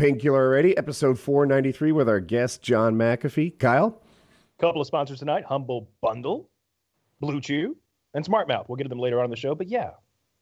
Painkiller 0.00 0.44
already, 0.46 0.76
episode 0.76 1.18
493 1.18 1.92
with 1.92 2.06
our 2.06 2.20
guest, 2.20 2.60
John 2.60 2.96
McAfee. 2.96 3.58
Kyle? 3.58 4.02
Couple 4.58 4.80
of 4.82 4.86
sponsors 4.86 5.18
tonight 5.20 5.44
Humble 5.44 5.88
Bundle, 6.02 6.50
BlueChew, 7.22 7.74
and 8.12 8.22
Smart 8.24 8.46
Mouth. 8.46 8.66
We'll 8.68 8.76
get 8.76 8.82
to 8.84 8.88
them 8.90 8.98
later 8.98 9.18
on 9.20 9.24
in 9.24 9.30
the 9.30 9.36
show. 9.36 9.54
But 9.54 9.68
yeah, 9.68 9.90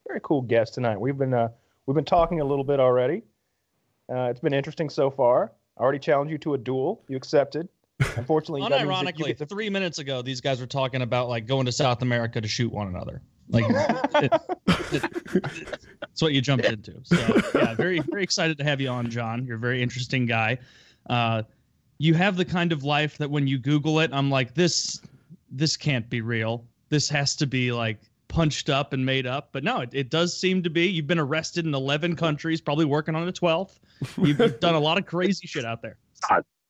very 0.09 0.21
cool 0.25 0.43
guest 0.43 0.75
tonight. 0.75 1.01
We've 1.01 1.17
been 1.17 1.32
uh, 1.35 1.48
we've 1.87 1.95
been 1.95 2.04
talking 2.04 2.40
a 2.40 2.45
little 2.45 2.64
bit 2.64 2.80
already. 2.80 3.22
Uh, 4.12 4.25
it's 4.25 4.40
been 4.40 4.53
interesting 4.54 4.90
so 4.90 5.09
far. 5.11 5.52
I 5.79 5.82
already 5.82 5.98
challenged 6.00 6.32
you 6.32 6.39
to 6.39 6.55
a 6.55 6.59
duel. 6.59 7.05
You 7.09 7.16
accepted. 7.16 7.68
Unfortunately, 8.16 8.61
that 8.68 8.71
means 8.86 8.91
Unironically, 8.91 9.36
to- 9.39 9.46
three 9.46 9.71
minutes 9.71 9.98
ago, 10.00 10.21
these 10.21 10.41
guys 10.41 10.61
were 10.61 10.66
talking 10.66 11.02
about 11.02 11.29
like 11.29 11.46
going 11.46 11.66
to 11.66 11.73
South 11.73 12.02
America 12.02 12.41
to 12.41 12.48
shoot 12.48 12.73
one 12.73 12.89
another. 12.89 13.23
Like 13.48 13.64
it- 13.68 14.32
it- 14.93 15.86
that's 16.14 16.22
what 16.22 16.32
you 16.32 16.40
jumped 16.40 16.66
into. 16.66 16.94
So 17.02 17.16
yeah, 17.56 17.74
very 17.74 17.98
very 17.98 18.22
excited 18.22 18.56
to 18.58 18.64
have 18.64 18.80
you 18.80 18.88
on, 18.88 19.10
John. 19.10 19.44
You're 19.44 19.56
a 19.56 19.58
very 19.58 19.82
interesting 19.82 20.26
guy. 20.26 20.58
Uh, 21.10 21.42
you 21.98 22.14
have 22.14 22.36
the 22.36 22.45
kind 22.45 22.70
of 22.70 22.84
life 22.84 23.18
that 23.18 23.28
when 23.28 23.48
you 23.48 23.59
Google 23.59 23.98
it, 23.98 24.12
I'm 24.12 24.30
like 24.30 24.55
this 24.55 25.00
this 25.50 25.77
can't 25.77 26.08
be 26.08 26.20
real. 26.20 26.64
This 26.88 27.08
has 27.08 27.34
to 27.36 27.48
be 27.48 27.72
like 27.72 27.98
punched 28.28 28.70
up 28.70 28.92
and 28.92 29.05
made 29.05 29.27
up. 29.27 29.48
But 29.50 29.64
no, 29.64 29.80
it, 29.80 29.91
it 29.92 30.08
does 30.08 30.38
seem 30.38 30.62
to 30.62 30.70
be. 30.70 30.86
You've 30.86 31.08
been 31.08 31.19
arrested 31.19 31.66
in 31.66 31.74
11 31.74 32.14
countries, 32.14 32.60
probably 32.60 32.84
working 32.84 33.16
on 33.16 33.27
a 33.27 33.33
12th. 33.33 33.80
You've, 34.16 34.38
you've 34.38 34.60
done 34.60 34.77
a 34.77 34.80
lot 34.80 34.98
of 34.98 35.06
crazy 35.06 35.48
shit 35.48 35.64
out 35.64 35.83
there. 35.83 35.96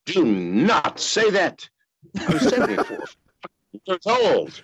Do 0.07 0.25
not 0.25 0.99
say 0.99 1.29
that. 1.31 1.69
I'm 2.19 2.39
74 2.39 2.99
years 3.87 4.07
old. 4.07 4.63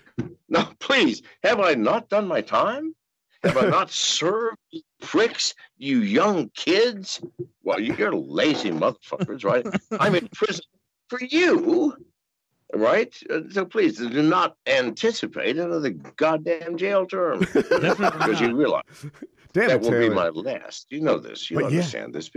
No, 0.48 0.68
please, 0.78 1.20
have 1.42 1.60
I 1.60 1.74
not 1.74 2.08
done 2.08 2.26
my 2.26 2.40
time? 2.40 2.94
Have 3.42 3.56
I 3.56 3.68
not 3.70 3.90
served 3.90 4.56
you 4.70 4.82
pricks, 5.00 5.54
you 5.78 6.00
young 6.00 6.50
kids? 6.54 7.20
Well, 7.62 7.80
you're 7.80 8.14
lazy 8.14 8.70
motherfuckers, 8.70 9.44
right? 9.44 9.66
I'm 9.98 10.14
in 10.14 10.28
prison 10.28 10.64
for 11.08 11.20
you, 11.22 11.96
right? 12.74 13.14
Uh, 13.30 13.40
So 13.50 13.64
please 13.64 13.96
do 13.98 14.22
not 14.22 14.56
anticipate 14.66 15.58
another 15.58 15.90
goddamn 15.90 16.76
jail 16.76 17.06
term 17.06 17.40
because 17.52 18.40
you 18.40 18.54
realize 18.56 18.82
Damn 19.52 19.68
that 19.68 19.70
it, 19.70 19.80
will 19.82 19.98
be 19.98 20.10
my 20.10 20.28
last. 20.28 20.86
You 20.90 21.00
know 21.00 21.18
this. 21.18 21.50
You 21.50 21.56
But 21.60 21.72
yeah. 21.72 21.78
understand 21.78 22.14
this. 22.14 22.30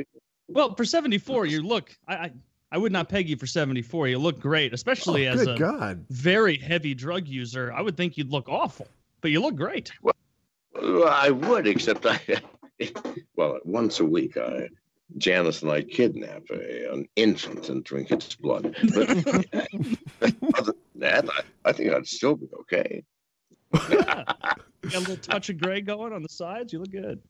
Well, 0.50 0.76
for 0.76 0.86
74, 0.86 1.46
you 1.46 1.62
look. 1.62 1.96
I, 2.08 2.16
I 2.16 2.32
I 2.72 2.78
would 2.78 2.92
not 2.92 3.08
peg 3.08 3.30
you 3.30 3.38
for 3.38 3.46
74. 3.46 4.08
You 4.08 4.18
look 4.18 4.40
great, 4.40 4.74
especially 4.74 5.28
Oh, 5.28 5.34
as 5.34 5.44
good 5.46 5.56
a 5.56 5.60
God. 5.60 6.06
very 6.10 6.58
heavy 6.58 6.96
drug 6.96 7.28
user. 7.28 7.72
I 7.72 7.82
would 7.82 7.96
think 7.96 8.18
you'd 8.18 8.32
look 8.32 8.50
awful, 8.50 8.88
but 9.22 9.30
you 9.30 9.42
look 9.42 9.56
great. 9.56 9.92
Well, 10.02 10.13
I 10.76 11.30
would, 11.32 11.68
except 11.68 12.06
I, 12.06 12.20
well, 13.36 13.60
once 13.64 14.00
a 14.00 14.06
week, 14.06 14.38
I, 14.38 14.70
Janice 15.18 15.62
and 15.62 15.72
I 15.72 15.82
kidnap 15.82 16.44
a, 16.52 16.92
an 16.92 17.08
infant 17.16 17.70
and 17.70 17.84
drink 17.84 18.12
its 18.12 18.36
blood. 18.36 18.76
But 18.94 19.10
other 20.56 20.74
than 20.74 20.76
that, 20.96 21.30
I, 21.30 21.70
I 21.70 21.72
think 21.72 21.94
I'd 21.94 22.08
still 22.08 22.36
be 22.36 22.48
okay. 22.62 23.04
yeah. 23.90 24.24
Got 24.84 24.96
a 24.96 25.00
little 25.00 25.18
touch 25.18 25.50
of 25.50 25.58
gray 25.60 25.82
going 25.82 26.12
on 26.14 26.22
the 26.22 26.30
sides. 26.30 26.74
You 26.74 26.80
look 26.80 26.92
good. 26.92 27.22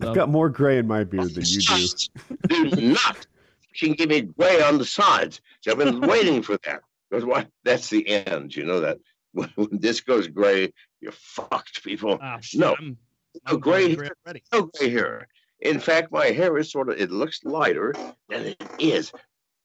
I've 0.00 0.14
got 0.14 0.30
more 0.30 0.48
gray 0.48 0.78
in 0.78 0.86
my 0.86 1.04
beard 1.04 1.34
than 1.34 1.44
you 1.44 1.60
do. 1.60 2.70
Do 2.70 2.80
not 2.80 3.26
fucking 3.74 3.94
give 3.94 4.08
me 4.08 4.22
gray 4.22 4.62
on 4.62 4.78
the 4.78 4.84
sides. 4.84 5.40
See, 5.62 5.70
I've 5.70 5.78
been 5.78 6.00
waiting 6.00 6.42
for 6.42 6.58
that. 6.64 6.80
Because 7.10 7.24
why? 7.24 7.46
That's 7.64 7.90
the 7.90 8.06
end. 8.08 8.56
You 8.56 8.64
know 8.64 8.80
that 8.80 8.98
when, 9.32 9.50
when 9.56 9.68
this 9.72 10.00
goes 10.00 10.28
gray, 10.28 10.72
you're 11.02 11.12
fucked, 11.12 11.82
people. 11.82 12.18
Ah, 12.22 12.38
shit, 12.40 12.60
no, 12.60 12.76
I'm, 12.78 12.96
no 13.34 13.40
I'm 13.46 13.60
gray 13.60 13.94
gray 13.94 14.08
hair. 14.24 14.34
No 14.52 14.70
gray 14.78 14.90
hair. 14.90 15.28
In 15.60 15.78
fact, 15.78 16.12
my 16.12 16.26
hair 16.26 16.56
is 16.58 16.70
sort 16.70 16.88
of, 16.88 16.98
it 16.98 17.10
looks 17.10 17.44
lighter 17.44 17.94
than 18.28 18.46
it 18.46 18.62
is. 18.78 19.12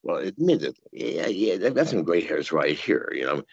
Well, 0.03 0.19
admittedly, 0.19 0.75
yeah, 0.91 1.27
yeah, 1.27 1.65
I've 1.65 1.75
got 1.75 1.87
some 1.87 2.03
gray 2.03 2.21
hairs 2.21 2.51
right 2.51 2.77
here, 2.77 3.11
you 3.13 3.25
know. 3.25 3.43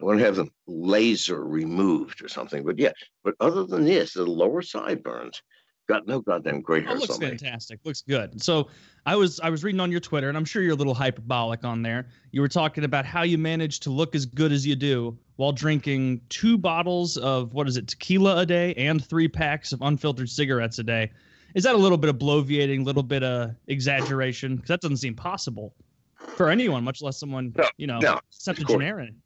I 0.00 0.04
want 0.04 0.18
to 0.18 0.24
have 0.24 0.36
them 0.36 0.50
laser 0.66 1.44
removed 1.44 2.24
or 2.24 2.28
something. 2.28 2.64
But 2.64 2.78
yeah, 2.78 2.92
but 3.22 3.34
other 3.38 3.64
than 3.64 3.84
this, 3.84 4.14
the 4.14 4.24
lower 4.24 4.62
sideburns 4.62 5.42
got 5.90 6.06
no 6.06 6.20
goddamn 6.20 6.60
gray 6.60 6.84
Oh, 6.86 6.94
looks 6.94 7.10
on 7.10 7.20
fantastic. 7.20 7.80
Looks 7.84 8.02
good. 8.02 8.42
So 8.42 8.68
I 9.06 9.16
was 9.16 9.40
I 9.40 9.50
was 9.50 9.64
reading 9.64 9.80
on 9.80 9.90
your 9.90 10.00
Twitter, 10.00 10.28
and 10.28 10.36
I'm 10.36 10.44
sure 10.44 10.62
you're 10.62 10.74
a 10.74 10.76
little 10.76 10.94
hyperbolic 10.94 11.64
on 11.64 11.82
there. 11.82 12.06
You 12.30 12.40
were 12.40 12.48
talking 12.48 12.84
about 12.84 13.04
how 13.04 13.22
you 13.22 13.38
managed 13.38 13.82
to 13.84 13.90
look 13.90 14.14
as 14.14 14.24
good 14.24 14.52
as 14.52 14.66
you 14.66 14.76
do 14.76 15.18
while 15.36 15.52
drinking 15.52 16.20
two 16.28 16.56
bottles 16.56 17.16
of 17.16 17.52
what 17.54 17.66
is 17.66 17.76
it, 17.76 17.88
tequila 17.88 18.38
a 18.38 18.46
day 18.46 18.74
and 18.74 19.04
three 19.04 19.26
packs 19.26 19.72
of 19.72 19.82
unfiltered 19.82 20.28
cigarettes 20.28 20.78
a 20.78 20.84
day. 20.84 21.10
Is 21.54 21.64
that 21.64 21.74
a 21.74 21.78
little 21.78 21.98
bit 21.98 22.10
of 22.10 22.16
bloviating, 22.16 22.80
a 22.80 22.84
little 22.84 23.02
bit 23.02 23.24
of 23.24 23.56
exaggeration? 23.66 24.56
Because 24.56 24.68
that 24.68 24.80
doesn't 24.80 24.98
seem 24.98 25.14
possible 25.14 25.74
for 26.14 26.48
anyone, 26.50 26.84
much 26.84 27.02
less 27.02 27.18
someone 27.18 27.52
No, 27.56 27.68
you 27.76 27.86
know 27.86 27.98
no, 27.98 28.20
septuagenarian. 28.30 29.20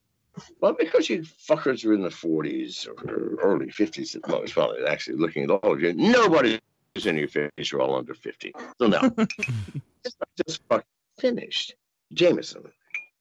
Well, 0.61 0.75
because 0.79 1.09
you 1.09 1.23
fuckers 1.23 1.85
are 1.85 1.95
in 1.95 2.03
the 2.03 2.09
40s 2.09 2.89
or 2.89 3.39
early 3.41 3.67
50s 3.67 4.17
at 4.17 4.29
most, 4.29 4.57
well, 4.57 4.75
actually 4.89 5.17
looking 5.17 5.45
at 5.45 5.51
all 5.51 5.73
of 5.73 5.81
you, 5.81 5.93
nobody 5.95 6.59
is 6.95 7.07
in 7.07 7.17
your 7.17 7.29
50s. 7.29 7.71
You're 7.71 7.81
all 7.81 7.97
under 7.97 8.15
50. 8.15 8.53
So 8.81 8.87
now, 8.87 9.11
it's 9.17 10.17
not 10.19 10.29
just 10.47 10.61
fucking 10.69 10.85
finished. 11.19 11.75
Jameson, 12.13 12.65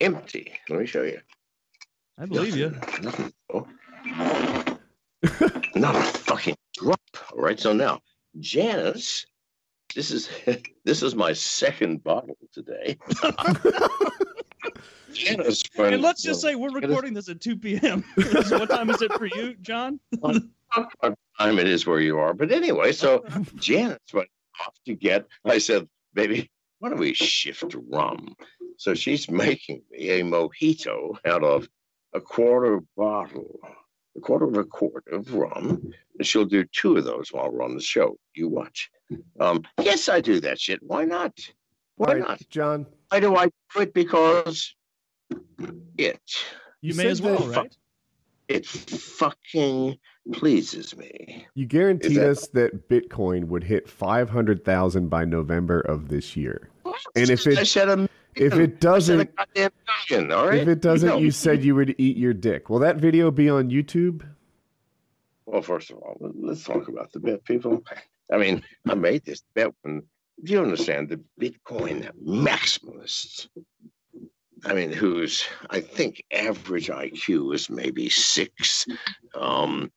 empty. 0.01 0.53
Let 0.69 0.79
me 0.79 0.85
show 0.85 1.03
you. 1.03 1.19
I 2.17 2.25
believe 2.25 2.55
you. 2.55 2.69
Nothing. 3.01 3.33
Oh. 3.53 3.67
Not 5.75 5.95
a 5.95 6.01
fucking 6.01 6.55
drop. 6.73 7.01
All 7.31 7.39
right. 7.39 7.59
So 7.59 7.73
now, 7.73 8.01
Janice, 8.39 9.25
this 9.95 10.11
is 10.11 10.29
this 10.85 11.01
is 11.01 11.15
my 11.15 11.33
second 11.33 12.03
bottle 12.03 12.37
today. 12.51 12.97
Janice, 15.13 15.63
And 15.77 16.01
let's 16.01 16.21
just 16.21 16.41
say 16.41 16.55
we're 16.55 16.71
recording 16.71 17.13
this 17.13 17.29
at 17.29 17.39
2 17.39 17.57
p.m. 17.57 18.03
So 18.45 18.59
what 18.59 18.69
time 18.69 18.89
is 18.89 19.01
it 19.01 19.13
for 19.13 19.25
you, 19.25 19.55
John? 19.61 19.99
what 20.19 20.43
time 21.39 21.59
it 21.59 21.67
is 21.67 21.85
where 21.85 21.99
you 21.99 22.17
are. 22.17 22.33
But 22.33 22.51
anyway, 22.51 22.91
so 22.91 23.23
Janice 23.55 23.99
went 24.13 24.29
off 24.61 24.75
to 24.85 24.93
get. 24.95 25.25
I 25.45 25.57
said, 25.57 25.87
"Baby, 26.13 26.49
why 26.79 26.89
don't 26.89 26.99
we 26.99 27.13
shift 27.13 27.75
rum?" 27.89 28.35
So 28.77 28.93
she's 28.93 29.29
making 29.29 29.83
me 29.91 30.09
a 30.09 30.23
mojito 30.23 31.17
out 31.25 31.43
of 31.43 31.67
a 32.13 32.21
quarter 32.21 32.81
bottle, 32.97 33.59
a 34.17 34.19
quarter 34.19 34.45
of 34.45 34.57
a 34.57 34.63
quart 34.63 35.05
of 35.11 35.33
rum, 35.33 35.93
and 36.17 36.27
she'll 36.27 36.45
do 36.45 36.63
two 36.65 36.97
of 36.97 37.05
those 37.05 37.31
while 37.31 37.51
we're 37.51 37.63
on 37.63 37.75
the 37.75 37.81
show. 37.81 38.17
You 38.33 38.49
watch. 38.49 38.89
Um, 39.39 39.63
yes, 39.81 40.09
I 40.09 40.21
do 40.21 40.39
that 40.41 40.59
shit. 40.59 40.81
Why 40.81 41.05
not? 41.05 41.37
Why 41.95 42.07
All 42.07 42.13
right, 42.15 42.27
not? 42.27 42.41
John. 42.49 42.85
Why 43.09 43.19
do 43.19 43.35
I 43.35 43.45
do 43.45 43.81
it? 43.81 43.93
Because 43.93 44.73
it 45.97 46.21
You, 46.81 46.93
may 46.95 47.07
as 47.07 47.21
well, 47.21 47.37
that- 47.47 47.57
right? 47.57 47.77
it 48.47 48.65
fucking 48.65 49.97
pleases 50.33 50.95
me. 50.97 51.47
You 51.55 51.65
guaranteed 51.65 52.17
that- 52.17 52.29
us 52.29 52.47
that 52.49 52.89
Bitcoin 52.89 53.45
would 53.45 53.63
hit 53.63 53.89
500,000 53.89 55.09
by 55.09 55.25
November 55.25 55.79
of 55.79 56.09
this 56.09 56.35
year. 56.35 56.69
And 57.15 57.29
if 57.29 57.45
it- 57.47 57.57
I 57.57 57.63
said 57.63 57.89
a 57.89 58.09
If 58.35 58.53
it 58.53 58.53
I 58.53 58.57
said 58.57 58.59
a 58.61 58.67
doesn't, 58.67 59.31
million, 60.09 60.31
all 60.31 60.47
right? 60.47 60.59
if 60.61 60.67
it 60.67 60.81
doesn't, 60.81 61.07
know. 61.09 61.17
you 61.17 61.29
said 61.31 61.63
you 61.63 61.75
would 61.75 61.93
eat 61.99 62.17
your 62.17 62.33
dick. 62.33 62.67
Will 62.69 62.79
that 62.79 62.97
video 62.97 63.29
be 63.29 63.47
on 63.49 63.69
YouTube? 63.69 64.27
Well, 65.45 65.61
first 65.61 65.91
of 65.91 65.97
all, 65.97 66.17
let's 66.19 66.63
talk 66.63 66.87
about 66.87 67.11
the 67.11 67.19
bet, 67.19 67.43
people. 67.45 67.83
I 68.31 68.37
mean, 68.37 68.63
I 68.87 68.95
made 68.95 69.23
this 69.25 69.43
bet 69.53 69.71
when. 69.83 70.01
Do 70.43 70.51
you 70.51 70.61
understand 70.63 71.09
the 71.09 71.21
Bitcoin 71.39 72.09
maximalists? 72.23 73.47
I 74.65 74.73
mean, 74.73 74.91
whose 74.91 75.45
I 75.69 75.81
think 75.81 76.23
average 76.31 76.87
IQ 76.87 77.53
is 77.53 77.69
maybe 77.69 78.09
six, 78.09 78.85
um, 79.35 79.91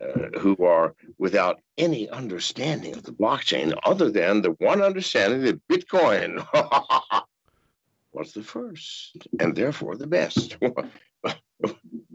uh, 0.00 0.38
who 0.38 0.56
are 0.64 0.94
without 1.18 1.60
any 1.78 2.08
understanding 2.08 2.94
of 2.94 3.02
the 3.02 3.12
blockchain 3.12 3.76
other 3.84 4.10
than 4.10 4.42
the 4.42 4.52
one 4.52 4.82
understanding 4.82 5.42
that 5.42 5.68
Bitcoin 5.68 6.46
was 8.12 8.32
the 8.32 8.42
first 8.42 9.16
and 9.40 9.54
therefore 9.54 9.96
the 9.96 10.06
best. 10.06 10.56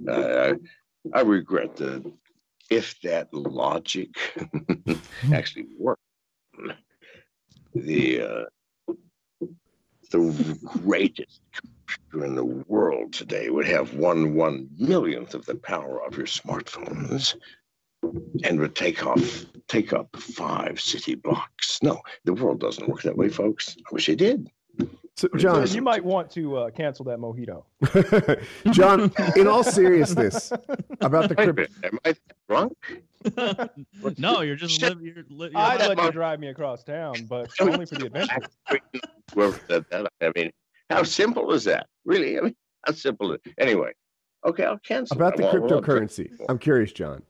uh, 0.10 0.54
I 1.14 1.22
regret 1.22 1.76
that 1.78 2.12
if 2.70 3.00
that 3.02 3.34
logic 3.34 4.10
actually 5.34 5.68
worked, 5.78 6.02
the 7.76 8.22
uh, 8.22 8.94
the 10.12 10.58
greatest 10.84 11.42
in 12.14 12.36
the 12.36 12.46
world 12.46 13.14
today 13.14 13.50
would 13.50 13.68
have 13.68 13.94
one 13.94 14.34
one 14.36 14.70
millionth 14.78 15.34
of 15.34 15.46
the 15.46 15.56
power 15.56 16.02
of 16.06 16.18
your 16.18 16.28
smartphones 16.28 17.36
and 18.44 18.60
would 18.60 18.76
take 18.76 19.06
off 19.06 19.46
take 19.68 19.94
up 19.94 20.16
five 20.18 20.80
city 20.80 21.16
blocks. 21.16 21.80
No, 21.82 22.02
the 22.26 22.34
world 22.34 22.60
doesn't 22.60 22.88
work 22.88 23.02
that 23.04 23.18
way, 23.18 23.30
folks. 23.30 23.78
I 23.80 23.94
wish 23.94 24.10
it 24.10 24.18
did. 24.18 24.50
So, 25.18 25.28
John, 25.38 25.68
you 25.68 25.82
might 25.82 26.04
want 26.04 26.32
to 26.32 26.58
uh, 26.58 26.70
cancel 26.72 27.06
that 27.06 27.20
mojito. 27.20 27.64
John, 28.72 29.12
in 29.36 29.46
all 29.46 29.64
seriousness, 29.64 30.52
about 31.02 31.30
the 31.30 31.36
Wait 31.38 31.54
crypto. 31.54 31.68
Am 31.84 32.00
I 32.06 32.16
drunk? 32.48 32.78
no, 34.18 34.42
you're 34.42 34.56
just 34.56 34.80
Shit. 34.80 34.98
living. 34.98 35.06
You're, 35.06 35.26
li- 35.30 35.50
you're 35.52 35.62
I'd 35.62 35.82
that 35.82 35.90
let 35.90 36.04
you 36.04 36.12
drive 36.12 36.40
me 36.40 36.48
across 36.48 36.84
town, 36.84 37.14
but 37.30 37.52
only 37.60 37.86
for 37.86 37.96
the 37.96 38.06
adventure. 38.08 38.42
Whoever 39.34 39.60
said 39.68 39.86
that, 39.92 40.12
I 40.22 40.32
mean, 40.36 40.52
how 40.92 41.04
simple 41.04 41.52
is 41.54 41.64
that? 41.66 41.88
Really? 42.06 42.38
I 42.38 42.42
mean, 42.42 42.56
how 42.86 42.94
simple 42.94 43.34
is 43.34 43.40
it? 43.46 43.54
Anyway, 43.58 43.92
okay, 44.46 44.66
I'll 44.66 44.80
cancel. 44.80 45.16
About 45.18 45.38
the 45.38 45.44
I 45.48 45.54
won't- 45.54 45.56
I 45.72 45.76
won't 45.76 45.86
cryptocurrency. 45.86 46.46
I'm 46.50 46.60
curious, 46.60 46.92
John. 46.92 47.24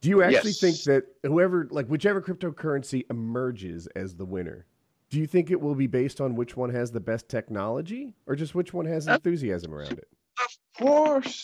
Do 0.00 0.08
you 0.08 0.22
actually 0.22 0.50
Yes. 0.50 0.60
think 0.60 0.76
that 0.84 1.04
whoever, 1.22 1.68
like 1.70 1.86
whichever 1.86 2.20
cryptocurrency 2.20 3.04
emerges 3.10 3.86
as 3.94 4.16
the 4.16 4.24
winner, 4.24 4.66
do 5.10 5.18
you 5.18 5.26
think 5.26 5.50
it 5.50 5.60
will 5.60 5.74
be 5.76 5.86
based 5.86 6.20
on 6.20 6.34
which 6.34 6.56
one 6.56 6.70
has 6.70 6.90
the 6.90 7.00
best 7.00 7.28
technology 7.28 8.14
or 8.26 8.34
just 8.34 8.54
which 8.54 8.72
one 8.74 8.86
has 8.86 9.08
Uh, 9.08 9.12
enthusiasm 9.12 9.72
around 9.72 9.92
it? 9.92 10.08
Of 10.40 10.58
course, 10.78 11.42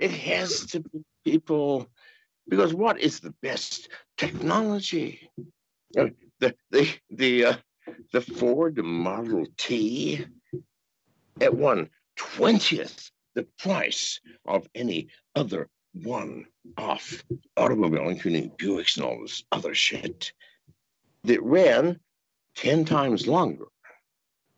it 0.00 0.10
has 0.10 0.66
to 0.66 0.80
be 0.80 1.04
people 1.24 1.86
because 2.48 2.74
what 2.74 2.98
is 3.00 3.20
the 3.20 3.32
best 3.42 3.88
technology? 4.16 5.30
The 6.40 6.54
the 6.70 6.88
the 7.10 7.44
uh, 7.44 7.56
the 8.12 8.20
Ford 8.20 8.82
Model 8.84 9.46
T 9.56 10.26
at 11.40 11.54
one 11.54 11.90
twentieth 12.16 13.10
the 13.34 13.46
price 13.58 14.20
of 14.46 14.68
any 14.74 15.08
other 15.34 15.68
one-off 15.94 17.24
automobile, 17.56 18.08
including 18.08 18.50
Buicks 18.50 18.96
and 18.96 19.04
all 19.04 19.20
this 19.20 19.44
other 19.52 19.74
shit, 19.74 20.32
that 21.24 21.42
ran 21.42 21.98
ten 22.54 22.84
times 22.84 23.26
longer 23.26 23.66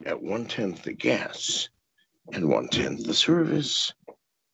at 0.04 0.22
one 0.22 0.46
tenth 0.46 0.82
the 0.82 0.92
gas 0.92 1.68
and 2.32 2.48
one 2.48 2.68
tenth 2.68 3.06
the 3.06 3.14
service. 3.14 3.92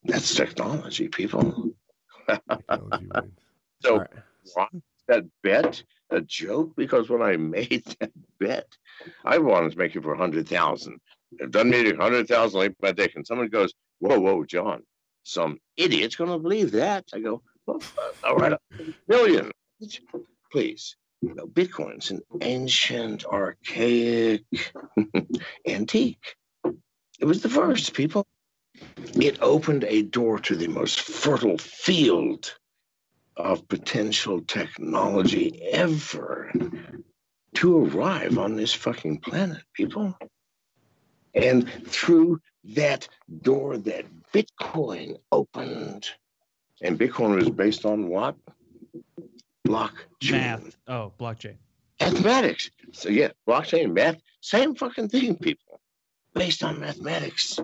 That's 0.04 0.34
technology, 0.34 1.08
people. 1.08 1.72
Technology. 2.28 3.08
So 3.84 3.98
right. 3.98 4.08
why 4.54 4.68
that 5.08 5.24
bet 5.42 5.82
a 6.10 6.20
joke? 6.20 6.76
Because 6.76 7.10
when 7.10 7.20
I 7.20 7.36
made 7.36 7.84
that 7.98 8.12
bet, 8.38 8.68
I 9.24 9.38
wanted 9.38 9.72
to 9.72 9.78
make 9.78 9.96
it 9.96 10.04
for 10.04 10.14
a 10.14 10.18
hundred 10.18 10.48
thousand. 10.48 10.94
It 10.94 11.00
doesn't 11.50 11.70
need 11.70 11.92
a 11.92 11.96
hundred 11.96 12.28
thousand 12.28 12.60
like 12.60 12.74
my 12.82 12.92
dick. 12.92 13.12
And 13.16 13.26
someone 13.26 13.48
goes, 13.48 13.72
Whoa, 14.00 14.18
whoa, 14.18 14.44
John, 14.44 14.82
some 15.22 15.58
idiot's 15.76 16.16
gonna 16.16 16.38
believe 16.38 16.72
that. 16.72 17.04
I 17.14 17.20
go, 17.20 17.42
well, 17.66 17.80
uh, 17.98 18.28
all 18.28 18.36
right, 18.36 18.52
a 18.52 18.58
million. 19.08 19.50
Please. 20.50 20.96
You 21.20 21.34
know, 21.34 21.46
Bitcoin's 21.46 22.10
an 22.10 22.20
ancient, 22.40 23.24
archaic, 23.24 24.42
antique. 25.66 26.34
It 27.20 27.24
was 27.24 27.42
the 27.42 27.48
first, 27.48 27.94
people. 27.94 28.26
It 29.14 29.40
opened 29.40 29.84
a 29.84 30.02
door 30.02 30.40
to 30.40 30.56
the 30.56 30.66
most 30.66 31.00
fertile 31.00 31.58
field 31.58 32.52
of 33.36 33.68
potential 33.68 34.40
technology 34.40 35.62
ever 35.70 36.52
to 37.54 37.84
arrive 37.84 38.38
on 38.38 38.56
this 38.56 38.74
fucking 38.74 39.20
planet, 39.20 39.62
people. 39.74 40.18
And 41.34 41.68
through 41.86 42.40
that 42.64 43.08
door 43.42 43.78
that 43.78 44.04
Bitcoin 44.32 45.16
opened, 45.30 46.08
and 46.82 46.98
Bitcoin 46.98 47.36
was 47.36 47.50
based 47.50 47.84
on 47.84 48.08
what? 48.08 48.36
Blockchain. 49.66 50.30
Math. 50.30 50.76
Oh, 50.88 51.12
blockchain. 51.18 51.56
Mathematics. 52.00 52.70
So 52.92 53.08
yeah, 53.08 53.28
blockchain, 53.48 53.92
math, 53.92 54.16
same 54.40 54.74
fucking 54.74 55.08
thing, 55.08 55.36
people. 55.36 55.80
Based 56.34 56.64
on 56.64 56.80
mathematics. 56.80 57.58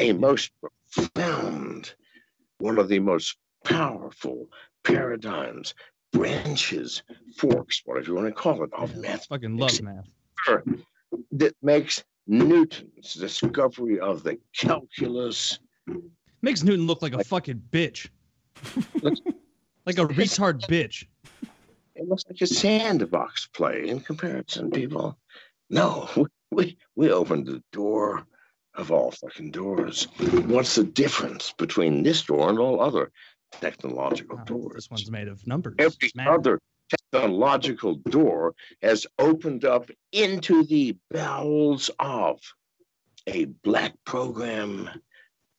A 0.00 0.12
most 0.12 0.50
profound, 0.92 1.94
one 2.58 2.78
of 2.78 2.88
the 2.88 2.98
most 2.98 3.36
powerful 3.64 4.48
paradigms, 4.82 5.74
branches, 6.12 7.02
forks, 7.36 7.82
whatever 7.84 8.08
you 8.08 8.14
want 8.14 8.26
to 8.26 8.32
call 8.32 8.62
it, 8.62 8.70
of 8.76 8.96
math 8.96 9.26
Fucking 9.26 9.56
love 9.56 9.80
math. 9.82 10.08
that 11.32 11.54
makes 11.62 12.04
Newton's 12.26 13.14
discovery 13.14 14.00
of 14.00 14.22
the 14.22 14.38
calculus 14.56 15.58
Makes 16.42 16.62
Newton 16.62 16.86
look 16.86 17.00
like 17.02 17.14
a 17.14 17.24
fucking 17.24 17.62
bitch. 17.70 18.08
like 19.86 19.98
a 19.98 20.06
retard 20.06 20.60
bitch. 20.66 21.06
It 21.94 22.08
looks 22.08 22.24
like 22.28 22.40
a 22.40 22.46
sandbox 22.46 23.46
play 23.54 23.88
in 23.88 24.00
comparison, 24.00 24.70
people. 24.70 25.18
No, 25.70 26.08
we, 26.16 26.24
we, 26.50 26.76
we 26.96 27.10
opened 27.10 27.46
the 27.46 27.62
door 27.72 28.26
of 28.74 28.90
all 28.90 29.10
fucking 29.12 29.52
doors. 29.52 30.08
What's 30.46 30.74
the 30.74 30.84
difference 30.84 31.52
between 31.56 32.02
this 32.02 32.22
door 32.22 32.50
and 32.50 32.58
all 32.58 32.80
other 32.80 33.10
technological 33.60 34.38
Oh, 34.40 34.44
doors? 34.44 34.74
this 34.74 34.90
one's 34.90 35.10
made 35.10 35.28
of 35.28 35.46
numbers. 35.46 35.76
Every 35.78 36.10
other 36.26 36.58
technological 36.88 37.96
door 38.10 38.54
has 38.82 39.06
opened 39.18 39.64
up 39.64 39.90
into 40.12 40.64
the 40.64 40.96
bowels 41.10 41.90
of 41.98 42.40
a 43.26 43.46
black 43.62 43.94
program 44.04 44.90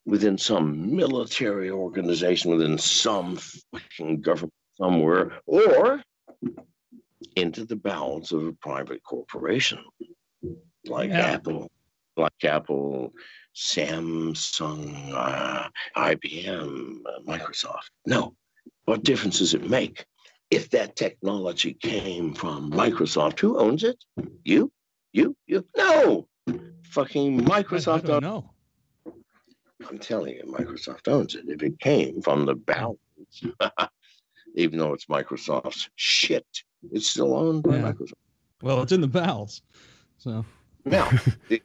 within 0.06 0.38
some 0.38 0.95
military 0.95 1.72
organization, 1.72 2.51
within 2.51 2.77
some 2.77 3.38
fucking 3.74 4.22
government 4.22 4.54
somewhere, 4.77 5.39
or 5.48 6.01
into 7.36 7.66
the 7.66 7.75
bowels 7.75 8.31
of 8.31 8.45
a 8.45 8.54
private 8.54 9.04
corporation 9.04 9.80
like 10.86 11.10
Yeah. 11.10 11.31
Apple, 11.31 11.71
like 12.18 12.44
Apple, 12.44 13.13
Samsung, 13.56 15.12
uh, 15.13 15.69
IBM, 15.95 17.01
uh, 17.06 17.19
Microsoft. 17.21 17.89
No. 18.06 18.36
What 18.86 19.04
difference 19.04 19.39
does 19.39 19.54
it 19.54 19.68
make? 19.68 20.06
If 20.56 20.69
that 20.69 20.96
technology 20.96 21.74
came 21.74 22.34
from 22.34 22.72
Microsoft, 22.72 23.40
who 23.42 23.57
owns 23.60 23.84
it? 23.84 24.02
You? 24.46 24.72
You? 25.12 25.36
You? 25.48 25.66
No! 25.75 26.28
Fucking 26.84 27.42
I 27.52 27.62
Microsoft. 27.62 28.06
don't 28.06 28.24
know. 28.24 28.52
I'm 29.90 29.98
telling 30.00 30.36
you, 30.36 30.44
Microsoft 30.48 31.10
owns 31.10 31.36
it. 31.36 31.44
If 31.50 31.62
it 31.62 31.78
came 31.81 32.22
from 32.22 32.46
the 32.46 32.56
bowels, 32.56 32.98
even 34.56 34.80
though 34.80 34.94
it's 34.94 35.07
Microsoft's 35.07 35.90
shit, 35.96 36.48
it's 36.94 37.07
still 37.07 37.36
owned 37.36 37.63
by 37.63 37.75
Yeah. 37.75 37.92
Microsoft. 37.92 38.13
Well, 38.62 38.81
it's 38.81 38.94
in 38.94 39.02
the 39.02 39.07
bowels. 39.10 39.62
So 40.19 40.46
Now, 40.86 41.10
the- 41.50 41.62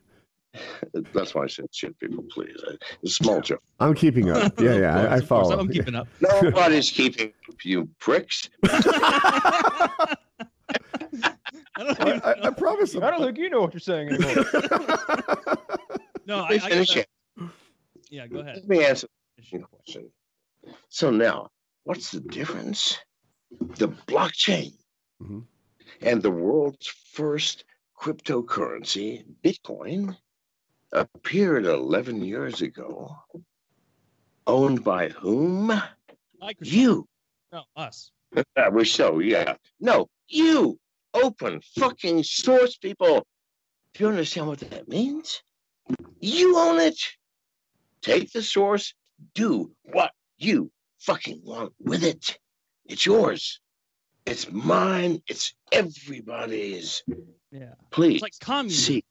that's 1.13 1.35
why 1.35 1.45
I 1.45 1.47
said 1.47 1.67
shit, 1.73 1.99
people, 1.99 2.25
please. 2.31 2.57
It's 3.03 3.13
a 3.13 3.25
small 3.25 3.41
joke. 3.41 3.63
I'm 3.79 3.95
keeping 3.95 4.31
up. 4.31 4.59
Yeah, 4.61 4.75
yeah, 4.77 4.99
Of 4.99 5.13
I, 5.13 5.15
I 5.17 5.21
course, 5.21 5.23
of 5.23 5.29
course. 5.29 5.49
follow. 5.49 5.59
I'm 5.61 5.69
keeping 5.69 5.95
up. 5.95 6.09
Nobody's 6.21 6.91
keeping 6.91 7.33
up, 7.49 7.65
you 7.65 7.89
pricks. 7.99 8.49
I 8.65 10.17
don't 11.79 12.01
I, 12.01 12.11
I, 12.25 12.33
I 12.33 12.41
know. 12.45 12.53
promise. 12.53 12.95
I 12.97 13.11
don't 13.11 13.23
think 13.23 13.39
you 13.39 13.51
know 13.51 13.61
what 13.63 13.73
you're 13.75 13.81
saying 13.81 14.09
anymore. 14.11 14.45
No, 16.27 16.39
I, 16.41 16.41
Let 16.43 16.51
me 16.51 16.57
I 16.57 16.69
finish 16.69 16.97
it. 16.97 17.09
Yeah, 18.11 18.27
go 18.27 18.41
ahead. 18.41 18.57
Let 18.57 18.69
me 18.69 18.85
answer 18.85 19.07
Finish 19.37 19.53
your 19.53 19.61
your 19.61 19.69
question. 19.69 20.11
So 20.89 21.11
now, 21.11 21.49
what's 21.85 22.11
the 22.11 22.21
difference? 22.21 22.99
The 23.77 23.89
blockchain 23.89 24.73
Mhm. 25.23 25.45
and 26.03 26.23
the 26.23 26.31
world's 26.31 26.87
first 27.13 27.65
cryptocurrency, 27.99 29.25
Bitcoin, 29.45 30.17
appeared 30.93 31.67
11 31.67 32.23
years 32.25 32.63
ago. 32.63 33.17
Owned 34.47 34.83
by 34.85 35.09
whom? 35.09 35.69
Microsoft. 36.43 36.55
You. 36.63 37.07
No, 37.53 37.65
us. 37.77 38.11
I 38.57 38.69
wish 38.69 38.93
so, 38.95 39.19
yeah. 39.19 39.55
No, 39.81 40.09
you. 40.29 40.79
Open 41.13 41.61
fucking 41.79 42.23
source 42.23 42.77
people. 42.77 43.27
Do 43.95 44.05
you 44.05 44.11
understand 44.11 44.47
what 44.47 44.61
that 44.61 44.89
means? 44.89 45.43
You 46.21 46.57
own 46.57 46.79
it. 46.81 46.99
Take 48.03 48.33
the 48.33 48.43
source, 48.43 48.95
do 49.35 49.73
what 49.83 50.13
you 50.39 50.71
fucking 51.01 51.41
want 51.45 51.73
with 51.81 52.05
it. 52.05 52.39
It's 52.87 53.05
yours. 53.05 53.61
It's 54.25 54.51
mine. 54.51 55.21
It's 55.27 55.55
everybody's. 55.73 57.03
Yeah. 57.51 57.75
Please 57.91 58.15
It's 58.15 58.23
like 58.23 58.33
communism. 58.41 58.85
see. 58.95 59.05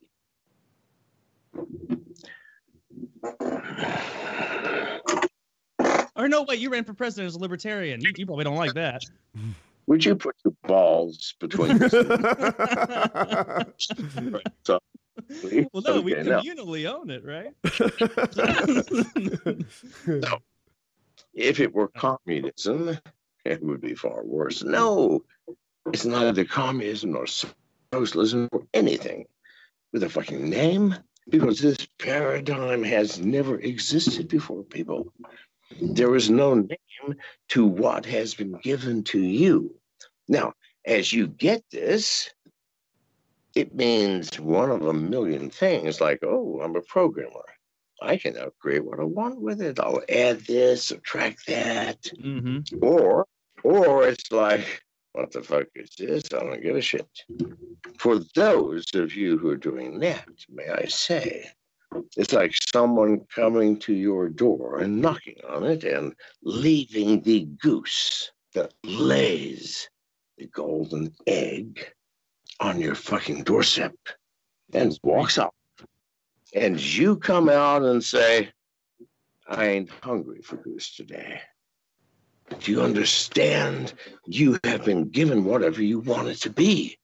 Or 6.16 6.28
no, 6.28 6.44
wait, 6.44 6.60
you 6.60 6.70
ran 6.70 6.84
for 6.84 6.94
president 6.94 7.28
as 7.28 7.36
a 7.36 7.40
libertarian. 7.40 8.02
You, 8.02 8.12
you 8.18 8.26
probably 8.26 8.44
don't 8.44 8.58
like 8.58 8.74
that. 8.74 9.02
Would 9.88 10.04
you 10.04 10.16
put 10.16 10.36
your 10.44 10.54
balls 10.68 11.34
between 11.40 11.78
your 11.78 11.90
please? 15.42 15.68
Well, 15.72 15.84
no, 15.86 16.02
we 16.02 16.16
Okay, 16.16 16.30
now. 16.30 16.42
communally 16.42 16.86
own 16.88 17.10
it, 17.10 17.24
right? 17.24 17.54
no. 20.08 20.40
If 21.34 21.60
it 21.60 21.74
were 21.74 21.88
communism, 21.88 22.98
it 23.46 23.64
would 23.64 23.82
be 23.82 23.96
far 23.96 24.24
worse. 24.24 24.62
No, 24.64 25.24
it's 25.88 26.06
neither 26.06 26.46
communism 26.46 27.14
nor 27.14 27.26
socialism 27.94 28.50
or 28.52 28.64
anything 28.74 29.26
with 29.94 30.04
a 30.04 30.10
fucking 30.10 30.50
name 30.50 30.96
because 31.30 31.60
this 31.60 31.88
paradigm 31.98 32.84
has 32.84 33.20
never 33.20 33.60
existed 33.60 34.28
before, 34.28 34.64
people. 34.64 35.14
There 35.82 36.16
is 36.16 36.30
no 36.30 36.56
name 36.56 37.16
to 37.50 37.66
what 37.66 38.06
has 38.06 38.34
been 38.34 38.54
given 38.62 39.04
to 39.06 39.20
you. 39.20 39.76
Now, 40.28 40.54
as 40.86 41.14
you 41.14 41.28
get 41.28 41.64
this, 41.72 42.30
it 43.56 43.76
means 43.76 44.40
one 44.40 44.72
of 44.72 44.86
a 44.86 44.94
million 44.94 45.50
things 45.50 46.02
like, 46.02 46.20
oh, 46.24 46.62
I'm 46.64 46.76
a 46.76 46.82
programmer. 46.82 47.46
I 48.02 48.18
can 48.18 48.38
upgrade 48.38 48.84
what 48.84 49.00
I 49.00 49.04
want 49.04 49.42
with 49.42 49.62
it. 49.62 49.80
I'll 49.80 50.02
add 50.08 50.42
this, 50.42 50.86
subtract 50.86 51.46
that. 51.48 52.02
Mm-hmm. 52.04 52.78
Or 52.82 53.28
or 53.64 54.08
it's 54.08 54.32
like, 54.32 54.82
what 55.14 55.32
the 55.32 55.42
fuck 55.42 55.68
is 55.76 55.92
this? 55.98 56.24
I 56.34 56.40
don't 56.40 56.62
give 56.62 56.76
a 56.76 56.82
shit. 56.82 57.08
For 57.98 58.20
those 58.36 58.86
of 58.94 59.16
you 59.16 59.38
who 59.38 59.50
are 59.50 59.58
doing 59.58 60.00
that, 60.00 60.28
may 60.50 60.70
I 60.70 60.86
say, 60.86 61.50
it's 62.16 62.34
like 62.34 62.54
someone 62.74 63.22
coming 63.34 63.78
to 63.80 63.94
your 63.94 64.30
door 64.30 64.80
and 64.80 65.02
knocking 65.02 65.38
on 65.50 65.64
it 65.66 65.84
and 65.84 66.14
leaving 66.44 67.22
the 67.22 67.46
goose 67.62 68.32
that 68.54 68.74
lays 68.84 69.90
the 70.38 70.48
golden 70.48 71.14
egg 71.28 71.80
on 72.60 72.80
your 72.80 72.96
fucking 72.96 73.44
doorstep 73.44 73.96
and 74.74 74.98
walks 75.04 75.38
up. 75.38 75.54
And 76.54 76.80
you 76.80 77.18
come 77.18 77.50
out 77.50 77.84
and 77.84 78.04
say, 78.04 78.52
I 79.48 79.66
ain't 79.66 79.90
hungry 80.04 80.42
for 80.42 80.58
goose 80.58 80.96
today. 80.96 81.42
But 82.50 82.68
you 82.68 82.82
understand 82.82 83.94
you 84.26 84.60
have 84.64 84.84
been 84.86 85.10
given 85.10 85.44
whatever 85.46 85.82
you 85.82 86.00
want 86.00 86.28
it 86.30 86.36
to 86.42 86.50
be. 86.50 86.98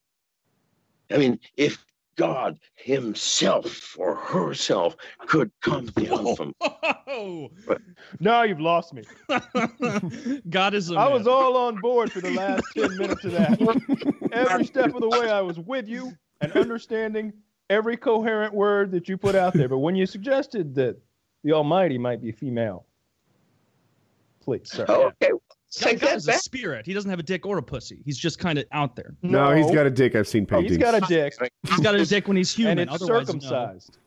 I 1.12 1.18
mean, 1.18 1.40
if 1.56 1.86
God 2.18 2.58
Himself 2.76 3.96
or 4.00 4.16
herself 4.16 4.96
could 5.28 5.52
come 5.62 5.86
down 5.88 6.36
from 6.36 6.54
Oh, 7.08 7.52
Now 8.20 8.44
you've 8.44 8.60
lost 8.60 8.94
me. 8.94 9.06
God 10.50 10.74
is 10.74 10.90
a 10.90 10.98
I 10.98 11.06
man. 11.06 11.12
was 11.12 11.28
all 11.28 11.56
on 11.58 11.80
board 11.80 12.12
for 12.12 12.22
the 12.22 12.30
last 12.30 12.72
10 12.76 12.98
minutes 12.98 13.26
of 13.26 13.34
that. 13.34 13.60
Every 14.32 14.66
step 14.66 14.94
of 14.94 15.02
the 15.02 15.10
way, 15.10 15.30
I 15.30 15.42
was 15.42 15.60
with 15.60 15.88
you 15.88 16.18
and 16.42 16.52
understanding 16.54 17.32
every 17.70 17.98
coherent 17.98 18.54
word 18.54 18.92
that 18.92 19.08
you 19.08 19.18
put 19.18 19.36
out 19.36 19.54
there. 19.54 19.70
But 19.70 19.80
when 19.80 19.96
you 19.96 20.06
suggested 20.06 20.76
that 20.76 20.98
the 21.44 21.54
Almighty 21.54 21.98
might 21.98 22.22
be 22.22 22.32
female, 22.32 22.86
please, 24.46 24.72
sir. 24.72 24.86
Oh, 24.88 25.08
okay, 25.08 25.32
God, 25.32 25.40
take 25.72 26.00
God 26.00 26.10
that 26.10 26.16
is 26.18 26.28
a 26.28 26.34
spirit. 26.34 26.86
He 26.86 26.94
doesn't 26.94 27.10
have 27.10 27.20
a 27.20 27.24
dick 27.24 27.46
or 27.46 27.58
a 27.58 27.64
pussy. 27.64 28.02
He's 28.06 28.18
just 28.18 28.40
kind 28.40 28.58
of 28.58 28.66
out 28.72 28.96
there. 28.96 29.16
No, 29.24 29.54
he's 29.54 29.72
got 29.72 29.86
a 29.86 29.90
dick. 29.92 30.16
I've 30.16 30.28
seen 30.28 30.44
Oh, 30.44 30.56
paintings. 30.56 30.72
He's 30.72 30.78
got 30.78 30.96
a 30.96 31.02
dick, 31.02 31.34
He's 31.68 31.80
got 31.80 31.96
a 31.96 32.06
dick 32.06 32.28
when 32.28 32.38
he's 32.38 32.54
human. 32.54 32.80
and 32.80 32.90
it's 32.90 33.02
Otherwise, 33.04 33.28
no. 33.28 33.40
circumcised. 33.40 33.98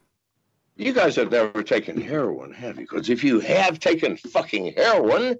You 0.76 0.92
guys 0.92 1.16
have 1.16 1.33
never 1.33 1.62
taken 1.64 2.00
heroin, 2.00 2.52
have 2.52 2.76
you? 2.78 2.87
Because 2.88 3.11
if 3.11 3.25
you 3.25 3.40
have 3.40 3.80
taken 3.80 4.16
fucking 4.16 4.75
heroin, 4.76 5.37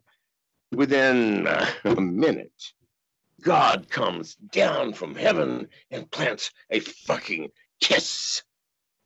within 0.72 1.46
uh, 1.46 1.66
a 1.84 2.00
minute, 2.00 2.52
God 3.40 3.88
comes 3.88 4.34
down 4.34 4.92
from 4.94 5.14
heaven 5.14 5.68
and 5.92 6.10
plants 6.10 6.50
a 6.70 6.80
fucking 6.80 7.50
kiss. 7.80 8.42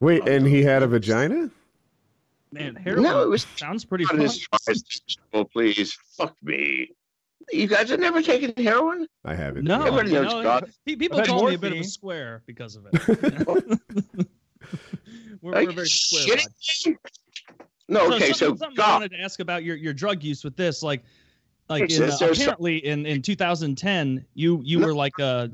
Wait, 0.00 0.26
and 0.26 0.46
he 0.46 0.62
had 0.62 0.82
a 0.82 0.86
vagina? 0.86 1.50
Man, 2.52 2.74
heroin 2.76 3.02
No, 3.02 3.22
it 3.22 3.28
was 3.28 3.46
sounds 3.56 3.84
pretty 3.84 4.04
God 4.04 4.16
fun. 4.16 4.26
is 4.26 4.46
oh, 5.32 5.44
please, 5.44 5.96
fuck 6.16 6.36
me. 6.42 6.90
You 7.50 7.66
guys 7.66 7.90
have 7.90 7.98
never 7.98 8.22
taken 8.22 8.52
heroin? 8.62 9.06
I 9.24 9.34
haven't. 9.34 9.64
No, 9.64 9.80
Everybody 9.82 10.10
you 10.10 10.22
knows 10.22 10.32
know, 10.32 10.42
God. 10.42 10.70
people 10.84 11.18
I've 11.18 11.26
had 11.26 11.34
call 11.34 11.48
me 11.48 11.54
a 11.54 11.58
bit 11.58 11.72
of 11.72 11.78
a 11.78 11.84
square 11.84 12.42
because 12.46 12.76
of 12.76 12.86
it. 12.86 12.92
we're, 15.40 15.52
we're 15.52 15.60
you 15.62 15.72
very 15.72 15.86
square. 15.88 16.36
shitting 16.36 16.44
bud. 16.84 16.90
me? 16.92 16.96
No, 17.88 18.12
okay, 18.14 18.28
so, 18.28 18.32
something, 18.32 18.58
something 18.58 18.84
I 18.84 18.92
wanted 18.92 19.10
to 19.12 19.20
ask 19.20 19.40
about 19.40 19.64
your, 19.64 19.76
your 19.76 19.92
drug 19.92 20.22
use 20.22 20.44
with 20.44 20.56
this, 20.56 20.82
like, 20.82 21.02
like 21.68 21.90
in, 21.90 22.02
uh, 22.04 22.16
apparently 22.20 22.76
in, 22.86 23.06
in 23.06 23.22
2010, 23.22 24.24
you 24.34 24.60
you 24.64 24.78
No. 24.78 24.86
were 24.86 24.94
like 24.94 25.18
a. 25.18 25.50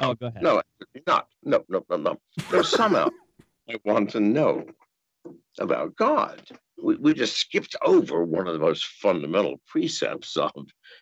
Oh, 0.00 0.14
go 0.14 0.26
ahead. 0.26 0.42
no, 0.42 0.62
not, 1.06 1.28
no, 1.42 1.64
no, 1.68 1.84
no, 1.90 1.96
no. 1.96 2.20
There's 2.50 2.68
somehow 2.68 3.08
I 3.68 3.76
want 3.84 4.10
to 4.10 4.20
know 4.20 4.66
about 5.58 5.94
God. 5.96 6.42
We, 6.82 6.96
we 6.96 7.14
just 7.14 7.36
skipped 7.36 7.76
over 7.82 8.24
one 8.24 8.46
of 8.46 8.52
the 8.52 8.58
most 8.58 8.84
fundamental 8.84 9.60
precepts 9.66 10.36
of 10.36 10.50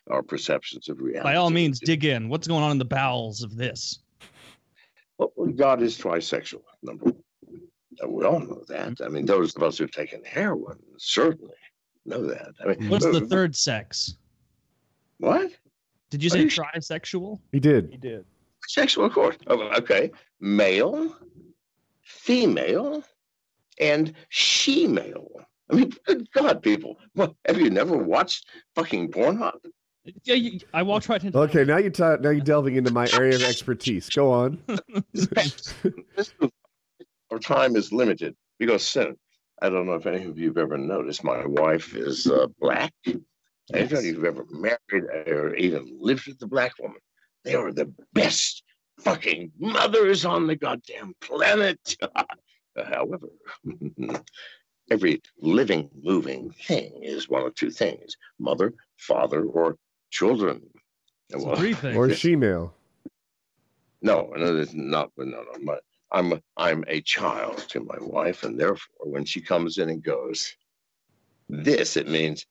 our 0.09 0.21
perceptions 0.23 0.89
of 0.89 0.99
reality. 0.99 1.23
By 1.23 1.35
all 1.35 1.49
means, 1.49 1.79
dig 1.79 2.05
in. 2.05 2.29
What's 2.29 2.47
going 2.47 2.63
on 2.63 2.71
in 2.71 2.77
the 2.77 2.85
bowels 2.85 3.43
of 3.43 3.57
this? 3.57 3.99
Well, 5.17 5.31
God 5.55 5.81
is 5.81 5.97
trisexual, 5.97 6.61
number 6.81 7.05
one. 7.05 7.15
We 8.07 8.25
all 8.25 8.39
know 8.39 8.63
that. 8.69 9.01
I 9.03 9.07
mean, 9.07 9.25
those 9.25 9.55
of 9.55 9.63
us 9.63 9.77
who've 9.77 9.91
taken 9.91 10.23
heroin 10.23 10.79
certainly 10.97 11.53
know 12.05 12.25
that. 12.25 12.53
I 12.63 12.73
mean, 12.73 12.89
What's 12.89 13.05
the 13.05 13.21
third 13.21 13.55
sex? 13.55 14.15
What? 15.19 15.51
Did 16.09 16.23
you 16.23 16.29
say 16.29 16.41
you 16.41 16.49
sh- 16.49 16.59
trisexual? 16.59 17.39
He 17.51 17.59
did. 17.59 17.89
He 17.91 17.97
did. 17.97 18.25
Sexual, 18.67 19.05
of 19.05 19.13
course. 19.13 19.37
Oh, 19.47 19.61
okay. 19.77 20.11
Male, 20.39 21.15
female, 22.01 23.03
and 23.79 24.13
she-male. 24.29 25.29
I 25.71 25.75
mean, 25.75 25.93
good 26.05 26.29
God, 26.31 26.61
people. 26.61 26.97
What, 27.13 27.33
have 27.47 27.59
you 27.59 27.69
never 27.69 27.97
watched 27.97 28.47
fucking 28.75 29.11
Pornhub? 29.11 29.59
Yeah, 30.23 30.35
you, 30.35 30.59
I 30.73 30.83
walked 30.83 31.07
right 31.07 31.23
into. 31.23 31.37
Okay, 31.39 31.63
now 31.63 31.77
you're 31.77 31.89
ta- 31.89 32.17
now 32.17 32.31
you're 32.31 32.41
delving 32.41 32.75
into 32.75 32.91
my 32.91 33.07
area 33.13 33.35
of 33.35 33.43
expertise. 33.43 34.09
Go 34.09 34.31
on. 34.31 34.59
Our 37.31 37.39
time 37.39 37.77
is 37.77 37.93
limited 37.93 38.35
because 38.59 38.85
sin. 38.85 39.15
I 39.61 39.69
don't 39.69 39.85
know 39.85 39.93
if 39.93 40.05
any 40.05 40.25
of 40.25 40.37
you 40.37 40.49
have 40.49 40.57
ever 40.57 40.77
noticed. 40.77 41.23
My 41.23 41.45
wife 41.45 41.95
is 41.95 42.27
uh, 42.27 42.47
black. 42.59 42.93
Any 43.05 43.83
of 43.83 44.03
you 44.03 44.15
have 44.15 44.25
ever 44.25 44.45
married 44.49 45.05
or 45.27 45.55
even 45.55 45.97
lived 45.99 46.27
with 46.27 46.41
a 46.41 46.47
black 46.47 46.73
woman? 46.79 46.99
They 47.45 47.55
are 47.55 47.71
the 47.71 47.93
best 48.11 48.63
fucking 48.99 49.53
mothers 49.57 50.25
on 50.25 50.47
the 50.47 50.57
goddamn 50.57 51.13
planet. 51.21 51.95
Uh, 52.75 52.85
however, 52.85 53.27
every 54.91 55.21
living, 55.39 55.89
moving 56.01 56.51
thing 56.51 56.91
is 57.01 57.29
one 57.29 57.45
of 57.45 57.55
two 57.55 57.69
things: 57.69 58.15
mother, 58.39 58.73
father, 58.97 59.45
or 59.45 59.77
children. 60.09 60.61
Well, 61.33 61.55
three 61.55 61.73
things. 61.73 61.97
Or 61.97 62.09
she-male. 62.13 62.73
no, 64.01 64.31
no, 64.35 64.57
it's 64.57 64.73
not. 64.73 65.11
No, 65.17 65.25
no. 65.25 65.43
My, 65.61 65.77
I'm 66.11 66.41
I'm 66.57 66.83
a 66.87 67.01
child 67.01 67.57
to 67.69 67.79
my 67.79 67.97
wife, 67.99 68.43
and 68.43 68.59
therefore, 68.59 69.11
when 69.11 69.25
she 69.25 69.41
comes 69.41 69.77
in 69.77 69.89
and 69.89 70.03
goes, 70.03 70.55
this 71.49 71.97
it 71.97 72.07
means 72.07 72.45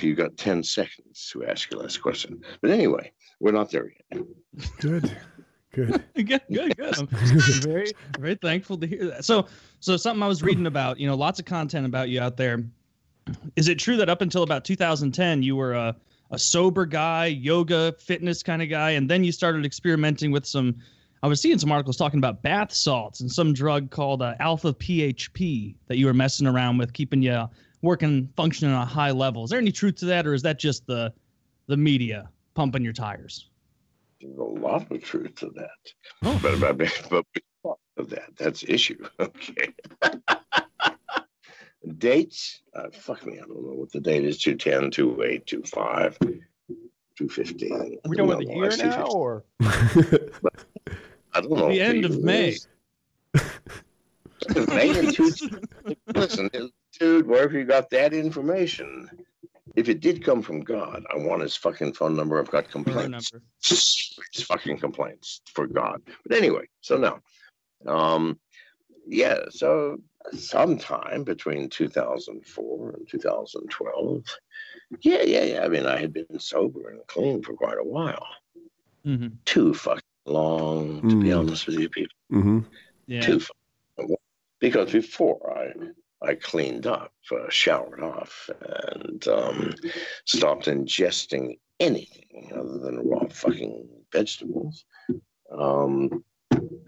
you've 0.00 0.18
got 0.18 0.36
ten 0.36 0.62
seconds 0.62 1.30
to 1.32 1.44
ask 1.46 1.70
your 1.70 1.80
last 1.80 1.98
question. 1.98 2.42
But 2.62 2.70
anyway, 2.70 3.12
we're 3.40 3.52
not 3.52 3.70
there 3.70 3.92
yet. 4.10 4.22
Good. 4.80 5.16
Good. 5.76 6.02
good, 6.14 6.40
good, 6.50 6.76
good. 6.76 6.98
I'm 6.98 7.06
very, 7.60 7.92
very 8.18 8.34
thankful 8.36 8.78
to 8.78 8.86
hear 8.86 9.08
that. 9.08 9.26
So, 9.26 9.46
so 9.80 9.98
something 9.98 10.22
I 10.22 10.26
was 10.26 10.42
reading 10.42 10.66
about, 10.66 10.98
you 10.98 11.06
know, 11.06 11.14
lots 11.14 11.38
of 11.38 11.44
content 11.44 11.84
about 11.84 12.08
you 12.08 12.18
out 12.18 12.38
there. 12.38 12.64
Is 13.56 13.68
it 13.68 13.78
true 13.78 13.98
that 13.98 14.08
up 14.08 14.22
until 14.22 14.42
about 14.42 14.64
2010, 14.64 15.42
you 15.42 15.54
were 15.54 15.74
a, 15.74 15.94
a 16.30 16.38
sober 16.38 16.86
guy, 16.86 17.26
yoga, 17.26 17.94
fitness 17.98 18.42
kind 18.42 18.62
of 18.62 18.70
guy, 18.70 18.92
and 18.92 19.10
then 19.10 19.22
you 19.22 19.32
started 19.32 19.66
experimenting 19.66 20.30
with 20.30 20.46
some? 20.46 20.76
I 21.22 21.28
was 21.28 21.42
seeing 21.42 21.58
some 21.58 21.70
articles 21.70 21.98
talking 21.98 22.18
about 22.18 22.42
bath 22.42 22.72
salts 22.72 23.20
and 23.20 23.30
some 23.30 23.52
drug 23.52 23.90
called 23.90 24.22
uh, 24.22 24.34
alpha 24.40 24.72
PHP 24.72 25.74
that 25.88 25.98
you 25.98 26.06
were 26.06 26.14
messing 26.14 26.46
around 26.46 26.78
with, 26.78 26.94
keeping 26.94 27.20
you 27.20 27.46
working, 27.82 28.30
functioning 28.34 28.74
on 28.74 28.82
a 28.82 28.86
high 28.86 29.10
level. 29.10 29.44
Is 29.44 29.50
there 29.50 29.58
any 29.58 29.72
truth 29.72 29.96
to 29.96 30.06
that, 30.06 30.26
or 30.26 30.32
is 30.32 30.42
that 30.42 30.58
just 30.58 30.86
the 30.86 31.12
the 31.66 31.76
media 31.76 32.30
pumping 32.54 32.82
your 32.82 32.94
tires? 32.94 33.50
There's 34.20 34.38
a 34.38 34.42
lot 34.42 34.90
of 34.90 35.02
truth 35.02 35.34
to 35.36 35.50
that. 35.56 35.70
Oh. 36.22 36.38
But 36.42 36.58
but 36.60 36.78
but 36.78 36.92
but 37.10 37.76
of 37.96 38.10
that, 38.10 38.30
that's 38.36 38.62
issue. 38.62 39.04
Okay. 39.20 39.72
Dates? 41.98 42.62
Uh, 42.74 42.88
fuck 42.92 43.24
me, 43.24 43.34
I 43.34 43.42
don't 43.42 43.62
know 43.62 43.74
what 43.74 43.92
the 43.92 44.00
date 44.00 44.24
is. 44.24 44.38
210, 44.38 44.90
28, 44.90 45.46
25, 45.46 46.18
215. 46.18 47.72
Are 47.72 48.08
we 48.08 48.16
doing 48.16 48.28
No, 48.28 48.36
the 48.38 48.44
year 48.46 48.68
that's 48.70 48.78
now, 48.82 49.06
or 49.06 49.44
I 49.60 51.40
don't 51.40 51.52
know. 51.52 51.68
The 51.68 51.80
end 51.80 52.04
of 52.04 52.20
May. 52.22 52.56
May 54.66 54.98
and 54.98 55.14
two- 55.14 55.30
Listen, 56.14 56.50
dude, 56.98 57.26
wherever 57.28 57.56
you 57.56 57.64
got 57.64 57.88
that 57.90 58.12
information, 58.12 59.08
if 59.74 59.88
it 59.88 60.00
did 60.00 60.24
come 60.24 60.42
from 60.42 60.60
God, 60.60 61.04
I 61.12 61.16
want 61.16 61.42
his 61.42 61.56
fucking 61.56 61.94
phone 61.94 62.14
number. 62.16 62.38
I've 62.38 62.50
got 62.50 62.70
complaints. 62.70 63.32
number. 63.32 63.44
Serious 63.60 64.42
fucking 64.46 64.78
complaints 64.78 65.40
for 65.52 65.66
God. 65.66 66.00
But 66.24 66.36
anyway, 66.36 66.66
so 66.80 66.96
now, 66.96 67.20
um, 67.86 68.38
yeah, 69.08 69.38
so 69.50 69.98
sometime 70.32 71.24
between 71.24 71.68
2004 71.68 72.90
and 72.90 73.08
2012, 73.08 74.24
yeah, 75.02 75.22
yeah, 75.22 75.44
yeah. 75.44 75.64
I 75.64 75.68
mean, 75.68 75.86
I 75.86 75.98
had 75.98 76.12
been 76.12 76.38
sober 76.38 76.90
and 76.90 77.00
clean 77.08 77.42
for 77.42 77.54
quite 77.54 77.78
a 77.78 77.84
while. 77.84 78.26
hmm 79.04 79.28
Too 79.44 79.74
fucking 79.74 80.02
long, 80.26 81.08
to 81.08 81.16
be 81.16 81.28
Mm. 81.28 81.38
honest 81.38 81.66
with 81.66 81.78
you, 81.78 81.88
people. 81.88 82.16
hmm 82.30 82.58
Yeah. 83.06 83.20
Too 83.20 83.40
fucking 83.40 84.08
long. 84.10 84.16
Because 84.60 84.92
before 84.92 85.58
I 85.58 85.72
I 86.22 86.34
cleaned 86.34 86.86
up, 86.86 87.12
uh, 87.30 87.48
showered 87.50 88.02
off, 88.02 88.48
and 88.60 89.26
um, 89.28 89.74
stopped 90.24 90.66
ingesting 90.66 91.58
anything 91.78 92.52
other 92.54 92.78
than 92.78 93.08
raw 93.08 93.26
fucking 93.28 93.88
vegetables. 94.12 94.84
Um, 95.50 96.24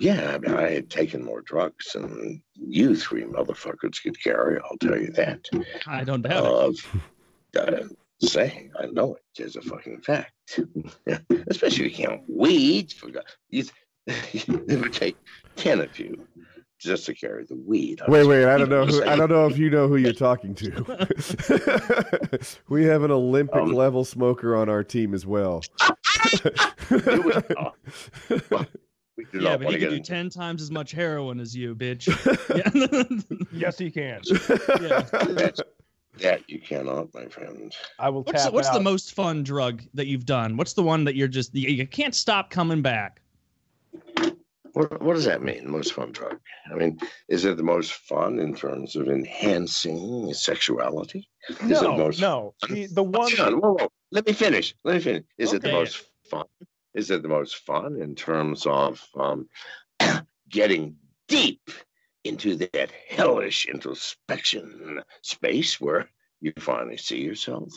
yeah, 0.01 0.35
I 0.35 0.39
mean, 0.39 0.55
I 0.55 0.71
had 0.71 0.91
taken 0.91 1.25
more 1.25 1.43
drugs 1.43 1.93
than 1.93 2.43
you 2.55 2.97
three 2.97 3.25
motherfuckers 3.25 4.03
could 4.03 4.23
carry. 4.23 4.59
I'll 4.61 4.79
tell 4.79 4.99
you 4.99 5.11
that. 5.13 5.45
I 5.87 6.05
don't 6.05 6.23
doubt 6.23 6.75
it. 6.75 6.85
Uh, 7.57 7.61
uh, 7.61 7.85
saying 8.21 8.71
I 8.79 8.87
know 8.87 9.17
it 9.17 9.43
is 9.43 9.57
a 9.57 9.63
fucking 9.63 10.01
fact. 10.01 10.33
Especially 11.49 11.87
if 11.87 11.99
you 11.99 12.07
count 12.07 12.23
weed. 12.29 12.93
For 12.93 13.11
God, 13.11 13.25
you, 13.49 13.65
it 14.07 14.81
would 14.81 14.93
take 14.93 15.17
ten 15.57 15.81
of 15.81 15.99
you 15.99 16.27
just 16.79 17.07
to 17.07 17.15
carry 17.15 17.45
the 17.45 17.57
weed. 17.57 18.01
Wait, 18.09 18.27
wait. 18.27 18.45
I 18.47 18.57
don't 18.59 18.69
know. 18.71 18.87
Who, 18.87 19.05
I 19.05 19.17
don't 19.17 19.31
know 19.31 19.47
if 19.47 19.59
you 19.59 19.71
know 19.71 19.89
who 19.89 19.97
you're 19.97 20.13
talking 20.13 20.55
to. 20.57 22.49
we 22.69 22.85
have 22.85 23.03
an 23.03 23.11
Olympic 23.11 23.57
Um, 23.57 23.73
level 23.73 24.05
smoker 24.05 24.57
on 24.57 24.69
our 24.69 24.85
team 24.85 25.15
as 25.15 25.27
well. 25.27 25.63
Was- 25.81 26.41
oh, 27.57 27.73
well, 28.51 28.67
we 29.17 29.25
do 29.25 29.41
Yeah, 29.41 29.51
not 29.51 29.61
but 29.61 29.73
he 29.73 29.79
can 29.79 29.89
do 29.91 29.97
into 29.97 30.01
10 30.09 30.31
times 30.31 30.63
as 30.63 30.71
much 30.71 30.93
heroin 30.93 31.41
as 31.41 31.55
you, 31.57 31.75
bitch. 31.75 32.07
Yes, 33.53 33.79
he 33.79 33.91
can. 33.91 34.21
that. 34.23 35.61
That 36.21 36.51
you 36.51 36.59
cannot, 36.59 37.15
my 37.15 37.27
friend. 37.27 37.73
I 38.01 38.09
will 38.09 38.23
what's 38.25 38.43
tap 38.45 38.53
what's 38.53 38.71
the 38.71 38.81
most 38.81 39.15
fun 39.15 39.45
drug 39.45 39.85
that 39.95 40.09
you've 40.09 40.27
done? 40.27 40.57
What's 40.57 40.73
the 40.73 40.83
one 40.83 41.05
that 41.05 41.15
you're 41.15 41.29
just 41.29 41.55
you, 41.55 41.69
you 41.69 41.87
can't 41.87 42.15
stop 42.15 42.51
coming 42.51 42.83
back? 42.83 43.21
What, 44.79 45.03
what 45.03 45.15
does 45.15 45.25
that 45.25 45.43
mean? 45.43 45.69
Most 45.69 45.93
fun 45.93 46.13
drug? 46.13 46.39
I 46.71 46.77
mean, 46.77 47.01
is 47.29 47.45
it 47.45 47.57
the 47.57 47.65
most 47.65 47.95
fun 47.95 48.39
in 48.39 48.55
terms 48.55 48.95
of 48.95 49.09
enhancing 49.09 50.33
sexuality? 50.33 51.29
Is 51.49 51.83
it 51.83 51.83
No, 51.83 51.97
most 51.97 52.21
no. 52.21 52.55
The, 52.69 52.87
the 52.87 53.03
one. 53.03 53.33
Whoa, 53.33 53.59
whoa. 53.59 53.89
Let 54.13 54.25
me 54.25 54.33
finish. 54.33 54.77
Let 54.85 54.95
me 54.95 55.01
finish. 55.01 55.25
Is 55.37 55.53
it 55.53 55.63
the 55.63 55.73
most 55.73 56.05
fun? 56.31 56.45
Is 56.95 57.11
it 57.11 57.23
the 57.23 57.29
most 57.29 57.57
fun 57.57 58.01
in 58.01 58.15
terms 58.15 58.67
of 58.67 59.05
um, 59.19 59.49
getting 60.49 60.95
deep 61.27 61.73
into 62.23 62.55
that 62.55 62.93
hellish 63.09 63.67
introspection 63.67 65.03
space 65.23 65.81
where 65.81 66.09
you 66.41 66.53
finally 66.57 66.99
see 66.99 67.21
yourself? 67.21 67.73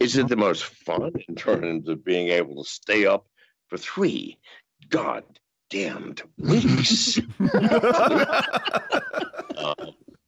Is 0.00 0.16
it 0.16 0.28
the 0.28 0.36
most 0.36 0.64
fun 0.64 1.12
in 1.28 1.34
terms 1.34 1.86
of 1.86 2.02
being 2.02 2.28
able 2.28 2.64
to 2.64 2.70
stay 2.70 3.04
up 3.04 3.26
for 3.68 3.76
three 3.76 4.38
goddamned 5.74 6.22
weeks? 6.38 7.20
Uh, 9.56 9.72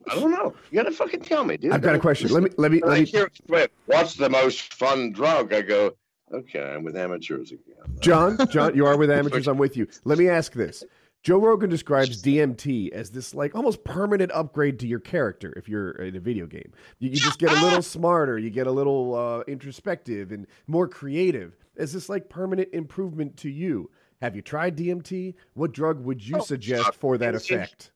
I 0.08 0.14
don't 0.14 0.30
know. 0.30 0.54
You 0.70 0.76
gotta 0.76 0.92
fucking 0.92 1.22
tell 1.22 1.44
me, 1.44 1.56
dude. 1.56 1.72
I've 1.72 1.82
got 1.82 1.96
a 1.96 1.98
question. 1.98 2.30
Let 2.30 2.44
me 2.44 2.50
let 2.56 2.70
me 2.70 2.80
let 2.84 3.00
me 3.00 3.04
hear 3.04 3.28
Cliff, 3.48 3.70
what's 3.86 4.14
the 4.14 4.30
most 4.30 4.72
fun 4.72 5.10
drug? 5.10 5.52
I 5.52 5.62
go, 5.62 5.96
okay, 6.32 6.62
I'm 6.62 6.84
with 6.84 6.96
amateurs 6.96 7.50
again. 7.50 7.98
John, 7.98 8.38
John, 8.50 8.76
you 8.76 8.86
are 8.86 8.96
with 8.96 9.10
amateurs. 9.10 9.48
I'm 9.48 9.58
with 9.58 9.76
you. 9.76 9.88
Let 10.04 10.18
me 10.18 10.28
ask 10.28 10.52
this. 10.52 10.84
Joe 11.24 11.38
Rogan 11.38 11.68
describes 11.68 12.22
DMT 12.22 12.92
as 12.92 13.10
this 13.10 13.34
like 13.34 13.56
almost 13.56 13.82
permanent 13.82 14.30
upgrade 14.32 14.78
to 14.78 14.86
your 14.86 15.00
character 15.00 15.52
if 15.56 15.68
you're 15.68 15.90
in 15.90 16.14
a 16.14 16.20
video 16.20 16.46
game. 16.46 16.72
You, 17.00 17.10
you 17.10 17.16
just 17.16 17.40
get 17.40 17.50
a 17.50 17.60
little 17.60 17.82
smarter, 17.82 18.38
you 18.38 18.48
get 18.48 18.68
a 18.68 18.72
little 18.72 19.16
uh, 19.16 19.40
introspective 19.48 20.30
and 20.30 20.46
more 20.68 20.86
creative. 20.86 21.56
Is 21.74 21.92
this 21.92 22.08
like 22.08 22.28
permanent 22.28 22.68
improvement 22.72 23.36
to 23.38 23.50
you? 23.50 23.90
Have 24.22 24.34
you 24.36 24.42
tried 24.42 24.76
DMT? 24.76 25.34
What 25.54 25.72
drug 25.72 26.04
would 26.04 26.26
you 26.26 26.36
Oh, 26.38 26.40
suggest 26.40 26.94
for 26.94 27.18
that 27.18 27.34
it's- 27.34 27.50
it's- 27.50 27.68
effect? 27.68 27.92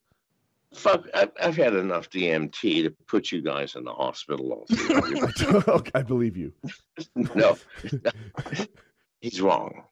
Fuck, 0.73 1.09
I've, 1.13 1.33
I've 1.43 1.57
had 1.57 1.75
enough 1.75 2.09
DMT 2.11 2.85
to 2.85 2.91
put 3.09 3.33
you 3.33 3.43
guys 3.43 3.75
in 3.75 3.83
the 3.83 3.93
hospital. 3.93 4.53
All 4.53 4.67
three 4.67 4.95
of 4.97 5.09
you. 5.41 5.63
Okay, 5.67 5.91
I 5.97 6.03
believe 6.03 6.37
you. 6.37 6.53
no, 7.17 7.57
he's 9.21 9.41
wrong. 9.41 9.83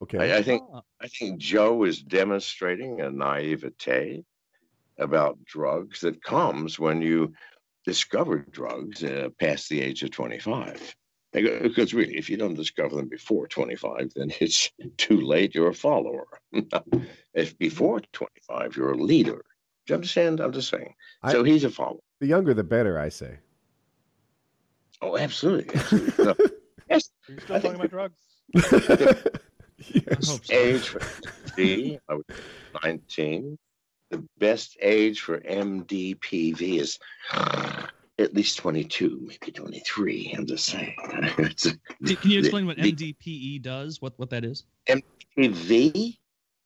Okay. 0.00 0.32
I, 0.32 0.38
I 0.38 0.42
think 0.42 0.62
Ah, 0.72 0.82
I 1.00 1.08
think 1.08 1.38
Joe 1.38 1.82
is 1.82 2.00
demonstrating 2.02 3.00
a 3.00 3.10
naivete 3.10 4.24
about 4.98 5.44
drugs 5.44 6.00
that 6.02 6.22
comes 6.22 6.78
when 6.78 7.02
you 7.02 7.32
discover 7.84 8.38
drugs 8.52 9.02
uh, 9.02 9.30
past 9.40 9.68
the 9.68 9.80
age 9.80 10.04
of 10.04 10.12
25. 10.12 10.94
Because 11.32 11.92
really, 11.94 12.16
if 12.16 12.30
you 12.30 12.36
don't 12.36 12.54
discover 12.54 12.96
them 12.96 13.08
before 13.08 13.46
25, 13.48 14.12
then 14.16 14.32
it's 14.40 14.70
too 14.96 15.20
late. 15.20 15.54
You're 15.54 15.68
a 15.68 15.74
follower. 15.74 16.26
if 17.34 17.58
before 17.58 18.00
25, 18.12 18.76
you're 18.76 18.92
a 18.92 18.96
leader. 18.96 19.44
Do 19.86 19.92
you 19.92 19.94
understand? 19.96 20.40
I'm 20.40 20.52
just 20.52 20.68
saying. 20.70 20.94
I- 21.22 21.32
so 21.32 21.44
he's 21.44 21.64
a 21.64 21.70
follower. 21.70 22.00
The 22.20 22.26
younger 22.26 22.54
the 22.54 22.64
better, 22.64 22.98
I 22.98 23.10
say. 23.10 23.38
Oh, 25.00 25.16
absolutely. 25.16 25.74
absolutely. 25.76 26.12
No, 26.24 26.34
yes, 26.90 27.10
Are 27.28 27.32
you 27.32 27.40
still 27.40 27.56
I 27.56 27.60
talking 27.60 27.74
about 27.76 27.90
drugs? 27.90 28.20
Yes. 29.94 30.28
hope 30.28 30.40
age 30.50 30.88
for 30.88 30.98
MD, 31.56 31.98
I 32.08 32.14
was 32.14 32.24
19. 32.82 33.56
The 34.10 34.24
best 34.38 34.76
age 34.80 35.20
for 35.20 35.38
MDPV 35.38 36.80
is 36.80 36.98
at 38.18 38.34
least 38.34 38.58
22, 38.58 39.20
maybe 39.22 39.52
23. 39.52 40.34
I'm 40.36 40.46
just 40.46 40.66
saying. 40.66 40.94
It's 41.38 41.66
a- 41.66 41.78
D- 42.02 42.16
Can 42.16 42.30
you 42.30 42.38
explain 42.40 42.66
what 42.66 42.76
MDPE 42.78 43.62
does? 43.62 44.00
What 44.02 44.14
what 44.18 44.30
that 44.30 44.44
is? 44.44 44.64
MDPV, 44.88 46.18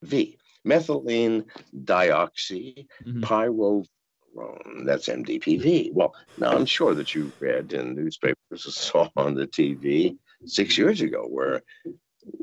V, 0.02 0.38
methylene 0.66 1.44
dioxy 1.84 2.86
Mhm. 3.06 3.20
pyrrolone. 3.22 3.86
That's 4.86 5.08
MDPV. 5.08 5.92
Well, 5.92 6.14
now 6.38 6.52
I'm 6.52 6.66
sure 6.66 6.94
that 6.94 7.14
you 7.14 7.34
read 7.38 7.72
in 7.72 7.94
newspapers 7.94 8.66
or 8.66 8.70
saw 8.70 9.08
on 9.16 9.34
the 9.34 9.46
TV 9.46 10.16
six 10.46 10.78
years 10.78 11.00
ago 11.02 11.26
where, 11.28 11.62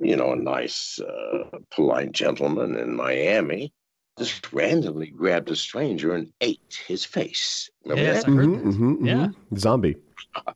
you 0.02 0.15
know, 0.15 0.34
a 0.34 0.36
nice, 0.36 1.00
uh, 1.00 1.58
polite 1.72 2.12
gentleman 2.12 2.76
in 2.78 2.95
Miami 2.95 3.74
just 4.19 4.51
randomly 4.53 5.08
grabbed 5.08 5.49
a 5.49 5.55
stranger 5.55 6.13
and 6.13 6.32
ate 6.41 6.84
his 6.88 7.05
face. 7.05 7.69
Remember 7.86 8.03
Yes, 8.03 8.23
that? 8.23 8.32
I 8.32 8.36
heard 8.36 8.45
Mhm, 8.49 8.65
this. 8.65 8.75
mhm, 8.75 9.05
Yeah. 9.08 9.27
mhm. 9.27 9.58
Zombie. 9.58 9.95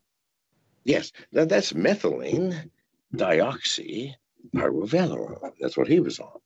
Yes, 0.86 1.14
that, 1.32 1.48
that's 1.48 1.72
methylene 1.72 2.70
dioxy 3.16 4.14
pyrovalerone. 4.54 5.54
That's 5.62 5.78
what 5.78 5.88
he 5.88 6.02
was 6.02 6.20
on. 6.20 6.40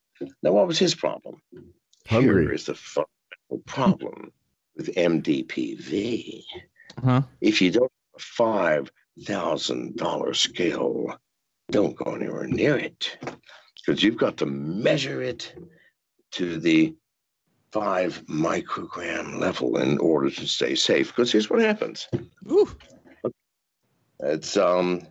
Now, 0.44 0.52
what 0.52 0.68
was 0.68 0.78
his 0.78 0.94
problem? 0.94 1.42
Hungry. 2.08 2.44
Here 2.44 2.54
is 2.54 2.66
the 2.68 2.76
fundamental 2.76 3.64
problem 3.66 4.32
with 4.76 4.94
MDPV. 4.96 6.44
Huh? 7.04 7.24
If 7.42 7.62
you 7.64 7.72
don't 7.72 7.92
have 8.14 8.20
a 8.20 8.20
five 8.20 8.92
thousand 9.24 9.96
dollar 9.98 10.36
scale, 10.36 11.18
don't 11.72 11.96
go 11.96 12.14
anywhere 12.14 12.46
near 12.46 12.78
it 12.78 13.18
because 13.76 14.04
you've 14.04 14.18
got 14.18 14.38
to 14.38 14.46
measure 14.46 15.24
it 15.24 15.52
to 16.34 16.60
the 16.60 16.96
five 17.72 18.24
microgram 18.28 19.40
level 19.40 19.78
in 19.78 19.98
order 19.98 20.30
to 20.30 20.48
stay 20.48 20.76
safe. 20.76 21.08
Because 21.08 21.32
here's 21.32 21.50
what 21.50 21.60
happens. 21.60 22.08
Ooh. 22.50 22.70
It's 24.20 24.58
um 24.58 25.02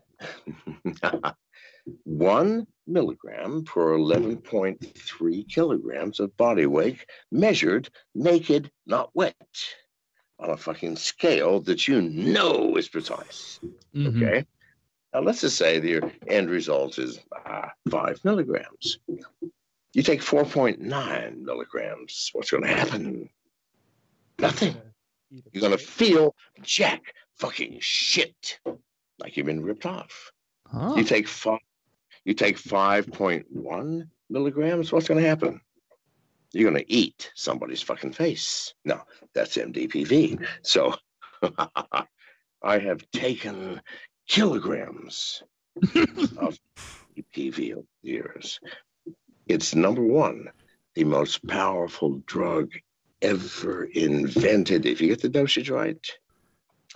one 2.04 2.66
milligram 2.86 3.64
per 3.64 3.96
11.3 3.96 5.48
kilograms 5.48 6.20
of 6.20 6.36
body 6.36 6.66
weight 6.66 7.04
measured 7.30 7.88
naked, 8.14 8.70
not 8.86 9.10
wet, 9.14 9.34
on 10.38 10.50
a 10.50 10.56
fucking 10.56 10.96
scale 10.96 11.60
that 11.60 11.88
you 11.88 12.02
know 12.02 12.76
is 12.76 12.88
precise. 12.88 13.60
Mhm. 13.94 14.16
Okay. 14.16 14.46
Now 15.14 15.20
let's 15.20 15.40
just 15.40 15.56
say 15.56 15.78
the 15.78 16.10
end 16.26 16.50
result 16.50 16.98
is 16.98 17.20
ah, 17.46 17.70
five 17.88 18.22
milligrams. 18.24 18.98
You 19.96 20.02
take 20.02 20.20
4.9 20.20 21.38
milligrams. 21.38 22.28
What's 22.34 22.50
going 22.50 22.64
to 22.64 22.68
happen? 22.68 23.30
Nothing. 24.38 24.76
You're 25.30 25.62
going 25.62 25.72
to 25.72 25.82
feel 25.82 26.34
jack 26.60 27.00
fucking 27.38 27.78
shit 27.80 28.60
like 29.18 29.38
you've 29.38 29.46
been 29.46 29.64
ripped 29.64 29.86
off. 29.86 30.32
Huh. 30.66 30.96
You 30.98 31.02
take 31.02 31.26
five, 31.26 31.60
you 32.26 32.34
take 32.34 32.60
5.1 32.60 34.08
milligrams. 34.28 34.92
What's 34.92 35.08
going 35.08 35.22
to 35.22 35.26
happen? 35.26 35.62
You're 36.52 36.70
going 36.70 36.84
to 36.84 36.92
eat 36.92 37.32
somebody's 37.34 37.80
fucking 37.80 38.12
face. 38.12 38.74
No, 38.84 39.00
that's 39.32 39.56
MDPV. 39.56 40.46
So 40.60 40.94
I 42.62 42.78
have 42.78 43.10
taken 43.12 43.80
kilograms 44.28 45.42
of 46.36 46.58
over 47.38 47.50
the 47.56 47.74
years. 48.02 48.60
It's 49.46 49.74
number 49.74 50.02
one, 50.02 50.50
the 50.94 51.04
most 51.04 51.46
powerful 51.46 52.20
drug 52.26 52.72
ever 53.22 53.84
invented. 53.84 54.86
If 54.86 55.00
you 55.00 55.08
get 55.08 55.22
the 55.22 55.28
dosage 55.28 55.70
right, 55.70 56.04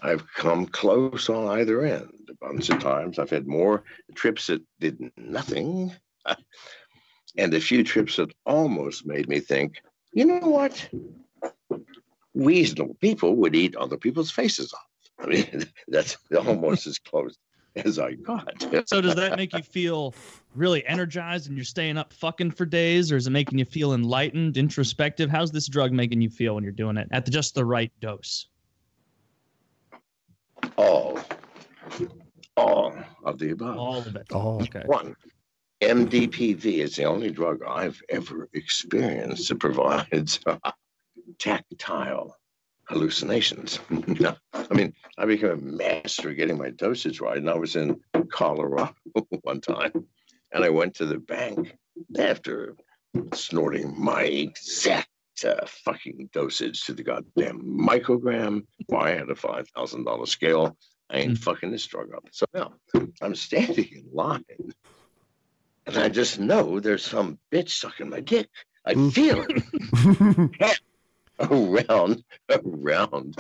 I've 0.03 0.25
come 0.35 0.67
close 0.67 1.29
on 1.29 1.59
either 1.59 1.83
end 1.83 2.29
a 2.29 2.35
bunch 2.35 2.69
of 2.71 2.81
times. 2.81 3.19
I've 3.19 3.31
had 3.31 3.47
more 3.47 3.85
trips 4.15 4.49
that 4.49 4.63
did 4.81 5.13
nothing, 5.17 5.93
and 7.37 7.55
a 7.55 7.61
few 7.61 7.85
trips 7.85 8.17
that 8.17 8.35
almost 8.45 9.07
made 9.07 9.29
me 9.29 9.39
think, 9.39 9.81
you 10.13 10.25
know 10.25 10.49
what? 10.49 10.89
Reasonable 12.35 12.97
people 13.01 13.37
would 13.37 13.55
eat 13.55 13.77
other 13.77 13.97
people's 13.97 14.31
faces 14.31 14.73
off. 14.73 15.25
I 15.25 15.27
mean, 15.27 15.67
that's 15.89 16.17
almost 16.37 16.89
as 16.89 16.99
close 16.99 17.37
as 17.85 17.99
I 17.99 18.14
got. 18.14 18.66
So 18.88 19.01
does 19.01 19.14
that 19.16 19.37
make 19.37 19.53
you 19.53 19.62
feel 19.62 20.14
really 20.55 20.85
energized 20.87 21.49
and 21.49 21.57
you're 21.57 21.64
staying 21.64 21.97
up 21.97 22.12
fucking 22.12 22.53
for 22.53 22.64
days, 22.64 23.12
or 23.12 23.16
is 23.16 23.27
it 23.27 23.31
making 23.31 23.59
you 23.59 23.64
feel 23.64 23.95
enlightened, 23.95 24.57
introspective? 24.57 25.31
How's 25.31 25.51
this 25.51 25.69
drug 25.69 25.93
making 25.93 26.21
you 26.21 26.31
feel 26.31 26.55
when 26.55 26.64
you're 26.64 26.73
doing 26.73 26.97
it 26.97 27.09
at 27.12 27.25
the, 27.25 27.31
just 27.31 27.55
the 27.55 27.64
right 27.64 27.93
dose? 28.01 28.47
all, 30.77 31.21
all 32.57 32.95
of 33.25 33.38
the 33.38 33.51
above. 33.51 33.77
All 33.77 33.99
of 33.99 34.16
it. 34.16 34.27
Oh, 34.33 34.61
Okay. 34.61 34.83
One, 34.87 35.16
MDPV 35.81 36.64
is 36.79 36.97
the 36.97 37.05
only 37.05 37.31
drug 37.31 37.62
I've 37.66 38.01
ever 38.09 38.49
experienced 38.53 39.49
that 39.49 39.59
provides 39.59 40.40
tactile 41.38 42.37
hallucinations. 42.90 43.79
I 43.90 44.74
mean, 44.74 44.92
I 45.16 45.24
became 45.24 45.50
a 45.50 45.57
master 45.57 46.35
getting 46.35 46.59
my 46.59 46.70
dosage 46.70 47.20
right, 47.20 47.37
and 47.38 47.48
I 47.48 47.55
was 47.55 47.76
in 47.76 48.00
Colorado 48.31 48.94
one 49.42 49.61
time, 49.61 49.92
and 50.53 50.64
I 50.64 50.68
went 50.70 50.94
to 50.96 51.07
the 51.07 51.18
bank 51.18 51.76
after 52.18 52.76
snorting 53.35 53.94
my 53.98 54.22
exact 54.24 55.09
uh, 55.46 55.64
fucking 55.66 56.31
dosage 56.33 56.85
to 56.87 56.92
the 56.92 57.03
goddamn 57.05 57.62
microgram. 57.62 58.66
Why 58.87 59.12
I 59.12 59.16
had 59.16 59.31
a 59.31 59.35
five 59.37 59.68
thousand 59.68 60.05
dollar 60.05 60.26
scale. 60.26 60.76
I 61.11 61.18
ain't 61.18 61.33
Mm. 61.38 61.38
fucking 61.38 61.70
this 61.72 61.87
drug 61.87 62.12
up. 62.14 62.24
So 62.31 62.46
now 62.55 62.74
I'm 63.22 63.35
standing 63.35 63.88
in 63.92 64.05
line, 64.12 64.44
and 65.87 65.96
I 65.96 66.09
just 66.09 66.38
know 66.38 66.79
there's 66.81 67.05
some 67.05 67.38
bitch 67.53 67.70
sucking 67.70 68.11
my 68.11 68.20
dick. 68.20 68.48
I 68.85 68.94
feel 69.11 69.44
it 69.48 70.50
around 71.40 72.24
around 72.50 73.37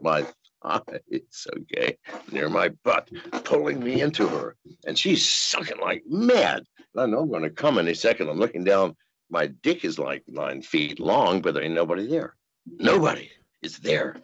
my 0.00 0.26
eyes, 0.64 1.46
okay, 1.58 1.96
near 2.30 2.48
my 2.48 2.68
butt, 2.84 3.10
pulling 3.44 3.82
me 3.82 4.00
into 4.00 4.26
her. 4.28 4.56
And 4.86 4.98
she's 4.98 5.28
sucking 5.28 5.80
like 5.80 6.02
mad. 6.06 6.64
And 6.94 7.02
I 7.02 7.06
know 7.06 7.20
I'm 7.20 7.30
gonna 7.30 7.50
come 7.50 7.78
any 7.78 7.94
second. 7.94 8.28
I'm 8.28 8.38
looking 8.38 8.64
down. 8.64 8.96
My 9.30 9.46
dick 9.46 9.84
is 9.84 9.98
like 9.98 10.22
nine 10.26 10.62
feet 10.62 11.00
long, 11.00 11.40
but 11.40 11.54
there 11.54 11.62
ain't 11.62 11.74
nobody 11.74 12.06
there. 12.06 12.36
Nobody 12.78 13.30
is 13.62 13.78
there. 13.78 14.16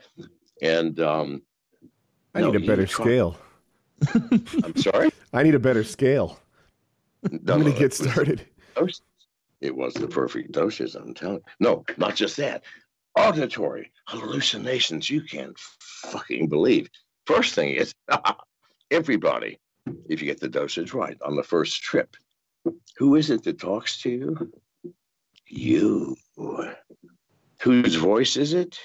And 0.63 0.99
um 1.01 1.43
I 2.35 2.41
No, 2.41 2.53
need 2.53 2.63
a 2.63 2.67
better 2.67 2.87
scale. 2.87 3.39
I'm 4.15 4.77
sorry. 4.77 5.11
I 5.33 5.43
need 5.43 5.55
a 5.55 5.59
better 5.59 5.85
scale. 5.85 6.39
No, 7.31 7.55
I'm 7.55 7.63
gonna 7.63 7.71
it 7.71 7.79
get 7.79 7.93
started. 7.93 8.47
It 9.61 9.75
was 9.75 9.95
the 9.95 10.07
perfect 10.07 10.53
doses, 10.53 10.95
I'm 10.95 11.15
telling 11.15 11.37
you. 11.39 11.43
No, 11.59 11.85
not 11.97 12.15
just 12.15 12.37
that. 12.37 12.63
Auditory 13.19 13.91
hallucinations 14.07 15.11
you 15.11 15.23
can't 15.23 15.59
fucking 15.59 16.49
believe. 16.49 16.89
First 17.27 17.55
thing 17.55 17.75
is 17.75 17.93
everybody, 18.91 19.59
if 20.09 20.23
you 20.23 20.27
get 20.27 20.41
the 20.41 20.49
dosage 20.49 20.95
right 20.95 21.19
on 21.23 21.35
the 21.37 21.43
first 21.43 21.83
trip, 21.83 22.17
who 22.97 23.17
is 23.17 23.31
it 23.31 23.43
that 23.45 23.59
talks 23.59 24.01
to 24.03 24.11
you? 24.11 24.53
You. 25.47 26.17
Whose 27.61 27.97
voice 27.97 28.37
is 28.37 28.53
it? 28.53 28.79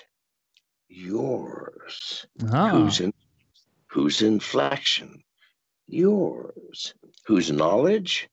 Yours. 0.90 2.26
Ah, 2.52 2.70
Whose 2.70 3.02
in, 3.02 3.14
whose 3.88 4.22
inflection? 4.22 5.24
Yours. 5.88 6.94
Whose 7.26 7.52
knowledge? 7.52 8.30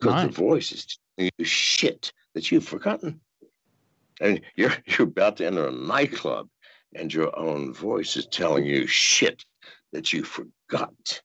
Because 0.00 0.22
the 0.22 0.28
voice 0.28 0.70
is 0.70 0.98
telling 1.18 1.30
you 1.38 1.44
shit 1.44 2.12
that 2.34 2.52
you've 2.52 2.68
forgotten. 2.68 3.20
And 4.20 4.40
you're 4.56 4.72
you're 4.86 5.08
about 5.08 5.36
to 5.38 5.46
enter 5.46 5.68
a 5.68 5.72
nightclub, 5.72 6.48
and 6.94 7.12
your 7.12 7.36
own 7.38 7.72
voice 7.72 8.16
is 8.16 8.26
telling 8.26 8.64
you 8.64 8.86
shit 8.86 9.44
that 9.92 10.12
you 10.12 10.22
forgot 10.22 11.22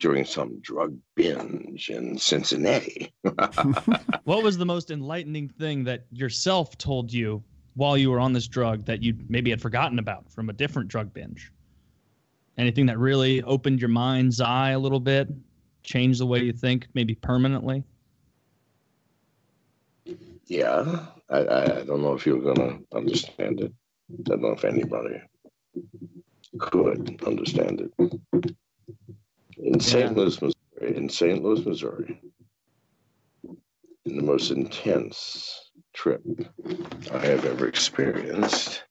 during 0.00 0.24
some 0.24 0.58
drug 0.60 0.98
binge 1.14 1.88
in 1.88 2.18
Cincinnati. 2.18 3.12
what 4.24 4.42
was 4.42 4.58
the 4.58 4.66
most 4.66 4.90
enlightening 4.90 5.48
thing 5.48 5.84
that 5.84 6.06
yourself 6.10 6.76
told 6.76 7.12
you 7.12 7.42
while 7.74 7.96
you 7.96 8.10
were 8.10 8.18
on 8.18 8.32
this 8.32 8.48
drug 8.48 8.84
that 8.84 9.00
you 9.00 9.16
maybe 9.28 9.48
had 9.48 9.60
forgotten 9.60 10.00
about 10.00 10.28
from 10.30 10.50
a 10.50 10.52
different 10.52 10.88
drug 10.88 11.14
binge? 11.14 11.52
Anything 12.58 12.84
that 12.86 12.98
really 12.98 13.42
opened 13.42 13.80
your 13.80 13.88
mind's 13.88 14.40
eye 14.40 14.70
a 14.70 14.78
little 14.78 15.00
bit, 15.00 15.28
changed 15.84 16.20
the 16.20 16.26
way 16.26 16.40
you 16.40 16.52
think, 16.52 16.88
maybe 16.94 17.14
permanently? 17.14 17.84
Yeah, 20.46 21.06
I, 21.32 21.38
I, 21.38 21.84
don't 21.84 22.02
know 22.02 22.12
if 22.12 22.26
you're 22.26 22.40
gonna 22.40 22.78
understand 22.94 23.60
it. 23.60 23.72
I 24.12 24.22
don't 24.24 24.42
know 24.42 24.50
if 24.50 24.64
anybody 24.64 25.20
could 26.58 27.22
understand 27.26 27.80
it. 27.80 28.52
In 29.56 29.80
St. 29.80 30.14
Louis, 30.14 30.40
Missouri, 30.42 30.96
in 30.96 31.08
St. 31.08 31.42
Louis, 31.42 31.64
Missouri, 31.64 32.20
in 34.04 34.16
the 34.16 34.22
most 34.22 34.50
intense 34.50 35.70
trip 35.94 36.22
I 37.12 37.18
have 37.18 37.46
ever 37.46 37.66
experienced, 37.66 38.84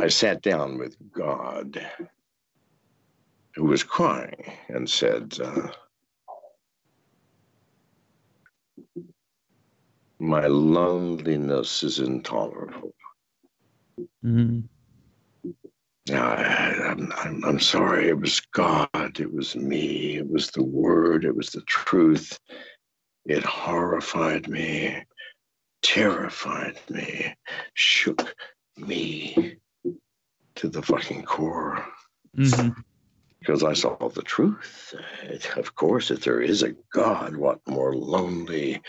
I 0.00 0.08
sat 0.08 0.42
down 0.42 0.78
with 0.78 0.96
God, 1.12 1.86
who 3.54 3.64
was 3.64 3.84
crying, 3.84 4.52
and 4.68 4.90
said, 4.90 5.36
uh, 5.40 5.68
My 10.24 10.46
loneliness 10.46 11.82
is 11.82 11.98
intolerable. 11.98 12.94
Mm-hmm. 14.24 14.60
I, 16.14 16.74
I'm, 16.88 17.12
I'm, 17.18 17.44
I'm 17.44 17.60
sorry. 17.60 18.08
It 18.08 18.18
was 18.18 18.40
God. 18.52 19.20
It 19.20 19.32
was 19.32 19.54
me. 19.54 20.16
It 20.16 20.28
was 20.30 20.50
the 20.50 20.64
word. 20.64 21.26
It 21.26 21.36
was 21.36 21.50
the 21.50 21.60
truth. 21.62 22.38
It 23.26 23.44
horrified 23.44 24.48
me, 24.48 25.04
terrified 25.82 26.78
me, 26.90 27.34
shook 27.74 28.34
me 28.78 29.58
to 30.56 30.68
the 30.68 30.82
fucking 30.82 31.24
core 31.24 31.84
hmm 32.36 32.70
because 33.40 33.62
I 33.62 33.74
saw 33.74 33.96
the 34.08 34.22
truth. 34.22 34.94
Of 35.56 35.74
course, 35.74 36.10
if 36.10 36.24
there 36.24 36.40
is 36.40 36.62
a 36.62 36.74
God, 36.94 37.36
what 37.36 37.60
more 37.68 37.94
lonely 37.94 38.80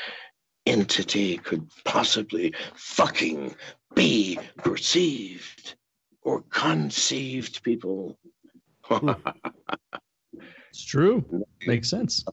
entity 0.65 1.37
could 1.37 1.69
possibly 1.83 2.53
fucking 2.75 3.55
be 3.93 4.39
perceived 4.57 5.75
or 6.21 6.41
conceived, 6.49 7.63
people? 7.63 8.17
Hmm. 8.83 9.11
It's 10.75 10.83
true. 10.83 11.23
Makes 11.65 11.89
sense. 11.89 12.25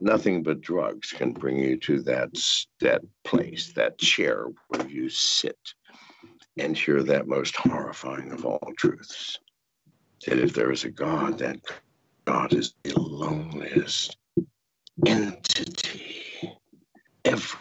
Nothing 0.00 0.42
but 0.42 0.60
drugs 0.60 1.12
can 1.12 1.32
bring 1.32 1.56
you 1.56 1.76
to 1.76 2.02
that 2.02 2.30
that 2.80 3.02
place, 3.22 3.72
that 3.74 3.96
chair 3.96 4.48
where 4.66 4.88
you 4.88 5.08
sit 5.08 5.56
and 6.58 6.76
hear 6.76 7.04
that 7.04 7.28
most 7.28 7.54
horrifying 7.54 8.32
of 8.32 8.44
all 8.44 8.72
truths. 8.76 9.38
That 10.26 10.40
if 10.40 10.52
there 10.52 10.72
is 10.72 10.82
a 10.82 10.90
God, 10.90 11.38
that 11.38 11.60
God 12.24 12.52
is 12.54 12.74
the 12.82 12.98
loneliest 12.98 14.16
entity 15.06 16.23
ever 17.24 17.56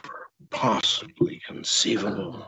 possibly 0.49 1.41
conceivable. 1.45 2.47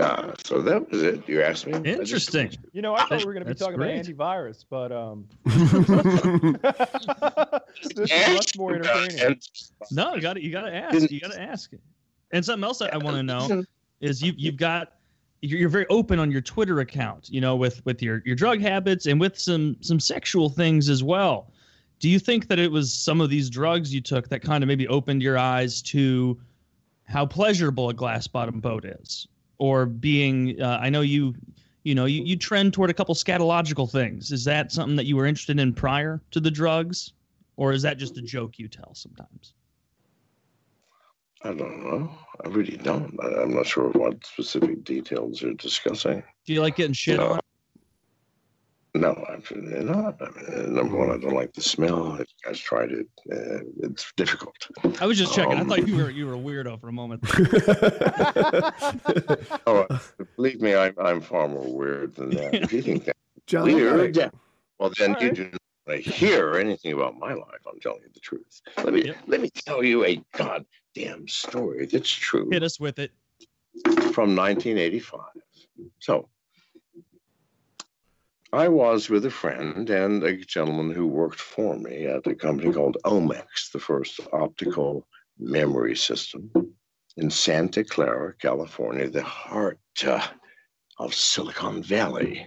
Ah, 0.00 0.32
so 0.42 0.62
that 0.62 0.90
was 0.90 1.02
it. 1.02 1.28
You 1.28 1.42
asked 1.42 1.66
me. 1.66 1.74
I 1.74 1.78
just- 1.80 2.00
Interesting. 2.00 2.50
You 2.72 2.80
know, 2.80 2.94
I 2.94 3.04
thought 3.06 3.18
we 3.18 3.24
were 3.26 3.34
going 3.34 3.44
to 3.44 3.46
be 3.46 3.50
That's 3.50 3.60
talking 3.60 3.76
great. 3.76 4.08
about 4.08 4.46
antivirus, 4.46 4.64
but 4.70 4.90
um, 4.90 5.28
this 7.94 8.10
is 8.10 8.34
much 8.34 8.56
more 8.56 8.74
entertaining. 8.76 9.38
No, 9.90 10.14
you 10.14 10.22
got 10.22 10.34
to 10.34 10.42
You 10.42 10.50
got 10.50 10.62
to 10.62 10.74
ask. 10.74 11.10
You 11.10 11.20
got 11.20 11.32
to 11.32 11.40
ask. 11.40 11.72
And 12.32 12.44
something 12.44 12.64
else 12.64 12.80
I, 12.80 12.88
I 12.88 12.96
want 12.96 13.16
to 13.16 13.22
know 13.22 13.64
is 14.00 14.22
you 14.22 14.32
you've 14.36 14.56
got 14.56 14.94
you're, 15.42 15.60
you're 15.60 15.68
very 15.68 15.86
open 15.88 16.18
on 16.18 16.30
your 16.30 16.40
Twitter 16.40 16.80
account. 16.80 17.28
You 17.28 17.42
know, 17.42 17.54
with 17.54 17.84
with 17.84 18.00
your 18.02 18.22
your 18.24 18.34
drug 18.34 18.60
habits 18.62 19.04
and 19.06 19.20
with 19.20 19.38
some 19.38 19.76
some 19.82 20.00
sexual 20.00 20.48
things 20.48 20.88
as 20.88 21.04
well. 21.04 21.52
Do 21.98 22.08
you 22.08 22.18
think 22.18 22.48
that 22.48 22.58
it 22.58 22.70
was 22.70 22.92
some 22.92 23.20
of 23.20 23.30
these 23.30 23.48
drugs 23.48 23.92
you 23.94 24.00
took 24.00 24.28
that 24.28 24.40
kind 24.40 24.62
of 24.62 24.68
maybe 24.68 24.86
opened 24.88 25.22
your 25.22 25.38
eyes 25.38 25.80
to 25.82 26.38
how 27.04 27.24
pleasurable 27.24 27.88
a 27.88 27.94
glass 27.94 28.26
bottom 28.26 28.60
boat 28.60 28.84
is, 28.84 29.26
or 29.58 29.86
being? 29.86 30.60
Uh, 30.60 30.78
I 30.80 30.90
know 30.90 31.00
you. 31.00 31.34
You 31.84 31.94
know, 31.94 32.06
you, 32.06 32.24
you 32.24 32.34
trend 32.34 32.72
toward 32.74 32.90
a 32.90 32.92
couple 32.94 33.14
scatological 33.14 33.88
things. 33.88 34.32
Is 34.32 34.42
that 34.42 34.72
something 34.72 34.96
that 34.96 35.06
you 35.06 35.14
were 35.14 35.24
interested 35.24 35.60
in 35.60 35.72
prior 35.72 36.20
to 36.32 36.40
the 36.40 36.50
drugs? 36.50 37.12
Or 37.56 37.72
is 37.72 37.80
that 37.82 37.96
just 37.96 38.18
a 38.18 38.22
joke 38.22 38.58
you 38.58 38.66
tell 38.66 38.92
sometimes? 38.96 39.54
I 41.42 41.54
don't 41.54 41.84
know. 41.84 42.10
I 42.44 42.48
really 42.48 42.76
don't. 42.76 43.16
I, 43.22 43.42
I'm 43.42 43.54
not 43.54 43.66
sure 43.66 43.90
what 43.90 44.26
specific 44.26 44.82
details 44.82 45.40
you're 45.40 45.54
discussing. 45.54 46.24
Do 46.44 46.52
you 46.52 46.60
like 46.60 46.74
getting 46.74 46.92
shit 46.92 47.18
No. 47.18 47.34
on? 47.34 47.40
No, 49.00 49.24
absolutely 49.28 49.84
not. 49.84 50.20
I 50.22 50.30
mean, 50.30 50.74
number 50.74 50.96
one, 50.96 51.10
I 51.10 51.18
don't 51.18 51.34
like 51.34 51.52
the 51.52 51.60
smell. 51.60 52.14
If 52.14 52.20
you 52.20 52.26
guys 52.50 52.58
tried 52.58 52.92
it, 52.92 53.06
uh, 53.30 53.60
it's 53.82 54.10
difficult. 54.16 54.54
I 55.00 55.06
was 55.06 55.18
just 55.18 55.34
checking. 55.34 55.58
I 55.58 55.60
Um, 55.60 55.68
thought 55.68 55.86
you 55.86 55.96
were 55.96 56.10
you 56.10 56.26
were 56.26 56.34
a 56.34 56.38
weirdo 56.38 56.80
for 56.80 56.88
a 56.88 56.92
moment. 56.92 57.22
Oh, 59.66 59.86
believe 60.36 60.60
me, 60.60 60.74
I'm, 60.74 60.94
I'm 60.98 61.20
far 61.20 61.48
more 61.48 61.74
weird 61.76 62.14
than 62.14 62.30
that. 62.30 62.54
If 62.54 62.72
you 62.72 62.82
think 62.82 63.04
that 63.06 63.16
John, 63.46 63.68
I 63.68 63.72
got 63.72 63.76
weird, 63.76 64.16
a- 64.18 64.32
well, 64.78 64.92
then 64.98 65.16
you 65.20 65.32
do 65.32 65.44
not 65.44 65.60
I 65.88 65.96
hear 65.98 66.54
anything 66.56 66.92
about 66.92 67.16
my 67.18 67.32
life, 67.32 67.60
I'm 67.72 67.78
telling 67.80 68.02
you 68.02 68.08
the 68.12 68.20
truth. 68.20 68.60
Let 68.78 68.92
me 68.92 69.04
Yep. 69.04 69.16
let 69.26 69.40
me 69.40 69.50
tell 69.50 69.82
you 69.84 70.04
a 70.04 70.20
goddamn 70.36 71.28
story 71.28 71.86
that's 71.86 72.10
true 72.10 72.48
Hit 72.50 72.62
us 72.64 72.80
with 72.80 72.98
it. 72.98 73.12
from 74.12 74.34
1985. 74.34 75.20
So 76.00 76.28
I 78.56 78.68
was 78.68 79.10
with 79.10 79.26
a 79.26 79.30
friend 79.30 79.90
and 79.90 80.24
a 80.24 80.34
gentleman 80.34 80.90
who 80.94 81.06
worked 81.06 81.40
for 81.40 81.76
me 81.76 82.06
at 82.06 82.26
a 82.26 82.34
company 82.34 82.72
called 82.72 82.96
Omex, 83.04 83.70
the 83.70 83.78
first 83.78 84.18
optical 84.32 85.06
memory 85.38 85.94
system 85.94 86.50
in 87.18 87.28
Santa 87.28 87.84
Clara, 87.84 88.32
California, 88.40 89.10
the 89.10 89.22
heart 89.22 89.78
uh, 90.06 90.26
of 90.98 91.14
Silicon 91.14 91.82
Valley, 91.82 92.46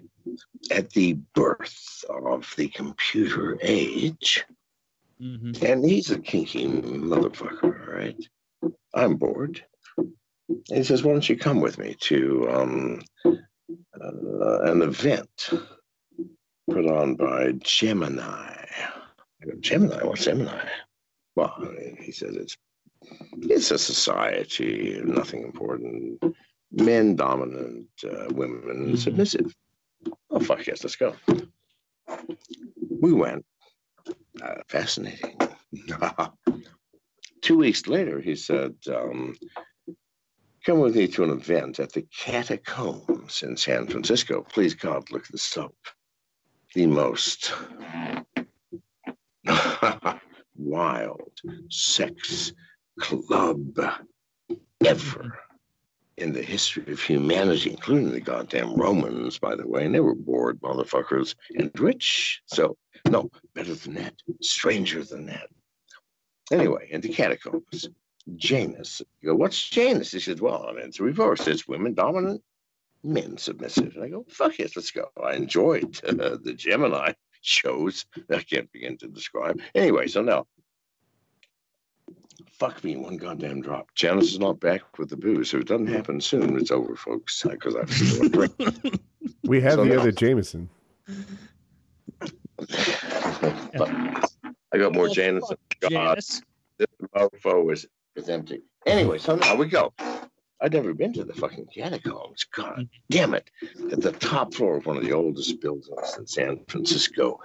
at 0.72 0.90
the 0.90 1.14
birth 1.36 2.04
of 2.10 2.52
the 2.58 2.70
computer 2.70 3.60
age. 3.62 4.44
hmm 5.20 5.52
And 5.62 5.86
he's 5.86 6.10
a 6.10 6.18
kinky 6.18 6.66
motherfucker, 6.66 7.88
all 7.88 7.94
right? 7.94 8.18
I'm 8.96 9.16
bored. 9.16 9.64
And 9.98 10.78
he 10.80 10.84
says, 10.84 11.04
Why 11.04 11.12
don't 11.12 11.30
you 11.30 11.38
come 11.38 11.62
with 11.62 11.78
me 11.78 11.96
to 12.00 12.50
um, 12.50 13.02
uh, 13.26 14.62
an 14.62 14.82
event 14.82 15.52
put 16.70 16.86
on 16.88 17.16
by 17.16 17.54
Gemini? 17.60 18.56
Gemini? 19.62 20.04
What's 20.04 20.26
Gemini? 20.26 20.68
Well, 21.36 21.74
he 22.00 22.12
says 22.12 22.36
it's 22.36 22.58
it's 23.42 23.72
a 23.72 23.78
society, 23.80 25.02
nothing 25.04 25.44
important. 25.44 26.22
Men 26.72 27.16
dominant, 27.16 27.88
uh, 28.04 28.28
women 28.32 28.94
Mhm. 28.94 28.98
submissive. 28.98 29.56
Oh, 30.30 30.40
fuck 30.40 30.66
yes, 30.68 30.84
let's 30.84 30.96
go. 30.96 31.16
We 33.02 33.14
went. 33.14 33.46
Uh, 34.42 34.56
fascinating. 34.68 35.38
Two 37.42 37.58
weeks 37.58 37.88
later, 37.88 38.20
he 38.20 38.36
said, 38.36 38.76
um, 38.94 39.36
Come 40.66 40.80
with 40.80 40.96
me 40.96 41.08
to 41.08 41.24
an 41.24 41.30
event 41.32 41.80
at 41.80 41.94
the 41.94 42.02
Catacombs 42.16 43.44
in 43.44 43.56
San 43.56 43.88
Francisco. 43.88 44.42
Please, 44.44 44.74
God, 44.76 45.10
look 45.10 45.26
this 45.28 45.58
up. 45.58 45.74
The 46.76 46.86
most 46.86 47.52
wild 50.56 51.32
sex 51.70 52.54
club 53.00 53.80
ever 54.86 55.40
in 56.18 56.34
the 56.34 56.44
history 56.44 56.92
of 56.92 57.02
humanity, 57.02 57.72
including 57.72 58.12
the 58.12 58.20
goddamn 58.20 58.76
Romans, 58.76 59.40
by 59.40 59.56
the 59.56 59.68
way. 59.68 59.86
And 59.86 59.96
they 59.96 60.00
were 60.00 60.16
bored 60.16 60.60
motherfuckers 60.62 61.36
and 61.56 61.72
rich. 61.80 62.42
So, 62.46 62.78
no, 63.08 63.32
better 63.56 63.74
than 63.74 63.96
that, 63.96 64.14
stranger 64.42 65.04
than 65.04 65.26
that. 65.28 65.48
Anyway, 66.52 66.90
in 66.92 67.02
the 67.02 67.10
catacombs, 67.10 67.90
Janus. 68.36 69.02
You 69.22 69.30
go, 69.30 69.36
what's 69.36 69.70
Janus? 69.70 70.12
He 70.12 70.20
said, 70.20 70.40
well, 70.40 70.66
I 70.68 70.74
mean, 70.74 70.86
it's 70.86 71.00
reversed. 71.00 71.48
It's 71.48 71.68
women 71.68 71.94
dominant, 71.94 72.44
men 73.04 73.38
submissive. 73.38 73.96
And 73.96 74.04
I 74.04 74.10
go, 74.10 74.26
fuck 74.30 74.58
yes, 74.60 74.76
let's 74.76 74.92
go. 74.92 75.10
I 75.24 75.34
enjoyed 75.36 76.00
uh, 76.08 76.38
the 76.42 76.54
Gemini 76.56 77.14
shows. 77.42 78.06
I 78.30 78.40
can't 78.42 78.72
begin 78.72 78.98
to 78.98 79.08
describe. 79.08 79.60
Anyway, 79.76 80.08
so 80.08 80.22
now, 80.22 80.48
fuck 82.52 82.84
me, 82.84 82.98
one 82.98 83.18
goddamn 83.18 83.62
drop. 83.62 83.88
Janice 83.96 84.32
is 84.34 84.40
not 84.40 84.60
back 84.60 84.98
with 84.98 85.10
the 85.10 85.18
booze. 85.18 85.50
So 85.52 85.58
if 85.58 85.62
it 85.62 85.68
doesn't 85.70 85.88
happen 85.88 86.20
soon, 86.22 86.58
it's 86.58 86.72
over, 86.72 86.96
folks, 86.96 87.42
because 87.44 87.76
I've 87.76 87.92
still 87.92 88.26
a 88.26 88.30
drink. 88.30 89.00
We 89.44 89.62
have 89.62 89.74
So 89.74 89.84
the 89.86 89.96
now- 89.96 90.00
other 90.02 90.12
Jameson. 90.12 90.70
I 94.72 94.78
got 94.78 94.94
more 94.94 95.08
Janus 95.08 95.48
than 95.48 95.58
God. 95.82 95.90
Janice. 96.16 96.42
this 96.78 96.88
mofo 97.16 97.72
is, 97.74 97.86
is 98.16 98.30
empty. 98.30 98.62
Anyway, 98.86 99.18
so 99.18 99.36
now 99.36 99.56
we 99.56 99.68
go. 99.68 99.94
I'd 100.62 100.74
never 100.74 100.94
been 100.94 101.14
to 101.14 101.24
the 101.24 101.34
fucking 101.34 101.68
catacombs. 101.74 102.44
God 102.54 102.90
damn 103.10 103.34
it. 103.34 103.50
At 103.92 104.02
the 104.02 104.12
top 104.12 104.54
floor 104.54 104.78
of 104.78 104.86
one 104.86 104.98
of 104.98 105.04
the 105.04 105.14
oldest 105.14 105.62
buildings 105.62 106.16
in 106.18 106.28
San 106.28 106.60
Francisco, 106.68 107.40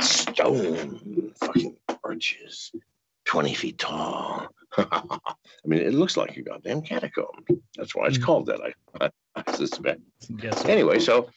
stone 0.00 1.32
fucking 1.36 1.76
arches, 2.04 2.72
20 3.24 3.54
feet 3.54 3.78
tall. 3.78 4.48
I 4.78 5.18
mean, 5.66 5.80
it 5.80 5.94
looks 5.94 6.16
like 6.16 6.36
a 6.36 6.42
goddamn 6.42 6.82
catacomb. 6.82 7.44
That's 7.76 7.94
why 7.94 8.06
it's 8.06 8.18
Mhm. 8.18 8.22
called 8.22 8.46
that, 8.46 8.60
I, 9.00 9.10
I 9.34 9.52
suspect. 9.54 10.00
Yes. 10.42 10.64
Anyway, 10.64 10.98
so 10.98 11.28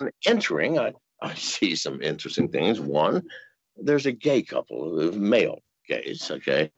on 0.00 0.10
entering, 0.26 0.78
I, 0.78 0.92
I 1.20 1.34
see 1.36 1.74
some 1.76 2.02
interesting 2.02 2.48
things. 2.48 2.80
One, 2.80 3.22
there's 3.76 4.06
a 4.06 4.12
gay 4.12 4.42
couple, 4.42 5.12
male 5.12 5.60
gays, 5.88 6.30
okay? 6.30 6.70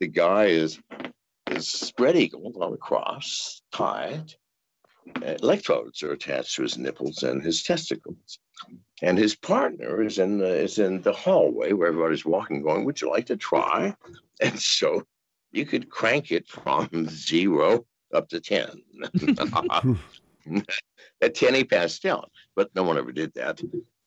The 0.00 0.08
guy 0.08 0.46
is 0.46 0.78
is 1.58 1.68
spread 1.68 2.16
eagle 2.16 2.52
on 2.60 2.72
a 2.72 2.76
cross, 2.76 3.62
tied. 3.72 4.34
Electrodes 5.22 6.02
are 6.02 6.12
attached 6.12 6.54
to 6.56 6.62
his 6.62 6.78
nipples 6.78 7.22
and 7.22 7.42
his 7.42 7.62
testicles. 7.62 8.38
And 9.02 9.18
his 9.18 9.34
partner 9.34 10.02
is 10.02 10.18
in 10.18 10.38
the, 10.38 10.48
is 10.48 10.78
in 10.78 11.02
the 11.02 11.12
hallway 11.12 11.72
where 11.72 11.88
everybody's 11.88 12.24
walking, 12.24 12.62
going, 12.62 12.84
Would 12.84 13.00
you 13.00 13.10
like 13.10 13.26
to 13.26 13.36
try? 13.36 13.94
And 14.40 14.58
so 14.58 15.04
you 15.50 15.66
could 15.66 15.90
crank 15.90 16.30
it 16.30 16.46
from 16.46 17.08
zero 17.08 17.84
up 18.14 18.28
to 18.28 18.40
10. 18.40 18.82
At 21.20 21.34
10, 21.34 21.54
he 21.54 21.64
passed 21.64 22.06
out, 22.06 22.30
but 22.54 22.70
no 22.74 22.84
one 22.84 22.98
ever 22.98 23.10
did 23.10 23.34
that. 23.34 23.60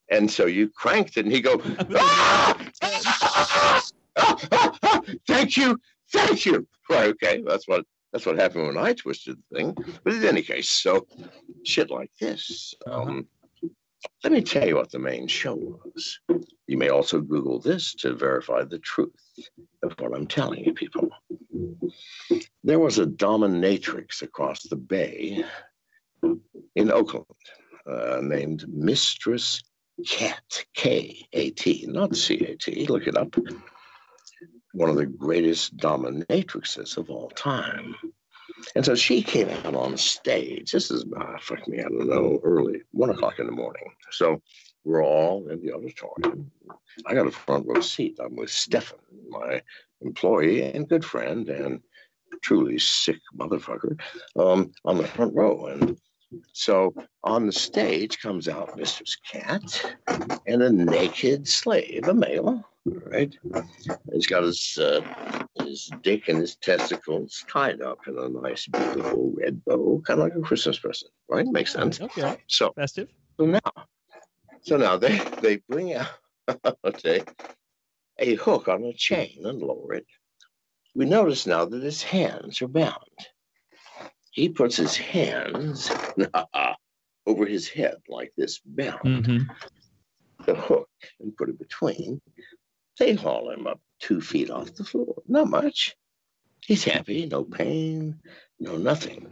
And 0.09 0.31
so 0.31 0.45
you 0.45 0.69
cranked 0.69 1.17
it, 1.17 1.25
and 1.25 1.33
he 1.33 1.41
go, 1.41 1.61
"Ah! 1.95 2.57
Ah! 2.81 3.81
Ah! 4.17 4.77
Ah! 4.83 5.01
"Thank 5.27 5.57
you, 5.57 5.79
thank 6.11 6.45
you." 6.45 6.67
Right? 6.89 7.09
Okay, 7.09 7.43
that's 7.45 7.67
what 7.67 7.85
that's 8.11 8.25
what 8.25 8.37
happened 8.37 8.67
when 8.67 8.77
I 8.77 8.93
twisted 8.93 9.37
the 9.37 9.57
thing. 9.57 9.77
But 10.03 10.13
in 10.13 10.25
any 10.25 10.41
case, 10.41 10.69
so 10.69 11.07
shit 11.63 11.89
like 11.89 12.11
this. 12.19 12.73
Um, 12.85 13.27
let 14.23 14.33
me 14.33 14.41
tell 14.41 14.67
you 14.67 14.75
what 14.75 14.91
the 14.91 14.99
main 14.99 15.27
show 15.27 15.55
was. 15.55 16.19
You 16.67 16.77
may 16.77 16.89
also 16.89 17.21
Google 17.21 17.59
this 17.59 17.93
to 17.95 18.13
verify 18.13 18.63
the 18.63 18.79
truth 18.79 19.11
of 19.83 19.93
what 19.99 20.15
I'm 20.15 20.27
telling 20.27 20.63
you, 20.63 20.73
people. 20.73 21.09
There 22.63 22.79
was 22.79 22.99
a 22.99 23.05
dominatrix 23.05 24.21
across 24.21 24.63
the 24.63 24.75
bay 24.75 25.43
in 26.75 26.91
Oakland 26.91 27.25
uh, 27.89 28.19
named 28.21 28.65
Mistress 28.67 29.61
Kat, 30.07 30.65
K 30.75 31.25
A 31.33 31.51
T, 31.51 31.85
not 31.87 32.15
C 32.15 32.35
A 32.45 32.55
T. 32.55 32.85
Look 32.87 33.07
it 33.07 33.17
up. 33.17 33.35
One 34.73 34.89
of 34.89 34.95
the 34.95 35.05
greatest 35.05 35.77
dominatrixes 35.77 36.97
of 36.97 37.09
all 37.09 37.29
time. 37.31 37.95
And 38.75 38.85
so 38.85 38.95
she 38.95 39.21
came 39.23 39.49
out 39.49 39.75
on 39.75 39.97
stage. 39.97 40.71
This 40.71 40.91
is, 40.91 41.05
uh, 41.17 41.37
fuck 41.41 41.67
me, 41.67 41.79
I 41.79 41.83
don't 41.83 42.07
know, 42.07 42.39
early, 42.43 42.81
one 42.91 43.09
o'clock 43.09 43.39
in 43.39 43.47
the 43.47 43.51
morning. 43.51 43.91
So 44.11 44.41
we're 44.83 45.03
all 45.03 45.47
in 45.49 45.61
the 45.61 45.73
auditorium. 45.73 46.51
I 47.05 47.13
got 47.13 47.27
a 47.27 47.31
front 47.31 47.67
row 47.67 47.81
seat. 47.81 48.17
I'm 48.23 48.35
with 48.35 48.49
Stefan, 48.49 48.99
my 49.29 49.61
employee 50.01 50.63
and 50.63 50.87
good 50.87 51.05
friend, 51.05 51.49
and 51.49 51.81
truly 52.41 52.79
sick 52.79 53.19
motherfucker 53.37 53.99
um, 54.37 54.71
on 54.85 54.97
the 54.97 55.07
front 55.07 55.35
row. 55.35 55.67
And 55.67 55.99
so 56.53 56.93
on 57.23 57.45
the 57.45 57.51
stage 57.51 58.19
comes 58.19 58.47
out 58.47 58.77
Mistress 58.77 59.17
Kat 59.29 59.95
and 60.47 60.61
a 60.61 60.71
naked 60.71 61.47
slave, 61.47 62.07
a 62.07 62.13
male, 62.13 62.63
right? 62.85 63.35
He's 64.11 64.27
got 64.27 64.43
his 64.43 64.77
uh, 64.79 65.01
his 65.63 65.91
dick 66.01 66.27
and 66.27 66.39
his 66.39 66.55
testicles 66.55 67.43
tied 67.49 67.81
up 67.81 67.99
in 68.07 68.17
a 68.17 68.29
nice, 68.29 68.67
beautiful 68.67 69.33
red 69.35 69.63
bow, 69.65 70.01
kind 70.05 70.19
of 70.19 70.25
like 70.25 70.35
a 70.35 70.41
Christmas 70.41 70.79
present, 70.79 71.11
right? 71.29 71.45
Makes 71.45 71.73
sense. 71.73 71.99
Okay. 72.01 72.37
So 72.47 72.71
Festive. 72.73 73.09
so 73.39 73.45
now, 73.45 73.59
so 74.61 74.77
now 74.77 74.97
they 74.97 75.17
they 75.41 75.57
bring 75.67 75.93
out 75.93 76.07
okay, 76.85 77.23
a 78.19 78.35
hook 78.35 78.67
on 78.67 78.83
a 78.83 78.93
chain 78.93 79.45
and 79.45 79.61
lower 79.61 79.93
it. 79.93 80.05
We 80.95 81.05
notice 81.05 81.45
now 81.45 81.65
that 81.65 81.83
his 81.83 82.03
hands 82.03 82.61
are 82.61 82.67
bound. 82.67 82.95
He 84.31 84.49
puts 84.49 84.77
his 84.77 84.95
hands 84.97 85.91
over 87.25 87.45
his 87.45 87.69
head 87.69 87.97
like 88.07 88.33
this, 88.37 88.59
bound 88.65 89.25
hmm 89.27 89.37
the 90.45 90.55
hook 90.55 90.89
and 91.19 91.35
put 91.37 91.49
it 91.49 91.59
between. 91.59 92.19
They 92.97 93.13
haul 93.13 93.51
him 93.51 93.67
up 93.67 93.79
two 93.99 94.21
feet 94.21 94.49
off 94.49 94.73
the 94.73 94.83
floor. 94.83 95.21
Not 95.27 95.49
much. 95.49 95.95
He's 96.65 96.83
happy, 96.83 97.27
no 97.27 97.43
pain, 97.43 98.19
no 98.59 98.77
nothing. 98.77 99.31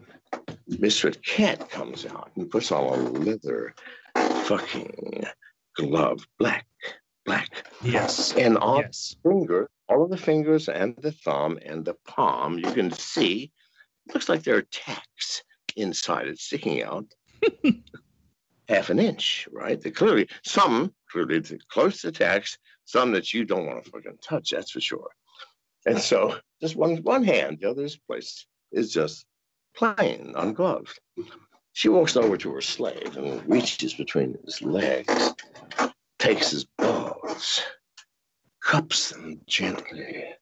Mr. 0.69 1.19
Kat 1.23 1.69
comes 1.69 2.05
out 2.05 2.31
and 2.35 2.49
puts 2.49 2.71
on 2.71 2.83
a 2.83 2.95
leather 3.11 3.73
fucking 4.15 5.25
glove, 5.75 6.27
black, 6.37 6.67
black. 7.25 7.49
Yes. 7.83 8.35
And 8.35 8.57
on 8.57 8.81
Yes. 8.83 9.15
finger, 9.23 9.69
all 9.87 10.03
of 10.03 10.11
the 10.11 10.17
fingers 10.17 10.69
and 10.69 10.95
the 10.97 11.11
thumb 11.11 11.57
and 11.63 11.83
the 11.85 11.95
palm, 12.05 12.59
you 12.59 12.71
can 12.71 12.91
see, 12.91 13.51
looks 14.13 14.29
like 14.29 14.43
there 14.43 14.57
are 14.57 14.63
tacks 14.63 15.43
inside 15.75 16.27
it 16.27 16.39
sticking 16.39 16.83
out 16.83 17.05
half 18.67 18.89
an 18.89 18.99
inch, 18.99 19.47
right? 19.51 19.81
They're 19.81 19.91
clearly, 19.91 20.29
some 20.43 20.93
clearly 21.11 21.41
close 21.69 22.01
to 22.01 22.11
tacks, 22.11 22.57
some 22.85 23.11
that 23.13 23.33
you 23.33 23.45
don't 23.45 23.65
want 23.65 23.83
to 23.83 23.89
fucking 23.89 24.17
touch, 24.21 24.51
that's 24.51 24.71
for 24.71 24.81
sure. 24.81 25.09
And 25.85 25.99
so 25.99 26.37
just 26.61 26.75
one 26.75 26.97
one 26.97 27.23
hand, 27.23 27.59
the 27.61 27.69
other's 27.69 27.97
place 27.97 28.45
is 28.71 28.91
just 28.91 29.25
plain, 29.75 30.33
ungloved. 30.35 30.99
She 31.73 31.87
walks 31.87 32.17
over 32.17 32.35
to 32.37 32.51
her 32.51 32.61
slave 32.61 33.15
and 33.15 33.47
reaches 33.49 33.93
between 33.93 34.37
his 34.43 34.61
legs, 34.61 35.33
takes 36.17 36.51
his 36.51 36.65
balls, 36.65 37.61
cups 38.61 39.11
them 39.11 39.39
gently 39.47 40.33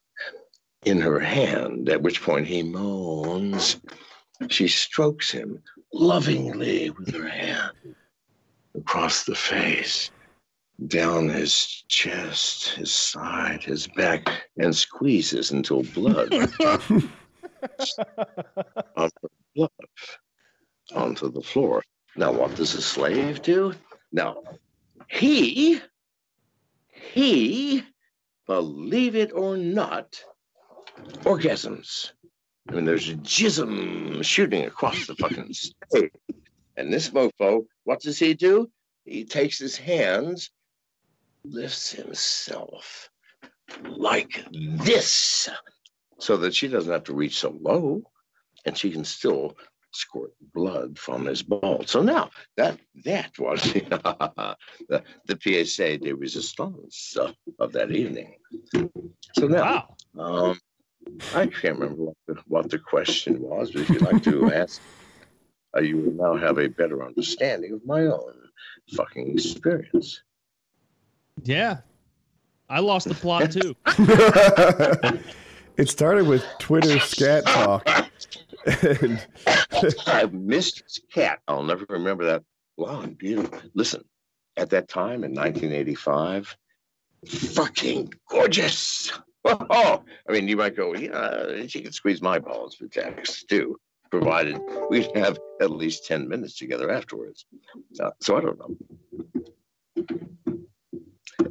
in 0.86 1.00
her 1.02 1.20
hand, 1.20 1.90
at 1.90 2.02
which 2.02 2.22
point 2.22 2.48
he 2.48 2.64
moans. 2.64 3.78
She 4.50 4.68
strokes 4.68 5.32
him 5.32 5.62
lovingly 5.94 6.92
with 6.92 7.14
her 7.14 7.28
hand 7.28 7.96
across 8.76 9.24
the 9.24 9.36
face, 9.36 10.12
down 10.88 11.30
his 11.30 11.84
chest, 11.88 12.70
his 12.70 12.94
side, 12.94 13.64
his 13.64 13.88
back, 13.96 14.50
and 14.58 14.76
squeezes 14.76 15.52
until 15.52 15.84
blood 15.84 16.32
on 18.96 19.10
her 19.56 19.68
onto 20.96 21.32
the 21.32 21.42
floor. 21.42 21.84
Now, 22.16 22.32
what 22.32 22.56
does 22.56 22.74
a 22.76 22.82
slave 22.82 23.42
do? 23.42 23.74
Now, 24.12 24.42
he, 25.10 25.82
he, 26.90 27.84
believe 28.46 29.16
it 29.16 29.32
or 29.34 29.58
not, 29.58 30.24
orgasms. 31.24 32.12
I 32.70 32.76
mean, 32.76 32.86
there's 32.86 33.10
a 33.10 33.16
jism 33.16 34.24
shooting 34.24 34.66
across 34.66 35.08
the 35.08 35.16
fucking 35.16 35.54
stage. 35.54 36.12
And 36.76 36.92
this 36.94 37.10
mofo, 37.10 37.66
what 37.86 38.02
does 38.02 38.20
he 38.20 38.34
do? 38.34 38.70
He 39.06 39.24
takes 39.26 39.58
his 39.58 39.78
hands, 39.78 40.52
lifts 41.46 41.92
himself 41.92 43.10
like 43.86 44.44
this, 44.52 45.50
so 46.20 46.38
that 46.38 46.54
she 46.54 46.68
doesn't 46.68 46.92
have 46.92 47.06
to 47.06 47.14
reach 47.14 47.40
so 47.40 47.58
low 47.62 48.04
and 48.66 48.78
she 48.78 48.92
can 48.92 49.06
still 49.06 49.56
squirt 49.92 50.34
blood 50.54 51.00
from 51.00 51.26
his 51.26 51.42
balls. 51.42 51.90
So 51.90 52.02
now 52.04 52.30
that 52.58 52.78
that 53.06 53.38
was 53.40 53.62
the, 53.74 55.04
the 55.26 55.66
PSA 55.66 56.00
de 56.00 56.14
resistance 56.14 57.16
of 57.60 57.72
that 57.72 57.92
evening. 57.92 58.36
So 59.34 59.48
now, 59.48 59.88
Wow. 60.14 60.50
um, 60.50 60.60
I 61.34 61.48
can't 61.48 61.80
remember 61.80 62.04
what 62.04 62.16
the, 62.28 62.36
what 62.48 62.70
the 62.70 62.80
question 62.80 63.42
was, 63.42 63.72
but 63.72 63.82
if 63.82 63.90
you'd 63.90 64.02
like 64.02 64.24
to 64.24 64.52
ask, 64.54 64.82
uh, 65.76 65.82
you 65.82 65.98
will 65.98 66.14
now 66.14 66.36
have 66.36 66.58
a 66.58 66.68
better 66.68 67.04
understanding 67.04 67.74
of 67.74 67.86
my 67.86 68.02
own 68.02 68.34
fucking 68.96 69.34
experience. 69.34 70.22
Yeah. 71.44 71.78
I 72.70 72.80
lost 72.80 73.08
the 73.08 73.16
plot 73.16 73.52
too. 73.52 73.76
it 75.78 75.90
started 75.90 76.28
with 76.28 76.44
Twitter 76.60 77.00
scat 77.00 77.46
talk. 77.46 77.88
and 79.02 79.26
I 80.08 80.26
missed 80.32 81.02
Kat. 81.14 81.40
I'll 81.48 81.64
never 81.64 81.86
remember 81.90 82.26
that. 82.26 82.44
Blonde, 82.78 83.18
beautiful. 83.18 83.60
Listen, 83.74 84.04
at 84.56 84.70
that 84.72 84.88
time 84.88 85.24
in 85.24 85.34
1985, 85.34 86.56
fucking 87.28 88.14
gorgeous. 88.30 89.12
Oh, 89.70 90.04
I 90.28 90.32
mean, 90.34 90.48
you 90.48 90.58
might 90.58 90.76
go, 90.76 90.94
yeah, 90.96 91.66
she 91.68 91.82
could 91.82 91.94
squeeze 91.94 92.22
my 92.22 92.38
balls 92.40 92.76
for 92.76 92.88
Jack's 92.88 93.44
too, 93.44 93.80
provided 94.12 94.60
we'd 94.90 95.10
have 95.16 95.40
at 95.62 95.72
least 95.72 96.06
10 96.06 96.28
minutes 96.28 96.58
together 96.58 96.92
afterwards. 96.92 97.46
Uh, 98.00 98.12
so 98.22 98.38
I 98.38 98.42
don't 98.42 98.60
know. 98.60 98.76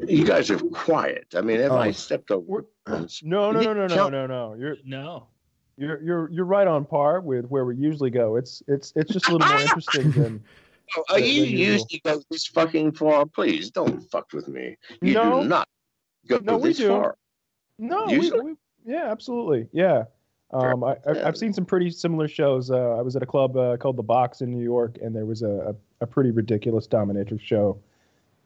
You 0.06 0.24
guys 0.24 0.50
are 0.50 0.58
quiet. 0.58 1.26
I 1.34 1.40
mean, 1.40 1.60
have 1.60 1.72
I 1.72 1.88
Oh. 1.88 1.92
stepped 1.92 2.30
over? 2.30 2.66
No, 3.22 3.50
no, 3.52 3.60
no, 3.60 3.72
no, 3.74 3.86
no, 3.86 4.08
no, 4.08 4.26
no. 4.26 4.54
You're 4.58 4.76
No. 4.84 5.28
you're 5.78 6.00
you're 6.02 6.30
you're 6.30 6.44
right 6.44 6.66
on 6.66 6.84
par 6.84 7.20
with 7.20 7.46
where 7.46 7.64
we 7.64 7.76
usually 7.76 8.10
go. 8.10 8.36
It's 8.36 8.62
it's 8.68 8.92
it's 8.96 9.12
just 9.12 9.28
a 9.28 9.32
little 9.32 9.46
more 9.46 9.62
interesting 9.62 10.10
than 10.12 10.44
Oh, 10.96 11.04
Are 11.10 11.18
you 11.18 11.42
usual. 11.44 11.58
usually 11.74 12.00
go 12.04 12.22
this 12.30 12.46
fucking 12.46 12.92
far? 12.92 13.26
Please 13.26 13.70
don't 13.72 14.00
fuck 14.10 14.32
with 14.32 14.46
me. 14.48 14.76
You 15.02 15.14
No. 15.14 15.42
do 15.42 15.48
not 15.48 15.68
go 16.28 16.38
No, 16.44 16.56
we 16.58 16.68
this 16.68 16.78
do. 16.78 16.88
far. 16.88 17.16
No, 17.78 18.06
we, 18.06 18.14
Usually? 18.14 18.52
we, 18.84 18.92
yeah, 18.92 19.10
absolutely, 19.10 19.68
yeah. 19.72 20.04
Um, 20.52 20.84
I, 20.84 20.96
I, 21.06 21.24
I've 21.24 21.36
seen 21.36 21.52
some 21.52 21.64
pretty 21.64 21.90
similar 21.90 22.28
shows. 22.28 22.70
Uh, 22.70 22.96
I 22.96 23.02
was 23.02 23.16
at 23.16 23.22
a 23.22 23.26
club 23.26 23.56
uh, 23.56 23.76
called 23.76 23.96
the 23.96 24.02
Box 24.02 24.40
in 24.40 24.50
New 24.50 24.62
York, 24.62 24.98
and 25.02 25.14
there 25.14 25.26
was 25.26 25.42
a, 25.42 25.74
a, 26.00 26.04
a 26.04 26.06
pretty 26.06 26.30
ridiculous 26.30 26.86
dominatrix 26.86 27.40
show. 27.40 27.78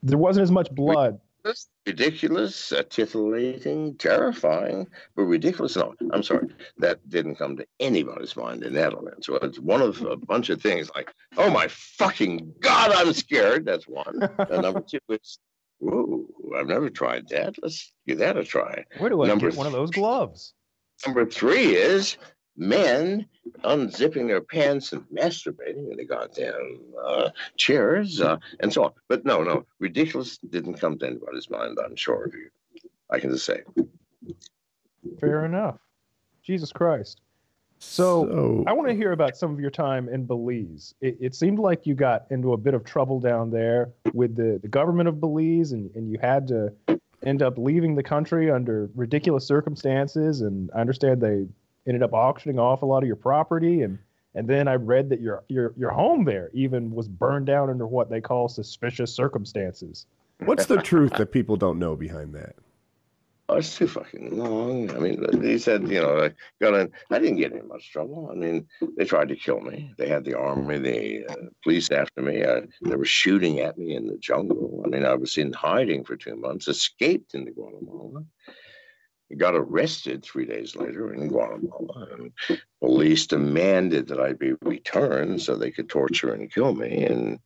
There 0.02 0.18
wasn't 0.18 0.44
as 0.44 0.50
much 0.50 0.70
blood. 0.70 1.20
That's 1.44 1.68
ridiculous, 1.86 2.72
uh, 2.72 2.82
titillating, 2.88 3.96
terrifying, 3.96 4.86
but 5.14 5.22
ridiculous. 5.22 5.76
No, 5.76 5.94
I'm 6.12 6.22
sorry. 6.22 6.48
That 6.78 7.06
didn't 7.08 7.36
come 7.36 7.56
to 7.56 7.66
anybody's 7.78 8.36
mind 8.36 8.62
in 8.62 8.74
that 8.74 8.92
Netherlands. 8.92 9.26
So 9.26 9.36
it's 9.36 9.58
one 9.58 9.80
of 9.80 10.02
a 10.02 10.16
bunch 10.16 10.50
of 10.50 10.60
things 10.60 10.90
like, 10.94 11.12
oh 11.36 11.50
my 11.50 11.68
fucking 11.68 12.54
God, 12.60 12.92
I'm 12.92 13.12
scared. 13.12 13.64
That's 13.64 13.88
one. 13.88 14.28
and 14.38 14.62
number 14.62 14.80
two 14.80 14.98
is, 15.08 15.38
whoa, 15.80 16.26
I've 16.56 16.68
never 16.68 16.90
tried 16.90 17.28
that. 17.30 17.56
Let's 17.62 17.92
give 18.06 18.18
that 18.18 18.36
a 18.36 18.44
try. 18.44 18.84
Where 18.98 19.10
do 19.10 19.22
I 19.22 19.26
Number 19.26 19.50
get 19.50 19.58
one 19.58 19.66
of 19.66 19.72
those 19.72 19.90
gloves? 19.90 20.54
Number 21.04 21.26
three 21.26 21.74
is 21.76 22.18
men 22.56 23.26
unzipping 23.64 24.28
their 24.28 24.42
pants 24.42 24.92
and 24.92 25.02
masturbating 25.04 25.90
in 25.90 25.96
the 25.96 26.04
goddamn 26.04 26.80
uh, 27.02 27.30
chairs 27.56 28.20
uh, 28.20 28.36
and 28.60 28.72
so 28.72 28.84
on. 28.84 28.92
But 29.08 29.24
no, 29.24 29.42
no, 29.42 29.66
ridiculous 29.78 30.38
didn't 30.38 30.74
come 30.74 30.98
to 30.98 31.06
anybody's 31.06 31.48
mind. 31.50 31.78
I'm 31.82 31.96
sure 31.96 32.24
of 32.24 32.34
you. 32.34 32.50
I 33.10 33.18
can 33.18 33.30
just 33.30 33.46
say. 33.46 33.62
Fair 35.18 35.44
enough. 35.44 35.78
Jesus 36.42 36.70
Christ. 36.72 37.22
So, 37.82 38.26
so 38.26 38.64
I 38.66 38.72
want 38.72 38.88
to 38.88 38.94
hear 38.94 39.12
about 39.12 39.38
some 39.38 39.52
of 39.52 39.58
your 39.58 39.70
time 39.70 40.10
in 40.10 40.26
Belize. 40.26 40.94
It, 41.00 41.16
it 41.18 41.34
seemed 41.34 41.58
like 41.58 41.86
you 41.86 41.94
got 41.94 42.26
into 42.30 42.52
a 42.52 42.56
bit 42.58 42.74
of 42.74 42.84
trouble 42.84 43.18
down 43.20 43.50
there 43.50 43.88
with 44.12 44.36
the, 44.36 44.58
the 44.60 44.68
government 44.68 45.08
of 45.08 45.18
Belize, 45.18 45.72
and, 45.72 45.90
and 45.94 46.10
you 46.10 46.18
had 46.20 46.46
to 46.48 46.72
end 47.24 47.42
up 47.42 47.56
leaving 47.56 47.94
the 47.94 48.02
country 48.02 48.50
under 48.50 48.90
ridiculous 48.94 49.46
circumstances. 49.46 50.42
And 50.42 50.70
I 50.74 50.80
understand 50.80 51.22
they 51.22 51.46
ended 51.86 52.02
up 52.02 52.12
auctioning 52.12 52.58
off 52.58 52.82
a 52.82 52.86
lot 52.86 53.02
of 53.02 53.06
your 53.06 53.16
property, 53.16 53.80
and 53.80 53.98
and 54.34 54.46
then 54.46 54.68
I 54.68 54.74
read 54.74 55.08
that 55.08 55.22
your 55.22 55.42
your 55.48 55.72
your 55.76 55.90
home 55.90 56.24
there 56.24 56.50
even 56.52 56.90
was 56.90 57.08
burned 57.08 57.46
down 57.46 57.70
under 57.70 57.86
what 57.86 58.10
they 58.10 58.20
call 58.20 58.48
suspicious 58.48 59.12
circumstances. 59.12 60.04
what's 60.40 60.66
the 60.66 60.82
truth 60.82 61.12
that 61.14 61.32
people 61.32 61.56
don't 61.56 61.78
know 61.78 61.96
behind 61.96 62.34
that? 62.34 62.56
Oh, 63.50 63.56
it's 63.56 63.76
too 63.76 63.88
fucking 63.88 64.38
long. 64.38 64.94
I 64.94 65.00
mean, 65.00 65.42
he 65.42 65.58
said, 65.58 65.88
you 65.88 66.00
know, 66.00 66.22
I 66.22 66.32
got 66.62 66.74
in. 66.74 66.92
I 67.10 67.18
didn't 67.18 67.38
get 67.38 67.50
in 67.50 67.66
much 67.66 67.90
trouble. 67.90 68.28
I 68.30 68.36
mean, 68.36 68.68
they 68.96 69.04
tried 69.04 69.28
to 69.30 69.34
kill 69.34 69.60
me. 69.60 69.92
They 69.98 70.08
had 70.08 70.24
the 70.24 70.38
army, 70.38 70.78
the 70.78 71.26
uh, 71.26 71.34
Belize 71.64 71.90
after 71.90 72.22
me. 72.22 72.44
Uh, 72.44 72.60
they 72.82 72.94
were 72.94 73.04
shooting 73.04 73.58
at 73.58 73.76
me 73.76 73.96
in 73.96 74.06
the 74.06 74.18
jungle. 74.18 74.84
I 74.84 74.88
mean, 74.88 75.04
I 75.04 75.16
was 75.16 75.36
in 75.36 75.52
hiding 75.52 76.04
for 76.04 76.14
two 76.14 76.36
months, 76.36 76.68
escaped 76.68 77.34
into 77.34 77.50
Guatemala, 77.50 78.24
got 79.36 79.56
arrested 79.56 80.22
three 80.22 80.46
days 80.46 80.76
later 80.76 81.12
in 81.12 81.26
Guatemala. 81.26 82.06
And 82.12 82.32
police 82.80 83.26
demanded 83.26 84.06
that 84.08 84.20
I 84.20 84.34
be 84.34 84.52
returned 84.62 85.42
so 85.42 85.56
they 85.56 85.72
could 85.72 85.88
torture 85.88 86.34
and 86.34 86.54
kill 86.54 86.72
me. 86.72 87.04
And 87.04 87.40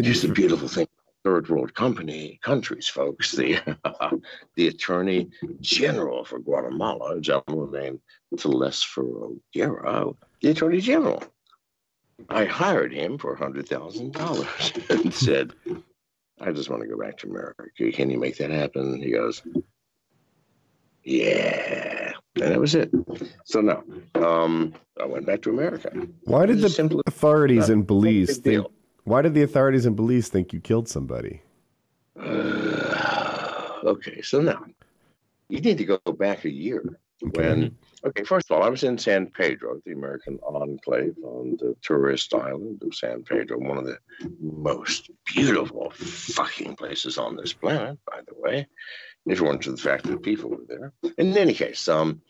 just 0.00 0.24
a 0.24 0.28
beautiful 0.28 0.66
thing. 0.66 0.88
Third 1.26 1.48
world 1.48 1.74
company 1.74 2.38
countries, 2.40 2.86
folks. 2.86 3.32
The 3.32 3.58
the 4.54 4.68
attorney 4.68 5.28
general 5.60 6.24
for 6.24 6.38
Guatemala, 6.38 7.16
a 7.16 7.20
gentleman 7.20 7.72
named 7.72 7.98
Telesforo 8.36 9.36
Guerra, 9.52 10.12
the 10.40 10.50
attorney 10.50 10.80
general. 10.80 11.24
I 12.28 12.44
hired 12.44 12.94
him 12.94 13.18
for 13.18 13.34
hundred 13.34 13.68
thousand 13.68 14.12
dollars 14.12 14.72
and 14.88 15.12
said, 15.12 15.52
"I 16.40 16.52
just 16.52 16.70
want 16.70 16.82
to 16.82 16.88
go 16.88 16.96
back 16.96 17.18
to 17.18 17.28
America. 17.28 17.64
Can 17.92 18.08
you 18.08 18.20
make 18.20 18.36
that 18.36 18.50
happen?" 18.50 19.02
He 19.02 19.10
goes, 19.10 19.42
"Yeah," 21.02 22.12
and 22.36 22.52
that 22.52 22.60
was 22.60 22.76
it. 22.76 22.92
So 23.46 23.60
no, 23.60 23.82
um, 24.14 24.74
I 25.02 25.06
went 25.06 25.26
back 25.26 25.42
to 25.42 25.50
America. 25.50 25.90
why 26.22 26.46
did 26.46 26.60
the 26.60 27.02
authorities 27.04 27.68
in 27.68 27.82
Belize 27.82 28.38
think? 28.38 28.64
Why 29.06 29.22
did 29.22 29.32
the 29.34 29.44
authorities 29.44 29.86
in 29.86 29.94
Belize 29.94 30.28
think 30.28 30.52
you 30.52 30.58
killed 30.58 30.88
somebody? 30.88 31.40
okay, 32.18 34.20
so 34.20 34.40
now 34.40 34.64
you 35.48 35.60
need 35.60 35.78
to 35.78 35.84
go 35.84 36.00
back 36.18 36.44
a 36.44 36.50
year 36.50 36.82
when. 37.20 37.76
Okay, 38.04 38.24
first 38.24 38.50
of 38.50 38.56
all, 38.56 38.64
I 38.64 38.68
was 38.68 38.82
in 38.82 38.98
San 38.98 39.28
Pedro, 39.28 39.80
the 39.84 39.92
American 39.92 40.40
enclave 40.42 41.14
on 41.22 41.56
the 41.60 41.76
tourist 41.82 42.34
island 42.34 42.82
of 42.82 42.96
San 42.96 43.22
Pedro, 43.22 43.58
one 43.58 43.78
of 43.78 43.84
the 43.84 43.98
most 44.40 45.08
beautiful 45.24 45.90
fucking 45.90 46.74
places 46.74 47.16
on 47.16 47.36
this 47.36 47.52
planet, 47.52 47.98
by 48.06 48.22
the 48.26 48.34
way, 48.40 48.66
if 49.26 49.38
it 49.38 49.40
weren't 49.40 49.62
for 49.62 49.70
the 49.70 49.76
fact 49.76 50.02
that 50.04 50.22
people 50.22 50.50
were 50.50 50.64
there. 50.66 50.92
In 51.16 51.36
any 51.36 51.54
case, 51.54 51.86
um, 51.86 52.22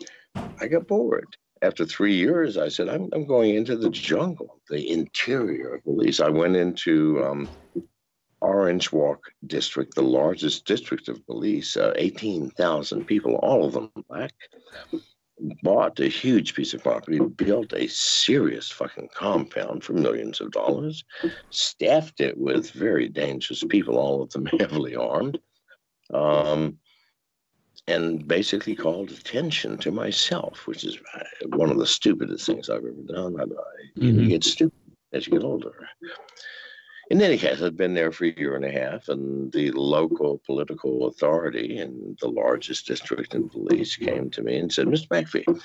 I 0.60 0.68
got 0.68 0.86
bored. 0.86 1.38
After 1.62 1.86
three 1.86 2.14
years, 2.14 2.56
I 2.56 2.68
said, 2.68 2.88
I'm, 2.88 3.08
I'm 3.12 3.26
going 3.26 3.54
into 3.54 3.76
the 3.76 3.90
jungle, 3.90 4.60
the 4.68 4.90
interior 4.90 5.76
of 5.76 5.84
Belize. 5.84 6.20
I 6.20 6.28
went 6.28 6.56
into 6.56 7.24
um, 7.24 7.48
Orange 8.40 8.92
Walk 8.92 9.24
District, 9.46 9.94
the 9.94 10.02
largest 10.02 10.66
district 10.66 11.08
of 11.08 11.24
Belize, 11.26 11.76
uh, 11.76 11.94
18,000 11.96 13.04
people, 13.06 13.36
all 13.36 13.64
of 13.64 13.72
them 13.72 13.90
black, 14.08 14.32
bought 15.62 15.98
a 16.00 16.08
huge 16.08 16.54
piece 16.54 16.74
of 16.74 16.82
property, 16.82 17.18
built 17.18 17.72
a 17.72 17.88
serious 17.88 18.70
fucking 18.70 19.08
compound 19.14 19.82
for 19.84 19.92
millions 19.92 20.40
of 20.40 20.50
dollars, 20.50 21.04
staffed 21.50 22.20
it 22.20 22.36
with 22.36 22.70
very 22.70 23.08
dangerous 23.08 23.64
people, 23.64 23.98
all 23.98 24.22
of 24.22 24.30
them 24.30 24.46
heavily 24.58 24.94
armed, 24.94 25.38
um, 26.12 26.78
and 27.88 28.26
basically 28.26 28.74
called 28.74 29.10
attention 29.10 29.78
to 29.78 29.92
myself, 29.92 30.66
which 30.66 30.84
is 30.84 30.98
uh, 31.14 31.46
one 31.56 31.70
of 31.70 31.78
the 31.78 31.86
stupidest 31.86 32.46
things 32.46 32.68
I've 32.68 32.78
ever 32.78 32.90
done. 33.06 33.36
I, 33.40 33.44
Mhm. 33.98 34.22
You 34.22 34.28
get 34.28 34.44
stupid 34.44 34.78
as 35.12 35.26
you 35.26 35.32
get 35.32 35.44
older. 35.44 35.88
In 37.08 37.22
any 37.22 37.38
case, 37.38 37.62
I'd 37.62 37.76
been 37.76 37.94
there 37.94 38.10
for 38.10 38.24
a 38.24 38.34
year 38.36 38.56
and 38.56 38.64
a 38.64 38.70
half, 38.72 39.08
and 39.08 39.52
the 39.52 39.70
local 39.70 40.42
political 40.44 41.06
authority 41.06 41.78
in 41.78 42.16
the 42.20 42.28
largest 42.28 42.86
district 42.86 43.34
in 43.34 43.46
Belize 43.46 43.94
came 43.94 44.28
to 44.30 44.42
me 44.42 44.56
and 44.56 44.72
said, 44.72 44.88
Mr. 44.88 45.06
McAfee, 45.08 45.62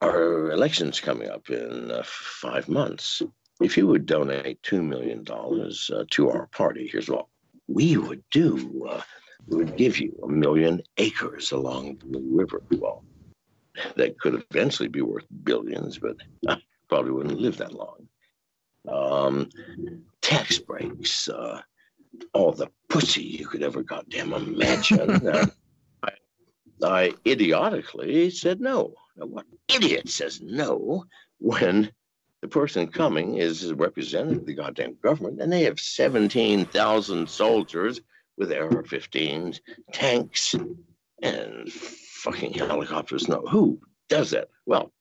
our 0.00 0.50
election's 0.52 1.00
coming 1.00 1.28
up 1.28 1.50
in 1.50 1.90
uh, 1.90 2.02
five 2.04 2.68
months. 2.68 3.22
If 3.60 3.76
you 3.76 3.86
would 3.88 4.06
donate 4.06 4.62
$2 4.62 4.82
million 4.84 5.24
uh, 5.28 6.04
to 6.10 6.30
our 6.30 6.46
party, 6.48 6.86
here's 6.86 7.08
what 7.08 7.26
we 7.66 7.96
would 7.96 8.22
do. 8.30 8.86
Uh, 8.88 9.00
we 9.48 9.56
would 9.56 9.76
give 9.76 9.98
you 9.98 10.18
a 10.22 10.28
million 10.28 10.82
acres 10.96 11.52
along 11.52 11.98
the 12.10 12.20
river. 12.20 12.62
Well, 12.70 13.04
that 13.96 14.18
could 14.18 14.42
eventually 14.50 14.88
be 14.88 15.02
worth 15.02 15.26
billions, 15.44 15.98
but 15.98 16.16
I 16.48 16.60
probably 16.88 17.12
wouldn't 17.12 17.40
live 17.40 17.58
that 17.58 17.74
long 17.74 18.08
um, 18.88 19.48
tax 20.20 20.58
breaks, 20.58 21.28
uh, 21.28 21.60
all 22.32 22.52
the 22.52 22.70
pussy 22.88 23.22
you 23.22 23.46
could 23.46 23.62
ever 23.62 23.82
goddamn 23.82 24.32
imagine. 24.32 25.20
Uh, 25.26 25.46
I, 26.02 26.12
I 26.82 27.12
idiotically 27.26 28.30
said 28.30 28.60
no. 28.60 28.94
Now, 29.16 29.26
what 29.26 29.46
idiot 29.74 30.08
says 30.08 30.40
no 30.42 31.06
when 31.38 31.90
the 32.42 32.48
person 32.48 32.86
coming 32.88 33.36
is 33.36 33.72
representing 33.72 34.44
the 34.44 34.54
goddamn 34.54 34.96
government 35.02 35.40
and 35.40 35.50
they 35.50 35.62
have 35.62 35.80
17,000 35.80 37.28
soldiers 37.28 38.00
with 38.36 38.52
AR 38.52 38.82
15s, 38.82 39.60
tanks, 39.92 40.54
and 41.22 41.72
fucking 41.72 42.52
helicopters? 42.52 43.28
No. 43.28 43.40
Who 43.42 43.80
does 44.08 44.30
that? 44.30 44.48
Well, 44.66 44.92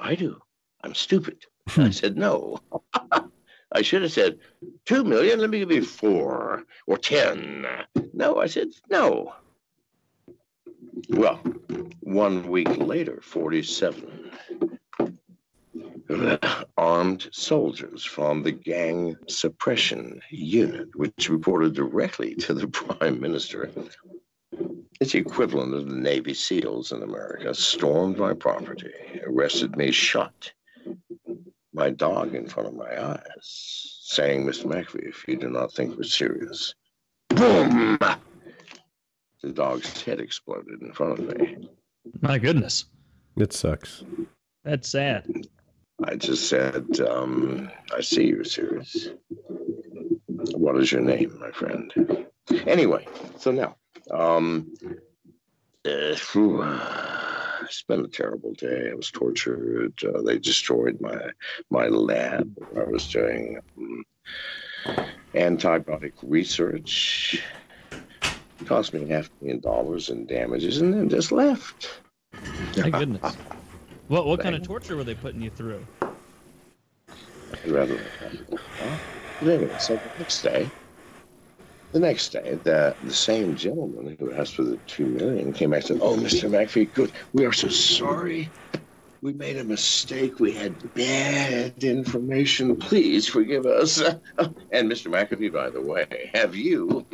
I 0.00 0.14
do. 0.14 0.40
I'm 0.82 0.94
stupid. 0.94 1.44
I 1.68 1.72
hmm. 1.72 1.90
said 1.90 2.16
no. 2.16 2.58
I 3.72 3.82
should 3.82 4.02
have 4.02 4.12
said 4.12 4.38
two 4.84 5.04
million. 5.04 5.40
Let 5.40 5.50
me 5.50 5.60
give 5.60 5.72
you 5.72 5.84
four 5.84 6.64
or 6.86 6.98
ten. 6.98 7.66
No, 8.12 8.38
I 8.38 8.46
said 8.46 8.68
no. 8.90 9.34
Well, 11.08 11.36
one 12.00 12.48
week 12.48 12.76
later, 12.76 13.20
47 13.22 14.30
armed 16.76 17.28
soldiers 17.32 18.04
from 18.04 18.42
the 18.42 18.52
gang 18.52 19.16
suppression 19.28 20.20
unit, 20.30 20.88
which 20.94 21.28
reported 21.28 21.74
directly 21.74 22.34
to 22.36 22.54
the 22.54 22.66
prime 22.80 23.20
minister. 23.20 23.70
It's 25.00 25.12
the 25.12 25.18
equivalent 25.18 25.74
of 25.74 25.88
the 25.88 25.96
Navy 25.96 26.34
SEALs 26.34 26.92
in 26.92 27.02
America, 27.02 27.54
stormed 27.54 28.18
my 28.18 28.34
property, 28.34 28.92
arrested 29.26 29.76
me, 29.76 29.90
shot 29.90 30.52
my 31.72 31.90
dog 31.90 32.34
in 32.34 32.46
front 32.46 32.68
of 32.68 32.74
my 32.74 33.02
eyes, 33.02 33.98
saying, 34.02 34.44
Mr. 34.46 34.66
McAfee, 34.66 35.08
if 35.08 35.24
you 35.26 35.36
do 35.36 35.48
not 35.48 35.72
think 35.72 35.96
we're 35.96 36.02
serious, 36.04 36.74
boom! 37.30 37.98
The 39.42 39.50
dog's 39.52 40.02
head 40.02 40.20
exploded 40.20 40.82
in 40.82 40.92
front 40.92 41.18
of 41.18 41.36
me. 41.36 41.68
My 42.20 42.38
goodness, 42.38 42.84
It 43.36 43.52
sucks. 43.52 44.04
that's 44.64 44.88
sad. 44.88 45.26
I 46.04 46.16
just 46.16 46.48
said, 46.48 47.00
um, 47.00 47.70
I 47.96 48.00
see 48.00 48.26
you're 48.26 48.44
serious. 48.44 49.08
What 50.26 50.76
is 50.76 50.90
your 50.90 51.00
name, 51.00 51.38
my 51.40 51.50
friend? 51.50 51.92
Anyway, 52.66 53.06
so 53.38 53.50
now, 53.50 53.76
um, 54.10 54.72
uh, 55.84 56.14
phew, 56.14 56.62
it's 57.62 57.82
been 57.82 58.04
a 58.04 58.08
terrible 58.08 58.52
day. 58.54 58.90
I 58.90 58.94
was 58.94 59.10
tortured. 59.10 59.94
Uh, 60.04 60.22
they 60.22 60.38
destroyed 60.38 61.00
my 61.00 61.18
my 61.70 61.86
lab. 61.88 62.56
I 62.76 62.84
was 62.84 63.08
doing 63.08 63.58
um, 63.78 64.04
antibiotic 65.34 66.12
research. 66.22 67.42
It 68.60 68.66
cost 68.66 68.94
me 68.94 69.08
half 69.08 69.26
a 69.26 69.44
million 69.44 69.60
dollars 69.60 70.10
in 70.10 70.26
damages, 70.26 70.80
and 70.80 70.92
then 70.92 71.08
just 71.08 71.32
left. 71.32 72.02
My 72.76 72.90
goodness. 72.90 73.36
What 74.08 74.26
what 74.26 74.40
kind 74.40 74.54
of 74.54 74.62
torture 74.62 74.96
were 74.96 75.04
they 75.04 75.14
putting 75.14 75.42
you 75.42 75.50
through? 75.50 75.88
Rather 77.66 77.98
not. 77.98 78.32
Huh? 78.80 78.98
But 79.40 79.48
anyway, 79.50 79.78
so 79.78 79.96
the 79.96 80.10
next 80.18 80.42
day, 80.42 80.72
the 81.92 82.00
next 82.00 82.32
day, 82.32 82.56
the 82.62 82.96
the 83.02 83.14
same 83.14 83.54
gentleman 83.56 84.16
who 84.18 84.32
asked 84.32 84.54
for 84.56 84.64
the 84.64 84.78
two 84.86 85.06
million 85.06 85.52
came 85.52 85.70
back 85.70 85.78
and 85.80 85.86
said, 85.88 85.98
"Oh, 86.00 86.16
Mr. 86.16 86.50
McAfee, 86.50 86.92
good. 86.92 87.12
We 87.32 87.46
are 87.46 87.52
so 87.52 87.68
sorry. 87.68 88.54
We 89.22 89.32
made 89.34 89.56
a 89.56 89.64
mistake. 89.64 90.40
We 90.40 90.52
had 90.52 90.94
bad 90.94 91.82
information. 91.84 92.76
Please 92.76 93.28
forgive 93.28 93.66
us." 93.66 94.00
And 94.72 94.90
Mr. 94.90 95.08
McAfee, 95.12 95.52
by 95.52 95.70
the 95.70 95.82
way, 95.82 96.30
have 96.34 96.56
you 96.56 97.06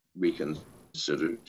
reconsidered 0.16 1.40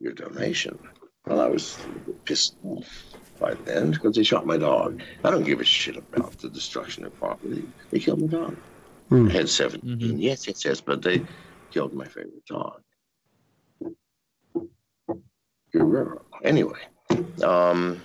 your 0.00 0.12
donation? 0.12 0.78
Well, 1.26 1.40
I 1.40 1.48
was 1.48 1.78
pissed 2.24 2.56
off 2.64 3.04
by 3.40 3.54
then 3.54 3.90
because 3.90 4.14
they 4.14 4.22
shot 4.22 4.46
my 4.46 4.56
dog. 4.56 5.02
I 5.24 5.30
don't 5.30 5.42
give 5.44 5.60
a 5.60 5.64
shit 5.64 5.96
about 5.96 6.38
the 6.38 6.48
destruction 6.48 7.04
of 7.04 7.18
property. 7.18 7.68
They 7.90 7.98
killed 7.98 8.20
my 8.20 8.28
dog. 8.28 8.56
Hmm. 9.08 9.28
I 9.28 9.32
had 9.32 9.48
17. 9.48 9.98
Mhm. 9.98 10.20
Yes, 10.22 10.46
yes, 10.46 10.64
yes, 10.64 10.80
but 10.80 11.02
they 11.02 11.24
killed 11.70 11.94
my 11.94 12.04
favorite 12.06 12.44
dog. 12.46 12.80
Guerrero. 15.72 16.24
Anyway, 16.44 16.80
um, 17.42 18.00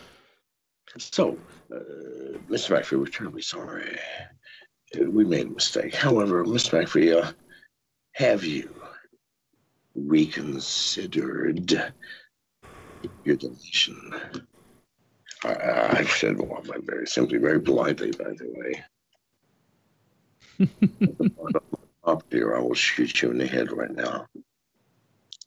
so, 0.97 1.37
uh, 1.73 1.75
Mr. 2.49 2.75
McAfee, 2.75 2.99
we're 2.99 3.05
terribly 3.05 3.41
sorry. 3.43 3.97
Uh, 4.99 5.09
We 5.09 5.23
made 5.25 5.47
a 5.47 5.51
mistake. 5.51 5.93
However, 5.95 6.43
Mr. 6.43 6.81
McAfee, 6.81 7.23
uh, 7.23 7.31
have 8.13 8.43
you 8.43 8.73
reconsidered 9.95 11.93
your 13.23 13.35
donation? 13.35 14.13
I, 15.43 15.97
I 15.99 16.03
said, 16.05 16.39
well, 16.39 16.63
very 16.83 17.07
simply, 17.07 17.37
very 17.37 17.59
politely, 17.59 18.11
by 18.11 18.33
the 18.37 18.47
way. 18.55 18.83
Up 22.03 22.23
here, 22.31 22.55
I 22.55 22.59
will 22.59 22.73
shoot 22.73 23.21
you 23.21 23.31
in 23.31 23.37
the 23.37 23.47
head 23.47 23.71
right 23.71 23.91
now. 23.91 24.27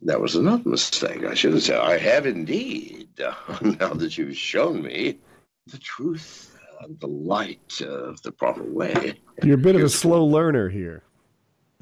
That 0.03 0.21
was 0.21 0.35
another 0.35 0.69
mistake. 0.69 1.25
I 1.25 1.35
should 1.35 1.55
have 1.55 1.63
said, 1.63 1.79
I 1.79 1.99
have 1.99 2.27
indeed. 2.27 3.09
now 3.19 3.95
that 3.95 4.19
you've 4.19 4.37
shown 4.37 4.83
me 4.83 5.19
the 5.67 5.79
truth, 5.79 6.59
uh, 6.81 6.89
the 7.01 7.07
light 7.07 7.81
of 7.81 8.21
the 8.23 8.33
proper 8.33 8.65
way. 8.65 9.15
You're 9.43 9.55
a 9.55 9.59
bit 9.59 9.77
of 9.77 9.83
a 9.83 9.89
slow 9.89 10.25
learner 10.25 10.69
here. 10.69 11.05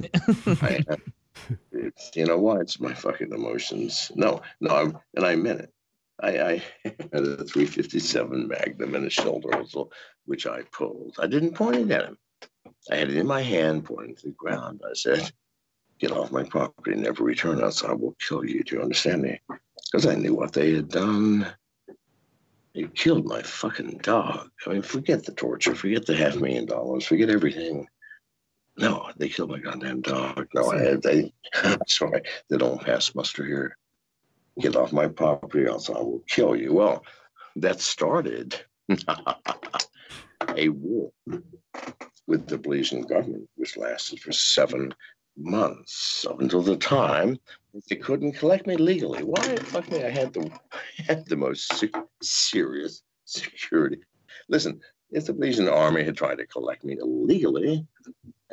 I, 0.47 0.85
it's, 1.73 2.11
you 2.15 2.27
know 2.27 2.39
what? 2.39 2.61
It's 2.61 2.81
my 2.81 2.95
fucking 2.95 3.33
emotions. 3.33 4.11
No, 4.15 4.43
no, 4.61 4.71
I'm, 4.71 4.99
and 5.15 5.25
I 5.25 5.37
meant 5.37 5.61
it. 5.61 5.73
I, 6.21 6.41
I 6.41 6.63
had 6.85 7.25
a 7.27 7.45
357 7.45 8.49
Magnum 8.49 8.95
in 8.95 9.07
a 9.07 9.11
shoulder 9.11 9.49
muzzle, 9.51 9.93
which 10.27 10.47
I 10.47 10.63
pulled. 10.73 11.17
I 11.19 11.27
didn't 11.27 11.55
point 11.55 11.77
it 11.77 11.91
at 11.91 12.05
him. 12.07 12.19
I 12.91 12.97
had 12.97 13.11
it 13.11 13.17
in 13.17 13.27
my 13.27 13.43
hand, 13.43 13.85
pointing 13.85 14.17
to 14.17 14.27
the 14.27 14.33
ground. 14.33 14.83
I 14.89 14.95
said, 14.95 15.33
"Get 15.99 16.13
off 16.13 16.33
my 16.33 16.43
property, 16.43 16.97
never 16.97 17.23
return, 17.23 17.61
else 17.61 17.85
I 17.85 17.93
will 17.93 18.17
kill 18.21 18.45
you." 18.45 18.63
Do 18.63 18.77
you 18.77 18.83
understand 18.83 19.23
me? 19.23 19.41
Because 19.91 20.07
I 20.07 20.15
knew 20.15 20.35
what 20.35 20.53
they 20.53 20.75
had 20.75 20.89
done. 20.89 21.47
They 22.75 22.85
killed 22.95 23.27
my 23.27 23.43
fucking 23.43 23.99
dog. 23.99 24.51
I 24.67 24.71
mean, 24.71 24.83
forget 24.83 25.25
the 25.25 25.33
torture, 25.33 25.75
forget 25.75 26.07
the 26.07 26.17
half 26.17 26.37
million 26.37 26.67
dollars, 26.67 27.07
forget 27.07 27.29
everything. 27.29 27.87
No, 28.77 29.11
they 29.17 29.29
killed 29.29 29.51
my 29.51 29.59
goddamn 29.59 30.01
dog. 30.01 30.49
No, 30.55 30.73
I, 30.73 30.97
they, 30.97 31.33
I'm 31.63 31.79
sorry, 31.87 32.23
they 32.49 32.57
don't 32.57 32.81
pass 32.81 33.15
muster 33.15 33.45
here. 33.45 33.77
Get 34.61 34.77
off 34.77 34.93
my 34.93 35.09
property, 35.09 35.67
else 35.67 35.89
I 35.89 35.95
will 35.95 36.23
kill 36.29 36.57
you. 36.57 36.73
Well, 36.73 37.05
that 37.57 37.81
started 37.81 38.61
a 40.57 40.69
war 40.69 41.11
with 42.27 42.47
the 42.47 42.59
Belizean 42.59 43.09
government, 43.09 43.49
which 43.57 43.77
lasted 43.77 44.21
for 44.21 44.33
seven 44.33 44.95
months 45.37 46.27
up 46.29 46.41
until 46.41 46.63
the 46.63 46.77
time 46.77 47.39
that 47.75 47.83
they 47.89 47.97
couldn't 47.97 48.33
collect 48.33 48.67
me 48.67 48.77
legally. 48.77 49.23
Why? 49.23 49.57
Fuck 49.57 49.91
me, 49.91 50.05
I 50.05 50.11
had 50.11 50.33
the, 50.33 50.51
I 50.73 51.03
had 51.07 51.27
the 51.27 51.37
most 51.37 51.73
se- 51.75 51.91
serious 52.23 53.03
security. 53.25 53.99
Listen, 54.49 54.81
if 55.11 55.27
the 55.27 55.35
Belizean 55.35 55.71
army 55.71 56.05
had 56.05 56.17
tried 56.17 56.39
to 56.39 56.47
collect 56.47 56.85
me 56.85 56.97
illegally, 57.01 57.87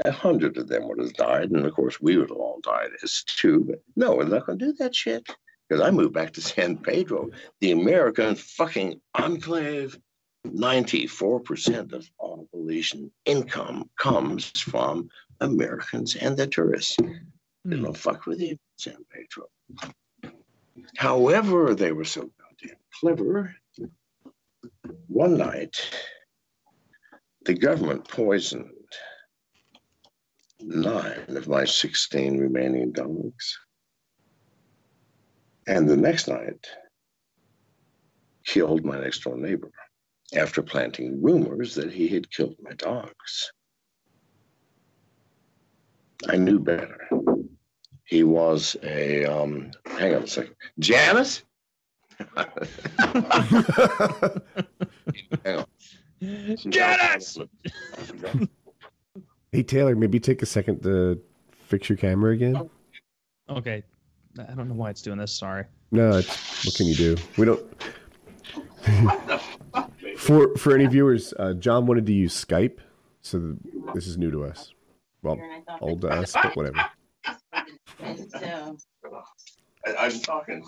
a 0.05 0.11
hundred 0.11 0.57
of 0.57 0.67
them 0.67 0.87
would 0.87 0.99
have 0.99 1.13
died, 1.13 1.51
and 1.51 1.65
of 1.65 1.73
course 1.73 1.99
we 2.01 2.17
would 2.17 2.29
have 2.29 2.37
all 2.37 2.59
died 2.63 2.89
as 3.03 3.23
too. 3.23 3.65
But 3.67 3.81
no, 3.95 4.15
we're 4.15 4.25
not 4.25 4.45
going 4.45 4.59
to 4.59 4.65
do 4.65 4.73
that 4.79 4.95
shit 4.95 5.27
because 5.67 5.81
I 5.85 5.91
moved 5.91 6.13
back 6.13 6.33
to 6.33 6.41
San 6.41 6.77
Pedro, 6.77 7.29
the 7.59 7.71
American 7.71 8.35
fucking 8.35 8.99
enclave. 9.15 9.97
94% 10.47 11.91
of 11.91 12.09
all 12.17 12.47
Belizean 12.55 13.11
income 13.25 13.89
comes 13.99 14.49
from 14.61 15.09
Americans 15.41 16.15
and 16.15 16.37
the 16.37 16.47
tourists. 16.47 16.95
They 16.95 17.75
Hmm. 17.75 17.83
don't 17.83 17.97
fuck 17.97 18.25
with 18.25 18.39
you, 18.39 18.57
San 18.77 19.03
Pedro. 19.11 19.49
However, 20.95 21.75
they 21.75 21.91
were 21.91 22.05
so 22.05 22.31
goddamn 22.39 22.77
clever. 23.01 23.53
One 25.07 25.37
night, 25.37 25.77
the 27.43 27.53
government 27.53 28.07
poisoned 28.07 28.71
nine 30.61 31.35
of 31.35 31.47
my 31.47 31.65
16 31.65 32.37
remaining 32.37 32.91
dogs. 32.91 33.57
And 35.67 35.87
the 35.87 35.97
next 35.97 36.27
night, 36.27 36.65
killed 38.45 38.83
my 38.83 38.99
next 38.99 39.23
door 39.23 39.37
neighbor 39.37 39.71
after 40.35 40.63
planting 40.63 41.21
rumors 41.21 41.75
that 41.75 41.91
he 41.91 42.07
had 42.07 42.31
killed 42.31 42.55
my 42.61 42.71
dogs. 42.73 43.51
I 46.27 46.35
knew 46.35 46.59
better. 46.59 47.07
He 48.05 48.23
was 48.23 48.75
a, 48.83 49.25
um, 49.25 49.71
hang 49.85 50.15
on 50.15 50.23
a 50.23 50.27
second, 50.27 50.55
Janice? 50.79 51.43
hang 52.35 52.45
on. 55.45 55.65
Janice! 56.57 57.37
Hey 59.51 59.63
Taylor, 59.63 59.95
maybe 59.95 60.19
take 60.19 60.41
a 60.41 60.45
second 60.45 60.83
to 60.83 61.21
fix 61.51 61.89
your 61.89 61.97
camera 61.97 62.33
again. 62.33 62.69
Okay. 63.49 63.83
I 64.37 64.53
don't 64.53 64.67
know 64.69 64.75
why 64.75 64.89
it's 64.91 65.01
doing 65.01 65.17
this. 65.17 65.31
Sorry. 65.31 65.65
No, 65.91 66.17
it's 66.17 66.65
what 66.65 66.75
can 66.75 66.85
you 66.85 66.95
do? 66.95 67.15
We 67.37 67.45
don't. 67.45 67.61
for 70.17 70.55
for 70.55 70.75
any 70.75 70.85
viewers, 70.85 71.33
uh, 71.39 71.53
John 71.53 71.85
wanted 71.87 72.05
to 72.05 72.13
use 72.13 72.33
Skype, 72.45 72.77
so 73.21 73.39
th- 73.39 73.55
this 73.93 74.07
is 74.07 74.17
new 74.17 74.29
to 74.31 74.45
us. 74.45 74.73
Well, 75.23 75.39
old 75.81 76.01
to 76.01 76.09
us, 76.09 76.33
but 76.33 76.55
whatever. 76.55 76.77
So, 78.39 78.77
I, 79.85 79.95
I'm 80.05 80.19
talking 80.21 80.63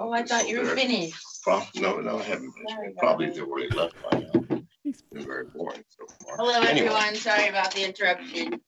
oh, 0.00 0.10
I 0.12 0.24
thought 0.24 0.48
you 0.48 0.58
were 0.60 0.74
finished. 0.74 1.14
Pro- 1.44 1.62
No, 1.76 2.00
no, 2.00 2.18
I 2.18 2.22
haven't. 2.24 2.52
Sorry 2.68 2.92
Probably 2.98 3.26
that. 3.26 3.34
they 3.36 3.40
already 3.42 3.68
left 3.68 3.94
by 4.10 4.18
now. 4.18 4.55
It's 4.96 5.02
been 5.12 5.26
very 5.26 5.44
boring 5.44 5.84
so 5.88 6.06
far. 6.24 6.36
Hello, 6.38 6.54
Anyway, 6.54 6.86
everyone. 6.88 7.14
Sorry 7.16 7.48
about 7.48 7.70
the 7.74 7.84
interruption. 7.84 8.58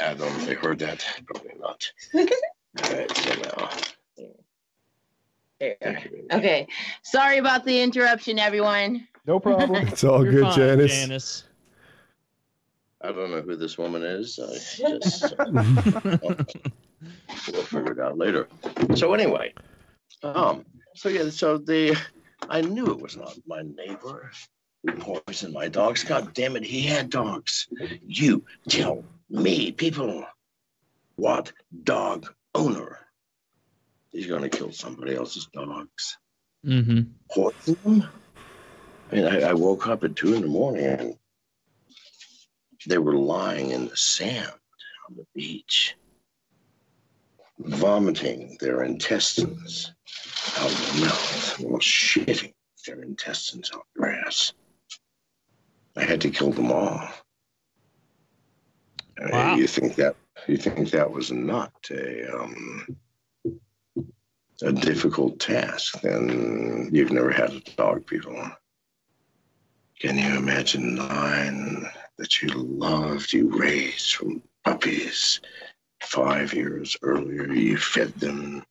I 0.00 0.14
don't 0.14 0.18
know 0.20 0.26
if 0.28 0.46
they 0.46 0.54
heard 0.54 0.78
that. 0.78 1.04
Probably 1.26 1.50
not. 1.60 1.92
All 2.14 2.96
right, 2.96 3.14
so 3.14 3.34
now. 3.34 3.70
There. 5.60 5.76
Thank 5.82 6.04
you. 6.04 6.10
very 6.10 6.22
much. 6.22 6.38
Okay. 6.38 6.66
Sorry 7.02 7.36
about 7.36 7.66
the 7.66 7.82
interruption, 7.82 8.38
everyone. 8.38 9.06
No 9.26 9.38
problem. 9.38 9.86
It's 9.88 10.04
all 10.04 10.24
You're 10.24 10.32
good, 10.32 10.42
fine, 10.44 10.56
Janice. 10.56 11.00
Janice. 11.00 11.44
I 13.02 13.12
don't 13.12 13.30
know 13.30 13.42
who 13.42 13.54
this 13.54 13.76
woman 13.76 14.02
is. 14.02 14.38
I 14.42 14.54
just 14.98 15.34
uh, 15.38 15.44
we'll 17.52 17.62
figure 17.62 17.92
it 17.92 18.00
out 18.00 18.16
later. 18.16 18.48
So 18.94 19.12
anyway, 19.12 19.52
um, 20.22 20.64
so 20.94 21.10
yeah, 21.10 21.28
so 21.28 21.58
the 21.58 21.94
I 22.48 22.62
knew 22.62 22.86
it 22.86 22.98
was 22.98 23.18
not 23.18 23.36
my 23.46 23.60
neighbor 23.62 24.30
who 24.84 24.92
poisoned 24.92 25.54
my 25.54 25.68
dogs. 25.68 26.04
God 26.04 26.34
damn 26.34 26.56
it, 26.56 26.64
he 26.64 26.82
had 26.82 27.10
dogs. 27.10 27.68
You 28.06 28.44
tell 28.68 29.04
me, 29.30 29.72
people, 29.72 30.24
what 31.16 31.52
dog 31.84 32.32
owner 32.54 32.98
is 34.12 34.26
going 34.26 34.42
to 34.42 34.48
kill 34.48 34.72
somebody 34.72 35.14
else's 35.14 35.48
dogs? 35.52 36.18
Mm-hmm. 36.66 37.00
Poison 37.30 37.76
them? 37.84 38.08
I 39.10 39.14
mean, 39.14 39.26
I, 39.26 39.40
I 39.50 39.52
woke 39.54 39.86
up 39.86 40.04
at 40.04 40.16
two 40.16 40.34
in 40.34 40.42
the 40.42 40.48
morning 40.48 40.84
and 40.84 41.14
they 42.86 42.98
were 42.98 43.16
lying 43.16 43.70
in 43.70 43.88
the 43.88 43.96
sand 43.96 44.52
on 45.08 45.16
the 45.16 45.26
beach, 45.34 45.94
vomiting 47.58 48.56
their 48.60 48.82
intestines 48.82 49.92
out 50.58 50.70
of 50.70 50.92
their 50.92 51.06
mouth, 51.06 51.64
or 51.64 51.78
shitting 51.78 52.52
their 52.86 53.02
intestines 53.02 53.70
out 53.74 53.86
grass. 53.96 54.52
I 55.96 56.04
had 56.04 56.20
to 56.22 56.30
kill 56.30 56.50
them 56.50 56.72
all. 56.72 57.08
Uh, 59.20 59.54
you 59.56 59.66
think 59.66 59.94
that 59.94 60.16
you 60.48 60.56
think 60.56 60.90
that 60.90 61.10
was 61.10 61.30
not 61.30 61.72
a 61.90 62.36
um, 62.36 62.96
a 64.62 64.72
difficult 64.72 65.38
task? 65.38 66.00
Then 66.00 66.88
you've 66.92 67.12
never 67.12 67.30
had 67.30 67.52
a 67.52 67.60
dog, 67.76 68.06
people. 68.06 68.36
Can 70.00 70.18
you 70.18 70.36
imagine 70.36 70.96
nine 70.96 71.86
that 72.18 72.42
you 72.42 72.48
loved, 72.48 73.32
you 73.32 73.56
raised 73.56 74.14
from 74.14 74.42
puppies? 74.64 75.40
Five 76.02 76.52
years 76.52 76.96
earlier, 77.02 77.52
you 77.52 77.78
fed 77.78 78.12
them, 78.14 78.64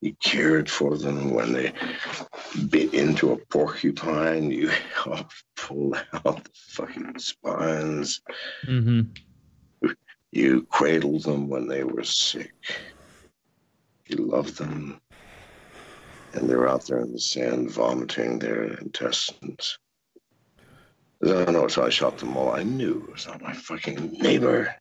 you 0.00 0.14
cared 0.22 0.70
for 0.70 0.96
them. 0.96 1.32
When 1.32 1.52
they 1.52 1.72
bit 2.68 2.94
into 2.94 3.32
a 3.32 3.36
porcupine, 3.36 4.50
you 4.50 4.68
helped 4.94 5.44
pull 5.56 5.94
out 5.94 6.44
the 6.44 6.50
fucking 6.54 7.18
spines. 7.18 8.20
Mm-hmm. 8.66 9.12
You 10.32 10.62
cradled 10.64 11.22
them 11.22 11.48
when 11.48 11.66
they 11.66 11.84
were 11.84 12.04
sick. 12.04 12.52
You 14.06 14.16
loved 14.16 14.58
them. 14.58 15.00
And 16.34 16.48
they're 16.50 16.68
out 16.68 16.86
there 16.86 17.00
in 17.00 17.12
the 17.12 17.20
sand 17.20 17.70
vomiting 17.70 18.38
their 18.38 18.64
intestines. 18.64 19.78
No, 21.22 21.44
no, 21.44 21.66
so 21.68 21.84
I 21.84 21.88
shot 21.88 22.18
them 22.18 22.36
all. 22.36 22.52
I 22.52 22.62
knew 22.62 23.06
it 23.08 23.12
was 23.12 23.26
not 23.26 23.40
my 23.40 23.54
fucking 23.54 24.12
neighbor. 24.12 24.74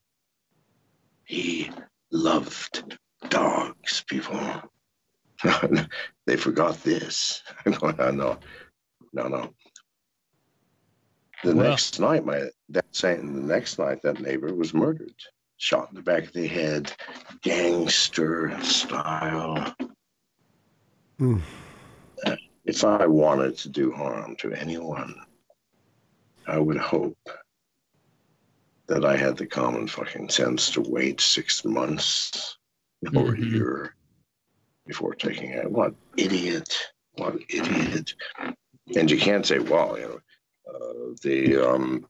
He 1.23 1.71
loved 2.11 2.97
dogs, 3.29 4.03
people. 4.05 4.37
they 6.25 6.35
forgot 6.35 6.81
this. 6.83 7.41
Oh, 7.81 8.11
no, 8.11 8.37
no, 9.13 9.27
no. 9.27 9.53
The 11.43 11.53
next 11.53 11.99
night, 11.99 12.25
my 12.25 12.49
that 12.69 12.85
same 12.91 13.35
the 13.35 13.53
next 13.53 13.77
night, 13.77 14.01
that 14.03 14.19
neighbor 14.19 14.53
was 14.53 14.73
murdered, 14.73 15.13
shot 15.57 15.89
in 15.89 15.95
the 15.95 16.01
back 16.01 16.23
of 16.23 16.33
the 16.33 16.47
head, 16.47 16.91
gangster 17.41 18.57
style. 18.63 19.73
Hmm. 21.19 21.39
Uh, 22.25 22.35
If 22.65 22.83
I 22.83 23.05
wanted 23.05 23.57
to 23.59 23.69
do 23.69 23.91
harm 23.91 24.35
to 24.37 24.53
anyone, 24.53 25.15
I 26.47 26.57
would 26.57 26.77
hope 26.77 27.17
that 28.87 29.05
I 29.05 29.17
had 29.17 29.37
the 29.37 29.47
common 29.47 29.87
fucking 29.87 30.29
sense 30.29 30.71
to 30.71 30.81
wait 30.81 31.21
six 31.21 31.65
months 31.65 32.57
or 33.15 33.33
a 33.33 33.37
Mhm. 33.37 33.51
year 33.51 33.95
before 34.85 35.15
taking 35.15 35.51
it. 35.51 35.71
What 35.71 35.93
idiot! 36.17 36.77
What 37.15 37.35
idiot! 37.49 38.13
And 38.95 39.09
you 39.09 39.17
can't 39.17 39.45
say, 39.45 39.59
well, 39.59 39.97
you 39.97 40.07
know, 40.07 40.19
uh, 40.73 41.15
the 41.21 41.57
um, 41.57 42.05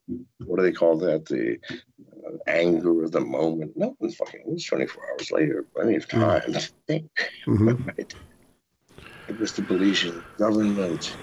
what 0.46 0.58
do 0.58 0.64
they 0.64 0.72
call 0.72 0.98
that? 1.00 1.26
The 1.26 1.58
uh, 1.70 2.38
anger 2.48 3.04
of 3.04 3.12
the 3.12 3.22
moment. 3.22 3.74
No 3.76 3.96
one's 4.00 4.16
fucking. 4.16 4.42
It 4.42 4.48
was 4.48 4.66
24 4.66 5.04
hours 5.12 5.32
later. 5.32 5.66
Plenty 5.76 5.96
of 5.96 6.08
time 6.08 6.54
to 6.54 6.70
think. 6.88 7.10
Mhm. 7.48 7.86
Right? 7.86 8.14
It 9.28 9.40
was 9.40 9.54
the 9.54 9.62
Belizean 9.62 10.24
government. 10.38 11.18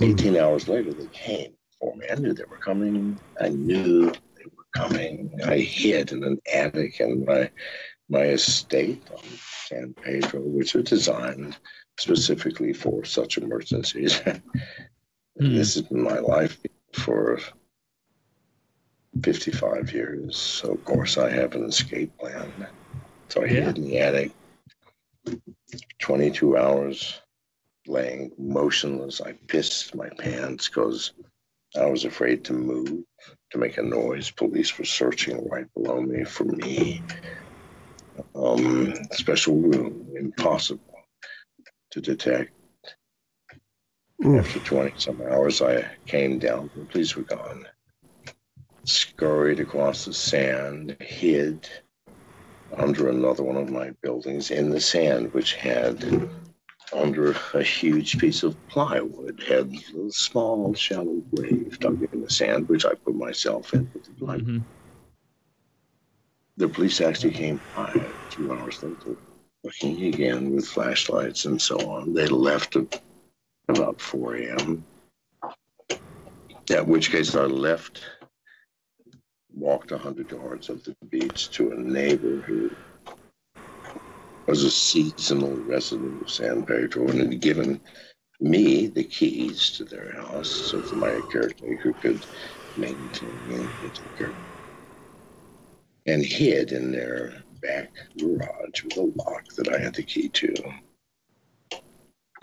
18 0.00 0.36
hours 0.36 0.68
later, 0.68 0.92
they 0.92 1.08
came 1.08 1.52
for 1.80 1.94
me. 1.96 2.06
I 2.10 2.14
knew 2.16 2.32
they 2.32 2.44
were 2.48 2.58
coming. 2.58 3.18
I 3.40 3.48
knew 3.48 4.10
they 4.36 4.44
were 4.56 4.66
coming. 4.74 5.30
I 5.44 5.58
hid 5.58 6.12
in 6.12 6.22
an 6.22 6.38
attic 6.52 7.00
in 7.00 7.24
my 7.24 7.50
my 8.08 8.24
estate 8.24 9.08
on 9.10 9.22
San 9.66 9.94
Pedro, 10.02 10.40
which 10.40 10.74
was 10.74 10.84
designed 10.84 11.56
specifically 11.98 12.72
for 12.72 13.04
such 13.04 13.38
emergencies. 13.38 14.20
Hmm. 15.40 15.54
This 15.54 15.74
has 15.74 15.82
been 15.84 16.02
my 16.02 16.18
life 16.18 16.58
for 16.94 17.38
55 19.22 19.92
years. 19.92 20.36
So, 20.36 20.72
of 20.72 20.84
course, 20.84 21.16
I 21.16 21.30
have 21.30 21.54
an 21.54 21.64
escape 21.64 22.16
plan. 22.18 22.52
So 23.30 23.42
I 23.42 23.46
Yeah. 23.46 23.66
hid 23.66 23.78
in 23.78 23.84
the 23.84 23.98
attic 24.00 24.32
22 26.00 26.56
hours 26.56 27.20
laying 27.86 28.32
motionless. 28.36 29.20
I 29.20 29.32
pissed 29.46 29.94
my 29.94 30.08
pants 30.18 30.68
because 30.68 31.12
I 31.76 31.86
was 31.86 32.04
afraid 32.04 32.44
to 32.46 32.52
move, 32.52 33.04
to 33.50 33.58
make 33.58 33.78
a 33.78 33.82
noise. 33.82 34.30
Police 34.32 34.76
were 34.76 34.84
searching 34.84 35.46
right 35.48 35.72
below 35.74 36.00
me 36.00 36.24
for 36.24 36.44
me. 36.44 37.00
Um, 38.34 38.94
special 39.12 39.56
room, 39.56 40.08
impossible 40.16 40.94
to 41.90 42.00
detect. 42.00 42.52
Mm. 44.22 44.38
After 44.38 44.58
20 44.60 44.94
some 44.96 45.20
hours, 45.20 45.62
I 45.62 45.84
came 46.06 46.38
down. 46.38 46.70
The 46.74 46.84
police 46.86 47.16
were 47.16 47.22
gone. 47.22 47.66
Scurried 48.84 49.60
across 49.60 50.04
the 50.04 50.12
sand, 50.14 50.96
hid 51.00 51.68
under 52.76 53.08
another 53.08 53.42
one 53.42 53.56
of 53.56 53.70
my 53.70 53.90
buildings 54.02 54.50
in 54.50 54.70
the 54.70 54.80
sand, 54.80 55.32
which 55.32 55.54
had 55.54 56.30
under 56.92 57.36
a 57.54 57.62
huge 57.62 58.18
piece 58.18 58.42
of 58.42 58.56
plywood, 58.68 59.42
had 59.46 59.72
a 59.72 60.10
small 60.10 60.74
shallow 60.74 61.22
grave 61.34 61.78
dug 61.78 62.02
in 62.12 62.22
the 62.22 62.30
sand, 62.30 62.68
which 62.68 62.84
I 62.84 62.94
put 62.94 63.14
myself 63.14 63.72
in 63.74 63.90
with 63.92 64.04
the 64.04 64.12
blood. 64.12 64.40
Mhm. 64.42 64.64
The 66.58 66.68
police 66.68 67.00
actually 67.00 67.34
came 67.34 67.62
by 67.76 68.16
two 68.30 68.52
hours 68.52 68.82
later, 68.82 69.16
looking 69.62 70.02
again 70.12 70.50
with 70.56 70.66
flashlights 70.66 71.44
and 71.44 71.62
so 71.62 71.78
on. 71.88 72.14
They 72.14 72.26
left 72.26 72.74
at 72.74 73.00
about 73.68 74.00
4 74.00 74.34
a.m. 74.36 74.84
At 76.70 76.88
which 76.88 77.12
case 77.12 77.36
I 77.36 77.44
left, 77.44 78.02
walked 79.54 79.92
100 79.92 80.32
yards 80.32 80.68
up 80.68 80.82
the 80.82 80.96
beach 81.08 81.52
to 81.52 81.70
a 81.72 81.76
neighbor 81.76 82.42
who 82.42 82.76
was 84.48 84.64
a 84.64 84.70
seasonal 84.72 85.62
resident 85.64 86.22
of 86.22 86.30
San 86.30 86.66
Pedro 86.66 87.08
and 87.08 87.20
had 87.20 87.40
given 87.40 87.80
me 88.40 88.88
the 88.88 89.04
keys 89.04 89.70
to 89.72 89.84
their 89.84 90.12
house 90.12 90.50
so 90.50 90.80
that 90.80 90.96
my 90.96 91.22
caretaker 91.30 91.92
could 91.94 92.26
maintain 92.76 93.72
and 93.80 93.94
take 93.94 94.16
care 94.16 94.34
and 96.08 96.24
hid 96.26 96.72
in 96.72 96.92
their 96.92 97.44
back 97.62 97.92
garage 98.18 98.84
with 98.84 98.98
a 98.98 99.02
lock 99.02 99.44
that 99.58 99.68
I 99.74 99.78
had 99.80 99.94
the 99.96 100.04
key 100.04 100.30
to 100.30 100.54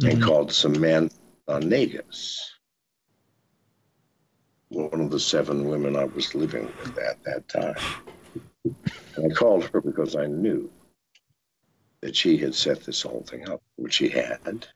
and 0.03 0.20
Mhm. 0.20 0.24
called 0.24 0.53
Samantha 0.53 1.16
Negus, 1.61 2.53
one 4.70 5.01
of 5.01 5.11
the 5.11 5.20
seven 5.20 5.68
women 5.68 5.95
I 5.97 6.05
was 6.05 6.36
living 6.36 6.74
with 6.78 6.97
at 6.99 7.24
that 7.26 7.47
time. 7.49 7.95
And 9.16 9.32
I 9.32 9.36
called 9.36 9.66
her 9.74 9.82
because 9.82 10.16
I 10.16 10.28
knew 10.28 10.74
that 12.01 12.16
she 12.16 12.38
had 12.38 12.55
set 12.55 12.84
this 12.86 13.01
whole 13.03 13.24
thing 13.24 13.49
up, 13.49 13.63
which 13.78 13.95
she 13.95 14.09
had, 14.09 14.68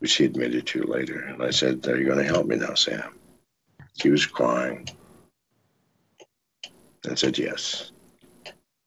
which 0.00 0.12
she 0.12 0.26
admitted 0.26 0.66
to 0.68 0.84
later. 0.84 1.20
And 1.22 1.42
I 1.42 1.50
said, 1.50 1.86
Are 1.88 1.98
you 1.98 2.06
going 2.06 2.18
to 2.18 2.24
help 2.24 2.46
me 2.46 2.56
now, 2.56 2.74
Sam? 2.74 3.20
She 4.00 4.10
was 4.10 4.26
crying. 4.26 4.88
I 7.10 7.14
said, 7.14 7.38
Yes. 7.38 7.92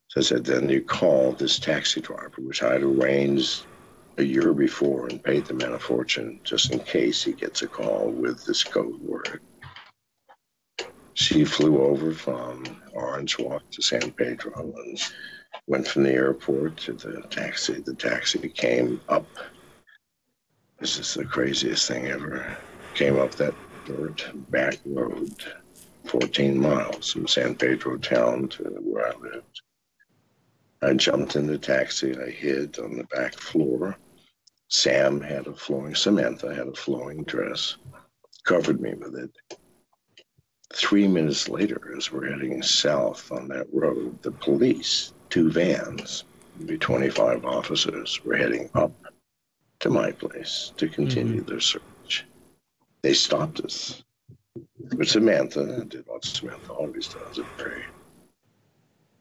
So 0.09 0.21
I 0.21 0.23
said, 0.23 0.45
Then 0.45 0.69
you 0.69 0.83
call 0.83 1.33
this 1.33 1.59
taxi 1.59 2.01
driver, 2.01 2.35
which 2.39 2.63
I 2.63 2.73
had 2.73 2.83
arranged 2.83 3.67
a 4.17 4.23
year 4.23 4.53
before 4.53 5.07
and 5.07 5.23
paid 5.23 5.45
the 5.45 5.53
man 5.53 5.73
a 5.73 5.79
fortune 5.79 6.39
just 6.43 6.71
in 6.71 6.79
case 6.79 7.23
he 7.23 7.33
gets 7.33 7.61
a 7.63 7.67
call 7.67 8.11
with 8.11 8.45
this 8.45 8.63
code 8.63 8.99
word. 9.01 9.41
She 11.15 11.45
flew 11.45 11.81
over 11.83 12.13
from 12.13 12.81
Orange 12.93 13.39
Walk 13.39 13.63
to 13.71 13.81
San 13.81 14.11
Pedro 14.13 14.73
and 14.77 15.01
went 15.67 15.87
from 15.87 16.03
the 16.03 16.13
airport 16.13 16.77
to 16.77 16.93
the 16.93 17.23
taxi. 17.29 17.81
The 17.85 17.95
taxi 17.95 18.49
came 18.49 19.01
up. 19.09 19.29
This 20.79 20.97
is 20.97 21.13
the 21.13 21.25
craziest 21.25 21.87
thing 21.87 22.07
ever. 22.07 22.57
Came 22.95 23.19
up 23.19 23.35
that 23.35 23.55
dirt 23.85 24.25
back 24.49 24.79
road, 24.85 25.33
14 26.07 26.59
miles 26.59 27.11
from 27.11 27.27
San 27.27 27.55
Pedro 27.55 27.97
town 27.97 28.47
to 28.49 28.63
where 28.81 29.07
I 29.07 29.17
lived. 29.17 29.61
I 30.81 30.93
jumped 30.93 31.35
in 31.35 31.47
the 31.47 31.57
taxi. 31.57 32.15
I 32.17 32.29
hid 32.29 32.77
on 32.79 32.97
the 32.97 33.05
back 33.05 33.35
floor. 33.35 33.97
Sam 34.67 35.21
had 35.21 35.47
a 35.47 35.53
flowing, 35.53 35.95
Samantha 35.95 36.53
had 36.53 36.67
a 36.67 36.73
flowing 36.73 37.23
dress, 37.23 37.77
covered 38.43 38.81
me 38.81 38.93
with 38.95 39.15
it. 39.15 39.31
Three 40.73 41.07
minutes 41.07 41.47
later, 41.47 41.95
as 41.95 42.11
we're 42.11 42.29
heading 42.29 42.61
south 42.63 43.31
on 43.31 43.47
that 43.49 43.67
road, 43.71 44.21
the 44.23 44.31
police, 44.31 45.13
two 45.29 45.51
vans, 45.51 46.23
maybe 46.57 46.77
25 46.77 47.45
officers, 47.45 48.19
were 48.25 48.35
heading 48.35 48.69
up 48.73 48.91
to 49.79 49.89
my 49.89 50.11
place 50.11 50.73
to 50.77 50.87
continue 50.87 51.41
mm-hmm. 51.41 51.49
their 51.49 51.59
search. 51.59 52.25
They 53.03 53.13
stopped 53.13 53.61
us. 53.61 54.03
But 54.91 55.07
Samantha 55.07 55.85
did 55.85 56.05
what 56.07 56.23
Samantha 56.23 56.73
always 56.73 57.07
does, 57.07 57.39
a 57.39 57.45
very 57.57 57.83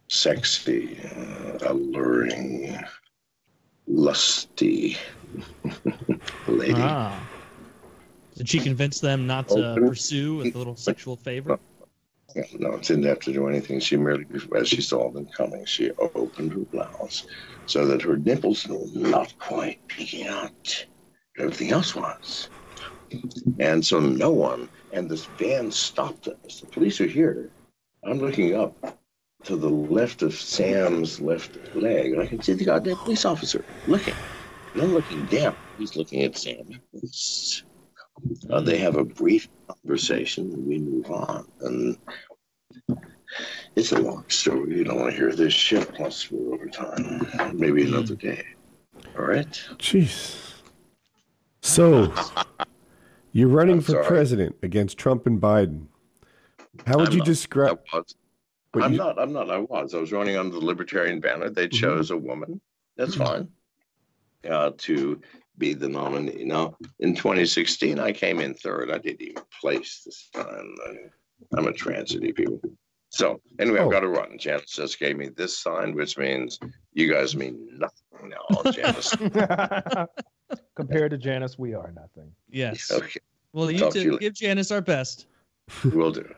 sexy, 0.08 0.98
uh, 1.04 1.58
alluring, 1.70 2.78
lusty 3.86 4.96
lady. 6.46 6.74
Ah. 6.76 7.20
Did 8.36 8.48
she 8.48 8.58
convince 8.58 9.00
them 9.00 9.26
not 9.26 9.48
to 9.48 9.72
Open. 9.72 9.88
pursue 9.88 10.36
with 10.36 10.54
a 10.54 10.58
little 10.58 10.76
sexual 10.76 11.16
favor? 11.16 11.58
No, 12.58 12.76
didn't 12.78 13.04
have 13.04 13.20
to 13.20 13.32
do 13.32 13.46
anything. 13.48 13.78
She 13.78 13.96
merely, 13.96 14.26
as 14.56 14.68
she 14.68 14.80
saw 14.80 15.10
them 15.12 15.28
coming, 15.36 15.64
she 15.66 15.92
opened 16.16 16.52
her 16.52 16.64
blouse 16.72 17.24
so 17.66 17.86
that 17.86 18.02
her 18.02 18.16
nipples 18.16 18.66
were 18.66 18.86
not 18.92 19.32
quite 19.38 19.78
peeking 19.86 20.26
out. 20.26 20.86
Everything 21.38 21.70
else 21.70 21.94
was. 21.94 22.50
And 23.60 23.86
so 23.86 24.00
no 24.00 24.30
one, 24.30 24.68
and 24.95 25.11
this 25.11 25.26
van 25.36 25.70
stopped 25.70 26.28
us. 26.28 26.61
The 26.61 26.66
police 26.68 27.01
are 27.01 27.07
here. 27.07 27.51
I'm 28.05 28.18
looking 28.18 28.55
up 28.55 28.99
to 29.42 29.57
the 29.57 29.68
left 29.68 30.22
of 30.22 30.34
Sam's 30.34 31.20
left 31.20 31.59
leg, 31.74 32.12
and 32.12 32.22
I 32.22 32.26
can 32.26 32.40
see 32.40 32.55
the 32.55 32.64
goddamn 32.64 32.97
police 32.97 33.24
officer 33.24 33.64
looking. 33.86 34.14
And 34.72 34.82
I'm 34.82 34.95
looking 34.95 35.26
down. 35.26 35.57
He's 35.78 35.97
looking 35.97 36.22
at 36.22 36.36
Sam. 36.36 36.80
Uh, 38.49 38.61
they 38.61 38.78
have 38.78 38.97
a 38.97 39.05
brief 39.05 39.49
conversation 39.68 40.53
and 40.53 40.66
we 40.66 40.78
move 40.78 41.11
on. 41.11 41.47
And 41.61 41.99
it's 43.76 43.92
a 43.92 43.99
long 43.99 44.24
story. 44.28 44.76
You 44.76 44.84
don't 44.84 45.01
want 45.01 45.11
to 45.11 45.16
hear 45.16 45.32
this 45.32 45.53
shit. 45.53 45.92
Plus, 45.95 46.30
we're 46.30 46.55
over 46.55 46.66
time. 46.68 47.26
Maybe 47.55 47.84
another 47.86 48.14
day. 48.14 48.45
All 49.18 49.24
right. 49.24 49.51
Jeez. 49.78 50.53
So, 51.62 52.12
you're 53.35 53.49
running 53.49 53.76
I'm 53.76 53.80
for 53.82 53.93
sorry. 53.93 54.07
president 54.07 54.57
against 54.62 54.97
Trump 54.97 55.26
and 55.26 55.39
Biden. 55.41 55.89
How 56.87 56.97
would 56.97 57.09
I'm 57.09 57.12
you 57.12 57.18
not- 57.18 57.26
describe? 57.26 57.80
I 57.93 57.97
was. 57.99 58.14
I'm 58.82 58.93
you- 58.93 58.99
not. 58.99 59.18
I'm 59.18 59.32
not. 59.32 59.51
I 59.51 59.59
was. 59.59 59.93
I 59.95 59.99
was 59.99 60.11
running 60.12 60.37
under 60.37 60.55
the 60.59 60.64
Libertarian 60.64 61.20
banner. 61.20 61.51
They 61.51 61.68
Mhm. 61.68 61.72
chose 61.72 62.11
a 62.11 62.16
woman. 62.16 62.61
That's 62.97 63.14
fine. 63.16 63.49
Uh, 64.49 64.70
to 64.78 65.20
be 65.59 65.72
the 65.74 65.89
nominee. 65.89 66.45
Now, 66.45 66.76
in 67.01 67.14
2016, 67.14 67.99
I 67.99 68.12
came 68.12 68.41
in 68.41 68.55
third. 68.55 68.91
I 68.91 68.99
didn't 68.99 69.22
even 69.22 69.43
place 69.61 70.03
this 70.05 70.28
time. 70.35 70.74
I, 70.87 70.97
I'm 71.59 71.66
a 71.68 71.72
transitive 71.72 72.35
people. 72.35 72.61
So 73.11 73.41
anyway, 73.61 73.78
Oh. 73.80 73.85
I've 73.87 73.93
got 73.93 74.01
to 74.01 74.09
run. 74.09 74.37
Janice 74.39 74.72
just 74.72 74.99
gave 74.99 75.16
me 75.16 75.28
this 75.28 75.57
sign, 75.59 75.95
which 75.95 76.18
means 76.18 76.59
you 76.93 77.12
guys 77.12 77.37
mean 77.37 77.68
nothing 77.78 78.30
now, 78.30 78.70
Janice. 78.72 79.14
Compared 80.74 81.11
to 81.11 81.18
Janice, 81.18 81.59
we 81.59 81.74
are 81.74 81.92
nothing. 81.92 82.32
Yes. 82.50 82.90
okay, 82.92 83.20
Well, 83.52 83.70
you 83.70 83.78
Talk 83.78 83.92
to 83.94 84.00
to 84.00 84.05
you 84.12 84.18
give 84.18 84.34
Janice 84.34 84.70
our 84.70 84.80
best. 84.80 85.26
we'll 85.92 86.11
do. 86.12 86.32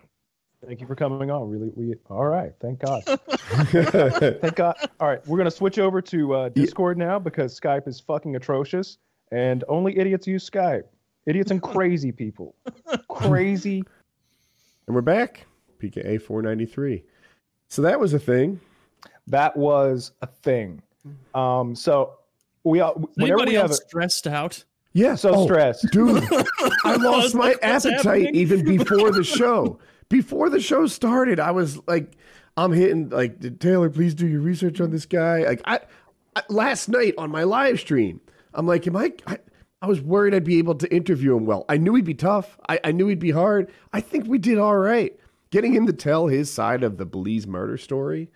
Thank 0.67 0.81
you 0.81 0.87
for 0.87 0.97
coming 0.97 1.31
on. 1.31 1.49
Really, 1.49 1.71
we 1.77 1.95
all 2.11 2.27
right. 2.27 2.53
Thank 2.61 2.81
God. 2.81 3.03
Thank 3.31 4.55
God. 4.57 4.77
All 4.99 5.09
right, 5.09 5.25
we're 5.27 5.39
gonna 5.39 5.51
switch 5.51 5.79
over 5.79 6.01
to 6.03 6.35
uh, 6.35 6.49
Discord 6.49 6.99
now 6.99 7.19
because 7.19 7.59
Skype 7.59 7.87
is 7.87 8.01
fucking 8.01 8.35
atrocious, 8.37 8.99
and 9.31 9.63
only 9.69 9.97
idiots 9.99 10.27
use 10.27 10.49
Skype. 10.49 10.85
Idiots 11.27 11.51
and 11.51 11.61
crazy 11.61 12.11
people. 12.13 12.55
Crazy. 13.09 13.83
and 14.87 14.95
we're 14.95 15.03
back. 15.03 15.47
PKA 15.81 16.23
493. 16.23 17.03
So 17.69 17.83
that 17.83 17.99
was 17.99 18.15
a 18.15 18.19
thing. 18.19 18.61
That 19.27 19.57
was 19.57 20.13
a 20.23 20.27
thing. 20.27 20.83
Um. 21.35 21.75
So 21.75 22.15
we 22.71 22.81
all. 22.81 22.93
Is 22.93 23.17
Whenever 23.17 23.33
anybody 23.41 23.51
we 23.53 23.57
have 23.57 23.71
else 23.71 23.81
stressed 23.87 24.27
out? 24.27 24.65
Yeah. 24.93 25.15
so 25.15 25.35
Oh, 25.35 25.45
stressed. 25.45 25.87
Dude, 25.93 26.23
I 26.85 26.97
lost 26.97 27.35
my 27.35 27.49
Like, 27.49 27.59
appetite 27.63 27.97
happening? 28.05 28.35
even 28.35 28.65
before 28.79 29.11
the 29.11 29.25
show. 29.25 29.79
Before 30.09 30.49
the 30.51 30.61
show 30.61 30.87
started, 30.87 31.41
I 31.41 31.51
was 31.51 31.81
like, 31.89 32.13
I'm 32.57 32.73
hitting 32.73 33.09
like, 33.11 33.41
"Did 33.41 33.61
Taylor, 33.61 33.91
please 33.91 34.15
do 34.15 34.27
your 34.27 34.41
research 34.41 34.81
on 34.81 34.91
this 34.91 35.05
guy. 35.05 35.45
Like, 35.45 35.61
I, 35.65 35.81
I 36.37 36.43
last 36.49 36.89
night 36.89 37.15
on 37.19 37.31
my 37.31 37.43
live 37.45 37.79
stream, 37.81 38.21
I'm 38.55 38.67
like, 38.67 38.87
am 38.87 38.97
I, 38.97 39.13
I? 39.27 39.39
I 39.83 39.87
was 39.89 40.01
worried 40.01 40.35
I'd 40.35 40.43
be 40.45 40.59
able 40.59 40.75
to 40.77 40.93
interview 40.95 41.37
him 41.37 41.45
well. 41.45 41.67
I 41.69 41.77
knew 41.77 41.95
he'd 41.95 42.07
be 42.07 42.15
tough. 42.15 42.59
I, 42.69 42.81
I 42.83 42.93
knew 42.93 43.09
he'd 43.09 43.19
be 43.19 43.31
hard. 43.31 43.71
I 43.93 44.01
think 44.01 44.27
we 44.27 44.39
did 44.39 44.57
all 44.59 44.77
right. 44.79 45.15
Getting 45.51 45.75
him 45.75 45.87
to 45.87 45.93
tell 45.93 46.29
his 46.29 46.51
side 46.51 46.83
of 46.83 46.97
the 46.97 47.05
Belize 47.05 47.47
murder 47.47 47.77
story 47.77 48.31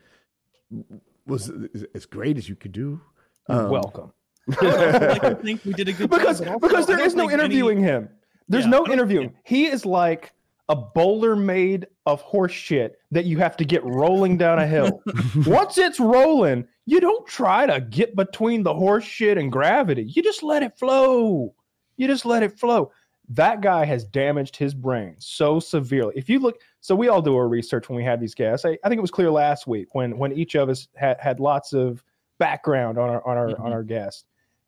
was 1.26 1.50
as 1.94 2.04
great 2.06 2.36
as 2.36 2.48
you 2.48 2.56
could 2.56 2.72
do. 2.72 3.00
Um, 3.48 3.70
Welcome. 3.70 4.12
Like, 4.46 5.24
I 5.24 5.34
think 5.42 5.64
we 5.64 5.72
did 5.72 5.88
a 5.88 5.92
good 5.92 6.10
because 6.10 6.40
job. 6.40 6.60
because 6.60 6.86
there 6.86 7.00
is 7.00 7.14
no 7.14 7.22
think 7.28 7.32
any- 7.34 7.42
interviewing 7.42 7.78
him. 7.80 8.08
There's 8.48 8.64
Yeah, 8.64 8.70
no 8.70 8.86
I 8.86 8.96
don't- 8.96 9.34
He 9.44 9.66
is 9.66 9.86
like 9.86 10.32
a 10.68 10.76
bowler 10.76 11.34
made 11.36 11.86
of 12.06 12.20
horse 12.20 12.52
shit 12.52 12.98
that 13.10 13.24
you 13.24 13.38
have 13.38 13.56
to 13.56 13.64
get 13.64 13.84
rolling 13.84 14.36
down 14.36 14.58
a 14.58 14.66
hill. 14.66 15.02
Once 15.46 15.78
it's 15.78 15.98
rolling, 16.00 16.66
you 16.86 17.00
don't 17.00 17.26
try 17.26 17.66
to 17.66 17.80
get 17.80 18.14
between 18.16 18.62
the 18.62 18.72
horse 18.74 19.04
shit 19.04 19.36
and 19.38 19.50
gravity. 19.52 20.04
You 20.04 20.22
just 20.22 20.42
let 20.42 20.62
it 20.62 20.76
flow. 20.78 21.54
You 21.96 22.06
just 22.06 22.24
let 22.24 22.42
it 22.42 22.58
flow. 22.58 22.92
That 23.30 23.60
guy 23.60 23.84
has 23.84 24.04
damaged 24.04 24.56
his 24.56 24.74
brain 24.74 25.14
so 25.18 25.60
severely. 25.60 26.14
If 26.16 26.28
you 26.28 26.40
look, 26.40 26.60
so 26.80 26.96
we 26.96 27.08
all 27.08 27.22
do 27.22 27.36
our 27.36 27.46
research 27.48 27.88
when 27.88 27.96
we 27.96 28.02
have 28.04 28.20
these 28.20 28.34
guests. 28.34 28.64
I, 28.66 28.76
I 28.84 28.88
think 28.88 28.98
it 28.98 29.02
was 29.02 29.10
clear 29.12 29.30
last 29.30 29.68
week 29.68 29.94
when 29.94 30.18
when 30.18 30.32
each 30.32 30.56
of 30.56 30.68
us 30.68 30.88
had 30.96 31.20
had 31.20 31.38
lots 31.38 31.72
of 31.72 32.02
background 32.40 32.98
on 32.98 33.08
our 33.10 33.24
on 33.26 33.36
our 33.36 33.48
Mhm. 33.50 33.60
on 33.60 33.72
our 33.72 33.82
guest, 33.84 34.26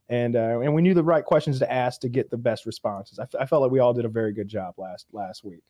and 0.08 0.36
uh, 0.36 0.60
and 0.60 0.74
we 0.74 0.82
knew 0.82 0.94
the 0.94 1.02
right 1.02 1.24
questions 1.24 1.58
to 1.58 1.72
ask 1.72 2.00
to 2.00 2.08
get 2.08 2.30
the 2.30 2.36
best 2.36 2.66
responses. 2.66 3.18
I, 3.18 3.22
f- 3.22 3.34
I 3.40 3.46
felt 3.46 3.62
like 3.62 3.70
we 3.70 3.78
all 3.78 3.94
did 3.94 4.04
a 4.04 4.10
very 4.10 4.32
good 4.32 4.48
job 4.48 4.74
last 4.78 5.06
last 5.12 5.44
week. 5.44 5.62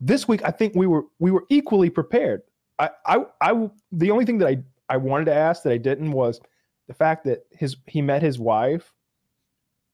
This 0.00 0.26
week, 0.26 0.42
I 0.44 0.50
think 0.50 0.74
we 0.74 0.86
were 0.86 1.04
we 1.18 1.30
were 1.30 1.44
equally 1.48 1.90
prepared. 1.90 2.42
I 2.78 2.90
I, 3.06 3.24
I 3.40 3.70
the 3.92 4.10
only 4.10 4.24
thing 4.24 4.38
that 4.38 4.48
I 4.48 4.58
I 4.88 4.96
wanted 4.96 5.26
to 5.26 5.34
ask 5.34 5.62
that 5.62 5.72
I 5.72 5.78
didn't 5.78 6.12
was 6.12 6.40
the 6.88 6.94
fact 6.94 7.24
that 7.24 7.46
his 7.50 7.76
he 7.86 8.02
met 8.02 8.22
his 8.22 8.38
wife, 8.38 8.92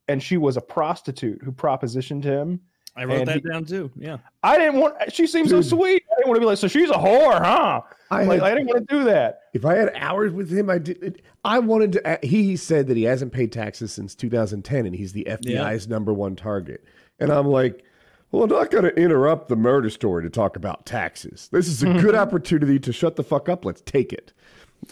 and 0.09 0.23
she 0.23 0.37
was 0.37 0.57
a 0.57 0.62
prostitute 0.62 1.43
who 1.43 1.53
propositioned 1.53 2.25
him. 2.25 2.61
I 2.99 3.05
wrote 3.05 3.18
And 3.20 3.28
that 3.28 3.34
he- 3.42 3.49
down 3.49 3.64
too. 3.64 3.90
Yeah. 3.96 4.16
I 4.42 4.59
didn't 4.59 4.80
want. 4.80 4.96
She 5.12 5.26
seemed 5.26 5.49
so 5.51 5.62
sweet. 5.62 6.03
I 6.11 6.14
didn't 6.16 6.28
want 6.28 6.36
to 6.36 6.40
be 6.40 6.46
like, 6.46 6.59
so 6.59 6.66
she's 6.68 6.90
a 6.90 6.94
whore, 6.94 7.38
huh? 7.42 7.80
I 8.11 8.24
Like, 8.24 8.40
had- 8.40 8.51
I 8.51 8.55
didn't 8.55 8.66
want 8.68 8.88
to 8.88 8.94
do 8.99 9.05
that. 9.05 9.40
If 9.55 9.64
I 9.64 9.76
had 9.76 9.92
hours 9.94 10.32
with 10.32 10.51
him, 10.51 10.68
I 10.68 10.78
did. 10.78 11.22
I 11.44 11.59
wanted 11.61 11.92
to. 11.92 12.18
He 12.22 12.57
said 12.57 12.86
that 12.88 12.96
he 12.96 13.05
hasn't 13.05 13.32
paid 13.32 13.53
taxes 13.53 13.92
since 13.92 14.14
2010, 14.14 14.86
and 14.86 14.94
he's 14.96 15.12
the 15.12 15.24
FBI's 15.30 15.86
number 15.88 16.12
one 16.12 16.34
target. 16.36 16.84
And 17.20 17.30
I'm 17.30 17.46
like, 17.46 17.84
well, 18.30 18.42
I'm 18.44 18.51
not 18.51 18.70
going 18.70 18.84
to 18.84 18.94
interrupt 18.94 19.49
the 19.49 19.57
murder 19.57 19.90
story 19.90 20.22
to 20.24 20.30
talk 20.30 20.57
about 20.57 20.84
taxes. 20.86 21.49
This 21.53 21.66
is 21.68 21.82
a 21.82 21.86
good 22.01 22.14
opportunity 22.14 22.78
to 22.80 22.92
shut 22.92 23.16
the 23.16 23.24
fuck 23.24 23.49
up. 23.49 23.64
Let's 23.64 23.80
take 23.82 24.12
it. 24.12 24.32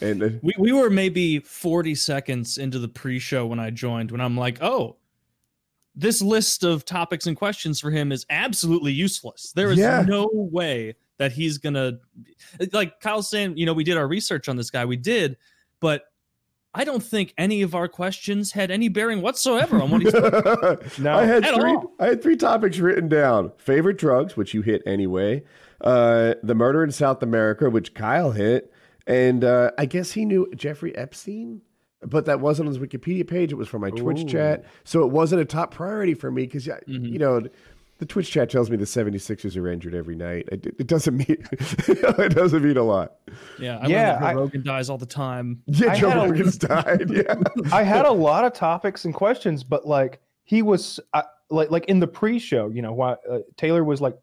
And 0.00 0.22
uh, 0.22 0.28
We 0.42 0.54
we 0.59 0.72
were 0.72 0.90
maybe 0.90 1.38
40 1.40 1.94
seconds 1.94 2.59
into 2.59 2.78
the 2.78 2.88
pre-show 2.88 3.46
when 3.46 3.61
I 3.61 3.70
joined 3.70 4.11
when 4.11 4.20
I'm 4.20 4.36
like, 4.36 4.62
"Oh, 4.62 4.96
this 5.97 6.20
list 6.20 6.62
of 6.62 6.84
topics 6.84 7.26
and 7.26 7.36
questions 7.36 7.80
for 7.80 7.90
him 7.90 8.12
is 8.12 8.26
absolutely 8.30 8.92
useless. 8.92 9.53
There 9.53 9.70
is 9.72 9.78
Yeah. 9.78 10.05
no 10.07 10.28
way 10.32 10.94
that 11.18 11.32
he's 11.32 11.57
going 11.59 11.74
to 11.74 11.99
like 12.72 13.01
Kyle's 13.01 13.30
saying, 13.30 13.57
you 13.57 13.64
know, 13.66 13.72
we 13.72 13.84
did 13.84 13.97
our 13.97 14.07
research 14.07 14.49
on 14.49 14.57
this 14.57 14.70
guy. 14.70 14.84
We 14.84 14.97
did, 14.97 15.36
but 15.80 16.03
I 16.74 16.84
don't 16.84 17.03
think 17.03 17.32
any 17.38 17.62
of 17.62 17.74
our 17.74 17.88
questions 17.88 18.53
had 18.53 18.70
any 18.70 18.88
bearing 18.88 19.22
whatsoever 19.22 19.80
on 19.80 19.90
what 19.90 20.03
he's 20.03 20.12
No, 20.99 21.16
I 21.16 21.24
had 21.24 21.44
at 21.47 21.55
three. 21.55 21.70
all. 21.70 21.94
I 21.99 22.09
had 22.09 22.22
three 22.22 22.36
topics 22.36 22.78
written 22.78 23.09
down: 23.09 23.53
favorite 23.57 23.97
drugs, 23.97 24.36
which 24.36 24.53
you 24.53 24.61
hit 24.61 24.82
anyway, 24.84 25.42
uh, 25.80 26.34
the 26.42 26.55
murder 26.55 26.84
in 26.84 26.90
South 26.90 27.22
America, 27.22 27.70
which 27.70 27.94
Kyle 27.94 28.32
hit, 28.32 28.70
and 29.07 29.42
uh, 29.42 29.70
I 29.78 29.86
guess 29.86 30.12
he 30.12 30.26
knew 30.26 30.47
Jeffrey 30.55 30.94
Epstein, 30.94 31.62
but 32.03 32.24
that 32.26 32.40
wasn't 32.40 32.68
on 32.68 32.74
his 32.74 32.82
Wikipedia 32.82 33.26
page. 33.26 33.53
It 33.53 33.57
was 33.57 33.68
from 33.68 33.80
my 33.82 33.90
Twitch 33.90 34.26
chat, 34.26 34.64
so 34.84 35.03
it 35.03 35.11
wasn't 35.11 35.40
a 35.40 35.44
top 35.44 35.72
priority 35.72 36.14
for 36.14 36.30
me 36.30 36.42
because 36.47 36.66
Mhm. 36.66 37.11
you 37.12 37.18
know. 37.18 37.42
The 37.99 38.05
Twitch 38.05 38.30
chat 38.30 38.51
tells 38.51 38.68
me 38.68 38.76
the 38.76 38.84
76ers 38.84 39.57
are 39.57 39.66
injured 39.68 39.94
every 39.94 40.16
night. 40.16 40.47
It, 40.53 40.66
it 40.66 40.86
doesn't 40.86 41.16
mean 41.16 41.26
it 41.51 42.34
doesn't 42.34 42.62
mean 42.62 42.76
a 42.76 42.82
lot. 42.82 43.14
Yeah, 43.59 43.78
I 43.78 43.86
Yeah, 43.86 44.12
learned 44.12 44.24
I- 44.26 44.34
Rogan 44.34 44.62
dies 44.64 44.90
all 44.90 44.99
the 44.99 45.07
time. 45.07 45.62
Yeah, 45.64 45.92
I 45.92 45.99
Joe 45.99 46.11
had 46.11 46.18
a- 46.18 46.30
Rogan's 46.30 46.59
died. 46.59 47.11
Yeah, 47.11 47.36
I 47.72 47.82
had 47.84 48.05
a 48.05 48.12
lot 48.12 48.44
of 48.44 48.53
topics 48.53 49.07
and 49.07 49.14
questions, 49.14 49.64
but 49.64 49.86
like 49.86 50.20
he 50.44 50.61
was 50.61 51.01
uh, 51.14 51.22
like 51.49 51.70
like 51.70 51.86
in 51.86 51.99
the 51.99 52.07
pre-show, 52.07 52.68
you 52.68 52.82
know, 52.82 52.92
why 52.92 53.12
uh, 53.30 53.38
Taylor 53.57 53.82
was 53.82 54.03
like 54.03 54.18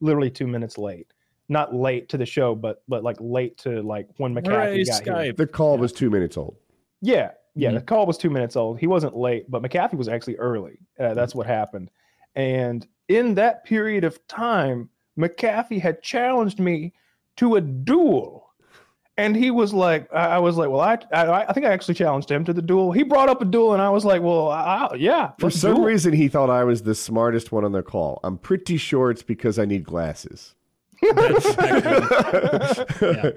literally 0.00 0.30
two 0.30 0.46
minutes 0.46 0.78
late. 0.78 1.08
Not 1.50 1.74
late 1.74 2.08
to 2.08 2.16
the 2.16 2.24
show, 2.24 2.54
but 2.54 2.82
but 2.88 3.04
like 3.04 3.18
late 3.20 3.58
to 3.58 3.82
like 3.82 4.08
when 4.16 4.34
McAfee 4.34 4.46
Hooray, 4.46 4.84
got 5.04 5.24
here. 5.24 5.32
The 5.34 5.46
call 5.46 5.76
was 5.76 5.92
two 5.92 6.08
minutes 6.08 6.38
old. 6.38 6.56
Yeah, 7.02 7.32
yeah. 7.54 7.70
Mhm. 7.70 7.74
The 7.74 7.80
call 7.82 8.06
was 8.06 8.16
two 8.16 8.30
minutes 8.30 8.56
old. 8.56 8.78
He 8.78 8.86
wasn't 8.86 9.14
late, 9.16 9.50
but 9.50 9.62
McAfee 9.62 9.94
was 9.94 10.08
actually 10.08 10.36
early. 10.36 10.78
Uh, 10.98 11.12
that's 11.14 11.34
what 11.34 11.46
happened. 11.46 11.90
And 12.34 12.86
in 13.08 13.34
that 13.34 13.64
period 13.64 14.04
of 14.04 14.24
time, 14.28 14.88
McAfee 15.18 15.80
had 15.80 16.00
challenged 16.02 16.58
me 16.60 16.94
to 17.36 17.56
a 17.56 17.60
duel. 17.60 18.48
And 19.18 19.36
he 19.36 19.50
was 19.50 19.74
like, 19.74 20.08
I 20.14 20.36
I 20.36 20.38
was 20.38 20.56
like, 20.56 20.70
well, 20.70 20.80
I, 20.80 20.96
I, 21.12 21.46
I 21.48 21.52
think 21.52 21.66
I 21.66 21.70
actually 21.72 21.94
challenged 21.94 22.30
him 22.30 22.44
to 22.46 22.52
the 22.54 22.62
duel. 22.62 22.92
He 22.92 23.02
brought 23.02 23.28
up 23.28 23.42
a 23.42 23.44
duel, 23.44 23.74
and 23.74 23.82
I 23.82 23.90
was 23.90 24.06
like, 24.06 24.22
well, 24.22 24.48
I, 24.48 24.88
I- 24.90 24.94
yeah. 24.94 25.32
For 25.38 25.50
some 25.50 25.74
duel. 25.74 25.84
reason, 25.84 26.14
he 26.14 26.28
thought 26.28 26.48
I 26.48 26.64
was 26.64 26.82
the 26.84 26.94
smartest 26.94 27.52
one 27.52 27.62
on 27.64 27.72
the 27.72 27.82
call. 27.82 28.20
I'm 28.24 28.38
pretty 28.38 28.78
sure 28.78 29.10
it's 29.10 29.22
because 29.22 29.58
I 29.58 29.66
need 29.66 29.84
glasses. 29.84 30.54
Yeah. 33.02 33.30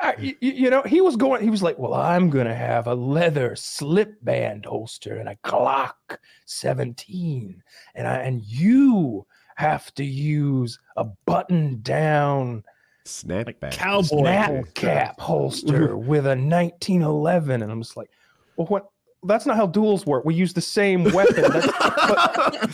I- 0.00 0.14
y- 0.18 0.36
y- 0.42 0.54
you 0.56 0.70
know, 0.70 0.82
he 0.82 1.00
was 1.00 1.16
going, 1.16 1.42
he 1.42 1.50
was 1.50 1.62
like, 1.62 1.78
well, 1.78 1.94
I'm 1.94 2.30
going 2.30 2.46
to 2.46 2.54
have 2.54 2.86
a 2.86 2.94
leather 2.94 3.56
slip 3.56 4.22
band 4.24 4.66
holster 4.66 5.16
and 5.16 5.28
a 5.28 5.36
Glock 5.44 6.18
17. 6.46 7.62
And 7.94 8.06
I, 8.08 8.16
and 8.18 8.42
you 8.44 9.26
have 9.56 9.92
to 9.94 10.04
use 10.04 10.78
a 10.96 11.04
button 11.24 11.80
down 11.82 12.62
Snapback. 13.06 13.70
cowboy 13.72 14.20
snap 14.22 14.74
cap 14.74 15.20
holster 15.20 15.96
with 15.96 16.26
a 16.26 16.36
1911. 16.36 17.62
And 17.62 17.70
I'm 17.72 17.80
just 17.82 17.96
like, 17.96 18.10
well, 18.56 18.66
what? 18.66 18.88
That's 19.22 19.44
not 19.46 19.56
how 19.56 19.66
duels 19.66 20.06
work. 20.06 20.24
We 20.24 20.34
use 20.34 20.52
the 20.52 20.60
same 20.60 21.02
weapon. 21.12 21.42
That's, 21.50 21.66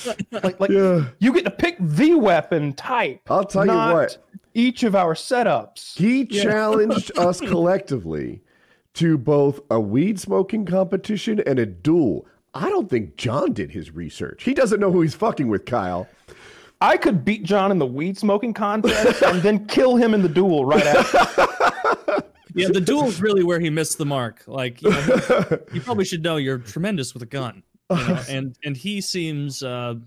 but, 0.05 0.20
like, 0.45 0.61
like 0.61 0.70
yeah. 0.70 1.07
you 1.18 1.33
get 1.33 1.45
to 1.45 1.51
pick 1.51 1.77
the 1.81 2.14
weapon 2.14 2.75
type. 2.75 3.20
I'll 3.31 3.45
tell 3.45 3.64
not 3.64 3.89
you 3.89 3.95
what. 3.95 4.18
Each 4.55 4.82
of 4.82 4.94
our 4.94 5.14
setups. 5.14 5.96
He 5.96 6.26
challenged 6.26 7.11
us 7.18 7.40
collectively 7.40 8.42
to 8.94 9.16
both 9.16 9.61
a 9.70 9.80
weed 9.80 10.20
smoking 10.20 10.66
competition 10.66 11.40
and 11.46 11.59
a 11.59 11.66
duel. 11.66 12.26
I 12.55 12.68
don't 12.68 12.90
think 12.90 13.16
John 13.16 13.53
did 13.53 13.70
his 13.70 13.90
research. 13.90 14.44
He 14.44 14.53
doesn't 14.53 14.78
know 14.80 14.92
who 14.92 15.00
he's 15.00 15.14
fucking 15.14 15.48
with, 15.48 15.64
Kyle. 15.64 16.07
I 16.82 16.96
could 16.96 17.24
beat 17.24 17.44
John 17.44 17.70
in 17.70 17.78
the 17.78 17.86
weed 17.86 18.18
smoking 18.18 18.53
contest 18.53 19.22
and 19.22 19.40
then 19.40 19.66
kill 19.66 19.96
him 19.96 20.14
in 20.14 20.22
the 20.22 20.28
duel 20.28 20.64
right 20.64 20.84
after. 20.84 22.22
Yeah, 22.55 22.68
the 22.68 22.82
duel 22.82 23.07
is 23.07 23.22
really 23.22 23.42
where 23.42 23.61
he 23.61 23.70
missed 23.70 23.96
the 23.96 24.05
mark. 24.05 24.42
Like, 24.46 24.82
you, 24.82 24.90
know, 24.90 25.59
you 25.72 25.80
probably 25.80 26.05
should 26.05 26.22
know 26.22 26.36
you're 26.36 26.59
tremendous 26.59 27.14
with 27.14 27.22
a 27.22 27.26
gun, 27.26 27.62
you 27.90 27.96
know? 27.96 28.22
and 28.28 28.57
and 28.62 28.76
he 28.76 29.00
seems. 29.00 29.62
uh 29.62 29.94
yeah, 29.94 30.00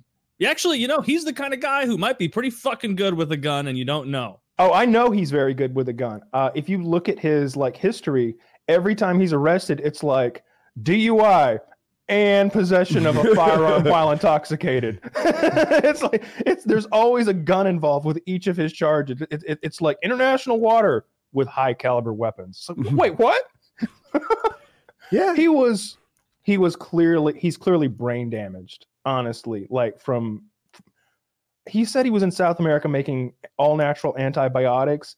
Actually, 0.44 0.80
you 0.80 0.88
know, 0.88 1.02
he's 1.02 1.24
the 1.24 1.34
kind 1.34 1.54
of 1.54 1.62
guy 1.62 1.86
who 1.86 1.98
might 1.98 2.18
be 2.18 2.28
pretty 2.28 2.50
fucking 2.50 2.96
good 2.96 3.14
with 3.14 3.32
a 3.32 3.38
gun, 3.38 3.68
and 3.68 3.78
you 3.78 3.86
don't 3.86 4.10
know. 4.10 4.42
Oh, 4.58 4.74
I 4.74 4.86
know 4.86 5.12
he's 5.12 5.32
very 5.32 5.54
good 5.54 5.76
with 5.76 5.90
a 5.90 5.94
gun. 5.94 6.22
Uh, 6.34 6.50
if 6.56 6.68
you 6.70 6.82
look 6.82 7.10
at 7.10 7.20
his 7.20 7.56
like 7.56 7.76
history, 7.76 8.36
every 8.68 8.96
time 8.96 9.20
he's 9.20 9.34
arrested, 9.34 9.82
it's 9.84 10.04
like 10.04 10.44
DUI 10.82 11.60
and 12.08 12.52
possession 12.52 13.06
of 13.06 13.18
a 13.18 13.36
firearm 13.36 13.84
while 13.84 14.12
intoxicated. 14.12 15.00
it's 15.16 16.04
like 16.04 16.24
it's 16.46 16.64
there's 16.64 16.86
always 16.88 17.28
a 17.28 17.34
gun 17.34 17.68
involved 17.68 18.06
with 18.06 18.20
each 18.26 18.48
of 18.48 18.56
his 18.56 18.72
charges. 18.72 19.22
It, 19.30 19.44
it, 19.46 19.60
it's 19.62 19.82
like 19.82 19.98
international 20.04 20.60
water 20.60 21.06
with 21.34 21.48
high 21.48 21.74
caliber 21.74 22.14
weapons. 22.14 22.60
So, 22.60 22.76
wait, 22.92 23.18
what? 23.20 23.42
Yeah. 25.12 25.36
he 25.36 25.48
was 25.48 25.98
he 26.44 26.58
was 26.58 26.76
clearly 26.76 27.38
he's 27.38 27.58
clearly 27.58 27.88
brain 27.88 28.30
damaged 28.30 28.86
honestly 29.06 29.68
like 29.70 30.00
from 30.00 30.44
he 31.68 31.86
said 31.86 32.06
he 32.06 32.12
was 32.12 32.24
in 32.24 32.32
south 32.32 32.60
america 32.60 32.88
making 32.88 33.34
all 33.58 33.76
natural 33.76 34.18
antibiotics. 34.18 35.16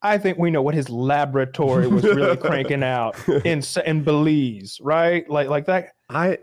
I 0.00 0.16
think 0.16 0.38
we 0.38 0.50
know 0.50 0.62
what 0.62 0.74
his 0.74 0.88
laboratory 0.88 1.86
was 1.86 2.04
really 2.04 2.36
cranking 2.48 2.82
out 2.82 3.16
in 3.44 3.62
in 3.84 4.04
belize 4.04 4.78
right? 4.80 5.28
Like 5.28 5.48
like 5.48 5.66
that. 5.66 5.94
I 6.08 6.38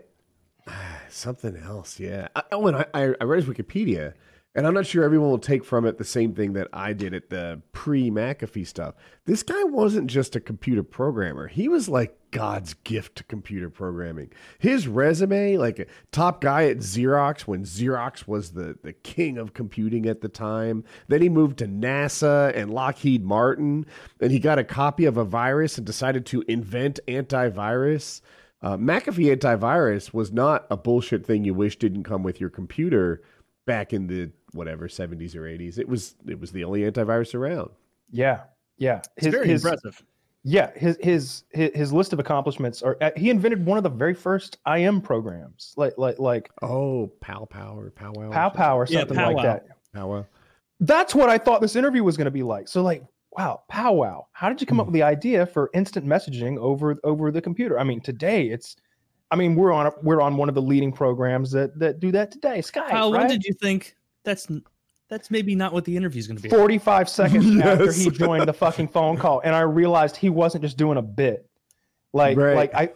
something 1.08 1.56
else, 1.56 1.98
yeah. 1.98 2.28
I, 2.36 2.42
oh, 2.52 2.66
and 2.66 2.76
I, 2.76 2.86
I 2.94 3.14
I 3.20 3.24
read 3.24 3.42
his 3.42 3.52
Wikipedia, 3.52 4.14
and 4.54 4.66
I'm 4.66 4.74
not 4.74 4.86
sure 4.86 5.02
everyone 5.02 5.30
will 5.30 5.38
take 5.38 5.64
from 5.64 5.84
it 5.84 5.98
the 5.98 6.04
same 6.04 6.32
thing 6.32 6.52
that 6.52 6.68
I 6.72 6.92
did 6.92 7.12
at 7.12 7.28
the 7.28 7.60
pre 7.72 8.10
McAfee 8.10 8.66
stuff. 8.66 8.94
This 9.24 9.42
guy 9.42 9.64
wasn't 9.64 10.08
just 10.08 10.36
a 10.36 10.40
computer 10.40 10.84
programmer; 10.84 11.48
he 11.48 11.68
was 11.68 11.88
like 11.88 12.16
God's 12.30 12.74
gift 12.74 13.16
to 13.16 13.24
computer 13.24 13.68
programming. 13.68 14.30
His 14.58 14.86
resume, 14.86 15.56
like 15.56 15.80
a 15.80 15.86
top 16.12 16.40
guy 16.40 16.66
at 16.68 16.78
Xerox 16.78 17.42
when 17.42 17.64
Xerox 17.64 18.28
was 18.28 18.52
the 18.52 18.78
the 18.82 18.92
king 18.92 19.38
of 19.38 19.54
computing 19.54 20.06
at 20.06 20.20
the 20.20 20.28
time. 20.28 20.84
Then 21.08 21.20
he 21.20 21.28
moved 21.28 21.58
to 21.58 21.66
NASA 21.66 22.54
and 22.54 22.72
Lockheed 22.72 23.24
Martin, 23.24 23.86
and 24.20 24.30
he 24.30 24.38
got 24.38 24.60
a 24.60 24.64
copy 24.64 25.04
of 25.04 25.16
a 25.16 25.24
virus 25.24 25.78
and 25.78 25.86
decided 25.86 26.26
to 26.26 26.44
invent 26.46 27.00
antivirus. 27.08 28.20
Uh, 28.62 28.76
McAfee 28.76 29.36
antivirus 29.36 30.14
was 30.14 30.32
not 30.32 30.66
a 30.70 30.76
bullshit 30.76 31.26
thing 31.26 31.44
you 31.44 31.52
wish 31.52 31.76
didn't 31.76 32.04
come 32.04 32.22
with 32.22 32.40
your 32.40 32.48
computer 32.48 33.20
back 33.66 33.92
in 33.92 34.06
the 34.06 34.30
whatever 34.54 34.88
70s 34.88 35.34
or 35.34 35.42
80s. 35.42 35.78
It 35.78 35.88
was 35.88 36.14
it 36.26 36.40
was 36.40 36.52
the 36.52 36.64
only 36.64 36.80
antivirus 36.82 37.34
around. 37.34 37.70
yeah 38.10 38.40
yeah 38.78 39.02
It's 39.16 39.26
very 39.26 39.50
impressive. 39.50 40.02
yeah 40.42 40.70
his, 40.76 40.96
his 41.00 41.44
his 41.50 41.70
his 41.74 41.92
list 41.92 42.12
of 42.12 42.18
accomplishments 42.18 42.82
are 42.82 42.96
uh, 43.00 43.10
he 43.16 43.30
invented 43.30 43.64
one 43.66 43.76
of 43.78 43.84
the 43.84 43.90
very 43.90 44.14
first 44.14 44.58
im 44.76 45.00
programs 45.00 45.74
like 45.76 45.94
like 45.98 46.18
like 46.18 46.50
Oh, 46.62 47.12
Pow 47.20 47.44
Power, 47.44 47.90
Powwow, 47.90 48.30
pow 48.30 48.48
pow 48.48 48.78
or 48.78 48.86
Yeah, 48.88 49.00
something 49.00 49.16
like 49.16 49.36
powwow. 49.36 49.42
that 49.42 49.66
Powwow. 49.94 50.24
that's 50.80 51.14
what 51.14 51.28
I 51.28 51.38
thought 51.38 51.60
this 51.60 51.76
interview 51.76 52.02
was 52.02 52.16
going 52.16 52.24
to 52.26 52.30
be 52.32 52.42
like. 52.42 52.66
So 52.68 52.82
like, 52.82 53.04
wow, 53.32 53.62
powwow. 53.68 54.26
How 54.32 54.48
did 54.48 54.60
you 54.60 54.66
come 54.66 54.80
up 54.80 54.86
with 54.86 54.94
the 54.94 55.02
idea 55.04 55.46
for 55.46 55.70
instant 55.74 56.04
messaging 56.06 56.58
over 56.58 56.96
over 57.04 57.30
the 57.30 57.40
computer? 57.42 57.78
I 57.78 57.84
mean, 57.84 58.00
today 58.00 58.48
it's 58.48 58.76
I 59.30 59.36
mean, 59.36 59.54
we're 59.56 59.72
on 59.72 59.86
a, 59.86 59.92
we're 60.02 60.20
on 60.20 60.36
one 60.36 60.48
of 60.48 60.54
the 60.54 60.62
leading 60.62 60.92
programs 60.92 61.50
that 61.52 61.78
that 61.78 61.98
do 62.00 62.10
that 62.12 62.30
today. 62.32 62.58
Skype. 62.58 62.88
Kyle, 62.90 63.10
when 63.12 63.26
did 63.28 63.42
you 63.44 63.54
think 63.54 63.96
that's 64.24 64.48
that's 65.10 65.30
maybe 65.30 65.54
not 65.54 65.72
what 65.72 65.84
the 65.84 65.96
interview 65.96 66.18
is 66.18 66.26
going 66.26 66.36
to 66.38 66.42
be? 66.42 66.48
45 66.48 67.08
seconds 67.08 67.60
after 67.62 67.92
he 67.92 68.10
joined 68.10 68.48
the 68.48 68.52
fucking 68.52 68.88
phone 68.88 69.16
call 69.16 69.40
and 69.44 69.54
i 69.54 69.60
realized 69.60 70.16
he 70.16 70.30
wasn't 70.30 70.62
just 70.62 70.76
doing 70.76 70.96
a 70.98 71.02
bit 71.02 71.48
like 72.12 72.36
Right. 72.36 72.56
like 72.56 72.74
i 72.74 72.90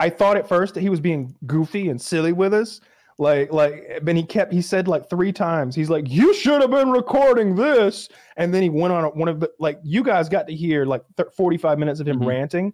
i 0.00 0.10
thought 0.10 0.36
at 0.36 0.48
first 0.48 0.74
that 0.74 0.80
he 0.80 0.88
was 0.90 1.00
being 1.00 1.34
goofy 1.46 1.88
and 1.88 2.00
silly 2.00 2.32
with 2.32 2.52
us 2.54 2.80
like 3.18 3.52
like 3.52 4.00
but 4.02 4.16
he 4.16 4.24
kept 4.24 4.52
he 4.52 4.60
said 4.60 4.88
like 4.88 5.08
three 5.08 5.32
times 5.32 5.74
he's 5.74 5.88
like 5.88 6.08
you 6.10 6.34
should 6.34 6.60
have 6.60 6.70
been 6.70 6.90
recording 6.90 7.54
this 7.54 8.08
and 8.36 8.52
then 8.52 8.62
he 8.62 8.68
went 8.68 8.92
on 8.92 9.04
one 9.18 9.28
of 9.28 9.38
the 9.40 9.50
like 9.60 9.78
you 9.84 10.02
guys 10.02 10.28
got 10.28 10.46
to 10.48 10.54
hear 10.54 10.84
like 10.84 11.02
th- 11.16 11.28
45 11.36 11.78
minutes 11.78 12.00
of 12.00 12.08
him 12.08 12.18
Mhm. 12.20 12.26
ranting 12.26 12.72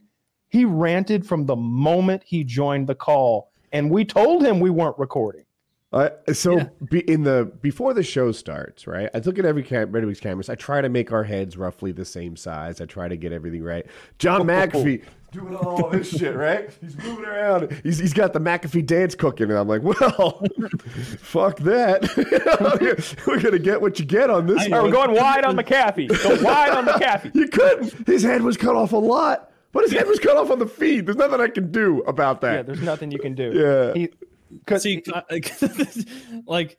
he 0.49 0.65
ranted 0.65 1.25
from 1.27 1.45
the 1.47 1.55
moment 1.57 2.23
he 2.25 2.43
joined 2.43 2.87
the 2.89 2.95
call 2.95 3.53
and 3.73 3.91
we 3.91 4.05
told 4.05 4.43
him 4.45 4.59
we 4.61 4.71
weren't 4.71 4.99
recording 4.99 5.45
Uh, 5.93 6.11
so 6.33 6.57
Yeah. 6.57 6.69
be, 6.89 7.01
in 7.01 7.25
the 7.25 7.51
before 7.63 7.95
the 7.95 8.03
show 8.05 8.31
starts, 8.31 8.87
right? 8.87 9.11
I 9.13 9.19
look 9.19 9.41
at 9.41 9.45
every 9.45 9.65
cam- 9.65 9.91
Red 9.91 10.05
Wings 10.05 10.21
cameras. 10.21 10.49
I 10.49 10.55
try 10.55 10.81
to 10.81 10.89
make 10.89 11.11
our 11.11 11.25
heads 11.25 11.57
roughly 11.57 11.91
the 11.91 12.05
same 12.05 12.37
size. 12.37 12.81
I 12.81 12.85
try 12.87 13.09
to 13.09 13.17
get 13.17 13.33
everything 13.33 13.65
right. 13.65 13.85
John 14.19 14.43
McAfee 14.47 15.03
doing 15.33 15.57
all 15.57 15.91
this 15.91 16.09
shit, 16.17 16.37
right? 16.37 16.71
He's 16.81 16.97
moving 16.99 17.25
around. 17.25 17.73
He's 17.83 17.99
he's 17.99 18.13
got 18.15 18.33
the 18.33 18.39
McAfee 18.41 18.87
dance 18.87 19.17
cooking, 19.17 19.51
and 19.51 19.59
I'm 19.59 19.67
like, 19.67 19.83
well, 19.83 20.45
fuck 21.19 21.59
that. 21.59 22.03
We're 23.27 23.41
gonna 23.41 23.59
get 23.59 23.81
what 23.81 23.99
you 23.99 24.05
get 24.05 24.31
on 24.31 24.47
this 24.47 24.61
I 24.61 24.65
All 24.67 24.71
right, 24.71 24.83
one. 24.83 24.85
we're 24.91 25.07
going 25.07 25.17
wide 25.21 25.45
on 25.45 25.57
McAfee. 25.57 26.23
Go 26.23 26.43
wide 26.45 26.71
on 26.71 26.87
McAfee. 26.87 27.35
You 27.35 27.49
couldn't. 27.49 28.07
His 28.07 28.23
head 28.23 28.43
was 28.43 28.57
cut 28.57 28.77
off 28.77 28.93
a 28.93 28.97
lot, 28.97 29.51
but 29.73 29.83
his 29.83 29.93
head 29.93 30.07
was 30.07 30.21
cut 30.21 30.37
off 30.37 30.51
on 30.53 30.59
the 30.61 30.67
feed. 30.67 31.07
There's 31.07 31.17
nothing 31.19 31.41
I 31.41 31.49
can 31.49 31.73
do 31.73 32.01
about 32.03 32.41
that. 32.43 32.55
Yeah, 32.55 32.63
there's 32.63 32.83
nothing 32.83 33.11
you 33.11 33.19
can 33.19 33.35
do. 33.35 33.53
Yeah. 33.53 33.93
He, 34.01 34.07
cause 34.07 34.17
See, 34.79 35.03
like 36.47 36.79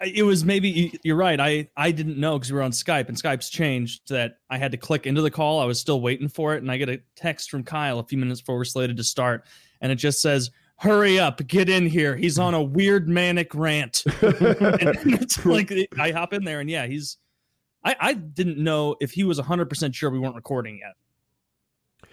it 0.00 0.22
was 0.22 0.44
maybe 0.44 0.98
you're 1.02 1.16
right. 1.16 1.40
I 1.40 1.68
I 1.76 1.90
didn't 1.90 2.18
know 2.18 2.38
because 2.38 2.52
we 2.52 2.56
were 2.56 2.62
on 2.62 2.70
Skype 2.70 3.08
and 3.08 3.16
Skype's 3.16 3.50
changed 3.50 4.08
that 4.08 4.38
I 4.48 4.58
had 4.58 4.72
to 4.72 4.78
click 4.78 5.06
into 5.06 5.22
the 5.22 5.30
call. 5.30 5.60
I 5.60 5.64
was 5.64 5.80
still 5.80 6.00
waiting 6.00 6.28
for 6.28 6.54
it, 6.54 6.62
and 6.62 6.70
I 6.70 6.76
get 6.76 6.88
a 6.88 7.00
text 7.16 7.50
from 7.50 7.64
Kyle 7.64 7.98
a 7.98 8.04
few 8.04 8.18
minutes 8.18 8.40
before 8.40 8.56
we're 8.56 8.64
slated 8.64 8.96
to 8.96 9.04
start, 9.04 9.46
and 9.80 9.92
it 9.92 9.96
just 9.96 10.20
says. 10.20 10.50
Hurry 10.80 11.18
up, 11.18 11.44
get 11.48 11.68
in 11.68 11.88
here. 11.88 12.14
He's 12.14 12.38
on 12.38 12.54
a 12.54 12.62
weird 12.62 13.08
manic 13.08 13.52
rant. 13.52 14.04
and 14.22 14.96
it's 15.12 15.44
like 15.44 15.72
I 15.98 16.12
hop 16.12 16.32
in 16.32 16.44
there 16.44 16.60
and 16.60 16.70
yeah, 16.70 16.86
he's 16.86 17.16
I, 17.84 17.96
I 18.00 18.12
didn't 18.12 18.58
know 18.58 18.96
if 19.00 19.12
he 19.12 19.24
was 19.24 19.40
100% 19.40 19.94
sure 19.94 20.10
we 20.10 20.18
weren't 20.18 20.34
recording 20.34 20.78
yet. 20.78 20.94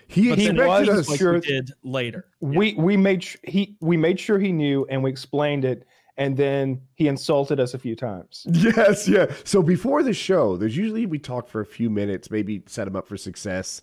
He 0.08 0.30
But 0.30 0.40
He 0.40 0.48
then 0.48 0.58
was 0.68 0.88
us. 0.90 1.10
like 1.10 1.20
sure- 1.20 1.40
did 1.40 1.72
later. 1.84 2.26
we 2.42 2.74
we 2.76 2.96
made 2.98 3.24
sh- 3.24 3.38
he 3.44 3.76
we 3.82 3.98
made 3.98 4.20
sure 4.20 4.40
he 4.40 4.52
knew 4.52 4.86
and 4.90 5.04
we 5.04 5.10
explained 5.10 5.66
it 5.66 5.86
and 6.18 6.38
then 6.38 6.80
he 6.94 7.08
insulted 7.10 7.60
us 7.60 7.74
a 7.74 7.80
few 7.80 7.96
times. 7.96 8.46
Yes, 8.54 9.08
yeah. 9.08 9.26
So 9.44 9.62
before 9.62 10.02
the 10.04 10.14
show, 10.14 10.56
there's 10.58 10.78
usually 10.78 11.06
we 11.06 11.20
talk 11.20 11.50
for 11.50 11.60
a 11.62 11.66
few 11.66 11.90
minutes, 11.90 12.32
maybe 12.32 12.64
set 12.68 12.88
him 12.88 12.96
up 12.96 13.08
for 13.08 13.18
success, 13.18 13.82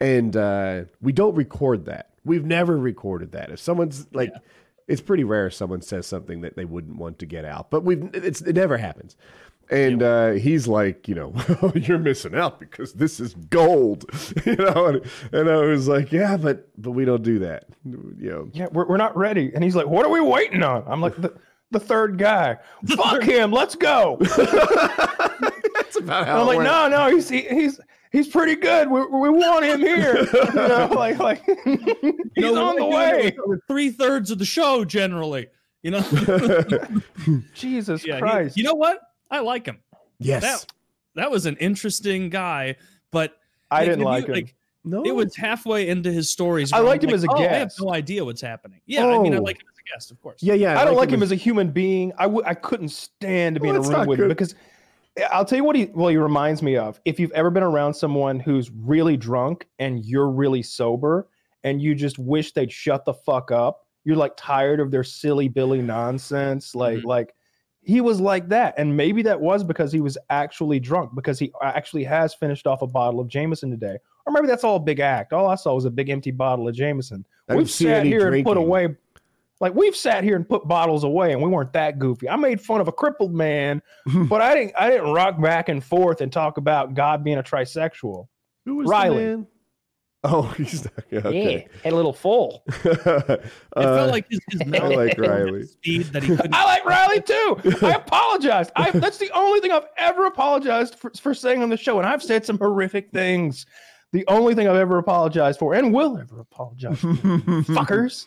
and 0.00 0.34
uh, 0.36 0.84
we 1.02 1.12
don't 1.12 1.34
record 1.34 1.84
that. 1.86 2.10
We've 2.24 2.46
never 2.46 2.78
recorded 2.78 3.32
that. 3.32 3.50
If 3.50 3.60
someone's 3.60 4.06
like, 4.14 4.32
it's 4.88 5.02
pretty 5.02 5.24
rare 5.24 5.50
someone 5.50 5.82
says 5.82 6.06
something 6.06 6.40
that 6.40 6.56
they 6.56 6.64
wouldn't 6.64 6.96
want 6.96 7.18
to 7.18 7.26
get 7.26 7.44
out, 7.44 7.70
but 7.70 7.84
we've 7.84 8.08
it's 8.14 8.40
it 8.40 8.56
never 8.56 8.78
happens. 8.78 9.16
And 9.70 10.02
uh, 10.02 10.32
he's 10.32 10.68
like, 10.68 11.08
you 11.08 11.14
know, 11.14 11.34
you're 11.74 11.98
missing 11.98 12.34
out 12.34 12.60
because 12.60 12.92
this 12.92 13.18
is 13.20 13.34
gold, 13.34 14.04
you 14.46 14.56
know. 14.56 14.86
And, 14.86 15.04
and 15.32 15.48
I 15.50 15.56
was 15.56 15.88
like, 15.88 16.12
yeah, 16.12 16.36
but 16.36 16.68
but 16.80 16.90
we 16.92 17.04
don't 17.04 17.22
do 17.22 17.38
that, 17.40 17.64
you 17.84 18.14
know. 18.30 18.48
Yeah, 18.52 18.66
we're, 18.72 18.86
we're 18.86 18.96
not 18.96 19.16
ready. 19.16 19.50
And 19.54 19.64
he's 19.64 19.74
like, 19.76 19.86
"What 19.86 20.04
are 20.06 20.10
we 20.10 20.20
waiting 20.20 20.62
on?" 20.62 20.84
I'm 20.86 21.00
like, 21.00 21.16
"The 21.16 21.34
the 21.70 21.80
third 21.80 22.18
guy. 22.18 22.58
Fuck 22.86 23.22
him. 23.22 23.50
Let's 23.52 23.74
go." 23.74 24.18
That's 24.20 25.96
about 25.96 26.20
And 26.22 26.26
how 26.26 26.40
I'm 26.40 26.46
like, 26.46 26.58
went. 26.58 26.64
"No, 26.68 26.88
no, 26.88 27.10
he's 27.14 27.28
he, 27.28 27.40
he's 27.42 27.80
he's 28.12 28.28
pretty 28.28 28.56
good. 28.56 28.90
We, 28.90 29.00
we 29.06 29.28
want 29.30 29.64
him 29.64 29.80
here." 29.80 30.26
you 30.32 30.52
know, 30.54 30.92
like 30.94 31.18
like 31.18 31.42
he's 32.34 32.44
on 32.56 32.76
the 32.76 32.84
way. 32.84 33.36
Three 33.68 33.90
thirds 33.90 34.30
of 34.30 34.38
the 34.38 34.44
show 34.44 34.84
generally, 34.84 35.48
you 35.82 35.90
know. 35.90 36.02
Jesus 37.54 38.06
Yeah, 38.06 38.16
he- 38.16 38.20
Christ. 38.20 38.56
you 38.56 38.64
know 38.64 38.74
what? 38.74 39.00
I 39.30 39.40
like 39.40 39.66
him. 39.66 39.78
yes, 40.18 40.42
That 40.42 40.66
that 41.14 41.30
was 41.30 41.46
an 41.46 41.56
interesting 41.56 42.28
guy, 42.30 42.76
but 43.10 43.36
I 43.70 43.80
like, 43.80 43.88
didn't 43.88 44.04
like 44.04 44.28
you- 44.28 44.34
him. 44.34 44.48
no, 44.84 45.02
It 45.04 45.14
was 45.14 45.34
halfway 45.36 45.88
into 45.88 46.12
his 46.12 46.28
stories. 46.30 46.72
I 46.72 46.76
where 46.76 46.82
I'm 46.84 46.88
liked 46.90 47.04
him 47.04 47.08
like, 47.10 47.14
as 47.16 47.24
a 47.24 47.28
oh, 47.30 47.36
I 47.38 47.42
have 47.58 47.72
no 47.80 47.92
idea 47.94 48.24
what's 48.24 48.40
happening. 48.40 48.80
Yeah, 48.86 49.06
I 49.06 49.18
mean, 49.18 49.34
I 49.34 49.38
Oh. 49.38 49.42
like 49.42 49.56
him 49.56 49.66
as 49.72 49.78
a 49.78 49.94
guest, 49.94 50.10
of 50.10 50.20
course. 50.20 50.42
yeah, 50.42 50.54
yeah. 50.54 50.80
I 50.80 50.84
don't 50.84 50.96
like 50.96 51.10
him 51.10 51.22
as 51.22 51.28
as 51.28 51.32
a 51.32 51.36
human 51.36 51.70
being. 51.70 52.12
I 52.18 52.24
w- 52.24 52.42
I 52.44 52.54
couldn't 52.54 52.88
stand 52.90 53.54
to 53.56 53.60
be 53.60 53.68
Well, 53.68 53.76
in 53.76 53.80
a 53.80 53.88
room 53.88 53.92
not 53.98 54.06
with 54.08 54.20
him 54.20 54.28
because 54.28 54.54
I'll 55.30 55.44
tell 55.44 55.56
you 55.58 55.64
what 55.64 55.76
he 55.76 55.86
well 55.94 56.08
he 56.08 56.16
reminds 56.16 56.62
me 56.62 56.76
of. 56.76 57.00
If 57.04 57.18
you've 57.20 57.32
ever 57.32 57.50
been 57.50 57.62
around 57.62 57.94
someone 57.94 58.40
who's 58.40 58.70
really 58.70 59.16
drunk 59.16 59.66
and 59.78 60.04
you're 60.04 60.28
really 60.30 60.62
sober 60.62 61.28
and 61.62 61.80
you 61.80 61.94
just 61.94 62.18
wish 62.18 62.52
they'd 62.52 62.70
shut 62.72 63.04
the 63.04 63.14
fuck 63.14 63.50
up, 63.52 63.86
you're 64.04 64.16
like 64.16 64.32
tired 64.36 64.80
of 64.80 64.90
their 64.90 65.04
silly 65.04 65.48
billy 65.48 65.80
nonsense. 65.80 66.74
Like 66.74 66.98
Mhm. 66.98 67.04
like 67.04 67.34
he 67.84 68.00
was 68.00 68.20
like 68.20 68.48
that, 68.48 68.74
and 68.78 68.96
maybe 68.96 69.22
that 69.22 69.40
was 69.40 69.62
because 69.62 69.92
he 69.92 70.00
was 70.00 70.16
actually 70.30 70.80
drunk 70.80 71.14
because 71.14 71.38
he 71.38 71.52
actually 71.62 72.04
has 72.04 72.34
finished 72.34 72.66
off 72.66 72.82
a 72.82 72.86
bottle 72.86 73.20
of 73.20 73.28
Jameson 73.28 73.70
today, 73.70 73.98
or 74.26 74.32
maybe 74.32 74.46
that's 74.46 74.64
all 74.64 74.76
a 74.76 74.80
big 74.80 75.00
act. 75.00 75.32
All 75.32 75.46
I 75.46 75.54
saw 75.54 75.74
was 75.74 75.84
a 75.84 75.90
big 75.90 76.08
empty 76.08 76.30
bottle 76.30 76.66
of 76.66 76.74
Jameson. 76.74 77.24
I 77.48 77.56
We've 77.56 77.70
sat 77.70 78.06
here 78.06 78.32
and 78.32 78.44
put 78.44 78.56
away, 78.56 78.96
like 79.60 79.74
we've 79.74 79.94
sat 79.94 80.24
here 80.24 80.36
and 80.36 80.48
put 80.48 80.66
bottles 80.66 81.04
away, 81.04 81.32
and 81.32 81.42
we 81.42 81.48
weren't 81.48 81.72
that 81.74 81.98
goofy. 81.98 82.28
I 82.28 82.36
made 82.36 82.60
fun 82.60 82.80
of 82.80 82.88
a 82.88 82.92
crippled 82.92 83.34
man, 83.34 83.82
but 84.28 84.40
I 84.40 84.54
didn't. 84.54 84.72
I 84.78 84.90
didn't 84.90 85.12
rock 85.12 85.40
back 85.40 85.68
and 85.68 85.84
forth 85.84 86.20
and 86.20 86.32
talk 86.32 86.56
about 86.56 86.94
God 86.94 87.22
being 87.22 87.38
a 87.38 87.42
trisexual. 87.42 88.28
Who 88.64 88.76
was 88.76 88.88
Riley. 88.88 89.44
The 90.24 90.30
man? 90.32 90.34
Oh, 90.34 90.42
he's 90.56 90.84
not. 90.84 90.92
yeah, 91.10 91.18
Okay. 91.24 91.68
had 91.82 91.92
a 91.92 91.96
little 91.96 92.12
full. 92.12 92.64
It 92.84 93.46
Uh, 93.76 93.96
felt 93.96 94.10
like 94.12 94.26
his, 94.30 94.40
his 94.50 94.66
mouth 94.66 94.92
like 94.94 95.18
was 95.18 95.28
Riley. 95.28 95.64
speed 95.64 96.06
that 96.12 96.22
he 96.22 96.28
couldn't. 96.36 96.54
I 96.54 96.64
like 96.64 96.84
Riley 96.84 97.20
too. 97.20 97.58
I 97.82 97.92
apologized. 97.94 98.70
I, 98.76 98.90
that's 98.92 99.18
the 99.18 99.30
only 99.32 99.60
thing 99.60 99.72
I've 99.72 99.86
ever 99.96 100.26
apologized 100.26 100.94
for, 100.96 101.10
for 101.20 101.34
saying 101.34 101.62
on 101.62 101.68
the 101.70 101.76
show, 101.76 101.98
and 101.98 102.06
I've 102.06 102.22
said 102.22 102.46
some 102.46 102.58
horrific 102.58 103.10
things. 103.10 103.66
The 104.12 104.24
only 104.28 104.54
thing 104.54 104.68
I've 104.68 104.76
ever 104.76 104.98
apologized 104.98 105.58
for, 105.58 105.74
and 105.74 105.92
will 105.92 106.16
ever 106.18 106.38
apologize 106.40 107.00
for, 107.00 107.08
fuckers, 107.08 108.26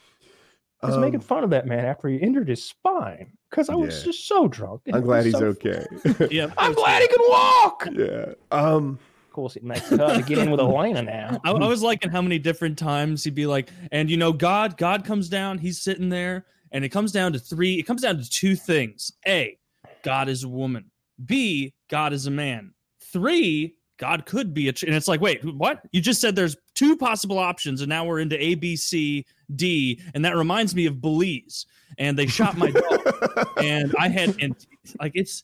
is 0.83 0.95
Um, 0.95 0.99
making 1.01 1.21
fun 1.21 1.45
of 1.45 1.49
that 1.51 1.65
man 1.65 1.85
after 1.85 2.09
he 2.09 2.17
injured 2.17 2.49
his 2.49 2.61
spine 2.63 3.31
because 3.49 3.69
I 3.69 3.75
was 3.75 3.97
Yeah. 3.99 4.05
just 4.11 4.27
so 4.27 4.47
drunk. 4.49 4.81
I'm 4.93 5.01
glad 5.01 5.23
he's 5.25 5.33
so 5.37 5.45
okay. 5.55 5.85
Yeah, 6.29 6.51
I'm 6.57 6.73
glad 6.73 7.01
he 7.01 7.07
can 7.07 7.25
walk. 7.29 7.87
yeah. 7.93 8.33
Um. 8.51 8.99
Of 9.37 9.41
course, 9.41 9.55
it 9.55 9.63
makes 9.63 9.91
it 9.91 9.99
hard 9.99 10.15
to 10.15 10.23
get 10.23 10.39
in 10.39 10.49
with 10.49 10.59
Elena 10.59 11.03
now. 11.03 11.39
I, 11.45 11.51
I 11.51 11.67
was 11.67 11.83
liking 11.83 12.09
how 12.09 12.23
many 12.23 12.39
different 12.39 12.75
times 12.75 13.23
he'd 13.23 13.35
be 13.35 13.45
like, 13.45 13.69
and 13.91 14.09
you 14.09 14.17
know, 14.17 14.33
God, 14.33 14.77
God 14.77 15.05
comes 15.05 15.29
down, 15.29 15.59
he's 15.59 15.79
sitting 15.79 16.09
there, 16.09 16.47
and 16.71 16.83
it 16.83 16.89
comes 16.89 17.11
down 17.11 17.33
to 17.33 17.39
three, 17.39 17.75
it 17.75 17.83
comes 17.83 18.01
down 18.01 18.17
to 18.17 18.27
two 18.27 18.55
things. 18.55 19.11
A, 19.27 19.59
God 20.01 20.27
is 20.27 20.43
a 20.43 20.47
woman. 20.47 20.89
B, 21.23 21.75
God 21.87 22.13
is 22.13 22.25
a 22.25 22.31
man. 22.31 22.73
Three, 22.99 23.75
God 23.97 24.25
could 24.25 24.55
be 24.55 24.69
a 24.69 24.73
ch- 24.73 24.85
and 24.85 24.95
it's 24.95 25.07
like, 25.07 25.21
wait, 25.21 25.45
what? 25.45 25.83
You 25.91 26.01
just 26.01 26.19
said 26.19 26.35
there's 26.35 26.57
two 26.73 26.97
possible 26.97 27.37
options, 27.37 27.81
and 27.81 27.89
now 27.89 28.05
we're 28.05 28.21
into 28.21 28.43
A, 28.43 28.55
B, 28.55 28.75
C, 28.75 29.23
D, 29.55 30.01
and 30.15 30.25
that 30.25 30.35
reminds 30.35 30.73
me 30.73 30.87
of 30.87 30.99
Belize. 30.99 31.67
And 31.99 32.17
they 32.17 32.25
shot 32.25 32.57
my 32.57 32.71
dog, 32.71 33.47
and 33.61 33.93
I 33.99 34.07
had 34.09 34.35
and 34.41 34.55
like 34.99 35.11
it's 35.13 35.43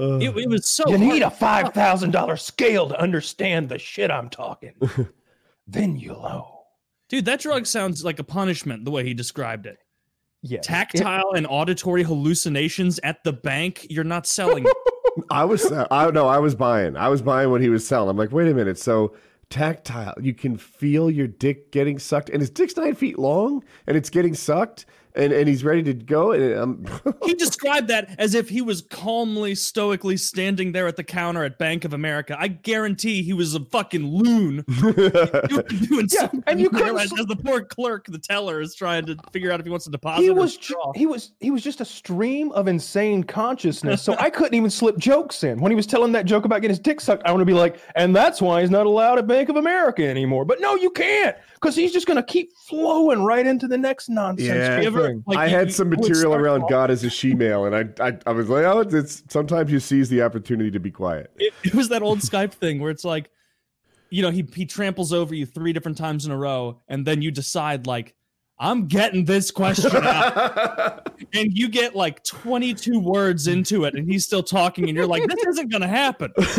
Uh, 0.00 0.18
it, 0.18 0.36
it 0.36 0.48
was 0.48 0.66
so 0.66 0.88
you 0.88 0.98
need 0.98 1.22
a 1.22 1.30
five 1.30 1.74
thousand 1.74 2.12
dollar 2.12 2.36
scale 2.36 2.88
to 2.88 3.00
understand 3.00 3.68
the 3.68 3.78
shit 3.78 4.10
I'm 4.10 4.30
talking. 4.30 4.74
then 5.66 5.96
you'll 5.96 6.22
know. 6.22 6.62
dude. 7.08 7.26
That 7.26 7.40
drug 7.40 7.66
sounds 7.66 8.04
like 8.04 8.18
a 8.18 8.24
punishment 8.24 8.84
the 8.84 8.90
way 8.90 9.04
he 9.04 9.14
described 9.14 9.66
it. 9.66 9.78
Yeah, 10.42 10.60
tactile 10.60 11.32
and 11.34 11.46
auditory 11.46 12.02
hallucinations 12.02 12.98
at 13.04 13.22
the 13.24 13.32
bank 13.32 13.86
you're 13.90 14.04
not 14.04 14.26
selling 14.26 14.64
I 15.30 15.44
was. 15.44 15.70
Uh, 15.70 15.86
I 15.90 16.10
no. 16.10 16.26
I 16.28 16.38
was 16.38 16.54
buying. 16.54 16.96
I 16.96 17.08
was 17.08 17.22
buying 17.22 17.50
what 17.50 17.60
he 17.60 17.68
was 17.68 17.86
selling. 17.86 18.10
I'm 18.10 18.16
like, 18.16 18.32
wait 18.32 18.48
a 18.48 18.54
minute. 18.54 18.78
So 18.78 19.14
tactile. 19.48 20.14
You 20.20 20.34
can 20.34 20.56
feel 20.56 21.10
your 21.10 21.26
dick 21.26 21.72
getting 21.72 21.98
sucked, 21.98 22.30
and 22.30 22.40
his 22.40 22.50
dick's 22.50 22.76
nine 22.76 22.94
feet 22.94 23.18
long, 23.18 23.64
and 23.86 23.96
it's 23.96 24.10
getting 24.10 24.34
sucked. 24.34 24.86
And 25.14 25.32
and 25.32 25.48
he's 25.48 25.64
ready 25.64 25.82
to 25.82 25.94
go. 25.94 26.32
And 26.32 26.58
um, 26.58 27.14
he 27.24 27.34
described 27.34 27.88
that 27.88 28.14
as 28.18 28.34
if 28.34 28.48
he 28.48 28.62
was 28.62 28.82
calmly, 28.82 29.54
stoically 29.54 30.16
standing 30.16 30.72
there 30.72 30.86
at 30.86 30.96
the 30.96 31.04
counter 31.04 31.44
at 31.44 31.58
Bank 31.58 31.84
of 31.84 31.92
America. 31.92 32.36
I 32.38 32.48
guarantee 32.48 33.22
he 33.22 33.32
was 33.32 33.54
a 33.54 33.60
fucking 33.60 34.06
loon. 34.06 34.64
Doing 34.80 36.08
Yeah, 36.10 36.28
and 36.46 36.60
you 36.60 36.68
there 36.68 36.80
couldn't 36.80 37.00
as, 37.00 37.10
the 37.10 37.36
poor 37.42 37.62
clerk, 37.62 38.06
the 38.06 38.18
teller, 38.18 38.60
is 38.60 38.74
trying 38.74 39.06
to 39.06 39.16
figure 39.32 39.52
out 39.52 39.60
if 39.60 39.66
he 39.66 39.70
wants 39.70 39.84
to 39.84 39.90
deposit. 39.90 40.22
he 40.22 40.30
or 40.30 40.34
was 40.34 40.56
ju- 40.56 40.92
he 40.94 41.06
was 41.06 41.32
he 41.40 41.50
was 41.50 41.62
just 41.62 41.80
a 41.80 41.84
stream 41.84 42.52
of 42.52 42.68
insane 42.68 43.24
consciousness. 43.24 44.02
So 44.02 44.16
I 44.18 44.30
couldn't 44.30 44.54
even 44.54 44.70
slip 44.70 44.98
jokes 44.98 45.44
in. 45.44 45.60
When 45.60 45.70
he 45.72 45.76
was 45.76 45.86
telling 45.86 46.12
that 46.12 46.26
joke 46.26 46.44
about 46.44 46.56
getting 46.56 46.70
his 46.70 46.78
dick 46.78 47.00
sucked, 47.00 47.26
I 47.26 47.30
want 47.30 47.40
to 47.40 47.46
be 47.46 47.52
like, 47.52 47.80
and 47.94 48.14
that's 48.14 48.40
why 48.40 48.60
he's 48.60 48.70
not 48.70 48.86
allowed 48.86 49.18
at 49.18 49.26
Bank 49.26 49.48
of 49.48 49.56
America 49.56 50.06
anymore. 50.06 50.44
But 50.44 50.60
no, 50.60 50.74
you 50.76 50.90
can't, 50.90 51.36
because 51.54 51.74
he's 51.76 51.92
just 51.92 52.06
gonna 52.06 52.22
keep 52.22 52.52
flowing 52.68 53.22
right 53.24 53.46
into 53.46 53.66
the 53.66 53.78
next 53.78 54.08
nonsense. 54.08 54.48
Yeah. 54.48 54.80
You 55.00 55.04
ever- 55.04 55.08
thing. 55.14 55.24
like, 55.26 55.38
I 55.38 55.46
you- 55.46 55.56
had 55.56 55.66
you 55.68 55.72
some 55.72 55.90
material 55.90 56.34
around 56.34 56.62
off- 56.62 56.70
God 56.70 56.90
as 56.90 57.04
a 57.04 57.10
she-male, 57.10 57.64
and 57.66 57.74
I, 57.74 58.08
I 58.08 58.18
I 58.26 58.32
was 58.32 58.48
like, 58.48 58.64
oh, 58.64 58.80
it's 58.80 59.22
sometimes 59.28 59.70
you 59.72 59.80
seize 59.80 60.08
the 60.08 60.22
opportunity 60.22 60.70
to 60.70 60.80
be 60.80 60.90
quiet. 60.90 61.30
It, 61.38 61.52
it 61.64 61.74
was 61.74 61.88
that 61.88 62.02
old 62.02 62.20
Skype 62.20 62.52
thing 62.52 62.80
where 62.80 62.90
it's 62.90 63.04
like, 63.04 63.30
you 64.10 64.22
know, 64.22 64.30
he 64.30 64.46
he 64.54 64.66
tramples 64.66 65.12
over 65.12 65.34
you 65.34 65.46
three 65.46 65.72
different 65.72 65.98
times 65.98 66.26
in 66.26 66.32
a 66.32 66.36
row, 66.36 66.80
and 66.88 67.06
then 67.06 67.22
you 67.22 67.30
decide 67.30 67.86
like, 67.86 68.14
I'm 68.58 68.88
getting 68.88 69.24
this 69.24 69.50
question 69.50 69.90
out. 70.04 71.08
and 71.32 71.56
you 71.56 71.68
get 71.68 71.96
like 71.96 72.22
22 72.24 72.98
words 72.98 73.46
into 73.46 73.84
it 73.84 73.94
and 73.94 74.10
he's 74.10 74.24
still 74.24 74.42
talking 74.42 74.88
and 74.88 74.96
you're 74.96 75.06
like 75.06 75.22
this 75.28 75.46
isn't 75.48 75.70
going 75.70 75.82
to 75.82 75.86
happen 75.88 76.32
it's 76.36 76.56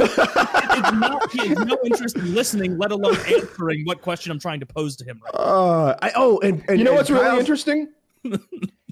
not, 0.93 1.31
he 1.31 1.47
has 1.47 1.57
no 1.59 1.77
interest 1.83 2.15
in 2.15 2.33
listening 2.33 2.77
let 2.77 2.91
alone 2.91 3.15
answering 3.27 3.83
what 3.85 4.01
question 4.01 4.31
i'm 4.31 4.39
trying 4.39 4.59
to 4.59 4.65
pose 4.65 4.95
to 4.95 5.03
him 5.03 5.19
right. 5.23 5.33
Uh, 5.33 5.97
I, 6.01 6.11
oh, 6.15 6.39
and, 6.39 6.63
and 6.67 6.77
You 6.77 6.85
know 6.85 6.91
and 6.91 6.97
what's 6.97 7.09
really 7.09 7.39
interesting? 7.39 7.89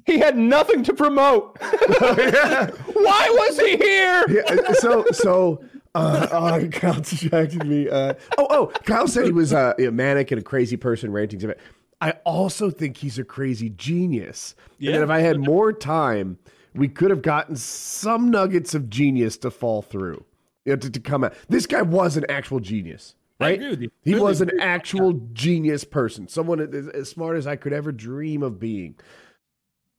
He 0.06 0.18
had 0.20 0.38
nothing 0.38 0.84
to 0.84 0.94
promote. 0.94 1.58
Yeah. 2.18 2.72
Why 2.94 3.28
was 3.32 3.60
he 3.60 3.78
here? 3.78 4.26
Yeah, 4.30 4.74
so 4.74 5.06
so 5.12 5.64
uh, 5.96 6.28
oh, 6.32 6.68
Kyle 6.70 6.94
distracted 7.02 7.66
me. 7.66 7.88
Uh, 7.90 8.14
oh 8.38 8.48
oh, 8.50 8.68
Kyle 8.86 9.08
said 9.08 9.26
he 9.26 9.32
was 9.32 9.54
uh, 9.54 9.74
a 9.80 9.90
manic 9.92 10.32
and 10.32 10.40
a 10.40 10.44
crazy 10.44 10.78
person 10.78 11.12
ranting 11.12 11.44
about. 11.44 11.58
I 12.02 12.12
also 12.26 12.70
think 12.72 12.98
he's 12.98 13.20
a 13.20 13.24
crazy 13.24 13.70
genius. 13.72 14.56
And 14.78 14.88
Yeah. 14.88 14.92
that 14.98 15.04
if 15.04 15.10
I 15.10 15.20
had 15.20 15.40
more 15.40 15.74
time, 15.74 16.38
we 16.74 16.88
could 16.88 17.10
have 17.10 17.22
gotten 17.22 17.56
some 17.56 18.32
nuggets 18.32 18.74
of 18.74 18.90
genius 18.90 19.38
to 19.40 19.52
fall 19.52 19.82
through, 19.82 20.24
you 20.66 20.74
know, 20.74 20.78
to, 20.78 20.90
to 20.90 21.00
come 21.00 21.24
out. 21.26 21.34
This 21.50 21.66
guy 21.66 21.82
was 21.82 22.16
an 22.18 22.26
actual 22.30 22.60
genius, 22.62 23.16
I 23.16 23.19
right? 23.40 23.56
agree 23.56 23.70
with 23.70 23.82
you. 23.82 23.92
He 24.02 24.14
Really 24.14 24.24
was 24.24 24.42
an 24.42 24.60
actual 24.60 25.14
genius 25.34 25.84
person, 25.84 26.28
someone 26.28 26.60
as, 26.60 26.88
as 26.90 27.10
smart 27.10 27.38
as 27.38 27.48
I 27.48 27.56
could 27.56 27.74
ever 27.74 27.92
dream 27.92 28.44
of 28.44 28.60
being. 28.60 28.96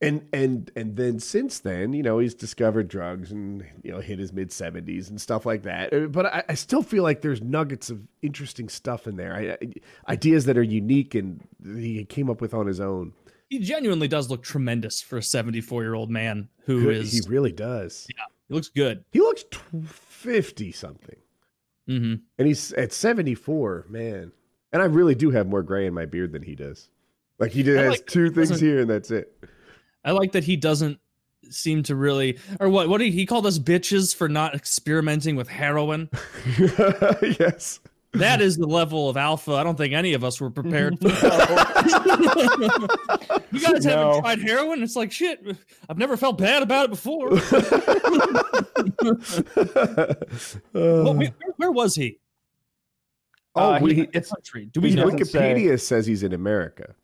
And 0.03 0.27
and 0.33 0.71
and 0.75 0.95
then 0.95 1.19
since 1.19 1.59
then, 1.59 1.93
you 1.93 2.01
know, 2.01 2.17
he's 2.17 2.33
discovered 2.33 2.87
drugs 2.87 3.31
and 3.31 3.63
you 3.83 3.91
know 3.91 3.99
hit 3.99 4.17
his 4.17 4.33
mid 4.33 4.51
seventies 4.51 5.11
and 5.11 5.21
stuff 5.21 5.45
like 5.45 5.61
that. 5.63 5.93
Uh, 5.93 6.07
But 6.07 6.25
I, 6.25 6.43
I 6.49 6.53
still 6.55 6.81
feel 6.81 7.03
like 7.03 7.21
there's 7.21 7.39
nuggets 7.43 7.91
of 7.91 8.01
interesting 8.23 8.67
stuff 8.67 9.05
in 9.05 9.15
there, 9.15 9.35
I, 9.35 9.51
I, 9.63 10.11
ideas 10.13 10.45
that 10.45 10.57
are 10.57 10.63
unique 10.63 11.13
and 11.13 11.39
he 11.63 12.03
came 12.05 12.31
up 12.31 12.41
with 12.41 12.55
on 12.55 12.65
his 12.65 12.79
own. 12.79 13.13
he 13.47 13.59
genuinely 13.59 14.07
does 14.07 14.27
look 14.31 14.41
tremendous 14.41 15.03
for 15.03 15.19
a 15.19 15.23
74 15.23 15.83
year 15.83 15.93
old 15.93 16.09
man 16.09 16.49
who 16.65 16.89
is 16.89 17.11
he 17.11 17.21
really 17.29 17.51
does. 17.51 18.07
Yeah, 18.09 18.23
he 18.47 18.55
looks 18.55 18.69
good 18.69 19.03
He 19.11 19.19
looks 19.19 19.43
fifty 19.85 20.71
something, 20.71 21.17
hmm 21.87 22.15
and 22.37 22.47
he's 22.47 22.71
at 22.73 22.91
seventy 22.93 23.35
four, 23.35 23.85
man. 23.89 24.31
And 24.73 24.81
I 24.81 24.85
really 24.85 25.15
do 25.15 25.31
have 25.31 25.47
more 25.47 25.63
gray 25.63 25.85
in 25.85 25.93
my 25.93 26.05
beard 26.05 26.31
than 26.31 26.43
he 26.43 26.55
does. 26.55 26.89
Like 27.39 27.51
he 27.51 27.63
did, 27.63 27.77
has 27.77 27.89
like- 27.91 28.07
two 28.07 28.29
things 28.29 28.59
here, 28.59 28.79
and 28.81 28.89
that's 28.89 29.11
it. 29.11 29.33
i 30.05 30.11
like 30.11 30.31
that 30.33 30.43
he 30.43 30.55
doesn't 30.55 30.99
seem 31.49 31.83
to 31.83 31.95
really 31.95 32.37
or 32.59 32.69
what 32.69 32.87
what 32.87 32.99
did 32.99 33.05
he, 33.05 33.11
he 33.11 33.25
called 33.25 33.45
us 33.45 33.59
bitches 33.59 34.15
for 34.15 34.29
not 34.29 34.55
experimenting 34.55 35.35
with 35.35 35.49
heroin 35.49 36.07
yes. 36.59 37.79
That 38.13 38.41
is 38.41 38.57
the 38.57 38.67
level 38.67 39.07
of 39.09 39.15
alpha 39.17 39.53
i 39.53 39.63
don't 39.63 39.77
think 39.77 39.93
any 39.93 40.13
of 40.13 40.23
us 40.23 40.41
were 40.41 40.49
prepared 40.49 40.99
for 40.99 41.07
you 43.51 43.59
guys 43.59 43.85
No. 43.85 43.91
haven't 43.91 44.21
tried 44.21 44.39
heroin 44.41 44.83
it's 44.83 44.95
like 44.95 45.11
shit 45.11 45.39
i've 45.89 45.97
never 45.97 46.17
felt 46.17 46.37
bad 46.37 46.61
about 46.63 46.85
it 46.85 46.89
before 46.91 47.29
Well, 50.73 51.13
where, 51.15 51.33
where 51.57 51.71
was 51.71 51.95
he 51.95 52.19
oh, 53.55 53.73
Uh, 53.73 53.79
we, 53.81 53.93
he- 53.95 54.09
it's 54.13 54.29
country 54.31 54.65
do 54.65 54.81
we 54.81 54.89
He 54.89 54.95
know 54.95 55.09
doesn't 55.09 55.25
say. 55.25 55.39
Wikipedia 55.53 55.79
says 55.79 56.05
he's 56.05 56.23
in 56.23 56.33
America. 56.33 56.95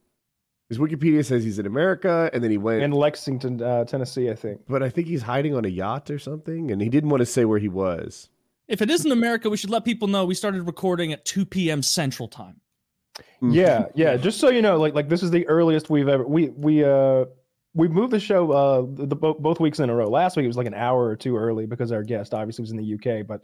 His 0.70 0.78
Wikipedia 0.80 1.24
says 1.26 1.46
he's 1.46 1.60
in 1.60 1.66
America, 1.66 2.30
and 2.34 2.44
then 2.44 2.52
he 2.52 2.58
went. 2.58 2.84
in 2.84 2.92
Lexington, 2.92 3.62
uh, 3.62 3.86
Tennessee, 3.86 4.30
I 4.30 4.36
think. 4.36 4.60
but 4.68 4.84
I 4.84 4.90
think 4.90 5.08
he's 5.08 5.22
hiding 5.22 5.56
on 5.56 5.64
a 5.64 5.70
yacht 5.70 6.10
or 6.12 6.20
something, 6.20 6.72
and 6.72 6.82
he 6.82 6.90
didn't 6.90 7.10
want 7.10 7.22
to 7.22 7.26
say 7.26 7.46
where 7.46 7.58
he 7.60 7.70
was. 7.70 8.28
If 8.68 8.82
it 8.82 8.90
isn't 8.90 9.12
america 9.12 9.50
we 9.50 9.58
should 9.58 9.70
let 9.70 9.84
people 9.86 10.08
know 10.08 10.26
we 10.26 10.34
started 10.36 10.64
recording 10.64 11.12
at 11.14 11.24
2 11.26 11.46
p.m 11.46 11.82
central 11.82 12.28
time 12.28 12.60
Mm. 13.42 13.52
Yeah, 13.54 13.86
yeah. 13.96 14.16
Just 14.16 14.40
so 14.40 14.50
you 14.50 14.62
know, 14.62 14.78
like 14.78 14.94
like 14.94 15.10
this 15.10 15.24
is 15.24 15.32
the 15.32 15.48
earliest 15.48 15.90
we've 15.90 16.08
ever 16.08 16.24
we 16.28 16.50
we 16.50 16.84
uh 16.84 17.26
we 17.74 17.88
moved 17.88 18.14
the 18.14 18.20
show 18.20 18.52
uh 18.52 18.82
the, 18.94 19.08
the 19.08 19.16
both 19.16 19.40
both 19.40 19.60
weeks 19.60 19.80
in 19.80 19.90
a 19.90 19.96
row. 19.96 20.08
Last 20.08 20.38
week 20.38 20.44
it 20.44 20.48
was 20.48 20.58
like 20.58 20.68
an 20.68 20.76
hour 20.76 21.04
or 21.06 21.16
two 21.16 21.36
early 21.36 21.66
because 21.66 21.92
our 21.92 22.04
guest 22.04 22.36
obviously 22.36 22.62
was 22.62 22.70
in 22.72 22.78
the 22.78 22.94
UK, 22.94 23.26
but 23.26 23.44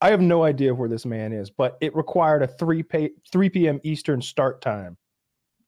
I 0.00 0.10
have 0.10 0.22
no 0.22 0.44
idea 0.44 0.74
where 0.74 0.88
this 0.88 1.04
man 1.04 1.34
is. 1.34 1.50
But 1.50 1.76
it 1.82 1.94
required 1.94 2.42
a 2.42 2.46
three 2.46 2.82
pay, 2.82 3.10
three 3.30 3.50
p.m. 3.50 3.80
Eastern 3.84 4.22
start 4.22 4.62
time. 4.62 4.96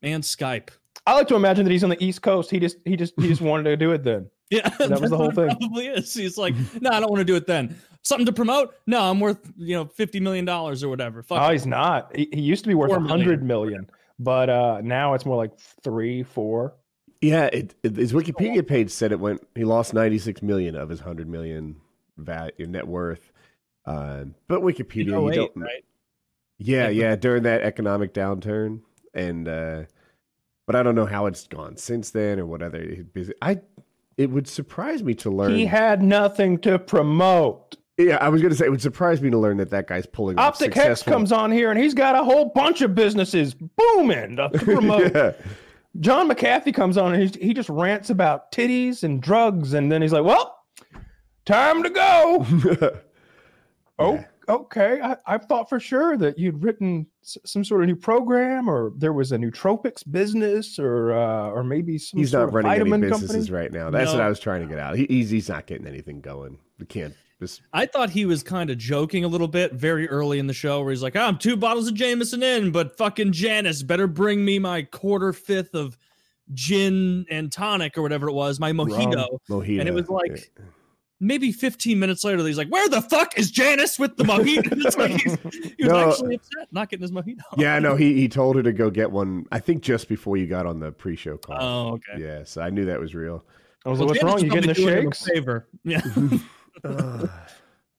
and 0.02 0.22
skype 0.22 0.70
I 1.06 1.12
like 1.12 1.28
to 1.28 1.34
imagine 1.36 1.66
that 1.66 1.70
he's 1.70 1.84
on 1.84 1.90
the 1.90 2.02
East 2.02 2.22
Coast. 2.22 2.50
He 2.50 2.58
just 2.58 2.78
he 2.86 2.96
just 2.96 3.12
he 3.20 3.28
just 3.28 3.42
wanted 3.50 3.64
to 3.64 3.76
do 3.76 3.92
it 3.92 4.04
then. 4.04 4.30
yeah 4.50 4.66
That 4.78 5.02
was 5.02 5.10
the 5.10 5.18
whole 5.18 5.30
thing. 5.32 5.48
probably 5.54 5.88
is 5.88 6.14
he's 6.14 6.38
like 6.38 6.54
no 6.80 6.88
i 6.90 6.98
don't 7.00 7.10
want 7.10 7.20
to 7.20 7.24
do 7.26 7.36
it 7.36 7.46
then 7.46 7.76
something 8.04 8.26
to 8.26 8.32
promote 8.32 8.74
no 8.86 9.00
i'm 9.00 9.18
worth 9.20 9.38
you 9.56 9.74
know 9.74 9.86
50 9.86 10.20
million 10.20 10.44
dollars 10.44 10.82
or 10.84 10.88
whatever 10.88 11.22
Fuck 11.22 11.40
Oh, 11.42 11.48
it. 11.48 11.52
he's 11.52 11.66
not. 11.66 12.14
He, 12.14 12.28
he 12.32 12.40
used 12.40 12.62
to 12.64 12.68
be 12.68 12.74
worth 12.74 12.90
Four 12.90 12.98
a 12.98 13.08
hundred 13.08 13.42
million, 13.42 13.90
but 14.18 14.48
uh 14.50 14.80
now 14.82 15.14
it's 15.14 15.26
more 15.26 15.36
like 15.36 15.58
three, 15.82 16.22
four. 16.22 16.74
Yeah, 17.20 17.46
it, 17.52 17.74
it- 17.82 17.96
his 17.96 18.12
Wikipedia 18.12 18.66
page 18.66 18.90
said 18.90 19.10
it 19.12 19.18
went. 19.20 19.40
He 19.54 19.64
lost 19.64 19.94
ninety 19.94 20.18
six 20.18 20.42
million 20.42 20.76
of 20.76 20.88
his 20.90 21.00
hundred 21.00 21.28
million 21.28 21.76
value 22.18 22.66
net 22.66 22.86
worth. 22.86 23.32
Uh, 23.86 24.24
but 24.48 24.60
Wikipedia, 24.62 25.06
you 25.06 25.32
don't. 25.32 25.56
right? 25.56 25.84
Yeah, 26.58 26.84
Yeah, 26.84 26.88
yeah, 26.88 27.16
during 27.16 27.42
that 27.44 27.62
economic 27.62 28.14
downturn, 28.14 28.80
and 29.14 29.48
uh, 29.48 29.82
but 30.66 30.76
I 30.76 30.82
don't 30.82 30.94
know 30.94 31.06
how 31.06 31.26
it's 31.26 31.46
gone 31.46 31.76
since 31.76 32.10
then 32.10 32.38
or 32.38 32.46
whatever. 32.46 32.82
I 33.42 33.60
it 34.16 34.30
would 34.30 34.46
surprise 34.46 35.02
me 35.02 35.14
to 35.14 35.30
learn. 35.30 35.54
He 35.56 35.66
had 35.66 36.02
nothing 36.02 36.58
to 36.58 36.78
promote. 36.78 37.76
Yeah, 37.98 38.16
I 38.20 38.28
was 38.28 38.40
going 38.42 38.52
to 38.52 38.56
say 38.58 38.66
it 38.66 38.70
would 38.70 38.82
surprise 38.82 39.20
me 39.22 39.30
to 39.30 39.38
learn 39.38 39.56
that 39.58 39.70
that 39.70 39.86
guy's 39.86 40.06
pulling 40.06 40.38
off 40.38 40.54
Optic 40.54 40.74
Hex 40.74 41.02
comes 41.02 41.30
on 41.32 41.52
here 41.52 41.70
and 41.70 41.78
he's 41.78 41.94
got 41.94 42.14
a 42.14 42.24
whole 42.24 42.46
bunch 42.54 42.80
of 42.82 42.94
businesses 42.94 43.54
booming 43.54 44.36
to 44.36 44.48
promote. 44.54 45.14
yeah. 45.14 45.32
John 46.00 46.28
McAfee 46.28 46.74
comes 46.74 46.96
on 46.98 47.14
and 47.14 47.34
he 47.36 47.54
just 47.54 47.68
rants 47.68 48.10
about 48.10 48.50
titties 48.50 49.04
and 49.04 49.22
drugs, 49.22 49.74
and 49.74 49.92
then 49.92 50.02
he's 50.02 50.12
like, 50.12 50.24
"Well, 50.24 50.56
time 51.44 51.82
to 51.84 51.90
go." 51.90 52.46
Oh, 53.96 54.24
okay. 54.48 55.00
I, 55.00 55.16
I 55.24 55.38
thought 55.38 55.68
for 55.68 55.78
sure 55.78 56.16
that 56.16 56.36
you'd 56.36 56.64
written 56.64 57.06
s- 57.22 57.38
some 57.44 57.62
sort 57.64 57.82
of 57.82 57.86
new 57.86 57.94
program, 57.94 58.68
or 58.68 58.92
there 58.96 59.12
was 59.12 59.30
a 59.30 59.38
nootropics 59.38 60.02
business, 60.10 60.80
or 60.80 61.12
uh, 61.12 61.50
or 61.50 61.62
maybe 61.62 61.96
some 61.98 62.18
he's 62.18 62.32
not 62.32 62.52
running 62.52 62.72
any 62.72 62.90
businesses 63.02 63.30
company. 63.46 63.50
right 63.56 63.72
now. 63.72 63.90
That's 63.90 64.10
what 64.10 64.20
I 64.20 64.28
was 64.28 64.40
trying 64.40 64.62
to 64.62 64.66
get 64.66 64.78
out. 64.80 64.96
He, 64.96 65.06
he's 65.08 65.30
he's 65.30 65.48
not 65.48 65.66
getting 65.66 65.86
anything 65.86 66.20
going. 66.20 66.58
We 66.80 66.86
can't. 66.86 67.14
Just, 67.44 67.62
I 67.72 67.86
thought 67.86 68.10
he 68.10 68.24
was 68.26 68.42
kind 68.42 68.70
of 68.70 68.78
joking 68.78 69.24
a 69.24 69.28
little 69.28 69.48
bit 69.48 69.72
very 69.72 70.08
early 70.08 70.38
in 70.38 70.46
the 70.46 70.54
show 70.54 70.80
where 70.82 70.90
he's 70.90 71.02
like, 71.02 71.16
"Ah, 71.16 71.26
I'm 71.28 71.38
two 71.38 71.56
bottles 71.56 71.88
of 71.88 71.94
Jameson 71.94 72.42
in, 72.42 72.70
but 72.72 72.96
fucking 72.96 73.32
Janice 73.32 73.82
better 73.82 74.06
bring 74.06 74.44
me 74.44 74.58
my 74.58 74.82
quarter 74.82 75.32
fifth 75.32 75.74
of 75.74 75.98
gin 76.52 77.24
and 77.30 77.50
tonic 77.50 77.96
or 77.96 78.02
whatever 78.02 78.28
it 78.28 78.32
was, 78.34 78.60
my 78.60 78.72
mojito. 78.72 79.38
Mojito. 79.48 79.80
And 79.80 79.88
it 79.88 79.94
was 79.94 80.08
like 80.08 80.50
maybe 81.20 81.52
15 81.52 81.98
minutes 81.98 82.22
later, 82.24 82.44
he's 82.46 82.58
like, 82.58 82.68
Where 82.68 82.86
the 82.88 83.00
fuck 83.00 83.38
is 83.38 83.50
Janice 83.50 83.98
with 83.98 84.16
the 84.16 84.24
mojito? 84.24 84.72
It's 84.86 84.96
like 84.98 85.12
he's, 85.12 85.38
he 85.78 85.84
was 85.84 85.92
No. 85.92 86.10
actually 86.10 86.34
upset 86.36 86.68
not 86.70 86.90
getting 86.90 87.02
his 87.02 87.12
mojito. 87.12 87.40
yeah, 87.56 87.78
no, 87.78 87.96
he 87.96 88.14
he 88.14 88.28
told 88.28 88.56
her 88.56 88.62
to 88.62 88.72
go 88.72 88.90
get 88.90 89.10
one. 89.10 89.46
I 89.52 89.58
think 89.58 89.82
just 89.82 90.08
before 90.08 90.36
you 90.36 90.46
got 90.46 90.66
on 90.66 90.80
the 90.80 90.92
pre-show 90.92 91.38
call. 91.38 91.56
Oh, 91.60 91.92
okay. 91.94 92.22
Yeah, 92.22 92.44
so 92.44 92.60
I 92.60 92.70
knew 92.70 92.84
that 92.86 93.00
was 93.00 93.14
real. 93.14 93.44
I 93.86 93.90
was 93.90 93.98
Well, 94.00 94.08
like, 94.08 94.22
"What's 94.22 94.42
Janice 94.42 94.42
wrong? 94.42 94.44
You 94.44 94.50
probably 94.50 94.74
getting 94.74 94.84
the 94.86 94.92
doing 95.02 95.12
shakes?" 95.12 95.24
Favor. 95.26 95.68
Yeah. 95.84 96.00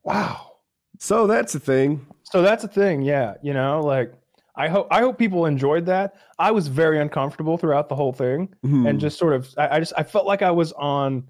Wow. 0.03 0.51
so 0.99 1.27
that's 1.27 1.55
a 1.55 1.59
thing. 1.59 2.05
So 2.23 2.41
that's 2.41 2.63
a 2.63 2.67
thing, 2.67 3.01
yeah. 3.01 3.35
You 3.41 3.53
know, 3.53 3.81
like 3.81 4.13
I 4.55 4.67
hope 4.67 4.87
I 4.91 4.99
hope 5.01 5.17
people 5.17 5.45
enjoyed 5.45 5.85
that. 5.87 6.15
I 6.39 6.51
was 6.51 6.67
very 6.67 6.99
uncomfortable 6.99 7.57
throughout 7.57 7.89
the 7.89 7.95
whole 7.95 8.13
thing, 8.13 8.53
Hmm. 8.63 8.85
and 8.85 8.99
just 8.99 9.17
sort 9.17 9.33
of, 9.33 9.53
I, 9.57 9.75
I 9.75 9.79
just 9.79 9.93
I 9.97 10.03
felt 10.03 10.25
like 10.25 10.41
I 10.41 10.51
was 10.51 10.71
on 10.73 11.27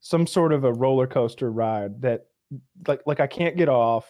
some 0.00 0.26
sort 0.26 0.52
of 0.52 0.64
a 0.64 0.72
roller 0.72 1.06
coaster 1.06 1.50
ride 1.50 2.00
that, 2.02 2.26
like, 2.88 3.02
like 3.06 3.20
I 3.20 3.26
can't 3.26 3.56
get 3.56 3.68
off. 3.68 4.06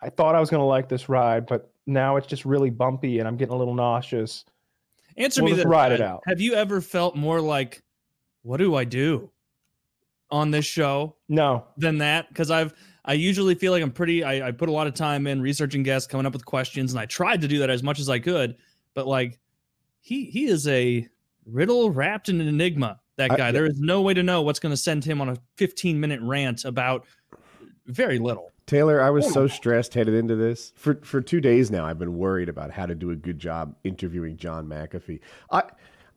I 0.00 0.08
thought 0.10 0.34
I 0.34 0.40
was 0.40 0.50
gonna 0.50 0.66
like 0.66 0.88
this 0.88 1.08
ride, 1.08 1.46
but 1.46 1.72
now 1.86 2.16
it's 2.16 2.26
just 2.26 2.44
really 2.44 2.70
bumpy, 2.70 3.18
and 3.18 3.28
I'm 3.28 3.36
getting 3.36 3.54
a 3.54 3.58
little 3.58 3.74
nauseous. 3.74 4.44
Answer 5.16 5.42
We'll 5.42 5.50
me 5.52 5.56
just 5.56 5.64
this. 5.66 5.70
ride 5.70 5.92
it 5.92 6.00
out. 6.00 6.22
Have 6.26 6.40
you 6.40 6.54
ever 6.54 6.80
felt 6.80 7.16
more 7.16 7.40
like, 7.40 7.82
what 8.42 8.58
do 8.58 8.74
I 8.76 8.84
do 8.84 9.30
on 10.30 10.50
this 10.50 10.64
show 10.64 11.16
No, 11.28 11.64
than 11.76 11.98
that? 11.98 12.28
Because 12.28 12.50
I've 12.50 12.74
I 13.04 13.14
usually 13.14 13.54
feel 13.54 13.72
like 13.72 13.82
I'm 13.82 13.90
pretty. 13.90 14.22
I, 14.22 14.48
I 14.48 14.50
put 14.52 14.68
a 14.68 14.72
lot 14.72 14.86
of 14.86 14.92
time 14.94 15.26
in 15.26 15.40
researching 15.40 15.82
guests, 15.82 16.06
coming 16.06 16.26
up 16.26 16.32
with 16.34 16.44
questions, 16.44 16.92
and 16.92 17.00
I 17.00 17.06
tried 17.06 17.40
to 17.40 17.48
do 17.48 17.58
that 17.60 17.70
as 17.70 17.82
much 17.82 18.00
as 18.00 18.10
I 18.10 18.18
could. 18.18 18.56
But 18.94 19.06
like, 19.06 19.38
he 20.00 20.24
he 20.26 20.46
is 20.46 20.68
a 20.68 21.08
riddle 21.46 21.90
wrapped 21.90 22.28
in 22.28 22.40
an 22.40 22.48
enigma. 22.48 23.00
That 23.16 23.32
I- 23.32 23.36
guy. 23.36 23.50
there 23.50 23.64
is 23.66 23.80
no 23.80 24.02
way 24.02 24.14
to 24.14 24.22
know 24.22 24.42
what's 24.42 24.58
going 24.60 24.72
to 24.72 24.76
send 24.76 25.04
him 25.04 25.20
on 25.20 25.30
a 25.30 25.36
15 25.56 25.98
minute 25.98 26.20
rant 26.22 26.64
about 26.64 27.06
very 27.86 28.18
little. 28.18 28.52
Taylor, 28.66 29.00
I 29.00 29.08
was 29.08 29.32
so 29.32 29.46
stressed 29.46 29.94
headed 29.94 30.12
into 30.14 30.36
this. 30.36 30.72
For 30.76 30.96
for 31.02 31.22
two 31.22 31.40
days 31.40 31.70
now, 31.70 31.86
I've 31.86 31.98
been 31.98 32.18
worried 32.18 32.50
about 32.50 32.70
how 32.70 32.84
to 32.84 32.94
do 32.94 33.10
a 33.10 33.16
good 33.16 33.38
job 33.38 33.74
interviewing 33.84 34.36
John 34.36 34.66
McAfee. 34.66 35.20
I 35.50 35.62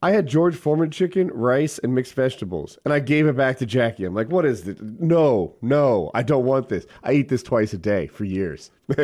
I 0.03 0.11
had 0.11 0.25
George 0.25 0.55
Foreman 0.55 0.89
chicken, 0.89 1.27
rice, 1.31 1.77
and 1.77 1.93
mixed 1.93 2.15
vegetables, 2.15 2.79
and 2.85 2.93
I 2.93 2.99
gave 2.99 3.27
it 3.27 3.37
back 3.37 3.59
to 3.59 3.67
Jackie. 3.67 4.03
I'm 4.05 4.15
like, 4.15 4.29
"What 4.31 4.45
is 4.45 4.63
this? 4.63 4.77
No, 4.81 5.55
no, 5.61 6.09
I 6.15 6.23
don't 6.23 6.43
want 6.45 6.69
this. 6.69 6.87
I 7.03 7.13
eat 7.13 7.29
this 7.29 7.43
twice 7.43 7.73
a 7.73 7.77
day 7.77 8.07
for 8.07 8.23
years." 8.25 8.71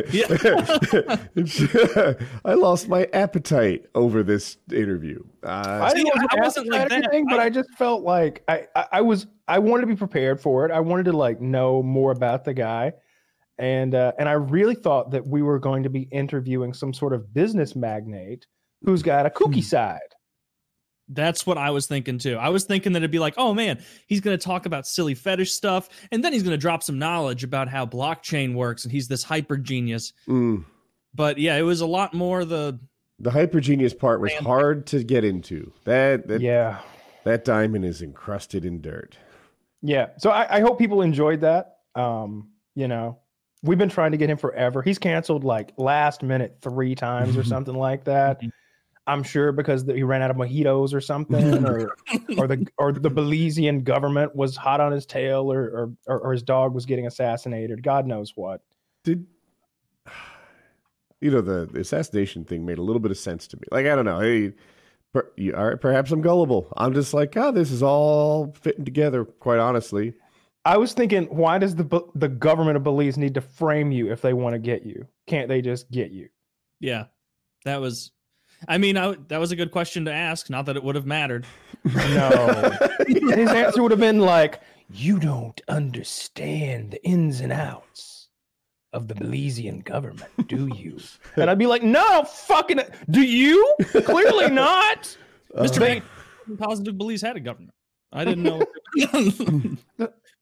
I 2.45 2.53
lost 2.53 2.87
my 2.89 3.07
appetite 3.13 3.85
over 3.95 4.23
this 4.23 4.57
interview. 4.71 5.23
Uh, 5.43 5.79
I, 5.83 5.89
See, 5.89 6.03
didn't 6.03 6.33
I 6.33 6.39
wasn't 6.41 6.67
like 6.69 6.89
that. 6.89 7.03
anything, 7.03 7.25
but 7.29 7.39
I- 7.39 7.45
I 7.45 7.49
just 7.49 7.69
felt 7.77 8.03
like 8.03 8.43
I, 8.47 8.67
I, 8.75 8.85
I 8.93 9.01
was 9.01 9.27
I 9.47 9.59
wanted 9.59 9.81
to 9.81 9.87
be 9.87 9.95
prepared 9.95 10.41
for 10.41 10.65
it. 10.65 10.71
I 10.71 10.79
wanted 10.79 11.05
to 11.05 11.13
like 11.13 11.39
know 11.41 11.81
more 11.83 12.11
about 12.11 12.43
the 12.43 12.53
guy, 12.53 12.93
and 13.57 13.93
uh, 13.95 14.11
and 14.19 14.27
I 14.27 14.33
really 14.33 14.75
thought 14.75 15.11
that 15.11 15.25
we 15.27 15.41
were 15.41 15.59
going 15.59 15.83
to 15.83 15.89
be 15.89 16.01
interviewing 16.11 16.73
some 16.73 16.93
sort 16.93 17.13
of 17.13 17.33
business 17.33 17.75
magnate 17.75 18.45
who's 18.83 19.01
got 19.03 19.25
a 19.25 19.29
kooky 19.29 19.63
side. 19.63 19.99
That's 21.09 21.45
what 21.45 21.57
I 21.57 21.71
was 21.71 21.87
thinking 21.87 22.17
too. 22.17 22.35
I 22.37 22.49
was 22.49 22.65
thinking 22.65 22.91
that 22.93 22.99
it'd 22.99 23.11
be 23.11 23.19
like, 23.19 23.35
oh 23.37 23.53
man, 23.53 23.79
he's 24.07 24.19
going 24.21 24.37
to 24.37 24.43
talk 24.43 24.65
about 24.65 24.85
silly 24.85 25.15
fetish 25.15 25.51
stuff, 25.53 25.87
and 26.11 26.23
then 26.23 26.33
he's 26.33 26.43
going 26.43 26.51
to 26.51 26.57
drop 26.57 26.83
some 26.83 26.99
knowledge 26.99 27.43
about 27.43 27.69
how 27.69 27.85
blockchain 27.85 28.53
works, 28.53 28.83
and 28.83 28.91
he's 28.91 29.07
this 29.07 29.23
hyper 29.23 29.57
genius. 29.57 30.11
mm, 30.27 30.65
But 31.15 31.37
yeah, 31.37 31.55
it 31.55 31.61
was 31.61 31.81
a 31.81 31.87
lot 31.87 32.13
more 32.13 32.43
the 32.45 32.79
the 33.19 33.31
hyper 33.31 33.59
genius 33.59 33.93
part 33.93 34.21
was 34.21 34.33
hard 34.33 34.85
to 34.87 35.03
get 35.03 35.23
into. 35.23 35.71
That 35.85 36.27
that, 36.27 36.41
Yeah, 36.41 36.79
that 37.23 37.45
diamond 37.45 37.85
is 37.85 38.01
encrusted 38.01 38.65
in 38.65 38.81
dirt. 38.81 39.17
yeah. 39.81 40.09
So 40.17 40.29
I, 40.29 40.57
I 40.57 40.59
hope 40.59 40.77
people 40.77 41.01
enjoyed 41.01 41.41
that. 41.41 41.77
Um, 41.95 42.49
you 42.75 42.87
know, 42.87 43.17
we've 43.63 43.77
been 43.77 43.89
trying 43.89 44.11
to 44.11 44.17
get 44.17 44.29
him 44.29 44.37
forever. 44.37 44.81
He's 44.83 44.99
canceled 44.99 45.43
like 45.43 45.73
last 45.77 46.21
minute 46.21 46.57
three 46.61 46.93
times 46.95 47.35
or 47.37 47.43
something 47.53 47.73
like 47.73 48.03
that. 48.03 48.41
I'm 49.07 49.23
sure 49.23 49.51
because 49.51 49.83
he 49.83 50.03
ran 50.03 50.21
out 50.21 50.31
of 50.31 50.37
mojitos 50.37 50.93
or 50.93 51.01
something, 51.01 51.65
or 51.67 51.95
or 52.37 52.47
the 52.47 52.67
or 52.77 52.91
the 52.91 53.09
Belizean 53.09 53.83
government 53.83 54.35
was 54.35 54.55
hot 54.55 54.79
on 54.81 54.91
his 54.91 55.05
tail, 55.05 55.51
or 55.51 55.61
or 55.63 55.91
or, 56.05 56.19
or 56.19 56.31
his 56.33 56.43
dog 56.43 56.73
was 56.73 56.85
getting 56.85 57.07
assassinated. 57.07 57.81
God 57.81 58.05
knows 58.05 58.33
what. 58.35 58.61
did 59.03 59.25
you 61.19 61.31
know 61.31 61.41
the, 61.41 61.65
the 61.71 61.79
assassination 61.79 62.43
thing 62.45 62.65
made 62.65 62.77
a 62.77 62.81
little 62.83 62.99
bit 62.99 63.09
of 63.09 63.17
sense 63.17 63.47
to 63.47 63.57
me 63.57 63.63
like 63.71 63.87
i 63.87 63.95
don't 63.95 64.05
know 64.05 64.19
hey 64.19 64.53
per, 65.13 65.27
you, 65.35 65.51
all 65.55 65.65
right, 65.69 65.81
perhaps 65.81 66.11
i'm 66.11 66.21
gullible 66.21 66.71
i'm 66.77 66.93
just 66.93 67.11
like 67.11 67.35
oh 67.35 67.51
this 67.51 67.71
is 67.71 67.81
all 67.81 68.53
fitting 68.61 68.85
together 68.85 69.25
quite 69.25 69.57
honestly 69.57 70.13
I 70.65 70.75
was 70.75 70.91
thinking, 70.91 71.27
why 71.27 71.59
does 71.59 71.75
the 71.75 72.01
the 72.13 72.27
government 72.27 72.75
of 72.75 72.83
Belize 72.83 73.17
need 73.17 73.35
to 73.35 73.41
frame 73.41 73.89
you 73.93 74.11
if 74.11 74.21
they 74.21 74.33
want 74.33 74.53
to 74.53 74.59
get 74.59 74.85
you? 74.85 75.07
Can't 75.25 75.47
they 75.47 75.61
just 75.61 75.89
get 75.89 76.11
you? 76.11 76.27
yeah. 76.81 77.05
That 77.63 77.79
was, 77.79 78.11
I 78.67 78.77
mean, 78.77 78.97
I, 78.97 79.15
that 79.27 79.39
was 79.39 79.51
a 79.51 79.55
good 79.55 79.71
question 79.71 80.05
to 80.05 80.13
ask. 80.13 80.49
Not 80.49 80.65
that 80.67 80.75
it 80.77 80.83
would 80.83 80.95
have 80.95 81.05
mattered. 81.05 81.45
No. 81.83 82.71
His 83.07 83.49
answer 83.51 83.81
would 83.81 83.91
have 83.91 83.99
been 83.99 84.19
like, 84.19 84.61
"You 84.91 85.19
don't 85.19 85.59
understand 85.67 86.91
the 86.91 87.03
ins 87.05 87.39
and 87.41 87.51
outs 87.51 88.29
of 88.93 89.07
the 89.07 89.13
Belizean 89.13 89.83
government, 89.83 90.31
do 90.47 90.67
you?" 90.75 90.97
And 91.35 91.49
I'd 91.49 91.59
be 91.59 91.67
like, 91.67 91.83
"No, 91.83 92.23
fucking, 92.23 92.79
do 93.09 93.21
you? 93.21 93.73
Clearly 94.05 94.49
not." 94.51 95.15
Mr. 95.55 95.77
Uh, 95.77 95.79
Bank, 95.79 96.03
positive 96.57 96.97
Belize 96.97 97.21
had 97.21 97.35
a 97.37 97.39
government. 97.39 97.73
I 98.11 98.25
didn't 98.25 98.43
know. 98.43 98.61
I 98.99 99.05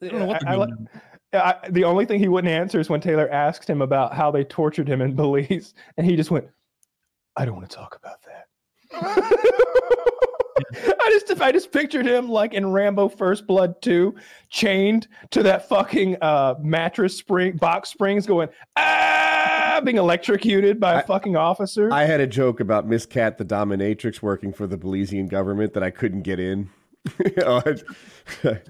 don't 0.09 0.19
know 0.19 0.25
what 0.25 0.39
the 0.39 0.47
I- 0.49 0.53
I 0.53 0.55
government- 0.57 0.89
I, 1.33 1.55
the 1.69 1.83
only 1.83 2.05
thing 2.05 2.19
he 2.19 2.29
wouldn't 2.29 2.53
answer 2.53 2.79
is 2.79 2.87
when 2.89 3.01
Taylor 3.01 3.27
asked 3.29 3.69
him 3.69 3.81
about 3.81 4.13
how 4.13 4.31
they 4.31 4.45
tortured 4.45 4.87
him 4.87 5.01
in 5.01 5.15
Belize, 5.15 5.73
and 5.97 6.07
he 6.07 6.15
just 6.15 6.31
went, 6.31 6.47
"I 7.37 7.45
don't 7.45 7.55
want 7.55 7.69
to 7.69 7.75
talk 7.75 7.95
about 7.97 8.17
that." 8.23 8.47
I 10.77 11.09
just 11.11 11.41
I 11.41 11.51
just 11.51 11.71
pictured 11.71 12.05
him 12.05 12.29
like 12.29 12.53
in 12.53 12.71
Rambo 12.71 13.09
First 13.09 13.45
Blood 13.45 13.81
2, 13.81 14.15
chained 14.49 15.07
to 15.31 15.43
that 15.43 15.67
fucking 15.67 16.17
uh, 16.21 16.55
mattress 16.61 17.17
spring 17.17 17.57
box 17.57 17.89
springs, 17.89 18.25
going 18.25 18.49
ah, 18.77 19.81
being 19.83 19.97
electrocuted 19.97 20.79
by 20.79 20.93
a 20.93 20.97
I- 20.97 21.01
fucking 21.03 21.35
officer. 21.35 21.91
i 21.91 22.05
had 22.05 22.21
a 22.21 22.27
joke 22.27 22.59
about 22.61 22.87
miss 22.87 23.05
Kat 23.05 23.37
the 23.37 23.45
dominatrix 23.45 24.21
working 24.21 24.53
for 24.53 24.65
the 24.67 24.77
belizean 24.77 25.27
government 25.29 25.73
that 25.73 25.83
i 25.83 25.89
couldn't 25.89 26.21
get 26.21 26.39
in 26.39 26.69
Oh, 27.45 27.57
it's- 27.65 27.83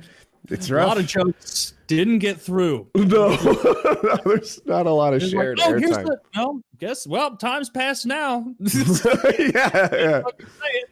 it's 0.49 0.69
a 0.69 0.73
lot 0.73 0.97
of 0.97 1.05
jokes 1.05 1.74
didn't 1.87 2.19
get 2.19 2.39
through. 2.39 2.87
no 2.95 3.35
there's 4.25 4.59
not 4.65 4.85
a 4.85 4.91
lot 4.91 5.13
of 5.13 5.21
It 5.21 5.25
was 5.25 5.33
like, 5.33 5.43
shared 5.43 5.59
oh, 5.61 5.71
airtime 5.71 6.05
the, 6.05 6.19
no, 6.35 6.61
guess 6.79 7.07
well, 7.07 7.35
time's 7.37 7.69
passed 7.69 8.05
now. 8.05 8.53
yeah, 8.59 9.89
yeah. 9.93 10.21
fucking 10.21 10.47
say 10.47 10.69
it. 10.69 10.89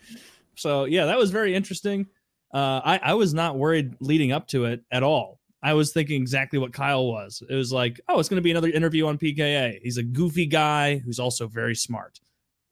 So 0.56 0.86
yeah, 0.86 1.06
that 1.06 1.18
was 1.18 1.32
very 1.32 1.56
interesting. 1.56 2.08
Uh, 2.54 2.82
I 2.84 3.00
I 3.04 3.14
was 3.16 3.34
not 3.34 3.58
worried 3.58 3.96
leading 4.00 4.32
up 4.32 4.48
to 4.50 4.66
it 4.66 4.84
at 4.92 5.04
all. 5.04 5.40
I 5.64 5.74
was 5.74 5.94
thinking 5.94 6.22
exactly 6.22 6.60
what 6.60 6.74
Kyle 6.74 7.08
was. 7.08 7.42
It 7.50 7.56
was 7.56 7.72
like, 7.72 8.02
oh, 8.10 8.20
it's 8.20 8.28
going 8.28 8.38
to 8.38 8.44
be 8.44 8.52
another 8.52 8.70
interview 8.70 9.08
on 9.08 9.18
PKA. 9.18 9.80
He's 9.82 9.98
a 9.98 10.04
goofy 10.04 10.46
guy 10.46 10.98
who's 10.98 11.20
also 11.20 11.48
very 11.48 11.74
smart. 11.74 12.20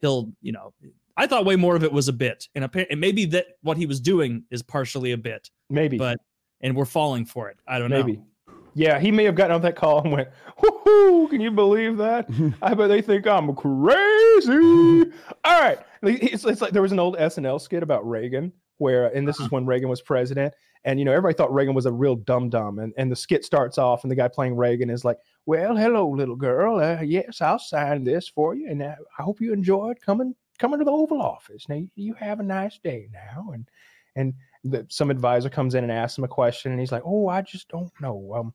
He'll, 0.01 0.33
you 0.41 0.51
know, 0.51 0.73
I 1.15 1.25
thought 1.25 1.45
way 1.45 1.55
more 1.55 1.77
of 1.77 1.85
it 1.85 1.93
was 1.93 2.09
a 2.09 2.13
bit, 2.13 2.49
and, 2.53 2.65
appa- 2.65 2.91
and 2.91 2.99
maybe 2.99 3.25
that 3.25 3.45
what 3.61 3.77
he 3.77 3.85
was 3.85 4.01
doing 4.01 4.43
is 4.51 4.61
partially 4.61 5.13
a 5.13 5.17
bit, 5.17 5.49
maybe, 5.69 5.97
but 5.97 6.19
and 6.61 6.75
we're 6.75 6.85
falling 6.85 7.25
for 7.25 7.49
it. 7.49 7.57
I 7.67 7.79
don't 7.79 7.89
know. 7.89 8.03
maybe. 8.03 8.21
Yeah, 8.73 8.99
he 8.99 9.11
may 9.11 9.25
have 9.25 9.35
gotten 9.35 9.55
on 9.55 9.61
that 9.63 9.75
call 9.75 10.01
and 10.01 10.11
went, 10.13 10.29
Woohoo, 10.59 11.29
can 11.29 11.41
you 11.41 11.51
believe 11.51 11.97
that? 11.97 12.29
I 12.61 12.73
bet 12.73 12.87
they 12.89 13.01
think 13.01 13.27
I'm 13.27 13.53
crazy. 13.53 15.11
All 15.43 15.61
right. 15.61 15.79
It's, 16.03 16.45
it's 16.45 16.61
like 16.61 16.71
there 16.71 16.81
was 16.81 16.93
an 16.93 16.99
old 16.99 17.17
SNL 17.17 17.59
skit 17.59 17.83
about 17.83 18.07
Reagan 18.07 18.53
where, 18.77 19.07
and 19.07 19.27
this 19.27 19.39
is 19.39 19.51
when 19.51 19.65
Reagan 19.65 19.89
was 19.89 20.01
president. 20.01 20.53
And, 20.85 20.97
you 20.97 21.05
know, 21.05 21.11
everybody 21.11 21.35
thought 21.35 21.53
Reagan 21.53 21.75
was 21.75 21.85
a 21.85 21.91
real 21.91 22.15
dum 22.15 22.49
dum. 22.49 22.79
And, 22.79 22.93
and 22.97 23.11
the 23.11 23.15
skit 23.15 23.45
starts 23.45 23.77
off, 23.77 24.03
and 24.03 24.09
the 24.09 24.15
guy 24.15 24.27
playing 24.27 24.55
Reagan 24.55 24.89
is 24.89 25.05
like, 25.05 25.19
Well, 25.45 25.75
hello, 25.75 26.09
little 26.09 26.35
girl. 26.35 26.79
Uh, 26.79 27.01
yes, 27.01 27.41
I'll 27.41 27.59
sign 27.59 28.03
this 28.03 28.27
for 28.27 28.55
you. 28.55 28.67
And 28.67 28.81
uh, 28.81 28.95
I 29.19 29.21
hope 29.21 29.39
you 29.39 29.53
enjoyed 29.53 30.01
coming 30.01 30.33
coming 30.57 30.79
to 30.79 30.85
the 30.85 30.91
Oval 30.91 31.21
Office. 31.21 31.67
Now, 31.69 31.81
you 31.95 32.13
have 32.15 32.39
a 32.39 32.43
nice 32.43 32.79
day 32.79 33.09
now. 33.11 33.51
And, 33.53 33.67
and, 34.15 34.33
the, 34.33 34.35
some 34.89 35.09
advisor 35.09 35.49
comes 35.49 35.75
in 35.75 35.83
and 35.83 35.91
asks 35.91 36.17
him 36.17 36.23
a 36.23 36.29
question, 36.29 36.71
and 36.71 36.79
he's 36.79 36.91
like, 36.91 37.03
"Oh, 37.05 37.27
I 37.27 37.41
just 37.41 37.67
don't 37.69 37.91
know. 37.99 38.33
Um, 38.35 38.53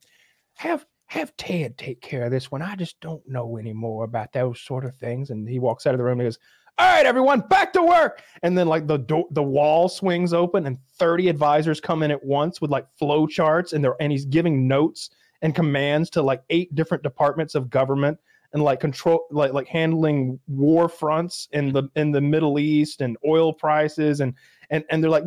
have 0.54 0.86
have 1.06 1.36
Ted 1.36 1.78
take 1.78 2.00
care 2.00 2.24
of 2.24 2.30
this 2.30 2.50
one. 2.50 2.62
I 2.62 2.74
just 2.74 3.00
don't 3.00 3.22
know 3.28 3.58
anymore 3.58 4.04
about 4.04 4.32
those 4.32 4.60
sort 4.60 4.84
of 4.84 4.94
things." 4.96 5.30
And 5.30 5.48
he 5.48 5.58
walks 5.58 5.86
out 5.86 5.94
of 5.94 5.98
the 5.98 6.04
room 6.04 6.20
and 6.20 6.22
he 6.22 6.26
goes, 6.26 6.38
"All 6.78 6.86
right, 6.86 7.06
everyone, 7.06 7.40
back 7.40 7.72
to 7.74 7.82
work." 7.82 8.22
And 8.42 8.56
then 8.56 8.68
like 8.68 8.86
the 8.86 8.98
door, 8.98 9.26
the 9.30 9.42
wall 9.42 9.88
swings 9.88 10.32
open, 10.32 10.66
and 10.66 10.78
thirty 10.98 11.28
advisors 11.28 11.80
come 11.80 12.02
in 12.02 12.10
at 12.10 12.24
once 12.24 12.60
with 12.60 12.70
like 12.70 12.86
flow 12.98 13.26
charts, 13.26 13.72
and 13.72 13.84
they're 13.84 13.96
and 14.00 14.12
he's 14.12 14.24
giving 14.24 14.68
notes 14.68 15.10
and 15.42 15.54
commands 15.54 16.10
to 16.10 16.22
like 16.22 16.42
eight 16.50 16.74
different 16.74 17.02
departments 17.02 17.54
of 17.54 17.70
government 17.70 18.18
and 18.52 18.62
like 18.62 18.80
control 18.80 19.26
like 19.30 19.52
like 19.52 19.66
handling 19.66 20.38
war 20.46 20.88
fronts 20.88 21.48
in 21.52 21.72
the 21.72 21.84
in 21.96 22.10
the 22.10 22.20
Middle 22.20 22.58
East 22.58 23.00
and 23.00 23.16
oil 23.26 23.52
prices 23.52 24.20
and 24.20 24.34
and 24.70 24.84
and 24.90 25.02
they're 25.02 25.10
like 25.10 25.24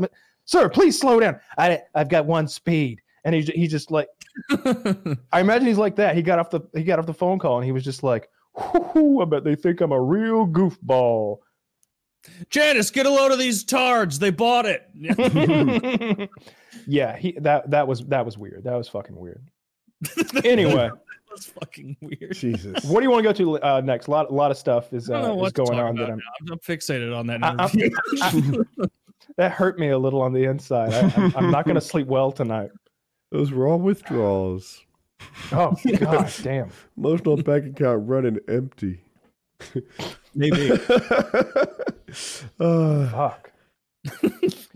sir, 0.50 0.68
please 0.68 1.00
slow 1.00 1.20
down. 1.20 1.40
I 1.58 1.82
I've 1.94 2.10
got 2.10 2.26
one 2.26 2.48
speed. 2.48 3.02
And 3.26 3.36
he 3.36 3.42
he 3.42 3.68
just 3.68 3.92
like 3.92 4.08
I 5.32 5.42
imagine 5.42 5.68
he's 5.68 5.78
like 5.78 5.98
that. 5.98 6.16
He 6.16 6.22
got 6.22 6.40
off 6.40 6.50
the 6.50 6.62
he 6.74 6.84
got 6.84 7.00
off 7.00 7.06
the 7.06 7.14
phone 7.14 7.38
call 7.38 7.58
and 7.58 7.66
he 7.66 7.72
was 7.72 7.84
just 7.84 8.02
like, 8.02 8.30
I 8.58 9.26
bet 9.28 9.44
they 9.44 9.56
think 9.56 9.82
I'm 9.82 9.92
a 9.92 10.02
real 10.02 10.48
goofball. 10.48 11.40
Janice, 12.50 12.92
get 12.92 13.06
a 13.06 13.10
load 13.10 13.32
of 13.32 13.40
these 13.40 13.64
tards. 13.64 14.20
They 14.20 14.32
bought 14.32 14.66
it. 14.66 14.90
yeah, 16.88 17.16
he 17.18 17.34
that 17.40 17.70
that 17.70 17.88
was 17.88 18.06
that 18.06 18.26
was 18.26 18.38
weird. 18.38 18.64
That 18.64 18.76
was 18.76 18.88
fucking 18.88 19.16
weird. 19.16 19.50
Anyway, 20.44 20.90
That's 21.30 21.46
fucking 21.46 21.98
weird. 22.02 22.34
Jesus. 22.34 22.84
what 22.86 23.02
do 23.02 23.04
you 23.04 23.12
want 23.12 23.26
to 23.26 23.30
go 23.30 23.34
to 23.34 23.62
uh, 23.62 23.82
next? 23.82 24.08
A 24.08 24.12
lot 24.12 24.30
a 24.30 24.34
lot 24.34 24.50
of 24.50 24.58
stuff 24.58 24.94
is, 24.94 25.10
I 25.10 25.22
don't 25.22 25.38
know 25.38 25.44
uh, 25.44 25.46
is 25.46 25.52
going 25.52 25.80
on 25.80 25.96
that 25.98 26.10
I'm. 26.10 26.22
I'm 26.52 26.60
fixated 26.60 27.16
on 27.16 27.28
that. 27.28 27.44
I- 27.44 27.50
I'm- 27.50 27.70
interview. 27.80 28.64
That 29.38 29.52
hurt 29.52 29.80
me 29.80 29.90
a 29.90 29.98
little 29.98 30.22
on 30.22 30.34
the 30.34 30.44
inside. 30.46 30.94
I, 30.94 31.14
I'm, 31.16 31.36
I'm 31.36 31.52
not 31.52 31.66
going 31.66 31.76
to 31.76 31.82
sleep 31.82 32.08
well 32.08 32.32
tonight. 32.32 32.72
Those 33.32 33.52
were 33.52 33.68
all 33.68 33.80
withdrawals. 33.80 34.82
Oh 35.52 35.76
god 36.00 36.32
damn. 36.42 36.70
Emotional 36.98 37.38
bank 37.38 37.66
account 37.66 38.08
running 38.08 38.40
empty. 38.48 39.02
Maybe. 40.36 40.72
Uh, 42.60 43.08
Fuck. 43.10 43.52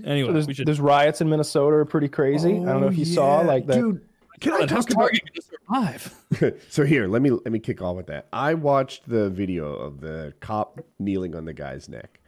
Anyway, 0.05 0.27
So 0.27 0.33
there's, 0.33 0.55
should. 0.55 0.67
there's 0.67 0.79
riots 0.79 1.19
in 1.21 1.29
Minnesota 1.29 1.77
are 1.77 1.85
pretty 1.85 2.07
crazy. 2.07 2.51
I 2.51 2.65
don't 2.65 2.81
know 2.81 2.87
if 2.87 2.97
you 2.97 3.05
saw 3.05 3.39
Oh, 3.41 3.43
like 3.43 3.65
that. 3.65 3.73
Dude, 3.75 4.01
can 4.39 4.53
I 4.53 4.57
how's 4.67 4.85
talk 4.85 4.91
about 4.91 4.99
Target 5.01 5.21
gonna 5.67 5.85
survive? 5.89 6.61
so 6.69 6.85
here, 6.85 7.07
let 7.07 7.23
me 7.23 7.31
let 7.31 7.51
me 7.51 7.57
kick 7.57 7.81
off 7.81 7.95
with 7.95 8.05
that. 8.07 8.27
I 8.31 8.53
watched 8.53 9.09
the 9.09 9.31
video 9.31 9.73
of 9.73 9.99
the 9.99 10.33
cop 10.41 10.79
kneeling 10.99 11.35
on 11.35 11.45
the 11.45 11.53
guy's 11.53 11.89
neck, 11.89 12.19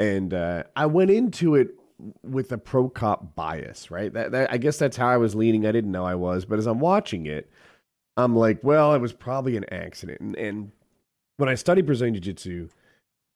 and 0.00 0.32
uh, 0.32 0.62
I 0.74 0.86
went 0.86 1.10
into 1.10 1.54
it 1.54 1.74
with 2.22 2.50
a 2.52 2.58
pro 2.58 2.88
cop 2.88 3.36
bias, 3.36 3.90
right? 3.90 4.10
That, 4.12 4.32
that 4.32 4.50
I 4.50 4.56
guess 4.56 4.78
that's 4.78 4.96
how 4.96 5.08
I 5.08 5.18
was 5.18 5.34
leaning. 5.34 5.66
I 5.66 5.72
didn't 5.72 5.92
know 5.92 6.06
I 6.06 6.14
was, 6.14 6.46
but 6.46 6.58
as 6.58 6.66
I'm 6.66 6.80
watching 6.80 7.26
it, 7.26 7.50
I'm 8.16 8.34
like, 8.34 8.60
well, 8.64 8.94
it 8.94 9.00
was 9.00 9.12
probably 9.12 9.58
an 9.58 9.66
accident. 9.70 10.20
And, 10.20 10.36
and 10.36 10.72
when 11.36 11.50
I 11.50 11.54
studied 11.54 11.84
Brazilian 11.84 12.14
Jiu 12.14 12.22
Jitsu, 12.22 12.68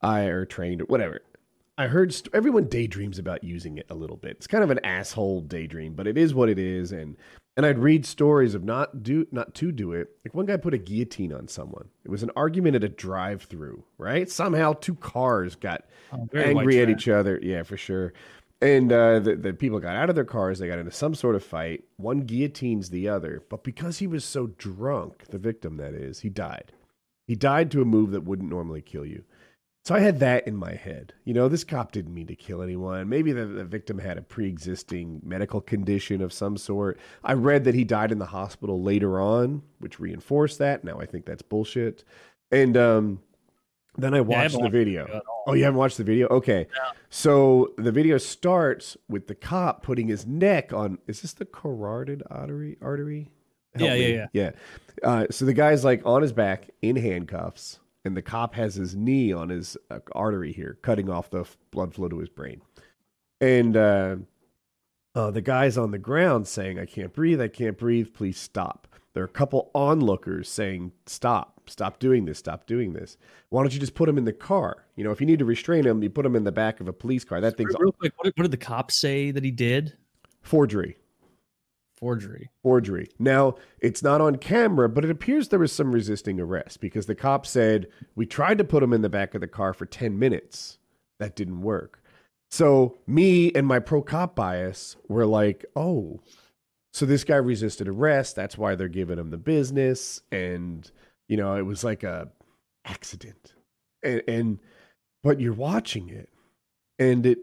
I 0.00 0.22
or 0.22 0.46
trained 0.46 0.80
whatever. 0.88 1.20
I 1.76 1.88
heard 1.88 2.14
st- 2.14 2.34
everyone 2.34 2.68
daydreams 2.68 3.18
about 3.18 3.42
using 3.42 3.78
it 3.78 3.86
a 3.90 3.94
little 3.94 4.16
bit. 4.16 4.32
It's 4.32 4.46
kind 4.46 4.62
of 4.62 4.70
an 4.70 4.84
asshole 4.84 5.40
daydream, 5.42 5.94
but 5.94 6.06
it 6.06 6.16
is 6.16 6.34
what 6.34 6.48
it 6.48 6.58
is. 6.58 6.92
And 6.92 7.16
and 7.56 7.64
I'd 7.64 7.78
read 7.78 8.04
stories 8.04 8.54
of 8.54 8.64
not 8.64 9.02
do 9.02 9.26
not 9.30 9.54
to 9.56 9.72
do 9.72 9.92
it. 9.92 10.08
Like 10.24 10.34
one 10.34 10.46
guy 10.46 10.56
put 10.56 10.74
a 10.74 10.78
guillotine 10.78 11.32
on 11.32 11.48
someone. 11.48 11.88
It 12.04 12.10
was 12.10 12.22
an 12.22 12.30
argument 12.36 12.76
at 12.76 12.84
a 12.84 12.88
drive-through, 12.88 13.84
right? 13.98 14.28
Somehow 14.30 14.74
two 14.74 14.94
cars 14.96 15.54
got 15.56 15.84
Oh, 16.12 16.28
angry 16.34 16.80
at 16.80 16.90
each 16.90 17.08
other. 17.08 17.40
Yeah, 17.42 17.64
for 17.64 17.76
sure. 17.76 18.12
And 18.60 18.92
uh, 18.92 19.18
the, 19.18 19.34
the 19.34 19.52
people 19.52 19.80
got 19.80 19.96
out 19.96 20.08
of 20.08 20.14
their 20.14 20.24
cars. 20.24 20.58
They 20.58 20.68
got 20.68 20.78
into 20.78 20.92
some 20.92 21.14
sort 21.14 21.34
of 21.34 21.44
fight. 21.44 21.84
One 21.96 22.20
guillotines 22.20 22.90
the 22.90 23.08
other. 23.08 23.42
But 23.48 23.64
because 23.64 23.98
he 23.98 24.06
was 24.06 24.24
so 24.24 24.46
drunk, 24.58 25.24
the 25.30 25.38
victim 25.38 25.76
that 25.78 25.92
is, 25.92 26.20
he 26.20 26.28
died. 26.28 26.72
He 27.26 27.34
died 27.34 27.70
to 27.72 27.82
a 27.82 27.84
move 27.84 28.12
that 28.12 28.24
wouldn't 28.24 28.50
normally 28.50 28.80
kill 28.80 29.04
you. 29.04 29.24
So 29.84 29.94
I 29.94 30.00
had 30.00 30.18
that 30.20 30.46
in 30.46 30.56
my 30.56 30.72
head. 30.72 31.12
You 31.24 31.34
know, 31.34 31.46
this 31.48 31.62
cop 31.62 31.92
didn't 31.92 32.14
mean 32.14 32.26
to 32.28 32.34
kill 32.34 32.62
anyone. 32.62 33.06
Maybe 33.08 33.32
the, 33.32 33.44
the 33.44 33.64
victim 33.64 33.98
had 33.98 34.16
a 34.16 34.22
pre 34.22 34.48
existing 34.48 35.20
medical 35.22 35.60
condition 35.60 36.22
of 36.22 36.32
some 36.32 36.56
sort. 36.56 36.98
I 37.22 37.34
read 37.34 37.64
that 37.64 37.74
he 37.74 37.84
died 37.84 38.10
in 38.10 38.18
the 38.18 38.24
hospital 38.26 38.82
later 38.82 39.20
on, 39.20 39.62
which 39.80 40.00
reinforced 40.00 40.58
that. 40.58 40.84
Now 40.84 41.00
I 41.00 41.06
think 41.06 41.26
that's 41.26 41.42
bullshit. 41.42 42.02
And 42.50 42.76
um, 42.78 43.20
then 43.98 44.14
I 44.14 44.18
I 44.18 44.20
watched 44.22 44.52
haven't 44.52 44.62
the 44.62 44.70
video. 44.70 45.04
it 45.04 45.10
at 45.10 45.22
all. 45.28 45.44
Oh, 45.48 45.52
you 45.52 45.64
haven't 45.64 45.78
watched 45.78 45.98
the 45.98 46.04
video? 46.04 46.28
Okay. 46.28 46.66
So 47.10 47.74
the 47.76 47.92
video 47.92 48.16
starts 48.16 48.96
with 49.10 49.26
the 49.26 49.34
cop 49.34 49.82
putting 49.82 50.08
his 50.08 50.26
neck 50.26 50.72
on. 50.72 50.96
Is 51.06 51.20
this 51.20 51.34
the 51.34 51.44
carotid 51.44 52.22
artery? 52.30 52.78
Artery? 52.80 53.30
Help 53.74 53.90
Yeah, 53.90 53.94
me. 53.94 54.14
yeah, 54.14 54.26
yeah. 54.32 54.50
Uh, 55.02 55.26
so 55.30 55.44
the 55.44 55.52
guy's 55.52 55.84
like 55.84 56.00
on 56.06 56.22
his 56.22 56.32
back 56.32 56.70
in 56.80 56.96
handcuffs, 56.96 57.80
and 58.04 58.16
the 58.16 58.22
cop 58.22 58.54
has 58.54 58.74
his 58.74 58.94
knee 58.94 59.32
on 59.32 59.48
his 59.48 59.76
uh, 59.90 60.00
artery 60.12 60.52
here, 60.52 60.78
cutting 60.82 61.08
off 61.08 61.30
the 61.30 61.40
f- 61.40 61.56
blood 61.70 61.94
flow 61.94 62.08
to 62.08 62.18
his 62.18 62.28
brain. 62.28 62.60
And 63.40 63.76
uh, 63.76 64.16
uh, 65.14 65.30
the 65.30 65.40
guy's 65.40 65.78
on 65.78 65.90
the 65.90 65.98
ground 65.98 66.46
saying, 66.46 66.78
"I 66.78 66.86
can't 66.86 67.12
breathe. 67.12 67.40
I 67.40 67.48
can't 67.48 67.78
breathe. 67.78 68.12
Please 68.14 68.38
stop." 68.38 68.88
There 69.14 69.22
are 69.22 69.26
a 69.26 69.28
couple 69.28 69.70
onlookers 69.74 70.48
saying, 70.48 70.92
"Stop! 71.06 71.68
Stop 71.70 71.98
doing 71.98 72.24
this! 72.24 72.38
Stop 72.38 72.66
doing 72.66 72.92
this! 72.92 73.16
Why 73.48 73.62
don't 73.62 73.72
you 73.72 73.80
just 73.80 73.94
put 73.94 74.08
him 74.08 74.18
in 74.18 74.24
the 74.24 74.32
car? 74.32 74.86
You 74.96 75.04
know, 75.04 75.10
if 75.10 75.20
you 75.20 75.26
need 75.26 75.38
to 75.38 75.44
restrain 75.44 75.86
him, 75.86 76.02
you 76.02 76.10
put 76.10 76.26
him 76.26 76.36
in 76.36 76.44
the 76.44 76.52
back 76.52 76.80
of 76.80 76.88
a 76.88 76.92
police 76.92 77.24
car. 77.24 77.40
That 77.40 77.56
thing's 77.56 77.74
Real 77.78 77.92
quick, 77.92 78.12
what 78.16 78.24
did, 78.24 78.34
what 78.36 78.42
did 78.42 78.50
the 78.50 78.56
cops 78.56 78.96
say 78.96 79.30
that 79.30 79.44
he 79.44 79.50
did? 79.50 79.96
forgery." 80.42 80.96
Forgery. 82.04 82.50
forgery. 82.62 83.08
Now, 83.18 83.54
it's 83.80 84.02
not 84.02 84.20
on 84.20 84.36
camera, 84.36 84.90
but 84.90 85.06
it 85.06 85.10
appears 85.10 85.48
there 85.48 85.58
was 85.58 85.72
some 85.72 85.90
resisting 85.90 86.38
arrest 86.38 86.80
because 86.80 87.06
the 87.06 87.14
cop 87.14 87.46
said, 87.46 87.86
We 88.14 88.26
tried 88.26 88.58
to 88.58 88.64
put 88.64 88.82
him 88.82 88.92
in 88.92 89.00
the 89.00 89.08
back 89.08 89.34
of 89.34 89.40
the 89.40 89.48
car 89.48 89.72
for 89.72 89.86
10 89.86 90.18
minutes. 90.18 90.76
That 91.18 91.34
didn't 91.34 91.62
work. 91.62 92.02
So, 92.50 92.98
me 93.06 93.52
and 93.54 93.66
my 93.66 93.78
pro 93.78 94.02
cop 94.02 94.36
bias 94.36 94.96
were 95.08 95.24
like, 95.24 95.64
Oh, 95.74 96.20
so 96.92 97.06
this 97.06 97.24
guy 97.24 97.36
resisted 97.36 97.88
arrest. 97.88 98.36
That's 98.36 98.58
why 98.58 98.74
they're 98.74 98.88
giving 98.88 99.18
him 99.18 99.30
the 99.30 99.38
business. 99.38 100.20
And, 100.30 100.88
you 101.26 101.38
know, 101.38 101.56
it 101.56 101.62
was 101.62 101.84
like 101.84 102.02
a 102.02 102.28
accident. 102.84 103.54
And, 104.02 104.22
and 104.28 104.58
but 105.22 105.40
you're 105.40 105.54
watching 105.54 106.10
it 106.10 106.28
and 106.98 107.24
it, 107.24 107.38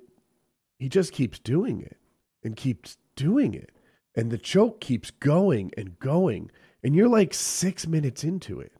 he 0.77 0.87
just 0.87 1.13
keeps 1.13 1.39
doing 1.39 1.81
it 1.81 1.97
and 2.43 2.55
keeps 2.55 2.97
doing 3.15 3.55
it 3.55 3.71
and 4.15 4.31
the 4.31 4.37
choke 4.37 4.81
keeps 4.81 5.11
going 5.11 5.71
and 5.77 5.99
going 5.99 6.51
and 6.83 6.95
you're 6.95 7.07
like 7.07 7.33
six 7.33 7.87
minutes 7.87 8.23
into 8.23 8.59
it. 8.59 8.73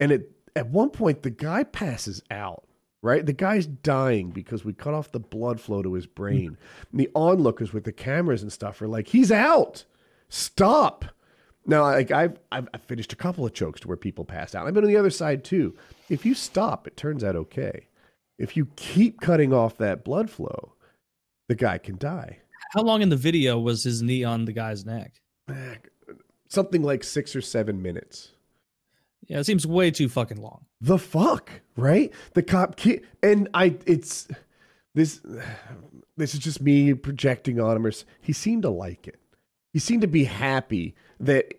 And 0.00 0.12
it 0.12 0.32
at 0.56 0.68
one 0.68 0.90
point 0.90 1.22
the 1.22 1.30
guy 1.30 1.64
passes 1.64 2.22
out 2.30 2.64
right? 3.02 3.24
The 3.24 3.32
guy's 3.32 3.66
dying 3.66 4.30
because 4.30 4.64
we 4.64 4.72
cut 4.72 4.94
off 4.94 5.12
the 5.12 5.20
blood 5.20 5.60
flow 5.60 5.82
to 5.82 5.94
his 5.94 6.06
brain. 6.06 6.52
Mm-hmm. 6.52 6.90
And 6.92 7.00
the 7.00 7.10
onlookers 7.14 7.72
with 7.72 7.84
the 7.84 7.92
cameras 7.92 8.42
and 8.42 8.52
stuff 8.52 8.82
are 8.82 8.88
like 8.88 9.08
he's 9.08 9.30
out! 9.30 9.84
Stop! 10.28 11.04
Now 11.66 11.82
like 11.82 12.10
I've 12.10 12.38
I've 12.50 12.68
finished 12.86 13.12
a 13.12 13.16
couple 13.16 13.44
of 13.46 13.54
chokes 13.54 13.80
to 13.80 13.88
where 13.88 13.96
people 13.96 14.24
pass 14.24 14.54
out. 14.54 14.66
I've 14.66 14.74
been 14.74 14.84
on 14.84 14.90
the 14.90 14.96
other 14.96 15.10
side 15.10 15.44
too. 15.44 15.76
If 16.08 16.24
you 16.24 16.34
stop 16.34 16.86
it 16.86 16.96
turns 16.96 17.22
out 17.22 17.36
okay. 17.36 17.86
If 18.38 18.56
you 18.56 18.68
keep 18.76 19.20
cutting 19.20 19.52
off 19.52 19.78
that 19.78 20.04
blood 20.04 20.30
flow 20.30 20.74
the 21.48 21.54
guy 21.54 21.78
can 21.78 21.96
die 21.98 22.38
How 22.70 22.82
long 22.82 23.02
in 23.02 23.08
the 23.08 23.16
video 23.16 23.58
was 23.58 23.82
his 23.82 24.02
knee 24.02 24.24
on 24.24 24.44
the 24.44 24.52
guy's 24.52 24.84
neck? 24.84 25.20
something 26.48 26.82
like 26.82 27.04
six 27.04 27.36
or 27.36 27.40
seven 27.40 27.80
minutes. 27.82 28.32
Yeah, 29.26 29.40
it 29.40 29.44
seems 29.44 29.66
way 29.66 29.90
too 29.90 30.08
fucking 30.08 30.40
long. 30.40 30.64
The 30.80 30.98
fuck, 30.98 31.50
right? 31.76 32.12
The 32.34 32.42
cop 32.42 32.76
ki- 32.76 33.00
and 33.22 33.48
I. 33.54 33.76
It's 33.86 34.28
this. 34.94 35.20
This 36.16 36.34
is 36.34 36.40
just 36.40 36.60
me 36.60 36.94
projecting 36.94 37.60
on 37.60 37.76
him. 37.76 37.86
Or 37.86 37.92
he 38.20 38.32
seemed 38.32 38.62
to 38.62 38.70
like 38.70 39.06
it. 39.06 39.20
He 39.72 39.78
seemed 39.78 40.02
to 40.02 40.08
be 40.08 40.24
happy 40.24 40.94
that 41.20 41.54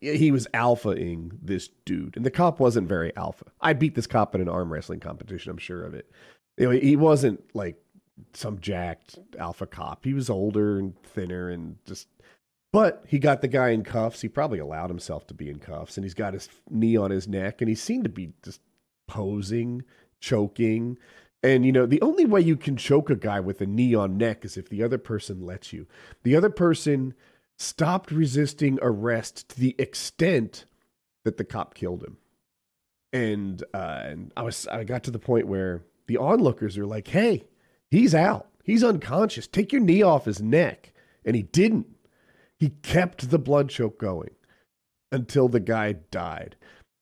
he 0.00 0.30
was 0.30 0.46
alphaing 0.54 1.32
this 1.42 1.68
dude, 1.84 2.16
and 2.16 2.24
the 2.24 2.30
cop 2.30 2.60
wasn't 2.60 2.88
very 2.88 3.14
alpha. 3.16 3.46
I 3.60 3.72
beat 3.72 3.94
this 3.94 4.06
cop 4.06 4.34
in 4.34 4.40
an 4.40 4.48
arm 4.48 4.72
wrestling 4.72 5.00
competition. 5.00 5.50
I'm 5.50 5.58
sure 5.58 5.84
of 5.84 5.94
it. 5.94 6.10
Know, 6.56 6.70
he 6.70 6.96
wasn't 6.96 7.44
like 7.54 7.76
some 8.32 8.60
jacked 8.60 9.18
alpha 9.38 9.66
cop. 9.66 10.04
He 10.04 10.14
was 10.14 10.30
older 10.30 10.78
and 10.78 11.00
thinner 11.02 11.50
and 11.50 11.76
just 11.84 12.08
but 12.74 13.04
he 13.06 13.20
got 13.20 13.40
the 13.40 13.46
guy 13.46 13.68
in 13.68 13.84
cuffs. 13.84 14.20
He 14.20 14.26
probably 14.26 14.58
allowed 14.58 14.90
himself 14.90 15.28
to 15.28 15.34
be 15.34 15.48
in 15.48 15.60
cuffs, 15.60 15.96
and 15.96 16.04
he's 16.04 16.12
got 16.12 16.34
his 16.34 16.48
knee 16.68 16.96
on 16.96 17.12
his 17.12 17.28
neck, 17.28 17.60
and 17.60 17.68
he 17.68 17.76
seemed 17.76 18.02
to 18.02 18.10
be 18.10 18.32
just 18.42 18.60
posing, 19.06 19.84
choking. 20.18 20.98
And 21.44 21.64
you 21.64 21.70
know, 21.70 21.86
the 21.86 22.02
only 22.02 22.24
way 22.24 22.40
you 22.40 22.56
can 22.56 22.76
choke 22.76 23.10
a 23.10 23.14
guy 23.14 23.38
with 23.38 23.60
a 23.60 23.66
knee 23.66 23.94
on 23.94 24.18
neck 24.18 24.44
is 24.44 24.56
if 24.56 24.68
the 24.68 24.82
other 24.82 24.98
person 24.98 25.46
lets 25.46 25.72
you. 25.72 25.86
The 26.24 26.34
other 26.34 26.50
person 26.50 27.14
stopped 27.56 28.10
resisting 28.10 28.80
arrest 28.82 29.50
to 29.50 29.60
the 29.60 29.76
extent 29.78 30.64
that 31.22 31.36
the 31.36 31.44
cop 31.44 31.74
killed 31.74 32.02
him. 32.02 32.16
And 33.12 33.62
uh, 33.72 34.02
and 34.04 34.32
I 34.36 34.42
was 34.42 34.66
I 34.66 34.82
got 34.82 35.04
to 35.04 35.12
the 35.12 35.20
point 35.20 35.46
where 35.46 35.84
the 36.08 36.16
onlookers 36.16 36.76
are 36.76 36.86
like, 36.86 37.06
"Hey, 37.06 37.44
he's 37.94 38.14
out. 38.14 38.48
He's 38.62 38.84
unconscious. 38.84 39.46
Take 39.46 39.72
your 39.72 39.82
knee 39.82 40.02
off 40.02 40.24
his 40.24 40.40
neck." 40.42 40.92
And 41.24 41.34
he 41.36 41.42
didn't. 41.42 41.86
He 42.58 42.70
kept 42.82 43.30
the 43.30 43.38
blood 43.38 43.68
choke 43.68 43.98
going 43.98 44.30
until 45.12 45.48
the 45.48 45.60
guy 45.60 45.92
died. 46.10 46.56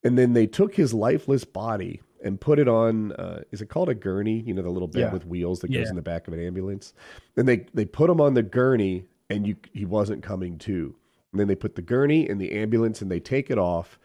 And 0.04 0.18
then 0.18 0.32
they 0.32 0.46
took 0.46 0.74
his 0.74 0.92
lifeless 0.94 1.44
body 1.44 2.00
and 2.24 2.40
put 2.40 2.58
it 2.58 2.68
on 2.68 3.12
uh, 3.12 3.42
is 3.50 3.60
it 3.60 3.66
called 3.66 3.88
a 3.88 3.94
gurney? 3.94 4.40
You 4.46 4.54
know, 4.54 4.62
the 4.62 4.70
little 4.70 4.88
bed 4.88 5.00
Yeah. 5.00 5.12
with 5.12 5.26
wheels 5.26 5.60
that 5.60 5.68
goes 5.68 5.84
Yeah. 5.84 5.90
in 5.90 5.96
the 5.96 6.02
back 6.02 6.26
of 6.28 6.34
an 6.34 6.40
ambulance. 6.40 6.92
And 7.36 7.48
they 7.48 7.66
they 7.74 7.84
put 7.84 8.10
him 8.10 8.20
on 8.20 8.34
the 8.34 8.42
gurney 8.42 9.04
and 9.30 9.46
you 9.46 9.56
he 9.72 9.84
wasn't 9.84 10.22
coming 10.22 10.58
to. 10.58 10.94
And 11.32 11.40
then 11.40 11.48
they 11.48 11.54
put 11.54 11.74
the 11.74 11.82
gurney 11.82 12.28
in 12.28 12.38
the 12.38 12.52
ambulance 12.52 13.00
and 13.02 13.10
they 13.10 13.20
take 13.20 13.50
it 13.50 13.58
off 13.58 13.98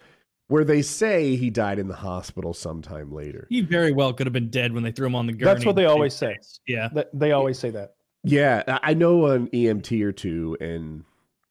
where 0.47 0.63
they 0.63 0.81
say 0.81 1.35
he 1.35 1.49
died 1.49 1.79
in 1.79 1.87
the 1.87 1.95
hospital 1.95 2.53
sometime 2.53 3.11
later. 3.11 3.47
He 3.49 3.61
very 3.61 3.91
well 3.91 4.13
could 4.13 4.27
have 4.27 4.33
been 4.33 4.49
dead 4.49 4.73
when 4.73 4.83
they 4.83 4.91
threw 4.91 5.07
him 5.07 5.15
on 5.15 5.27
the 5.27 5.33
gurney. 5.33 5.53
That's 5.53 5.65
what 5.65 5.75
they 5.75 5.85
always 5.85 6.13
say. 6.13 6.37
Yeah. 6.65 6.89
They 7.13 7.31
always 7.31 7.59
say 7.59 7.69
that. 7.71 7.95
Yeah, 8.23 8.63
I 8.67 8.79
I 8.91 8.93
know 8.93 9.27
an 9.27 9.47
EMT 9.49 10.01
or 10.03 10.11
two, 10.11 10.57
and 10.59 11.03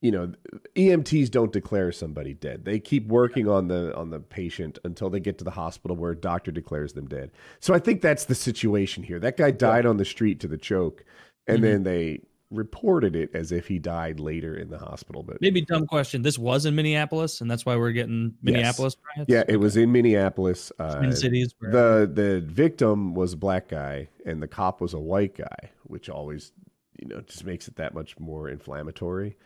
you 0.02 0.10
know, 0.10 0.32
EMTs 0.74 1.30
don't 1.30 1.52
declare 1.52 1.90
somebody 1.90 2.34
dead. 2.34 2.64
They 2.64 2.78
keep 2.80 3.06
working 3.06 3.48
on 3.48 3.68
the 3.68 3.94
on 3.96 4.10
the 4.10 4.20
patient 4.20 4.78
until 4.84 5.08
they 5.08 5.20
get 5.20 5.38
to 5.38 5.44
the 5.44 5.50
hospital 5.52 5.96
where 5.96 6.10
a 6.12 6.16
doctor 6.16 6.50
declares 6.50 6.92
them 6.92 7.06
dead. 7.06 7.30
So 7.60 7.72
I 7.72 7.78
think 7.78 8.02
that's 8.02 8.24
the 8.26 8.34
situation 8.34 9.04
here. 9.04 9.18
That 9.18 9.36
guy 9.36 9.52
died 9.52 9.86
on 9.86 9.96
the 9.96 10.04
street 10.04 10.40
to 10.40 10.48
the 10.48 10.58
choke, 10.58 11.04
and 11.46 11.58
Mhm. 11.58 11.62
then 11.62 11.82
they 11.84 12.20
reported 12.50 13.16
it 13.16 13.30
as 13.34 13.50
if 13.52 13.66
he 13.66 13.78
died 13.78 14.20
later 14.20 14.54
in 14.56 14.70
the 14.70 14.78
hospital. 14.78 15.22
But 15.22 15.40
Maybe 15.40 15.60
dumb 15.62 15.86
question. 15.86 16.22
This 16.22 16.38
was 16.38 16.64
in 16.64 16.74
Minneapolis, 16.74 17.40
and 17.40 17.50
that's 17.50 17.66
why 17.66 17.76
we're 17.76 17.92
getting 17.92 18.34
Minneapolis 18.42 18.96
riots. 19.16 19.28
yeah, 19.30 19.42
it 19.48 19.56
was 19.56 19.76
in 19.76 19.90
Minneapolis. 19.90 20.70
Uh, 20.78 20.96
Twin 20.98 21.16
Cities. 21.16 21.54
where- 21.58 21.72
the 21.72 22.10
the 22.12 22.40
victim 22.40 23.14
was 23.14 23.32
a 23.32 23.36
black 23.36 23.68
guy 23.68 24.08
and 24.24 24.42
the 24.42 24.48
cop 24.48 24.80
was 24.80 24.94
a 24.94 24.98
white 25.00 25.36
guy 25.36 25.70
which 25.84 26.08
always 26.08 26.52
you 27.00 27.08
know 27.08 27.20
just 27.22 27.44
makes 27.44 27.68
it 27.68 27.76
that 27.76 27.94
much 27.94 28.18
more 28.18 28.48
inflammatory 28.48 29.36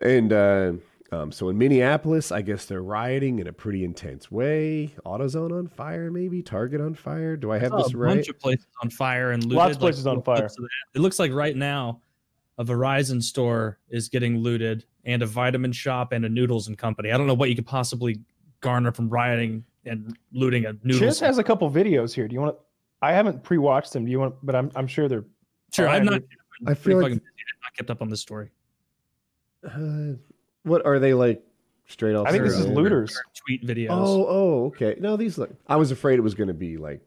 and 0.00 0.32
uh 0.32 0.72
Um, 1.12 1.30
so 1.30 1.50
in 1.50 1.58
Minneapolis, 1.58 2.32
I 2.32 2.40
guess 2.40 2.64
they're 2.64 2.82
rioting 2.82 3.38
in 3.38 3.46
a 3.46 3.52
pretty 3.52 3.84
intense 3.84 4.30
way. 4.30 4.94
AutoZone 5.04 5.52
on 5.52 5.66
fire, 5.68 6.10
maybe 6.10 6.42
Target 6.42 6.80
on 6.80 6.94
fire. 6.94 7.36
Do 7.36 7.50
I 7.52 7.58
have 7.58 7.68
saw 7.68 7.82
this 7.82 7.92
a 7.92 7.98
right? 7.98 8.14
bunch 8.14 8.28
of 8.30 8.38
places 8.40 8.66
on 8.82 8.88
fire 8.88 9.30
and 9.32 9.42
looted. 9.44 9.56
Lots 9.58 9.74
of 9.74 9.80
places 9.80 10.06
on 10.06 10.22
fire. 10.22 10.38
clips 10.38 10.56
of 10.56 10.62
that. 10.64 10.98
It 10.98 11.02
looks 11.02 11.18
like 11.18 11.30
right 11.32 11.54
now 11.54 12.00
a 12.58 12.64
Verizon 12.64 13.22
store 13.22 13.78
is 13.88 14.08
getting 14.08 14.38
looted 14.38 14.84
and 15.04 15.22
a 15.22 15.26
vitamin 15.26 15.72
shop 15.72 16.12
and 16.12 16.24
a 16.24 16.28
noodles 16.28 16.68
and 16.68 16.76
company. 16.78 17.10
I 17.10 17.16
don't 17.18 17.26
know 17.26 17.34
what 17.34 17.48
you 17.48 17.56
could 17.56 17.66
possibly 17.66 18.20
garner 18.60 18.92
from 18.92 19.08
rioting 19.08 19.64
and 19.84 20.16
looting 20.32 20.66
a 20.66 20.72
noodles. 20.84 20.98
Chiz 21.00 21.20
has 21.20 21.38
a 21.38 21.44
couple 21.44 21.70
videos 21.70 22.12
here. 22.14 22.28
Do 22.28 22.34
you 22.34 22.40
want 22.40 22.56
to? 22.56 22.62
I 23.00 23.12
haven't 23.12 23.42
pre-watched 23.42 23.92
them. 23.92 24.04
Do 24.04 24.10
you 24.12 24.20
want? 24.20 24.34
But 24.42 24.54
I'm 24.54 24.70
I'm 24.76 24.86
sure 24.86 25.08
they're. 25.08 25.24
sure, 25.72 25.88
I'm 25.88 26.04
not. 26.04 26.22
I 26.66 26.70
I 26.70 26.74
feel 26.74 26.92
feel 26.92 26.96
like- 26.98 27.04
fucking 27.04 27.18
busy. 27.18 27.24
I'm 27.54 27.60
not 27.64 27.74
kept 27.76 27.90
up 27.90 28.02
on 28.02 28.08
this 28.08 28.20
story. 28.20 28.50
Uh, 29.64 30.14
what 30.64 30.84
are 30.86 30.98
they 30.98 31.14
like? 31.14 31.42
Straight 31.88 32.14
off. 32.14 32.26
I 32.26 32.30
think 32.30 32.44
this 32.44 32.54
is 32.54 32.66
looters. 32.66 33.20
Tweet 33.46 33.66
videos. 33.66 33.88
Oh, 33.90 34.26
oh, 34.28 34.64
okay. 34.66 34.96
No, 35.00 35.16
these 35.16 35.36
look. 35.36 35.50
I 35.66 35.76
was 35.76 35.90
afraid 35.90 36.18
it 36.18 36.22
was 36.22 36.34
going 36.34 36.48
to 36.48 36.54
be 36.54 36.76
like. 36.76 37.00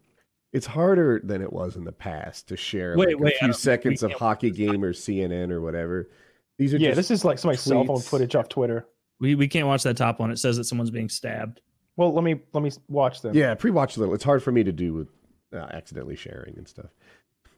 It's 0.55 0.65
harder 0.65 1.19
than 1.21 1.41
it 1.41 1.51
was 1.51 1.75
in 1.75 1.83
the 1.83 1.91
past 1.91 2.47
to 2.47 2.55
share 2.55 2.95
Wait, 2.95 3.09
like, 3.09 3.19
wait, 3.19 3.33
a 3.33 3.43
I 3.43 3.47
few 3.47 3.53
seconds 3.53 4.03
of 4.03 4.13
hockey 4.13 4.51
game 4.51 4.85
or 4.85 4.93
CNN 4.93 5.51
or 5.51 5.59
whatever. 5.59 6.09
These 6.57 6.73
are 6.73 6.77
Yeah, 6.77 6.91
just 6.91 6.95
this 6.95 7.11
is 7.11 7.25
like 7.25 7.39
somebody's 7.39 7.59
cell 7.59 7.83
phone 7.83 7.99
footage 7.99 8.35
off 8.35 8.47
Twitter. 8.47 8.87
We 9.19 9.35
we 9.35 9.49
can't 9.49 9.67
watch 9.67 9.83
that 9.83 9.97
top 9.97 10.21
one. 10.21 10.31
It 10.31 10.39
says 10.39 10.55
that 10.55 10.63
someone's 10.63 10.91
being 10.91 11.09
stabbed. 11.09 11.59
Well, 11.97 12.13
let 12.13 12.23
me 12.23 12.39
let 12.53 12.63
me 12.63 12.71
watch 12.87 13.21
them. 13.21 13.35
yeah. 13.35 13.53
Pre-watch 13.53 13.97
a 13.97 13.99
little. 13.99 14.15
It's 14.15 14.23
hard 14.23 14.41
for 14.41 14.53
me 14.53 14.63
to 14.63 14.71
do 14.71 14.93
with 14.93 15.09
uh, 15.53 15.67
accidentally 15.73 16.15
sharing 16.15 16.57
and 16.57 16.65
stuff. 16.65 16.89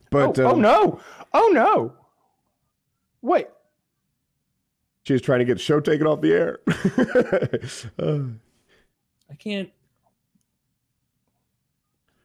But 0.09 0.39
oh, 0.39 0.43
oh 0.43 0.51
um, 0.53 0.61
no! 0.61 0.99
Oh 1.33 1.51
no! 1.53 1.93
Wait. 3.21 3.47
she 5.03 5.13
was 5.13 5.21
trying 5.21 5.39
to 5.39 5.45
get 5.45 5.57
the 5.57 5.63
show 5.63 5.79
taken 5.79 6.07
off 6.07 6.21
the 6.21 6.33
air. 6.33 6.59
Uh, 7.99 8.31
I 9.29 9.35
can't. 9.35 9.69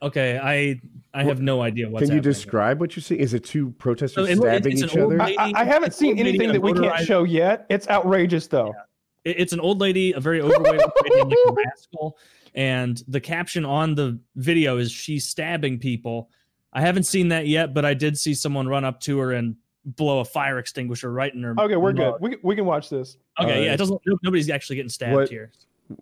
Okay, 0.03 0.39
I 0.43 0.81
I 1.15 1.25
have 1.25 1.41
no 1.41 1.63
idea 1.63 1.89
what's. 1.89 2.03
can 2.03 2.11
you 2.11 2.17
happening. 2.17 2.33
describe 2.33 2.81
what 2.81 2.97
you 2.97 3.03
see? 3.03 3.19
Is 3.19 3.35
it 3.35 3.45
two 3.45 3.71
protesters 3.79 4.27
So 4.27 4.33
it- 4.33 4.39
stabbing 4.39 4.73
it's 4.73 4.83
an 4.83 4.89
each 4.89 4.97
other? 4.97 5.17
lady- 5.19 5.39
I, 5.39 5.45
I- 5.45 5.53
I 5.61 5.65
haven't 5.65 5.95
seen 5.95 6.19
anything 6.19 6.53
that 6.53 6.61
we 6.61 6.73
can't 6.73 7.05
show 7.07 7.25
yet. 7.25 7.67
It's 7.71 7.89
outrageous 7.89 8.47
though. 8.49 8.75
It- 9.25 9.37
It's 9.39 9.53
an 9.53 9.61
old 9.61 9.81
lady, 9.81 10.13
a 10.13 10.21
very 10.21 10.41
overweight 10.41 10.81
old 10.81 10.93
lady, 11.05 11.23
like 11.25 11.39
a 11.49 11.53
rascal, 11.53 12.19
and 12.55 13.03
the 13.09 13.21
caption 13.21 13.65
on 13.65 13.95
the 13.95 14.19
video 14.37 14.79
is 14.79 14.91
"she's 14.91 15.29
stabbing 15.29 15.79
people." 15.79 16.29
I 16.73 16.81
haven't 16.81 17.05
seen 17.05 17.29
that 17.29 17.47
yet, 17.47 17.75
but 17.75 17.85
I 17.85 17.95
did 17.95 18.19
see 18.19 18.35
someone 18.35 18.67
run 18.67 18.85
up 18.85 18.99
to 19.01 19.19
her 19.19 19.33
and 19.33 19.57
blow 19.85 20.21
a 20.21 20.25
fire 20.25 20.59
extinguisher 20.59 21.13
right 21.13 21.33
in 21.35 21.43
her. 21.43 21.55
Okay, 21.61 21.77
we're 21.77 21.93
good. 21.93 22.15
We, 22.21 22.37
we 22.43 22.55
can 22.57 22.65
watch 22.65 22.89
this. 22.89 23.19
Okay, 23.39 23.67
yeah, 23.67 23.75
it 23.75 23.77
doesn't. 23.77 24.01
Nobody's 24.23 24.49
actually 24.51 24.77
getting 24.77 24.89
stabbed 24.89 25.15
What- 25.15 25.29
here. 25.29 25.53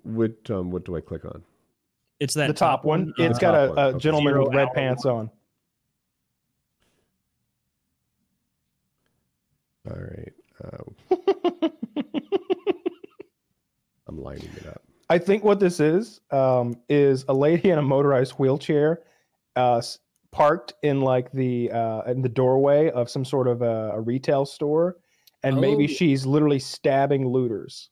What 0.05 0.49
um 0.51 0.71
what 0.71 0.85
do 0.85 0.97
I 0.97 1.01
click 1.01 1.25
on? 1.25 1.43
It's 2.21 2.35
that 2.35 2.49
the 2.49 2.53
top 2.55 2.85
one. 2.85 3.13
uh, 3.19 3.23
It's 3.25 3.39
got 3.39 3.55
a, 3.55 3.69
one, 3.73 3.95
a 3.97 3.99
gentleman 3.99 4.35
Zero 4.35 4.45
with 4.47 4.55
red 4.55 4.69
hour 4.69 4.75
pants 4.75 5.05
on. 5.07 5.31
All 9.91 9.97
right. 9.97 10.33
Uh, 10.63 11.17
I'm 14.09 14.19
lining 14.23 14.51
it 14.57 14.67
up. 14.67 14.83
I 15.09 15.19
think 15.19 15.43
what 15.43 15.59
this 15.59 15.81
is 15.81 16.21
um, 16.31 16.77
is 16.89 17.25
a 17.29 17.35
lady 17.35 17.71
in 17.71 17.79
a 17.79 17.83
motorized 17.83 18.33
wheelchair, 18.33 19.01
uh, 19.57 19.81
parked 20.31 20.75
in 20.83 21.01
like 21.01 21.33
the 21.33 21.71
uh, 21.73 22.03
in 22.03 22.23
the 22.23 22.29
doorway 22.29 22.91
of 22.91 23.09
some 23.11 23.25
sort 23.25 23.49
of 23.49 23.63
a, 23.63 23.93
a 23.95 24.01
retail 24.01 24.45
store, 24.47 24.97
and 25.43 25.61
maybe 25.61 25.85
Oh. 25.85 25.87
she's 25.89 26.27
literally 26.27 26.59
stabbing 26.61 27.27
looters. 27.27 27.89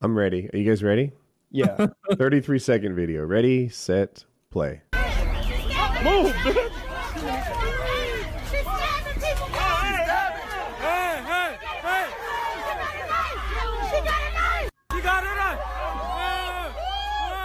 I'm 0.00 0.16
ready. 0.16 0.48
Are 0.52 0.56
you 0.56 0.68
guys 0.68 0.82
ready? 0.82 1.12
Yeah. 1.54 1.86
33 2.16 2.58
second 2.58 2.96
video. 2.96 3.24
Ready, 3.24 3.68
set, 3.68 4.24
play. 4.50 4.82
Move. 6.02 6.34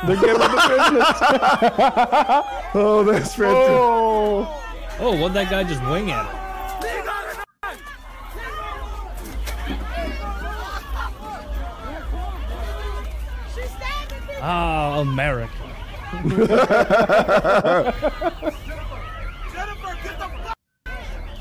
They're 0.08 0.16
getting 0.16 0.40
the 0.42 0.48
business. 0.68 2.56
Oh, 2.72 3.04
that's 3.04 3.34
fantastic. 3.34 3.72
oh. 3.72 4.64
Oh, 5.00 5.20
what 5.20 5.34
that 5.34 5.50
guy 5.50 5.64
just 5.64 5.82
wing 5.90 6.12
at 6.12 6.24
her? 6.24 6.49
Ah, 14.42 15.00
America. 15.00 15.54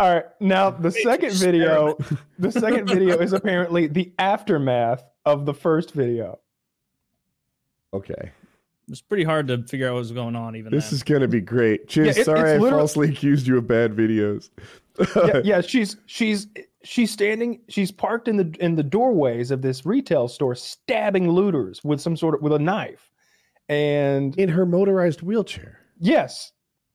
All 0.01 0.15
right. 0.15 0.25
Now 0.41 0.71
the 0.71 0.91
second 0.93 1.33
video, 1.35 1.97
the 2.39 2.53
second 2.53 2.87
video 2.87 3.19
is 3.19 3.33
apparently 3.33 3.89
the 3.89 4.13
aftermath 4.19 5.03
of 5.25 5.45
the 5.45 5.55
first 5.55 5.93
video. 5.93 6.39
Okay. 7.93 8.31
It's 8.89 9.01
pretty 9.01 9.25
hard 9.25 9.49
to 9.49 9.63
figure 9.65 9.89
out 9.89 9.95
what 9.95 9.99
was 10.01 10.13
going 10.13 10.37
on. 10.37 10.55
Even 10.57 10.73
This 10.73 10.91
then. 10.91 10.95
is 10.97 11.03
going 11.03 11.21
to 11.23 11.29
be 11.29 11.41
great. 11.41 11.89
Chiz, 11.89 12.15
Yeah, 12.17 12.21
it- 12.23 12.25
sorry 12.25 12.51
I 12.53 12.59
literally- 12.59 12.71
falsely 12.71 13.09
accused 13.11 13.47
you 13.49 13.59
of 13.59 13.67
bad 13.67 13.95
videos. 13.97 14.51
yeah, 15.17 15.41
yeah, 15.45 15.61
she's 15.61 15.97
she's 16.07 16.47
she's 16.91 17.11
standing 17.11 17.61
she's 17.69 17.93
parked 17.93 18.29
in 18.29 18.37
the 18.39 18.55
in 18.61 18.75
the 18.75 18.83
doorways 18.83 19.51
of 19.51 19.61
this 19.61 19.85
retail 19.85 20.27
store 20.27 20.55
stabbing 20.55 21.31
looters 21.31 21.85
with 21.85 22.01
some 22.01 22.17
sort 22.17 22.35
of 22.35 22.41
with 22.43 22.53
a 22.55 22.59
knife. 22.59 23.11
And 23.69 24.35
In 24.39 24.49
her 24.49 24.65
motorized 24.65 25.21
wheelchair. 25.23 25.81
yes, 26.01 26.53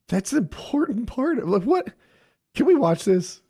That's 0.08 0.32
an 0.32 0.40
important 0.40 1.06
part 1.08 1.38
of 1.38 1.48
like 1.48 1.62
what? 1.64 1.90
Can 2.56 2.66
we 2.66 2.74
watch 2.76 3.06
this? 3.06 3.42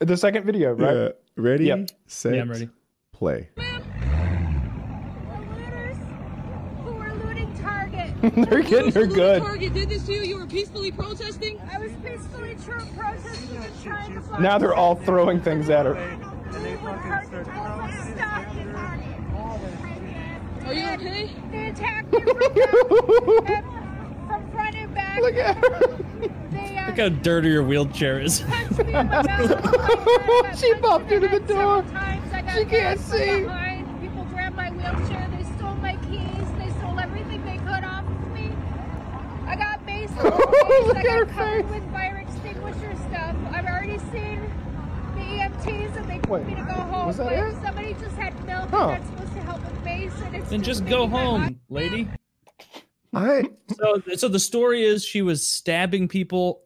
the 0.00 0.16
second 0.16 0.44
video, 0.44 0.72
right? 0.72 0.96
Yeah. 0.96 1.08
Ready, 1.36 1.66
Yep. 1.66 1.90
set, 2.06 2.34
Yeah, 2.34 2.40
I'm 2.42 2.50
ready. 2.50 2.68
play. 3.12 3.48
looters 3.56 3.84
who 6.82 6.92
were 6.94 7.14
looting 7.24 7.54
Target. 7.58 8.08
They're 8.34 8.62
getting 8.62 8.92
her 8.92 9.06
good. 9.06 9.42
Target 9.42 9.74
did 9.74 9.88
this 9.88 10.04
to 10.06 10.12
you. 10.12 10.22
You 10.22 10.38
were 10.38 10.46
peacefully 10.46 10.92
protesting. 10.92 11.60
I 11.72 11.78
was 11.78 11.92
peacefully 12.04 12.54
tr- 12.64 12.72
protesting 12.98 13.56
and 13.56 13.82
trying 13.82 14.14
to 14.14 14.20
block 14.20 14.40
Now 14.40 14.58
they're 14.58 14.74
all 14.74 14.94
throwing 14.96 15.40
things 15.40 15.70
at 15.70 15.86
her. 15.86 15.94
When 15.94 16.20
Target 16.20 17.44
told 17.46 17.66
us 17.80 18.08
stop 18.14 18.54
the 18.54 18.64
Target. 18.72 19.16
Are 20.66 20.74
you 20.74 20.86
okay? 20.90 21.30
They 21.50 21.68
attacked 21.68 22.12
me 22.12 22.20
from, 22.20 23.44
back, 23.44 23.64
from 24.28 24.50
front 24.52 24.76
and 24.76 24.94
back. 24.94 25.20
Look 25.20 25.34
at 25.34 25.56
her. 25.56 25.98
They 26.50 26.76
uh, 26.78 26.86
Look 26.88 26.98
how 26.98 27.08
dirty 27.08 27.48
your 27.48 27.64
wheelchair 27.64 28.20
is. 28.20 28.40
punched 28.48 28.78
me 28.78 28.84
in 28.86 28.92
my 28.92 29.22
mouth. 29.22 30.58
She 30.60 30.74
bumped 30.74 31.10
into 31.10 31.28
the 31.28 31.38
the 31.40 31.46
door. 31.54 31.82
several 31.84 32.00
times. 32.00 32.32
I 32.32 32.42
got 32.42 32.52
She 32.52 32.64
can't 32.66 32.70
grabbed 32.70 33.00
from 33.00 33.18
see. 33.18 33.40
behind. 33.42 34.00
People 34.00 34.24
grabbed 34.26 34.56
my 34.56 34.70
wheelchair. 34.70 35.28
They 35.36 35.44
stole 35.56 35.74
my 35.76 35.96
keys. 35.96 36.52
They 36.58 36.70
stole 36.78 36.98
everything 37.00 37.44
they 37.44 37.56
could 37.58 37.84
off 37.84 38.04
of 38.06 38.32
me. 38.32 38.50
I 39.46 39.56
got 39.56 39.84
maced. 39.86 39.90
in 39.90 39.99
the 39.99 39.99
face. 40.14 40.24
Look 40.86 40.96
at 40.96 41.06
her 41.06 41.26
covered 41.26 41.64
face. 41.64 41.80
with 41.80 41.92
fire 41.92 42.16
extinguisher 42.26 42.96
stuff. 43.08 43.36
I've 43.52 43.66
already 43.66 43.98
seen 44.12 44.40
the 45.14 45.20
EMTs 45.20 45.96
and 45.96 46.08
they 46.10 46.18
told 46.18 46.28
Wait, 46.28 46.46
me 46.46 46.54
to 46.56 46.62
go 46.62 46.72
home. 46.74 47.06
was 47.06 47.16
that 47.18 47.26
but 47.26 47.32
it? 47.34 47.54
somebody 47.62 47.94
just 47.94 48.16
had 48.16 48.34
milk 48.46 48.68
Huh. 48.70 48.88
and 48.88 48.90
that's 49.02 49.06
supposed 49.10 49.32
to 49.32 49.40
help 49.42 49.60
with 49.64 49.84
mace. 49.84 50.12
And 50.24 50.36
it's 50.36 50.50
Then 50.50 50.62
just 50.62 50.82
making 50.84 50.98
go 50.98 51.06
home, 51.08 51.60
lady. 51.68 52.08
I 53.12 53.42
So, 53.76 54.02
so 54.16 54.28
the 54.28 54.38
story 54.38 54.84
is 54.84 55.04
she 55.04 55.22
was 55.22 55.44
stabbing 55.46 56.06
people 56.08 56.62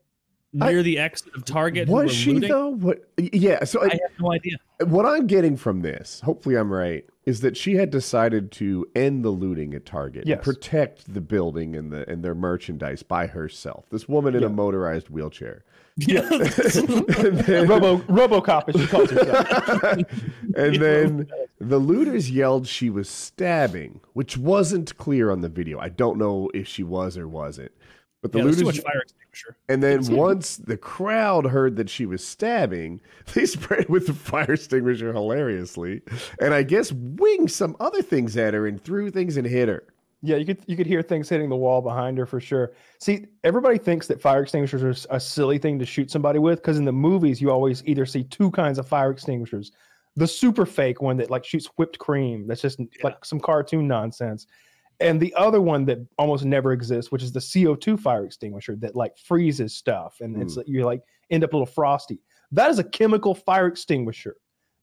I- 0.61 0.73
near 0.73 0.83
the 0.83 0.99
exit 0.99 1.35
of 1.35 1.45
Target. 1.45 1.89
was 1.89 2.13
she 2.13 2.35
looting. 2.35 2.49
though? 2.51 2.69
What? 2.71 3.05
Yeah. 3.19 3.65
So 3.65 3.83
I 3.83 3.87
I, 3.87 3.89
have 3.91 4.21
no 4.21 4.33
idea. 4.33 4.57
what 4.87 5.07
I'm 5.07 5.27
getting 5.27 5.57
from 5.57 5.81
this, 5.81 6.21
hopefully 6.25 6.57
I'm 6.57 6.73
right, 6.73 7.05
is 7.25 7.41
that 7.41 7.57
she 7.57 7.77
had 7.77 7.91
decided 7.91 8.53
to 8.53 8.87
end 8.95 9.25
the 9.25 9.31
looting 9.31 9.75
at 9.75 9.87
Target, 9.87 10.27
Yes. 10.27 10.45
protect 10.45 11.13
the 11.13 11.21
building 11.21 11.75
and 11.75 11.91
the 11.93 12.09
and 12.11 12.23
their 12.25 12.35
merchandise 12.35 13.03
by 13.03 13.27
herself. 13.27 13.87
This 13.91 14.09
woman 14.09 14.35
in 14.35 14.43
Yeah. 14.43 14.47
a 14.49 14.51
motorized 14.51 15.09
wheelchair. 15.11 15.65
Yeah. 15.97 16.23
then, 16.29 17.69
Robo 17.69 17.99
RoboCop 17.99 18.69
as 18.75 18.81
she 18.81 18.87
calls 18.89 19.11
herself. 19.11 19.89
and 20.57 20.77
then 20.77 21.29
the 21.61 21.79
looters 21.79 22.31
yelled 22.31 22.67
she 22.67 22.91
was 22.91 23.09
stabbing, 23.09 24.01
which 24.13 24.37
wasn't 24.37 24.97
clear 24.99 25.31
on 25.31 25.41
the 25.41 25.49
video. 25.49 25.79
I 25.79 25.89
don't 25.91 26.19
know 26.19 26.51
if 26.53 26.67
she 26.67 26.83
was 26.83 27.17
or 27.17 27.29
wasn't. 27.29 27.71
But 28.25 28.33
the 28.33 28.39
yeah, 28.39 28.45
there's 28.45 28.57
too 28.57 28.65
looters 28.65 28.79
much 28.79 28.85
fire 28.87 29.03
extinguisher. 29.03 29.57
And 29.69 29.83
then 29.83 30.17
once 30.17 30.57
the 30.57 30.79
crowd 30.79 31.45
heard 31.45 31.77
that 31.77 31.91
she 31.91 32.07
was 32.07 32.27
stabbing, 32.27 33.03
they 33.35 33.45
sprayed 33.45 33.91
with 33.91 34.07
the 34.07 34.15
fire 34.15 34.53
extinguisher 34.53 35.13
hilariously, 35.13 36.01
and 36.41 36.55
I 36.55 36.63
guess 36.63 36.91
winged 36.91 37.51
some 37.51 37.77
other 37.81 38.01
things 38.01 38.35
at 38.39 38.55
her 38.55 38.67
and 38.67 38.83
threw 38.83 39.11
things 39.11 39.37
and 39.37 39.47
hit 39.47 39.69
her. 39.69 39.85
Yeah, 40.23 40.37
you 40.37 40.47
could 40.47 40.63
you 40.67 40.75
could 40.75 40.87
hear 40.87 41.03
things 41.03 41.29
hitting 41.29 41.51
the 41.51 41.57
wall 41.57 41.83
behind 41.83 42.17
her 42.17 42.25
for 42.25 42.41
sure. 42.41 42.73
See, 42.99 43.27
everybody 43.45 43.77
thinks 43.77 44.07
that 44.07 44.23
fire 44.23 44.43
extinguishers 44.43 45.05
are 45.05 45.17
a 45.17 45.21
silly 45.21 45.59
thing 45.59 45.79
to 45.79 45.85
shoot 45.85 46.11
somebody 46.11 46.39
with 46.39 46.63
because 46.63 46.79
in 46.79 46.87
the 46.87 46.93
movies 46.93 47.43
you 47.43 47.51
always 47.51 47.85
either 47.85 48.07
see 48.07 48.25
two 48.25 48.51
kinds 48.53 48.79
of 48.79 48.89
fire 48.89 49.11
extinguishers, 49.11 49.71
the 50.17 50.27
super 50.27 50.65
fake 50.65 51.03
one 51.03 51.19
that 51.19 51.31
like 51.31 51.45
shoots 51.45 51.67
whipped 51.77 51.99
cream. 51.99 52.47
That's 52.47 52.63
just 52.63 52.81
like 53.03 53.23
some 53.23 53.39
cartoon 53.39 53.87
nonsense. 53.87 54.47
And 55.01 55.21
the 55.21 55.35
other 55.35 55.61
one 55.61 55.85
that 55.87 55.99
almost 56.19 56.45
never 56.45 56.73
exists, 56.73 57.11
which 57.11 57.23
is 57.23 57.33
the 57.33 57.41
CO2 57.41 57.99
fire 57.99 58.25
extinguisher 58.25 58.77
that 58.77 58.95
like 58.95 59.17
freezes 59.19 59.75
stuff 59.75 60.17
and 60.21 60.41
it's 60.41 60.57
you 60.67 60.85
like 60.85 61.03
end 61.31 61.43
up 61.45 61.53
a 61.53 61.57
little 61.57 61.67
frosty. 61.67 62.21
That 62.53 62.71
is 62.71 62.79
a 62.79 62.85
chemical 62.85 63.35
fire 63.35 63.67
extinguisher. 63.67 64.37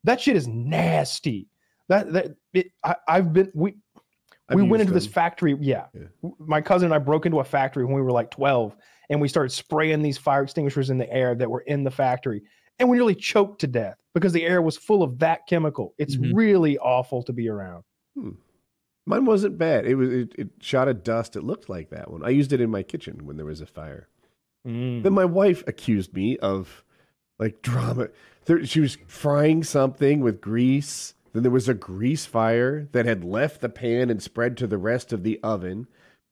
That 0.03 0.19
shit 0.19 0.35
is 0.35 0.47
nasty. 0.47 1.47
That 1.87 2.11
that 2.13 2.35
it, 2.53 2.67
I, 2.83 2.95
I've 3.07 3.31
been 3.33 3.51
we 3.53 3.75
I've 4.49 4.57
we 4.57 4.63
went 4.63 4.81
into 4.81 4.93
this 4.93 5.07
factory. 5.07 5.55
Yeah. 5.61 5.85
Yeah. 5.93 6.29
My 6.39 6.59
cousin 6.61 6.87
and 6.87 6.93
I 6.93 6.97
broke 6.97 7.25
into 7.25 7.39
a 7.39 7.43
factory 7.43 7.85
when 7.85 7.93
we 7.95 8.01
were 8.01 8.11
like 8.11 8.31
12 8.31 8.75
and 9.09 9.21
we 9.21 9.27
started 9.27 9.51
spraying 9.51 10.01
these 10.01 10.17
fire 10.17 10.43
extinguishers 10.43 10.89
in 10.89 10.97
the 10.97 11.11
air 11.11 11.35
that 11.35 11.49
were 11.49 11.61
in 11.61 11.83
the 11.83 11.91
factory. 11.91 12.41
And 12.79 12.89
we 12.89 12.97
nearly 12.97 13.15
choked 13.15 13.61
to 13.61 13.67
death 13.67 13.97
because 14.13 14.33
the 14.33 14.43
air 14.43 14.61
was 14.61 14.75
full 14.75 15.03
of 15.03 15.19
that 15.19 15.47
chemical. 15.47 15.93
It's 15.97 16.17
Mhm. 16.17 16.31
really 16.33 16.77
awful 16.79 17.23
to 17.23 17.31
be 17.33 17.47
around. 17.47 17.83
Mine 19.05 19.25
wasn't 19.25 19.57
bad. 19.57 19.85
It 19.85 19.95
was 19.95 20.09
it, 20.09 20.35
it 20.37 20.49
shot 20.59 20.87
a 20.87 20.93
dust. 20.93 21.35
It 21.35 21.43
looked 21.43 21.69
like 21.69 21.89
that 21.89 22.11
one. 22.11 22.23
I 22.23 22.29
used 22.29 22.53
it 22.53 22.61
in 22.61 22.69
my 22.69 22.83
kitchen 22.83 23.25
when 23.25 23.37
there 23.37 23.45
was 23.45 23.61
a 23.61 23.65
fire. 23.65 24.07
Mm. 24.67 25.03
Then 25.03 25.13
my 25.13 25.25
wife 25.25 25.63
accused 25.67 26.13
me 26.13 26.37
of 26.37 26.83
like 27.39 27.61
drama. 27.61 28.09
There, 28.45 28.63
she 28.65 28.79
was 28.79 28.97
frying 29.07 29.63
something 29.63 30.21
with 30.21 30.41
grease. 30.41 31.15
Then 31.33 31.43
there 31.43 31.51
was 31.51 31.69
a 31.69 31.73
grease 31.73 32.25
fire 32.25 32.87
that 32.91 33.05
had 33.05 33.23
left 33.23 33.61
the 33.61 33.69
pan 33.69 34.09
and 34.09 34.21
spread 34.21 34.57
to 34.57 34.67
the 34.67 34.77
rest 34.77 35.13
of 35.13 35.23
the 35.23 35.39
oven. 35.41 35.87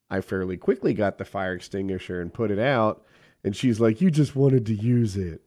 I 0.10 0.22
fairly 0.22 0.58
quickly 0.58 0.94
got 0.94 1.18
the 1.18 1.26
fire 1.26 1.54
extinguisher 1.54 2.22
and 2.22 2.34
put 2.34 2.52
it 2.52 2.60
out. 2.60 3.04
And 3.44 3.56
she's 3.56 3.80
like, 3.80 4.02
You 4.02 4.12
just 4.12 4.36
wanted 4.36 4.66
to 4.68 4.76
use 4.76 5.16
it. 5.16 5.42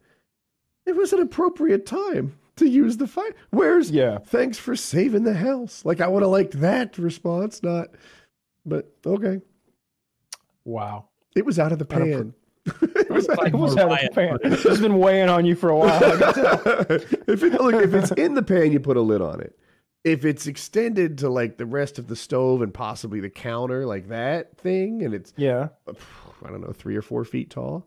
It 0.87 0.97
was 0.97 1.13
an 1.13 1.21
appropriate 1.21 1.87
time 1.87 2.37
to 2.57 2.67
use 2.69 2.97
the 2.97 3.07
fire. 3.07 3.35
Where's 3.51 3.91
Yeah. 3.91 4.19
thanks 4.19 4.59
for 4.59 4.77
saving 4.77 5.25
the 5.25 5.35
house? 5.35 5.85
Like, 5.85 6.01
I 6.01 6.09
would 6.09 6.23
have 6.23 6.31
liked 6.31 6.61
that 6.61 6.99
response, 6.99 7.63
not, 7.63 7.89
but 8.67 8.93
okay. 9.07 9.41
Wow. 10.65 11.09
It 11.35 11.45
was 11.47 11.59
out 11.59 11.73
of 11.73 11.79
the 11.79 11.87
Out 11.95 12.03
of 12.03 12.09
pr- 12.09 12.13
pan. 12.15 12.35
it 13.01 13.11
was 13.11 13.29
out 13.29 13.47
It 13.47 13.55
of 13.55 13.61
was 13.61 13.77
out 13.77 13.91
of 13.93 13.99
the 14.01 14.09
pan. 14.15 14.39
It's 14.43 14.81
been 14.81 14.99
weighing 14.99 15.29
on 15.29 15.45
you 15.45 15.57
for 15.57 15.71
a 15.71 15.77
while. 15.77 15.93
I 16.05 16.17
can 16.17 16.35
tell. 16.35 16.61
if 17.27 17.43
it 17.43 17.61
look, 17.61 17.75
if 17.75 17.95
it's 17.95 18.13
in 18.13 18.35
the 18.35 18.43
pan, 18.43 18.71
you 18.71 18.79
put 18.81 18.97
a 18.97 19.01
lid 19.01 19.21
on 19.21 19.41
it. 19.41 19.59
If 20.05 20.25
it's 20.25 20.47
extended 20.47 21.19
to 21.19 21.29
like 21.29 21.59
the 21.59 21.67
rest 21.67 21.99
of 21.99 22.09
the 22.09 22.17
stove 22.17 22.61
and 22.63 22.73
possibly 22.75 23.21
the 23.21 23.31
counter, 23.31 23.87
like 23.87 24.09
that 24.09 24.57
thing, 24.59 25.03
and 25.03 25.15
it's 25.15 25.33
yeah. 25.37 25.69
I 26.45 26.49
don't 26.51 26.61
know 26.61 26.73
three 26.73 26.97
or 26.97 27.03
four 27.03 27.25
feet 27.25 27.51
tall, 27.51 27.87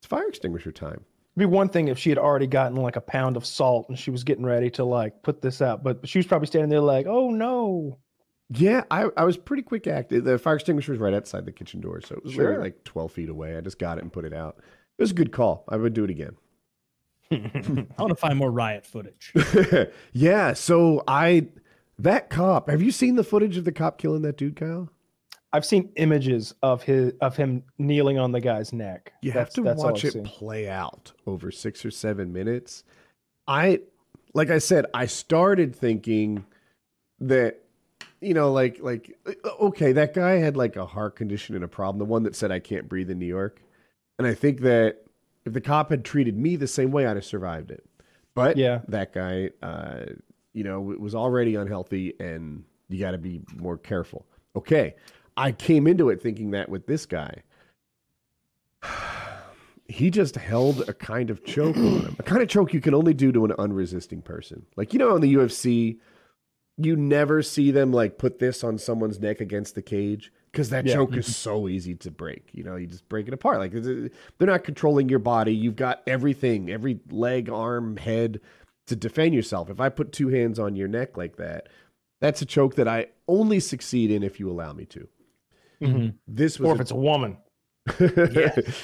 it's 0.00 0.06
fire 0.06 0.26
extinguisher 0.28 0.72
time. 0.72 1.04
It'd 1.36 1.48
be 1.50 1.54
one 1.56 1.68
thing 1.68 1.88
if 1.88 1.98
she 1.98 2.08
had 2.10 2.18
already 2.18 2.46
gotten 2.48 2.76
like 2.76 2.96
a 2.96 3.00
pound 3.00 3.36
of 3.36 3.46
salt 3.46 3.88
and 3.88 3.98
she 3.98 4.10
was 4.10 4.24
getting 4.24 4.44
ready 4.44 4.68
to 4.70 4.84
like 4.84 5.22
put 5.22 5.40
this 5.42 5.62
out, 5.62 5.82
but 5.84 6.06
she 6.08 6.18
was 6.18 6.26
probably 6.26 6.46
standing 6.46 6.70
there 6.70 6.80
like, 6.80 7.06
"Oh 7.06 7.30
no!" 7.30 7.98
Yeah, 8.52 8.82
I, 8.90 9.06
I 9.16 9.22
was 9.24 9.36
pretty 9.36 9.62
quick 9.62 9.86
active. 9.86 10.24
The 10.24 10.36
fire 10.38 10.56
extinguisher 10.56 10.90
was 10.90 11.00
right 11.00 11.14
outside 11.14 11.44
the 11.46 11.52
kitchen 11.52 11.80
door, 11.80 12.00
so 12.00 12.16
it 12.16 12.24
was 12.24 12.34
literally 12.34 12.56
Sure. 12.56 12.64
like 12.64 12.84
twelve 12.84 13.12
feet 13.12 13.28
away. 13.28 13.56
I 13.56 13.60
just 13.60 13.78
got 13.78 13.98
it 13.98 14.02
and 14.02 14.12
put 14.12 14.24
it 14.24 14.34
out. 14.34 14.56
It 14.98 15.02
was 15.02 15.12
a 15.12 15.14
good 15.14 15.30
call. 15.30 15.64
I 15.68 15.76
would 15.76 15.94
do 15.94 16.02
it 16.04 16.10
again. 16.10 16.36
I 17.30 17.36
want 18.02 18.08
to 18.10 18.16
find 18.16 18.36
more 18.36 18.50
riot 18.50 18.84
footage. 18.84 19.32
yeah, 20.12 20.52
so 20.52 21.04
I 21.06 21.46
that 22.00 22.28
cop. 22.28 22.68
Have 22.68 22.82
you 22.82 22.90
seen 22.90 23.14
the 23.14 23.22
footage 23.24 23.56
of 23.56 23.64
the 23.64 23.72
cop 23.72 23.98
killing 23.98 24.22
that 24.22 24.36
dude, 24.36 24.56
Kyle? 24.56 24.90
I've 25.52 25.64
seen 25.64 25.90
images 25.96 26.54
of 26.62 26.82
his 26.82 27.12
of 27.20 27.36
him 27.36 27.64
kneeling 27.78 28.18
on 28.18 28.32
the 28.32 28.40
guy's 28.40 28.72
neck. 28.72 29.12
You 29.22 29.32
That's- 29.32 29.56
have 29.56 29.64
to 29.64 29.74
watch 29.82 30.04
it 30.04 30.12
seen. 30.12 30.24
play 30.24 30.68
out 30.68 31.12
over 31.26 31.50
six 31.50 31.84
or 31.84 31.90
seven 31.90 32.32
minutes. 32.32 32.84
I, 33.48 33.80
like 34.32 34.48
I 34.50 34.58
said, 34.58 34.86
I 34.94 35.06
started 35.06 35.74
thinking 35.74 36.44
that, 37.18 37.60
you 38.20 38.32
know, 38.34 38.52
like 38.52 38.78
like 38.80 39.16
okay, 39.60 39.92
that 39.92 40.14
guy 40.14 40.32
had 40.36 40.56
like 40.56 40.76
a 40.76 40.86
heart 40.86 41.16
condition 41.16 41.56
and 41.56 41.64
a 41.64 41.68
problem. 41.68 41.98
The 41.98 42.04
one 42.04 42.22
that 42.22 42.36
said 42.36 42.52
I 42.52 42.60
can't 42.60 42.88
breathe 42.88 43.10
in 43.10 43.18
New 43.18 43.26
York, 43.26 43.60
and 44.18 44.26
I 44.28 44.34
think 44.34 44.60
that 44.60 45.02
if 45.44 45.52
the 45.52 45.60
cop 45.60 45.90
had 45.90 46.04
treated 46.04 46.36
me 46.36 46.54
the 46.56 46.66
same 46.68 46.92
way, 46.92 47.06
I'd 47.06 47.16
have 47.16 47.24
survived 47.24 47.70
it. 47.72 47.84
But 48.34 48.56
Yeah. 48.56 48.82
that 48.88 49.12
guy, 49.12 49.50
uh, 49.62 50.04
you 50.52 50.62
know, 50.62 50.80
was 50.80 51.14
already 51.14 51.56
unhealthy, 51.56 52.14
and 52.20 52.62
you 52.88 53.00
got 53.00 53.12
to 53.12 53.18
be 53.18 53.40
more 53.56 53.76
careful. 53.78 54.26
Okay, 54.54 54.94
I 55.40 55.52
came 55.52 55.86
into 55.86 56.10
it 56.10 56.22
thinking 56.22 56.50
that 56.50 56.68
with 56.68 56.86
this 56.86 57.06
guy 57.06 57.42
he 59.88 60.10
just 60.10 60.36
held 60.36 60.88
a 60.88 60.94
kind 60.94 61.30
of 61.30 61.44
choke 61.44 61.76
on 61.76 62.00
him. 62.00 62.16
A 62.18 62.22
kind 62.22 62.42
of 62.42 62.48
choke 62.48 62.72
you 62.72 62.80
can 62.80 62.94
only 62.94 63.14
do 63.14 63.32
to 63.32 63.44
an 63.44 63.52
unresisting 63.58 64.22
person. 64.22 64.64
Like, 64.76 64.92
you 64.92 64.98
know, 64.98 65.16
in 65.16 65.22
the 65.22 65.34
UFC, 65.34 65.98
you 66.76 66.94
never 66.94 67.42
see 67.42 67.70
them 67.70 67.92
like 67.92 68.16
put 68.16 68.38
this 68.38 68.62
on 68.62 68.78
someone's 68.78 69.18
neck 69.18 69.40
against 69.40 69.74
the 69.74 69.82
cage 69.82 70.32
because 70.52 70.70
that 70.70 70.86
Yeah. 70.86 70.94
choke 70.94 71.16
is 71.16 71.24
mm-hmm. 71.24 71.32
so 71.32 71.68
easy 71.68 71.94
to 71.96 72.10
break. 72.10 72.50
You 72.52 72.62
know, 72.62 72.76
you 72.76 72.86
just 72.86 73.08
break 73.08 73.26
it 73.26 73.34
apart. 73.34 73.58
Like, 73.58 73.72
they're 73.72 74.10
not 74.38 74.64
controlling 74.64 75.08
your 75.08 75.18
body. 75.18 75.54
You've 75.54 75.76
got 75.76 76.02
everything, 76.06 76.70
every 76.70 77.00
leg, 77.10 77.50
arm, 77.50 77.96
head 77.96 78.40
to 78.86 78.96
defend 78.96 79.34
yourself. 79.34 79.70
If 79.70 79.80
I 79.80 79.88
put 79.88 80.12
two 80.12 80.28
hands 80.28 80.58
on 80.58 80.76
your 80.76 80.88
neck 80.88 81.16
like 81.16 81.36
that, 81.36 81.68
that's 82.20 82.42
a 82.42 82.46
choke 82.46 82.76
that 82.76 82.86
I 82.86 83.06
only 83.26 83.58
succeed 83.58 84.10
in 84.10 84.22
if 84.22 84.38
you 84.38 84.48
allow 84.50 84.72
me 84.72 84.84
to. 84.86 85.08
Mhm. 85.82 86.14
This 86.26 86.58
was 86.58 86.68
Or 86.68 86.72
a- 86.72 86.74
if 86.76 86.80
it's 86.82 86.90
a 86.90 86.96
woman. 86.96 87.36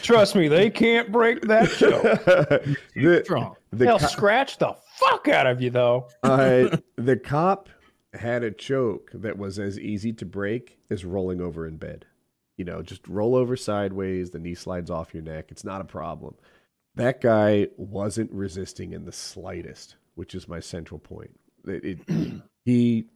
Trust 0.03 0.35
me, 0.35 0.49
they 0.49 0.71
can't 0.71 1.13
break 1.13 1.43
that 1.43 1.69
choke. 1.71 2.03
the, 2.95 3.21
Strong. 3.25 3.57
the 3.71 3.77
They'll 3.85 3.99
co- 3.99 4.07
scratch 4.07 4.59
the 4.59 4.75
fuck 4.99 5.29
out 5.29 5.47
of 5.47 5.61
you 5.61 5.71
though. 5.71 6.09
uh, 6.23 6.77
the 6.97 7.17
cop 7.17 7.69
had 8.15 8.43
a 8.43 8.51
choke 8.51 9.11
that 9.13 9.37
was 9.37 9.59
as 9.59 9.79
easy 9.79 10.13
to 10.15 10.25
break 10.25 10.79
as 10.91 11.05
rolling 11.05 11.41
over 11.41 11.67
in 11.67 11.77
bed. 11.77 12.07
You 12.57 12.65
know, 12.65 12.81
just 12.83 13.07
roll 13.07 13.35
over 13.35 13.55
sideways, 13.57 14.31
the 14.31 14.39
knee 14.39 14.55
slides 14.55 14.91
off 14.91 15.13
your 15.13 15.23
neck. 15.23 15.47
It's 15.51 15.65
not 15.65 15.83
a 15.83 15.85
problem. 15.85 16.35
That 16.95 17.21
guy 17.21 17.69
wasn't 17.77 18.33
resisting 18.33 18.93
in 18.95 19.05
the 19.05 19.13
slightest, 19.13 19.97
which 20.15 20.35
is 20.35 20.49
my 20.49 20.61
central 20.61 20.99
point. 20.99 21.39
It, 21.67 22.01
it- 22.09 22.43
he 22.65 23.07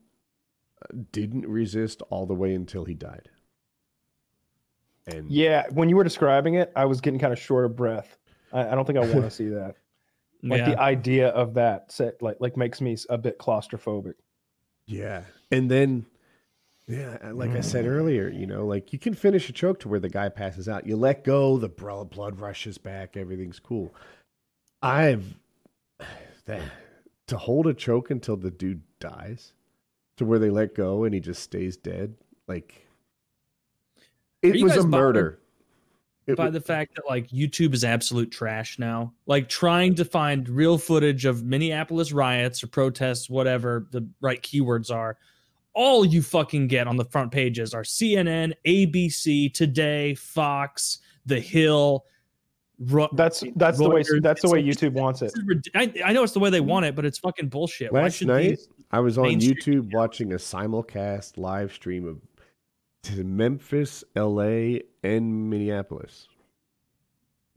didn't 1.13 1.47
resist 1.47 2.03
all 2.11 2.27
the 2.27 2.35
way 2.35 2.55
until 2.55 2.85
he 2.85 2.95
died. 2.95 3.31
And 5.15 5.31
Yeah, 5.31 5.67
when 5.71 5.89
you 5.89 5.97
were 5.97 6.05
describing 6.05 6.55
it, 6.55 6.73
I 6.77 6.85
was 6.85 7.01
getting 7.01 7.21
kind 7.21 7.33
of 7.33 7.39
short 7.39 7.65
of 7.65 7.77
breath. 7.77 8.19
I, 8.53 8.69
I 8.69 8.75
don't 8.75 8.85
think 8.85 8.99
I 8.99 9.03
want 9.03 9.25
to 9.25 9.31
see 9.31 9.49
that. 9.49 9.77
Like 10.43 10.61
yeah. 10.61 10.71
the 10.71 10.81
idea 10.81 11.29
of 11.29 11.55
that 11.55 11.93
set, 11.93 12.23
like 12.23 12.39
like 12.41 12.57
makes 12.57 12.81
me 12.81 12.97
a 13.11 13.19
bit 13.19 13.39
claustrophobic. 13.39 14.15
Yeah. 14.87 15.23
And 15.51 15.71
then, 15.71 16.07
yeah, 16.89 17.19
uh, 17.25 17.35
like 17.35 17.51
I 17.51 17.61
said 17.61 17.87
earlier, 17.87 18.29
you 18.29 18.47
know, 18.47 18.67
like 18.67 18.93
you 18.93 18.99
can 18.99 19.15
finish 19.15 19.49
a 19.49 19.53
choke 19.53 19.81
to 19.81 19.89
where 19.89 20.01
the 20.01 20.09
guy 20.09 20.29
passes 20.29 20.69
out. 20.69 20.87
You 20.87 20.97
let 20.97 21.25
go, 21.25 21.59
the 21.59 21.69
bro- 21.69 22.05
blood 22.05 22.41
rushes 22.41 22.79
back, 22.79 23.17
everything's 23.17 23.61
cool. 23.61 23.95
I've 24.83 25.39
that, 26.47 26.63
to 27.27 27.37
hold 27.37 27.67
a 27.67 27.75
choke 27.75 28.11
until 28.11 28.37
the 28.37 28.51
dude 28.51 28.83
dies, 28.99 29.53
to 30.17 30.25
where 30.25 30.39
they 30.39 30.51
let 30.51 30.75
go 30.75 31.05
and 31.05 31.15
he 31.15 31.21
just 31.21 31.43
stays 31.43 31.77
dead. 31.77 32.15
Like 32.49 32.75
Are 32.75 32.90
it 34.43 34.63
was 34.63 34.77
a 34.77 34.87
murder. 34.87 35.39
It 36.27 36.37
by 36.37 36.45
wa- 36.47 36.51
the 36.51 36.61
fact 36.61 36.95
that 36.97 37.03
like 37.09 37.29
YouTube 37.31 37.75
is 37.75 37.83
absolute 37.85 38.31
trash 38.31 38.79
now. 38.79 39.13
Like 39.27 39.49
trying 39.49 39.95
to 39.97 40.05
find 40.05 40.49
real 40.49 40.79
footage 40.79 41.25
of 41.25 41.45
Minneapolis 41.45 42.13
riots 42.13 42.63
or 42.63 42.69
protests, 42.69 43.29
whatever 43.29 43.87
the 43.91 44.07
right 44.21 44.41
keywords 44.41 44.91
are. 44.95 45.17
All 45.73 46.05
you 46.05 46.21
fucking 46.23 46.67
get 46.69 46.87
on 46.87 46.97
the 46.97 47.05
front 47.05 47.33
pages 47.33 47.75
are 47.75 47.83
CNN, 47.83 48.53
ABC, 48.67 49.53
Today, 49.53 50.15
Fox, 50.15 50.99
The 51.27 51.41
Hill. 51.41 52.05
Ru- 52.81 53.09
That's 53.13 53.45
that's 53.57 53.79
the 53.79 53.89
way 53.91 54.03
Reuters. 54.03 54.23
that's 54.23 54.41
the 54.43 54.47
It's 54.49 54.53
way 54.55 54.63
like- 54.63 54.75
YouTube 54.77 54.93
wants 54.93 55.21
it. 55.23 55.27
this 55.27 55.35
is 55.35 55.45
rid- 55.45 55.69
I, 55.75 55.93
I 56.07 56.13
know 56.13 56.23
it's 56.23 56.33
the 56.33 56.41
way 56.41 56.49
they 56.51 56.61
want 56.61 56.87
it, 56.87 56.95
but 56.97 57.05
it's 57.05 57.19
fucking 57.19 57.49
bullshit. 57.49 57.93
Why 57.93 58.03
Last 58.05 58.17
should 58.17 58.29
night, 58.29 58.59
I 58.91 59.01
was 59.01 59.19
on 59.19 59.27
YouTube 59.27 59.93
watching 59.93 60.33
a 60.33 60.37
simulcast 60.37 61.37
live 61.39 61.73
stream 61.73 62.07
of 62.07 62.19
to 63.05 63.25
Memphis, 63.25 64.05
LA, 64.17 64.79
and 65.03 65.51
Minneapolis. 65.51 66.29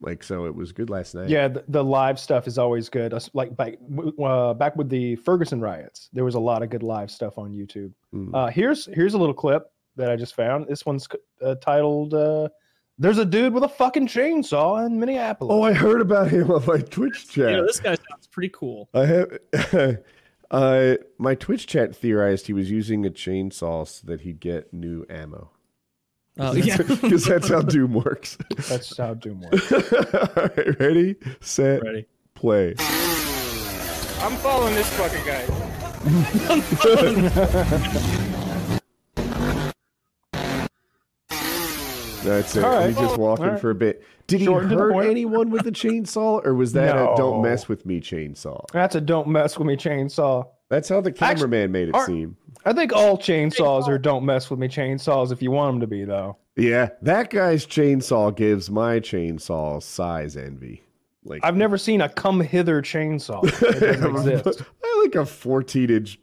Like 0.02 0.22
so, 0.22 0.46
it 0.46 0.56
was 0.56 0.74
good 0.74 0.90
last 0.90 1.16
night. 1.16 1.30
Yeah, 1.30 1.48
the, 1.48 1.64
the 1.70 1.84
live 1.84 2.20
stuff 2.20 2.46
is 2.46 2.58
always 2.58 2.90
good. 2.90 3.14
Like 3.34 3.56
back 3.56 3.76
uh, 4.22 4.54
back 4.54 4.76
with 4.76 4.90
the 4.90 5.16
Ferguson 5.16 5.62
riots, 5.62 6.10
there 6.12 6.26
was 6.26 6.36
a 6.36 6.40
lot 6.40 6.62
of 6.62 6.70
good 6.70 6.84
live 6.84 7.10
stuff 7.10 7.38
on 7.38 7.54
YouTube. 7.54 7.94
Mm. 8.14 8.32
Uh, 8.34 8.48
here's 8.48 8.88
here's 8.88 9.14
a 9.14 9.18
little 9.18 9.34
clip 9.34 9.72
that 9.96 10.12
I 10.12 10.18
just 10.18 10.36
found. 10.36 10.68
This 10.68 10.86
one's 10.86 11.08
uh, 11.42 11.56
titled 11.56 12.14
uh, 12.14 12.50
"There's 13.00 13.18
a 13.18 13.24
dude 13.24 13.54
with 13.54 13.64
a 13.64 13.70
fucking 13.70 14.08
chainsaw 14.08 14.86
in 14.86 15.00
Minneapolis." 15.00 15.54
oh, 15.54 15.64
I 15.64 15.72
heard 15.72 16.02
about 16.02 16.28
him 16.28 16.52
on 16.52 16.66
my 16.66 16.80
Twitch 16.80 17.30
chat. 17.30 17.52
You 17.52 17.58
know, 17.58 17.66
this 17.66 17.80
guy 17.80 17.96
sounds 17.96 18.28
pretty 18.28 18.50
cool. 18.50 18.90
I 18.94 19.06
have. 19.06 19.40
uh, 20.54 20.96
my 21.18 21.36
Twitch 21.36 21.66
chat 21.66 21.96
theorized 21.96 22.48
he 22.48 22.54
was 22.54 22.70
using 22.70 23.06
a 23.06 23.10
chainsaw 23.10 23.88
so 23.88 24.06
that 24.06 24.22
he'd 24.22 24.40
get 24.40 24.72
new 24.72 25.06
ammo. 25.10 25.50
Oh 26.40 26.54
yeah. 26.54 26.78
because 27.02 27.26
that's 27.26 27.50
how 27.50 27.62
Doom 27.62 27.94
works. 27.94 28.38
That's 28.70 28.96
how 28.96 29.16
Doom 29.16 29.42
works. 29.42 29.72
All 29.74 29.80
right, 30.36 30.80
ready, 30.80 31.16
set, 31.42 31.84
Ready. 31.84 32.06
play. 32.36 32.76
I'm 34.20 34.38
following 34.38 34.76
this 34.76 34.90
fucking 34.94 35.26
guy. 35.26 35.46
That's 42.24 42.56
it. 42.56 42.64
All 42.64 42.72
right. 42.72 42.88
He's 42.88 42.98
just 42.98 43.18
walking 43.18 43.46
All 43.46 43.52
right. 43.52 43.60
for 43.60 43.70
a 43.70 43.76
bit. 43.76 44.04
Did 44.28 44.40
he 44.40 44.46
Short 44.46 44.64
and 44.64 44.70
to 44.72 44.76
the 44.78 44.82
hurt 44.82 45.06
anyone 45.06 45.50
with 45.50 45.64
the 45.64 45.72
chainsaw, 45.72 46.46
or 46.46 46.54
was 46.56 46.74
that 46.74 46.96
a 46.96 47.14
"Don't 47.18 47.42
mess 47.42 47.68
with 47.68 47.86
me" 47.86 48.00
chainsaw? 48.00 48.66
That's 48.72 48.96
a 48.96 49.02
don't 49.02 49.28
mess 49.28 49.58
with 49.58 49.68
me 49.68 49.76
chainsaw. 49.76 50.48
That's 50.70 50.90
how 50.90 51.02
the 51.02 51.12
cameraman 51.12 51.72
made 51.72 51.90
it 51.90 51.96
seem. 52.06 52.38
I 52.66 52.74
think 52.74 52.94
all 52.94 53.18
chainsaws 53.18 53.88
are 53.88 53.98
don't 53.98 54.26
mess 54.26 54.50
with 54.50 54.60
me 54.60 54.68
chainsaws 54.68 55.32
if 55.32 55.42
you 55.42 55.52
want 55.52 55.74
them 55.74 55.82
to 55.82 55.88
be 55.88 56.06
though. 56.06 56.38
Yeah, 56.56 56.90
that 57.02 57.30
guy's 57.30 57.66
chainsaw 57.66 58.36
gives 58.36 58.70
my 58.70 59.00
chainsaw 59.00 59.82
size 59.82 60.38
envy. 60.38 60.84
Like 61.26 61.42
I've 61.44 61.58
never 61.58 61.78
seen 61.78 62.02
a 62.02 62.10
come 62.10 62.40
hither 62.40 62.82
chainsaw. 62.82 63.44
It 63.44 63.80
doesn't 63.80 64.16
exist. 64.36 64.62
I 64.84 65.02
like 65.04 65.16
a 65.16 65.26
14 65.26 65.90
inch 65.90 66.20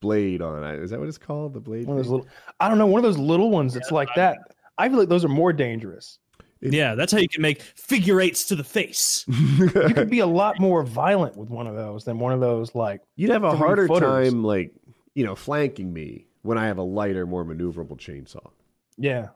blade 0.00 0.42
on 0.42 0.62
it. 0.64 0.80
Is 0.80 0.90
that 0.90 0.98
what 0.98 1.08
it's 1.08 1.18
called? 1.18 1.54
The 1.54 1.60
blade. 1.60 1.86
One 1.86 1.98
of 1.98 2.04
those 2.04 2.10
little, 2.10 2.26
I 2.58 2.68
don't 2.68 2.78
know, 2.78 2.86
one 2.86 2.98
of 2.98 3.02
those 3.04 3.18
little 3.18 3.50
ones 3.50 3.74
that's 3.74 3.90
like 3.90 4.08
that. 4.16 4.38
I 4.78 4.88
feel 4.88 4.98
like 4.98 5.08
those 5.08 5.24
are 5.24 5.28
more 5.28 5.52
dangerous. 5.52 6.18
Yeah, 6.62 6.94
that's 6.94 7.10
how 7.12 7.18
you 7.18 7.28
can 7.28 7.40
make 7.42 7.62
figure 7.62 8.20
eights 8.20 8.44
to 8.46 8.56
the 8.56 8.64
face. 8.64 9.24
You 9.58 9.68
could 9.68 10.10
be 10.10 10.18
a 10.18 10.26
lot 10.26 10.60
more 10.60 10.82
violent 10.82 11.36
with 11.36 11.48
one 11.48 11.66
of 11.66 11.74
those 11.74 12.04
than 12.04 12.18
one 12.18 12.32
of 12.32 12.40
those 12.40 12.74
like 12.74 13.00
You'd 13.16 13.30
have 13.30 13.44
a 13.44 13.56
harder 13.56 13.86
footers. 13.86 14.30
time, 14.32 14.44
like 14.44 14.72
you 15.14 15.24
know, 15.24 15.34
flanking 15.34 15.92
me 15.92 16.26
when 16.42 16.58
I 16.58 16.66
have 16.66 16.78
a 16.78 16.82
lighter, 16.82 17.26
more 17.26 17.44
maneuverable 17.44 17.96
chainsaw. 17.98 18.50
yeah. 18.98 19.28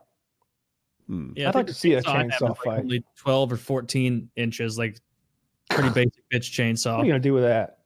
Hmm. 1.07 1.33
Yeah, 1.35 1.45
I 1.45 1.49
I'd 1.49 1.55
like 1.55 1.67
to 1.67 1.73
see 1.73 1.93
a 1.93 2.01
the 2.01 2.09
I 2.09 2.17
have 2.23 2.31
chainsaw 2.31 2.49
like, 2.49 2.57
fight. 2.63 2.79
Only 2.79 3.03
twelve 3.15 3.51
or 3.51 3.57
fourteen 3.57 4.29
inches, 4.35 4.77
like 4.77 4.99
pretty 5.69 5.89
basic 5.89 6.23
bitch 6.33 6.49
chainsaw. 6.51 6.93
What 6.97 7.01
are 7.01 7.05
you 7.05 7.11
gonna 7.11 7.19
do 7.19 7.33
with 7.33 7.43
that? 7.43 7.79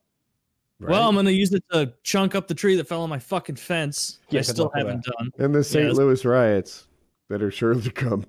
Well, 0.79 1.09
I'm 1.09 1.15
gonna 1.15 1.31
use 1.31 1.51
it 1.53 1.63
to 1.71 1.93
chunk 2.03 2.35
up 2.35 2.47
the 2.47 2.53
tree 2.55 2.77
that 2.77 2.87
fell 2.87 3.01
on 3.01 3.09
my 3.09 3.19
fucking 3.19 3.57
fence. 3.57 4.19
Yeah, 4.29 4.39
I 4.39 4.43
still 4.43 4.71
haven't 4.73 5.03
done. 5.03 5.31
and 5.37 5.53
the 5.53 5.63
St. 5.63 5.87
Yes. 5.87 5.97
Louis 5.97 6.23
riots 6.23 6.87
that 7.27 7.41
are 7.41 7.51
sure 7.51 7.73
to 7.75 7.91
come. 7.91 8.25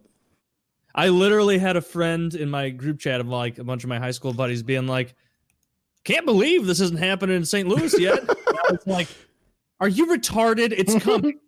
I 1.00 1.08
literally 1.08 1.56
had 1.56 1.78
a 1.78 1.80
friend 1.80 2.34
in 2.34 2.50
my 2.50 2.68
group 2.68 2.98
chat 2.98 3.22
of 3.22 3.26
like 3.26 3.56
a 3.56 3.64
bunch 3.64 3.84
of 3.84 3.88
my 3.88 3.98
high 3.98 4.10
school 4.10 4.34
buddies 4.34 4.62
being 4.62 4.86
like, 4.86 5.14
"Can't 6.04 6.26
believe 6.26 6.66
this 6.66 6.78
isn't 6.78 6.98
happening 6.98 7.36
in 7.36 7.46
St. 7.46 7.66
Louis 7.66 7.98
yet." 7.98 8.18
And 8.18 8.28
I 8.48 8.72
was 8.72 8.86
like, 8.86 9.08
"Are 9.80 9.88
you 9.88 10.08
retarded? 10.08 10.74
It's 10.76 11.02
coming 11.02 11.40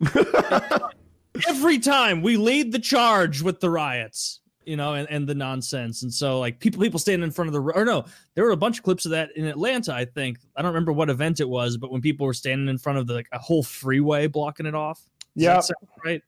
every 1.49 1.79
time 1.79 2.23
we 2.23 2.39
lead 2.39 2.73
the 2.73 2.79
charge 2.79 3.43
with 3.43 3.61
the 3.61 3.69
riots." 3.69 4.41
You 4.65 4.77
know, 4.77 4.95
and, 4.95 5.07
and 5.11 5.29
the 5.29 5.35
nonsense, 5.35 6.03
and 6.03 6.15
so 6.15 6.41
like 6.41 6.59
people 6.59 6.81
people 6.81 6.99
standing 6.99 7.25
in 7.25 7.31
front 7.31 7.49
of 7.49 7.53
the 7.53 7.61
or 7.61 7.85
no, 7.85 8.07
there 8.35 8.45
were 8.45 8.53
a 8.53 8.57
bunch 8.57 8.79
of 8.79 8.85
clips 8.85 9.05
of 9.05 9.11
that 9.11 9.37
in 9.37 9.45
Atlanta. 9.45 9.93
I 9.93 10.07
think 10.07 10.39
I 10.57 10.63
don't 10.63 10.71
remember 10.71 10.95
what 10.95 11.11
event 11.11 11.41
it 11.41 11.49
was, 11.49 11.77
but 11.77 11.93
when 11.93 12.01
people 12.01 12.25
were 12.25 12.33
standing 12.33 12.69
in 12.69 12.79
front 12.79 12.99
of 12.99 13.07
the, 13.07 13.13
like 13.13 13.29
a 13.33 13.39
whole 13.39 13.63
freeway 13.63 14.29
blocking 14.29 14.65
it 14.65 14.75
off. 14.75 15.03
Yeah. 15.35 15.61
right. 16.03 16.23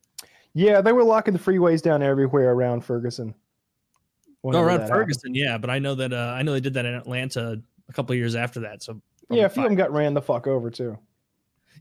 Yeah, 0.55 0.81
they 0.81 0.93
were 0.93 1.03
locking 1.05 1.35
the 1.35 1.41
freeways 1.41 1.83
down 1.83 2.03
everywhere 2.03 2.53
around 2.53 2.85
Ferguson. 2.85 3.35
Oh, 4.45 4.51
around 4.51 4.65
that 4.67 4.71
happened. 4.73 4.89
Ferguson, 4.91 5.35
yeah, 5.35 5.59
but 5.59 5.71
I 5.71 5.79
know 5.79 5.95
that 5.97 6.13
uh, 6.13 6.35
I 6.37 6.43
know 6.43 6.53
they 6.53 6.61
did 6.61 6.75
that 6.75 6.85
in 6.85 6.95
Atlanta 6.95 7.61
a 7.89 7.93
couple 7.93 8.13
of 8.13 8.19
years 8.19 8.35
after 8.35 8.61
that. 8.61 8.83
So 8.83 9.01
Yeah, 9.31 9.45
a 9.47 9.49
few 9.49 9.63
of 9.65 9.71
them 9.71 9.77
got 9.77 9.91
ran 9.93 10.15
the 10.15 10.23
fuck 10.23 10.47
over 10.47 10.71
too. 10.71 10.99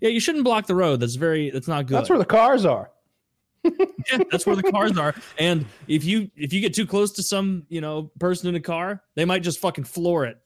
yeah, 0.02 0.10
you 0.10 0.20
shouldn't 0.20 0.44
block 0.46 0.66
the 0.68 0.76
road. 0.76 1.00
That's 1.02 1.16
very 1.16 1.50
that's 1.50 1.68
not 1.68 1.86
good. 1.88 1.98
That's 1.98 2.10
where 2.10 2.18
the 2.20 2.26
cars 2.26 2.66
are. 2.66 2.90
yeah, 3.64 4.18
that's 4.32 4.46
where 4.46 4.56
the 4.56 4.72
cars 4.72 4.98
are. 4.98 5.14
And 5.38 5.66
if 5.88 6.04
you 6.04 6.32
if 6.36 6.52
you 6.54 6.62
get 6.62 6.74
too 6.74 6.86
close 6.86 7.12
to 7.14 7.24
some 7.24 7.66
you 7.70 7.80
know 7.82 8.12
person 8.20 8.48
in 8.50 8.56
a 8.56 8.60
car, 8.62 9.04
they 9.16 9.26
might 9.26 9.44
just 9.44 9.60
fucking 9.60 9.84
floor 9.84 10.26
it. 10.26 10.38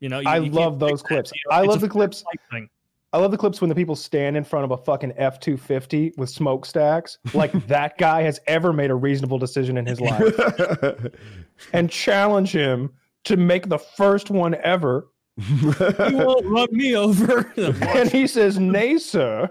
You 0.00 0.08
know, 0.08 0.20
you- 0.20 0.28
I 0.28 0.38
you 0.38 0.50
love 0.50 0.78
those 0.78 1.02
clips. 1.02 1.32
you 1.34 1.40
know, 1.50 1.56
I 1.56 1.62
love 1.64 1.80
the 1.80 1.88
clips. 1.88 2.24
thing. 2.50 2.68
I 3.12 3.18
love 3.18 3.32
the 3.32 3.36
clips 3.36 3.60
when 3.60 3.68
the 3.68 3.74
people 3.74 3.96
stand 3.96 4.36
in 4.36 4.44
front 4.44 4.64
of 4.64 4.70
a 4.70 4.76
fucking 4.76 5.14
F 5.16 5.40
two 5.40 5.56
fifty 5.56 6.12
with 6.16 6.30
smokestacks, 6.30 7.18
like 7.34 7.52
that 7.66 7.98
guy 7.98 8.22
has 8.22 8.40
ever 8.46 8.72
made 8.72 8.90
a 8.90 8.94
reasonable 8.94 9.38
decision 9.38 9.76
in 9.76 9.86
his 9.86 10.00
life, 10.00 10.22
and 11.72 11.90
challenge 11.90 12.52
him 12.52 12.90
to 13.24 13.36
make 13.36 13.68
the 13.68 13.78
first 13.78 14.30
one 14.30 14.54
ever. 14.62 15.08
he 15.38 16.14
won't 16.14 16.44
run 16.46 16.68
me 16.70 16.94
over. 16.96 17.52
And 17.56 18.10
he 18.10 18.26
says, 18.26 18.58
"Nay, 18.58 18.98
sir, 18.98 19.48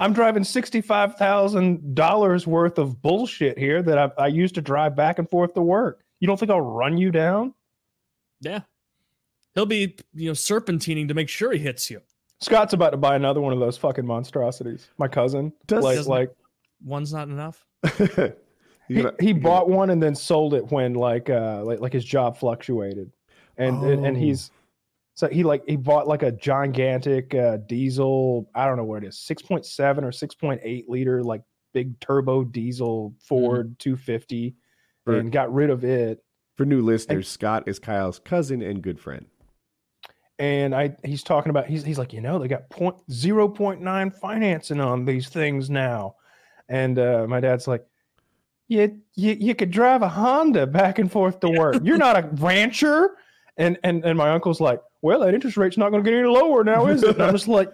I'm 0.00 0.12
driving 0.12 0.42
sixty-five 0.42 1.16
thousand 1.16 1.94
dollars 1.94 2.46
worth 2.46 2.78
of 2.78 3.00
bullshit 3.02 3.56
here 3.58 3.82
that 3.82 3.98
I, 3.98 4.10
I 4.18 4.26
used 4.28 4.54
to 4.56 4.60
drive 4.60 4.96
back 4.96 5.18
and 5.20 5.30
forth 5.30 5.54
to 5.54 5.62
work. 5.62 6.02
You 6.18 6.26
don't 6.26 6.40
think 6.40 6.50
I'll 6.50 6.60
run 6.60 6.98
you 6.98 7.10
down?" 7.12 7.54
yeah, 8.40 8.60
he'll 9.54 9.66
be 9.66 9.96
you 10.14 10.26
know 10.28 10.32
serpentining 10.32 11.08
to 11.08 11.14
make 11.14 11.28
sure 11.28 11.52
he 11.52 11.58
hits 11.58 11.90
you. 11.90 12.00
Scott's 12.40 12.72
about 12.74 12.90
to 12.90 12.96
buy 12.96 13.16
another 13.16 13.40
one 13.40 13.52
of 13.52 13.60
those 13.60 13.76
fucking 13.78 14.04
monstrosities. 14.06 14.88
My 14.98 15.08
cousin, 15.08 15.52
Does- 15.66 15.82
like, 15.84 16.06
like 16.06 16.30
One's 16.84 17.12
not 17.12 17.28
enough. 17.28 17.64
He, 18.86 18.96
gonna- 18.96 19.14
he 19.18 19.32
bought 19.32 19.70
one 19.70 19.88
and 19.88 20.02
then 20.02 20.14
sold 20.14 20.52
it 20.52 20.70
when 20.70 20.92
like 20.92 21.30
uh 21.30 21.62
like, 21.64 21.80
like 21.80 21.92
his 21.94 22.04
job 22.04 22.36
fluctuated 22.36 23.10
and 23.56 23.82
and, 23.82 24.04
and 24.04 24.14
Oh. 24.16 24.20
he's 24.20 24.50
so 25.14 25.26
he 25.28 25.42
like 25.42 25.62
he 25.66 25.76
bought 25.76 26.06
like 26.06 26.22
a 26.22 26.30
gigantic 26.30 27.34
uh 27.34 27.56
diesel 27.66 28.50
i 28.54 28.66
don't 28.66 28.76
know 28.76 28.84
what 28.84 29.02
it 29.02 29.06
is 29.06 29.16
6.7 29.16 30.02
or 30.02 30.10
6.8 30.10 30.84
liter 30.86 31.22
like 31.24 31.40
big 31.72 31.98
turbo 32.00 32.44
diesel 32.44 33.14
ford 33.26 33.74
250 33.78 34.54
and 35.06 35.32
got 35.32 35.50
rid 35.50 35.70
of 35.70 35.82
it 35.84 36.22
For 36.58 36.66
new 36.66 36.82
listeners, 36.82 37.26
Scott 37.26 37.66
is 37.66 37.78
Kyle's 37.78 38.18
cousin 38.18 38.60
and 38.60 38.82
good 38.82 39.00
friend. 39.00 39.24
And 40.38 40.74
i 40.74 40.94
he's 41.04 41.22
talking 41.22 41.50
about 41.50 41.66
he's, 41.66 41.84
he's 41.84 41.98
like 41.98 42.12
you 42.12 42.20
know 42.20 42.38
they 42.38 42.48
got 42.48 42.68
point 42.70 42.96
0.9 43.08 44.14
financing 44.18 44.80
on 44.80 45.04
these 45.04 45.28
things 45.28 45.70
now. 45.70 46.16
And 46.68 46.98
uh 46.98 47.26
my 47.28 47.40
dad's 47.40 47.68
like 47.68 47.84
you, 48.68 49.00
you 49.14 49.36
you 49.38 49.54
could 49.54 49.70
drive 49.70 50.02
a 50.02 50.08
honda 50.08 50.66
back 50.66 50.98
and 50.98 51.10
forth 51.10 51.40
to 51.40 51.50
work. 51.50 51.76
You're 51.82 51.98
not 51.98 52.16
a 52.16 52.28
rancher. 52.34 53.10
And 53.56 53.78
and 53.84 54.04
and 54.04 54.18
my 54.18 54.30
uncle's 54.30 54.60
like 54.60 54.80
well 55.02 55.20
that 55.20 55.34
interest 55.34 55.56
rate's 55.56 55.76
not 55.76 55.90
going 55.90 56.02
to 56.02 56.10
get 56.10 56.18
any 56.18 56.26
lower 56.26 56.64
now 56.64 56.86
is 56.86 57.02
it? 57.02 57.14
And 57.14 57.22
i'm 57.22 57.34
just 57.34 57.46
like 57.46 57.72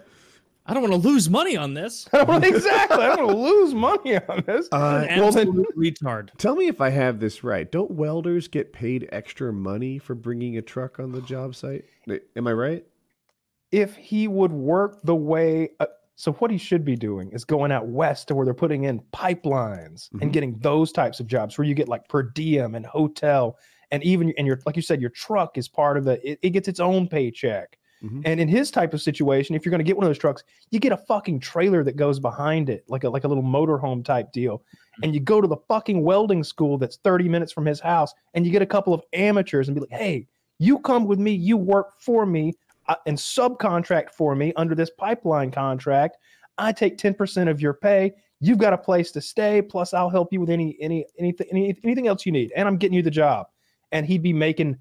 I 0.65 0.73
don't 0.73 0.83
want 0.89 1.01
to 1.01 1.07
lose 1.09 1.29
money 1.29 1.57
on 1.57 1.73
this. 1.73 2.07
exactly 2.13 3.03
i'm 3.03 3.15
going 3.17 3.27
to 3.29 3.35
lose 3.35 3.73
money 3.73 4.17
on 4.17 4.43
this 4.45 4.67
Uh, 4.71 5.05
An 5.09 5.19
well, 5.21 5.31
then- 5.31 5.51
retard. 5.77 6.29
Tell 6.37 6.55
me 6.55 6.67
if 6.67 6.79
I 6.81 6.89
have 6.89 7.19
this 7.19 7.43
right. 7.43 7.69
Don't 7.71 7.91
welders 7.91 8.47
get 8.47 8.71
paid 8.71 9.09
extra 9.11 9.51
money 9.51 9.97
for 9.97 10.13
bringing 10.15 10.57
a 10.57 10.61
truck 10.61 10.99
on 10.99 11.11
the 11.11 11.21
job 11.21 11.55
site? 11.55 11.85
Am 12.35 12.47
I 12.47 12.53
right? 12.53 12.85
if 13.71 13.95
he 13.95 14.27
would 14.27 14.51
work 14.51 14.99
the 15.03 15.15
way 15.15 15.69
uh, 15.79 15.85
so 16.17 16.33
what 16.33 16.51
he 16.51 16.57
should 16.57 16.83
be 16.83 16.95
doing 16.97 17.31
is 17.31 17.45
going 17.45 17.71
out 17.71 17.87
west 17.87 18.27
to 18.27 18.35
where 18.35 18.43
they're 18.43 18.53
putting 18.53 18.83
in 18.83 18.99
pipelines 19.13 20.09
Mhm. 20.11 20.21
and 20.23 20.33
getting 20.33 20.57
those 20.59 20.91
types 20.91 21.21
of 21.21 21.27
jobs 21.27 21.57
where 21.57 21.65
you 21.65 21.73
get 21.73 21.87
like 21.87 22.05
per 22.09 22.21
diem 22.21 22.75
and 22.75 22.85
hotel 22.85 23.57
and 23.89 24.03
even 24.03 24.33
and 24.37 24.45
your 24.45 24.59
like 24.65 24.75
you 24.75 24.81
said 24.81 24.99
your 24.99 25.09
truck 25.11 25.57
is 25.57 25.69
part 25.69 25.95
of 25.97 26.03
the 26.03 26.19
it, 26.29 26.37
it 26.41 26.49
gets 26.49 26.67
its 26.67 26.81
own 26.81 27.07
paycheck 27.07 27.77
Mhm. 28.03 28.21
and 28.25 28.39
in 28.39 28.47
his 28.47 28.71
type 28.71 28.93
of 28.93 29.01
situation 29.01 29.55
if 29.55 29.65
you're 29.65 29.71
going 29.71 29.79
to 29.79 29.83
get 29.85 29.95
one 29.95 30.03
of 30.03 30.09
those 30.09 30.17
trucks 30.17 30.43
you 30.71 30.79
get 30.79 30.91
a 30.91 30.97
fucking 30.97 31.39
trailer 31.39 31.83
that 31.83 31.95
goes 31.95 32.19
behind 32.19 32.69
it 32.69 32.83
like 32.87 33.03
a 33.03 33.09
like 33.09 33.23
a 33.23 33.27
little 33.27 33.43
motorhome 33.43 34.03
type 34.03 34.31
deal 34.31 34.63
and 35.03 35.13
you 35.13 35.19
go 35.19 35.39
to 35.39 35.47
the 35.47 35.57
fucking 35.67 36.01
welding 36.03 36.43
school 36.43 36.77
that's 36.77 36.97
30 36.97 37.29
minutes 37.29 37.51
from 37.51 37.65
his 37.65 37.79
house 37.79 38.13
and 38.33 38.45
you 38.45 38.51
get 38.51 38.61
a 38.61 38.65
couple 38.65 38.93
of 38.93 39.01
amateurs 39.13 39.67
and 39.67 39.75
be 39.75 39.81
like 39.81 39.91
hey 39.91 40.27
you 40.57 40.79
come 40.79 41.05
with 41.05 41.19
me 41.19 41.31
you 41.31 41.57
work 41.57 41.93
for 41.99 42.25
me 42.25 42.53
uh, 42.87 42.95
and 43.05 43.17
subcontract 43.17 44.11
for 44.11 44.35
me 44.35 44.51
under 44.55 44.75
this 44.75 44.89
pipeline 44.89 45.51
contract. 45.51 46.17
I 46.57 46.71
take 46.71 46.97
10% 46.97 47.49
of 47.49 47.61
your 47.61 47.73
pay. 47.73 48.11
You've 48.39 48.57
got 48.57 48.73
a 48.73 48.77
place 48.77 49.11
to 49.13 49.21
stay. 49.21 49.61
Plus, 49.61 49.93
I'll 49.93 50.09
help 50.09 50.33
you 50.33 50.41
with 50.41 50.49
any 50.49 50.75
any 50.81 51.05
anything 51.17 51.47
any, 51.51 51.75
anything 51.83 52.07
else 52.07 52.25
you 52.25 52.31
need, 52.31 52.51
and 52.55 52.67
I'm 52.67 52.77
getting 52.77 52.95
you 52.95 53.03
the 53.03 53.11
job. 53.11 53.47
And 53.91 54.05
he'd 54.05 54.23
be 54.23 54.33
making 54.33 54.77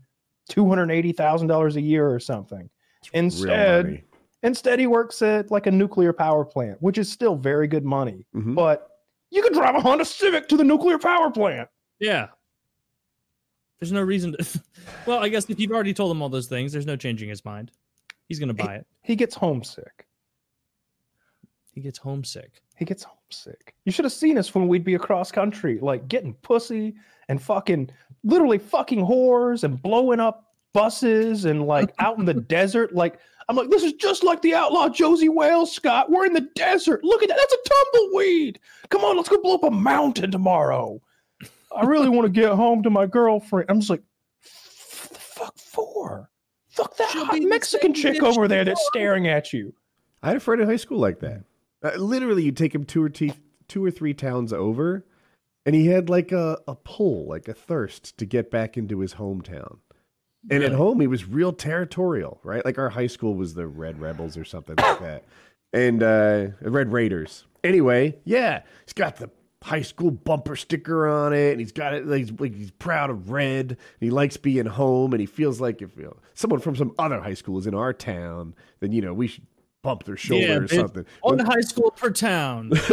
two 0.48 0.66
hundred 0.68 0.90
eighty 0.90 1.12
thousand 1.12 1.48
dollars 1.48 1.76
a 1.76 1.80
year 1.80 2.08
or 2.10 2.18
something. 2.18 2.68
Real 3.12 3.24
Instead, 3.24 4.02
instead 4.42 4.78
he 4.78 4.86
works 4.86 5.22
at 5.22 5.50
like 5.50 5.66
a 5.66 5.70
nuclear 5.70 6.12
power 6.12 6.44
plant, 6.44 6.80
which 6.80 6.98
is 6.98 7.10
still 7.10 7.36
very 7.36 7.66
good 7.66 7.84
money. 7.84 8.26
Mhm. 8.34 8.54
But 8.54 8.88
you 9.30 9.42
could 9.42 9.52
drive 9.52 9.74
a 9.74 9.80
Honda 9.80 10.04
Civic 10.04 10.48
to 10.48 10.56
the 10.56 10.64
nuclear 10.64 10.98
power 10.98 11.30
plant. 11.30 11.68
Yeah. 11.98 12.28
There's 13.78 13.92
no 13.92 14.02
reason 14.02 14.32
to. 14.32 14.62
well, 15.06 15.18
I 15.20 15.28
guess 15.28 15.48
if 15.48 15.58
you've 15.58 15.70
already 15.70 15.94
told 15.94 16.10
him 16.10 16.20
all 16.22 16.28
those 16.28 16.48
things, 16.48 16.72
there's 16.72 16.86
no 16.86 16.96
changing 16.96 17.28
his 17.28 17.44
mind. 17.44 17.70
He's 18.28 18.38
gonna 18.38 18.54
buy 18.54 18.76
it. 18.76 18.86
He 19.02 19.16
gets 19.16 19.34
homesick. 19.34 20.06
He 21.72 21.80
gets 21.80 21.98
homesick. 21.98 22.60
He 22.76 22.84
gets 22.84 23.04
homesick. 23.04 23.74
You 23.84 23.92
should 23.92 24.04
have 24.04 24.12
seen 24.12 24.36
us 24.38 24.54
when 24.54 24.68
we'd 24.68 24.84
be 24.84 24.94
across 24.94 25.32
country, 25.32 25.78
like 25.80 26.08
getting 26.08 26.34
pussy 26.34 26.94
and 27.28 27.40
fucking 27.40 27.90
literally 28.22 28.58
fucking 28.58 29.00
whores 29.00 29.64
and 29.64 29.80
blowing 29.80 30.20
up 30.20 30.49
buses 30.72 31.44
and 31.44 31.66
like 31.66 31.92
out 31.98 32.18
in 32.18 32.24
the 32.24 32.34
desert. 32.56 32.94
Like, 32.94 33.18
I'm 33.48 33.56
like, 33.56 33.70
this 33.70 33.82
is 33.82 33.94
just 33.94 34.22
like 34.22 34.42
the 34.42 34.54
outlaw 34.54 34.88
Josey 34.88 35.28
Wales, 35.28 35.72
Scott. 35.72 36.10
We're 36.10 36.26
in 36.26 36.32
the 36.32 36.48
desert. 36.54 37.02
Look 37.04 37.22
at 37.22 37.28
that. 37.28 37.36
That's 37.38 37.52
a 37.54 37.68
tumbleweed. 37.92 38.60
Come 38.90 39.02
on, 39.04 39.16
let's 39.16 39.28
go 39.28 39.40
blow 39.42 39.54
up 39.54 39.64
a 39.64 39.70
mountain 39.70 40.30
tomorrow. 40.30 41.00
I 41.74 41.84
really 41.84 42.08
want 42.08 42.26
to 42.26 42.40
get 42.40 42.52
home 42.52 42.82
to 42.82 42.90
my 42.90 43.06
girlfriend. 43.06 43.70
I'm 43.70 43.78
just 43.80 43.90
like, 43.90 44.02
"F- 44.44 45.08
the 45.12 45.18
fuck 45.18 45.58
for? 45.58 46.30
Fuck 46.68 46.96
that 46.96 47.10
She'll 47.10 47.24
hot 47.24 47.40
Mexican 47.42 47.94
chick 47.94 48.22
over 48.22 48.46
there 48.48 48.64
that's 48.64 48.84
staring 48.86 49.26
at 49.28 49.52
you. 49.52 49.74
I 50.22 50.28
had 50.28 50.36
a 50.36 50.40
friend 50.40 50.60
in 50.60 50.68
high 50.68 50.76
school 50.76 50.98
like 50.98 51.20
that. 51.20 51.44
Uh, 51.82 51.96
literally, 51.96 52.42
you 52.44 52.52
take 52.52 52.74
him 52.74 52.84
two 52.84 53.02
or 53.02 53.08
t- 53.08 53.32
two 53.68 53.84
or 53.84 53.90
three 53.90 54.14
towns 54.14 54.52
over, 54.52 55.06
and 55.64 55.74
he 55.74 55.86
had 55.86 56.08
like 56.08 56.30
a, 56.32 56.58
a 56.68 56.74
pull, 56.74 57.28
like 57.28 57.48
a 57.48 57.54
thirst 57.54 58.18
to 58.18 58.26
get 58.26 58.50
back 58.50 58.76
into 58.76 59.00
his 59.00 59.14
hometown. 59.14 59.78
And 60.48 60.64
at 60.64 60.72
home, 60.72 61.00
he 61.00 61.06
was 61.06 61.28
real 61.28 61.52
territorial, 61.52 62.40
right? 62.42 62.64
Like 62.64 62.78
our 62.78 62.88
high 62.88 63.08
school 63.08 63.34
was 63.34 63.54
the 63.54 63.66
Red 63.66 64.00
Rebels 64.00 64.36
or 64.36 64.44
something 64.44 64.76
like 64.76 64.98
that, 65.00 65.24
and 65.72 66.02
uh, 66.02 66.48
Red 66.62 66.92
Raiders. 66.92 67.44
Anyway, 67.62 68.16
yeah, 68.24 68.62
he's 68.86 68.94
got 68.94 69.16
the 69.16 69.30
high 69.62 69.82
school 69.82 70.10
bumper 70.10 70.56
sticker 70.56 71.06
on 71.06 71.34
it, 71.34 71.50
and 71.50 71.60
he's 71.60 71.72
got 71.72 71.92
it. 71.92 72.06
Like, 72.06 72.20
he's, 72.20 72.40
like 72.40 72.54
he's 72.54 72.70
proud 72.70 73.10
of 73.10 73.30
red. 73.30 73.70
And 73.70 73.78
he 74.00 74.10
likes 74.10 74.36
being 74.36 74.66
home, 74.66 75.12
and 75.12 75.20
he 75.20 75.26
feels 75.26 75.60
like 75.60 75.82
if 75.82 75.96
you 75.96 76.04
know, 76.04 76.16
someone 76.34 76.60
from 76.60 76.76
some 76.76 76.94
other 76.98 77.20
high 77.20 77.34
school 77.34 77.58
is 77.58 77.66
in 77.66 77.74
our 77.74 77.92
town, 77.92 78.54
then 78.80 78.92
you 78.92 79.02
know 79.02 79.12
we 79.12 79.26
should 79.26 79.44
bump 79.82 80.04
their 80.04 80.16
shoulder 80.16 80.46
Yeah, 80.46 80.56
or 80.58 80.68
something. 80.68 81.06
One 81.22 81.38
When- 81.38 81.46
high 81.46 81.60
school 81.60 81.90
per 81.90 82.10
town. 82.10 82.70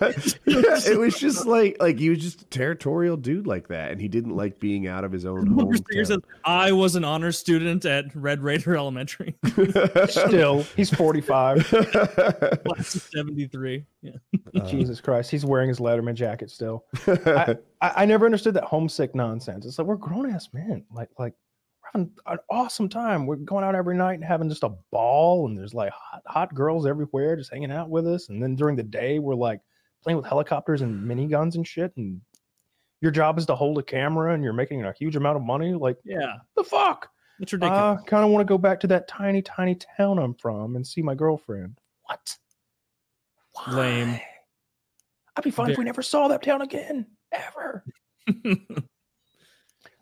yeah, 0.00 0.78
it 0.86 0.98
was 0.98 1.18
just 1.18 1.46
like 1.46 1.76
like 1.80 1.98
he 1.98 2.10
was 2.10 2.18
just 2.20 2.42
a 2.42 2.44
territorial 2.46 3.16
dude 3.16 3.46
like 3.46 3.68
that, 3.68 3.90
and 3.90 4.00
he 4.00 4.08
didn't 4.08 4.36
like 4.36 4.60
being 4.60 4.86
out 4.86 5.04
of 5.04 5.12
his 5.12 5.24
own 5.24 5.54
Bumper 5.54 5.76
sticker 5.76 6.04
says, 6.04 6.16
hometown. 6.18 6.22
I 6.44 6.72
was 6.72 6.94
an 6.96 7.04
honor 7.04 7.32
student 7.32 7.84
at 7.84 8.14
Red 8.14 8.42
Raider 8.42 8.76
Elementary, 8.76 9.34
Still, 10.08 10.62
he's 10.76 10.90
forty 10.90 11.20
five. 11.20 11.66
seventy 12.82 13.46
three. 13.46 13.84
Yeah. 14.02 14.12
Jesus 14.66 15.00
Christ, 15.00 15.30
he's 15.30 15.44
wearing 15.44 15.68
his 15.68 15.78
Letterman 15.78 16.14
jacket 16.14 16.50
still. 16.50 16.84
I, 17.06 17.56
I, 17.80 17.92
I 17.96 18.04
never 18.06 18.24
understood 18.24 18.54
that 18.54 18.64
homesick 18.64 19.14
nonsense. 19.14 19.66
It's 19.66 19.78
like 19.78 19.86
we're 19.86 19.96
grown 19.96 20.30
ass 20.30 20.48
men. 20.52 20.84
Like 20.92 21.08
like 21.18 21.34
we're 21.34 21.49
having 21.92 22.10
an 22.26 22.38
awesome 22.50 22.88
time. 22.88 23.26
We're 23.26 23.36
going 23.36 23.64
out 23.64 23.74
every 23.74 23.96
night 23.96 24.14
and 24.14 24.24
having 24.24 24.48
just 24.48 24.62
a 24.62 24.72
ball, 24.90 25.46
and 25.46 25.56
there's 25.56 25.74
like 25.74 25.92
hot 25.92 26.22
hot 26.26 26.54
girls 26.54 26.86
everywhere 26.86 27.36
just 27.36 27.50
hanging 27.50 27.72
out 27.72 27.90
with 27.90 28.06
us. 28.06 28.28
And 28.28 28.42
then 28.42 28.56
during 28.56 28.76
the 28.76 28.82
day, 28.82 29.18
we're 29.18 29.34
like 29.34 29.60
playing 30.02 30.16
with 30.16 30.26
helicopters 30.26 30.82
and 30.82 31.02
miniguns 31.08 31.54
and 31.54 31.66
shit. 31.66 31.92
And 31.96 32.20
your 33.00 33.10
job 33.10 33.38
is 33.38 33.46
to 33.46 33.54
hold 33.54 33.78
a 33.78 33.82
camera, 33.82 34.34
and 34.34 34.44
you're 34.44 34.52
making 34.52 34.84
a 34.84 34.92
huge 34.92 35.16
amount 35.16 35.36
of 35.36 35.42
money. 35.42 35.74
Like 35.74 35.96
Yeah. 36.04 36.36
the 36.56 36.64
fuck. 36.64 37.10
It's 37.40 37.52
ridiculous. 37.54 38.00
I 38.02 38.06
kind 38.06 38.22
of 38.24 38.30
want 38.30 38.46
to 38.46 38.50
go 38.52 38.58
back 38.58 38.80
to 38.80 38.86
that 38.88 39.08
tiny, 39.08 39.40
tiny 39.40 39.74
town 39.74 40.18
I'm 40.18 40.34
from 40.34 40.76
and 40.76 40.86
see 40.86 41.00
my 41.00 41.14
girlfriend. 41.14 41.78
What? 42.04 42.36
Lame. 43.72 44.20
I'd 45.36 45.44
be 45.44 45.50
fine 45.50 45.70
if 45.70 45.78
we 45.78 45.84
never 45.84 46.02
saw 46.02 46.28
that 46.28 46.42
town 46.42 46.60
again, 46.60 47.06
ever. 47.32 47.84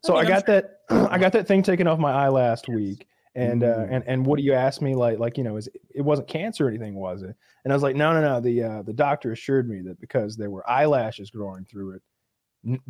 So 0.09 0.17
I 0.17 0.21
I, 0.21 0.23
mean, 0.23 0.33
I'm 0.33 0.39
got 0.39 0.47
that. 0.47 0.81
I 1.13 1.19
got 1.19 1.33
that 1.33 1.47
thing 1.47 1.63
taken 1.63 1.87
off 1.87 1.99
my 1.99 2.11
eye 2.11 2.29
last 2.29 2.67
week, 2.67 3.07
and 3.35 3.63
uh, 3.63 3.67
Mm. 3.67 3.89
and 3.95 4.05
and 4.07 4.27
what 4.27 4.39
do 4.39 4.43
you 4.43 4.55
ask 4.55 4.81
me? 4.81 4.95
Like 4.95 5.19
like 5.19 5.37
you 5.37 5.45
know, 5.45 5.59
is 5.59 5.69
it 5.95 6.01
wasn't 6.01 6.29
cancer 6.29 6.65
or 6.65 6.71
anything, 6.71 6.95
was 6.95 7.23
it? 7.23 7.37
And 7.65 7.73
I 7.73 7.77
was 7.77 7.83
like, 7.83 7.95
no 7.95 8.15
no 8.15 8.23
no. 8.23 8.41
The 8.41 8.63
uh, 8.63 8.83
the 8.83 8.95
doctor 8.95 9.33
assured 9.33 9.69
me 9.69 9.83
that 9.83 10.01
because 10.01 10.39
there 10.39 10.49
were 10.49 10.67
eyelashes 10.67 11.31
growing 11.31 11.67
through 11.67 11.97
it, 11.97 12.03
n- 12.67 12.81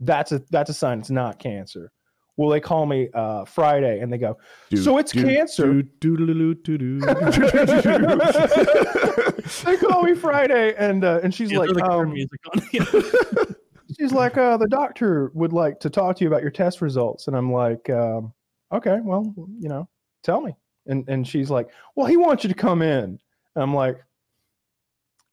that's 0.00 0.32
a 0.32 0.42
that's 0.50 0.68
a 0.68 0.74
sign 0.74 1.00
it's 1.00 1.08
not 1.08 1.38
cancer. 1.38 1.92
Well, 2.36 2.50
they 2.50 2.60
call 2.60 2.84
me 2.84 3.08
uh, 3.14 3.46
Friday, 3.46 4.00
and 4.00 4.12
they 4.12 4.18
go, 4.18 4.36
so 4.74 4.98
it's 4.98 5.14
cancer. 5.14 5.72
they 9.64 9.76
call 9.78 10.02
me 10.02 10.14
Friday, 10.14 10.74
and 10.76 11.02
uh, 11.02 11.20
and 11.22 11.34
she's 11.34 11.50
Yeah, 11.50 11.60
like, 11.60 11.70
throw 11.70 12.02
um, 12.02 12.12
music 12.12 12.40
on. 12.52 12.60
she's 13.98 14.12
like, 14.12 14.36
uh, 14.36 14.56
the 14.56 14.68
doctor 14.68 15.30
would 15.34 15.52
like 15.52 15.80
to 15.80 15.90
talk 15.90 16.16
to 16.16 16.24
you 16.24 16.28
about 16.28 16.42
your 16.42 16.50
test 16.50 16.80
results, 16.80 17.28
and 17.28 17.36
I'm 17.36 17.52
like, 17.52 17.88
um, 17.90 18.32
okay, 18.72 18.98
well, 19.02 19.34
you 19.58 19.68
know, 19.68 19.88
tell 20.22 20.40
me. 20.40 20.54
And 20.86 21.08
and 21.08 21.26
she's 21.26 21.50
like, 21.50 21.68
well, 21.94 22.06
he 22.06 22.16
wants 22.16 22.44
you 22.44 22.48
to 22.48 22.54
come 22.54 22.82
in. 22.82 23.04
And 23.04 23.62
I'm 23.62 23.74
like, 23.74 23.98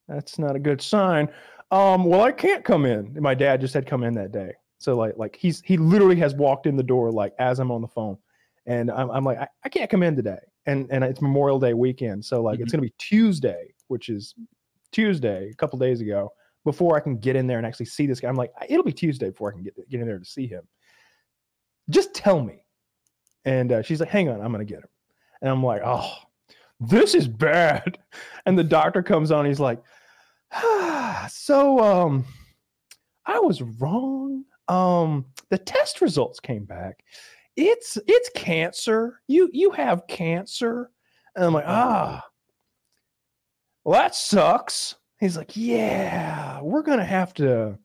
that's 0.07 0.39
not 0.39 0.55
a 0.55 0.59
good 0.59 0.81
sign. 0.81 1.29
Um, 1.71 2.05
well, 2.05 2.21
I 2.21 2.31
can't 2.31 2.63
come 2.63 2.85
in. 2.85 2.99
And 2.99 3.21
my 3.21 3.33
dad 3.33 3.61
just 3.61 3.73
had 3.73 3.85
come 3.85 4.03
in 4.03 4.13
that 4.15 4.31
day, 4.31 4.53
so 4.79 4.95
like 4.95 5.13
like 5.17 5.35
he's 5.35 5.61
he 5.61 5.77
literally 5.77 6.15
has 6.17 6.33
walked 6.33 6.65
in 6.65 6.75
the 6.75 6.83
door 6.83 7.11
like 7.11 7.33
as 7.39 7.59
I'm 7.59 7.71
on 7.71 7.81
the 7.81 7.87
phone, 7.87 8.17
and 8.65 8.89
I'm 8.91 9.11
I'm 9.11 9.23
like, 9.23 9.39
I, 9.39 9.47
I 9.63 9.69
can't 9.69 9.89
come 9.89 10.03
in 10.03 10.15
today, 10.15 10.39
and 10.65 10.87
and 10.91 11.03
it's 11.03 11.21
Memorial 11.21 11.59
Day 11.59 11.73
weekend, 11.73 12.25
so 12.25 12.41
like 12.41 12.59
it's 12.59 12.71
gonna 12.71 12.81
be 12.81 12.93
Tuesday, 12.97 13.73
which 13.87 14.09
is 14.09 14.33
Tuesday, 14.91 15.49
a 15.51 15.55
couple 15.55 15.77
days 15.77 16.01
ago 16.01 16.31
before 16.63 16.95
I 16.95 16.99
can 16.99 17.17
get 17.17 17.35
in 17.35 17.47
there 17.47 17.57
and 17.57 17.67
actually 17.67 17.87
see 17.87 18.07
this 18.07 18.19
guy. 18.19 18.29
I'm 18.29 18.35
like, 18.35 18.51
it'll 18.67 18.83
be 18.83 18.93
Tuesday 18.93 19.29
before 19.29 19.49
I 19.49 19.53
can 19.53 19.63
get 19.63 19.75
get 19.89 20.01
in 20.01 20.07
there 20.07 20.19
to 20.19 20.25
see 20.25 20.47
him. 20.47 20.63
Just 21.89 22.13
tell 22.13 22.41
me. 22.41 22.65
And 23.45 23.71
uh, 23.71 23.81
she's 23.81 23.99
like, 23.99 24.09
hang 24.09 24.29
on, 24.29 24.41
I'm 24.41 24.51
gonna 24.51 24.65
get 24.65 24.79
him. 24.79 24.89
And 25.41 25.51
I'm 25.51 25.63
like, 25.63 25.81
oh, 25.83 26.13
this 26.79 27.15
is 27.15 27.27
bad. 27.27 27.99
And 28.45 28.59
the 28.59 28.63
doctor 28.63 29.01
comes 29.01 29.31
on. 29.31 29.45
He's 29.45 29.61
like, 29.61 29.81
ah, 30.51 31.29
so 31.31 31.79
um, 31.79 32.25
I 33.25 33.39
was 33.39 33.61
wrong. 33.61 34.43
Um, 34.67 35.27
the 35.49 35.57
test 35.57 36.01
results 36.01 36.41
came 36.41 36.65
back. 36.65 37.05
It's 37.55 37.97
it's 38.05 38.29
cancer. 38.35 39.21
You 39.27 39.49
you 39.53 39.71
have 39.71 40.07
cancer. 40.07 40.89
And 41.35 41.45
I'm 41.45 41.53
like, 41.53 41.63
ah, 41.65 42.21
well, 43.85 43.99
that 44.01 44.13
sucks. 44.13 44.95
He's 45.23 45.37
like, 45.37 45.55
yeah, 45.55 46.59
we're 46.61 46.81
gonna 46.81 47.05
have 47.05 47.33
to. 47.35 47.77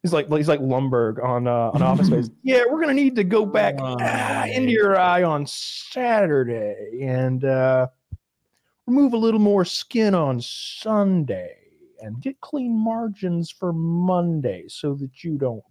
He's 0.00 0.12
like, 0.12 0.28
he's 0.28 0.46
like 0.46 0.60
Lumbergh 0.60 1.20
on 1.24 1.48
uh, 1.48 1.72
on 1.74 1.82
Office 1.82 2.06
Space. 2.06 2.30
Yeah, 2.44 2.62
we're 2.70 2.80
gonna 2.80 2.94
need 2.94 3.16
to 3.16 3.24
go 3.24 3.44
back 3.44 3.74
ah, 3.80 4.44
into 4.44 4.70
your 4.70 4.96
eye 4.96 5.24
on 5.24 5.44
Saturday 5.44 7.00
and 7.02 7.44
uh, 7.44 7.88
remove 8.86 9.12
a 9.12 9.16
little 9.16 9.40
more 9.40 9.64
skin 9.64 10.14
on 10.14 10.40
Sunday 10.40 11.56
and 12.00 12.22
get 12.22 12.40
clean 12.42 12.78
margins 12.78 13.50
for 13.50 13.72
Monday 13.72 14.66
so 14.68 14.94
that 14.94 15.24
you 15.24 15.36
don't 15.36 15.64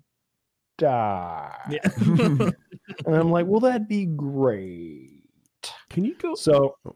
die. 0.77 1.55
Yeah. 1.69 1.89
and 3.05 3.15
I'm 3.15 3.31
like, 3.31 3.45
well, 3.47 3.61
that'd 3.61 3.87
be 3.87 4.07
great. 4.07 5.23
Can 5.89 6.03
you 6.03 6.15
go? 6.15 6.35
So, 6.35 6.75
I- 6.85 6.91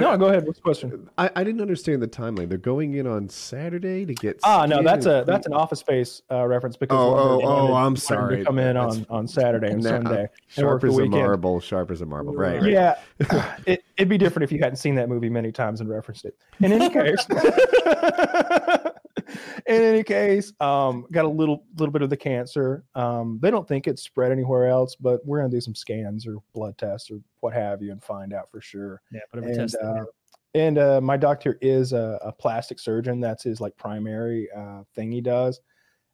no, 0.00 0.16
go 0.16 0.26
ahead. 0.28 0.46
What's 0.46 0.58
the 0.58 0.62
question? 0.62 1.10
I, 1.18 1.30
I 1.36 1.44
didn't 1.44 1.60
understand 1.60 2.00
the 2.02 2.08
timeline. 2.08 2.48
They're 2.48 2.56
going 2.58 2.94
in 2.94 3.06
on 3.06 3.28
Saturday 3.28 4.06
to 4.06 4.14
get. 4.14 4.40
Ah, 4.42 4.64
no, 4.66 4.82
that's 4.82 5.04
a 5.06 5.24
that's 5.26 5.46
an 5.46 5.52
Office 5.52 5.80
Space 5.80 6.22
uh, 6.30 6.46
reference 6.46 6.76
because 6.76 6.96
Oh, 6.98 7.14
oh, 7.14 7.40
oh, 7.42 7.64
I'm 7.66 7.72
wanted 7.72 7.96
to 7.96 8.00
sorry. 8.02 8.44
come 8.44 8.58
in 8.58 8.74
That's- 8.74 8.96
on 8.96 9.06
on 9.10 9.28
Saturday 9.28 9.70
and 9.70 9.82
Nah, 9.82 9.90
Sunday. 9.90 10.20
and 10.20 10.28
Sharp 10.48 10.80
the 10.80 10.88
as 10.88 10.98
a 10.98 11.06
marble. 11.06 11.60
Sharp 11.60 11.90
as 11.90 12.00
a 12.00 12.06
marble. 12.06 12.34
Right. 12.34 12.62
right. 12.62 12.70
Yeah, 12.72 12.98
it, 13.66 13.84
it'd 13.96 14.08
be 14.08 14.18
different 14.18 14.44
if 14.44 14.52
you 14.52 14.58
hadn't 14.60 14.76
seen 14.76 14.94
that 14.94 15.08
movie 15.08 15.28
many 15.28 15.52
times 15.52 15.80
and 15.80 15.90
referenced 15.90 16.24
it. 16.24 16.36
In 16.60 16.72
any 16.72 16.88
case, 16.92 17.26
in 19.66 19.82
any 19.82 20.02
case, 20.02 20.52
um, 20.60 21.06
got 21.12 21.24
a 21.24 21.28
little 21.28 21.64
little 21.78 21.92
bit 21.92 22.02
of 22.02 22.10
the 22.10 22.16
cancer. 22.16 22.84
Um, 22.94 23.38
they 23.42 23.50
don't 23.50 23.66
think 23.66 23.86
it's 23.86 24.02
spread 24.02 24.32
anywhere 24.32 24.68
else, 24.68 24.96
but 24.96 25.24
we're 25.24 25.38
gonna 25.38 25.50
do 25.50 25.60
some 25.60 25.74
scans 25.74 26.26
or 26.26 26.38
blood 26.54 26.76
tests 26.78 27.10
or 27.10 27.20
what 27.40 27.52
have 27.52 27.82
you 27.82 27.92
and 27.92 28.02
find 28.02 28.32
out 28.32 28.50
for 28.50 28.60
sure. 28.60 29.00
yeah, 29.10 29.20
whatever 29.30 29.50
And, 29.50 29.58
test 29.58 29.76
uh, 29.82 30.04
and 30.54 30.78
uh, 30.78 31.00
my 31.00 31.16
doctor 31.16 31.58
is 31.60 31.92
a, 31.92 32.18
a 32.22 32.32
plastic 32.32 32.78
surgeon. 32.78 33.20
That's 33.20 33.42
his 33.42 33.60
like 33.60 33.76
primary 33.76 34.48
uh, 34.56 34.82
thing 34.94 35.10
he 35.10 35.20
does. 35.20 35.60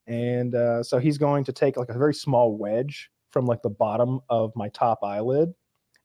And 0.07 0.55
uh, 0.55 0.83
so 0.83 0.99
he's 0.99 1.19
going 1.19 1.45
to 1.45 1.53
take 1.53 1.77
like 1.77 1.91
a 1.91 1.99
very 1.99 2.15
small 2.15 2.57
wedge 2.57 3.11
from 3.31 3.45
like 3.45 3.63
the 3.63 3.71
bottom 3.71 4.21
of 4.31 4.53
my 4.57 4.69
top 4.71 5.01
eyelid, 5.03 5.53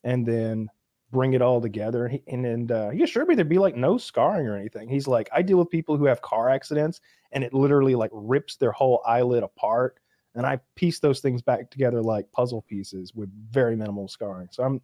and 0.04 0.26
then 0.26 0.68
bring 1.14 1.34
it 1.34 1.42
all 1.42 1.62
together. 1.62 2.06
And 2.06 2.14
he, 2.14 2.24
and, 2.28 2.46
and 2.46 2.72
uh, 2.72 2.90
he 2.90 3.04
assured 3.04 3.30
me 3.30 3.36
there'd 3.36 3.48
be 3.48 3.60
like 3.60 3.78
no 3.78 3.98
scarring 3.98 4.48
or 4.48 4.58
anything. 4.58 4.90
He's 4.90 5.08
like, 5.08 5.30
I 5.32 5.42
deal 5.42 5.58
with 5.58 5.70
people 5.70 5.96
who 5.96 6.06
have 6.06 6.22
car 6.22 6.50
accidents, 6.50 7.00
and 7.32 7.44
it 7.46 7.54
literally 7.54 7.96
like 7.96 8.12
rips 8.12 8.58
their 8.58 8.74
whole 8.74 9.02
eyelid 9.06 9.44
apart. 9.44 10.00
And 10.36 10.46
I 10.46 10.60
piece 10.76 11.00
those 11.00 11.22
things 11.22 11.42
back 11.42 11.70
together 11.70 12.02
like 12.02 12.30
puzzle 12.32 12.64
pieces 12.64 13.14
with 13.14 13.30
very 13.52 13.76
minimal 13.76 14.08
scarring. 14.08 14.50
So 14.52 14.64
I'm 14.64 14.82